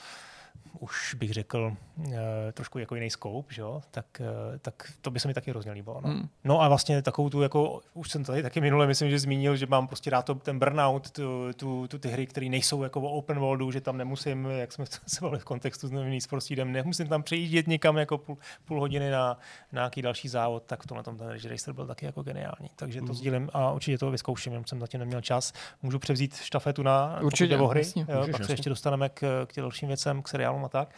už 0.79 1.13
bych 1.13 1.33
řekl 1.33 1.73
e, 2.11 2.51
trošku 2.51 2.79
jako 2.79 2.95
jiný 2.95 3.09
scope, 3.09 3.53
že 3.53 3.61
jo? 3.61 3.81
Tak, 3.91 4.21
e, 4.21 4.59
tak 4.59 4.91
to 5.01 5.11
by 5.11 5.19
se 5.19 5.27
mi 5.27 5.33
taky 5.33 5.51
hrozně 5.51 5.71
líbilo. 5.71 6.01
No. 6.01 6.09
Hmm. 6.09 6.17
Hmm. 6.19 6.29
no 6.43 6.61
a 6.61 6.67
vlastně 6.67 7.01
takovou 7.01 7.29
tu, 7.29 7.41
jako, 7.41 7.81
už 7.93 8.09
jsem 8.09 8.23
tady 8.23 8.43
taky 8.43 8.61
minule, 8.61 8.87
myslím, 8.87 9.09
že 9.09 9.19
zmínil, 9.19 9.55
že 9.55 9.65
mám 9.65 9.87
prostě 9.87 10.09
rád 10.09 10.25
to, 10.25 10.35
ten 10.35 10.59
burnout, 10.59 11.11
tu, 11.11 11.53
tu, 11.53 11.87
tu, 11.87 11.99
ty 11.99 12.09
hry, 12.09 12.27
které 12.27 12.49
nejsou 12.49 12.83
jako 12.83 13.01
o 13.01 13.09
open 13.09 13.39
worldu, 13.39 13.71
že 13.71 13.81
tam 13.81 13.97
nemusím, 13.97 14.45
jak 14.45 14.71
jsme 14.71 14.85
se 15.07 15.21
bavili 15.21 15.39
v 15.39 15.45
kontextu 15.45 15.87
s 15.87 15.91
novým 15.91 16.19
jdem, 16.49 16.71
nemusím 16.71 17.07
tam 17.07 17.23
přejíždět 17.23 17.67
někam 17.67 17.97
jako 17.97 18.17
půl, 18.17 18.37
půl 18.65 18.79
hodiny 18.79 19.11
na, 19.11 19.37
na 19.71 19.81
nějaký 19.81 20.01
další 20.01 20.27
závod, 20.27 20.63
tak 20.63 20.83
v 20.83 20.87
tomhle 20.87 21.03
tom 21.03 21.17
ten 21.17 21.29
Ridge 21.29 21.45
Racer 21.45 21.73
byl 21.73 21.87
taky 21.87 22.05
jako 22.05 22.23
geniální. 22.23 22.69
Takže 22.75 23.01
to 23.01 23.13
sdílím 23.13 23.49
a 23.53 23.71
určitě 23.71 23.97
to 23.97 24.11
vyzkouším, 24.11 24.53
jenom 24.53 24.65
jsem 24.65 24.79
zatím 24.79 24.99
neměl 24.99 25.21
čas. 25.21 25.53
Můžu 25.81 25.99
převzít 25.99 26.35
štafetu 26.35 26.83
na 26.83 27.19
Určitě, 27.21 27.57
hry, 27.57 27.79
jasně. 27.79 28.05
jo, 28.09 28.19
Můžeš, 28.19 28.31
pak 28.31 28.45
se 28.45 28.53
ještě 28.53 28.69
dostaneme 28.69 29.09
k, 29.09 29.45
k 29.45 29.53
těm 29.53 29.61
dalším 29.61 29.87
věcem, 29.87 30.21
k 30.21 30.27
seriálům 30.39 30.65
a 30.65 30.69
tak. 30.69 30.89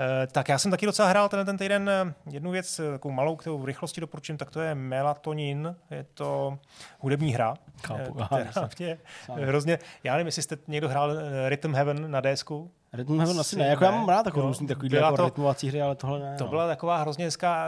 Eh, 0.00 0.26
tak 0.26 0.48
já 0.48 0.58
jsem 0.58 0.70
taky 0.70 0.86
docela 0.86 1.08
hrál 1.08 1.28
ten, 1.28 1.46
ten 1.46 1.58
týden 1.58 1.88
eh, 1.88 2.14
jednu 2.30 2.50
věc, 2.50 2.78
eh, 2.78 2.90
takovou 2.90 3.14
malou, 3.14 3.36
kterou 3.36 3.58
v 3.58 3.64
rychlosti 3.64 4.00
doporučím, 4.00 4.36
tak 4.36 4.50
to 4.50 4.60
je 4.60 4.74
Melatonin, 4.74 5.76
je 5.90 6.06
to 6.14 6.58
hudební 6.98 7.32
hra. 7.32 7.54
Eh, 7.94 8.08
aha, 8.18 8.38
mě 9.34 9.46
hrozně, 9.46 9.78
já 10.04 10.12
nevím, 10.12 10.26
jestli 10.26 10.42
jste 10.42 10.56
někdo 10.68 10.88
hrál 10.88 11.16
Rhythm 11.48 11.74
Heaven 11.74 12.10
na 12.10 12.20
DSku. 12.20 12.70
Rytm 12.94 13.18
Heaven 13.18 13.40
asi 13.40 13.56
ne, 13.56 13.66
jako 13.66 13.84
já 13.84 13.90
mám 13.90 14.08
rád 14.08 14.22
takovou 14.22 14.46
různý 14.46 14.66
takový 14.66 14.88
Byla 14.88 15.06
jako 15.06 15.16
to- 15.16 15.24
rytmovací 15.24 15.68
hry, 15.68 15.82
ale 15.82 15.94
tohle 15.94 16.18
ne. 16.20 16.34
To 16.38 16.44
no. 16.44 16.50
byla 16.50 16.66
taková 16.66 16.96
hrozně 16.98 17.24
hezká 17.24 17.66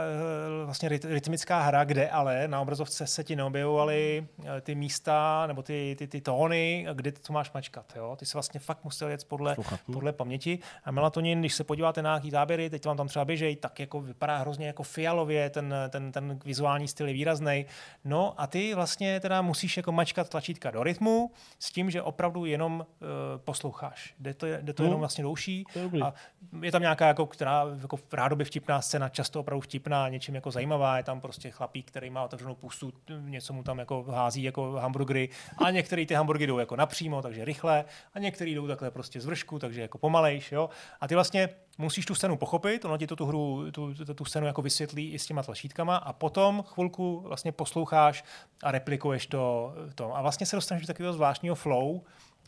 eh, 0.61 0.65
vlastně 0.65 0.89
ryt- 0.89 1.09
rytmická 1.13 1.61
hra, 1.61 1.83
kde 1.83 2.09
ale 2.09 2.47
na 2.47 2.61
obrazovce 2.61 3.07
se 3.07 3.23
ti 3.23 3.35
neobjevovaly 3.35 4.27
eh, 4.57 4.61
ty 4.61 4.75
místa 4.75 5.47
nebo 5.47 5.61
ty, 5.61 5.95
ty, 5.97 6.07
ty 6.07 6.21
tóny, 6.21 6.87
kde 6.93 7.11
to 7.11 7.33
máš 7.33 7.51
mačkat. 7.51 7.93
Jo? 7.95 8.15
Ty 8.19 8.25
se 8.25 8.33
vlastně 8.37 8.59
fakt 8.59 8.83
musel 8.83 9.09
jet 9.09 9.23
podle, 9.27 9.55
Poslouchat, 9.55 9.79
hm. 9.87 9.93
podle 9.93 10.13
paměti. 10.13 10.59
A 10.85 10.91
melatonin, 10.91 11.39
když 11.39 11.53
se 11.53 11.63
podíváte 11.63 12.01
na 12.01 12.09
nějaký 12.09 12.31
záběry, 12.31 12.69
teď 12.69 12.85
vám 12.85 12.97
tam 12.97 13.07
třeba 13.07 13.25
běžej, 13.25 13.55
tak 13.55 13.79
jako 13.79 14.01
vypadá 14.01 14.37
hrozně 14.37 14.67
jako 14.67 14.83
fialově, 14.83 15.49
ten, 15.49 15.75
ten, 15.89 16.11
ten 16.11 16.39
vizuální 16.45 16.87
styl 16.87 17.07
je 17.07 17.13
výrazný. 17.13 17.65
No 18.05 18.33
a 18.37 18.47
ty 18.47 18.75
vlastně 18.75 19.19
teda 19.19 19.41
musíš 19.41 19.77
jako 19.77 19.91
mačkat 19.91 20.29
tlačítka 20.29 20.71
do 20.71 20.83
rytmu 20.83 21.31
s 21.59 21.71
tím, 21.71 21.89
že 21.91 22.01
opravdu 22.01 22.45
jenom 22.45 22.85
uh, 23.01 23.07
posloucháš. 23.37 24.13
Jde 24.19 24.33
to, 24.33 24.45
jde 24.47 24.73
to 24.73 24.83
Hm. 24.83 24.85
jenom 24.85 24.99
vlastně 24.99 25.16
do 25.23 25.31
uší 25.31 25.65
To 25.73 25.79
je 25.79 26.03
a 26.03 26.13
je 26.61 26.71
tam 26.71 26.81
nějaká 26.81 27.07
jako, 27.07 27.25
která, 27.25 27.63
jako 27.81 27.97
rádoby 28.13 28.45
vtipná 28.45 28.81
scéna, 28.81 29.09
často 29.09 29.39
opravdu 29.39 29.61
vtipná, 29.61 30.09
něčím 30.09 30.35
jako 30.35 30.51
zajímavá. 30.51 30.97
Je 30.97 31.03
tam 31.03 31.21
prostě 31.21 31.51
chlapík, 31.51 31.87
který 31.87 32.09
má 32.09 32.23
otevřenou 32.23 32.55
pusu, 32.55 32.93
něco 33.19 33.53
mu 33.53 33.63
tam 33.63 33.79
jako 33.79 34.03
hází 34.03 34.43
jako 34.43 34.71
hamburgery 34.71 35.29
a 35.57 35.71
některé 35.71 36.05
ty 36.05 36.13
hamburgery 36.13 36.47
jdou 36.47 36.59
jako 36.59 36.75
napřímo, 36.75 37.21
takže 37.21 37.45
rychle 37.45 37.85
a 38.13 38.19
některé 38.19 38.51
jdou 38.51 38.67
takhle 38.67 38.91
prostě 38.91 39.21
z 39.21 39.25
vršku, 39.25 39.59
takže 39.59 39.81
jako 39.81 39.97
pomalejš, 39.97 40.51
jo. 40.51 40.69
A 41.01 41.07
ty 41.07 41.15
vlastně 41.15 41.49
musíš 41.77 42.05
tu 42.05 42.15
scénu 42.15 42.37
pochopit, 42.37 42.85
ono 42.85 42.97
ti 42.97 43.07
to 43.07 43.15
tu 43.15 43.25
hru, 43.25 43.71
tu, 43.71 43.93
tu, 43.93 44.13
tu 44.13 44.25
scénu 44.25 44.47
jako 44.47 44.61
vysvětlí 44.61 45.11
i 45.11 45.19
s 45.19 45.25
těma 45.25 45.43
tlačítkama 45.43 45.95
a 45.95 46.13
potom 46.13 46.63
chvilku 46.63 47.19
vlastně 47.19 47.51
posloucháš 47.51 48.23
a 48.63 48.71
replikuješ 48.71 49.27
to, 49.27 49.73
to. 49.95 50.17
A 50.17 50.21
vlastně 50.21 50.45
se 50.45 50.55
dostaneš 50.55 50.81
do 50.81 50.87
takového 50.87 51.13
zvláštního 51.13 51.55
flow, 51.55 52.01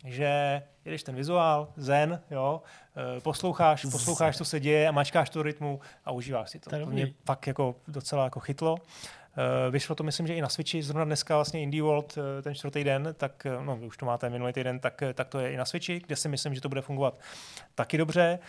že 0.05 0.61
jedeš 0.85 1.03
ten 1.03 1.15
vizuál, 1.15 1.73
zen, 1.75 2.21
jo, 2.31 2.61
eh, 3.17 3.21
posloucháš, 3.21 3.85
posloucháš, 3.91 4.37
co 4.37 4.45
se 4.45 4.59
děje 4.59 4.87
a 4.87 4.91
mačkáš 4.91 5.29
to 5.29 5.43
rytmu 5.43 5.79
a 6.05 6.11
užíváš 6.11 6.49
si 6.49 6.59
to. 6.59 6.69
To 6.69 6.85
mě 6.85 7.13
fakt 7.25 7.47
jako 7.47 7.75
docela 7.87 8.23
jako 8.23 8.39
chytlo. 8.39 8.77
Eh, 9.37 9.71
Vyšlo 9.71 9.95
to, 9.95 10.03
myslím, 10.03 10.27
že 10.27 10.35
i 10.35 10.41
na 10.41 10.49
Switchi, 10.49 10.83
zrovna 10.83 11.05
dneska 11.05 11.35
vlastně 11.35 11.61
Indie 11.61 11.83
World, 11.83 12.17
eh, 12.17 12.41
ten 12.41 12.55
čtvrtý 12.55 12.83
den, 12.83 13.15
tak, 13.17 13.45
eh, 13.45 13.65
no, 13.65 13.75
vy 13.75 13.85
už 13.85 13.97
to 13.97 14.05
máte 14.05 14.29
minulý 14.29 14.53
týden, 14.53 14.79
tak, 14.79 15.03
tak 15.13 15.27
to 15.27 15.39
je 15.39 15.51
i 15.51 15.57
na 15.57 15.65
Switchi, 15.65 15.99
kde 15.99 16.15
si 16.15 16.29
myslím, 16.29 16.55
že 16.55 16.61
to 16.61 16.69
bude 16.69 16.81
fungovat 16.81 17.19
taky 17.75 17.97
dobře. 17.97 18.39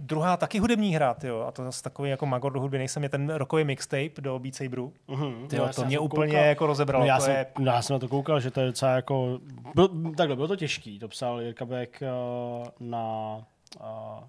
Druhá 0.00 0.36
taky 0.36 0.58
hudební 0.58 0.94
hra, 0.94 1.14
tyjo, 1.14 1.40
a 1.40 1.50
to 1.52 1.64
zase 1.64 1.82
takový 1.82 2.10
jako 2.10 2.26
magor 2.26 2.52
do 2.52 2.60
hudby, 2.60 2.78
nejsem 2.78 3.02
je 3.02 3.08
ten 3.08 3.30
rokový 3.30 3.64
mixtape 3.64 4.20
do 4.20 4.38
Beat 4.38 4.54
Saberu. 4.54 4.92
Mhm, 5.08 5.46
Tyjo, 5.48 5.64
jsem 5.72 5.84
to 5.84 5.86
mě 5.88 5.98
úplně 5.98 6.32
koukal. 6.32 6.44
jako 6.44 6.66
rozebralo. 6.66 7.02
No, 7.04 7.08
já, 7.08 7.16
to 7.16 7.22
jsem, 7.24 7.34
je, 7.34 7.46
já 7.64 7.82
jsem 7.82 7.94
na 7.94 7.98
to 7.98 8.08
koukal, 8.08 8.40
že 8.40 8.50
to 8.50 8.60
je 8.60 8.66
docela 8.66 8.92
jako... 8.92 9.38
Byl, 9.74 9.88
takhle, 10.16 10.36
bylo 10.36 10.48
to 10.48 10.56
těžký. 10.56 10.98
To 10.98 11.08
psal 11.08 11.40
Jirka 11.40 11.64
Beck 11.64 12.02
uh, 12.02 12.68
na... 12.80 13.36
Uh, 13.80 14.24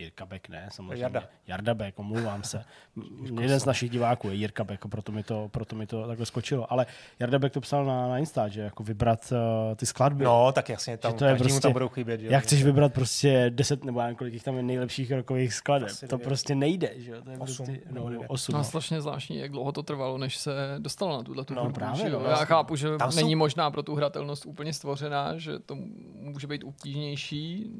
Jirka 0.00 0.26
Beck 0.26 0.48
ne, 0.48 0.68
samozřejmě. 0.72 1.02
Jarda. 1.02 1.22
Jarda 1.46 1.74
Beck, 1.74 1.98
omlouvám 1.98 2.42
se. 2.42 2.64
M- 2.96 3.38
Jeden 3.40 3.60
z 3.60 3.64
našich 3.64 3.90
diváků 3.90 4.28
je 4.28 4.34
Jirka 4.34 4.64
Beck, 4.64 4.86
proto 4.90 5.12
mi 5.12 5.22
to, 5.22 5.48
proto 5.52 5.76
mi 5.76 5.86
to 5.86 6.06
takhle 6.06 6.26
skočilo. 6.26 6.72
Ale 6.72 6.86
Jarda 7.18 7.38
Beck 7.38 7.54
to 7.54 7.60
psal 7.60 7.84
na, 7.84 8.08
na 8.08 8.18
Insta, 8.18 8.48
že 8.48 8.60
jako 8.60 8.82
vybrat 8.82 9.32
uh, 9.32 9.74
ty 9.76 9.86
skladby. 9.86 10.24
no, 10.24 10.52
tak 10.52 10.68
jasně, 10.68 10.96
tam, 10.96 11.12
Že 11.12 11.16
to 11.18 11.24
je 11.24 11.30
každému 11.30 11.48
prostě- 11.48 11.60
tam 11.62 11.72
budou 11.72 11.88
chybět. 11.88 12.20
že. 12.20 12.26
Jak 12.30 12.44
chceš 12.44 12.64
vybrat 12.64 12.92
prostě 12.92 13.46
10 13.54 13.84
nebo 13.84 14.00
kolik 14.18 14.32
jich 14.34 14.42
tam 14.44 14.56
je 14.56 14.62
nejlepších 14.62 15.12
rokových 15.12 15.54
skladeb? 15.54 15.88
Asi 15.88 16.06
To 16.08 16.16
devět. 16.16 16.24
prostě 16.28 16.54
nejde, 16.54 16.90
že 16.96 17.10
jo? 17.12 17.22
To 17.22 17.30
je 17.30 17.38
Osm 17.38 17.64
prostě, 17.66 17.80
no. 17.90 18.04
8. 18.28 18.52
No, 18.52 18.58
No. 18.58 18.64
strašně 18.64 19.00
zvláštní, 19.00 19.36
jak 19.38 19.50
dlouho 19.50 19.72
to 19.72 19.82
trvalo, 19.82 20.18
než 20.18 20.36
se 20.36 20.52
dostalo 20.78 21.16
na 21.16 21.22
tuhle 21.22 21.44
tu 21.44 21.54
No, 21.54 21.62
hudbu, 21.62 21.74
právě, 21.74 21.96
že 22.02 22.08
jo? 22.08 22.18
no, 22.18 22.24
Já 22.24 22.28
vlastně. 22.28 22.46
chápu, 22.46 22.76
že 22.76 22.96
Tam 22.98 23.12
jsou- 23.12 23.16
není 23.20 23.34
možná 23.36 23.70
pro 23.70 23.82
tu 23.82 23.94
hratelnost 23.94 24.46
úplně 24.46 24.72
stvořená, 24.72 25.38
že 25.38 25.58
to 25.58 25.74
může 26.20 26.46
být 26.46 26.64
obtížnější 26.64 27.70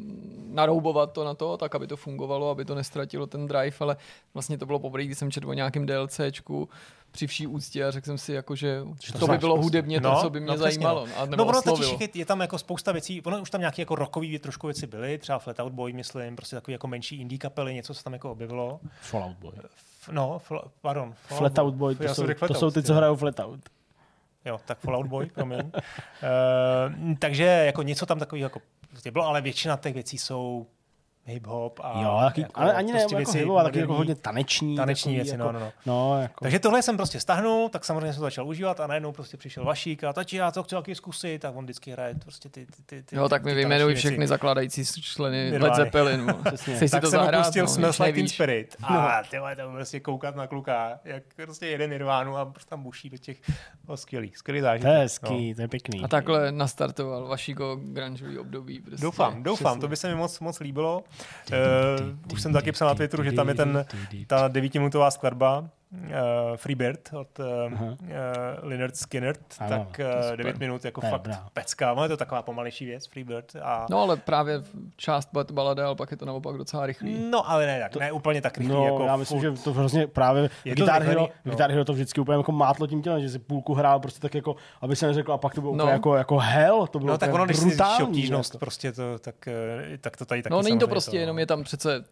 naroubovat 0.53 1.13
to 1.13 1.25
na 1.25 1.35
to, 1.35 1.57
tak 1.57 1.75
aby 1.75 1.87
to 1.87 1.97
fungovalo, 1.97 2.10
aby 2.51 2.65
to 2.65 2.75
nestratilo 2.75 3.27
ten 3.27 3.47
drive, 3.47 3.77
ale 3.81 3.97
vlastně 4.35 4.59
to 4.59 4.67
bylo 4.67 4.79
poprvé, 4.79 5.05
když 5.05 5.19
jsem 5.19 5.31
četl 5.31 5.49
o 5.49 5.53
nějakém 5.53 5.87
DLCčku 5.87 6.69
při 7.11 7.27
vší 7.27 7.47
úctě 7.47 7.85
a 7.85 7.91
řekl 7.91 8.05
jsem 8.07 8.19
si, 8.19 8.33
jako, 8.33 8.57
že 8.57 8.83
to 9.13 9.19
to, 9.19 9.27
by 9.27 9.39
bylo 9.39 9.55
prostě. 9.55 9.65
hudebně 9.65 10.01
to, 10.01 10.09
No, 10.09 10.21
co 10.21 10.31
by 10.31 10.41
mě 10.41 10.51
no, 10.51 10.57
zajímalo. 10.59 11.07
no. 11.07 11.13
A 11.17 11.27
No, 11.27 11.45
ono 11.47 11.63
totiž 11.63 11.95
je, 12.01 12.09
je, 12.15 12.27
tam 12.27 12.41
jako 12.41 12.59
spousta 12.59 12.93
věcí, 12.93 13.23
ono 13.23 13.41
už 13.41 13.51
tam 13.51 13.61
nějaké 13.61 13.83
jako 13.83 13.95
rockový 13.95 14.39
trošku 14.39 14.67
věci 14.67 14.87
byly, 14.87 15.19
třeba 15.19 15.39
Flatout 15.39 15.73
Boy, 15.73 15.93
myslím, 15.93 16.37
prostě 16.37 16.57
takový 16.57 16.73
jako 16.73 16.87
menší 16.89 17.21
indie 17.21 17.39
kapely, 17.39 17.75
něco 17.75 17.95
se 17.95 18.05
tam 18.05 18.13
jako 18.13 18.33
objevilo. 18.33 18.81
Fallout 19.01 19.37
Boy. 19.37 19.53
F, 20.01 20.09
no, 20.09 20.39
fl, 20.39 20.61
pardon. 20.81 21.15
Flatout 21.27 21.75
Boy, 21.75 21.95
to 21.95 22.03
Já 22.03 22.15
jsou, 22.15 22.27
to 22.47 22.55
jsou 22.55 22.71
ty, 22.71 22.83
co 22.83 22.93
jo. 22.93 22.97
hrajou 22.97 23.17
Flatout. 23.17 23.61
Jo, 24.45 24.61
tak 24.65 24.79
Fallout 24.79 25.07
Boy, 25.07 25.27
promiň. 25.27 25.61
uh, 25.61 27.15
takže 27.19 27.45
jako 27.45 27.83
něco 27.83 28.07
tam 28.07 28.19
takového 28.19 28.47
jako 28.47 28.61
bylo, 29.13 29.27
ale 29.27 29.41
většina 29.41 29.77
těch 29.77 29.95
věcí 29.95 30.19
jsou 30.19 30.67
hip-hop 31.35 31.73
a 31.81 32.03
Jo, 32.03 32.19
taky, 32.21 32.41
jako, 32.41 32.53
ale 32.55 32.75
ani 32.75 32.93
ne 32.93 32.99
prostě 32.99 33.15
jako 33.15 33.33
věci 33.33 33.39
hip 33.39 33.51
ale 33.51 33.65
taky 33.65 33.79
jako 33.79 33.95
hodně 33.95 34.15
taneční. 34.15 34.77
Taneční 34.77 35.15
věci, 35.15 35.31
jako, 35.31 35.43
no, 35.45 35.53
no, 35.53 35.61
no. 35.61 35.73
no 35.87 36.23
jako, 36.23 36.45
Takže 36.45 36.59
tohle 36.59 36.83
jsem 36.83 36.97
prostě 36.97 37.21
stahnul, 37.21 37.69
tak 37.69 37.85
samozřejmě 37.85 38.13
jsem 38.13 38.21
to 38.21 38.25
začal 38.25 38.49
užívat 38.49 38.81
a 38.81 38.87
najednou 38.87 39.13
prostě 39.13 39.37
přišel 39.37 39.65
Vašík 39.65 40.05
a 40.05 40.13
tati, 40.13 40.37
já 40.37 40.51
to 40.51 40.63
chci 40.63 40.75
taky 40.75 40.95
zkusit, 40.95 41.39
tak 41.39 41.57
on 41.57 41.65
vždycky 41.65 41.91
hraje 41.91 42.15
prostě 42.15 42.49
ty, 42.49 42.67
ty, 42.67 42.83
ty, 42.87 43.03
ty 43.03 43.17
Jo, 43.17 43.29
tak 43.29 43.45
mi 43.45 43.55
vyjmenuj 43.55 43.95
všechny 43.95 44.19
věci. 44.19 44.29
zakládající 44.29 44.85
členy 45.03 45.59
Led. 45.59 45.75
Zeppelin. 45.75 46.35
Chci 46.57 46.77
si 46.77 46.91
tak 46.91 47.03
to 47.03 47.11
zahrát, 47.11 47.45
pustil 47.45 47.65
no, 47.65 47.69
Smells 47.69 47.99
Like 47.99 48.13
Teen. 48.13 48.29
Spirit. 48.29 48.77
A 48.83 49.23
ty 49.31 49.39
vole, 49.39 49.57
to 49.57 49.71
prostě 49.71 50.01
koukat 50.01 50.37
na 50.37 50.47
kluka, 50.47 51.01
jak 51.05 51.23
prostě 51.45 51.67
jede 51.67 51.87
Nirvánu 51.89 52.37
a 52.37 52.45
prostě 52.45 52.71
tam 52.71 52.83
buší 52.83 53.11
do 53.11 53.17
těch, 53.17 53.37
no, 53.89 53.97
skvělý, 53.97 54.33
skvělý 54.35 54.61
to 54.61 54.65
zážitek. 54.65 54.89
je 54.89 54.95
no. 54.95 55.01
hezký, 55.01 55.55
to 55.55 55.63
je 55.63 55.69
pěkný. 55.69 56.05
A 56.05 56.09
takhle 56.09 56.53
nastartoval 56.53 57.29
vašíko 57.29 57.81
grungeový 57.83 58.39
období. 58.39 58.81
Prostě. 58.81 59.03
Doufám, 59.03 59.43
doufám, 59.43 59.81
to 59.81 59.89
by 59.89 59.97
se 59.97 60.09
mi 60.09 60.15
moc, 60.15 60.41
moc 60.41 60.61
líbilo. 60.61 61.05
Uh, 61.53 62.33
už 62.33 62.43
jsem 62.43 62.53
taky 62.53 62.73
psal 62.73 62.89
na 62.89 62.95
Twitteru, 62.95 63.23
že 63.25 63.33
tam 63.33 63.49
je 63.49 63.55
ten, 63.55 63.87
ta 64.27 64.49
devítiminutová 64.49 65.11
skladba 65.11 65.71
uh, 65.93 66.57
Freebird 66.57 67.09
od 67.15 67.39
uh, 67.39 67.47
uh, 67.73 67.89
Lynyrd 68.63 68.97
Skinner, 68.97 69.37
Ano, 69.59 69.71
tak 69.71 69.97
to 69.97 70.03
uh, 70.03 70.23
super. 70.23 70.37
9 70.37 70.59
minut 70.59 70.85
jako 70.85 71.01
To 71.01 71.07
je 71.07 71.11
fakt 71.11 71.23
dobrá. 71.23 71.49
pecka. 71.53 71.95
No, 71.95 72.03
je 72.03 72.09
to 72.09 72.17
taková 72.17 72.43
pomalejší 72.43 72.85
věc, 72.87 73.07
Freebird. 73.07 73.57
A, 73.63 73.87
No 73.91 74.03
ale 74.03 74.17
právě 74.17 74.63
část 74.97 75.29
bude 75.33 75.45
balada, 75.53 75.87
ale 75.87 75.95
pak 75.97 76.11
je 76.11 76.17
to 76.17 76.25
naopak 76.25 76.57
docela 76.57 76.87
rychlý. 76.87 77.29
no 77.31 77.51
ale 77.51 77.67
ne, 77.67 77.81
tak, 77.81 77.97
ne 77.97 78.13
úplně 78.13 78.43
tak 78.43 78.59
rychlý. 78.59 78.75
No, 78.75 78.85
jako 78.85 79.05
já 79.05 79.17
myslím, 79.17 79.41
furt. 79.41 79.57
že 79.57 79.63
to 79.63 79.73
hrozně 79.73 80.07
právě 80.07 80.43
Je 80.65 80.75
to 80.77 80.83
Guitar, 80.83 81.03
zrychlený, 81.03 81.09
Hero, 81.21 81.35
no. 81.45 81.51
Guitar 81.51 81.71
Hero 81.71 81.85
to 81.85 81.93
vždycky 81.93 82.21
úplně 82.21 82.37
jako 82.39 82.53
mátlo 82.53 82.87
tím 82.87 83.03
tělem, 83.03 83.21
že 83.21 83.29
si 83.29 83.39
půlku 83.39 83.75
hrál 83.75 84.01
prostě 84.01 84.21
tak 84.21 84.35
jako, 84.35 84.57
aby 84.81 84.97
se 84.97 85.07
neřekl, 85.07 85.33
a 85.33 85.39
pak 85.39 85.55
to 85.55 85.61
bylo 85.61 85.73
No. 85.77 85.85
úplně 85.85 85.93
jako, 85.93 86.15
jako 86.17 86.39
hell, 86.39 86.87
to 86.87 86.99
bylo 86.99 87.13
No 87.13 87.19
tak 87.19 87.35
ono, 87.35 87.45
když 87.45 87.57
si 87.57 87.67
brutální. 87.67 87.91
zjistíš 87.97 88.09
obtížnost, 88.09 88.55
jako. 88.55 88.59
prostě 88.59 88.93
to, 88.93 89.19
tak, 89.19 89.35
tak 90.01 90.17
to 90.17 90.25
tady 90.25 90.43
taky 90.43 90.53
No 90.53 90.63
není 90.63 90.79
to 90.79 90.89
prostě, 90.89 91.17
jenom 91.19 91.39
je 91.39 91.47
tam 91.47 91.63
přece 91.65 92.05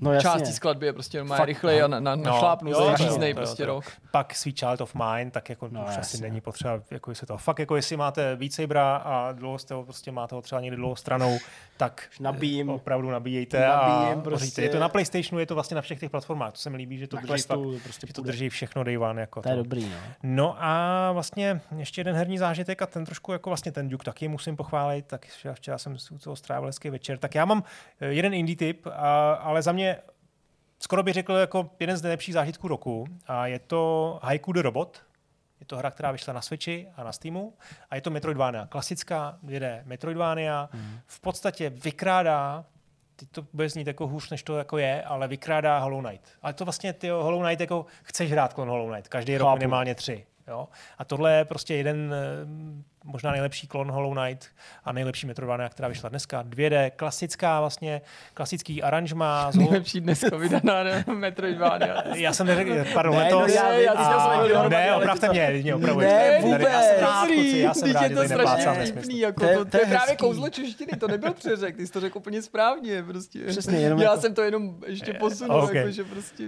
No 0.00 0.12
jasně. 0.12 0.30
částí 0.30 0.52
skladby 0.52 0.86
je 0.86 0.92
prostě 0.92 1.24
má 1.24 1.36
Fakt, 1.36 1.46
rychlej 1.46 1.82
a 1.82 1.86
na, 1.86 2.00
na, 2.00 2.16
na 2.16 2.30
No, 2.32 2.38
šlápnu 2.38 2.70
jo, 2.70 2.76
no, 2.80 2.84
to 2.84 2.90
jo, 2.90 2.96
zaříznej 2.98 3.34
to 3.34 3.40
jo, 3.40 3.44
prostě 3.46 3.62
to 3.62 3.68
jo. 3.70 3.74
rok. 3.74 3.84
Pak 4.10 4.34
Sweet 4.34 4.58
Child 4.58 4.80
of 4.80 4.94
Mine, 4.94 5.30
tak 5.30 5.48
jako 5.50 5.68
No, 5.70 5.80
no, 5.80 5.86
už 5.86 5.88
asi 5.90 5.98
jasně. 5.98 6.20
není 6.28 6.40
potřeba 6.40 6.80
jako 6.90 7.14
se 7.14 7.26
to. 7.26 7.36
Fakt 7.38 7.58
jako 7.58 7.76
jestli 7.76 7.96
máte 7.96 8.36
Beat 8.36 8.52
Sabera 8.52 8.96
a 8.96 9.32
dlouho 9.32 9.58
jste 9.58 9.74
ho 9.74 9.84
prostě 9.84 10.12
máte 10.12 10.34
ho 10.34 10.42
třeba 10.42 10.60
někdy 10.60 10.76
dlouho 10.76 10.96
stranou, 10.96 11.38
tak 11.76 12.08
Nabíjím. 12.20 12.68
opravdu 12.70 13.10
nabíjejte 13.10 13.60
Nabíjím 13.60 14.18
a 14.18 14.22
prostě. 14.22 14.62
Je 14.62 14.68
to 14.68 14.78
na 14.78 14.88
PlayStationu, 14.88 15.38
je 15.40 15.46
to 15.46 15.54
vlastně 15.54 15.74
na 15.74 15.82
všech 15.82 16.00
těch 16.00 16.10
platformách. 16.10 16.52
To 16.52 16.58
se 16.58 16.70
mi 16.70 16.76
líbí, 16.76 16.98
že 16.98 17.06
to 17.06 17.16
Na 17.16 17.22
drží 17.22 17.32
Questu 17.34 17.54
fakt, 17.72 17.78
to 17.78 17.82
prostě 17.84 18.06
že 18.06 18.12
to 18.12 18.22
drží 18.22 18.48
všechno 18.48 18.84
day 18.84 18.98
one. 18.98 19.20
Jako 19.20 19.42
To 19.42 19.48
je 19.48 19.56
dobrý, 19.56 19.84
no. 19.90 19.96
No 20.22 20.56
a 20.58 21.12
vlastně 21.12 21.60
ještě 21.76 22.00
jeden 22.00 22.16
herní 22.16 22.38
zážitek 22.38 22.82
a 22.82 22.86
ten 22.86 23.04
trošku 23.04 23.32
jako 23.32 23.50
vlastně 23.50 23.72
ten 23.72 23.88
Duke 23.88 24.04
taky 24.04 24.28
musím 24.28 24.56
pochválit, 24.56 25.06
tak 25.06 25.26
včera, 25.26 25.54
včera 25.54 25.78
jsem 25.78 25.96
u 26.10 26.18
toho 26.18 26.36
strávil 26.36 26.66
hezký 26.66 26.90
večer. 26.90 27.18
Tak 27.18 27.34
já 27.34 27.44
mám 27.44 27.62
eh, 28.00 28.06
jeden 28.06 28.34
indie 28.34 28.56
tip, 28.56 28.86
a, 28.86 29.32
ale 29.32 29.62
za 29.62 29.72
mě 29.72 29.95
skoro 30.86 31.02
bych 31.02 31.14
řekl 31.14 31.32
jako 31.32 31.70
jeden 31.80 31.96
z 31.96 32.02
nejlepších 32.02 32.34
zážitků 32.34 32.68
roku 32.68 33.06
a 33.26 33.46
je 33.46 33.58
to 33.58 34.18
Haiku 34.22 34.52
the 34.52 34.62
Robot. 34.62 35.02
Je 35.60 35.66
to 35.66 35.76
hra, 35.76 35.90
která 35.90 36.12
vyšla 36.12 36.32
na 36.32 36.42
Switchi 36.42 36.88
a 36.96 37.04
na 37.04 37.12
Steamu 37.12 37.54
a 37.90 37.94
je 37.94 38.00
to 38.00 38.10
Metroidvania. 38.10 38.66
Klasická 38.66 39.38
2D 39.44 39.82
Metroidvania. 39.84 40.68
V 41.06 41.20
podstatě 41.20 41.70
vykrádá 41.70 42.64
ty 43.16 43.26
to 43.26 43.46
bude 43.52 43.68
znít 43.68 43.86
jako 43.86 44.06
hůř, 44.06 44.30
než 44.30 44.42
to 44.42 44.58
jako 44.58 44.78
je, 44.78 45.02
ale 45.02 45.28
vykrádá 45.28 45.78
Hollow 45.78 46.04
Knight. 46.04 46.24
Ale 46.42 46.52
to 46.52 46.64
vlastně 46.64 46.92
ty 46.92 47.08
Hollow 47.08 47.42
Knight 47.44 47.60
jako 47.60 47.86
chceš 48.02 48.32
hrát 48.32 48.54
klon 48.54 48.68
Hollow 48.68 48.92
Knight. 48.92 49.08
Každý 49.08 49.38
rok 49.38 49.48
Chápu. 49.48 49.58
minimálně 49.58 49.94
tři. 49.94 50.26
Jo? 50.48 50.68
A 50.98 51.04
tohle 51.04 51.32
je 51.36 51.44
prostě 51.44 51.74
jeden, 51.74 52.14
eh, 52.14 52.46
možná 53.04 53.30
nejlepší 53.32 53.66
klon 53.66 53.90
Hollow 53.90 54.14
Knight 54.14 54.46
a 54.84 54.92
nejlepší 54.92 55.26
Metroidvania, 55.26 55.68
která 55.68 55.88
vyšla 55.88 56.08
dneska. 56.08 56.42
2D, 56.42 56.90
klasická 56.96 57.60
vlastně, 57.60 58.00
klasický 58.34 58.82
aranžma. 58.82 59.52
z 59.52 59.56
Hollow- 59.56 59.70
Nejlepší 59.70 60.00
dneska 60.00 60.36
vydaná 60.36 60.74
Metroidvania. 61.14 62.02
Já 62.14 62.32
jsem 62.32 62.46
neřekl, 62.46 62.70
pardon, 62.94 63.16
Ne, 63.16 63.22
letos. 63.24 63.40
no 63.40 63.46
já 63.54 63.72
já 63.72 63.92
A- 63.92 64.20
jsem 64.30 64.30
nevěděl, 64.40 64.68
ne, 64.68 64.94
opravte 64.96 65.26
to- 65.26 65.32
mě, 65.32 65.50
mě 65.62 65.74
opravujte. 65.74 66.10
Ne, 66.12 66.30
Tady- 66.30 66.42
vůbec. 66.42 66.62
Já 66.72 66.80
jsem 66.82 67.00
rád, 67.00 67.26
kluci, 67.26 67.58
já 67.58 67.74
jsem 67.74 67.92
rád, 67.92 68.02
je 68.02 68.08
že 68.08 68.14
to 68.14 68.24
strašně 68.24 68.66
nesmysl. 68.66 68.92
vtipný, 68.92 69.18
jako 69.20 69.40
To 69.40 69.46
je- 69.46 69.56
to, 69.56 69.64
to 69.64 69.70
to, 69.70 69.76
je 69.76 69.82
je 69.82 69.86
právě 69.86 70.16
kouzlo 70.16 70.48
češtiny, 70.48 70.92
to 71.00 71.08
nebyl 71.08 71.34
přeřek, 71.34 71.76
ty 71.76 71.86
jsi 71.86 71.92
to 71.92 72.00
řekl 72.00 72.18
úplně 72.18 72.42
správně, 72.42 73.02
prostě. 73.02 73.44
Přesně, 73.46 73.78
jenom 73.78 73.98
Já 74.00 74.10
jako- 74.10 74.20
jsem 74.20 74.34
to 74.34 74.42
jenom 74.42 74.76
ještě 74.86 75.12
posunul, 75.14 75.60
ok. 75.62 75.74
jako, 75.74 75.90
že 75.90 76.04
prostě... 76.04 76.44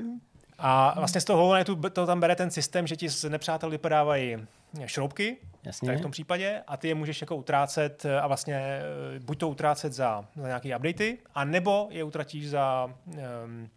A 0.59 0.94
vlastně 0.98 1.20
z 1.20 1.24
toho 1.24 1.39
Hollow 1.39 1.90
to 1.93 2.06
tam 2.06 2.20
bere 2.20 2.36
ten 2.36 2.51
systém, 2.51 2.86
že 2.86 2.97
ti 2.97 3.09
z 3.09 3.24
nepřátel 3.24 3.70
vypadávají 3.70 4.36
šroubky, 4.86 5.36
Jasně. 5.64 5.86
tak 5.86 5.98
v 5.98 6.02
tom 6.02 6.10
případě, 6.10 6.62
a 6.66 6.76
ty 6.76 6.89
je 6.89 6.94
můžeš 6.94 7.20
jako 7.20 7.36
utrácet 7.36 8.05
eh, 8.05 8.20
a 8.20 8.26
vlastně 8.26 8.55
eh, 8.55 9.20
buď 9.20 9.39
to 9.39 9.48
utrácet 9.48 9.93
za, 9.93 10.24
za 10.36 10.47
nějaké 10.47 10.76
updaty, 10.76 11.18
a 11.35 11.44
nebo 11.44 11.89
je 11.90 12.05
utratíš 12.05 12.51
za, 12.51 12.94
um, 13.44 13.68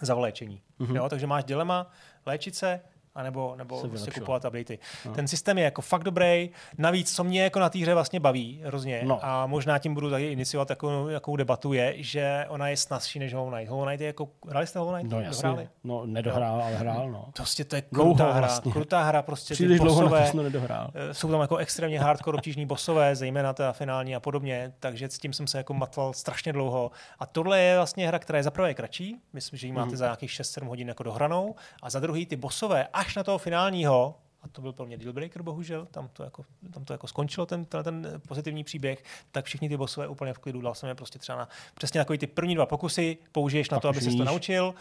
za 0.00 0.14
léčení. 0.14 0.60
Mm-hmm. 0.80 0.96
Jo, 0.96 1.08
takže 1.08 1.26
máš 1.26 1.44
dilema 1.44 1.90
léčit 2.26 2.56
se, 2.56 2.80
anebo, 3.14 3.54
nebo 3.56 3.68
prostě 3.80 3.88
vylepšovat. 3.88 4.14
kupovat 4.24 4.44
updaty. 4.44 4.78
No. 5.06 5.12
Ten 5.14 5.28
systém 5.28 5.58
je 5.58 5.64
jako 5.64 5.82
fakt 5.82 6.02
dobrý. 6.04 6.50
Navíc, 6.78 7.16
co 7.16 7.24
mě 7.24 7.42
jako 7.42 7.60
na 7.60 7.70
té 7.70 7.78
hře 7.78 7.94
vlastně 7.94 8.20
baví 8.20 8.62
hrozně, 8.64 9.00
No. 9.04 9.18
a 9.22 9.46
možná 9.46 9.78
tím 9.78 9.94
budu 9.94 10.10
taky 10.10 10.32
iniciovat 10.32 10.68
takovou, 10.68 11.08
takovou 11.08 11.36
debatu, 11.36 11.72
je, 11.72 11.94
že 11.96 12.46
ona 12.48 12.68
je 12.68 12.76
snazší 12.76 13.18
než 13.18 13.34
Hollow 13.34 13.52
Knight. 13.54 13.70
Hollow 13.70 13.86
Knight 13.86 14.00
je 14.00 14.06
jako, 14.06 14.28
hráli 14.48 14.66
jste 14.66 14.78
Hollow 14.78 14.94
Knight? 14.94 15.12
No 15.12 15.20
jasně, 15.20 15.42
Dohráli? 15.42 15.68
no 15.84 16.06
nedohrál, 16.06 16.62
ale 16.62 16.74
hrál, 16.74 17.10
no. 17.10 17.26
Prostě 17.36 17.64
to 17.64 17.76
je 17.76 17.82
Dlouho 17.92 18.14
krutá 18.14 18.30
hra, 18.32 18.40
vlastně. 18.46 18.72
krutá 18.72 19.02
hra, 19.02 19.22
prostě 19.22 19.54
Příliš 19.54 19.78
ty 19.80 19.84
dlouho 19.84 20.08
to 20.32 20.42
nedohrál. 20.42 20.90
eh, 20.94 21.14
jsou 21.14 21.30
tam 21.30 21.40
jako 21.40 21.56
extrémně 21.56 22.00
hardcore 22.00 22.36
obtížní 22.38 22.66
bosové, 22.66 23.16
zejména 23.16 23.52
ta 23.52 23.72
finální 23.72 24.16
a 24.16 24.20
podobně, 24.20 24.72
takže 24.80 25.08
s 25.08 25.18
tím 25.18 25.32
jsem 25.32 25.46
se 25.46 25.58
jako 25.58 25.74
matval 25.74 26.12
strašně 26.12 26.52
dlouho. 26.52 26.90
A 27.18 27.26
tohle 27.26 27.60
je 27.60 27.76
vlastně 27.76 28.08
hra, 28.08 28.18
která 28.18 28.36
je 28.36 28.42
za 28.42 28.50
prvé 28.50 28.74
kratší, 28.74 29.16
myslím, 29.32 29.58
že 29.58 29.66
ji 29.66 29.72
máte 29.72 29.86
Mhm. 29.88 29.96
za 29.96 30.04
nějakých 30.04 30.30
6-7 30.30 30.68
hodin 30.68 30.88
jako 30.88 31.02
dohranou, 31.02 31.54
a 31.82 31.90
za 31.90 32.00
druhý 32.00 32.26
ty 32.26 32.36
bosové 32.36 32.86
až 32.92 33.03
na 33.16 33.22
toho 33.22 33.38
finálního, 33.38 34.14
a 34.42 34.48
to 34.48 34.62
byl 34.62 34.72
pro 34.72 34.86
mě 34.86 34.96
dealbreaker, 34.96 35.42
bohužel, 35.42 35.86
tam 35.86 36.08
to 36.12 36.22
jako, 36.22 36.44
tam 36.70 36.84
to 36.84 36.92
jako 36.92 37.06
skončilo, 37.06 37.46
ten, 37.46 37.64
ten, 37.64 37.84
ten 37.84 38.20
pozitivní 38.28 38.64
příběh, 38.64 39.04
tak 39.32 39.44
všichni 39.44 39.68
ty 39.68 39.76
bosové 39.76 40.08
úplně 40.08 40.32
v 40.34 40.38
klidu, 40.38 40.60
dal 40.60 40.74
jsem 40.74 40.88
je 40.88 40.94
prostě 40.94 41.18
třeba 41.18 41.38
na 41.38 41.48
přesně 41.74 42.00
takový 42.00 42.18
ty 42.18 42.26
první 42.26 42.54
dva 42.54 42.66
pokusy, 42.66 43.18
použiješ 43.32 43.70
na 43.70 43.80
to, 43.80 43.88
aby 43.88 44.00
se 44.00 44.10
to 44.10 44.24
naučil, 44.24 44.66
uh, 44.66 44.74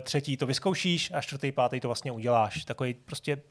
třetí 0.00 0.36
to 0.36 0.46
vyzkoušíš 0.46 1.10
a 1.14 1.20
čtvrtý, 1.20 1.52
pátý 1.52 1.80
to 1.80 1.88
vlastně 1.88 2.12
uděláš. 2.12 2.64
Takový 2.64 2.94
prostě 2.94 3.42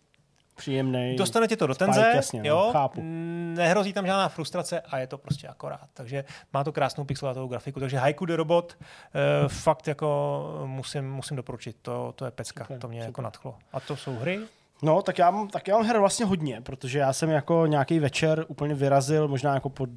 Příjemný. 0.56 1.16
Dostane 1.16 1.48
tě 1.48 1.58
to 1.58 1.68
do 1.68 1.74
Spike, 1.74 1.86
tenze, 1.86 2.12
jasně, 2.16 2.40
no, 2.44 2.50
jo, 2.50 2.70
chápu. 2.72 3.02
mm, 3.02 3.54
nehrozí 3.58 3.94
tam 3.94 4.06
žádná 4.06 4.30
frustrace 4.30 4.82
a 4.82 4.98
je 4.98 5.08
to 5.08 5.18
prostě 5.18 5.48
akorát. 5.48 5.88
Takže 5.94 6.24
má 6.54 6.64
to 6.64 6.72
krásnou 6.72 7.04
pixelátovou 7.04 7.48
grafiku. 7.48 7.80
Takže 7.80 7.98
Haiku 7.98 8.26
the 8.26 8.36
Robot 8.36 8.78
uh, 8.80 9.48
fakt 9.48 9.88
jako 9.88 10.42
musím, 10.66 11.12
musím 11.12 11.38
doporučit. 11.38 11.76
To, 11.82 12.14
to 12.16 12.26
je 12.26 12.32
pecka, 12.32 12.64
Super, 12.64 12.80
to 12.80 12.88
mě 12.88 13.00
super. 13.00 13.10
jako 13.10 13.22
nadchlo. 13.22 13.56
A 13.74 13.80
to 13.80 13.96
jsou 13.96 14.16
hry? 14.16 14.40
No, 14.84 15.02
tak 15.02 15.18
já, 15.20 15.32
mám, 15.32 15.48
tak 15.48 15.68
já 15.68 15.78
mám 15.78 15.86
her 15.86 16.00
vlastně 16.00 16.26
hodně, 16.26 16.62
protože 16.62 17.00
já 17.00 17.14
jsem 17.14 17.30
jako 17.30 17.66
nějaký 17.66 18.00
večer 18.00 18.46
úplně 18.48 18.76
vyrazil, 18.76 19.28
možná 19.28 19.54
jako 19.54 19.70
pod, 19.70 19.90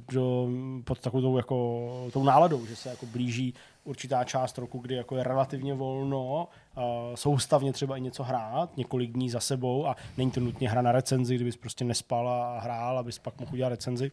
pod 0.83 0.99
takovou 0.99 1.21
tou, 1.21 1.37
jako, 1.37 2.09
tou 2.13 2.23
náladou, 2.23 2.65
že 2.65 2.75
se 2.75 2.89
jako 2.89 3.05
blíží 3.05 3.53
určitá 3.85 4.23
část 4.23 4.57
roku, 4.57 4.79
kdy 4.79 4.95
jako 4.95 5.17
je 5.17 5.23
relativně 5.23 5.73
volno, 5.73 6.47
uh, 6.77 6.83
soustavně 7.15 7.73
třeba 7.73 7.97
i 7.97 8.01
něco 8.01 8.23
hrát, 8.23 8.77
několik 8.77 9.11
dní 9.11 9.29
za 9.29 9.39
sebou 9.39 9.87
a 9.87 9.95
není 10.17 10.31
to 10.31 10.39
nutně 10.39 10.69
hra 10.69 10.81
na 10.81 10.91
recenzi, 10.91 11.35
kdybys 11.35 11.57
prostě 11.57 11.85
nespal 11.85 12.29
a 12.29 12.59
hrál, 12.59 12.99
abys 12.99 13.19
pak 13.19 13.39
mohl 13.39 13.53
udělat 13.53 13.69
recenzi. 13.69 14.11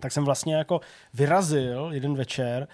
Tak 0.00 0.12
jsem 0.12 0.24
vlastně 0.24 0.54
jako 0.54 0.80
vyrazil 1.14 1.90
jeden 1.92 2.14
večer 2.14 2.68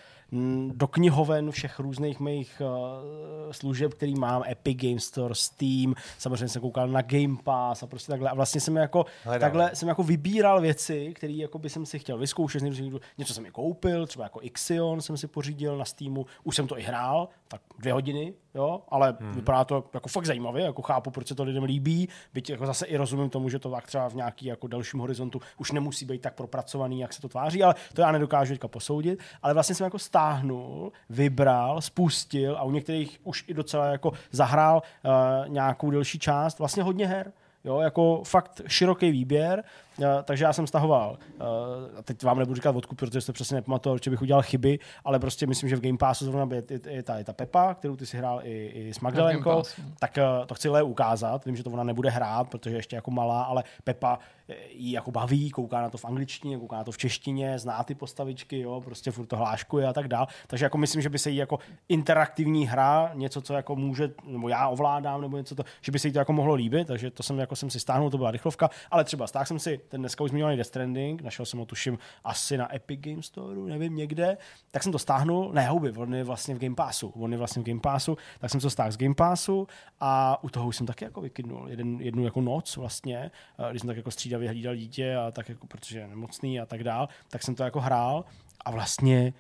do 0.69 0.87
knihoven 0.87 1.51
všech 1.51 1.79
různých 1.79 2.21
mých 2.21 2.63
uh, 2.65 3.53
služeb, 3.53 3.95
který 3.95 4.15
mám, 4.15 4.43
Epic 4.49 4.77
Game 4.83 5.01
Store, 5.01 5.35
Steam, 5.35 5.95
samozřejmě 6.19 6.49
jsem 6.49 6.63
koukal 6.63 6.89
na 6.89 7.03
Game 7.03 7.37
Pass 7.45 7.83
a 7.83 7.87
prostě 7.87 8.13
takhle. 8.13 8.31
A 8.31 8.35
vlastně 8.35 8.61
jsem 8.61 8.77
jako, 8.77 9.07
Hledal. 9.25 9.41
takhle 9.41 9.71
jsem 9.75 9.89
jako 9.89 10.03
vybíral 10.03 10.61
věci, 10.61 11.13
které 11.15 11.33
jako 11.33 11.59
by 11.59 11.71
jsem 11.71 11.87
si 11.87 11.99
chtěl 11.99 12.19
vyzkoušet. 12.19 12.63
Něco 12.63 12.99
něco 13.19 13.35
jsem 13.35 13.47
i 13.47 13.51
koupil, 13.51 14.07
třeba 14.07 14.25
jako 14.25 14.43
Ixion 14.43 15.01
jsem 15.01 15.17
si 15.17 15.27
pořídil 15.27 15.79
na 15.79 15.85
Steamu, 15.85 16.27
už 16.45 16.57
jsem 16.57 16.67
to 16.67 16.79
i 16.79 16.83
hrál, 16.83 17.29
tak 17.49 17.61
dvě 17.79 17.93
hodiny, 17.93 18.35
jo, 18.55 18.83
ale 18.89 19.17
hmm. 19.21 19.33
vypadá 19.33 19.65
to 19.65 19.85
jako 19.95 20.09
fakt 20.09 20.27
zajímavě, 20.27 20.65
jako 20.65 20.83
chápu, 20.83 21.11
proč 21.11 21.29
se 21.29 21.35
to 21.35 21.43
lidem 21.43 21.65
líbí, 21.65 22.09
byť 22.35 22.51
jako 22.51 22.67
zase 22.67 22.87
i 22.87 22.97
rozumím 22.97 23.31
tomu, 23.31 23.49
že 23.49 23.59
to 23.59 23.71
tak 23.71 23.87
třeba 23.87 24.09
v 24.09 24.15
nějaký 24.15 24.47
jako 24.47 24.67
delším 24.67 25.01
horizontu 25.01 25.41
už 25.59 25.73
nemusí 25.73 26.05
být 26.07 26.23
tak 26.23 26.35
propracovaný, 26.35 27.01
jak 27.01 27.13
se 27.13 27.21
to 27.21 27.29
tváří, 27.29 27.63
ale 27.63 27.75
to 27.93 28.01
já 28.01 28.13
nedokážu 28.13 28.55
teďka 28.55 28.69
posoudit, 28.69 29.19
ale 29.43 29.55
vlastně 29.55 29.75
jsem 29.75 29.85
jako 29.85 29.99
stáhnul, 29.99 30.93
vybral, 31.11 31.81
spustil 31.81 32.57
a 32.57 32.63
u 32.63 32.71
některých 32.71 33.21
už 33.25 33.45
i 33.49 33.55
docela 33.55 33.87
jako 33.87 34.13
zahrál 34.31 34.83
uh, 35.05 35.13
nějakou 35.49 35.91
delší 35.91 36.19
část, 36.19 36.59
vlastně 36.59 36.83
hodně 36.83 37.07
her, 37.07 37.33
Jo, 37.65 37.81
jako 37.81 38.23
fakt 38.25 38.63
široký 38.67 39.11
výběr, 39.11 39.65
takže 40.23 40.45
já 40.45 40.53
jsem 40.53 40.67
stahoval, 40.67 41.19
eh, 41.41 42.03
teď 42.03 42.23
vám 42.23 42.39
nebudu 42.39 42.55
říkat 42.55 42.77
odkud, 42.77 42.99
protože 42.99 43.21
jste 43.21 43.33
přesně 43.33 43.55
nepamatoval, 43.55 43.99
že 44.03 44.11
bych 44.11 44.23
udělal 44.23 44.43
chyby, 44.43 44.79
ale 45.05 45.19
prostě 45.19 45.47
myslím, 45.47 45.69
že 45.69 45.77
v 45.77 45.81
Game 45.81 45.99
Passu 45.99 46.25
zrovna 46.25 46.57
je, 46.57 46.63
je, 46.71 46.81
je, 46.87 47.03
ta, 47.03 47.19
je 47.19 47.25
ta 47.25 47.33
Pepa, 47.33 47.75
kterou 47.75 47.97
ty 47.97 48.07
si 48.07 48.17
hrál 48.17 48.41
i, 48.45 48.67
i 48.67 48.95
s 48.95 49.01
Magdalenkou, 49.01 49.57
Passu. 49.57 49.83
tak 49.99 50.19
eh, 50.19 50.25
to 50.47 50.55
chci 50.55 50.69
Le 50.69 50.83
ukázat, 50.83 51.45
vím, 51.45 51.57
že 51.57 51.65
to 51.65 51.71
ona 51.71 51.85
nebude 51.85 52.11
hrát, 52.11 52.49
protože 52.49 52.75
je 52.75 52.79
ještě 52.79 52.97
jako 52.97 53.11
malá, 53.11 53.43
ale 53.43 53.65
Pepa 53.85 54.19
eh, 54.49 54.55
jí 54.71 54.93
jako 54.93 55.11
baví, 55.11 55.51
kouká 55.51 55.81
na 55.81 55.91
to 55.91 55.99
v 55.99 56.05
angličtině, 56.05 56.59
kouká 56.59 56.77
na 56.77 56.85
to 56.85 56.93
v 56.93 56.99
češtině, 56.99 57.59
zná 57.59 57.85
ty 57.85 57.95
postavičky, 57.95 58.61
jo, 58.61 58.81
prostě 58.85 59.11
furt 59.11 59.27
to 59.27 59.37
hláškuje 59.37 59.87
a 59.87 59.93
tak 59.93 60.09
dál. 60.09 60.27
Takže 60.47 60.65
jako 60.65 60.79
myslím, 60.79 61.03
že 61.03 61.09
by 61.09 61.19
se 61.19 61.31
jí 61.31 61.37
jako 61.37 61.59
interaktivní 61.89 62.67
hra, 62.67 63.11
něco, 63.15 63.41
co 63.41 63.55
jako 63.55 63.77
může, 63.77 64.11
nebo 64.25 64.49
já 64.49 64.69
ovládám, 64.69 65.21
nebo 65.21 65.37
něco 65.37 65.55
to, 65.55 65.65
že 65.81 65.93
by 65.93 65.99
se 65.99 66.09
jí 66.09 66.13
to 66.13 66.19
jako 66.19 66.33
mohlo 66.33 66.55
líbit, 66.55 66.87
takže 66.87 67.11
to 67.11 67.23
jsem 67.23 67.39
jako 67.39 67.57
jsem 67.57 67.71
si 67.71 67.81
stáhnul, 67.81 68.11
to 68.11 68.19
byla 68.19 68.31
rychlovka, 68.31 68.71
ale 68.91 69.05
třeba 69.05 69.27
stáhl 69.27 69.47
jsem 69.47 69.59
si 69.59 69.81
ten 69.89 70.01
dneska 70.01 70.25
už 70.25 70.31
zmiňovaný 70.31 70.57
Death 70.57 70.69
Stranding, 70.69 71.23
našel 71.23 71.47
jsem 71.47 71.59
ho 71.59 71.67
tuším 71.67 71.99
asi 72.25 72.57
na 72.57 72.75
Epic 72.75 73.01
Game 73.01 73.23
Store, 73.23 73.61
nevím 73.61 73.97
někde, 73.97 74.37
tak 74.71 74.83
jsem 74.83 74.93
to 74.93 74.99
stáhnul, 74.99 75.53
ne 75.53 75.67
houby, 75.67 75.93
on 75.93 76.15
je 76.15 76.25
vlastně 76.25 76.55
v 76.55 76.59
Game 76.59 76.75
Passu, 76.75 77.13
on 77.17 77.33
je 77.33 77.39
vlastně 77.39 77.63
v 77.63 77.67
Game 77.67 77.81
Passu, 77.81 78.19
tak 78.41 78.51
jsem 78.51 78.61
to 78.61 78.71
stáhl 78.71 78.93
z 78.93 78.97
Game 78.97 79.15
Passu 79.15 79.69
a 80.01 80.45
u 80.45 80.49
toho 80.49 80.69
už 80.69 80.77
jsem 80.77 80.87
taky 80.87 81.05
jako 81.05 81.21
vykydnul 81.21 81.69
jeden, 81.69 82.01
jednu 82.01 82.25
jako 82.25 82.41
noc 82.41 82.77
vlastně, 82.77 83.31
když 83.71 83.81
jsem 83.81 83.89
tak 83.89 83.97
jako 83.97 84.11
střídavě 84.11 84.49
hlídal 84.49 84.77
dítě 84.77 85.17
a 85.17 85.31
tak 85.31 85.49
jako, 85.49 85.67
protože 85.67 85.99
je 85.99 86.09
nemocný 86.09 86.61
a 86.61 86.67
tak 86.67 86.85
dál, 86.85 87.09
tak 87.29 87.43
jsem 87.43 87.55
to 87.55 87.63
jako 87.63 87.81
hrál 87.81 88.25
a 88.65 88.71
vlastně 88.71 89.33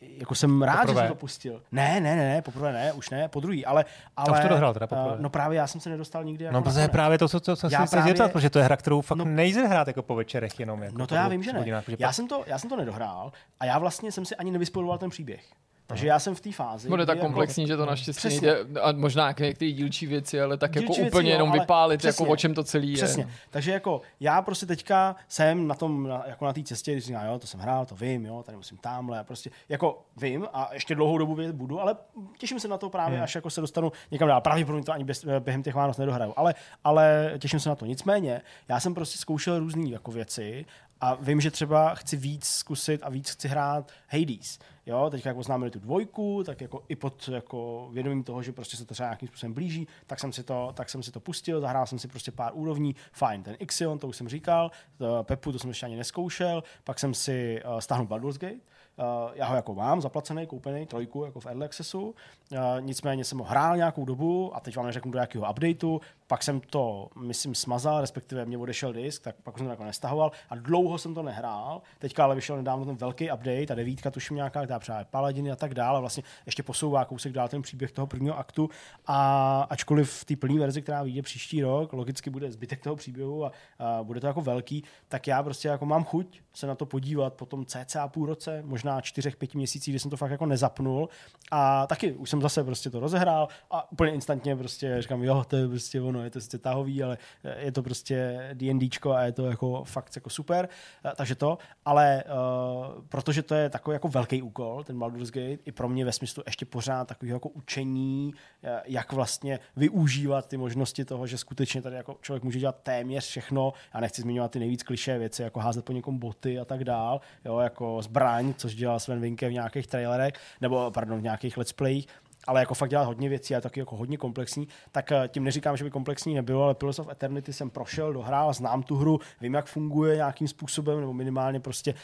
jako 0.00 0.34
jsem 0.34 0.62
rád, 0.62 0.76
Poprvé? 0.80 0.94
že 0.94 0.98
jsem 1.00 1.08
to 1.08 1.14
pustil. 1.20 1.62
Ne, 1.72 2.00
ne, 2.00 2.16
ne, 2.16 2.28
ne, 2.34 2.42
poprvé 2.42 2.72
ne, 2.72 2.92
už 2.92 3.10
ne, 3.10 3.28
po 3.28 3.40
druhý, 3.40 3.66
ale... 3.66 3.84
ale 4.16 4.32
už 4.32 4.40
to 4.42 4.48
dohrál 4.48 4.72
teda 4.74 4.86
poprvé. 4.86 5.14
eh, 5.18 5.22
No 5.22 5.30
právě 5.30 5.56
já 5.58 5.66
jsem 5.66 5.80
se 5.80 5.90
nedostal 5.90 6.24
nikdy 6.24 6.44
jako 6.44 6.54
No, 6.54 6.62
protože 6.62 6.80
je 6.80 6.88
právě 6.88 7.18
to, 7.18 7.28
co, 7.28 7.40
co, 7.40 7.56
jsem 7.56 7.70
se 7.70 7.76
právě- 7.90 8.10
zeptat, 8.10 8.32
protože 8.32 8.50
to 8.50 8.58
je 8.58 8.64
hra, 8.64 8.76
kterou 8.76 9.00
fakt 9.00 9.18
No- 9.18 9.24
no, 9.24 9.30
nejde 9.30 9.66
hrát 9.66 9.86
jako 9.86 10.02
po 10.02 10.14
večerech 10.14 10.60
jenom. 10.60 10.82
Jako 10.82 10.98
No 10.98 11.06
to 11.06 11.14
já 11.14 11.28
vím, 11.28 11.42
že 11.42 11.52
ne. 11.52 11.58
hodinách, 11.58 11.88
Já 11.88 11.96
pak- 12.08 12.14
jsem, 12.14 12.28
to, 12.28 12.44
já 12.46 12.58
jsem 12.58 12.70
to 12.70 12.76
nedohrál 12.76 13.32
a 13.60 13.64
já 13.64 13.78
vlastně 13.78 14.12
jsem 14.12 14.24
si 14.24 14.36
ani 14.36 14.50
nevyspodoval 14.50 14.98
ten 14.98 15.10
příběh. 15.10 15.44
Takže 15.86 16.06
já 16.06 16.18
jsem 16.18 16.34
v 16.34 16.40
té 16.40 16.52
fázi. 16.52 16.88
Bude 16.88 17.06
tak 17.06 17.16
jako- 17.16 17.26
komplexní, 17.26 17.66
že 17.66 17.76
to 17.76 17.86
naštěstí 17.86 18.18
Přesně. 18.18 18.52
nejde, 18.52 18.80
a 18.80 18.92
možná 18.92 19.26
jako 19.28 19.42
některé 19.42 19.70
dílčí 19.70 20.06
věci, 20.06 20.40
ale 20.40 20.56
tak 20.56 20.70
Dílčí 20.72 20.84
jako 20.84 20.94
věci, 20.94 21.10
úplně 21.10 21.30
jo, 21.30 21.34
jenom 21.34 21.52
vypálit, 21.52 21.98
přesně. 21.98 22.24
jako 22.24 22.32
o 22.32 22.36
čem 22.36 22.54
to 22.54 22.64
celý 22.64 22.90
je. 22.90 22.96
Přesně. 22.96 23.28
Takže 23.50 23.72
jako 23.72 24.00
já 24.20 24.42
prostě 24.42 24.66
teďka 24.66 25.16
jsem 25.28 25.66
na 25.66 25.74
tom, 25.74 26.08
na, 26.08 26.24
jako 26.26 26.44
na 26.44 26.52
té 26.52 26.62
cestě, 26.62 26.92
když 26.92 27.04
říkám, 27.04 27.26
jo, 27.26 27.38
to 27.38 27.46
jsem 27.46 27.60
hrál, 27.60 27.86
to 27.86 27.94
vím, 27.94 28.26
jo, 28.26 28.42
tady 28.42 28.56
musím 28.56 28.78
tamhle, 28.78 29.18
a 29.18 29.24
prostě 29.24 29.50
jako 29.68 30.02
vím 30.16 30.46
a 30.52 30.70
ještě 30.72 30.94
dlouhou 30.94 31.18
dobu 31.18 31.34
vědět 31.34 31.56
budu, 31.56 31.80
ale 31.80 31.96
těším 32.38 32.60
se 32.60 32.68
na 32.68 32.78
to 32.78 32.90
právě, 32.90 33.22
až 33.22 33.34
jako 33.34 33.50
se 33.50 33.60
dostanu 33.60 33.92
někam 34.10 34.28
dál. 34.28 34.40
Pravděpodobně 34.40 34.84
to 34.84 34.92
ani 34.92 35.04
bez, 35.04 35.24
během 35.38 35.62
těch 35.62 35.74
Vánoc 35.74 35.96
nedohraju, 35.96 36.32
ale, 36.36 36.54
ale 36.84 37.32
těším 37.38 37.60
se 37.60 37.68
na 37.68 37.74
to. 37.74 37.86
Nicméně, 37.86 38.40
já 38.68 38.80
jsem 38.80 38.94
prostě 38.94 39.18
zkoušel 39.18 39.58
různé 39.58 39.88
jako 39.90 40.10
věci 40.12 40.64
a 41.00 41.14
vím, 41.14 41.40
že 41.40 41.50
třeba 41.50 41.94
chci 41.94 42.16
víc 42.16 42.44
zkusit 42.44 43.02
a 43.02 43.10
víc 43.10 43.30
chci 43.30 43.48
hrát 43.48 43.92
Hades. 44.08 44.58
Jo, 44.86 45.10
teďka 45.10 45.30
jako 45.30 45.40
oznámili 45.40 45.70
tu 45.70 45.78
dvojku, 45.78 46.42
tak 46.44 46.60
jako 46.60 46.84
i 46.88 46.96
pod 46.96 47.28
jako 47.28 47.88
vědomím 47.92 48.24
toho, 48.24 48.42
že 48.42 48.52
prostě 48.52 48.76
se 48.76 48.84
to 48.84 48.94
třeba 48.94 49.06
nějakým 49.06 49.28
způsobem 49.28 49.54
blíží, 49.54 49.88
tak 50.06 50.20
jsem 50.20 50.32
si 50.32 50.42
to, 50.42 50.72
tak 50.74 50.90
jsem 50.90 51.02
si 51.02 51.12
to 51.12 51.20
pustil, 51.20 51.60
zahrál 51.60 51.86
jsem 51.86 51.98
si 51.98 52.08
prostě 52.08 52.32
pár 52.32 52.52
úrovní, 52.54 52.96
fajn, 53.12 53.42
ten 53.42 53.56
Ixion, 53.58 53.98
to 53.98 54.08
už 54.08 54.16
jsem 54.16 54.28
říkal, 54.28 54.70
to 54.98 55.22
Pepu, 55.22 55.52
to 55.52 55.58
jsem 55.58 55.70
ještě 55.70 55.86
ani 55.86 55.96
neskoušel, 55.96 56.62
pak 56.84 56.98
jsem 56.98 57.14
si 57.14 57.62
uh, 57.64 57.78
stáhnul 57.78 58.06
Baldur's 58.06 58.38
Gate, 58.38 58.60
Uh, 58.98 59.30
já 59.34 59.46
ho 59.46 59.56
jako 59.56 59.74
mám 59.74 60.00
zaplacený, 60.00 60.46
koupený, 60.46 60.86
trojku 60.86 61.24
jako 61.24 61.40
v 61.40 61.46
Early 61.46 61.64
Accessu, 61.64 62.02
uh, 62.08 62.58
nicméně 62.80 63.24
jsem 63.24 63.38
ho 63.38 63.44
hrál 63.44 63.76
nějakou 63.76 64.04
dobu 64.04 64.56
a 64.56 64.60
teď 64.60 64.76
vám 64.76 64.86
neřeknu 64.86 65.12
do 65.12 65.18
jakého 65.18 65.50
updateu, 65.50 66.00
pak 66.34 66.42
jsem 66.42 66.60
to, 66.60 67.08
myslím, 67.20 67.54
smazal, 67.54 68.00
respektive 68.00 68.44
mě 68.44 68.58
odešel 68.58 68.92
disk, 68.92 69.22
tak 69.22 69.36
pak 69.42 69.58
jsem 69.58 69.66
to 69.66 69.70
jako 69.70 69.84
nestahoval 69.84 70.32
a 70.50 70.54
dlouho 70.54 70.98
jsem 70.98 71.14
to 71.14 71.22
nehrál. 71.22 71.82
Teďka 71.98 72.24
ale 72.24 72.34
vyšel 72.34 72.56
nedávno 72.56 72.84
ten 72.84 72.96
velký 72.96 73.32
update, 73.32 73.72
a 73.72 73.74
devítka 73.74 74.10
tuším 74.10 74.36
nějaká, 74.36 74.64
která 74.64 74.80
právě 74.80 75.06
Paladiny 75.10 75.50
a 75.50 75.56
tak 75.56 75.74
dále, 75.74 76.00
vlastně 76.00 76.22
ještě 76.46 76.62
posouvá 76.62 77.04
kousek 77.04 77.32
dál 77.32 77.48
ten 77.48 77.62
příběh 77.62 77.92
toho 77.92 78.06
prvního 78.06 78.38
aktu 78.38 78.68
a 79.06 79.66
ačkoliv 79.70 80.10
v 80.10 80.24
té 80.24 80.36
plné 80.36 80.60
verzi, 80.60 80.82
která 80.82 81.02
vyjde 81.02 81.22
příští 81.22 81.62
rok, 81.62 81.92
logicky 81.92 82.30
bude 82.30 82.52
zbytek 82.52 82.82
toho 82.82 82.96
příběhu 82.96 83.44
a, 83.44 83.52
a 83.78 84.02
bude 84.02 84.20
to 84.20 84.26
jako 84.26 84.40
velký, 84.40 84.84
tak 85.08 85.26
já 85.26 85.42
prostě 85.42 85.68
jako 85.68 85.86
mám 85.86 86.04
chuť 86.04 86.40
se 86.54 86.66
na 86.66 86.74
to 86.74 86.86
podívat 86.86 87.34
po 87.34 87.46
tom 87.46 87.66
cca 87.66 88.08
půl 88.08 88.26
roce, 88.26 88.62
možná 88.62 89.00
čtyřech, 89.00 89.36
pěti 89.36 89.58
měsících, 89.58 89.92
kdy 89.92 89.98
jsem 89.98 90.10
to 90.10 90.16
fakt 90.16 90.30
jako 90.30 90.46
nezapnul 90.46 91.08
a 91.50 91.86
taky 91.86 92.12
už 92.12 92.30
jsem 92.30 92.42
zase 92.42 92.64
prostě 92.64 92.90
to 92.90 93.00
rozehrál 93.00 93.48
a 93.70 93.92
úplně 93.92 94.12
instantně 94.12 94.56
prostě 94.56 95.02
říkám, 95.02 95.22
jo, 95.22 95.44
to 95.48 95.56
je 95.56 95.68
prostě 95.68 96.00
ono, 96.00 96.23
je 96.24 96.30
to 96.30 96.40
sice 96.40 96.58
tahový, 96.58 97.02
ale 97.02 97.18
je 97.58 97.72
to 97.72 97.82
prostě 97.82 98.48
D&Dčko 98.54 99.12
a 99.12 99.22
je 99.22 99.32
to 99.32 99.46
jako 99.46 99.84
fakt 99.84 100.16
jako 100.16 100.30
super, 100.30 100.68
Eh, 101.04 101.12
takže 101.16 101.34
to, 101.34 101.58
ale 101.84 102.24
uh, 102.26 103.04
protože 103.08 103.42
to 103.42 103.54
je 103.54 103.70
takový 103.70 103.94
jako 103.94 104.08
velký 104.08 104.42
úkol, 104.42 104.84
ten 104.84 104.98
Baldur's 104.98 105.30
Gate, 105.30 105.58
i 105.64 105.72
pro 105.72 105.88
mě 105.88 106.04
ve 106.04 106.12
smyslu 106.12 106.42
ještě 106.46 106.66
pořád 106.66 107.08
takový 107.08 107.30
jako 107.30 107.48
učení, 107.48 108.34
eh, 108.62 108.82
jak 108.86 109.12
vlastně 109.12 109.58
využívat 109.76 110.48
ty 110.48 110.56
možnosti 110.56 111.04
toho, 111.04 111.26
že 111.26 111.38
skutečně 111.38 111.82
tady 111.82 111.96
jako 111.96 112.16
člověk 112.20 112.42
může 112.42 112.58
dělat 112.58 112.76
téměř 112.82 113.26
všechno, 113.26 113.72
já 113.94 114.00
nechci 114.00 114.22
zmiňovat 114.22 114.50
ty 114.50 114.58
nejvíc 114.58 114.82
kliše 114.82 115.18
věci, 115.18 115.42
jako 115.42 115.60
házet 115.60 115.84
po 115.84 115.92
někom 115.92 116.18
boty 116.18 116.58
a 116.58 116.64
tak 116.64 116.84
dál, 116.84 117.20
jo, 117.44 117.58
jako 117.58 118.02
zbraň, 118.02 118.54
což 118.54 118.74
dělal 118.74 119.00
Sven 119.00 119.20
Vinke 119.20 119.48
v 119.48 119.52
nějakých 119.52 119.86
trailerech, 119.86 120.34
nebo 120.60 120.90
pardon, 120.90 121.18
v 121.18 121.22
nějakých 121.22 121.56
let's 121.56 121.72
playích, 121.72 122.06
ale 122.46 122.60
jako 122.60 122.74
fakt 122.74 122.90
dělat 122.90 123.04
hodně 123.04 123.28
věcí 123.28 123.54
a 123.54 123.60
taky 123.60 123.80
jako 123.80 123.96
hodně 123.96 124.16
komplexní, 124.16 124.68
tak 124.92 125.12
eh, 125.12 125.28
tím 125.28 125.44
neříkám, 125.44 125.76
že 125.76 125.84
by 125.84 125.90
komplexní 125.90 126.34
nebylo, 126.34 126.64
ale 126.64 126.74
Pillars 126.74 126.98
of 126.98 127.08
Eternity 127.08 127.52
jsem 127.52 127.70
prošel, 127.70 128.12
dohrál, 128.12 128.52
znám 128.52 128.82
tu 128.82 128.96
hru, 128.96 129.20
vím, 129.40 129.54
jak 129.54 129.66
funguje 129.66 130.16
nějakým 130.16 130.48
způsobem, 130.48 131.00
nebo 131.00 131.12
minimálně 131.12 131.60
prostě 131.60 131.92
uh, 131.92 131.98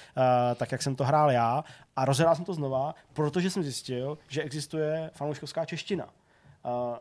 tak, 0.57 0.73
jak 0.73 0.83
jsem 0.83 0.97
to 0.97 1.05
hrál 1.05 1.31
já. 1.31 1.65
A 1.97 2.05
rozhrál 2.05 2.37
jsem 2.37 2.45
to 2.45 2.55
znova, 2.55 2.95
protože 3.13 3.51
jsem 3.51 3.63
zjistil, 3.63 4.19
že 4.29 4.43
existuje 4.43 5.11
fanouškovská 5.15 5.65
čeština 5.65 6.07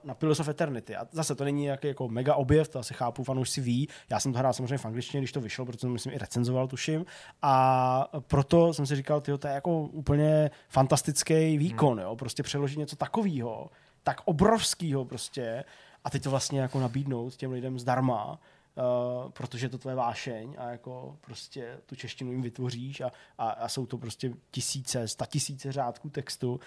na 0.03 0.13
Pillars 0.13 0.39
of 0.39 0.47
Eternity. 0.47 0.95
A 0.95 1.07
zase 1.11 1.35
to 1.35 1.43
není 1.43 1.63
nějaký 1.63 1.87
jako 1.87 2.07
mega 2.07 2.35
objev, 2.35 2.69
to 2.69 2.79
asi 2.79 2.93
chápu, 2.93 3.23
fanoušci 3.23 3.61
ví. 3.61 3.89
Já 4.09 4.19
jsem 4.19 4.33
to 4.33 4.39
hrál 4.39 4.53
samozřejmě 4.53 4.77
v 4.77 4.85
angličtině, 4.85 5.21
když 5.21 5.31
to 5.31 5.41
vyšlo, 5.41 5.65
protože 5.65 5.79
jsem 5.79 5.91
myslím 5.91 6.13
i 6.13 6.17
recenzoval, 6.17 6.67
tuším. 6.67 7.05
A 7.41 8.07
proto 8.19 8.73
jsem 8.73 8.85
si 8.85 8.95
říkal, 8.95 9.21
tyjo, 9.21 9.37
to 9.37 9.47
je 9.47 9.53
jako 9.53 9.81
úplně 9.81 10.51
fantastický 10.69 11.57
výkon, 11.57 11.97
hmm. 11.97 12.07
jo? 12.07 12.15
prostě 12.15 12.43
přeložit 12.43 12.79
něco 12.79 12.95
takového, 12.95 13.69
tak 14.03 14.21
obrovského 14.25 15.05
prostě 15.05 15.63
a 16.03 16.09
teď 16.09 16.23
to 16.23 16.29
vlastně 16.29 16.59
jako 16.59 16.79
nabídnout 16.79 17.35
těm 17.35 17.51
lidem 17.51 17.79
zdarma, 17.79 18.39
Uh, 18.77 19.31
protože 19.31 19.65
je 19.65 19.69
to 19.69 19.77
tvoje 19.77 19.95
vášeň 19.95 20.55
a 20.57 20.69
jako 20.69 21.17
prostě 21.21 21.77
tu 21.85 21.95
češtinu 21.95 22.31
jim 22.31 22.41
vytvoříš 22.41 23.01
a, 23.01 23.11
a, 23.37 23.49
a 23.49 23.67
jsou 23.67 23.85
to 23.85 23.97
prostě 23.97 24.33
tisíce, 24.51 25.07
sta 25.07 25.25
tisíce 25.25 25.71
řádků 25.71 26.09
textu, 26.09 26.59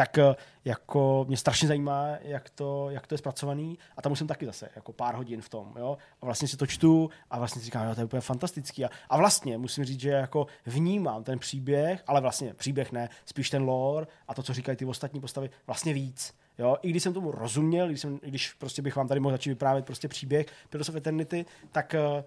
tak 0.00 0.18
eh, 0.18 0.34
jako 0.64 1.24
mě 1.28 1.36
strašně 1.36 1.68
zajímá, 1.68 2.06
jak 2.22 2.50
to, 2.50 2.90
jak 2.90 3.06
to 3.06 3.14
je 3.14 3.18
zpracovaný 3.18 3.78
a 3.96 4.02
tam 4.02 4.12
už 4.12 4.18
jsem 4.18 4.26
taky 4.26 4.46
zase 4.46 4.68
jako 4.76 4.92
pár 4.92 5.14
hodin 5.14 5.40
v 5.40 5.48
tom, 5.48 5.74
jo. 5.78 5.98
A 6.22 6.26
vlastně 6.26 6.48
si 6.48 6.56
to 6.56 6.66
čtu 6.66 7.10
a 7.30 7.38
vlastně 7.38 7.60
si 7.60 7.64
říkám, 7.64 7.88
jo, 7.88 7.94
to 7.94 8.00
je 8.00 8.04
úplně 8.04 8.20
fantastický. 8.20 8.84
A, 8.84 8.90
a 9.08 9.16
vlastně 9.16 9.58
musím 9.58 9.84
říct, 9.84 10.00
že 10.00 10.10
jako 10.10 10.46
vnímám 10.66 11.24
ten 11.24 11.38
příběh, 11.38 12.02
ale 12.06 12.20
vlastně 12.20 12.54
příběh 12.54 12.92
ne, 12.92 13.08
spíš 13.26 13.50
ten 13.50 13.62
lore 13.62 14.06
a 14.28 14.34
to, 14.34 14.42
co 14.42 14.54
říkají 14.54 14.76
ty 14.76 14.84
ostatní 14.84 15.20
postavy, 15.20 15.50
vlastně 15.66 15.94
víc. 15.94 16.34
Jo, 16.58 16.76
i 16.82 16.90
když 16.90 17.02
jsem 17.02 17.12
tomu 17.12 17.30
rozuměl, 17.30 17.88
když, 17.88 18.00
jsem, 18.00 18.18
když 18.22 18.52
prostě 18.52 18.82
bych 18.82 18.96
vám 18.96 19.08
tady 19.08 19.20
mohl 19.20 19.34
začít 19.34 19.50
vyprávět 19.50 19.84
prostě 19.84 20.08
příběh 20.08 20.46
Pillars 20.70 20.88
of 20.88 20.96
Eternity, 20.96 21.46
tak 21.72 21.94
eh, 21.94 22.24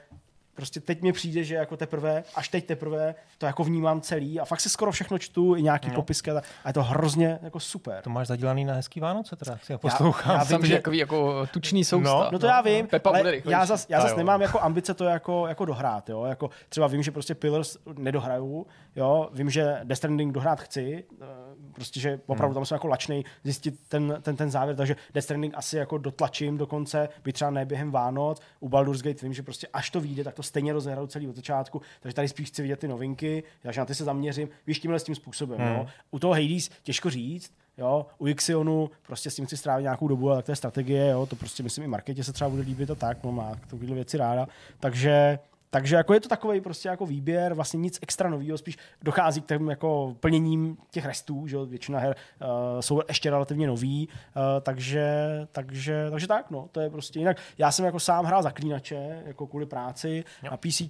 prostě 0.56 0.80
teď 0.80 1.02
mi 1.02 1.12
přijde, 1.14 1.44
že 1.44 1.56
jako 1.56 1.78
teprve, 1.78 2.24
až 2.36 2.48
teď 2.50 2.66
teprve 2.66 3.16
to 3.38 3.46
jako 3.46 3.64
vnímám 3.64 4.02
celý 4.02 4.40
a 4.40 4.46
fakt 4.46 4.60
si 4.62 4.70
skoro 4.70 4.92
všechno 4.92 5.18
čtu, 5.20 5.56
i 5.56 5.62
nějaký 5.64 5.88
no. 5.90 5.94
popisky 5.96 6.32
a, 6.32 6.34
tak. 6.34 6.44
a 6.64 6.70
je 6.70 6.74
to 6.74 6.84
hrozně 6.84 7.40
jako 7.42 7.60
super. 7.60 8.02
To 8.04 8.10
máš 8.10 8.28
zadělaný 8.28 8.66
na 8.66 8.74
hezký 8.74 9.00
Vánoce 9.00 9.36
teda, 9.36 9.58
si 9.64 9.74
ho 9.74 9.80
poslouchám. 9.80 10.32
já 10.34 10.38
Já 10.38 10.44
vím, 10.44 10.50
jsem 10.50 10.66
že- 10.66 10.76
takový 10.76 10.98
jako 10.98 11.46
tučný 11.48 11.84
sousta. 11.86 12.10
No, 12.10 12.28
No 12.32 12.40
to 12.40 12.46
já 12.46 12.62
vím, 12.62 12.88
Pepa 12.88 13.10
bude 13.10 13.22
ale 13.22 13.32
rychlejší. 13.32 13.52
já 13.54 13.66
zas, 13.66 13.86
já 13.90 14.02
zas 14.02 14.16
nemám 14.16 14.42
jako 14.42 14.60
ambice 14.62 14.94
to 14.94 15.04
jako, 15.06 15.48
jako 15.48 15.66
dohrát, 15.66 16.10
jo? 16.10 16.24
Jako 16.26 16.50
třeba 16.70 16.88
vím, 16.88 17.04
že 17.04 17.12
prostě 17.12 17.36
Pillars 17.36 17.78
nedohraju, 17.98 18.66
jo? 18.96 19.30
vím, 19.34 19.50
že 19.50 19.80
Death 19.84 19.98
Stranding 19.98 20.34
dohrát 20.34 20.62
chci, 20.62 21.04
eh, 21.22 21.26
prostě, 21.74 22.00
že 22.00 22.20
opravdu 22.26 22.54
Hmm. 22.54 22.54
tam 22.54 22.66
jsem 22.66 22.76
jako 22.76 22.88
lačnej 22.88 23.24
zjistit 23.44 23.80
ten, 23.88 24.18
ten, 24.22 24.36
ten 24.36 24.52
závěr, 24.52 24.76
takže 24.76 24.96
Death 25.14 25.24
Stranding 25.24 25.54
asi 25.58 25.78
jako 25.78 25.98
dotlačím 25.98 26.58
do 26.58 26.68
konce, 26.68 27.10
by 27.24 27.34
třeba 27.34 27.52
ne 27.52 27.66
během 27.66 27.92
Vánoc, 27.92 28.42
u 28.60 28.70
Baldur's 28.70 29.02
Gate 29.02 29.20
vím, 29.26 29.34
že 29.34 29.44
prostě 29.44 29.68
až 29.74 29.90
to 29.90 30.02
vyjde, 30.02 30.24
tak 30.24 30.36
to 30.36 30.44
stejně 30.44 30.74
rozehraju 30.74 31.08
celý 31.08 31.28
od 31.28 31.36
začátku, 31.36 31.82
takže 32.02 32.16
tady 32.16 32.28
spíš 32.28 32.48
chci 32.48 32.62
vidět 32.62 32.80
ty 32.80 32.88
novinky, 32.88 33.44
takže 33.62 33.82
na 33.82 33.86
ty 33.86 33.96
se 33.96 34.04
zaměřím, 34.04 34.50
víš, 34.68 34.80
tímhle 34.80 35.00
s 35.00 35.04
tím 35.04 35.16
způsobem, 35.16 35.60
Hmm. 35.60 35.76
jo? 35.76 35.86
U 36.12 36.20
toho 36.20 36.34
Hades 36.34 36.70
těžko 36.84 37.10
říct, 37.10 37.52
Jo, 37.78 38.06
u 38.18 38.28
Ixionu 38.28 38.90
prostě 39.08 39.30
s 39.30 39.36
tím 39.36 39.46
chci 39.46 39.58
strávit 39.58 39.84
nějakou 39.84 40.08
dobu, 40.08 40.30
ale 40.30 40.38
tak 40.38 40.46
to 40.46 40.52
je 40.52 40.56
strategie, 40.56 41.10
jo, 41.10 41.26
to 41.26 41.36
prostě 41.36 41.64
myslím 41.64 41.84
i 41.84 41.88
marketě 41.88 42.24
se 42.24 42.34
třeba 42.34 42.50
bude 42.50 42.62
líbit 42.62 42.92
a 42.92 42.96
tak, 42.96 43.24
no 43.24 43.32
má 43.32 43.56
takovéhle 43.56 43.96
věci 43.96 44.18
ráda. 44.18 44.48
Takže 44.80 45.40
takže 45.74 45.96
jako 45.96 46.14
je 46.14 46.20
to 46.20 46.30
takový 46.30 46.62
prostě 46.62 46.90
jako 46.90 47.06
výběr, 47.06 47.54
vlastně 47.54 47.78
nic 47.78 48.00
extra 48.02 48.30
nového, 48.30 48.58
spíš 48.58 48.78
dochází 49.02 49.42
k 49.42 49.46
těm 49.46 49.70
jako 49.70 50.16
plněním 50.20 50.78
těch 50.92 51.06
restů, 51.06 51.48
že 51.48 51.56
jo, 51.56 51.66
většina 51.66 52.00
her 52.00 52.16
uh, 52.42 52.48
jsou 52.80 53.02
ještě 53.08 53.30
relativně 53.30 53.68
nový, 53.68 54.08
uh, 54.08 54.44
takže, 54.62 55.08
takže, 55.52 56.08
takže 56.12 56.28
tak, 56.28 56.52
no, 56.52 56.70
to 56.72 56.80
je 56.80 56.90
prostě 56.90 57.20
jinak. 57.20 57.38
Já 57.58 57.72
jsem 57.72 57.86
jako 57.86 58.00
sám 58.00 58.26
hrál 58.26 58.44
zaklínače, 58.44 59.24
jako 59.26 59.48
kvůli 59.48 59.66
práci, 59.66 60.24
jo. 60.44 60.52
na 60.52 60.58
PC, 60.58 60.82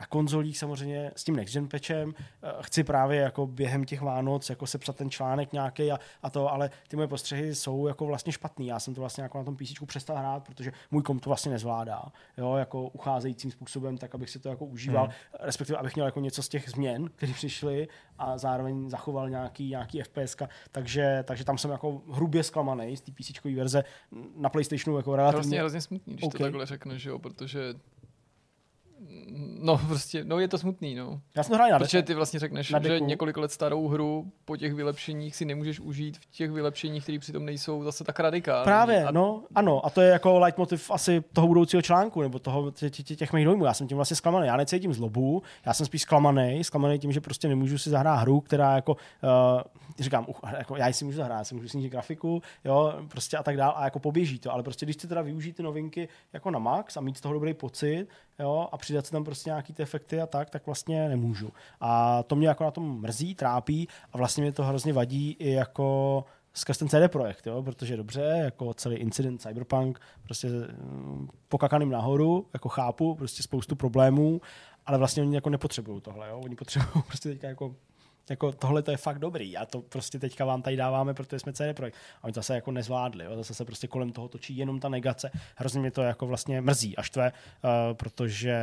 na 0.00 0.06
konzolích 0.08 0.58
samozřejmě 0.58 1.10
s 1.16 1.24
tím 1.24 1.36
next 1.36 1.54
gen 1.54 1.68
patchem, 1.68 2.08
uh, 2.08 2.14
chci 2.60 2.84
právě 2.84 3.20
jako 3.20 3.46
během 3.46 3.84
těch 3.84 4.00
Vánoc 4.00 4.50
jako 4.50 4.66
sepsat 4.66 4.96
ten 4.96 5.10
článek 5.10 5.52
nějaký 5.52 5.92
a, 5.92 5.98
a 6.22 6.30
to, 6.30 6.52
ale 6.52 6.70
ty 6.88 6.96
moje 6.96 7.08
postřehy 7.08 7.54
jsou 7.54 7.86
jako 7.86 8.06
vlastně 8.06 8.32
špatný. 8.32 8.66
Já 8.66 8.80
jsem 8.80 8.94
to 8.94 9.00
vlastně 9.00 9.22
jako 9.22 9.38
na 9.38 9.44
tom 9.44 9.56
PC 9.56 9.72
přestal 9.86 10.16
hrát, 10.16 10.44
protože 10.46 10.72
můj 10.90 11.02
komp 11.02 11.22
to 11.22 11.30
vlastně 11.30 11.52
nezvládá, 11.52 12.02
jo, 12.36 12.54
jako 12.54 12.82
ucházejícím 12.82 13.50
způsobem, 13.50 13.98
tak 14.06 14.14
abych 14.14 14.30
si 14.30 14.38
to 14.38 14.48
jako 14.48 14.64
užíval, 14.64 15.04
Hmm. 15.04 15.12
respektive 15.40 15.78
abych 15.78 15.94
měl 15.94 16.06
jako 16.06 16.20
něco 16.20 16.42
z 16.42 16.48
těch 16.48 16.68
změn, 16.70 17.08
které 17.16 17.32
přišly 17.32 17.88
a 18.18 18.38
zároveň 18.38 18.90
zachoval 18.90 19.30
nějaký, 19.30 19.70
nějaký 19.70 20.02
FPS, 20.02 20.36
takže, 20.72 21.24
takže 21.26 21.44
tam 21.44 21.58
jsem 21.58 21.70
jako 21.70 22.02
hrubě 22.10 22.42
zklamaný 22.42 22.96
z 22.96 23.00
té 23.00 23.12
PC 23.12 23.44
verze 23.56 23.84
na 24.36 24.48
PlayStationu 24.48 24.96
jako 24.96 25.10
To 25.10 25.14
je 25.14 25.16
relativně. 25.16 25.40
vlastně 25.40 25.58
hrozně 25.60 25.80
smutný, 25.80 26.12
když 26.14 26.24
OK. 26.24 26.32
to 26.32 26.38
takhle 26.42 26.66
řekneš, 26.66 27.04
jo, 27.04 27.18
protože 27.18 27.60
No, 29.60 29.78
prostě, 29.88 30.24
no 30.24 30.38
je 30.38 30.48
to 30.48 30.58
smutný, 30.58 30.94
no. 30.94 31.20
Já 31.36 31.42
jsem 31.42 31.54
hrál 31.54 31.70
na 31.70 31.78
Protože 31.78 32.02
ty 32.02 32.14
vlastně 32.14 32.40
řekneš, 32.40 32.70
na 32.70 32.82
že 32.82 33.00
několik 33.00 33.36
let 33.36 33.52
starou 33.52 33.88
hru 33.88 34.32
po 34.44 34.56
těch 34.56 34.74
vylepšeních 34.74 35.36
si 35.36 35.44
nemůžeš 35.44 35.80
užít 35.80 36.18
v 36.18 36.26
těch 36.26 36.50
vylepšeních, 36.50 37.02
které 37.02 37.18
přitom 37.18 37.44
nejsou 37.44 37.84
zase 37.84 38.04
tak 38.04 38.20
radikální. 38.20 38.64
Právě, 38.64 39.04
A 39.04 39.10
no, 39.10 39.42
ano, 39.54 39.86
a 39.86 39.90
to 39.90 40.00
je 40.00 40.10
jako 40.10 40.38
leitmotiv 40.38 40.90
asi 40.90 41.24
toho 41.32 41.46
budoucího 41.46 41.82
článku, 41.82 42.22
nebo 42.22 42.38
toho, 42.38 42.70
tě, 42.70 42.90
tě, 42.90 43.02
tě- 43.02 43.16
těch 43.16 43.32
mých 43.32 43.44
dojmů. 43.44 43.64
Já 43.64 43.74
jsem 43.74 43.88
tím 43.88 43.96
vlastně 43.96 44.16
zklamaný. 44.16 44.46
Já 44.46 44.56
necítím 44.56 44.94
zlobu, 44.94 45.42
já 45.66 45.74
jsem 45.74 45.86
spíš 45.86 46.02
zklamaný, 46.02 46.64
zklamaný 46.64 46.98
tím, 46.98 47.12
že 47.12 47.20
prostě 47.20 47.48
nemůžu 47.48 47.78
si 47.78 47.90
zahrát 47.90 48.20
hru, 48.20 48.40
která 48.40 48.76
jako, 48.76 48.92
uh, 48.92 49.60
říkám, 49.98 50.26
uh, 50.28 50.50
jako 50.58 50.76
já 50.76 50.92
si 50.92 51.04
můžu 51.04 51.16
zahrát, 51.16 51.38
já 51.38 51.44
si 51.44 51.54
můžu 51.54 51.68
snížit 51.68 51.88
grafiku, 51.88 52.42
jo, 52.64 52.94
prostě 53.08 53.36
a 53.36 53.42
tak 53.42 53.56
dál, 53.56 53.72
a 53.76 53.84
jako 53.84 53.98
poběží 53.98 54.38
to, 54.38 54.52
ale 54.52 54.62
prostě 54.62 54.86
když 54.86 54.96
chci 54.96 55.08
teda 55.08 55.22
využít 55.22 55.56
ty 55.56 55.62
novinky 55.62 56.08
jako 56.32 56.50
na 56.50 56.58
max 56.58 56.96
a 56.96 57.00
mít 57.00 57.16
z 57.16 57.20
toho 57.20 57.32
dobrý 57.34 57.54
pocit, 57.54 58.06
jo, 58.38 58.68
a 58.72 58.78
přidat 58.78 59.06
si 59.06 59.12
tam 59.12 59.24
prostě 59.24 59.50
nějaký 59.50 59.72
ty 59.72 59.82
efekty 59.82 60.20
a 60.20 60.26
tak, 60.26 60.50
tak 60.50 60.66
vlastně 60.66 61.08
nemůžu. 61.08 61.52
A 61.80 62.22
to 62.22 62.36
mě 62.36 62.48
jako 62.48 62.64
na 62.64 62.70
tom 62.70 63.00
mrzí, 63.00 63.34
trápí 63.34 63.88
a 64.12 64.18
vlastně 64.18 64.42
mě 64.42 64.52
to 64.52 64.64
hrozně 64.64 64.92
vadí 64.92 65.36
i 65.38 65.50
jako 65.50 66.24
skrz 66.56 66.78
ten 66.78 66.88
CD 66.88 67.12
projekt, 67.12 67.46
jo? 67.46 67.62
protože 67.62 67.96
dobře, 67.96 68.20
jako 68.20 68.74
celý 68.74 68.96
incident 68.96 69.42
Cyberpunk, 69.42 70.00
prostě 70.22 70.48
mm, 70.48 71.28
pokakaným 71.48 71.90
nahoru, 71.90 72.46
jako 72.52 72.68
chápu, 72.68 73.14
prostě 73.14 73.42
spoustu 73.42 73.76
problémů, 73.76 74.40
ale 74.86 74.98
vlastně 74.98 75.22
oni 75.22 75.34
jako 75.34 75.50
nepotřebují 75.50 76.00
tohle, 76.00 76.28
jo? 76.28 76.40
oni 76.44 76.56
potřebují 76.56 77.04
prostě 77.06 77.28
teďka 77.28 77.48
jako 77.48 77.74
jako 78.30 78.52
tohle 78.52 78.82
to 78.82 78.90
je 78.90 78.96
fakt 78.96 79.18
dobrý 79.18 79.56
a 79.56 79.66
to 79.66 79.82
prostě 79.82 80.18
teďka 80.18 80.44
vám 80.44 80.62
tady 80.62 80.76
dáváme, 80.76 81.14
protože 81.14 81.38
jsme 81.38 81.52
CD 81.52 81.76
Projekt. 81.76 81.96
A 82.20 82.24
oni 82.24 82.32
to 82.32 82.38
zase 82.38 82.54
jako 82.54 82.70
nezvládli, 82.70 83.24
jo? 83.24 83.36
zase 83.36 83.54
se 83.54 83.64
prostě 83.64 83.86
kolem 83.86 84.12
toho 84.12 84.28
točí 84.28 84.56
jenom 84.56 84.80
ta 84.80 84.88
negace. 84.88 85.30
Hrozně 85.56 85.80
mě 85.80 85.90
to 85.90 86.02
jako 86.02 86.26
vlastně 86.26 86.60
mrzí 86.60 86.96
a 86.96 87.02
štve, 87.02 87.32
uh, 87.32 87.70
protože 87.96 88.56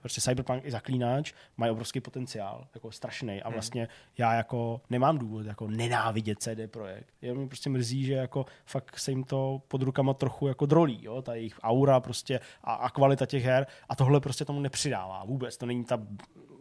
prostě 0.00 0.20
Cyberpunk 0.20 0.64
i 0.64 0.70
Zaklínač 0.70 1.32
mají 1.56 1.72
obrovský 1.72 2.00
potenciál, 2.00 2.66
jako 2.74 2.92
strašný 2.92 3.42
a 3.42 3.50
vlastně 3.50 3.88
já 4.18 4.34
jako 4.34 4.80
nemám 4.90 5.18
důvod 5.18 5.46
jako 5.46 5.68
nenávidět 5.68 6.42
CD 6.42 6.70
Projekt. 6.70 7.14
Jenom 7.22 7.38
mě 7.38 7.48
prostě 7.48 7.70
mrzí, 7.70 8.04
že 8.04 8.12
jako 8.12 8.46
fakt 8.66 8.98
se 8.98 9.10
jim 9.10 9.24
to 9.24 9.62
pod 9.68 9.82
rukama 9.82 10.14
trochu 10.14 10.46
jako 10.46 10.66
drolí, 10.66 10.98
jo? 11.02 11.22
ta 11.22 11.34
jejich 11.34 11.58
aura 11.62 12.00
prostě 12.00 12.40
a, 12.64 12.74
a 12.74 12.90
kvalita 12.90 13.26
těch 13.26 13.44
her 13.44 13.66
a 13.88 13.96
tohle 13.96 14.20
prostě 14.20 14.44
tomu 14.44 14.60
nepřidává 14.60 15.24
vůbec. 15.24 15.56
To 15.56 15.66
není 15.66 15.84
ta 15.84 15.98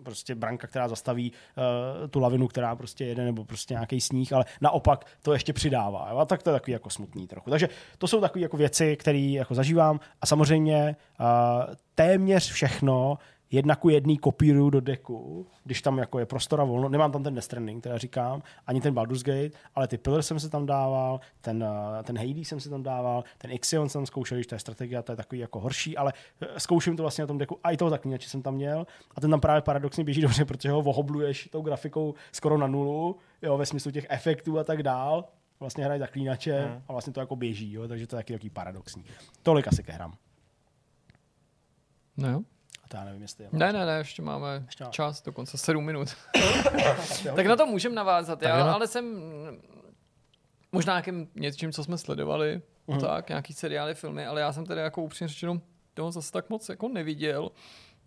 prostě 0.06 0.36
branka, 0.36 0.68
která 0.68 0.88
zastaví 0.88 1.32
uh, 1.32 2.08
tu 2.08 2.20
lavinu, 2.20 2.48
která 2.48 2.76
prostě 2.76 3.06
jede, 3.06 3.24
nebo 3.24 3.46
prostě 3.46 3.74
nějaký 3.74 4.02
sníh, 4.02 4.34
ale 4.34 4.46
naopak 4.62 5.06
to 5.22 5.34
ještě 5.34 5.54
přidává. 5.54 6.08
Jo? 6.12 6.18
A 6.18 6.26
tak 6.26 6.44
to 6.44 6.50
je 6.50 6.54
takový 6.54 6.72
jako 6.74 6.90
smutný 6.90 7.28
trochu. 7.28 7.50
Takže 7.50 7.70
to 7.98 8.08
jsou 8.08 8.22
takové 8.22 8.42
jako 8.42 8.58
věci, 8.58 8.96
které 8.96 9.20
jako 9.20 9.56
zažívám 9.56 10.00
a 10.22 10.26
samozřejmě 10.26 10.96
uh, 11.20 11.26
téměř 11.96 12.52
všechno 12.52 13.18
jedna 13.52 13.76
ku 13.76 13.90
jedný 13.90 14.18
kopíruju 14.18 14.70
do 14.70 14.82
deku, 14.82 15.48
když 15.64 15.82
tam 15.82 15.98
jako 15.98 16.20
je 16.20 16.26
prostora 16.26 16.64
volno. 16.64 16.90
Nemám 16.90 17.12
tam 17.12 17.24
ten 17.24 17.34
Death 17.34 17.46
Stranding, 17.46 17.84
teda 17.84 17.98
říkám, 17.98 18.42
ani 18.68 18.82
ten 18.82 18.94
Baldur's 18.94 19.24
Gate, 19.24 19.50
ale 19.76 19.88
ty 19.88 19.98
Pillar 19.98 20.22
jsem 20.22 20.40
se 20.40 20.50
tam 20.50 20.66
dával, 20.66 21.20
ten, 21.42 21.64
uh, 21.64 22.04
ten 22.04 22.18
Hades 22.18 22.48
jsem 22.48 22.60
si 22.60 22.70
tam 22.70 22.84
dával, 22.84 23.24
ten 23.38 23.52
Ixion 23.52 23.90
jsem 23.90 24.06
zkoušel, 24.06 24.38
když 24.38 24.48
to 24.48 24.56
je 24.56 24.60
strategie, 24.60 25.04
to 25.04 25.12
je 25.12 25.16
takový 25.16 25.40
jako 25.40 25.60
horší, 25.60 25.98
ale 25.98 26.14
eh, 26.42 26.60
zkouším 26.60 26.98
to 26.98 27.04
vlastně 27.04 27.22
na 27.22 27.28
tom 27.28 27.38
deku. 27.38 27.60
A 27.64 27.72
i 27.72 27.78
toho 27.78 27.90
zaklínače 27.90 28.30
jsem 28.30 28.42
tam 28.42 28.56
měl. 28.56 28.88
A 29.16 29.22
ten 29.22 29.32
tam 29.32 29.40
právě 29.40 29.62
paradoxně 29.62 30.04
běží 30.04 30.22
dobře, 30.22 30.46
protože 30.46 30.72
ho 30.72 30.80
ohobluješ 30.80 31.50
tou 31.52 31.62
grafikou 31.62 32.14
skoro 32.32 32.58
na 32.58 32.68
nulu, 32.68 33.18
jo, 33.42 33.58
ve 33.58 33.66
smyslu 33.66 33.92
těch 33.92 34.06
efektů 34.10 34.60
a 34.60 34.64
tak 34.64 34.84
dál. 34.84 35.26
Vlastně 35.60 35.86
hraje 35.86 36.00
zaklínače 36.00 36.62
Hmm. 36.62 36.82
a 36.88 36.92
vlastně 36.92 37.14
to 37.14 37.20
jako 37.20 37.36
běží, 37.36 37.74
jo, 37.74 37.88
takže 37.88 38.08
to 38.08 38.16
je 38.16 38.20
taky 38.20 38.34
takový 38.34 38.50
paradoxní. 38.50 39.04
Tolik 39.44 39.68
asi 39.68 39.84
ke 39.84 39.92
hrám. 39.92 40.14
No 42.18 42.30
jo. 42.30 42.42
A 42.86 42.88
to 42.88 42.98
já 42.98 43.04
nevím, 43.04 43.22
jestli 43.22 43.44
je. 43.44 43.50
Ne, 43.54 43.74
ne, 43.74 43.86
ne, 43.86 43.98
ještě 43.98 44.22
máme 44.22 44.64
Ještě 44.66 44.84
máme. 44.84 44.92
čas, 44.94 45.22
dokonce 45.22 45.58
7 45.58 45.86
minut. 45.86 46.08
Tak 47.36 47.46
na 47.46 47.56
to 47.56 47.66
můžeme 47.66 47.96
navázat, 47.96 48.42
já, 48.42 48.58
jdeme. 48.58 48.70
ale 48.72 48.88
jsem 48.88 49.22
možná 50.72 50.94
nějakým 50.94 51.28
něčím, 51.36 51.72
co 51.72 51.84
jsme 51.84 51.98
sledovali, 51.98 52.62
Mhm. 52.88 53.00
tak, 53.00 53.30
nějaký 53.30 53.54
seriály, 53.54 53.96
filmy, 53.96 54.26
ale 54.26 54.42
já 54.42 54.54
jsem 54.54 54.66
tady 54.66 54.82
jako 54.82 55.02
upřímně 55.04 55.28
řečeno 55.30 55.62
toho 55.94 56.12
zase 56.12 56.32
tak 56.32 56.50
moc 56.50 56.70
jako 56.70 56.88
neviděl. 56.88 57.52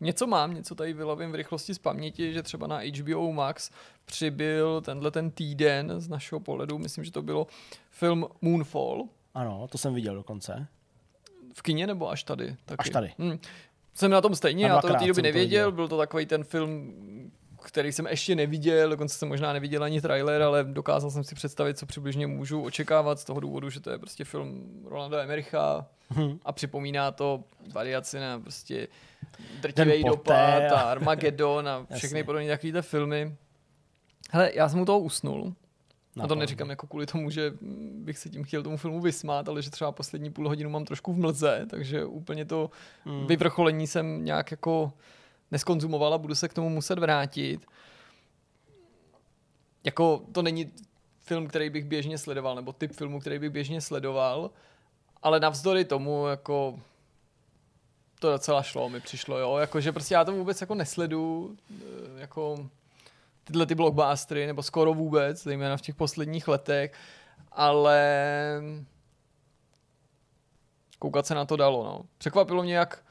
Něco 0.00 0.26
mám, 0.26 0.54
něco 0.54 0.74
tady 0.74 0.92
vylovím 0.92 1.32
v 1.32 1.34
rychlosti 1.34 1.74
z 1.74 1.78
paměti, 1.78 2.32
že 2.32 2.42
třeba 2.42 2.66
na 2.66 2.78
HBO 2.98 3.32
Max 3.32 3.70
přibyl 4.04 4.80
tenhle 4.80 5.10
ten 5.10 5.30
týden 5.30 5.92
z 6.00 6.08
našeho 6.08 6.40
pohledu, 6.40 6.78
myslím, 6.78 7.04
že 7.04 7.12
to 7.12 7.22
bylo 7.22 7.46
film 7.90 8.26
Moonfall, 8.42 9.04
Ano, 9.34 9.68
to 9.68 9.78
jsem 9.78 9.94
viděl 9.94 10.14
dokonce. 10.14 10.66
v 11.54 11.62
kině 11.62 11.86
nebo 11.86 12.10
až 12.10 12.24
tady? 12.24 12.56
Taky? 12.64 12.78
Až 12.78 12.90
tady. 12.90 13.12
Hmm. 13.18 13.38
Jsem 13.98 14.10
na 14.10 14.20
tom 14.20 14.34
stejně, 14.34 14.64
A 14.64 14.68
já 14.68 14.80
to 14.80 14.88
do 14.88 14.94
té 14.94 15.00
doby 15.06 15.12
to 15.14 15.22
nevěděl, 15.22 15.42
viděl. 15.66 15.72
byl 15.72 15.88
to 15.88 15.98
takový 15.98 16.26
ten 16.26 16.44
film, 16.44 16.92
který 17.62 17.92
jsem 17.92 18.06
ještě 18.06 18.34
neviděl, 18.34 18.90
dokonce 18.90 19.18
jsem 19.18 19.28
možná 19.28 19.52
neviděl 19.52 19.84
ani 19.84 20.00
trailer, 20.00 20.42
ale 20.42 20.64
dokázal 20.64 21.10
jsem 21.10 21.24
si 21.24 21.34
představit, 21.34 21.78
co 21.78 21.86
přibližně 21.86 22.26
můžu 22.26 22.62
očekávat 22.62 23.20
z 23.20 23.24
toho 23.24 23.40
důvodu, 23.40 23.70
že 23.70 23.80
to 23.80 23.90
je 23.90 23.98
prostě 23.98 24.24
film 24.24 24.70
Rolanda 24.84 25.22
Emericha 25.22 25.86
Mhm. 26.10 26.38
a 26.44 26.52
připomíná 26.52 27.10
to 27.10 27.44
variaci 27.72 28.20
na 28.20 28.40
prostě 28.40 28.88
drtivý 29.60 30.04
dopad 30.04 30.62
a 30.72 30.80
Armageddon 30.80 31.68
a 31.68 31.86
všechny 31.94 32.18
Jasně. 32.18 32.24
podobné 32.24 32.48
takovýhle 32.48 32.82
filmy. 32.82 33.34
Hele, 34.30 34.50
já 34.54 34.68
jsem 34.68 34.80
u 34.80 34.84
toho 34.84 34.98
usnul. 34.98 35.54
A 36.18 36.20
to 36.20 36.22
Napadlo. 36.22 36.40
neříkám 36.40 36.70
jako 36.70 36.86
kvůli 36.86 37.06
tomu, 37.06 37.30
že 37.30 37.52
bych 37.94 38.18
se 38.18 38.28
tím 38.28 38.44
chtěl 38.44 38.62
tomu 38.62 38.76
filmu 38.76 39.00
vysmát, 39.00 39.48
ale 39.48 39.62
že 39.62 39.70
třeba 39.70 39.92
poslední 39.92 40.30
půl 40.30 40.48
hodinu 40.48 40.70
mám 40.70 40.84
trošku 40.84 41.12
v 41.12 41.18
mlze, 41.18 41.66
takže 41.70 42.04
úplně 42.04 42.44
to 42.44 42.70
Hmm. 43.04 43.26
vyvrcholení 43.26 43.86
jsem 43.86 44.24
nějak 44.24 44.50
jako 44.50 44.92
neskonzumoval 45.50 46.14
a 46.14 46.18
budu 46.18 46.34
se 46.34 46.48
k 46.48 46.54
tomu 46.54 46.68
muset 46.68 46.98
vrátit. 46.98 47.66
Jako 49.84 50.22
to 50.32 50.42
není 50.42 50.72
film, 51.20 51.46
který 51.46 51.70
bych 51.70 51.84
běžně 51.84 52.18
sledoval, 52.18 52.54
nebo 52.54 52.72
typ 52.72 52.92
filmu, 52.92 53.20
který 53.20 53.38
bych 53.38 53.50
běžně 53.50 53.80
sledoval, 53.80 54.50
ale 55.22 55.40
navzdory 55.40 55.84
tomu 55.84 56.26
jako 56.26 56.80
to 58.20 58.30
docela 58.32 58.62
šlo, 58.62 58.88
mi 58.88 59.00
přišlo, 59.00 59.38
jo, 59.38 59.56
jakože 59.56 59.92
prostě 59.92 60.14
já 60.14 60.24
to 60.24 60.32
vůbec 60.32 60.60
jako 60.60 60.74
nesledu, 60.74 61.56
eh, 61.70 62.20
jako 62.20 62.68
tyhle 63.48 63.66
ty 63.66 63.74
blockbustery, 63.74 64.46
nebo 64.46 64.62
skoro 64.62 64.94
vůbec, 64.94 65.42
zejména 65.42 65.76
v 65.76 65.80
těch 65.82 65.94
posledních 65.94 66.48
letech, 66.48 66.92
ale 67.52 68.00
koukat 70.98 71.26
se 71.26 71.34
na 71.34 71.44
to 71.44 71.56
dalo, 71.56 71.84
no. 71.84 72.04
Překvapilo 72.18 72.62
mě, 72.62 72.76
jak 72.76 73.04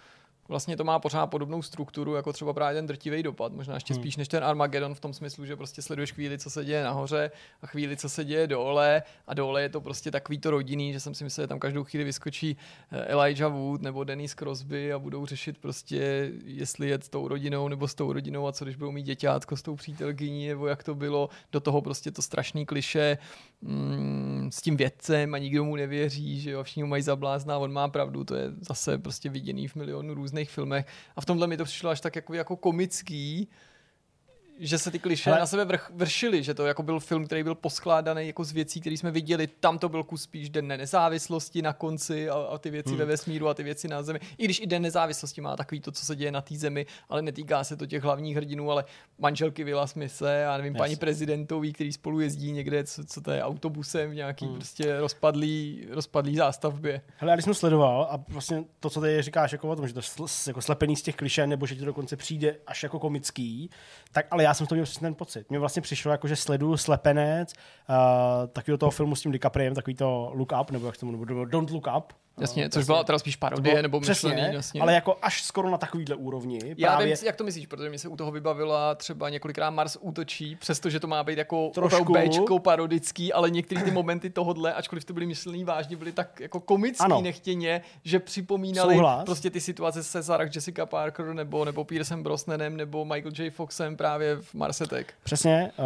vlastně 0.47 0.77
to 0.77 0.83
má 0.83 0.99
pořád 0.99 1.27
podobnou 1.27 1.61
strukturu, 1.61 2.15
jako 2.15 2.33
třeba 2.33 2.53
právě 2.53 2.75
ten 2.75 2.87
drtivý 2.87 3.23
dopad, 3.23 3.53
možná 3.53 3.73
ještě 3.73 3.93
Hmm. 3.93 4.03
spíš 4.03 4.17
než 4.17 4.27
ten 4.27 4.43
Armageddon 4.43 4.95
v 4.95 4.99
tom 4.99 5.13
smyslu, 5.13 5.45
že 5.45 5.55
prostě 5.55 5.81
sleduješ 5.81 6.11
chvíli, 6.11 6.37
co 6.37 6.49
se 6.49 6.65
děje 6.65 6.83
nahoře 6.83 7.31
a 7.61 7.67
chvíli, 7.67 7.97
co 7.97 8.09
se 8.09 8.25
děje 8.25 8.47
dole 8.47 9.03
a 9.27 9.33
dole 9.33 9.61
je 9.61 9.69
to 9.69 9.81
prostě 9.81 10.11
takový 10.11 10.37
to 10.37 10.51
rodinný, 10.51 10.93
že 10.93 10.99
jsem 10.99 11.13
si 11.13 11.23
myslel, 11.23 11.43
že 11.43 11.47
tam 11.47 11.59
každou 11.59 11.83
chvíli 11.83 12.03
vyskočí 12.03 12.57
eh, 12.91 13.05
Elijah 13.05 13.51
Wood 13.51 13.81
nebo 13.81 14.03
Dennis 14.03 14.33
Crosby 14.33 14.93
a 14.93 14.99
budou 14.99 15.25
řešit 15.25 15.57
prostě, 15.57 16.31
jestli 16.45 16.89
jet 16.89 17.03
s 17.03 17.09
tou 17.09 17.27
rodinou 17.27 17.67
nebo 17.67 17.87
s 17.87 17.95
tou 17.95 18.13
rodinou 18.13 18.47
a 18.47 18.51
co 18.51 18.65
když 18.65 18.75
budou 18.75 18.91
mít 18.91 19.03
děťátko 19.03 19.57
s 19.57 19.61
tou 19.61 19.75
přítelkyní 19.75 20.47
nebo 20.47 20.67
jak 20.67 20.83
to 20.83 20.95
bylo, 20.95 21.29
do 21.51 21.59
toho 21.59 21.81
prostě 21.81 22.11
to 22.11 22.21
strašný 22.21 22.65
kliše 22.65 23.17
mm, 23.61 24.49
s 24.53 24.61
tím 24.61 24.77
vědcem 24.77 25.33
a 25.33 25.37
nikdo 25.37 25.63
mu 25.63 25.75
nevěří, 25.75 26.39
že 26.41 26.51
jo, 26.51 26.63
všichni 26.63 26.83
mají 26.83 27.03
za 27.03 27.15
blázna 27.15 27.55
a 27.55 27.57
on 27.57 27.73
má 27.73 27.87
pravdu, 27.87 28.23
to 28.23 28.35
je 28.35 28.51
zase 28.61 28.97
prostě 28.97 29.29
viděný 29.29 29.67
v 29.67 29.75
milionu 29.75 30.13
různých 30.13 30.36
filmech. 30.45 30.85
A 31.15 31.21
v 31.21 31.25
tomhle 31.25 31.47
mi 31.47 31.57
to 31.57 31.65
přišlo 31.65 31.89
až 31.89 32.01
tak 32.01 32.15
jako, 32.15 32.33
jako 32.33 32.55
komický, 32.55 33.47
že 34.59 34.77
se 34.77 34.91
ty 34.91 34.99
kliše 34.99 35.29
na 35.29 35.45
sebe 35.45 35.65
vrch, 35.65 35.91
vršily, 35.93 36.43
že 36.43 36.53
to 36.53 36.65
jako 36.65 36.83
byl 36.83 36.99
film, 36.99 37.25
který 37.25 37.43
byl 37.43 37.55
poskládaný 37.55 38.27
jako 38.27 38.43
z 38.43 38.51
věcí, 38.51 38.81
které 38.81 38.97
jsme 38.97 39.11
viděli. 39.11 39.47
Tam 39.47 39.79
to 39.79 39.89
byl 39.89 40.03
kus 40.03 40.23
spíš 40.23 40.49
Den 40.49 40.67
nezávislosti 40.67 41.61
na 41.61 41.73
konci 41.73 42.29
a, 42.29 42.33
a 42.33 42.57
ty 42.57 42.69
věci 42.69 42.89
hmm. 42.89 42.97
ve 42.97 43.05
vesmíru 43.05 43.47
a 43.47 43.53
ty 43.53 43.63
věci 43.63 43.87
na 43.87 44.03
zemi. 44.03 44.19
I 44.37 44.45
když 44.45 44.59
i 44.59 44.67
Den 44.67 44.81
nezávislosti 44.81 45.41
má 45.41 45.55
takový 45.55 45.81
to, 45.81 45.91
co 45.91 46.05
se 46.05 46.15
děje 46.15 46.31
na 46.31 46.41
té 46.41 46.55
zemi, 46.55 46.85
ale 47.09 47.21
netýká 47.21 47.63
se 47.63 47.77
to 47.77 47.85
těch 47.85 48.03
hlavních 48.03 48.35
hrdinů, 48.35 48.71
ale 48.71 48.85
manželky 49.19 49.63
Vila 49.63 49.87
Smise 49.87 50.45
a 50.45 50.57
nevím, 50.57 50.73
Jasně. 50.73 50.77
paní 50.77 50.95
prezidentový, 50.95 51.73
který 51.73 51.93
spolu 51.93 52.19
jezdí 52.19 52.51
někde, 52.51 52.83
co, 52.83 53.05
co 53.05 53.21
to 53.21 53.31
je, 53.31 53.43
autobusem 53.43 54.11
v 54.11 54.15
nějaký 54.15 54.45
hmm. 54.45 54.55
prostě 54.55 54.99
rozpadlý, 54.99 55.87
rozpadlý 55.89 56.35
zástavbě. 56.35 57.01
Hele, 57.17 57.31
já 57.31 57.35
když 57.35 57.45
jsem 57.45 57.53
sledoval 57.53 58.07
a 58.11 58.23
vlastně 58.27 58.63
to, 58.79 58.89
co 58.89 59.01
tady 59.01 59.21
říkáš 59.21 59.51
jako 59.51 59.69
o 59.69 59.75
tom, 59.75 59.87
že 59.87 59.93
to 59.93 59.99
je 59.99 60.05
jako 60.47 60.61
slepený 60.61 60.95
z 60.95 61.01
těch 61.01 61.15
kliše, 61.15 61.47
nebo 61.47 61.65
že 61.65 61.75
ti 61.75 61.79
to 61.79 61.85
dokonce 61.85 62.15
přijde 62.15 62.55
až 62.67 62.83
jako 62.83 62.99
komický, 62.99 63.69
tak 64.11 64.25
ale 64.31 64.46
já 64.47 64.53
jsem 64.53 64.67
toho 64.67 64.75
měl 64.75 64.85
přesně 64.85 65.05
ten 65.05 65.15
pocit. 65.15 65.49
Mně 65.49 65.59
vlastně 65.59 65.81
přišlo 65.81 66.11
jako, 66.11 66.27
že 66.27 66.35
sleduju 66.35 66.77
slepenec 66.77 67.53
uh, 67.53 67.95
takového 68.47 68.77
toho 68.77 68.91
filmu 68.91 69.15
s 69.15 69.21
tím 69.21 69.31
DiCapriem, 69.31 69.75
takový 69.75 69.95
to 69.95 70.31
Look 70.33 70.51
Up, 70.61 70.71
nebo 70.71 70.85
jak 70.85 70.97
tomu, 70.97 71.11
nebo 71.11 71.45
Don't 71.45 71.69
Look 71.69 71.87
Up, 71.97 72.13
Jasně, 72.39 72.65
Eh, 72.65 72.69
což 72.69 72.85
byla 72.85 73.03
teda 73.03 73.19
spíš 73.19 73.35
parodie 73.35 73.73
bylo- 73.73 73.81
nebo 73.81 73.99
přesně, 73.99 74.29
myšlený, 74.29 74.53
jasně. 74.55 74.81
ale 74.81 74.93
jako 74.93 75.17
až 75.21 75.43
skoro 75.43 75.69
na 75.69 75.77
takovýhle 75.77 76.15
úrovni. 76.15 76.59
Já 76.77 76.87
právě 76.87 77.07
vím, 77.15 77.25
jak 77.25 77.35
to 77.35 77.43
myslíš, 77.43 77.65
protože 77.67 77.89
mi 77.89 77.99
se 77.99 78.07
u 78.07 78.15
toho 78.15 78.31
vybavila 78.31 78.95
třeba 78.95 79.29
několikrát 79.29 79.69
Mars 79.69 79.97
útočí, 80.01 80.55
přestože 80.55 80.99
to 80.99 81.07
má 81.07 81.23
být 81.23 81.37
jako 81.37 81.71
Trošku. 81.73 82.13
Bčko 82.13 82.59
parodický, 82.59 83.33
ale 83.33 83.49
některé 83.49 83.81
ty 83.83 83.91
momenty 83.91 84.29
tohodle, 84.29 84.73
ačkoliv 84.73 85.05
to 85.05 85.13
byly 85.13 85.25
myšlený 85.25 85.63
vážně, 85.63 85.95
byly 85.95 86.11
tak 86.11 86.39
jako 86.39 86.59
komický 86.59 87.03
Ano. 87.05 87.21
nechtěně, 87.21 87.81
že 88.03 88.19
připomínali 88.19 88.95
Souhlas. 88.95 89.23
prostě 89.25 89.49
ty 89.49 89.61
situace 89.61 90.03
se 90.03 90.23
Sarah 90.23 90.55
Jessica 90.55 90.85
Parker 90.85 91.25
nebo, 91.33 91.65
nebo 91.65 91.83
Piercem 91.83 92.23
Brosnanem 92.23 92.77
nebo 92.77 93.05
Michael 93.05 93.31
J. 93.37 93.49
Foxem 93.49 93.97
právě 93.97 94.35
v 94.41 94.53
Mars 94.53 94.81
Attack. 94.81 95.13
Přesně, 95.23 95.71
uh, 95.79 95.85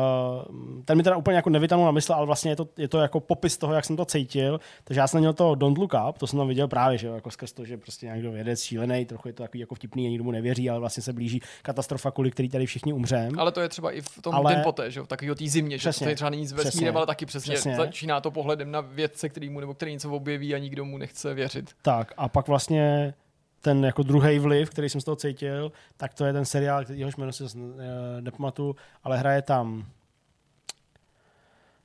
ten 0.85 0.97
mi 0.97 1.03
teda 1.03 1.17
úplně 1.17 1.35
jako 1.35 1.49
nevytanul 1.49 1.85
na 1.85 1.91
mysl, 1.91 2.13
ale 2.13 2.25
vlastně 2.25 2.51
je 2.51 2.55
to, 2.55 2.67
je 2.77 2.87
to 2.87 2.97
jako 2.99 3.19
popis 3.19 3.57
toho, 3.57 3.73
jak 3.73 3.85
jsem 3.85 3.95
to 3.95 4.05
cítil. 4.05 4.59
Takže 4.83 4.99
já 4.99 5.07
jsem 5.07 5.19
měl 5.19 5.33
to 5.33 5.55
Don't 5.55 5.77
Look 5.77 5.93
Up, 6.09 6.17
to 6.17 6.27
jsem 6.27 6.40
tam 6.41 6.47
viděl 6.47 6.67
právě, 6.67 6.97
že 6.97 7.07
jo, 7.07 7.15
jako 7.15 7.31
skrz 7.31 7.51
to, 7.53 7.65
že 7.65 7.77
prostě 7.77 8.05
někdo 8.05 8.31
vědec 8.31 8.61
šílený, 8.63 9.05
trochu 9.05 9.27
je 9.27 9.33
to 9.33 9.43
takový 9.43 9.59
jako 9.59 9.75
vtipný 9.75 10.09
nikdo 10.09 10.23
mu 10.23 10.31
nevěří, 10.31 10.69
ale 10.69 10.79
vlastně 10.79 11.03
se 11.03 11.13
blíží 11.13 11.41
katastrofa, 11.61 12.11
kvůli 12.11 12.31
který 12.31 12.49
tady 12.49 12.65
všichni 12.65 12.93
umřem. 12.93 13.39
Ale 13.39 13.51
to 13.51 13.61
je 13.61 13.69
třeba 13.69 13.91
i 13.91 14.01
v 14.01 14.21
tom 14.21 14.35
Ale- 14.35 14.53
den 14.55 14.63
poté, 14.63 14.91
že 14.91 14.99
jo, 14.99 15.05
takový 15.05 15.31
o 15.31 15.35
té 15.35 15.47
zimě, 15.47 15.77
že 15.77 15.81
Přesně. 15.81 16.05
to 16.05 16.09
je 16.09 16.15
třeba 16.15 16.29
není 16.29 16.45
Přesně. 16.45 16.63
vesmírem, 16.63 16.97
ale 16.97 17.05
taky 17.05 17.25
přesně, 17.25 17.53
Přesně. 17.53 17.75
začíná 17.75 18.21
to 18.21 18.31
pohledem 18.31 18.71
na 18.71 18.81
vědce, 18.81 19.29
který 19.29 19.49
mu 19.49 19.59
nebo 19.59 19.73
který 19.73 19.91
něco 19.91 20.11
objeví 20.11 20.55
a 20.55 20.57
nikdo 20.57 20.85
mu 20.85 20.97
nechce 20.97 21.33
věřit. 21.33 21.69
Tak 21.81 22.13
a 22.17 22.29
pak 22.29 22.47
vlastně 22.47 23.13
ten 23.61 23.85
jako 23.85 24.03
druhý 24.03 24.39
vliv, 24.39 24.69
který 24.69 24.89
jsem 24.89 25.01
z 25.01 25.03
toho 25.03 25.15
cítil, 25.15 25.71
tak 25.97 26.13
to 26.13 26.25
je 26.25 26.33
ten 26.33 26.45
seriál, 26.45 26.83
který- 26.83 26.99
jehož 26.99 27.15
jméno 27.15 27.31
si 27.33 27.43
eh, 27.43 28.21
nepamatuju, 28.21 28.75
ale 29.03 29.17
hraje 29.17 29.41
tam 29.41 29.85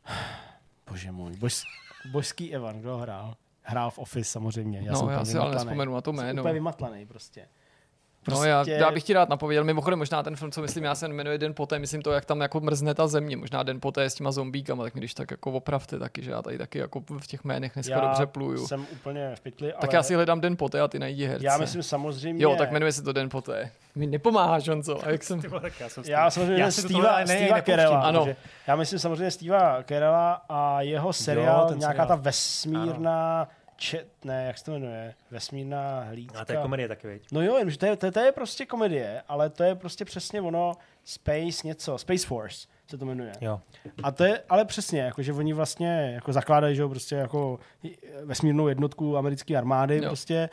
Bože 0.90 1.12
můj, 1.12 1.36
bož, 1.36 1.62
božský 2.10 2.54
Evan, 2.54 2.80
kdo 2.80 2.96
hrál? 2.98 3.34
Hrál 3.68 3.90
v 3.90 3.98
Office 3.98 4.30
samozřejmě. 4.30 4.80
Já 4.84 4.92
no, 4.92 4.98
jsem 4.98 5.08
já 5.08 5.24
si 5.24 5.38
ale 5.38 5.54
nespomenu 5.54 5.94
na 5.94 6.00
to 6.00 6.12
Jsem 6.12 6.24
jméno. 6.26 6.42
Úplně 6.42 6.54
vymatlaný 6.54 7.06
prostě. 7.06 7.48
No, 8.30 8.44
já, 8.44 8.64
já, 8.68 8.90
bych 8.90 9.02
ti 9.04 9.12
rád 9.12 9.28
napověděl. 9.28 9.64
Mimochodem, 9.64 9.98
možná 9.98 10.22
ten 10.22 10.36
film, 10.36 10.52
co 10.52 10.62
myslím, 10.62 10.84
já 10.84 10.94
se 10.94 11.08
jmenuje 11.08 11.38
Den 11.38 11.54
poté, 11.54 11.78
myslím 11.78 12.02
to, 12.02 12.12
jak 12.12 12.24
tam 12.24 12.40
jako 12.40 12.60
mrzne 12.60 12.94
ta 12.94 13.06
země. 13.06 13.36
Možná 13.36 13.62
Den 13.62 13.80
poté 13.80 14.10
s 14.10 14.14
těma 14.14 14.32
zombíkama, 14.32 14.84
tak 14.84 14.94
mi 14.94 15.00
když 15.00 15.14
tak 15.14 15.30
jako 15.30 15.52
opravte 15.52 15.98
taky, 15.98 16.22
že 16.22 16.30
já 16.30 16.42
tady 16.42 16.58
taky 16.58 16.78
jako 16.78 17.00
v 17.20 17.26
těch 17.26 17.44
jménech 17.44 17.72
dneska 17.74 17.94
já 17.94 18.00
dobře 18.00 18.26
pluju. 18.26 18.66
jsem 18.66 18.86
úplně 18.92 19.32
v 19.34 19.40
pytli, 19.40 19.72
ale 19.72 19.80
Tak 19.80 19.92
já 19.92 20.02
si 20.02 20.14
hledám 20.14 20.40
Den 20.40 20.56
poté 20.56 20.80
a 20.80 20.88
ty 20.88 20.98
najdi 20.98 21.26
herce. 21.26 21.46
já 21.46 21.58
myslím 21.58 21.82
samozřejmě... 21.82 22.44
Jo, 22.44 22.54
tak 22.58 22.70
jmenuje 22.70 22.92
se 22.92 23.02
to 23.02 23.12
Den 23.12 23.28
poté. 23.28 23.70
Mi 23.94 24.06
nepomáháš, 24.06 24.68
Honzo. 24.68 25.06
A 25.06 25.10
jak 25.10 25.22
jsem... 25.24 25.42
Tak 25.42 25.80
já 25.80 25.88
jsem 25.88 26.04
Já 26.06 26.30
samozřejmě 26.30 26.62
já 26.62 26.70
Steva, 26.70 27.18
ne- 27.18 27.26
Steva 27.26 27.62
Carella. 27.62 28.00
ano. 28.00 28.26
Já 28.66 28.76
myslím 28.76 28.98
samozřejmě 28.98 29.30
Steva 29.30 29.82
Carella 29.82 30.32
a 30.48 30.80
jeho 30.82 31.12
seriál, 31.12 31.68
ten 31.68 31.78
nějaká 31.78 31.92
seriál. 31.94 32.08
ta 32.08 32.14
vesmírná, 32.22 33.48
čet, 33.76 34.08
ne, 34.24 34.44
jak 34.46 34.58
se 34.58 34.64
to 34.64 34.72
jmenuje, 34.72 35.14
vesmírná 35.30 36.00
hlídka. 36.00 36.40
A 36.40 36.44
to 36.44 36.52
je 36.52 36.58
komedie 36.58 36.88
taky, 36.88 37.06
viď? 37.08 37.26
No 37.32 37.42
jo, 37.42 37.56
jenomže 37.56 37.78
to 37.78 37.86
je, 37.86 37.96
to, 37.96 38.06
je- 38.06 38.12
to 38.12 38.20
je 38.20 38.32
prostě 38.32 38.66
komedie, 38.66 39.22
ale 39.28 39.50
to 39.50 39.62
je 39.62 39.74
prostě 39.74 40.04
přesně 40.04 40.40
ono, 40.40 40.72
Space 41.04 41.66
něco, 41.66 41.98
Space 41.98 42.26
Force 42.26 42.66
se 42.88 42.98
to 42.98 43.04
jmenuje. 43.04 43.32
Jo. 43.40 43.60
A 44.02 44.10
to 44.10 44.24
je 44.24 44.42
ale 44.48 44.64
přesně, 44.64 45.00
jako, 45.00 45.22
že 45.22 45.32
oni 45.32 45.52
vlastně 45.52 46.10
jako 46.14 46.32
zakládají 46.32 46.76
že 46.76 46.82
jo, 46.82 46.88
prostě 46.88 47.14
jako 47.14 47.58
vesmírnou 48.24 48.68
jednotku 48.68 49.16
americké 49.16 49.56
armády 49.56 49.96
Jo. 49.96 50.02
prostě 50.06 50.48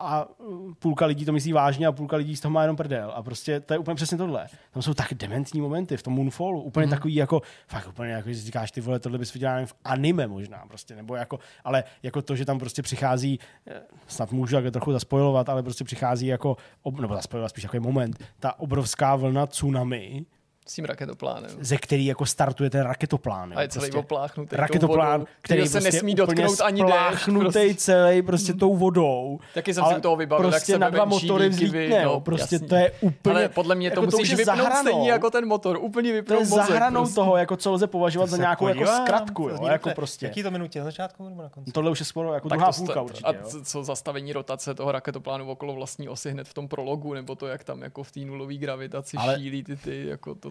a 0.00 0.28
uh, 0.40 0.72
půlka 0.78 1.06
lidí 1.06 1.24
to 1.24 1.32
myslí 1.32 1.52
vážně 1.52 1.86
a 1.86 1.92
půlka 1.92 2.16
lidí 2.16 2.36
z 2.36 2.40
toho 2.40 2.52
má 2.52 2.62
jenom 2.62 2.76
prdel. 2.76 3.12
A 3.14 3.22
prostě 3.22 3.60
to 3.60 3.74
je 3.74 3.78
úplně 3.78 3.94
přesně 3.94 4.18
tohle. 4.18 4.46
Tam 4.72 4.82
jsou 4.82 4.94
tak 4.94 5.14
dementní 5.14 5.60
momenty 5.60 5.96
v 5.96 6.02
tom 6.02 6.12
Moonfallu. 6.12 6.62
Úplně 6.62 6.86
mm. 6.86 6.90
takový 6.90 7.14
jako, 7.14 7.42
fakt 7.66 7.88
úplně 7.88 8.12
jako, 8.12 8.28
že 8.28 8.40
říkáš, 8.40 8.70
ty 8.70 8.80
vole, 8.80 8.98
tohle 8.98 9.18
bys 9.18 9.34
viděl 9.34 9.52
nevím, 9.52 9.66
v 9.66 9.74
anime 9.84 10.26
možná 10.26 10.64
prostě, 10.68 10.96
nebo 10.96 11.16
jako, 11.16 11.38
ale 11.64 11.84
jako 12.02 12.22
to, 12.22 12.36
že 12.36 12.44
tam 12.44 12.58
prostě 12.58 12.82
přichází, 12.82 13.40
eh, 13.66 13.80
snad 14.06 14.32
můžu 14.32 14.56
jako 14.56 14.70
trochu 14.70 14.92
zaspojovat, 14.92 15.48
ale 15.48 15.62
prostě 15.62 15.84
přichází 15.84 16.26
jako, 16.26 16.56
nebo 17.00 17.14
zaspojovat 17.14 17.48
spíš 17.48 17.64
takový 17.64 17.80
moment, 17.80 18.24
ta 18.40 18.60
obrovská 18.60 19.16
vlna 19.16 19.46
tsunami, 19.46 20.24
S 20.68 20.74
tím 20.74 20.84
raketoplánem. 20.84 21.50
ze 21.60 21.76
který 21.76 22.06
jako 22.06 22.26
startuje 22.26 22.70
ten 22.70 22.80
raketoplán. 22.80 23.52
jo, 23.52 23.58
A 23.58 23.62
je 23.62 23.68
celý 23.68 23.80
prostě 23.82 23.98
opláchnutý. 23.98 24.56
raketoplán, 24.56 25.20
vodou, 25.20 25.32
který 25.42 25.68
se 25.68 25.72
prostě 25.80 25.96
nesmí 25.96 26.14
dotknout 26.14 26.60
ani 26.60 26.82
déšť. 26.84 27.28
Prostě. 27.38 27.74
celý 27.74 28.22
prostě 28.22 28.52
tou 28.54 28.76
vodou. 28.76 29.38
Taky 29.54 29.74
jsem 29.74 29.84
si 29.84 29.94
u 29.96 30.00
toho 30.00 30.16
vybavil, 30.16 30.44
jak 30.46 30.52
prostě 30.52 30.72
se 30.72 30.78
na 30.78 30.90
dva 30.90 31.04
motory 31.04 31.48
vzlítne, 31.48 31.88
no, 31.88 31.96
jo, 32.02 32.20
prostě 32.20 32.54
jasně. 32.54 32.68
to 32.68 32.74
je 32.74 32.92
úplně... 33.00 33.34
Ale 33.36 33.48
podle 33.48 33.74
mě 33.74 33.90
to 33.90 34.00
jako 34.00 34.16
musíš 34.16 34.30
je 34.30 34.36
vypnout 34.36 34.56
za 34.58 34.62
hranou. 34.64 34.90
stejně 34.90 35.10
jako 35.10 35.30
ten 35.30 35.46
motor. 35.46 35.78
Úplně 35.80 36.10
to 36.10 36.14
vypnout 36.14 36.40
je 36.40 36.46
mozek. 36.46 36.66
za 36.66 36.74
hranou 36.74 37.00
prostě. 37.00 37.14
toho, 37.14 37.36
jako 37.36 37.56
co 37.56 37.72
lze 37.72 37.86
považovat 37.86 38.28
za 38.30 38.36
nějakou 38.36 38.68
jako 38.68 38.86
zkratku, 38.86 39.48
to 39.48 39.54
jo, 39.54 39.66
jako 39.66 39.90
prostě. 39.90 40.26
Jaký 40.26 40.42
to 40.42 40.50
minutě, 40.50 40.78
na 40.78 40.84
začátku 40.84 41.28
nebo 41.28 41.42
na 41.42 41.48
konci? 41.48 41.72
Tohle 41.72 41.90
už 41.90 42.00
je 42.00 42.06
skoro 42.06 42.34
jako 42.34 42.48
druhá 42.48 42.72
to 42.72 42.76
půlka 42.76 43.00
určitě, 43.02 43.24
A 43.24 43.32
co- 43.64 43.84
zastavení 43.84 44.32
rotace 44.32 44.74
toho 44.74 44.92
raketoplánu 44.92 45.50
okolo 45.50 45.74
vlastní 45.74 46.08
osy 46.08 46.30
hned 46.30 46.48
v 46.48 46.54
tom 46.54 46.68
prologu, 46.68 47.14
nebo 47.14 47.34
to, 47.34 47.46
jak 47.46 47.64
tam 47.64 47.82
jako 47.82 48.02
v 48.02 48.12
té 48.12 48.20
nulové 48.20 48.54
gravitaci 48.54 49.16
šílí 49.36 49.62
ty, 49.64 49.76
ty, 49.76 50.06
jako 50.06 50.34
to... 50.34 50.50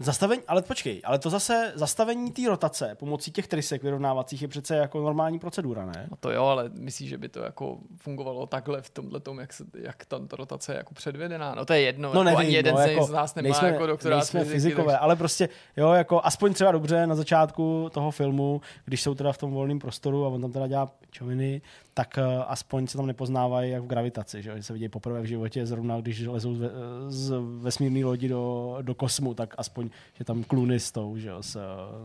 Zastavení, 0.00 0.42
ale 0.48 0.62
počkej, 0.62 1.00
ale 1.04 1.18
to 1.18 1.30
zase 1.30 1.72
zastavení 1.74 2.32
té 2.32 2.42
rotace 2.48 2.94
pomocí 2.98 3.30
těch 3.32 3.48
trysek 3.48 3.82
vyrovnávacích 3.82 4.42
je 4.42 4.48
přece 4.48 4.76
jako 4.76 5.00
normální 5.02 5.38
procedura, 5.38 5.86
ne? 5.86 6.06
No 6.10 6.16
to 6.20 6.30
jo, 6.30 6.44
ale 6.44 6.70
myslíš, 6.78 7.08
že 7.08 7.18
by 7.18 7.28
to 7.28 7.40
jako 7.40 7.78
fungovalo 7.96 8.46
takhle 8.46 8.82
v 8.82 8.90
tomhle 8.90 9.20
tom, 9.20 9.38
jak, 9.38 9.52
se, 9.52 9.64
jak 9.82 10.04
tam 10.04 10.28
ta 10.28 10.36
rotace 10.36 10.72
je 10.72 10.76
jako 10.76 10.94
předvedená? 10.94 11.54
No 11.54 11.64
to 11.64 11.72
je 11.72 11.80
jedno, 11.80 12.14
No 12.14 12.20
jako 12.20 12.24
nevím, 12.24 12.38
ani 12.38 12.52
jeden 12.52 12.74
no, 12.74 12.80
z, 12.80 12.86
jako, 12.86 13.04
z 13.04 13.10
nás 13.10 13.34
nemá 13.34 13.42
nejsme, 13.48 13.68
jako 13.68 13.86
doktorát 13.86 14.18
nejsme 14.18 14.40
fyziky, 14.40 14.54
fyzikové, 14.54 14.84
takže- 14.84 14.98
ale 14.98 15.16
prostě, 15.16 15.48
jo, 15.76 15.92
jako 15.92 16.20
aspoň 16.24 16.54
třeba 16.54 16.72
dobře 16.72 17.06
na 17.06 17.14
začátku 17.14 17.88
toho 17.92 18.10
filmu, 18.10 18.60
když 18.84 19.02
jsou 19.02 19.14
teda 19.14 19.32
v 19.32 19.38
tom 19.38 19.52
volném 19.52 19.78
prostoru 19.78 20.24
a 20.24 20.28
on 20.28 20.40
tam 20.40 20.52
teda 20.52 20.66
dělá 20.66 20.92
čoviny, 21.10 21.62
tak 21.94 22.18
uh, 22.18 22.44
aspoň 22.46 22.86
se 22.86 22.96
tam 22.96 23.06
nepoznávají 23.06 23.70
jak 23.70 23.82
v 23.82 23.86
gravitaci, 23.86 24.42
že, 24.42 24.56
že 24.56 24.62
se 24.62 24.72
vidějí 24.72 24.88
poprvé 24.88 25.20
v 25.20 25.24
životě, 25.24 25.66
zrovna 25.66 26.00
když 26.00 26.26
lezou 26.26 26.54
z, 26.54 26.58
ve, 26.58 26.68
z 27.08 27.34
vesmírné 27.60 28.04
lodi 28.04 28.28
do, 28.28 28.76
do 28.82 28.94
kosmu, 28.94 29.34
tak 29.34 29.54
aspoň, 29.58 29.87
že 30.14 30.24
tam 30.24 30.44
kluny 30.44 30.80
s 30.80 30.92
tou, 30.92 31.16
že 31.16 31.28
jo, 31.28 31.42
s, 31.42 31.60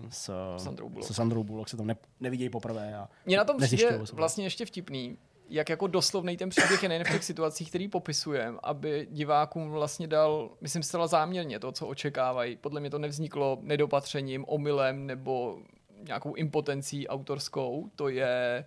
s, 0.09 0.31
Sandrou 0.57 0.89
Bullock. 0.89 1.07
se 1.07 1.13
Sandrou 1.13 1.43
Bullock 1.43 1.69
se 1.69 1.77
tam 1.77 1.87
ne, 1.87 1.95
nevidějí 2.19 2.49
poprvé. 2.49 2.95
A 2.95 3.09
Mně 3.25 3.37
na 3.37 3.43
tom 3.43 3.57
přijde 3.57 3.99
vlastně 4.13 4.45
ještě 4.45 4.65
vtipný, 4.65 5.17
jak 5.49 5.69
jako 5.69 5.87
doslovný 5.87 6.37
ten 6.37 6.49
příběh 6.49 6.83
je 6.83 6.89
nejen 6.89 7.03
v 7.03 7.11
těch 7.11 7.23
situacích, 7.23 7.69
který 7.69 7.87
popisujeme, 7.87 8.57
aby 8.63 9.07
divákům 9.11 9.71
vlastně 9.71 10.07
dal, 10.07 10.49
myslím 10.61 10.83
zcela 10.83 11.07
záměrně 11.07 11.59
to, 11.59 11.71
co 11.71 11.87
očekávají. 11.87 12.57
Podle 12.57 12.79
mě 12.79 12.89
to 12.89 12.99
nevzniklo 12.99 13.57
nedopatřením, 13.61 14.45
omylem 14.47 15.07
nebo 15.07 15.59
nějakou 16.07 16.33
impotencí 16.33 17.07
autorskou. 17.07 17.89
To 17.95 18.09
je, 18.09 18.65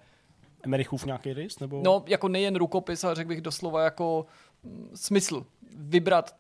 Emerichův 0.63 1.07
nějaký 1.07 1.33
rys? 1.33 1.59
Nebo? 1.59 1.81
no 1.85 2.05
jako 2.07 2.29
nejen 2.29 2.57
rukopis, 2.57 3.05
ale 3.05 3.15
řekl 3.15 3.29
bych 3.29 3.41
doslova 3.41 3.85
jako 3.85 4.27
mm, 4.63 4.91
smysl. 4.95 5.47
Vybrat 5.77 6.37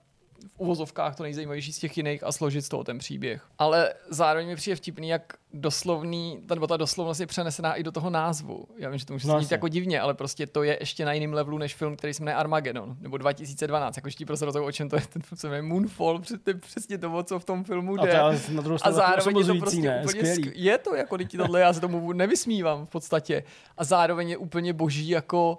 v 0.54 0.60
uvozovkách 0.60 1.16
to 1.16 1.22
nejzajímavější 1.22 1.72
z 1.72 1.78
těch 1.78 1.96
jiných 1.96 2.22
a 2.24 2.32
složit 2.32 2.64
z 2.64 2.68
toho 2.68 2.84
ten 2.84 2.98
příběh. 2.98 3.46
Ale 3.58 3.94
zároveň 4.10 4.46
mi 4.46 4.56
přijde 4.56 4.76
vtipný, 4.76 5.08
jak 5.08 5.32
doslovný, 5.52 6.42
ta, 6.48 6.54
nebo 6.54 6.66
ta 6.66 6.76
doslovnost 6.76 7.20
je 7.20 7.26
přenesená 7.26 7.74
i 7.74 7.82
do 7.82 7.92
toho 7.92 8.10
názvu. 8.10 8.66
Já 8.78 8.90
vím, 8.90 8.98
že 8.98 9.06
to 9.06 9.12
může 9.12 9.28
No, 9.28 9.38
znít 9.38 9.52
jako 9.52 9.68
divně, 9.68 10.00
ale 10.00 10.14
prostě 10.14 10.46
to 10.46 10.62
je 10.62 10.76
ještě 10.80 11.04
na 11.04 11.12
jiném 11.12 11.32
levelu 11.32 11.58
než 11.58 11.74
film, 11.74 11.96
který 11.96 12.14
se 12.14 12.22
jmenuje 12.22 12.34
Armageddon, 12.34 12.96
nebo 13.00 13.18
2012. 13.18 13.96
Jako 13.96 14.10
ti 14.10 14.24
prostě 14.24 14.46
o 14.46 14.72
čem 14.72 14.88
to 14.88 14.96
je, 14.96 15.02
ten 15.12 15.22
film 15.22 15.36
se 15.38 15.46
jmenuje 15.46 15.62
Moonfall, 15.62 16.18
přes- 16.18 16.40
to 16.42 16.50
je 16.50 16.54
přesně 16.54 16.98
to, 16.98 17.22
co 17.22 17.38
v 17.38 17.44
tom 17.44 17.64
filmu 17.64 17.94
a 17.94 17.96
to 17.96 18.06
jde. 18.06 18.12
je 18.12 18.18
ale 18.20 18.40
na 18.52 18.62
druhou 18.62 18.78
A 18.82 18.92
zároveň 18.92 19.38
je 19.38 19.44
to 19.44 19.54
prostě 19.54 19.80
ne? 19.80 20.02
úplně 20.04 20.34
skv... 20.34 20.46
Je 20.54 20.78
to 20.78 20.94
jako 20.94 21.18
teď 21.18 21.36
tohle, 21.36 21.60
já 21.60 21.72
se 21.72 21.80
tomu 21.80 22.12
nevysmívám 22.12 22.86
v 22.86 22.90
podstatě. 22.90 23.42
A 23.76 23.84
zároveň 23.84 24.28
je 24.30 24.36
úplně 24.36 24.72
boží, 24.72 25.08
jako, 25.08 25.58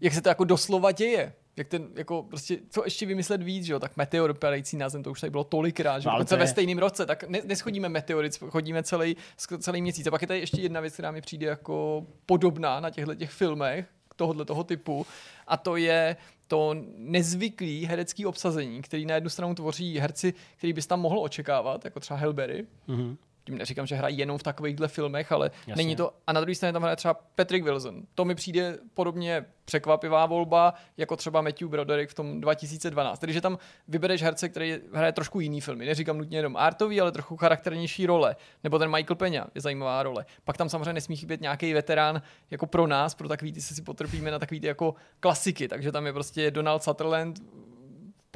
jak 0.00 0.14
se 0.14 0.20
to 0.22 0.28
jako 0.28 0.44
doslova 0.44 0.92
děje. 0.92 1.32
Jak 1.56 1.68
ten, 1.68 1.88
jako 1.94 2.22
prostě, 2.22 2.58
co 2.70 2.84
ještě 2.84 3.06
vymyslet 3.06 3.42
víc, 3.42 3.64
že 3.64 3.72
jo? 3.72 3.78
Tak 3.78 3.96
meteor 3.96 4.34
padající 4.34 4.76
na 4.76 4.88
zem, 4.88 5.02
to 5.02 5.10
už 5.10 5.20
tady 5.20 5.30
bylo 5.30 5.44
tolikrát, 5.44 5.98
že 5.98 6.06
No, 6.08 6.12
no, 6.12 6.18
dokonce 6.18 6.36
ve 6.36 6.46
stejném 6.46 6.78
roce, 6.78 7.06
tak 7.06 7.24
ne, 7.28 7.40
neschodíme 7.44 7.88
meteorit, 7.88 8.36
chodíme 8.36 8.82
celý, 8.82 9.16
celý 9.58 9.82
měsíc. 9.82 10.06
A 10.06 10.10
pak 10.10 10.22
je 10.22 10.28
tady 10.28 10.40
ještě 10.40 10.60
jedna 10.60 10.80
věc, 10.80 10.92
která 10.92 11.10
mi 11.10 11.20
přijde 11.20 11.46
jako 11.46 12.06
podobná 12.26 12.80
na 12.80 12.90
těchto 12.90 13.14
těch 13.14 13.30
filmech, 13.30 13.86
tohohle 14.16 14.44
toho 14.44 14.64
typu, 14.64 15.06
a 15.46 15.56
to 15.56 15.76
je 15.76 16.16
to 16.48 16.74
nezvyklý 16.96 17.84
herecký 17.86 18.26
obsazení, 18.26 18.82
který 18.82 19.06
na 19.06 19.14
jednu 19.14 19.30
stranu 19.30 19.54
tvoří 19.54 19.98
herci, 19.98 20.34
který 20.56 20.72
bys 20.72 20.86
tam 20.86 21.00
mohl 21.00 21.18
očekávat, 21.20 21.84
jako 21.84 22.00
třeba 22.00 22.18
Hellberry, 22.18 22.66
Mhm. 22.86 23.16
Tím 23.46 23.58
neříkám, 23.58 23.86
že 23.86 23.94
hrají 23.94 24.18
jenom 24.18 24.38
v 24.38 24.42
takovýchhle 24.42 24.88
filmech, 24.88 25.32
ale 25.32 25.50
Jasně. 25.66 25.74
Není 25.76 25.96
to. 25.96 26.12
A 26.26 26.32
na 26.32 26.40
druhé 26.40 26.54
straně 26.54 26.72
tam 26.72 26.82
hraje 26.82 26.96
třeba 26.96 27.14
Patrick 27.14 27.64
Wilson. 27.64 28.02
To 28.14 28.24
mi 28.24 28.34
přijde 28.34 28.78
podobně 28.94 29.44
překvapivá 29.64 30.26
volba, 30.26 30.74
jako 30.96 31.16
třeba 31.16 31.40
Matthew 31.42 31.68
Broderick 31.68 32.10
v 32.10 32.14
tom 32.14 32.40
2012. 32.40 33.18
Tedy, 33.18 33.32
že 33.32 33.40
tam 33.40 33.58
vybereš 33.88 34.22
herce, 34.22 34.48
který 34.48 34.78
hraje 34.92 35.12
trošku 35.12 35.40
jiný 35.40 35.60
filmy. 35.60 35.86
Neříkám 35.86 36.18
nutně 36.18 36.38
jenom 36.38 36.56
artový, 36.56 37.00
ale 37.00 37.12
trochu 37.12 37.36
charakternější 37.36 38.06
role. 38.06 38.36
Nebo 38.64 38.78
ten 38.78 38.90
Michael 38.90 39.16
Peña 39.16 39.46
je 39.54 39.60
zajímavá 39.60 40.02
role. 40.02 40.26
Pak 40.44 40.56
tam 40.56 40.68
samozřejmě 40.68 40.92
nesmí 40.92 41.16
chybět 41.16 41.40
nějaký 41.40 41.72
veterán 41.72 42.22
jako 42.50 42.66
pro 42.66 42.86
nás, 42.86 43.14
pro 43.14 43.28
takový 43.28 43.52
ty 43.52 43.60
se 43.60 43.74
si 43.74 43.82
potrpíme 43.82 44.30
na 44.30 44.38
takový 44.38 44.60
ty 44.60 44.66
jako 44.66 44.94
klasiky. 45.20 45.68
Takže 45.68 45.92
tam 45.92 46.06
je 46.06 46.12
prostě 46.12 46.50
Donald 46.50 46.82
Sutherland, 46.82 47.40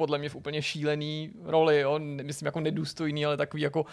podle 0.01 0.17
mě 0.17 0.29
v 0.29 0.35
úplně 0.35 0.61
šílený 0.61 1.31
roli, 1.43 1.79
jo? 1.79 1.99
myslím 1.99 2.45
jako 2.45 2.59
nedůstojný, 2.59 3.25
ale 3.25 3.37
takový 3.37 3.63
jako 3.63 3.85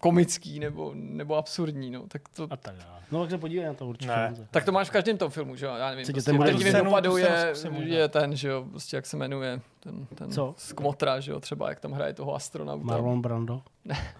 komický 0.00 0.60
nebo, 0.60 0.92
nebo 0.94 1.34
absurdní, 1.36 1.90
no. 1.90 2.04
Tak 2.08 2.22
to, 2.28 2.46
A 2.50 2.56
tak 2.56 2.74
dále. 2.74 3.00
No 3.12 3.20
tak 3.20 3.30
se 3.30 3.38
podívej 3.38 3.66
na 3.66 3.74
to 3.74 3.86
určitě. 3.86 4.12
Ne. 4.12 4.34
tak 4.50 4.64
to 4.64 4.72
máš 4.72 4.88
v 4.88 4.90
každém 4.92 5.18
tom 5.18 5.30
filmu, 5.30 5.56
že 5.56 5.66
jo? 5.66 5.74
Já 5.74 5.90
nevím, 5.90 6.04
Co 6.04 6.12
tě 6.12 6.12
prostě 6.12 6.32
ten 6.32 6.56
scénu- 6.58 6.84
dopadu 6.84 7.16
je, 7.16 7.54
je 7.84 8.08
ten, 8.08 8.36
že 8.36 8.48
jo, 8.48 8.64
prostě 8.70 8.96
jak 8.96 9.06
se 9.06 9.16
jmenuje, 9.16 9.60
ten, 9.80 10.06
ten 10.14 10.30
Co? 10.32 10.54
z 10.58 10.72
Kmotra, 10.72 11.20
že 11.20 11.32
jo, 11.32 11.40
třeba 11.40 11.68
jak 11.68 11.80
tam 11.80 11.92
hraje 11.92 12.12
toho 12.14 12.34
astronauta. 12.34 12.84
Marlon 12.84 13.22
Brando. 13.22 13.62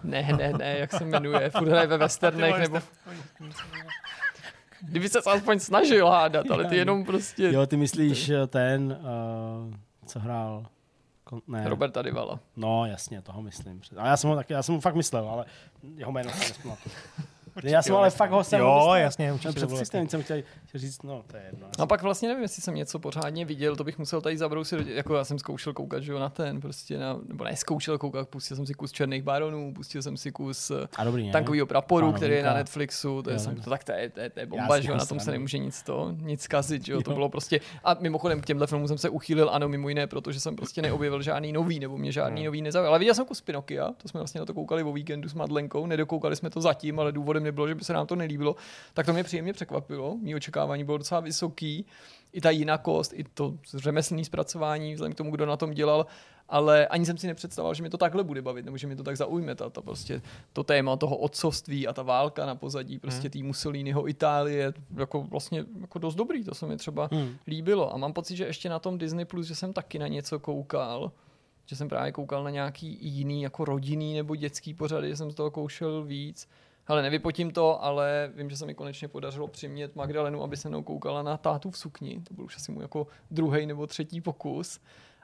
Ne, 0.03 0.29
ne, 0.37 0.53
ne, 0.57 0.77
jak 0.79 0.91
se 0.93 1.05
jmenuje, 1.05 1.49
furt 1.49 1.67
hraje 1.67 1.87
ve 1.87 1.97
westernech, 2.07 2.59
nebo 2.59 2.79
kdyby 4.81 5.09
se 5.09 5.19
aspoň 5.19 5.59
snažil 5.59 6.07
hádat, 6.07 6.51
ale 6.51 6.65
ty 6.65 6.77
jenom 6.77 7.05
prostě 7.05 7.43
Jo, 7.51 7.65
ty 7.65 7.77
myslíš 7.77 8.29
eh, 8.29 8.47
ten, 8.47 8.97
uh, 9.67 9.73
co 10.05 10.19
hrál? 10.19 10.65
Kon- 11.29 11.41
ne. 11.47 11.69
Roberta 11.69 12.01
Divala. 12.01 12.39
No, 12.55 12.85
jasně, 12.85 13.21
toho 13.21 13.41
myslím. 13.41 13.81
A 13.97 14.07
já 14.07 14.17
jsem 14.17 14.29
ho 14.29 14.35
taky, 14.35 14.53
já 14.53 14.63
jsem 14.63 14.75
ho 14.75 14.81
fakt 14.81 14.95
myslel, 14.95 15.29
ale 15.29 15.45
jeho 15.95 16.11
jméno 16.11 16.29
jsem 16.29 16.71
nespamatuju. 17.65 17.73
Já 17.73 17.81
jsem 17.81 17.95
ale 17.95 18.09
fakt 18.09 18.31
ho 18.31 18.43
jsem 18.43 18.59
Jo, 18.59 18.91
jasně, 18.95 19.33
určitě 19.33 19.53
bylo 19.53 19.67
předsystem 19.67 20.09
jsem 20.09 20.23
chtěl 20.23 20.43
chtěl 20.65 20.81
říct, 20.81 21.03
no 21.03 21.23
to 21.27 21.37
je 21.37 21.43
jedno. 21.51 21.67
No 21.77 21.83
a 21.83 21.87
pak 21.87 22.01
vlastně 22.01 22.27
nevím, 22.27 22.43
jestli 22.43 22.61
jsem 22.61 22.75
něco 22.75 22.99
pořádně 22.99 23.45
viděl, 23.45 23.75
to 23.75 23.83
bych 23.83 23.99
musel 23.99 24.21
tady 24.21 24.37
zabrousit, 24.37 24.87
jako 24.87 25.15
já 25.15 25.23
jsem 25.23 25.39
zkoušel 25.39 25.73
koukat, 25.73 26.03
že 26.03 26.11
jo, 26.11 26.19
na 26.19 26.29
ten, 26.29 26.61
prostě 26.61 26.97
na, 26.97 27.19
nebo 27.27 27.43
ne, 27.43 27.55
zkoušel 27.55 27.97
koukat, 27.97 28.29
pustil 28.29 28.57
jsem 28.57 28.65
si 28.65 28.73
kus 28.73 28.91
Černých 28.91 29.23
baronů, 29.23 29.73
pustil 29.73 30.01
jsem 30.01 30.17
si 30.17 30.31
kus 30.31 30.71
A 30.95 31.03
dobrý, 31.03 31.25
ne? 31.25 31.31
tankového 31.31 31.65
praporu, 31.65 32.11
který 32.11 32.33
je 32.33 32.43
na. 32.43 32.53
Netflixu, 32.53 33.21
to 33.21 33.29
je, 33.29 33.33
Jo, 33.33 33.39
jsem, 33.39 33.55
to, 33.55 33.69
tak 33.69 33.83
to 33.83 33.91
je, 33.91 34.09
to 34.09 34.19
je, 34.19 34.29
to 34.29 34.39
je 34.39 34.45
bomba, 34.45 34.75
Jasně, 34.75 34.81
že 34.81 34.89
jo, 34.91 34.97
na 34.97 35.05
tom 35.05 35.19
se 35.19 35.31
nemůže 35.31 35.57
nic 35.57 35.83
to, 35.83 36.15
nic 36.21 36.47
kazit, 36.47 36.85
že 36.85 36.93
jo, 36.93 37.01
to 37.01 37.13
bylo 37.13 37.29
prostě, 37.29 37.59
a 37.83 37.93
mimochodem 37.99 38.41
k 38.41 38.45
těmhle 38.45 38.67
filmům 38.67 38.87
jsem 38.87 38.97
se 38.97 39.09
uchýlil, 39.09 39.49
ano, 39.49 39.69
mimo 39.69 39.89
jiné, 39.89 40.07
protože 40.07 40.39
jsem 40.39 40.55
prostě 40.55 40.81
neobjevil 40.81 41.21
žádný 41.21 41.51
nový, 41.51 41.79
nebo 41.79 41.97
mě 41.97 42.11
žádný 42.11 42.45
nový 42.45 42.61
nezaujal, 42.61 42.91
ale 42.91 42.99
viděl 42.99 43.13
jsem 43.13 43.25
kus 43.25 43.41
Pinokia, 43.41 43.91
to 43.97 44.07
jsme 44.07 44.19
vlastně 44.19 44.39
na 44.39 44.45
to 44.45 44.53
koukali 44.53 44.83
o 44.83 44.91
víkendu 44.93 45.29
s 45.29 45.33
Madlenkou, 45.33 45.85
nedokoukali 45.85 46.35
jsme 46.35 46.49
to 46.49 46.61
zatím, 46.61 46.99
ale 46.99 47.11
důvodem 47.11 47.46
nebylo, 47.47 47.67
že 47.67 47.75
by 47.75 47.83
se 47.83 47.93
nám 47.93 48.07
to 48.07 48.15
nelíbilo, 48.15 48.55
tak 48.93 49.05
to 49.05 49.13
mě 49.13 49.23
příjemně 49.23 49.53
překvapilo, 49.53 50.17
mý 50.21 50.35
očekávání 50.35 50.83
bylo 50.83 50.97
docela 50.97 51.19
vysoký, 51.21 51.85
i 52.33 52.41
ta 52.41 52.49
jinakost, 52.49 53.13
i 53.15 53.23
to 53.23 53.53
řemeslné 53.73 54.25
zpracování, 54.25 54.93
vzhledem 54.93 55.13
k 55.13 55.17
tomu, 55.17 55.31
kdo 55.31 55.45
na 55.45 55.57
tom 55.57 55.73
dělal, 55.73 56.05
ale 56.49 56.87
ani 56.87 57.05
jsem 57.05 57.17
si 57.17 57.27
nepředstavoval, 57.27 57.73
že 57.73 57.83
mi 57.83 57.89
to 57.89 57.97
takhle 57.97 58.23
bude 58.23 58.41
bavit, 58.41 58.65
nebo 58.65 58.77
že 58.77 58.87
mi 58.87 58.95
to 58.95 59.03
tak 59.03 59.17
zaujme, 59.17 59.55
ta, 59.55 59.69
ta 59.69 59.81
prostě 59.81 60.21
to 60.53 60.63
téma 60.63 60.95
toho 60.95 61.17
otcovství 61.17 61.87
a 61.87 61.93
ta 61.93 62.03
válka 62.03 62.45
na 62.45 62.55
pozadí 62.55 62.99
prostě 62.99 63.29
tý 63.29 63.43
Mussoliniho 63.43 64.09
Itálie, 64.09 64.73
jako 64.97 65.21
vlastně 65.21 65.65
jako 65.81 65.99
dost 65.99 66.15
dobrý, 66.15 66.43
to 66.43 66.55
se 66.55 66.65
mi 66.67 66.77
třeba 66.77 67.09
Hmm. 67.11 67.35
líbilo. 67.47 67.93
A 67.93 67.97
mám 67.97 68.13
pocit, 68.13 68.35
že 68.35 68.45
ještě 68.45 68.69
na 68.69 68.79
tom 68.79 68.97
Disney 68.97 69.25
Plus, 69.25 69.47
že 69.47 69.55
jsem 69.55 69.73
taky 69.73 69.99
na 69.99 70.07
něco 70.07 70.39
koukal, 70.39 71.11
že 71.65 71.75
jsem 71.75 71.89
právě 71.89 72.11
koukal 72.11 72.43
na 72.43 72.49
nějaký 72.49 72.97
jiný 73.01 73.41
jako 73.41 73.65
rodinný 73.65 74.13
nebo 74.13 74.35
dětský 74.35 74.73
pořady, 74.73 75.09
že 75.09 75.15
jsem 75.17 75.31
z 75.31 75.35
toho 75.35 75.51
koušel 75.51 76.03
víc. 76.03 76.47
Ale 76.87 77.01
nevypotím 77.01 77.51
to, 77.51 77.83
ale 77.83 78.31
vím, 78.35 78.49
že 78.49 78.57
se 78.57 78.65
mi 78.65 78.73
konečně 78.73 79.07
podařilo 79.07 79.47
přimět 79.47 79.95
Magdalenu, 79.95 80.43
aby 80.43 80.57
se 80.57 80.69
mnou 80.69 80.83
koukala 80.83 81.23
na 81.23 81.37
tátu 81.37 81.71
v 81.71 81.77
sukni. 81.77 82.21
To 82.27 82.33
byl 82.33 82.45
už 82.45 82.55
asi 82.55 82.71
můj 82.71 82.83
jako 82.83 83.07
druhý 83.31 83.65
nebo 83.65 83.87
třetí 83.87 84.21
pokus. 84.21 84.79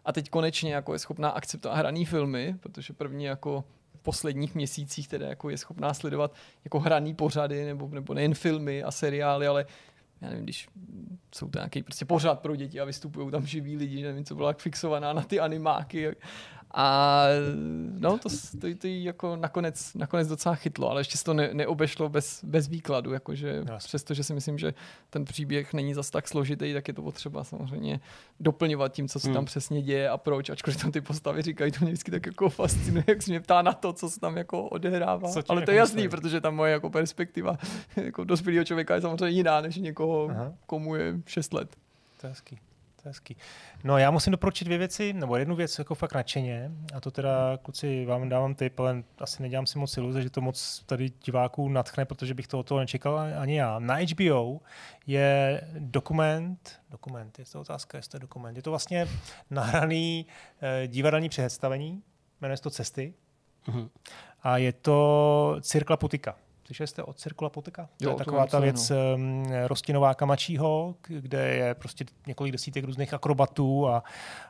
A 0.05 0.13
teď 0.13 0.29
konečně 0.29 0.73
jako 0.73 0.93
je 0.93 0.99
schopná 0.99 1.29
akceptovat 1.29 1.77
hraný 1.77 2.05
filmy, 2.05 2.55
protože 2.59 2.93
první 2.93 3.23
jako 3.23 3.63
v 3.95 3.99
posledních 4.03 4.55
měsících 4.55 5.07
teda 5.07 5.27
jako 5.27 5.49
je 5.49 5.57
schopná 5.57 5.93
sledovat 5.93 6.33
jako 6.63 6.79
hraný 6.79 7.15
pořady, 7.15 7.65
nebo, 7.65 7.89
nebo 7.91 8.13
nejen 8.13 8.33
filmy 8.33 8.83
a 8.83 8.91
seriály, 8.91 9.47
ale 9.47 9.65
já 10.21 10.29
nevím, 10.29 10.43
když 10.43 10.67
jsou 11.35 11.49
to 11.49 11.59
nějaký 11.59 11.83
prostě 11.83 12.05
pořád 12.05 12.39
pro 12.39 12.55
děti 12.55 12.79
a 12.79 12.85
vystupují 12.85 13.31
tam 13.31 13.45
živí 13.45 13.77
lidi, 13.77 14.03
nevím, 14.03 14.25
co 14.25 14.35
byla 14.35 14.53
fixovaná 14.53 15.13
na 15.13 15.21
ty 15.21 15.39
animáky. 15.39 16.15
A 16.75 17.23
no, 17.99 18.17
to, 18.17 18.29
to, 18.61 18.67
to 18.77 18.87
jí 18.87 19.03
jako 19.03 19.35
nakonec, 19.35 19.93
nakonec 19.93 20.27
docela 20.27 20.55
chytlo, 20.55 20.89
ale 20.89 20.99
ještě 21.01 21.17
se 21.17 21.23
to 21.23 21.33
ne, 21.33 21.49
neobešlo 21.53 22.09
bez, 22.09 22.43
bez 22.43 22.67
výkladu, 22.67 23.13
jakože 23.13 23.63
Jasně. 23.67 23.87
přestože 23.87 24.23
si 24.23 24.33
myslím, 24.33 24.57
že 24.57 24.73
ten 25.09 25.25
příběh 25.25 25.73
není 25.73 25.93
zas 25.93 26.09
tak 26.09 26.27
složitý, 26.27 26.73
tak 26.73 26.87
je 26.87 26.93
to 26.93 27.01
potřeba 27.01 27.43
samozřejmě 27.43 27.99
doplňovat 28.39 28.93
tím, 28.93 29.07
co 29.07 29.19
se 29.19 29.27
Hmm. 29.27 29.33
tam 29.35 29.45
přesně 29.45 29.81
děje 29.81 30.09
a 30.09 30.17
proč, 30.17 30.49
ačkoliv 30.49 30.81
tam 30.81 30.91
ty 30.91 31.01
postavy 31.01 31.41
říkají, 31.41 31.71
to 31.71 31.77
mě 31.81 31.91
vždycky 31.91 32.11
tak 32.11 32.25
jako 32.25 32.49
fascinuje, 32.49 33.03
jak 33.07 33.21
se 33.21 33.31
mě 33.31 33.39
ptá 33.39 33.61
na 33.61 33.73
to, 33.73 33.93
co 33.93 34.09
se 34.09 34.19
tam 34.19 34.37
jako 34.37 34.63
odehrává. 34.69 35.29
Ale 35.33 35.43
to 35.43 35.53
jako 35.53 35.71
je 35.71 35.77
jasný, 35.77 35.95
myslí? 36.03 36.09
protože 36.09 36.41
ta 36.41 36.49
moje 36.49 36.71
jako 36.71 36.89
perspektiva 36.89 37.57
jako 37.95 38.23
dospělého 38.23 38.65
člověka 38.65 38.95
je 38.95 39.01
samozřejmě 39.01 39.29
jiná, 39.29 39.61
než 39.61 39.75
někoho, 39.75 40.27
Aha. 40.29 40.53
komu 40.65 40.95
je 40.95 41.19
6 41.25 41.53
let. 41.53 41.75
To 42.21 42.27
je 42.27 42.29
hezký. 42.29 42.57
To 43.03 43.09
je 43.09 43.11
hezký. 43.11 43.37
No 43.83 43.97
já 43.97 44.11
musím 44.11 44.31
doporučit 44.31 44.65
dvě 44.65 44.77
věci, 44.77 45.13
nebo 45.13 45.35
jednu 45.37 45.55
věc 45.55 45.79
jako 45.79 45.95
fakt 45.95 46.13
nadšeně, 46.13 46.71
a 46.95 46.99
to 46.99 47.11
teda, 47.11 47.57
kluci, 47.61 48.05
vám 48.05 48.29
dávám 48.29 48.55
tip, 48.55 48.79
ale 48.79 49.03
asi 49.19 49.41
nedělám 49.41 49.65
si 49.65 49.79
moc 49.79 49.97
iluze, 49.97 50.21
že 50.21 50.29
to 50.29 50.41
moc 50.41 50.83
tady 50.85 51.09
diváků 51.25 51.69
natchne, 51.69 52.05
protože 52.05 52.33
bych 52.33 52.47
to 52.47 52.59
od 52.59 52.67
toho 52.67 52.79
nečekal 52.79 53.19
ani 53.37 53.57
já. 53.57 53.79
Na 53.79 53.95
HBO 53.95 54.59
je 55.07 55.61
dokument, 55.79 56.79
dokument, 56.89 57.39
je 57.39 57.45
to 57.45 57.61
otázka, 57.61 57.97
jestli 57.97 58.11
to 58.11 58.17
je 58.17 58.21
dokument, 58.21 58.55
je 58.55 58.61
to 58.63 58.69
vlastně 58.69 59.07
nahraný 59.49 60.25
eh, 60.61 60.87
divadelní 60.87 61.29
představení, 61.29 62.03
jmenuje 62.41 62.57
se 62.57 62.63
to 62.63 62.69
Cesty, 62.69 63.13
Mhm. 63.67 63.89
a 64.43 64.57
je 64.57 64.73
to 64.73 65.57
Cirkla 65.61 65.97
Putika. 65.97 66.35
Slyšeli 66.65 66.87
jste 66.87 67.03
od 67.03 67.19
Cirkula 67.19 67.49
Putika? 67.49 67.89
To 67.97 68.05
Jo, 68.05 68.09
je 68.11 68.15
taková 68.15 68.47
ta 68.47 68.59
věc 68.59 68.91
um, 68.91 69.45
Rostinová 69.67 70.13
Kamačího, 70.13 70.95
kde 71.07 71.55
je 71.55 71.73
prostě 71.73 72.05
několik 72.27 72.51
desítek 72.51 72.85
různých 72.85 73.13
akrobatů 73.13 73.87
a, 73.87 74.03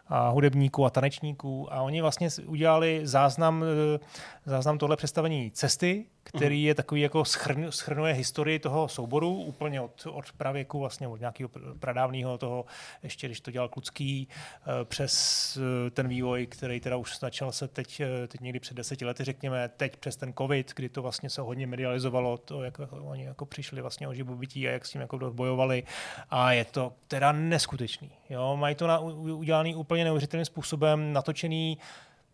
a 0.07 0.29
hudebníků 0.29 0.85
a 0.85 0.89
tanečníků 0.89 1.73
a 1.73 1.81
oni 1.81 2.01
vlastně 2.01 2.29
udělali 2.45 3.01
záznam, 3.03 3.63
eh, 3.95 3.99
záznam 4.45 4.77
tohle 4.77 4.95
představení 4.95 5.51
cesty, 5.51 6.05
který 6.23 6.63
je 6.63 6.75
takový 6.75 7.01
jako 7.01 7.25
schrn, 7.25 7.65
schrnuje 7.69 8.13
historii 8.13 8.59
toho 8.59 8.87
souboru 8.87 9.35
úplně 9.35 9.81
od, 9.81 10.07
od 10.11 10.31
pravěku, 10.31 10.79
vlastně 10.79 11.07
od 11.07 11.19
nějakého 11.19 11.49
pr- 11.49 11.79
pradávného 11.79 12.37
toho, 12.37 12.65
ještě 13.03 13.27
když 13.27 13.41
to 13.41 13.51
dělal 13.51 13.69
Klucký, 13.69 14.27
eh, 14.27 14.85
přes 14.85 15.57
eh, 15.57 15.89
ten 15.89 16.07
vývoj, 16.07 16.47
který 16.47 16.79
teda 16.79 16.95
už 16.95 17.19
začal 17.19 17.51
se 17.51 17.67
teď, 17.67 17.99
eh, 17.99 18.27
teď 18.27 18.41
někdy 18.41 18.59
před 18.59 18.77
deseti 18.77 19.05
lety, 19.05 19.23
řekněme, 19.23 19.69
teď 19.77 19.97
přes 19.97 20.15
ten 20.15 20.33
covid, 20.33 20.73
kdy 20.75 20.89
to 20.89 21.01
vlastně 21.01 21.29
se 21.29 21.41
hodně 21.41 21.67
medializovalo, 21.67 22.37
to, 22.37 22.63
jak 22.63 22.77
oni 22.91 23.23
jako 23.23 23.45
přišli 23.45 23.81
vlastně 23.81 24.07
o 24.07 24.13
živobytí 24.13 24.67
a 24.67 24.71
jak 24.71 24.85
s 24.85 24.91
tím 24.91 25.01
jako 25.01 25.31
bojovali 25.31 25.83
a 26.29 26.51
je 26.51 26.65
to 26.65 26.93
teda 27.07 27.31
neskutečný. 27.31 28.11
Jo? 28.29 28.57
Mají 28.57 28.75
to 28.75 28.87
na, 28.87 28.99
udělaný 28.99 29.75
úplně 29.75 30.03
neuvěřitelným 30.03 30.45
způsobem, 30.45 31.13
natočený, 31.13 31.77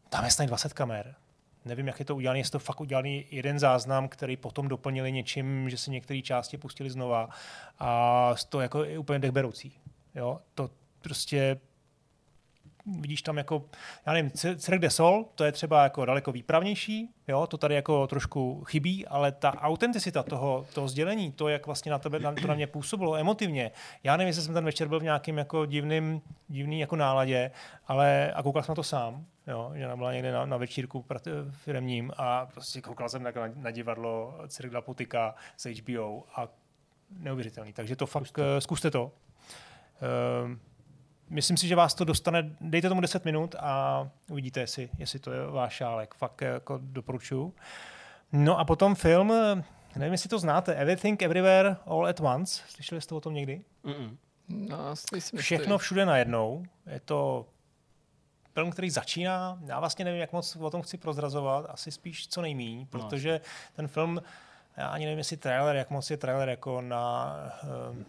tam 0.09 0.25
je 0.25 0.31
snad 0.31 0.45
20 0.45 0.73
kamer. 0.73 1.15
Nevím, 1.69 1.87
jak 1.87 1.99
je 1.99 2.05
to 2.05 2.15
udělané, 2.15 2.39
jestli 2.39 2.51
to 2.51 2.59
fakt 2.59 2.81
udělaný 2.81 3.25
jeden 3.31 3.59
záznam, 3.59 4.07
který 4.07 4.37
potom 4.37 4.67
doplnili 4.67 5.11
něčím, 5.11 5.69
že 5.69 5.77
si 5.77 5.91
některé 5.91 6.21
části 6.21 6.57
pustili 6.57 6.89
znova 6.89 7.29
a 7.79 8.33
to 8.49 8.61
jako 8.61 8.83
je 8.83 8.97
úplně 8.97 9.19
dechberoucí. 9.19 9.73
Jo? 10.15 10.39
To 10.55 10.69
prostě 11.01 11.59
vidíš 12.99 13.21
tam 13.21 13.37
jako, 13.37 13.65
já 14.05 14.13
nevím, 14.13 14.31
Cirque 14.57 14.81
de 14.81 14.89
Sol, 14.89 15.25
to 15.35 15.43
je 15.43 15.51
třeba 15.51 15.83
jako 15.83 16.05
daleko 16.05 16.31
výpravnější, 16.31 17.09
jo, 17.27 17.47
to 17.47 17.57
tady 17.57 17.75
jako 17.75 18.07
trošku 18.07 18.63
chybí, 18.63 19.07
ale 19.07 19.31
ta 19.31 19.61
autenticita 19.61 20.23
toho, 20.23 20.65
toho 20.73 20.87
sdělení, 20.87 21.31
to, 21.31 21.47
jak 21.47 21.65
vlastně 21.65 21.91
na 21.91 21.99
tebe, 21.99 22.19
na, 22.19 22.31
to 22.31 22.47
na 22.47 22.53
mě 22.53 22.67
působilo 22.67 23.15
emotivně, 23.15 23.71
já 24.03 24.17
nevím, 24.17 24.27
jestli 24.27 24.43
jsem 24.43 24.53
ten 24.53 24.65
večer 24.65 24.87
byl 24.87 24.99
v 24.99 25.03
nějakým 25.03 25.37
jako 25.37 25.65
divným, 25.65 26.21
divný 26.47 26.79
jako 26.79 26.95
náladě, 26.95 27.51
ale 27.87 28.31
a 28.33 28.43
koukal 28.43 28.63
jsem 28.63 28.71
na 28.71 28.75
to 28.75 28.83
sám, 28.83 29.25
jo, 29.47 29.71
že 29.75 29.89
byla 29.95 30.13
někde 30.13 30.31
na, 30.31 30.45
na 30.45 30.57
večírku 30.57 31.05
firmním 31.51 32.11
a 32.17 32.45
prostě 32.45 32.81
koukal 32.81 33.09
jsem 33.09 33.23
na, 33.23 33.31
na, 33.31 33.49
na 33.55 33.71
divadlo 33.71 34.39
Cirque 34.47 34.73
de 34.73 34.81
Putika 34.81 35.35
z 35.57 35.81
HBO 35.81 36.23
a 36.35 36.47
neuvěřitelný, 37.19 37.73
takže 37.73 37.95
to 37.95 38.05
fakt, 38.05 38.25
zkuste, 38.25 38.61
zkuste 38.61 38.91
to. 38.91 39.11
Ehm, 40.01 40.59
Myslím 41.29 41.57
si, 41.57 41.67
že 41.67 41.75
vás 41.75 41.93
to 41.93 42.03
dostane, 42.03 42.55
dejte 42.61 42.89
tomu 42.89 43.01
10 43.01 43.25
minut 43.25 43.55
a 43.59 44.07
uvidíte, 44.29 44.59
jestli, 44.59 44.89
jestli 44.97 45.19
to 45.19 45.31
je 45.31 45.45
váš 45.47 45.73
šálek. 45.73 46.13
Fakt 46.13 46.41
jako 46.41 46.79
doporučuju. 46.81 47.53
No 48.31 48.59
a 48.59 48.65
potom 48.65 48.95
film, 48.95 49.33
nevím, 49.95 50.11
jestli 50.11 50.29
to 50.29 50.39
znáte, 50.39 50.75
Everything 50.75 51.21
Everywhere 51.21 51.75
All 51.85 52.07
at 52.07 52.19
Once. 52.19 52.61
Slyšeli 52.67 53.01
jste 53.01 53.15
o 53.15 53.21
tom 53.21 53.33
někdy? 53.33 53.61
Mm-mm. 53.85 54.17
No, 54.49 54.77
myslím, 55.13 55.39
Všechno 55.39 55.77
všude 55.77 56.05
najednou. 56.05 56.65
Je 56.85 56.99
to 56.99 57.45
film, 58.53 58.71
který 58.71 58.89
začíná, 58.89 59.59
já 59.65 59.79
vlastně 59.79 60.05
nevím, 60.05 60.21
jak 60.21 60.33
moc 60.33 60.55
o 60.55 60.69
tom 60.69 60.81
chci 60.81 60.97
prozrazovat, 60.97 61.65
asi 61.69 61.91
spíš 61.91 62.27
co 62.27 62.41
nejmíň, 62.41 62.85
protože 62.85 63.41
ten 63.75 63.87
film, 63.87 64.21
já 64.79 64.87
ani 64.87 65.05
nevím, 65.05 65.17
jestli 65.17 65.37
trailer, 65.37 65.75
jak 65.75 65.89
moc 65.89 66.11
je 66.11 66.17
trailer 66.17 66.49
jako 66.49 66.81
na, 66.81 67.35
eh, 67.63 68.05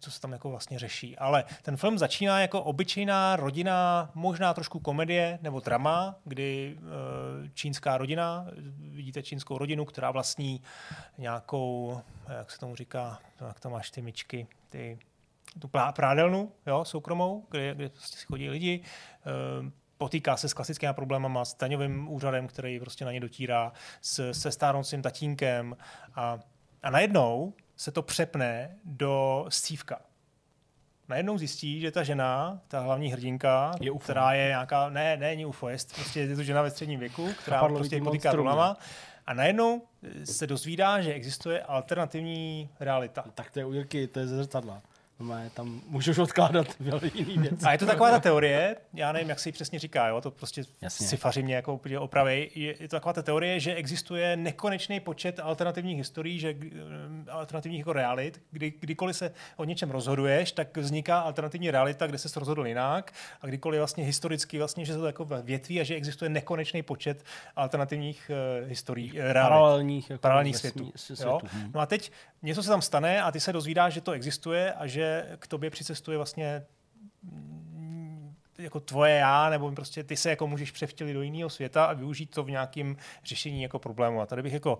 co 0.00 0.10
se 0.10 0.20
tam 0.20 0.32
jako 0.32 0.50
vlastně 0.50 0.78
řeší, 0.78 1.18
ale 1.18 1.44
ten 1.62 1.76
film 1.76 1.98
začíná 1.98 2.40
jako 2.40 2.62
obyčejná 2.62 3.36
rodina, 3.36 4.10
možná 4.14 4.54
trošku 4.54 4.80
komedie 4.80 5.38
nebo 5.42 5.60
drama, 5.60 6.16
kdy 6.24 6.78
eh, 6.78 7.50
čínská 7.54 7.98
rodina, 7.98 8.46
vidíte 8.78 9.22
čínskou 9.22 9.58
rodinu, 9.58 9.84
která 9.84 10.10
vlastní 10.10 10.62
nějakou, 11.18 12.00
jak 12.38 12.50
se 12.50 12.58
tomu 12.58 12.76
říká, 12.76 13.18
jak 13.46 13.60
tam 13.60 13.72
máš 13.72 13.90
ty 13.90 14.02
myčky, 14.02 14.46
ty 14.68 14.98
tu 15.58 15.68
prádelnu, 15.68 16.52
jo, 16.66 16.84
soukromou, 16.84 17.46
kde, 17.50 17.74
kde 17.74 17.88
prostě 17.88 18.16
si 18.16 18.26
chodí 18.26 18.50
lidi. 18.50 18.80
Potýká 19.98 20.36
se 20.36 20.48
s 20.48 20.54
klasickými 20.54 20.94
problémama, 20.94 21.44
s 21.44 21.56
daňovým 21.56 22.08
úřadem, 22.08 22.46
který 22.46 22.80
prostě 22.80 23.04
na 23.04 23.12
ně 23.12 23.20
dotírá, 23.20 23.72
s, 24.00 24.32
se 24.32 24.52
stárnoucím 24.52 25.02
tatínkem 25.02 25.76
a, 26.14 26.38
a 26.82 26.90
najednou 26.90 27.54
se 27.76 27.90
to 27.90 28.02
přepne 28.02 28.76
do 28.84 29.46
stívka. 29.48 30.00
Najednou 31.08 31.38
zjistí, 31.38 31.80
že 31.80 31.90
ta 31.90 32.02
žena, 32.02 32.60
ta 32.68 32.80
hlavní 32.80 33.12
hrdinka, 33.12 33.72
Je 33.80 33.90
UFO. 33.90 33.98
která 33.98 34.32
je 34.32 34.48
nějaká, 34.48 34.88
ne, 34.88 35.16
ne, 35.16 35.26
není 35.26 35.46
UFO, 35.46 35.68
je 35.68 35.76
prostě 35.94 36.20
je 36.20 36.36
to 36.36 36.42
žena 36.42 36.62
ve 36.62 36.70
středním 36.70 37.00
věku, 37.00 37.28
která 37.42 37.56
Chapadlovitý 37.56 37.88
prostě 37.88 38.04
potýká 38.04 38.32
rulama 38.32 38.76
a 39.26 39.34
najednou 39.34 39.82
se 40.24 40.46
dozvídá, 40.46 41.00
že 41.00 41.12
existuje 41.12 41.62
alternativní 41.62 42.70
realita. 42.80 43.24
Tak 43.34 43.50
to 43.50 43.58
je 43.58 43.64
u 43.64 43.72
Jirky, 43.72 44.06
to 44.06 44.18
je 44.18 44.26
ze 44.26 44.36
zrcadla. 44.36 44.82
No, 45.20 45.34
tam 45.54 45.80
můžeš 45.88 46.18
odkládat 46.18 46.66
jiný 47.14 47.38
věc. 47.38 47.64
A 47.64 47.72
je 47.72 47.78
to 47.78 47.86
taková 47.86 48.10
ta 48.10 48.20
teorie, 48.20 48.76
já 48.94 49.12
nevím, 49.12 49.28
jak 49.28 49.40
se 49.40 49.48
jí 49.48 49.52
přesně 49.52 49.78
říká, 49.78 50.08
jo, 50.08 50.20
to 50.20 50.30
prostě 50.30 50.62
sci 50.88 51.42
mě 51.42 51.54
jako 51.54 51.74
úplně 51.74 51.98
opravej. 51.98 52.50
Je, 52.54 52.74
je 52.80 52.88
to 52.88 52.96
taková 52.96 53.12
ta 53.12 53.22
teorie, 53.22 53.60
že 53.60 53.74
existuje 53.74 54.36
nekonečný 54.36 55.00
počet 55.00 55.40
alternativních 55.42 55.96
historií, 55.96 56.38
že 56.38 56.54
eh, 56.62 57.30
alternativních 57.30 57.78
jako 57.78 57.92
realit, 57.92 58.42
kdy, 58.50 58.72
kdykoliv 58.80 59.16
se 59.16 59.32
o 59.56 59.64
něčem 59.64 59.90
rozhoduješ, 59.90 60.52
tak 60.52 60.76
vzniká 60.76 61.18
alternativní 61.18 61.70
realita, 61.70 62.06
kde 62.06 62.18
se 62.18 62.38
rozhodl 62.38 62.66
jinak 62.66 63.12
a 63.40 63.46
kdykoliv 63.46 63.78
vlastně 63.78 64.04
historicky 64.04 64.58
vlastně, 64.58 64.84
že 64.84 64.92
se 64.92 64.98
to 64.98 65.06
jako 65.06 65.24
větví 65.42 65.80
a 65.80 65.84
že 65.84 65.94
existuje 65.94 66.28
nekonečný 66.28 66.82
počet 66.82 67.24
alternativních 67.56 68.30
uh, 68.62 68.68
historií, 68.68 69.12
uh, 69.12 69.18
realit 69.18 69.50
Paralelních, 69.50 70.10
jako 70.10 70.20
paralelních 70.20 70.56
světů. 70.56 70.92
světů. 70.96 71.22
Jo? 71.22 71.40
hm. 71.52 71.70
No 71.74 71.80
a 71.80 71.86
teď 71.86 72.12
něco 72.42 72.62
se 72.62 72.68
tam 72.68 72.82
stane 72.82 73.22
a 73.22 73.32
ty 73.32 73.40
se 73.40 73.52
dozvídáš, 73.52 73.92
že 73.92 74.00
to 74.00 74.12
existuje 74.12 74.72
a 74.72 74.86
že 74.86 75.05
k 75.38 75.46
tobě 75.46 75.70
přicestuje 75.70 76.16
vlastně 76.16 76.66
mm, 77.22 78.34
jako 78.58 78.80
tvoje 78.80 79.14
já, 79.14 79.50
nebo 79.50 79.72
prostě 79.72 80.04
ty 80.04 80.16
se 80.16 80.30
jako 80.30 80.46
můžeš 80.46 80.70
převtělit 80.70 81.14
do 81.14 81.22
jiného 81.22 81.50
světa 81.50 81.84
a 81.84 81.92
využít 81.92 82.30
to 82.30 82.44
v 82.44 82.50
nějakém 82.50 82.96
řešení 83.24 83.62
jako 83.62 83.78
problému. 83.78 84.20
A 84.20 84.26
tady 84.26 84.42
bych 84.42 84.52
jako 84.52 84.78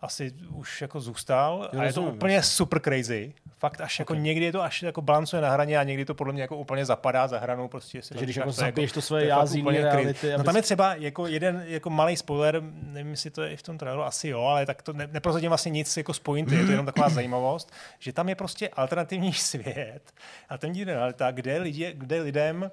asi 0.00 0.32
už 0.54 0.82
jako 0.82 1.00
zůstal 1.00 1.70
Jo, 1.72 1.80
a 1.80 1.84
je 1.84 1.92
to 1.92 2.02
úplně 2.02 2.42
super 2.42 2.80
crazy. 2.80 3.32
Fakt 3.58 3.80
až 3.80 3.98
jako 3.98 4.14
někdy 4.14 4.44
je 4.44 4.52
to 4.52 4.62
až 4.62 4.82
jako 4.82 5.02
balancuje 5.02 5.42
na 5.42 5.50
hraně 5.50 5.78
a 5.78 5.82
někdy 5.82 6.04
to 6.04 6.14
podle 6.14 6.32
mě 6.32 6.42
jako 6.42 6.56
úplně 6.56 6.84
zapadá 6.84 7.28
za 7.28 7.38
hranou. 7.38 7.68
Prostě 7.68 8.00
Takže 8.08 8.24
když 8.24 8.36
tak 8.36 8.46
jako 8.46 8.56
to 8.56 8.60
je 8.62 8.66
zabiješ 8.66 8.92
to 8.92 9.02
svoje 9.02 9.26
je 9.26 9.36
úplně 9.60 9.80
reality, 9.80 10.32
No 10.36 10.44
tam 10.44 10.56
je 10.56 10.62
třeba 10.62 10.94
jako 10.94 11.26
jeden 11.26 11.64
jako 11.66 11.90
malý 11.90 12.16
spoiler, 12.16 12.62
nevím, 12.82 13.10
jestli 13.10 13.30
to 13.30 13.42
je 13.42 13.52
i 13.52 13.56
v 13.56 13.62
tom 13.62 13.78
traileru, 13.78 14.02
asi 14.02 14.28
jo, 14.28 14.40
ale 14.40 14.66
tak 14.66 14.82
to 14.82 14.92
ne, 14.92 15.08
neprozradím 15.12 15.50
vlastně 15.50 15.70
nic 15.70 15.96
jako 15.96 16.14
z 16.14 16.18
pointy, 16.18 16.54
je 16.54 16.64
to 16.64 16.70
jenom 16.70 16.86
taková 16.86 17.08
zajímavost, 17.08 17.72
že 17.98 18.12
tam 18.12 18.28
je 18.28 18.34
prostě 18.34 18.68
alternativní 18.68 19.32
svět, 19.52 20.12
alternativní 20.48 20.84
realita, 20.84 21.30
kde, 21.30 21.58
lidi, 21.58 21.92
kde 21.94 22.22
lidem, 22.22 22.70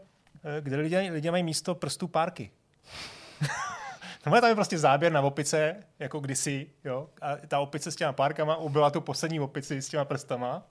eh, 0.57 0.61
kde 0.61 0.77
lidé, 0.77 0.99
lidé 0.99 1.31
mají 1.31 1.43
místo 1.43 1.75
prstů 1.75 2.07
párky. 2.07 2.51
Tohle 4.23 4.41
tam 4.41 4.49
je 4.49 4.55
prostě 4.55 4.77
záběr 4.77 5.11
na 5.11 5.21
opice, 5.21 5.75
jako 5.99 6.19
kdysi, 6.19 6.67
jo, 6.85 7.07
a 7.21 7.35
ta 7.47 7.59
opice 7.59 7.91
s 7.91 7.95
těma 7.95 8.13
párkama 8.13 8.55
ubila 8.55 8.89
tu 8.89 9.01
poslední 9.01 9.39
opici 9.39 9.81
s 9.81 9.89
těma 9.89 10.05
prstama. 10.05 10.63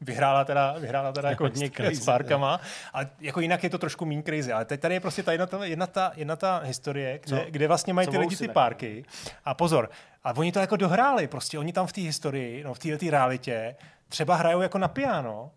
Vyhrála 0.00 0.44
teda, 0.44 0.72
vyhrála 0.78 1.12
teda 1.12 1.30
jako 1.30 1.44
hodně 1.44 1.68
s, 1.68 1.70
crazy, 1.70 1.96
s 1.96 2.04
párkama. 2.04 2.60
A 2.94 3.00
jako 3.20 3.40
jinak 3.40 3.64
je 3.64 3.70
to 3.70 3.78
trošku 3.78 4.04
méně 4.04 4.22
crazy. 4.22 4.52
Ale 4.52 4.64
teď 4.64 4.80
tady 4.80 4.94
je 4.94 5.00
prostě 5.00 5.22
ta 5.22 5.32
jedna, 5.32 5.46
ta, 5.46 5.64
jedna, 5.64 5.86
ta, 5.86 6.12
jedna 6.16 6.36
ta 6.36 6.58
historie, 6.58 7.18
kde, 7.18 7.38
Co? 7.38 7.50
kde 7.50 7.68
vlastně 7.68 7.92
mají 7.92 8.06
Co 8.06 8.10
ty 8.10 8.18
lidi 8.18 8.36
ty 8.36 8.48
párky. 8.48 9.04
A 9.44 9.54
pozor, 9.54 9.90
a 10.24 10.36
oni 10.36 10.52
to 10.52 10.58
jako 10.58 10.76
dohráli. 10.76 11.28
Prostě 11.28 11.58
oni 11.58 11.72
tam 11.72 11.86
v 11.86 11.92
té 11.92 12.00
historii, 12.00 12.64
no 12.64 12.74
v 12.74 12.78
této 12.78 13.10
realitě, 13.10 13.76
třeba 14.08 14.34
hrajou 14.36 14.60
jako 14.60 14.78
na 14.78 14.88
piano 14.88 15.50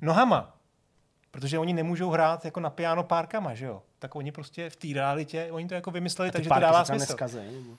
nohama. 0.00 0.56
Protože 1.30 1.58
oni 1.58 1.72
nemůžou 1.72 2.10
hrát 2.10 2.44
jako 2.44 2.60
na 2.60 2.70
piano 2.70 3.02
párkama, 3.02 3.54
že 3.54 3.66
jo? 3.66 3.82
Tak 4.02 4.16
oni 4.16 4.32
prostě 4.32 4.70
v 4.70 4.76
té 4.76 4.88
realitě, 4.94 5.48
oni 5.50 5.68
to 5.68 5.74
jako 5.74 5.90
vymysleli, 5.90 6.30
takže 6.30 6.48
to 6.48 6.60
dává 6.60 6.84
smysl. 6.84 7.00
neskazej, 7.00 7.46
nebo- 7.52 7.76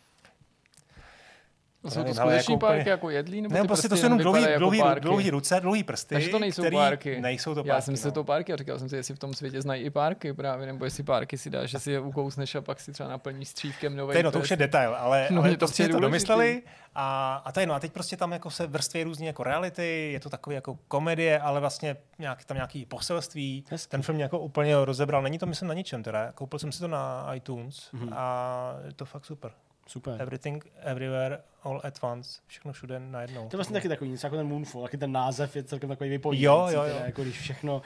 Jsou 1.83 1.89
to 1.89 1.99
nevím, 2.03 2.19
ale 2.21 2.31
skuteční 2.33 2.53
jako 2.53 2.65
úplně- 2.65 2.77
párky 2.77 2.89
jako 2.89 3.09
jedlí? 3.09 3.41
Nebo 3.41 3.55
Ne, 3.55 3.61
ty 3.61 3.67
prostě 3.67 3.87
to 3.89 3.93
prsty 3.95 4.01
jsou 4.01 4.05
jenom 4.05 4.19
dlouhý, 4.19 4.45
dlouhý, 4.57 4.77
jako 4.77 4.89
párky? 4.89 5.01
dlouhý 5.01 5.29
ruce, 5.29 5.59
dlouhý 5.59 5.83
prsty, 5.83 6.15
Takže 6.15 6.29
to 6.29 6.39
nejsou 6.39 6.61
který 6.61 6.75
párky. 6.77 7.21
Nejsou 7.21 7.51
to 7.55 7.55
párky. 7.63 7.69
Já 7.69 7.81
jsem 7.81 7.97
si 7.97 8.07
no. 8.07 8.11
to 8.11 8.23
párky 8.23 8.53
a 8.53 8.55
říkal 8.55 8.79
jsem 8.79 8.89
si, 8.89 8.95
jestli 8.95 9.15
v 9.15 9.19
tom 9.19 9.33
světě 9.33 9.61
znají 9.61 9.83
i 9.83 9.89
párky 9.89 10.33
právě, 10.33 10.67
nebo 10.67 10.85
jestli 10.85 11.03
párky 11.03 11.37
si 11.37 11.49
dáš, 11.49 11.69
že 11.69 11.79
si 11.79 11.91
je 11.91 11.99
ukousneš 11.99 12.55
a 12.55 12.61
pak 12.61 12.79
si 12.79 12.91
třeba 12.91 13.09
naplníš 13.09 13.47
střívkem 13.47 13.95
nový 13.95 14.11
To 14.11 14.17
je, 14.17 14.23
no, 14.23 14.31
to 14.31 14.39
už 14.39 14.51
je 14.51 14.57
detail, 14.57 14.95
ale, 14.95 15.27
No, 15.31 15.41
ale 15.41 15.51
to 15.51 15.57
prostě 15.57 15.87
to 15.87 15.99
domysleli 15.99 16.61
a, 16.95 17.35
a 17.45 17.51
to 17.51 17.59
je, 17.59 17.65
no, 17.67 17.73
a 17.73 17.79
teď 17.79 17.91
prostě 17.91 18.17
tam 18.17 18.31
jako 18.31 18.49
se 18.49 18.67
vrství 18.67 19.03
různě 19.03 19.27
jako 19.27 19.43
reality, 19.43 20.09
je 20.13 20.19
to 20.19 20.29
takový 20.29 20.55
jako 20.55 20.77
komedie, 20.87 21.39
ale 21.39 21.59
vlastně 21.59 21.97
nějak, 22.19 22.45
tam 22.45 22.57
nějaký 22.57 22.85
poselství. 22.85 23.65
Hezký. 23.69 23.89
Ten 23.91 24.01
film 24.01 24.15
mě 24.15 24.23
jako 24.23 24.39
úplně 24.39 24.85
rozebral, 24.85 25.21
není 25.21 25.37
to 25.39 25.45
myslím 25.45 25.67
na 25.67 25.73
ničem 25.73 26.03
teda, 26.03 26.31
koupil 26.31 26.59
jsem 26.59 26.71
si 26.71 26.79
to 26.79 26.87
na 26.87 27.29
iTunes 27.35 27.89
Mhm. 27.93 28.09
a 28.13 28.75
je 28.85 28.93
to 28.93 29.05
fakt 29.05 29.25
super. 29.25 29.51
Super. 29.87 30.21
Everything, 30.21 30.65
everywhere, 30.79 31.37
all 31.63 31.81
at 31.83 31.99
once, 32.03 32.39
všechno 32.47 32.73
všude 32.73 32.99
najednou. 32.99 33.41
To 33.49 33.55
je 33.55 33.57
vlastně 33.57 33.73
taky 33.73 33.89
takový 33.89 34.09
něco 34.11 34.27
jako 34.27 34.35
ten 34.37 34.47
Moonfall, 34.47 34.83
taky 34.83 34.97
ten 34.97 35.11
název 35.11 35.55
je 35.55 35.63
celkem 35.63 35.89
takový 35.89 36.09
vypovídající, 36.09 36.75
Jo, 36.75 36.81
jo, 36.81 36.87
jo. 36.87 36.93
Teda, 36.93 37.05
jako 37.05 37.23
když 37.23 37.39
všechno 37.39 37.81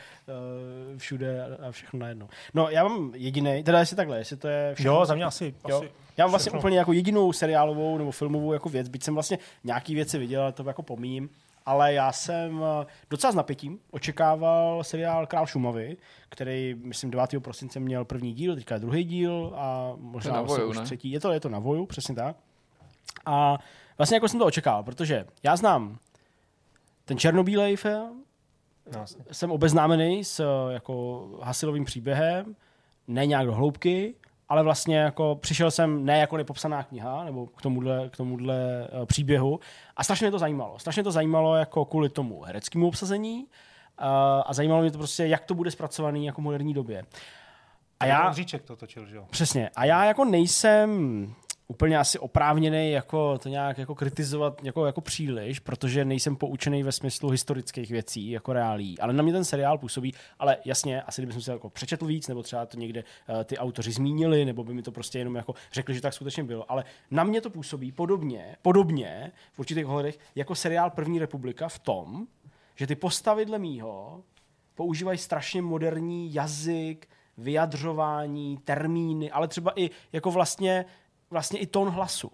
uh, 0.92 0.98
všude 0.98 1.46
a 1.68 1.72
všechno 1.72 2.00
najednou. 2.00 2.30
No 2.54 2.70
já 2.70 2.84
mám 2.84 3.12
jediný, 3.16 3.64
teda 3.64 3.80
jestli 3.80 3.96
takhle, 3.96 4.18
jestli 4.18 4.38
to 4.38 4.48
je 4.48 4.76
všechno. 4.76 4.94
Jo, 4.94 5.06
za 5.06 5.16
mě 5.16 5.24
asi, 5.26 5.54
Jo. 5.70 5.78
asi 5.78 5.92
Já 6.18 6.26
mám 6.26 6.32
vlastně 6.32 6.50
všechno. 6.50 6.60
úplně 6.60 6.78
jako 6.78 6.94
jedinou 6.94 7.34
seriálovou 7.34 7.98
nebo 7.98 8.12
filmovou 8.12 8.54
jako 8.54 8.70
věc, 8.70 8.88
byť 8.88 9.04
jsem 9.04 9.14
vlastně 9.14 9.38
nějaký 9.64 9.96
věci 9.96 10.18
viděl, 10.18 10.42
ale 10.42 10.52
to 10.52 10.64
jako 10.68 10.84
pomím, 10.84 11.30
ale 11.68 11.94
já 11.94 12.12
jsem 12.12 12.62
eh, 12.82 12.86
docela 13.10 13.32
s 13.32 13.36
napětím 13.36 13.80
očekával 13.92 14.84
seriál 14.84 15.28
Král 15.28 15.46
Šumavy, 15.46 15.98
který, 16.30 16.76
myslím, 16.84 17.12
9. 17.12 17.30
prosince 17.40 17.80
měl 17.80 18.06
první 18.06 18.34
díl, 18.34 18.56
teďka 18.56 18.76
je 18.76 18.80
druhý 18.80 19.04
díl 19.04 19.54
a 19.56 19.94
možná 19.98 20.32
To 20.32 20.38
je 20.38 20.42
na 20.42 20.48
se 20.48 20.54
Voju, 20.56 20.70
už 20.70 20.78
ne? 20.78 20.84
třetí. 20.84 21.12
Je 21.12 21.20
to, 21.20 21.32
je 21.32 21.40
to 21.40 21.50
na 21.50 21.60
Voju, 21.60 21.86
přesně 21.86 22.16
tak. 22.16 22.36
A 23.26 23.58
vlastně 23.98 24.16
jako 24.16 24.28
jsem 24.28 24.40
to 24.40 24.46
očekával, 24.46 24.84
protože 24.84 25.26
já 25.44 25.56
znám 25.56 25.98
ten 27.06 27.18
černobílej 27.18 27.76
film, 27.76 28.24
No, 28.86 28.98
vlastně. 28.98 29.26
jsem 29.32 29.52
obeznámený 29.52 30.24
s 30.24 30.40
eh, 30.40 30.74
jako 30.74 31.28
hasilovým 31.44 31.86
příběhem, 31.86 32.56
ne 33.08 33.26
nějak 33.26 33.46
do 33.46 33.54
hloubky, 33.56 34.16
ale 34.50 34.64
vlastně 34.64 34.98
jako 34.98 35.38
přišel 35.42 35.72
jsem 35.72 36.06
ne 36.06 36.20
jako 36.20 36.38
nepopsaná 36.38 36.84
kniha, 36.84 37.24
nebo 37.24 37.48
k 37.48 37.62
tomuhle, 37.62 38.10
k 38.10 38.18
tomuhle 38.18 38.88
uh, 39.00 39.06
příběhu 39.06 39.60
a 39.98 40.04
strašně 40.04 40.26
mě 40.26 40.32
to 40.32 40.40
zajímalo. 40.40 40.80
Strašně 40.80 41.04
to 41.04 41.12
zajímalo 41.12 41.56
jako 41.56 41.86
kvůli 41.86 42.10
tomu 42.10 42.42
hereckému 42.42 42.88
obsazení 42.88 43.40
uh, 43.44 43.48
a 44.46 44.54
zajímalo 44.54 44.82
mě 44.82 44.92
to 44.92 44.98
prostě, 44.98 45.28
jak 45.28 45.46
to 45.46 45.54
bude 45.54 45.72
zpracovaný 45.72 46.26
jako 46.26 46.42
v 46.42 46.44
moderní 46.44 46.74
době. 46.74 47.06
A 48.00 48.06
já, 48.06 48.34
Říček 48.34 48.64
to 48.64 48.76
točil, 48.76 49.06
že 49.06 49.16
jo? 49.16 49.26
Přesně. 49.30 49.70
A 49.76 49.86
já 49.86 50.06
jako 50.06 50.26
nejsem 50.26 51.34
úplně 51.68 51.98
asi 51.98 52.20
oprávněný 52.20 52.92
jako 52.92 53.38
to 53.38 53.50
nějak 53.50 53.78
jako 53.78 53.96
kritizovat 53.96 54.64
jako, 54.64 54.86
jako 54.86 55.02
příliš, 55.02 55.60
protože 55.60 56.06
nejsem 56.06 56.36
poučený 56.36 56.84
ve 56.84 56.92
smyslu 56.92 57.30
historických 57.30 57.92
věcí, 57.92 58.32
jako 58.32 58.54
reálí. 58.54 59.00
Ale 59.00 59.14
na 59.14 59.24
mě 59.24 59.34
ten 59.34 59.46
seriál 59.46 59.78
působí, 59.78 60.14
ale 60.40 60.58
jasně, 60.66 61.02
asi 61.02 61.22
kdybych 61.22 61.44
se 61.44 61.52
jako 61.52 61.70
přečetl 61.70 62.06
víc, 62.06 62.28
nebo 62.28 62.44
třeba 62.44 62.66
to 62.66 62.78
někde 62.78 63.04
uh, 63.04 63.44
ty 63.44 63.58
autoři 63.58 63.92
zmínili, 63.92 64.46
nebo 64.46 64.64
by 64.64 64.74
mi 64.74 64.82
to 64.82 64.92
prostě 64.92 65.20
jenom 65.20 65.36
jako 65.36 65.54
řekli, 65.72 65.96
že 65.96 66.02
tak 66.02 66.14
skutečně 66.14 66.44
bylo. 66.44 66.72
Ale 66.72 66.84
na 67.12 67.24
mě 67.24 67.42
to 67.42 67.50
působí 67.50 67.92
podobně, 67.92 68.56
podobně 68.62 69.32
v 69.52 69.60
určitých 69.60 69.88
ohledech, 69.88 70.20
jako 70.36 70.56
seriál 70.56 70.90
První 70.90 71.20
republika 71.20 71.70
v 71.70 71.80
tom, 71.80 72.28
že 72.76 72.88
ty 72.88 72.96
postavy 72.96 73.46
dle 73.46 73.60
mýho 73.60 74.24
používají 74.76 75.18
strašně 75.18 75.62
moderní 75.62 76.34
jazyk, 76.34 77.08
vyjadřování, 77.38 78.58
termíny, 78.58 79.32
ale 79.32 79.48
třeba 79.48 79.74
i 79.76 79.90
jako 80.14 80.32
vlastně, 80.32 80.86
vlastně 81.30 81.60
i 81.60 81.68
tón 81.68 81.90
hlasu. 81.90 82.32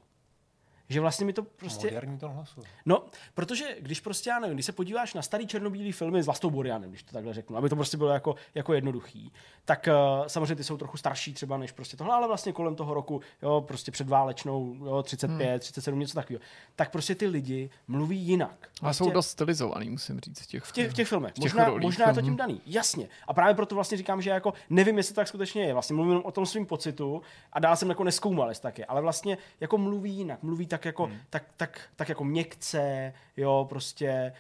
Že 0.94 1.00
vlastně 1.00 1.26
mi 1.26 1.34
to 1.34 1.44
prostě... 1.44 1.88
Moderní 1.88 2.18
tón 2.18 2.32
hlasu. 2.32 2.62
No, 2.86 3.06
protože 3.34 3.76
když 3.80 4.00
prostě, 4.00 4.30
já 4.30 4.40
nevím, 4.40 4.56
když 4.56 4.66
se 4.66 4.72
podíváš 4.72 5.14
na 5.14 5.22
starý 5.22 5.48
černobílý 5.48 5.92
filmy 5.92 6.24
s 6.24 6.26
Vlastou 6.26 6.50
Borianem, 6.50 6.90
když 6.90 7.04
to 7.04 7.14
takhle 7.14 7.34
řeknu, 7.34 7.58
aby 7.58 7.70
to 7.70 7.76
prostě 7.76 7.98
bylo 7.98 8.10
jako, 8.10 8.36
jako 8.56 8.74
jednoduchý, 8.74 9.32
tak 9.66 9.88
uh, 10.20 10.28
samozřejmě 10.28 10.56
ty 10.56 10.64
jsou 10.64 10.78
trochu 10.78 10.98
starší 10.98 11.34
třeba 11.34 11.58
než 11.58 11.72
prostě 11.72 11.98
tohle, 11.98 12.16
ale 12.16 12.28
vlastně 12.28 12.54
kolem 12.54 12.76
toho 12.76 12.94
roku, 12.94 13.22
jo, 13.42 13.64
prostě 13.68 13.92
předválečnou, 13.92 14.76
jo, 14.86 15.04
35, 15.04 15.50
hmm. 15.50 15.60
37, 15.60 16.00
něco 16.00 16.14
takového, 16.14 16.42
tak 16.76 16.92
prostě 16.92 17.16
ty 17.16 17.28
lidi 17.28 17.70
mluví 17.88 18.18
jinak. 18.18 18.70
A 18.78 18.80
Prostě 18.80 19.04
jsou 19.04 19.12
dost 19.12 19.28
stylizovaný, 19.28 19.90
musím 19.90 20.20
říct, 20.20 20.40
v 20.40 20.48
těch, 20.48 20.64
v 20.64 20.72
těch, 20.72 20.92
v 20.92 20.94
těch 20.94 21.08
filmech. 21.08 21.32
v 21.32 21.36
těch 21.36 21.54
možná, 21.54 21.66
rolích, 21.66 21.84
možná 21.84 22.08
je 22.08 22.14
to 22.14 22.20
mhm. 22.20 22.26
tím 22.30 22.36
daný, 22.36 22.62
jasně. 22.66 23.08
A 23.28 23.34
právě 23.34 23.56
proto 23.56 23.76
vlastně 23.76 23.98
říkám, 23.98 24.22
že 24.22 24.30
jako 24.30 24.54
nevím, 24.70 24.98
jestli 24.98 25.14
to 25.14 25.22
tak 25.22 25.28
skutečně 25.28 25.64
je. 25.64 25.74
Vlastně 25.74 25.96
mluvím 25.96 26.12
jenom 26.12 26.26
o 26.26 26.32
tom 26.32 26.46
svým 26.46 26.66
pocitu 26.66 27.22
a 27.54 27.60
dál 27.60 27.76
jsem 27.76 27.90
jako 27.90 28.04
neskoumal, 28.04 28.50
jestli 28.50 28.62
tak 28.62 28.80
je. 28.80 28.86
Ale 28.86 29.02
vlastně 29.02 29.38
jako 29.60 29.78
mluví 29.78 30.12
jinak, 30.12 30.44
mluví 30.44 30.68
tak 30.68 30.83
jako, 30.86 31.06
hmm. 31.06 31.18
tak, 31.30 31.44
tak, 31.58 31.82
tak 31.96 32.10
jako 32.10 32.24
měkce, 32.24 33.14
jo, 33.38 33.66
prostě, 33.70 34.34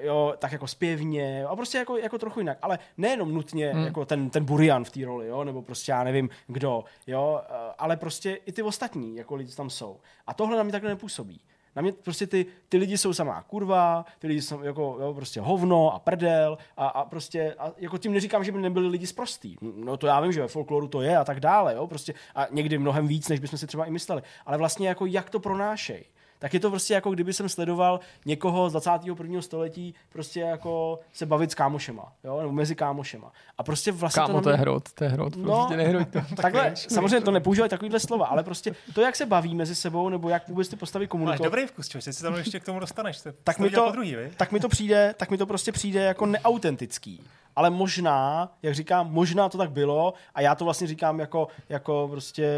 jo, 0.00 0.34
tak 0.38 0.52
jako 0.52 0.66
zpěvně 0.66 1.44
a 1.44 1.56
prostě 1.56 1.78
jako, 1.78 1.96
jako 1.96 2.18
trochu 2.18 2.40
jinak. 2.40 2.58
Ale 2.62 2.78
nejenom 2.96 3.34
nutně 3.34 3.72
hmm. 3.72 3.84
jako 3.84 4.04
ten, 4.04 4.30
ten 4.30 4.44
Burian 4.44 4.84
v 4.84 4.90
té 4.90 5.04
roli, 5.04 5.26
jo, 5.26 5.44
nebo 5.44 5.62
prostě 5.62 5.92
já 5.92 6.04
nevím 6.04 6.30
kdo, 6.46 6.84
jo, 7.06 7.42
ale 7.78 7.96
prostě 7.96 8.34
i 8.34 8.52
ty 8.52 8.62
ostatní, 8.62 9.16
jako 9.16 9.34
lidi 9.34 9.54
tam 9.54 9.70
jsou. 9.70 10.00
A 10.26 10.34
tohle 10.34 10.56
na 10.56 10.62
mě 10.62 10.72
takhle 10.72 10.90
nepůsobí. 10.90 11.40
Na 11.76 11.82
mě 11.82 11.92
prostě 11.92 12.26
ty, 12.26 12.46
ty 12.68 12.76
lidi 12.76 12.98
jsou 12.98 13.12
samá 13.12 13.42
kurva, 13.42 14.04
ty 14.18 14.26
lidi 14.26 14.42
jsou 14.42 14.62
jako 14.62 14.98
jo, 15.00 15.14
prostě 15.14 15.40
hovno 15.40 15.94
a 15.94 15.98
prdel 15.98 16.58
a, 16.76 16.86
a 16.86 17.04
prostě 17.04 17.54
a 17.58 17.72
jako 17.76 17.98
tím 17.98 18.12
neříkám, 18.12 18.44
že 18.44 18.52
by 18.52 18.58
nebyli 18.58 18.88
lidi 18.88 19.06
sprostý. 19.06 19.56
No 19.60 19.96
to 19.96 20.06
já 20.06 20.20
vím, 20.20 20.32
že 20.32 20.40
ve 20.40 20.48
folkloru 20.48 20.88
to 20.88 21.02
je 21.02 21.16
a 21.16 21.24
tak 21.24 21.40
dále, 21.40 21.74
jo, 21.74 21.86
prostě 21.86 22.14
a 22.34 22.46
někdy 22.50 22.78
mnohem 22.78 23.08
víc, 23.08 23.28
než 23.28 23.40
bychom 23.40 23.58
si 23.58 23.66
třeba 23.66 23.84
i 23.84 23.90
mysleli. 23.90 24.22
Ale 24.46 24.58
vlastně 24.58 24.88
jako 24.88 25.06
jak 25.06 25.30
to 25.30 25.40
pronášej 25.40 26.04
tak 26.38 26.54
je 26.54 26.60
to 26.60 26.70
prostě 26.70 26.94
jako 26.94 27.10
kdyby 27.10 27.32
jsem 27.32 27.48
sledoval 27.48 28.00
někoho 28.26 28.68
z 28.68 28.72
21. 28.72 29.42
století 29.42 29.94
prostě 30.08 30.40
jako 30.40 30.98
se 31.12 31.26
bavit 31.26 31.50
s 31.50 31.54
kámošema, 31.54 32.12
jo, 32.24 32.38
nebo 32.40 32.52
mezi 32.52 32.74
kámošema. 32.74 33.32
A 33.58 33.62
prostě 33.62 33.92
vlastně 33.92 34.20
Kámo, 34.20 34.34
na 34.34 34.40
to 34.42 34.50
je 34.50 34.56
mě- 34.56 34.60
hrot, 34.60 34.92
to 34.92 35.04
je 35.04 35.10
hrot, 35.10 35.36
No, 35.36 35.54
prostě 35.56 35.76
nehroď 35.76 36.08
to. 36.08 36.20
Takhle, 36.42 36.72
samozřejmě 36.76 37.20
to 37.20 37.30
nepoužívají 37.30 37.70
takovýhle 37.70 38.00
slova, 38.00 38.26
ale 38.26 38.42
prostě 38.44 38.74
to, 38.94 39.00
jak 39.00 39.16
se 39.16 39.26
baví 39.26 39.54
mezi 39.54 39.74
sebou, 39.74 40.08
nebo 40.08 40.28
jak 40.28 40.48
vůbec 40.48 40.68
ty 40.68 40.76
postavy 40.76 41.04
Máš 41.04 41.08
komunikují, 41.10 41.44
dobrý 41.44 41.66
vkus, 41.66 41.88
čo? 41.88 42.00
Se 42.00 42.22
tam 42.22 42.34
ještě 42.34 42.60
k 42.60 42.64
tomu 42.64 42.80
dostaneš. 42.80 43.20
To, 43.20 43.30
tak 43.44 43.58
mi 43.58 43.70
to, 43.70 43.90
druhý, 43.92 44.16
tak 44.36 44.52
mi 44.52 44.60
to 44.60 44.68
přijde, 44.68 45.14
tak 45.16 45.30
mi 45.30 45.38
to 45.38 45.46
prostě 45.46 45.72
přijde 45.72 46.00
jako 46.02 46.26
neautentický. 46.26 47.22
Ale 47.58 47.70
možná, 47.70 48.48
jak 48.62 48.74
říkám, 48.74 49.12
možná 49.12 49.48
to 49.48 49.58
tak 49.58 49.70
bylo 49.70 50.14
a 50.34 50.40
já 50.40 50.54
to 50.54 50.64
vlastně 50.64 50.86
říkám 50.86 51.20
jako, 51.20 51.48
jako 51.68 52.08
prostě 52.10 52.50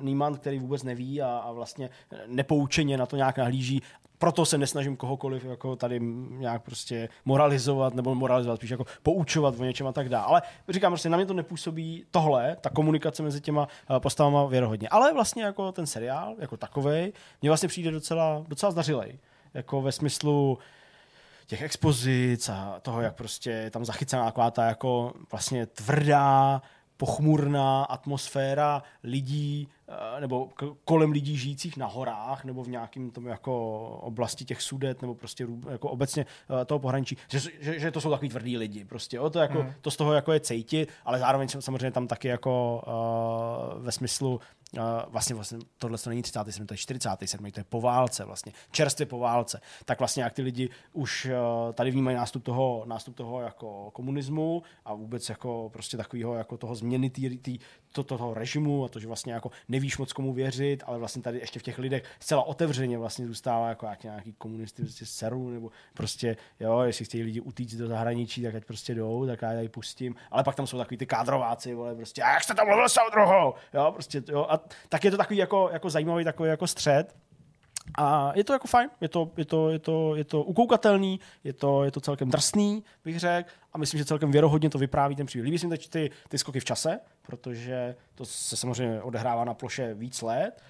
Niemann, 0.00 0.34
který 0.34 0.58
vůbec 0.58 0.82
neví 0.82 1.22
a, 1.22 1.38
a 1.38 1.52
vlastně 1.52 1.90
nepoučeně 2.26 2.96
na 2.96 3.06
to 3.06 3.16
nějak 3.16 3.38
nahlíží. 3.38 3.82
Proto 4.18 4.44
se 4.44 4.58
nesnažím 4.58 4.96
kohokoliv 4.96 5.44
jako 5.44 5.76
tady 5.76 6.00
nějak 6.30 6.62
prostě 6.62 7.08
moralizovat 7.24 7.94
nebo 7.94 8.14
moralizovat, 8.14 8.56
spíš 8.56 8.70
jako 8.70 8.84
poučovat 9.02 9.60
o 9.60 9.64
něčem 9.64 9.86
a 9.86 9.92
tak 9.92 10.08
dále. 10.08 10.26
Ale 10.26 10.42
říkám 10.68 10.92
prostě, 10.92 11.08
na 11.08 11.16
mě 11.16 11.26
to 11.26 11.34
nepůsobí 11.34 12.04
tohle, 12.10 12.56
ta 12.60 12.70
komunikace 12.70 13.22
mezi 13.22 13.40
těma 13.40 13.68
eh, 13.96 14.00
postavama 14.00 14.46
věrohodně. 14.46 14.88
Ale 14.88 15.12
vlastně 15.14 15.42
jako 15.42 15.72
ten 15.72 15.86
seriál, 15.86 16.34
jako 16.38 16.56
takovej, 16.56 17.12
mně 17.42 17.50
vlastně 17.50 17.68
přijde 17.68 17.90
docela, 17.90 18.44
docela 18.48 18.72
zdařilej. 18.72 19.18
Jako 19.54 19.82
ve 19.82 19.92
smyslu, 19.92 20.58
těch 21.48 21.62
expozic 21.62 22.48
a 22.48 22.80
toho, 22.82 23.00
jak 23.00 23.14
prostě 23.14 23.50
je 23.50 23.70
tam 23.70 23.84
zachycená 23.84 24.24
taková 24.24 24.50
ta 24.50 24.64
jako 24.64 25.12
vlastně 25.30 25.66
tvrdá, 25.66 26.62
pochmurná 26.96 27.84
atmosféra 27.84 28.82
lidí, 29.02 29.68
nebo 30.20 30.46
k- 30.46 30.74
kolem 30.84 31.10
lidí 31.10 31.36
žijících 31.36 31.76
na 31.76 31.86
horách, 31.86 32.44
nebo 32.44 32.62
v 32.62 32.68
nějakém 32.68 33.10
tom 33.10 33.26
jako 33.26 33.78
oblasti 34.02 34.44
těch 34.44 34.62
sudet, 34.62 35.02
nebo 35.02 35.14
prostě 35.14 35.46
jako 35.70 35.90
obecně 35.90 36.26
eh, 36.62 36.64
toho 36.64 36.78
pohraničí, 36.78 37.16
že, 37.28 37.40
že, 37.60 37.78
že 37.78 37.90
to 37.90 38.00
jsou 38.00 38.10
takový 38.10 38.28
tvrdí 38.28 38.58
lidi. 38.58 38.84
Prostě, 38.84 39.16
jo, 39.16 39.30
to, 39.30 39.38
jako, 39.38 39.66
to 39.80 39.90
z 39.90 39.96
toho 39.96 40.12
jako 40.12 40.32
je 40.32 40.40
cejtit, 40.40 40.88
ale 41.04 41.18
zároveň 41.18 41.48
samozřejmě 41.48 41.90
tam 41.90 42.06
taky 42.06 42.28
jako 42.28 42.82
uh, 43.76 43.84
ve 43.84 43.92
smyslu 43.92 44.40
Uh, 44.76 44.82
vlastně, 45.08 45.34
vlastně 45.34 45.58
tohle 45.78 45.98
to 45.98 46.10
není 46.10 46.22
37, 46.22 46.66
to 46.66 46.74
je 46.74 46.78
47, 46.78 47.50
to 47.50 47.60
je 47.60 47.64
po 47.64 47.80
válce 47.80 48.24
vlastně, 48.24 48.52
čerstvě 48.70 49.06
po 49.06 49.18
válce, 49.18 49.60
tak 49.84 49.98
vlastně 49.98 50.22
jak 50.22 50.32
ty 50.32 50.42
lidi 50.42 50.68
už 50.92 51.24
uh, 51.24 51.72
tady 51.72 51.90
vnímají 51.90 52.16
nástup 52.16 52.44
toho, 52.44 52.82
nástup 52.86 53.16
toho 53.16 53.40
jako 53.40 53.90
komunismu 53.90 54.62
a 54.84 54.94
vůbec 54.94 55.28
jako 55.28 55.70
prostě 55.72 55.96
takového 55.96 56.34
jako 56.34 56.56
toho 56.56 56.74
změny 56.74 57.10
tý, 57.92 58.04
to, 58.04 58.04
toho 58.04 58.34
režimu 58.34 58.84
a 58.84 58.88
to, 58.88 59.00
že 59.00 59.06
vlastně 59.06 59.32
jako 59.32 59.50
nevíš 59.68 59.98
moc 59.98 60.12
komu 60.12 60.32
věřit, 60.32 60.82
ale 60.86 60.98
vlastně 60.98 61.22
tady 61.22 61.38
ještě 61.38 61.60
v 61.60 61.62
těch 61.62 61.78
lidech 61.78 62.02
zcela 62.20 62.42
otevřeně 62.42 62.98
vlastně 62.98 63.26
zůstává 63.26 63.68
jako 63.68 63.86
jak 63.86 64.04
nějaký 64.04 64.32
komunisty 64.32 64.82
prostě 64.82 65.06
seru, 65.06 65.50
nebo 65.50 65.70
prostě, 65.94 66.36
jo, 66.60 66.80
jestli 66.80 67.04
chtějí 67.04 67.22
lidi 67.22 67.40
utíct 67.40 67.78
do 67.78 67.88
zahraničí, 67.88 68.42
tak 68.42 68.54
ať 68.54 68.64
prostě 68.64 68.94
jdou, 68.94 69.26
tak 69.26 69.42
já 69.42 69.48
tady 69.52 69.68
pustím, 69.68 70.14
ale 70.30 70.44
pak 70.44 70.54
tam 70.54 70.66
jsou 70.66 70.78
takový 70.78 70.96
ty 70.96 71.06
kádrováci, 71.06 71.74
vole, 71.74 71.94
prostě, 71.94 72.22
a 72.22 72.32
jak 72.32 72.42
jste 72.42 72.54
tam 72.54 72.66
mluvil 72.66 72.88
s 72.88 72.98
druhou, 73.12 73.54
jo, 73.74 73.90
prostě, 73.92 74.22
jo, 74.28 74.46
a 74.48 74.60
tak 74.88 75.04
je 75.04 75.10
to 75.10 75.16
takový 75.16 75.38
jako, 75.38 75.70
jako 75.72 75.90
zajímavý 75.90 76.24
takový 76.24 76.48
jako 76.48 76.66
střed, 76.66 77.14
a 77.98 78.32
je 78.34 78.44
to 78.44 78.52
jako 78.52 78.66
fajn, 78.66 78.90
je 79.00 79.08
to, 79.08 79.30
je 79.36 79.44
to, 79.44 79.70
je 79.70 79.78
to, 79.78 80.16
je 80.16 80.24
to 80.24 80.42
ukoukatelný, 80.42 81.20
je 81.44 81.52
to, 81.52 81.84
je 81.84 81.90
to 81.90 82.00
celkem 82.00 82.30
drsný, 82.30 82.84
bych 83.04 83.18
řekl, 83.18 83.50
a 83.72 83.78
myslím, 83.78 83.98
že 83.98 84.04
celkem 84.04 84.30
věrohodně 84.30 84.70
to 84.70 84.78
vypráví 84.78 85.16
ten 85.16 85.26
příběh. 85.26 85.44
Líbí 85.44 85.58
se 85.58 85.66
mi 85.66 85.78
ty, 85.78 86.10
ty 86.28 86.38
skoky 86.38 86.60
v 86.60 86.64
čase, 86.64 87.00
protože 87.28 87.96
to 88.14 88.24
se 88.24 88.56
samozřejmě 88.56 89.02
odehrává 89.02 89.44
na 89.44 89.54
ploše 89.54 89.94
víc 89.94 90.22
let 90.22 90.62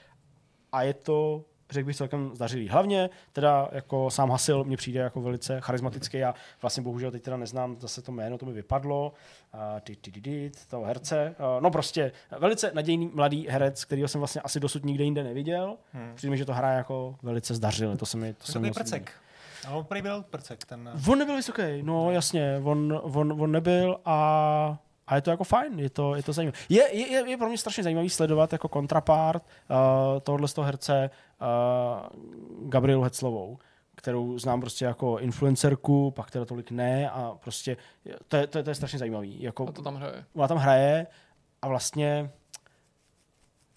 a 0.73 0.83
je 0.83 0.95
to 0.95 1.45
řekl 1.71 1.87
bych 1.87 1.97
celkem 1.97 2.31
zdařilý. 2.35 2.69
Hlavně 2.69 3.11
teda 3.33 3.69
jako 3.73 4.11
sám 4.11 4.31
Hasil 4.31 4.65
mě 4.65 4.77
přijde 4.77 5.01
jako 5.01 5.21
velice 5.21 5.61
charismatický. 5.61 6.19
Já 6.19 6.35
vlastně 6.63 6.83
bohužel 6.83 7.11
teď 7.11 7.23
teda 7.23 7.37
neznám 7.37 7.77
zase 7.81 8.03
to 8.03 8.13
jméno, 8.13 8.39
to 8.39 8.47
mi 8.47 8.53
vypadlo. 8.53 9.13
Toho 10.69 10.85
herce. 10.85 11.35
No 11.61 11.71
prostě 11.71 12.13
velice 12.39 12.71
nadějný 12.75 13.11
mladý 13.15 13.49
herec, 13.49 13.85
kterýho 13.85 14.09
jsem 14.09 14.19
vlastně 14.19 14.41
asi 14.41 14.61
dosud 14.61 14.85
nikde 14.85 15.05
jinde 15.05 15.25
neviděl. 15.25 15.77
Hmm. 15.93 16.13
Přijde 16.15 16.31
mi, 16.31 16.39
že 16.39 16.45
to 16.45 16.55
hraje 16.55 16.77
jako 16.77 17.17
velice 17.23 17.55
zdařile. 17.55 17.97
To 17.97 18.07
se 18.07 18.17
mi, 18.17 18.35
to 18.35 18.53
se 18.53 18.59
mi 18.59 18.71
prcek. 18.71 19.13
Ale 19.67 19.77
on 19.77 19.85
prý 19.85 20.03
byl 20.03 20.23
prcek, 20.23 20.65
ten... 20.65 20.91
On 21.11 21.19
nebyl 21.19 21.37
vysoký, 21.37 21.63
no 21.83 22.11
jasně, 22.11 22.61
on, 22.65 23.01
on, 23.03 23.43
on 23.43 23.53
nebyl 23.53 24.01
a, 24.05 24.79
a 25.09 25.15
je 25.15 25.23
to 25.23 25.31
jako 25.31 25.45
fajn, 25.45 25.81
je 25.81 25.91
to, 25.91 26.15
je 26.15 26.23
to 26.23 26.33
zajímavé. 26.33 26.59
Je, 26.69 26.97
je, 26.97 27.31
je, 27.31 27.37
pro 27.37 27.49
mě 27.49 27.59
strašně 27.59 27.83
zajímavý 27.83 28.11
sledovat 28.11 28.53
jako 28.53 28.69
kontrapart 28.69 29.43
uh, 29.43 29.77
tohohle 30.21 30.49
z 30.49 30.55
toho 30.55 30.65
herce 30.65 31.11
uh, 31.41 32.69
Gabrielu 32.71 33.03
Heclovou 33.03 33.59
kterou 33.99 34.39
znám 34.39 34.61
prostě 34.61 34.85
jako 34.85 35.19
influencerku, 35.19 36.11
pak 36.11 36.31
teda 36.31 36.45
tolik 36.45 36.71
ne 36.71 37.11
a 37.11 37.33
prostě 37.45 37.77
to 38.29 38.37
je, 38.37 38.47
to 38.47 38.59
je, 38.59 38.65
to 38.65 38.71
je 38.71 38.75
strašně 38.75 38.99
zajímavý. 38.99 39.43
Jako, 39.43 39.69
A 39.69 39.73
to 39.73 39.83
tam 39.83 39.97
hraje. 39.97 40.25
ona 40.35 40.49
tam 40.49 40.59
hraje 40.59 41.07
a 41.63 41.69
vlastně 41.69 42.31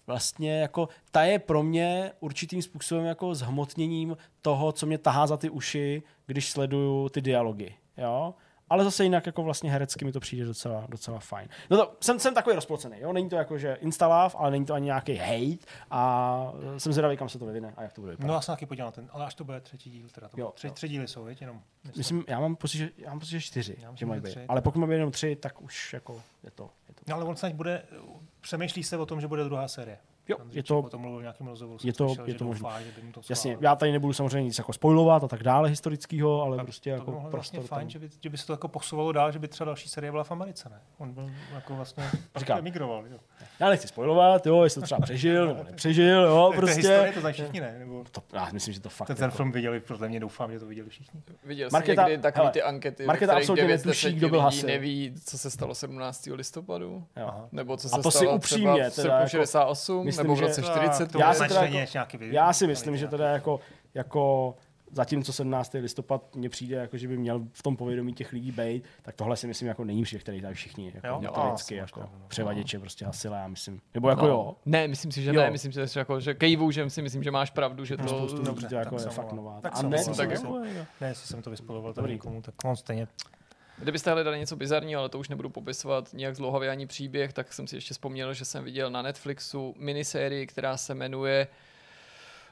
vlastně 0.06 0.60
jako 0.60 0.88
ta 1.10 1.22
je 1.22 1.38
pro 1.38 1.62
mě 1.62 2.12
určitým 2.20 2.62
způsobem 2.62 3.04
jako 3.04 3.34
zhmotněním 3.34 4.16
toho, 4.42 4.72
co 4.72 4.86
mě 4.86 4.98
tahá 4.98 5.26
za 5.26 5.36
ty 5.36 5.50
uši, 5.50 6.02
když 6.26 6.50
sleduju 6.50 7.08
ty 7.08 7.20
dialogy, 7.20 7.74
jo? 7.96 8.34
Ale 8.72 8.84
zase 8.84 9.04
jinak 9.04 9.26
jako 9.26 9.42
vlastně 9.42 9.70
herecky 9.70 10.04
mi 10.04 10.12
to 10.12 10.20
přijde 10.20 10.44
docela, 10.44 10.86
docela 10.88 11.18
fajn. 11.18 11.48
No 11.70 11.76
to, 11.76 11.96
jsem, 12.00 12.18
jsem 12.18 12.34
takový 12.34 12.54
rozplocený, 12.54 12.96
jo? 13.00 13.12
Není 13.12 13.28
to 13.28 13.36
jako, 13.36 13.58
že 13.58 13.74
instaláv, 13.80 14.36
ale 14.38 14.50
není 14.50 14.64
to 14.66 14.74
ani 14.74 14.84
nějaký 14.84 15.14
hate 15.14 15.66
a 15.90 16.52
jsem 16.78 16.92
zvědavý, 16.92 17.16
kam 17.16 17.28
se 17.28 17.38
to 17.38 17.46
vyvine 17.46 17.74
a 17.76 17.82
jak 17.82 17.92
to 17.92 18.00
bude 18.00 18.10
vypadat. 18.12 18.28
No 18.28 18.34
já 18.34 18.40
jsem 18.40 18.52
taky 18.52 18.66
podíval 18.66 18.88
na 18.88 18.92
ten, 18.92 19.08
ale 19.12 19.26
až 19.26 19.34
to 19.34 19.44
bude 19.44 19.60
třetí 19.60 19.90
díl, 19.90 20.08
teda 20.14 20.28
to 20.28 20.40
Jo, 20.40 20.52
tři, 20.54 20.66
jo. 20.66 20.72
tři 20.72 20.88
díly 20.88 21.08
jsou, 21.08 21.24
viď, 21.24 21.40
jenom. 21.40 21.60
Myslím, 21.96 22.24
já 22.28 22.40
mám 22.40 22.56
pocit, 22.56 22.78
že, 22.78 22.90
já 22.98 23.10
mám 23.10 23.18
pocit, 23.20 23.30
že 23.30 23.40
čtyři, 23.40 23.76
Já 23.78 23.86
že 23.86 23.90
myslím, 23.90 24.08
mají 24.08 24.20
být. 24.20 24.38
Ale 24.48 24.60
pokud 24.60 24.78
má 24.78 24.86
být 24.86 24.94
jenom 24.94 25.10
tři, 25.10 25.36
tak 25.36 25.62
už 25.62 25.92
jako 25.92 26.22
je 26.44 26.50
to. 26.50 26.70
Je 26.88 26.94
to. 26.94 27.02
No, 27.08 27.14
ale 27.14 27.24
on 27.24 27.36
snad 27.36 27.52
bude, 27.52 27.82
přemýšlí 28.40 28.82
se 28.82 28.96
o 28.96 29.06
tom, 29.06 29.20
že 29.20 29.28
bude 29.28 29.44
druhá 29.44 29.68
série. 29.68 29.98
Jo, 30.28 30.36
Pan 30.38 30.48
je 30.52 30.62
to, 30.62 30.78
o 30.78 30.88
tom 30.88 31.00
mluvil 31.00 31.18
v 31.18 31.22
nějakém 31.22 31.46
rozhovoru. 31.46 31.78
je 31.84 31.92
to- 31.92 32.06
slyšel, 32.08 32.24
je 32.26 32.32
že 32.32 32.38
to 32.38 32.44
možné. 32.44 32.62
doufá, 32.62 32.80
že 32.82 32.90
by 32.96 33.02
mu 33.06 33.12
to 33.12 33.20
jasně, 33.30 33.58
já 33.60 33.76
tady 33.76 33.92
nebudu 33.92 34.12
samozřejmě 34.12 34.42
nic 34.44 34.58
jako 34.58 34.72
spoilovat 34.72 35.24
a 35.24 35.28
tak 35.28 35.42
dále 35.42 35.68
historického, 35.68 36.42
ale 36.42 36.58
A 36.58 36.64
prostě 36.64 36.90
to 36.90 36.94
jako 36.96 37.10
vlastně 37.12 37.30
prostor 37.30 37.62
fajn, 37.62 37.80
tam. 37.86 37.90
že 37.90 37.98
by, 37.98 38.08
že 38.20 38.30
by 38.30 38.38
se 38.38 38.46
to 38.46 38.52
jako 38.52 38.68
posouvalo 38.68 39.12
dál, 39.12 39.32
že 39.32 39.38
by 39.38 39.48
třeba 39.48 39.66
další 39.66 39.88
série 39.88 40.10
byla 40.10 40.24
v 40.24 40.30
Americe, 40.32 40.68
ne? 40.68 40.80
On 40.98 41.12
byl 41.12 41.30
jako 41.54 41.74
vlastně 41.76 42.04
Říkám. 42.36 42.58
emigroval, 42.58 43.06
jo. 43.06 43.18
Já 43.60 43.68
nechci 43.68 43.88
spoilovat, 43.88 44.46
jo, 44.46 44.62
jestli 44.64 44.80
to 44.80 44.84
třeba 44.84 45.00
přežil 45.00 45.46
nebo 45.46 45.62
nepřežil, 45.64 46.22
jo, 46.22 46.48
Tak 46.50 46.60
prostě. 46.60 46.76
historie, 46.76 47.12
to 47.12 47.20
znají 47.20 47.32
všichni, 47.32 47.60
ne? 47.60 47.76
Nebo 47.78 48.04
To, 48.10 48.22
já 48.32 48.48
myslím, 48.52 48.74
že 48.74 48.80
to 48.80 48.88
fakt 48.88 49.06
ten, 49.06 49.16
ten 49.16 49.24
jako, 49.24 49.36
film 49.36 49.52
viděli, 49.52 49.80
podle 49.80 50.08
mě 50.08 50.20
doufám, 50.20 50.52
že 50.52 50.58
to 50.60 50.66
viděli 50.66 50.88
všichni. 50.90 51.20
Viděl 51.44 51.68
Markéta- 51.72 52.02
jsem 52.02 52.10
někdy 52.10 52.22
takový 52.22 52.48
ty 52.50 52.62
ankety, 52.62 53.04
kterých 53.16 53.28
absolutně 53.30 53.62
9 53.62 53.78
z 53.78 53.84
netuší, 53.84 54.06
10 54.06 54.16
kdo 54.16 54.28
byl 54.28 54.40
Hasil. 54.40 54.68
neví, 54.68 55.14
co 55.24 55.38
se 55.38 55.50
stalo 55.50 55.74
17. 55.74 56.26
listopadu. 56.34 57.04
Nebo 57.52 57.76
co 57.76 57.86
A 57.86 57.90
se 57.90 58.02
to 58.02 58.10
si 58.10 58.18
stalo 58.18 58.36
upřímně 58.36 58.66
třeba 58.72 58.78
teda 58.80 58.88
v 58.90 58.94
srpnu 58.94 59.10
jako- 59.18 59.28
68, 59.28 60.11
myslím, 60.12 60.24
nebo 60.24 60.34
v 60.34 60.38
že- 60.38 60.44
roce 60.46 60.60
A 60.62 60.64
40. 60.64 61.12
to 61.12 61.18
Já 61.18 61.26
já 61.28 61.34
si 61.34 61.48
teda 61.48 61.62
jako-. 61.64 62.18
Já 62.20 62.52
si 62.52 62.66
myslím, 62.66 62.96
že 62.96 63.08
teda 63.08 63.28
jako, 63.28 63.60
jako 63.94 64.54
zatímco 64.94 65.32
17. 65.32 65.72
listopad 65.74 66.36
mně 66.36 66.48
přijde, 66.48 66.76
jako, 66.76 66.96
že 66.96 67.08
by 67.08 67.16
měl 67.18 67.40
v 67.52 67.62
tom 67.62 67.76
povědomí 67.76 68.14
těch 68.14 68.32
lidí 68.32 68.52
být, 68.52 68.84
tak 69.02 69.14
tohle 69.14 69.36
si 69.36 69.46
myslím 69.46 69.68
jako 69.68 69.84
není 69.84 70.04
všech, 70.04 70.22
který 70.22 70.40
tady 70.40 70.54
všichni 70.54 70.92
jako 70.94 71.06
Jo? 71.06 71.20
notoricky, 71.22 71.74
jako 71.74 72.00
no. 72.00 72.08
převaděče 72.28 72.78
prostě 72.78 73.04
hasila, 73.04 73.38
já 73.38 73.48
myslím. 73.48 73.80
Nebo 73.94 74.08
jako 74.08 74.26
jo. 74.26 74.56
Ne, 74.66 74.88
myslím 74.88 75.12
si, 75.12 75.22
že 75.22 75.30
Jo. 75.30 75.40
ne, 75.42 75.50
myslím 75.50 75.72
si, 75.72 75.80
že, 75.92 76.00
jako, 76.00 76.20
že 76.20 76.34
kejvou, 76.34 76.70
že 76.70 76.90
si 76.90 77.02
myslím, 77.02 77.22
že 77.22 77.30
máš 77.30 77.50
pravdu, 77.50 77.84
že 77.84 77.96
to... 77.96 78.08
Spoustu 78.08 78.36
lidí 78.36 78.46
dobře, 78.46 78.68
to 78.68 78.74
jako 78.74 78.90
tak 78.90 78.98
je 78.98 79.02
jsem 79.02 79.10
fakt 79.24 79.32
nová. 79.32 79.60
Tak 79.60 79.72
A 79.72 79.76
jsem 79.76 79.90
ne, 79.90 80.04
to 80.04 80.14
tak 80.14 80.30
jako- 80.30 80.58
Ne, 81.00 81.08
jestli 81.08 81.26
jsem 81.26 81.42
to 81.42 81.50
vyspoloval 81.50 81.92
Dobrý. 81.92 82.02
tady 82.02 82.12
někomu, 82.12 82.42
tak 82.42 82.54
on 82.64 82.76
stejně. 82.76 83.08
Kdybyste 83.82 84.12
hledali 84.12 84.38
něco 84.38 84.56
bizarního, 84.56 85.00
ale 85.00 85.08
to 85.08 85.18
už 85.18 85.28
nebudu 85.28 85.48
popisovat 85.50 86.08
nějak 86.12 86.36
zlouhavě 86.36 86.70
ani 86.70 86.86
příběh, 86.86 87.32
tak 87.32 87.52
jsem 87.52 87.66
si 87.66 87.76
ještě 87.76 87.94
vzpomněl, 87.94 88.34
že 88.34 88.44
jsem 88.44 88.64
viděl 88.64 88.90
na 88.90 89.02
Netflixu 89.02 89.74
minisérii, 89.78 90.46
která 90.46 90.76
se 90.76 90.94
jmenuje 90.94 91.48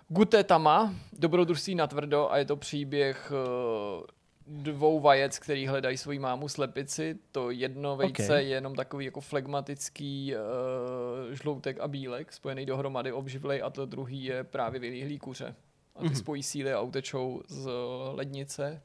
Gutetama, 0.09 0.95
dobrodružství 1.13 1.75
na 1.75 1.87
tvrdo 1.87 2.31
a 2.33 2.39
je 2.39 2.45
to 2.45 2.57
příběh 2.57 3.33
eh, 3.33 4.07
dvou 4.47 5.01
vajec, 5.01 5.39
který 5.39 5.67
hledají 5.67 5.97
svoji 5.97 6.19
mámu 6.19 6.49
slepici. 6.49 7.17
To 7.33 7.51
jedno 7.51 7.97
vejce 7.97 8.23
Okay. 8.25 8.45
je 8.45 8.49
jenom 8.55 8.75
takový 8.75 9.05
jako 9.05 9.21
flegmatický 9.21 10.35
uh, 10.35 11.35
žloutek 11.35 11.81
a 11.81 11.89
bílek 11.89 12.33
spojený 12.33 12.67
dohromady 12.67 13.13
obživlej 13.13 13.63
a 13.63 13.71
to 13.71 13.87
druhý 13.87 14.25
je 14.25 14.45
právě 14.45 14.81
vylíhlý 14.81 15.19
kuře. 15.19 15.55
A 15.97 16.01
ty 16.01 16.07
Mhm. 16.07 16.15
spojí 16.15 16.43
síly 16.43 16.73
a 16.73 16.81
utečou 16.81 17.43
z 17.49 17.71
lednice, 18.13 18.83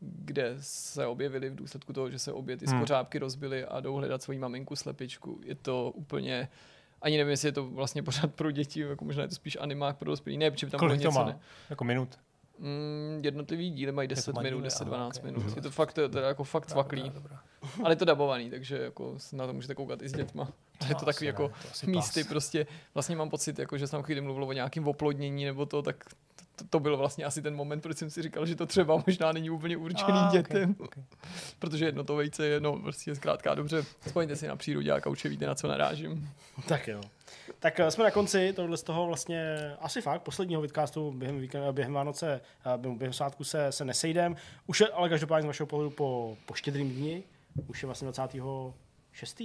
kde 0.00 0.54
se 0.60 1.06
objevili 1.06 1.50
v 1.50 1.54
důsledku 1.54 1.92
toho, 1.92 2.10
že 2.10 2.18
se 2.18 2.32
obě 2.32 2.56
ty 2.56 2.66
Hmm. 2.66 2.78
skořápky 2.80 3.18
rozbily 3.18 3.64
a 3.64 3.80
jdou 3.80 3.94
hledat 3.94 4.22
svoji 4.22 4.38
maminku 4.38 4.76
slepičku. 4.76 5.40
Je 5.44 5.54
to 5.54 5.90
úplně 5.94 6.48
Ani 7.02 7.16
nevím, 7.18 7.30
jestli 7.30 7.48
je 7.48 7.52
to 7.52 7.64
vlastně 7.66 8.02
pořád 8.02 8.34
pro 8.34 8.50
děti, 8.50 8.80
jako 8.80 9.04
možná 9.04 9.22
je 9.22 9.28
to 9.28 9.34
spíš 9.34 9.56
animák 9.60 9.96
pro 9.96 10.10
dospělí. 10.10 10.38
Ne, 10.38 10.50
protože 10.50 10.66
by 10.66 10.70
tam 10.70 10.78
Kolik 10.78 10.90
bylo 10.98 11.02
to 11.02 11.08
něco 11.08 11.20
má? 11.20 11.26
ne. 11.26 11.38
Jako 11.70 11.84
minut? 11.84 12.18
Mm, 12.58 13.20
jednotlivý 13.24 13.70
díly 13.70 13.92
mají 13.92 14.08
10 14.08 14.34
má 14.34 14.42
minut, 14.42 14.56
díly? 14.56 14.64
10, 14.66 14.80
Aha, 14.82 14.88
12 14.88 15.16
ok. 15.18 15.24
minut. 15.24 15.56
Je 15.56 15.62
to 15.62 15.70
fakt, 15.70 15.92
to 15.92 16.00
je 16.00 16.08
jako 16.26 16.44
fakt 16.44 16.66
cvaklý. 16.66 17.12
Ale 17.84 17.92
je 17.92 17.96
to 17.96 18.04
dabovaný, 18.04 18.50
takže 18.50 18.78
jako 18.78 19.16
na 19.32 19.46
to 19.46 19.52
můžete 19.52 19.74
koukat 19.74 20.02
i 20.02 20.08
s 20.08 20.12
dětma. 20.12 20.48
A 20.80 20.86
je 20.88 20.94
to 20.94 21.04
takový 21.04 21.26
jako 21.26 21.48
to 21.80 21.86
místy 21.86 22.20
pas. 22.24 22.28
prostě. 22.28 22.66
Vlastně 22.94 23.16
mám 23.16 23.30
pocit, 23.30 23.58
jako, 23.58 23.78
že 23.78 23.86
jsem 23.86 24.02
chvíli 24.02 24.20
mluvil 24.20 24.44
o 24.44 24.52
nějakém 24.52 24.88
oplodnění 24.88 25.44
nebo 25.44 25.66
to, 25.66 25.82
tak 25.82 26.04
to, 26.56 26.64
to, 26.70 26.80
byl 26.80 26.96
vlastně 26.96 27.24
asi 27.24 27.42
ten 27.42 27.54
moment, 27.56 27.80
proč 27.80 27.96
jsem 27.98 28.10
si 28.10 28.22
říkal, 28.22 28.46
že 28.46 28.56
to 28.56 28.66
třeba 28.66 29.02
možná 29.06 29.32
není 29.32 29.50
úplně 29.50 29.76
určený 29.76 30.18
Ah, 30.18 30.32
dětem. 30.32 30.76
ok. 30.78 30.94
Protože 31.58 31.84
jedno 31.84 32.04
to 32.04 32.16
vejce 32.16 32.46
je, 32.46 32.60
no, 32.60 32.78
prostě 32.78 33.14
zkrátka 33.14 33.54
dobře. 33.54 33.84
Spojíte 34.08 34.36
si 34.36 34.48
na 34.48 34.56
přírodě 34.56 34.92
a 34.92 35.00
kauče, 35.00 35.28
víte, 35.28 35.46
na 35.46 35.54
co 35.54 35.68
narážím. 35.68 36.30
Tak 36.68 36.88
jo. 36.88 37.00
Tak 37.58 37.80
eh, 37.80 37.90
jsme 37.90 38.04
na 38.04 38.10
konci 38.10 38.52
tohle 38.56 38.76
z 38.76 38.82
toho 38.82 39.06
vlastně 39.06 39.56
asi 39.80 40.00
fakt 40.00 40.22
posledního 40.22 40.60
vidcastu 40.62 41.12
během, 41.12 41.40
víkend, 41.40 41.72
během 41.72 41.92
Vánoce, 41.92 42.40
eh, 42.74 42.78
během, 42.78 42.98
během 42.98 43.12
svátku 43.12 43.44
se, 43.44 43.72
se 43.72 43.84
nesejdem. 43.84 44.36
Už 44.66 44.80
je 44.80 44.88
ale 44.88 45.08
každopádně 45.08 45.42
z 45.42 45.46
vašeho 45.46 45.66
pohledu 45.66 45.90
po, 45.90 46.36
po 46.46 46.54
štědrým 46.54 46.90
dni, 46.90 47.22
už 47.66 47.82
je 47.82 47.86
vlastně 47.86 48.04
26. 48.04 49.42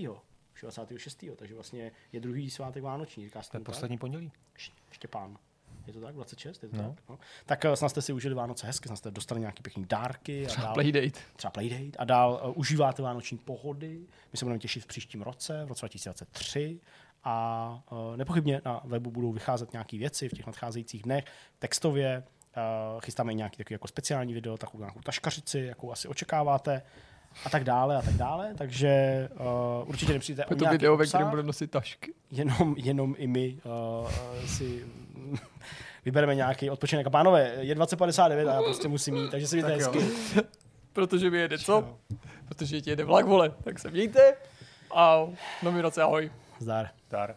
Už 0.63 0.63
je 0.63 0.83
26. 0.85 1.23
Takže 1.35 1.53
vlastně 1.55 1.91
je 2.11 2.19
druhý 2.19 2.49
svátek 2.49 2.83
Vánoční. 2.83 3.25
Říká 3.25 3.41
se 3.41 3.51
To 3.51 3.57
je 3.57 3.59
tomu 3.59 3.65
tak? 3.65 3.75
poslední 3.75 3.97
pondělí. 3.97 4.31
Štěpán. 4.91 5.37
Je 5.87 5.93
to 5.93 6.01
tak? 6.01 6.15
26? 6.15 6.63
Je 6.63 6.69
to 6.69 6.77
No. 6.77 6.83
tak? 6.83 7.09
No. 7.09 7.19
Tak 7.45 7.65
eh, 7.65 7.75
snad 7.75 7.89
jste 7.89 8.01
si 8.01 8.13
užili 8.13 8.35
Vánoce 8.35 8.67
hezky, 8.67 8.87
snad 8.87 8.95
jste 8.95 9.11
dostali 9.11 9.39
nějaký 9.41 9.63
pěkný 9.63 9.85
dárky. 9.85 10.47
A 10.47 10.61
dál, 10.61 10.73
Playdate. 10.73 11.19
třeba 11.35 11.51
Playdate 11.51 11.97
a 11.97 12.03
dál 12.05 12.41
uh, 12.45 12.53
užíváte 12.59 13.01
vánoční 13.01 13.37
pohody. 13.37 13.99
My 14.31 14.37
se 14.37 14.45
budeme 14.45 14.59
těšit 14.59 14.83
v 14.83 14.87
příštím 14.87 15.21
roce, 15.21 15.65
v 15.65 15.67
roce 15.67 15.79
2023 15.85 16.79
a 17.23 17.83
uh, 17.91 18.17
nepochybně 18.17 18.61
na 18.65 18.81
webu 18.83 19.11
budou 19.11 19.31
vycházet 19.31 19.71
nějaké 19.73 19.97
věci 19.97 20.29
v 20.29 20.33
těch 20.33 20.45
nadcházejících 20.45 21.01
dnech 21.03 21.25
textově. 21.59 22.23
Uh, 22.95 23.01
chystáme 23.01 23.31
i 23.31 23.35
nějaký 23.35 23.57
takový 23.57 23.73
jako 23.73 23.87
speciální 23.87 24.33
video, 24.33 24.57
takovou 24.57 24.79
nějakou 24.83 25.01
taškařici, 25.01 25.59
jakou 25.59 25.91
asi 25.91 26.07
očekáváte 26.07 26.81
a 27.45 27.49
tak 27.49 27.63
dále 27.63 27.97
a 27.97 28.01
tak 28.01 28.13
dále, 28.13 28.53
takže 28.57 28.89
uh, 29.39 29.89
určitě 29.89 30.13
nepřijďte 30.13 30.45
o 30.45 30.53
Je 30.53 30.55
to 30.55 30.63
nějaký 30.63 30.77
video, 30.77 30.97
ve 30.97 31.03
obsah, 31.03 31.19
kterém 31.19 31.29
budeme 31.29 31.47
nosit 31.47 31.71
tašky. 31.71 32.13
jenom, 32.31 32.75
jenom 32.77 33.15
i 33.17 33.27
my 33.27 33.57
uh, 34.01 34.09
si 34.45 34.85
vybereme 36.05 36.35
nějaký 36.35 36.69
odpočinek. 36.69 37.07
A 37.07 37.09
pánové, 37.09 37.53
je 37.59 37.75
2059 37.75 38.47
a 38.47 38.53
já 38.53 38.61
prostě 38.61 38.87
musím 38.87 39.15
jít, 39.15 39.31
takže 39.31 39.47
si 39.47 39.55
mějte 39.55 39.71
Tak 39.71 39.95
jo. 39.95 40.01
hezky. 40.01 40.39
Protože 40.93 41.29
mi 41.29 41.37
jede 41.37 41.57
co? 41.57 41.97
Protože 42.47 42.81
ti 42.81 42.89
jede 42.89 43.03
vlak, 43.03 43.25
vole. 43.25 43.51
Tak 43.63 43.79
se 43.79 43.91
mějte. 43.91 44.33
A 44.95 45.27
nominace, 45.63 46.01
ahoj. 46.01 46.31
Zdar. 46.59 46.89
Dar. 47.11 47.35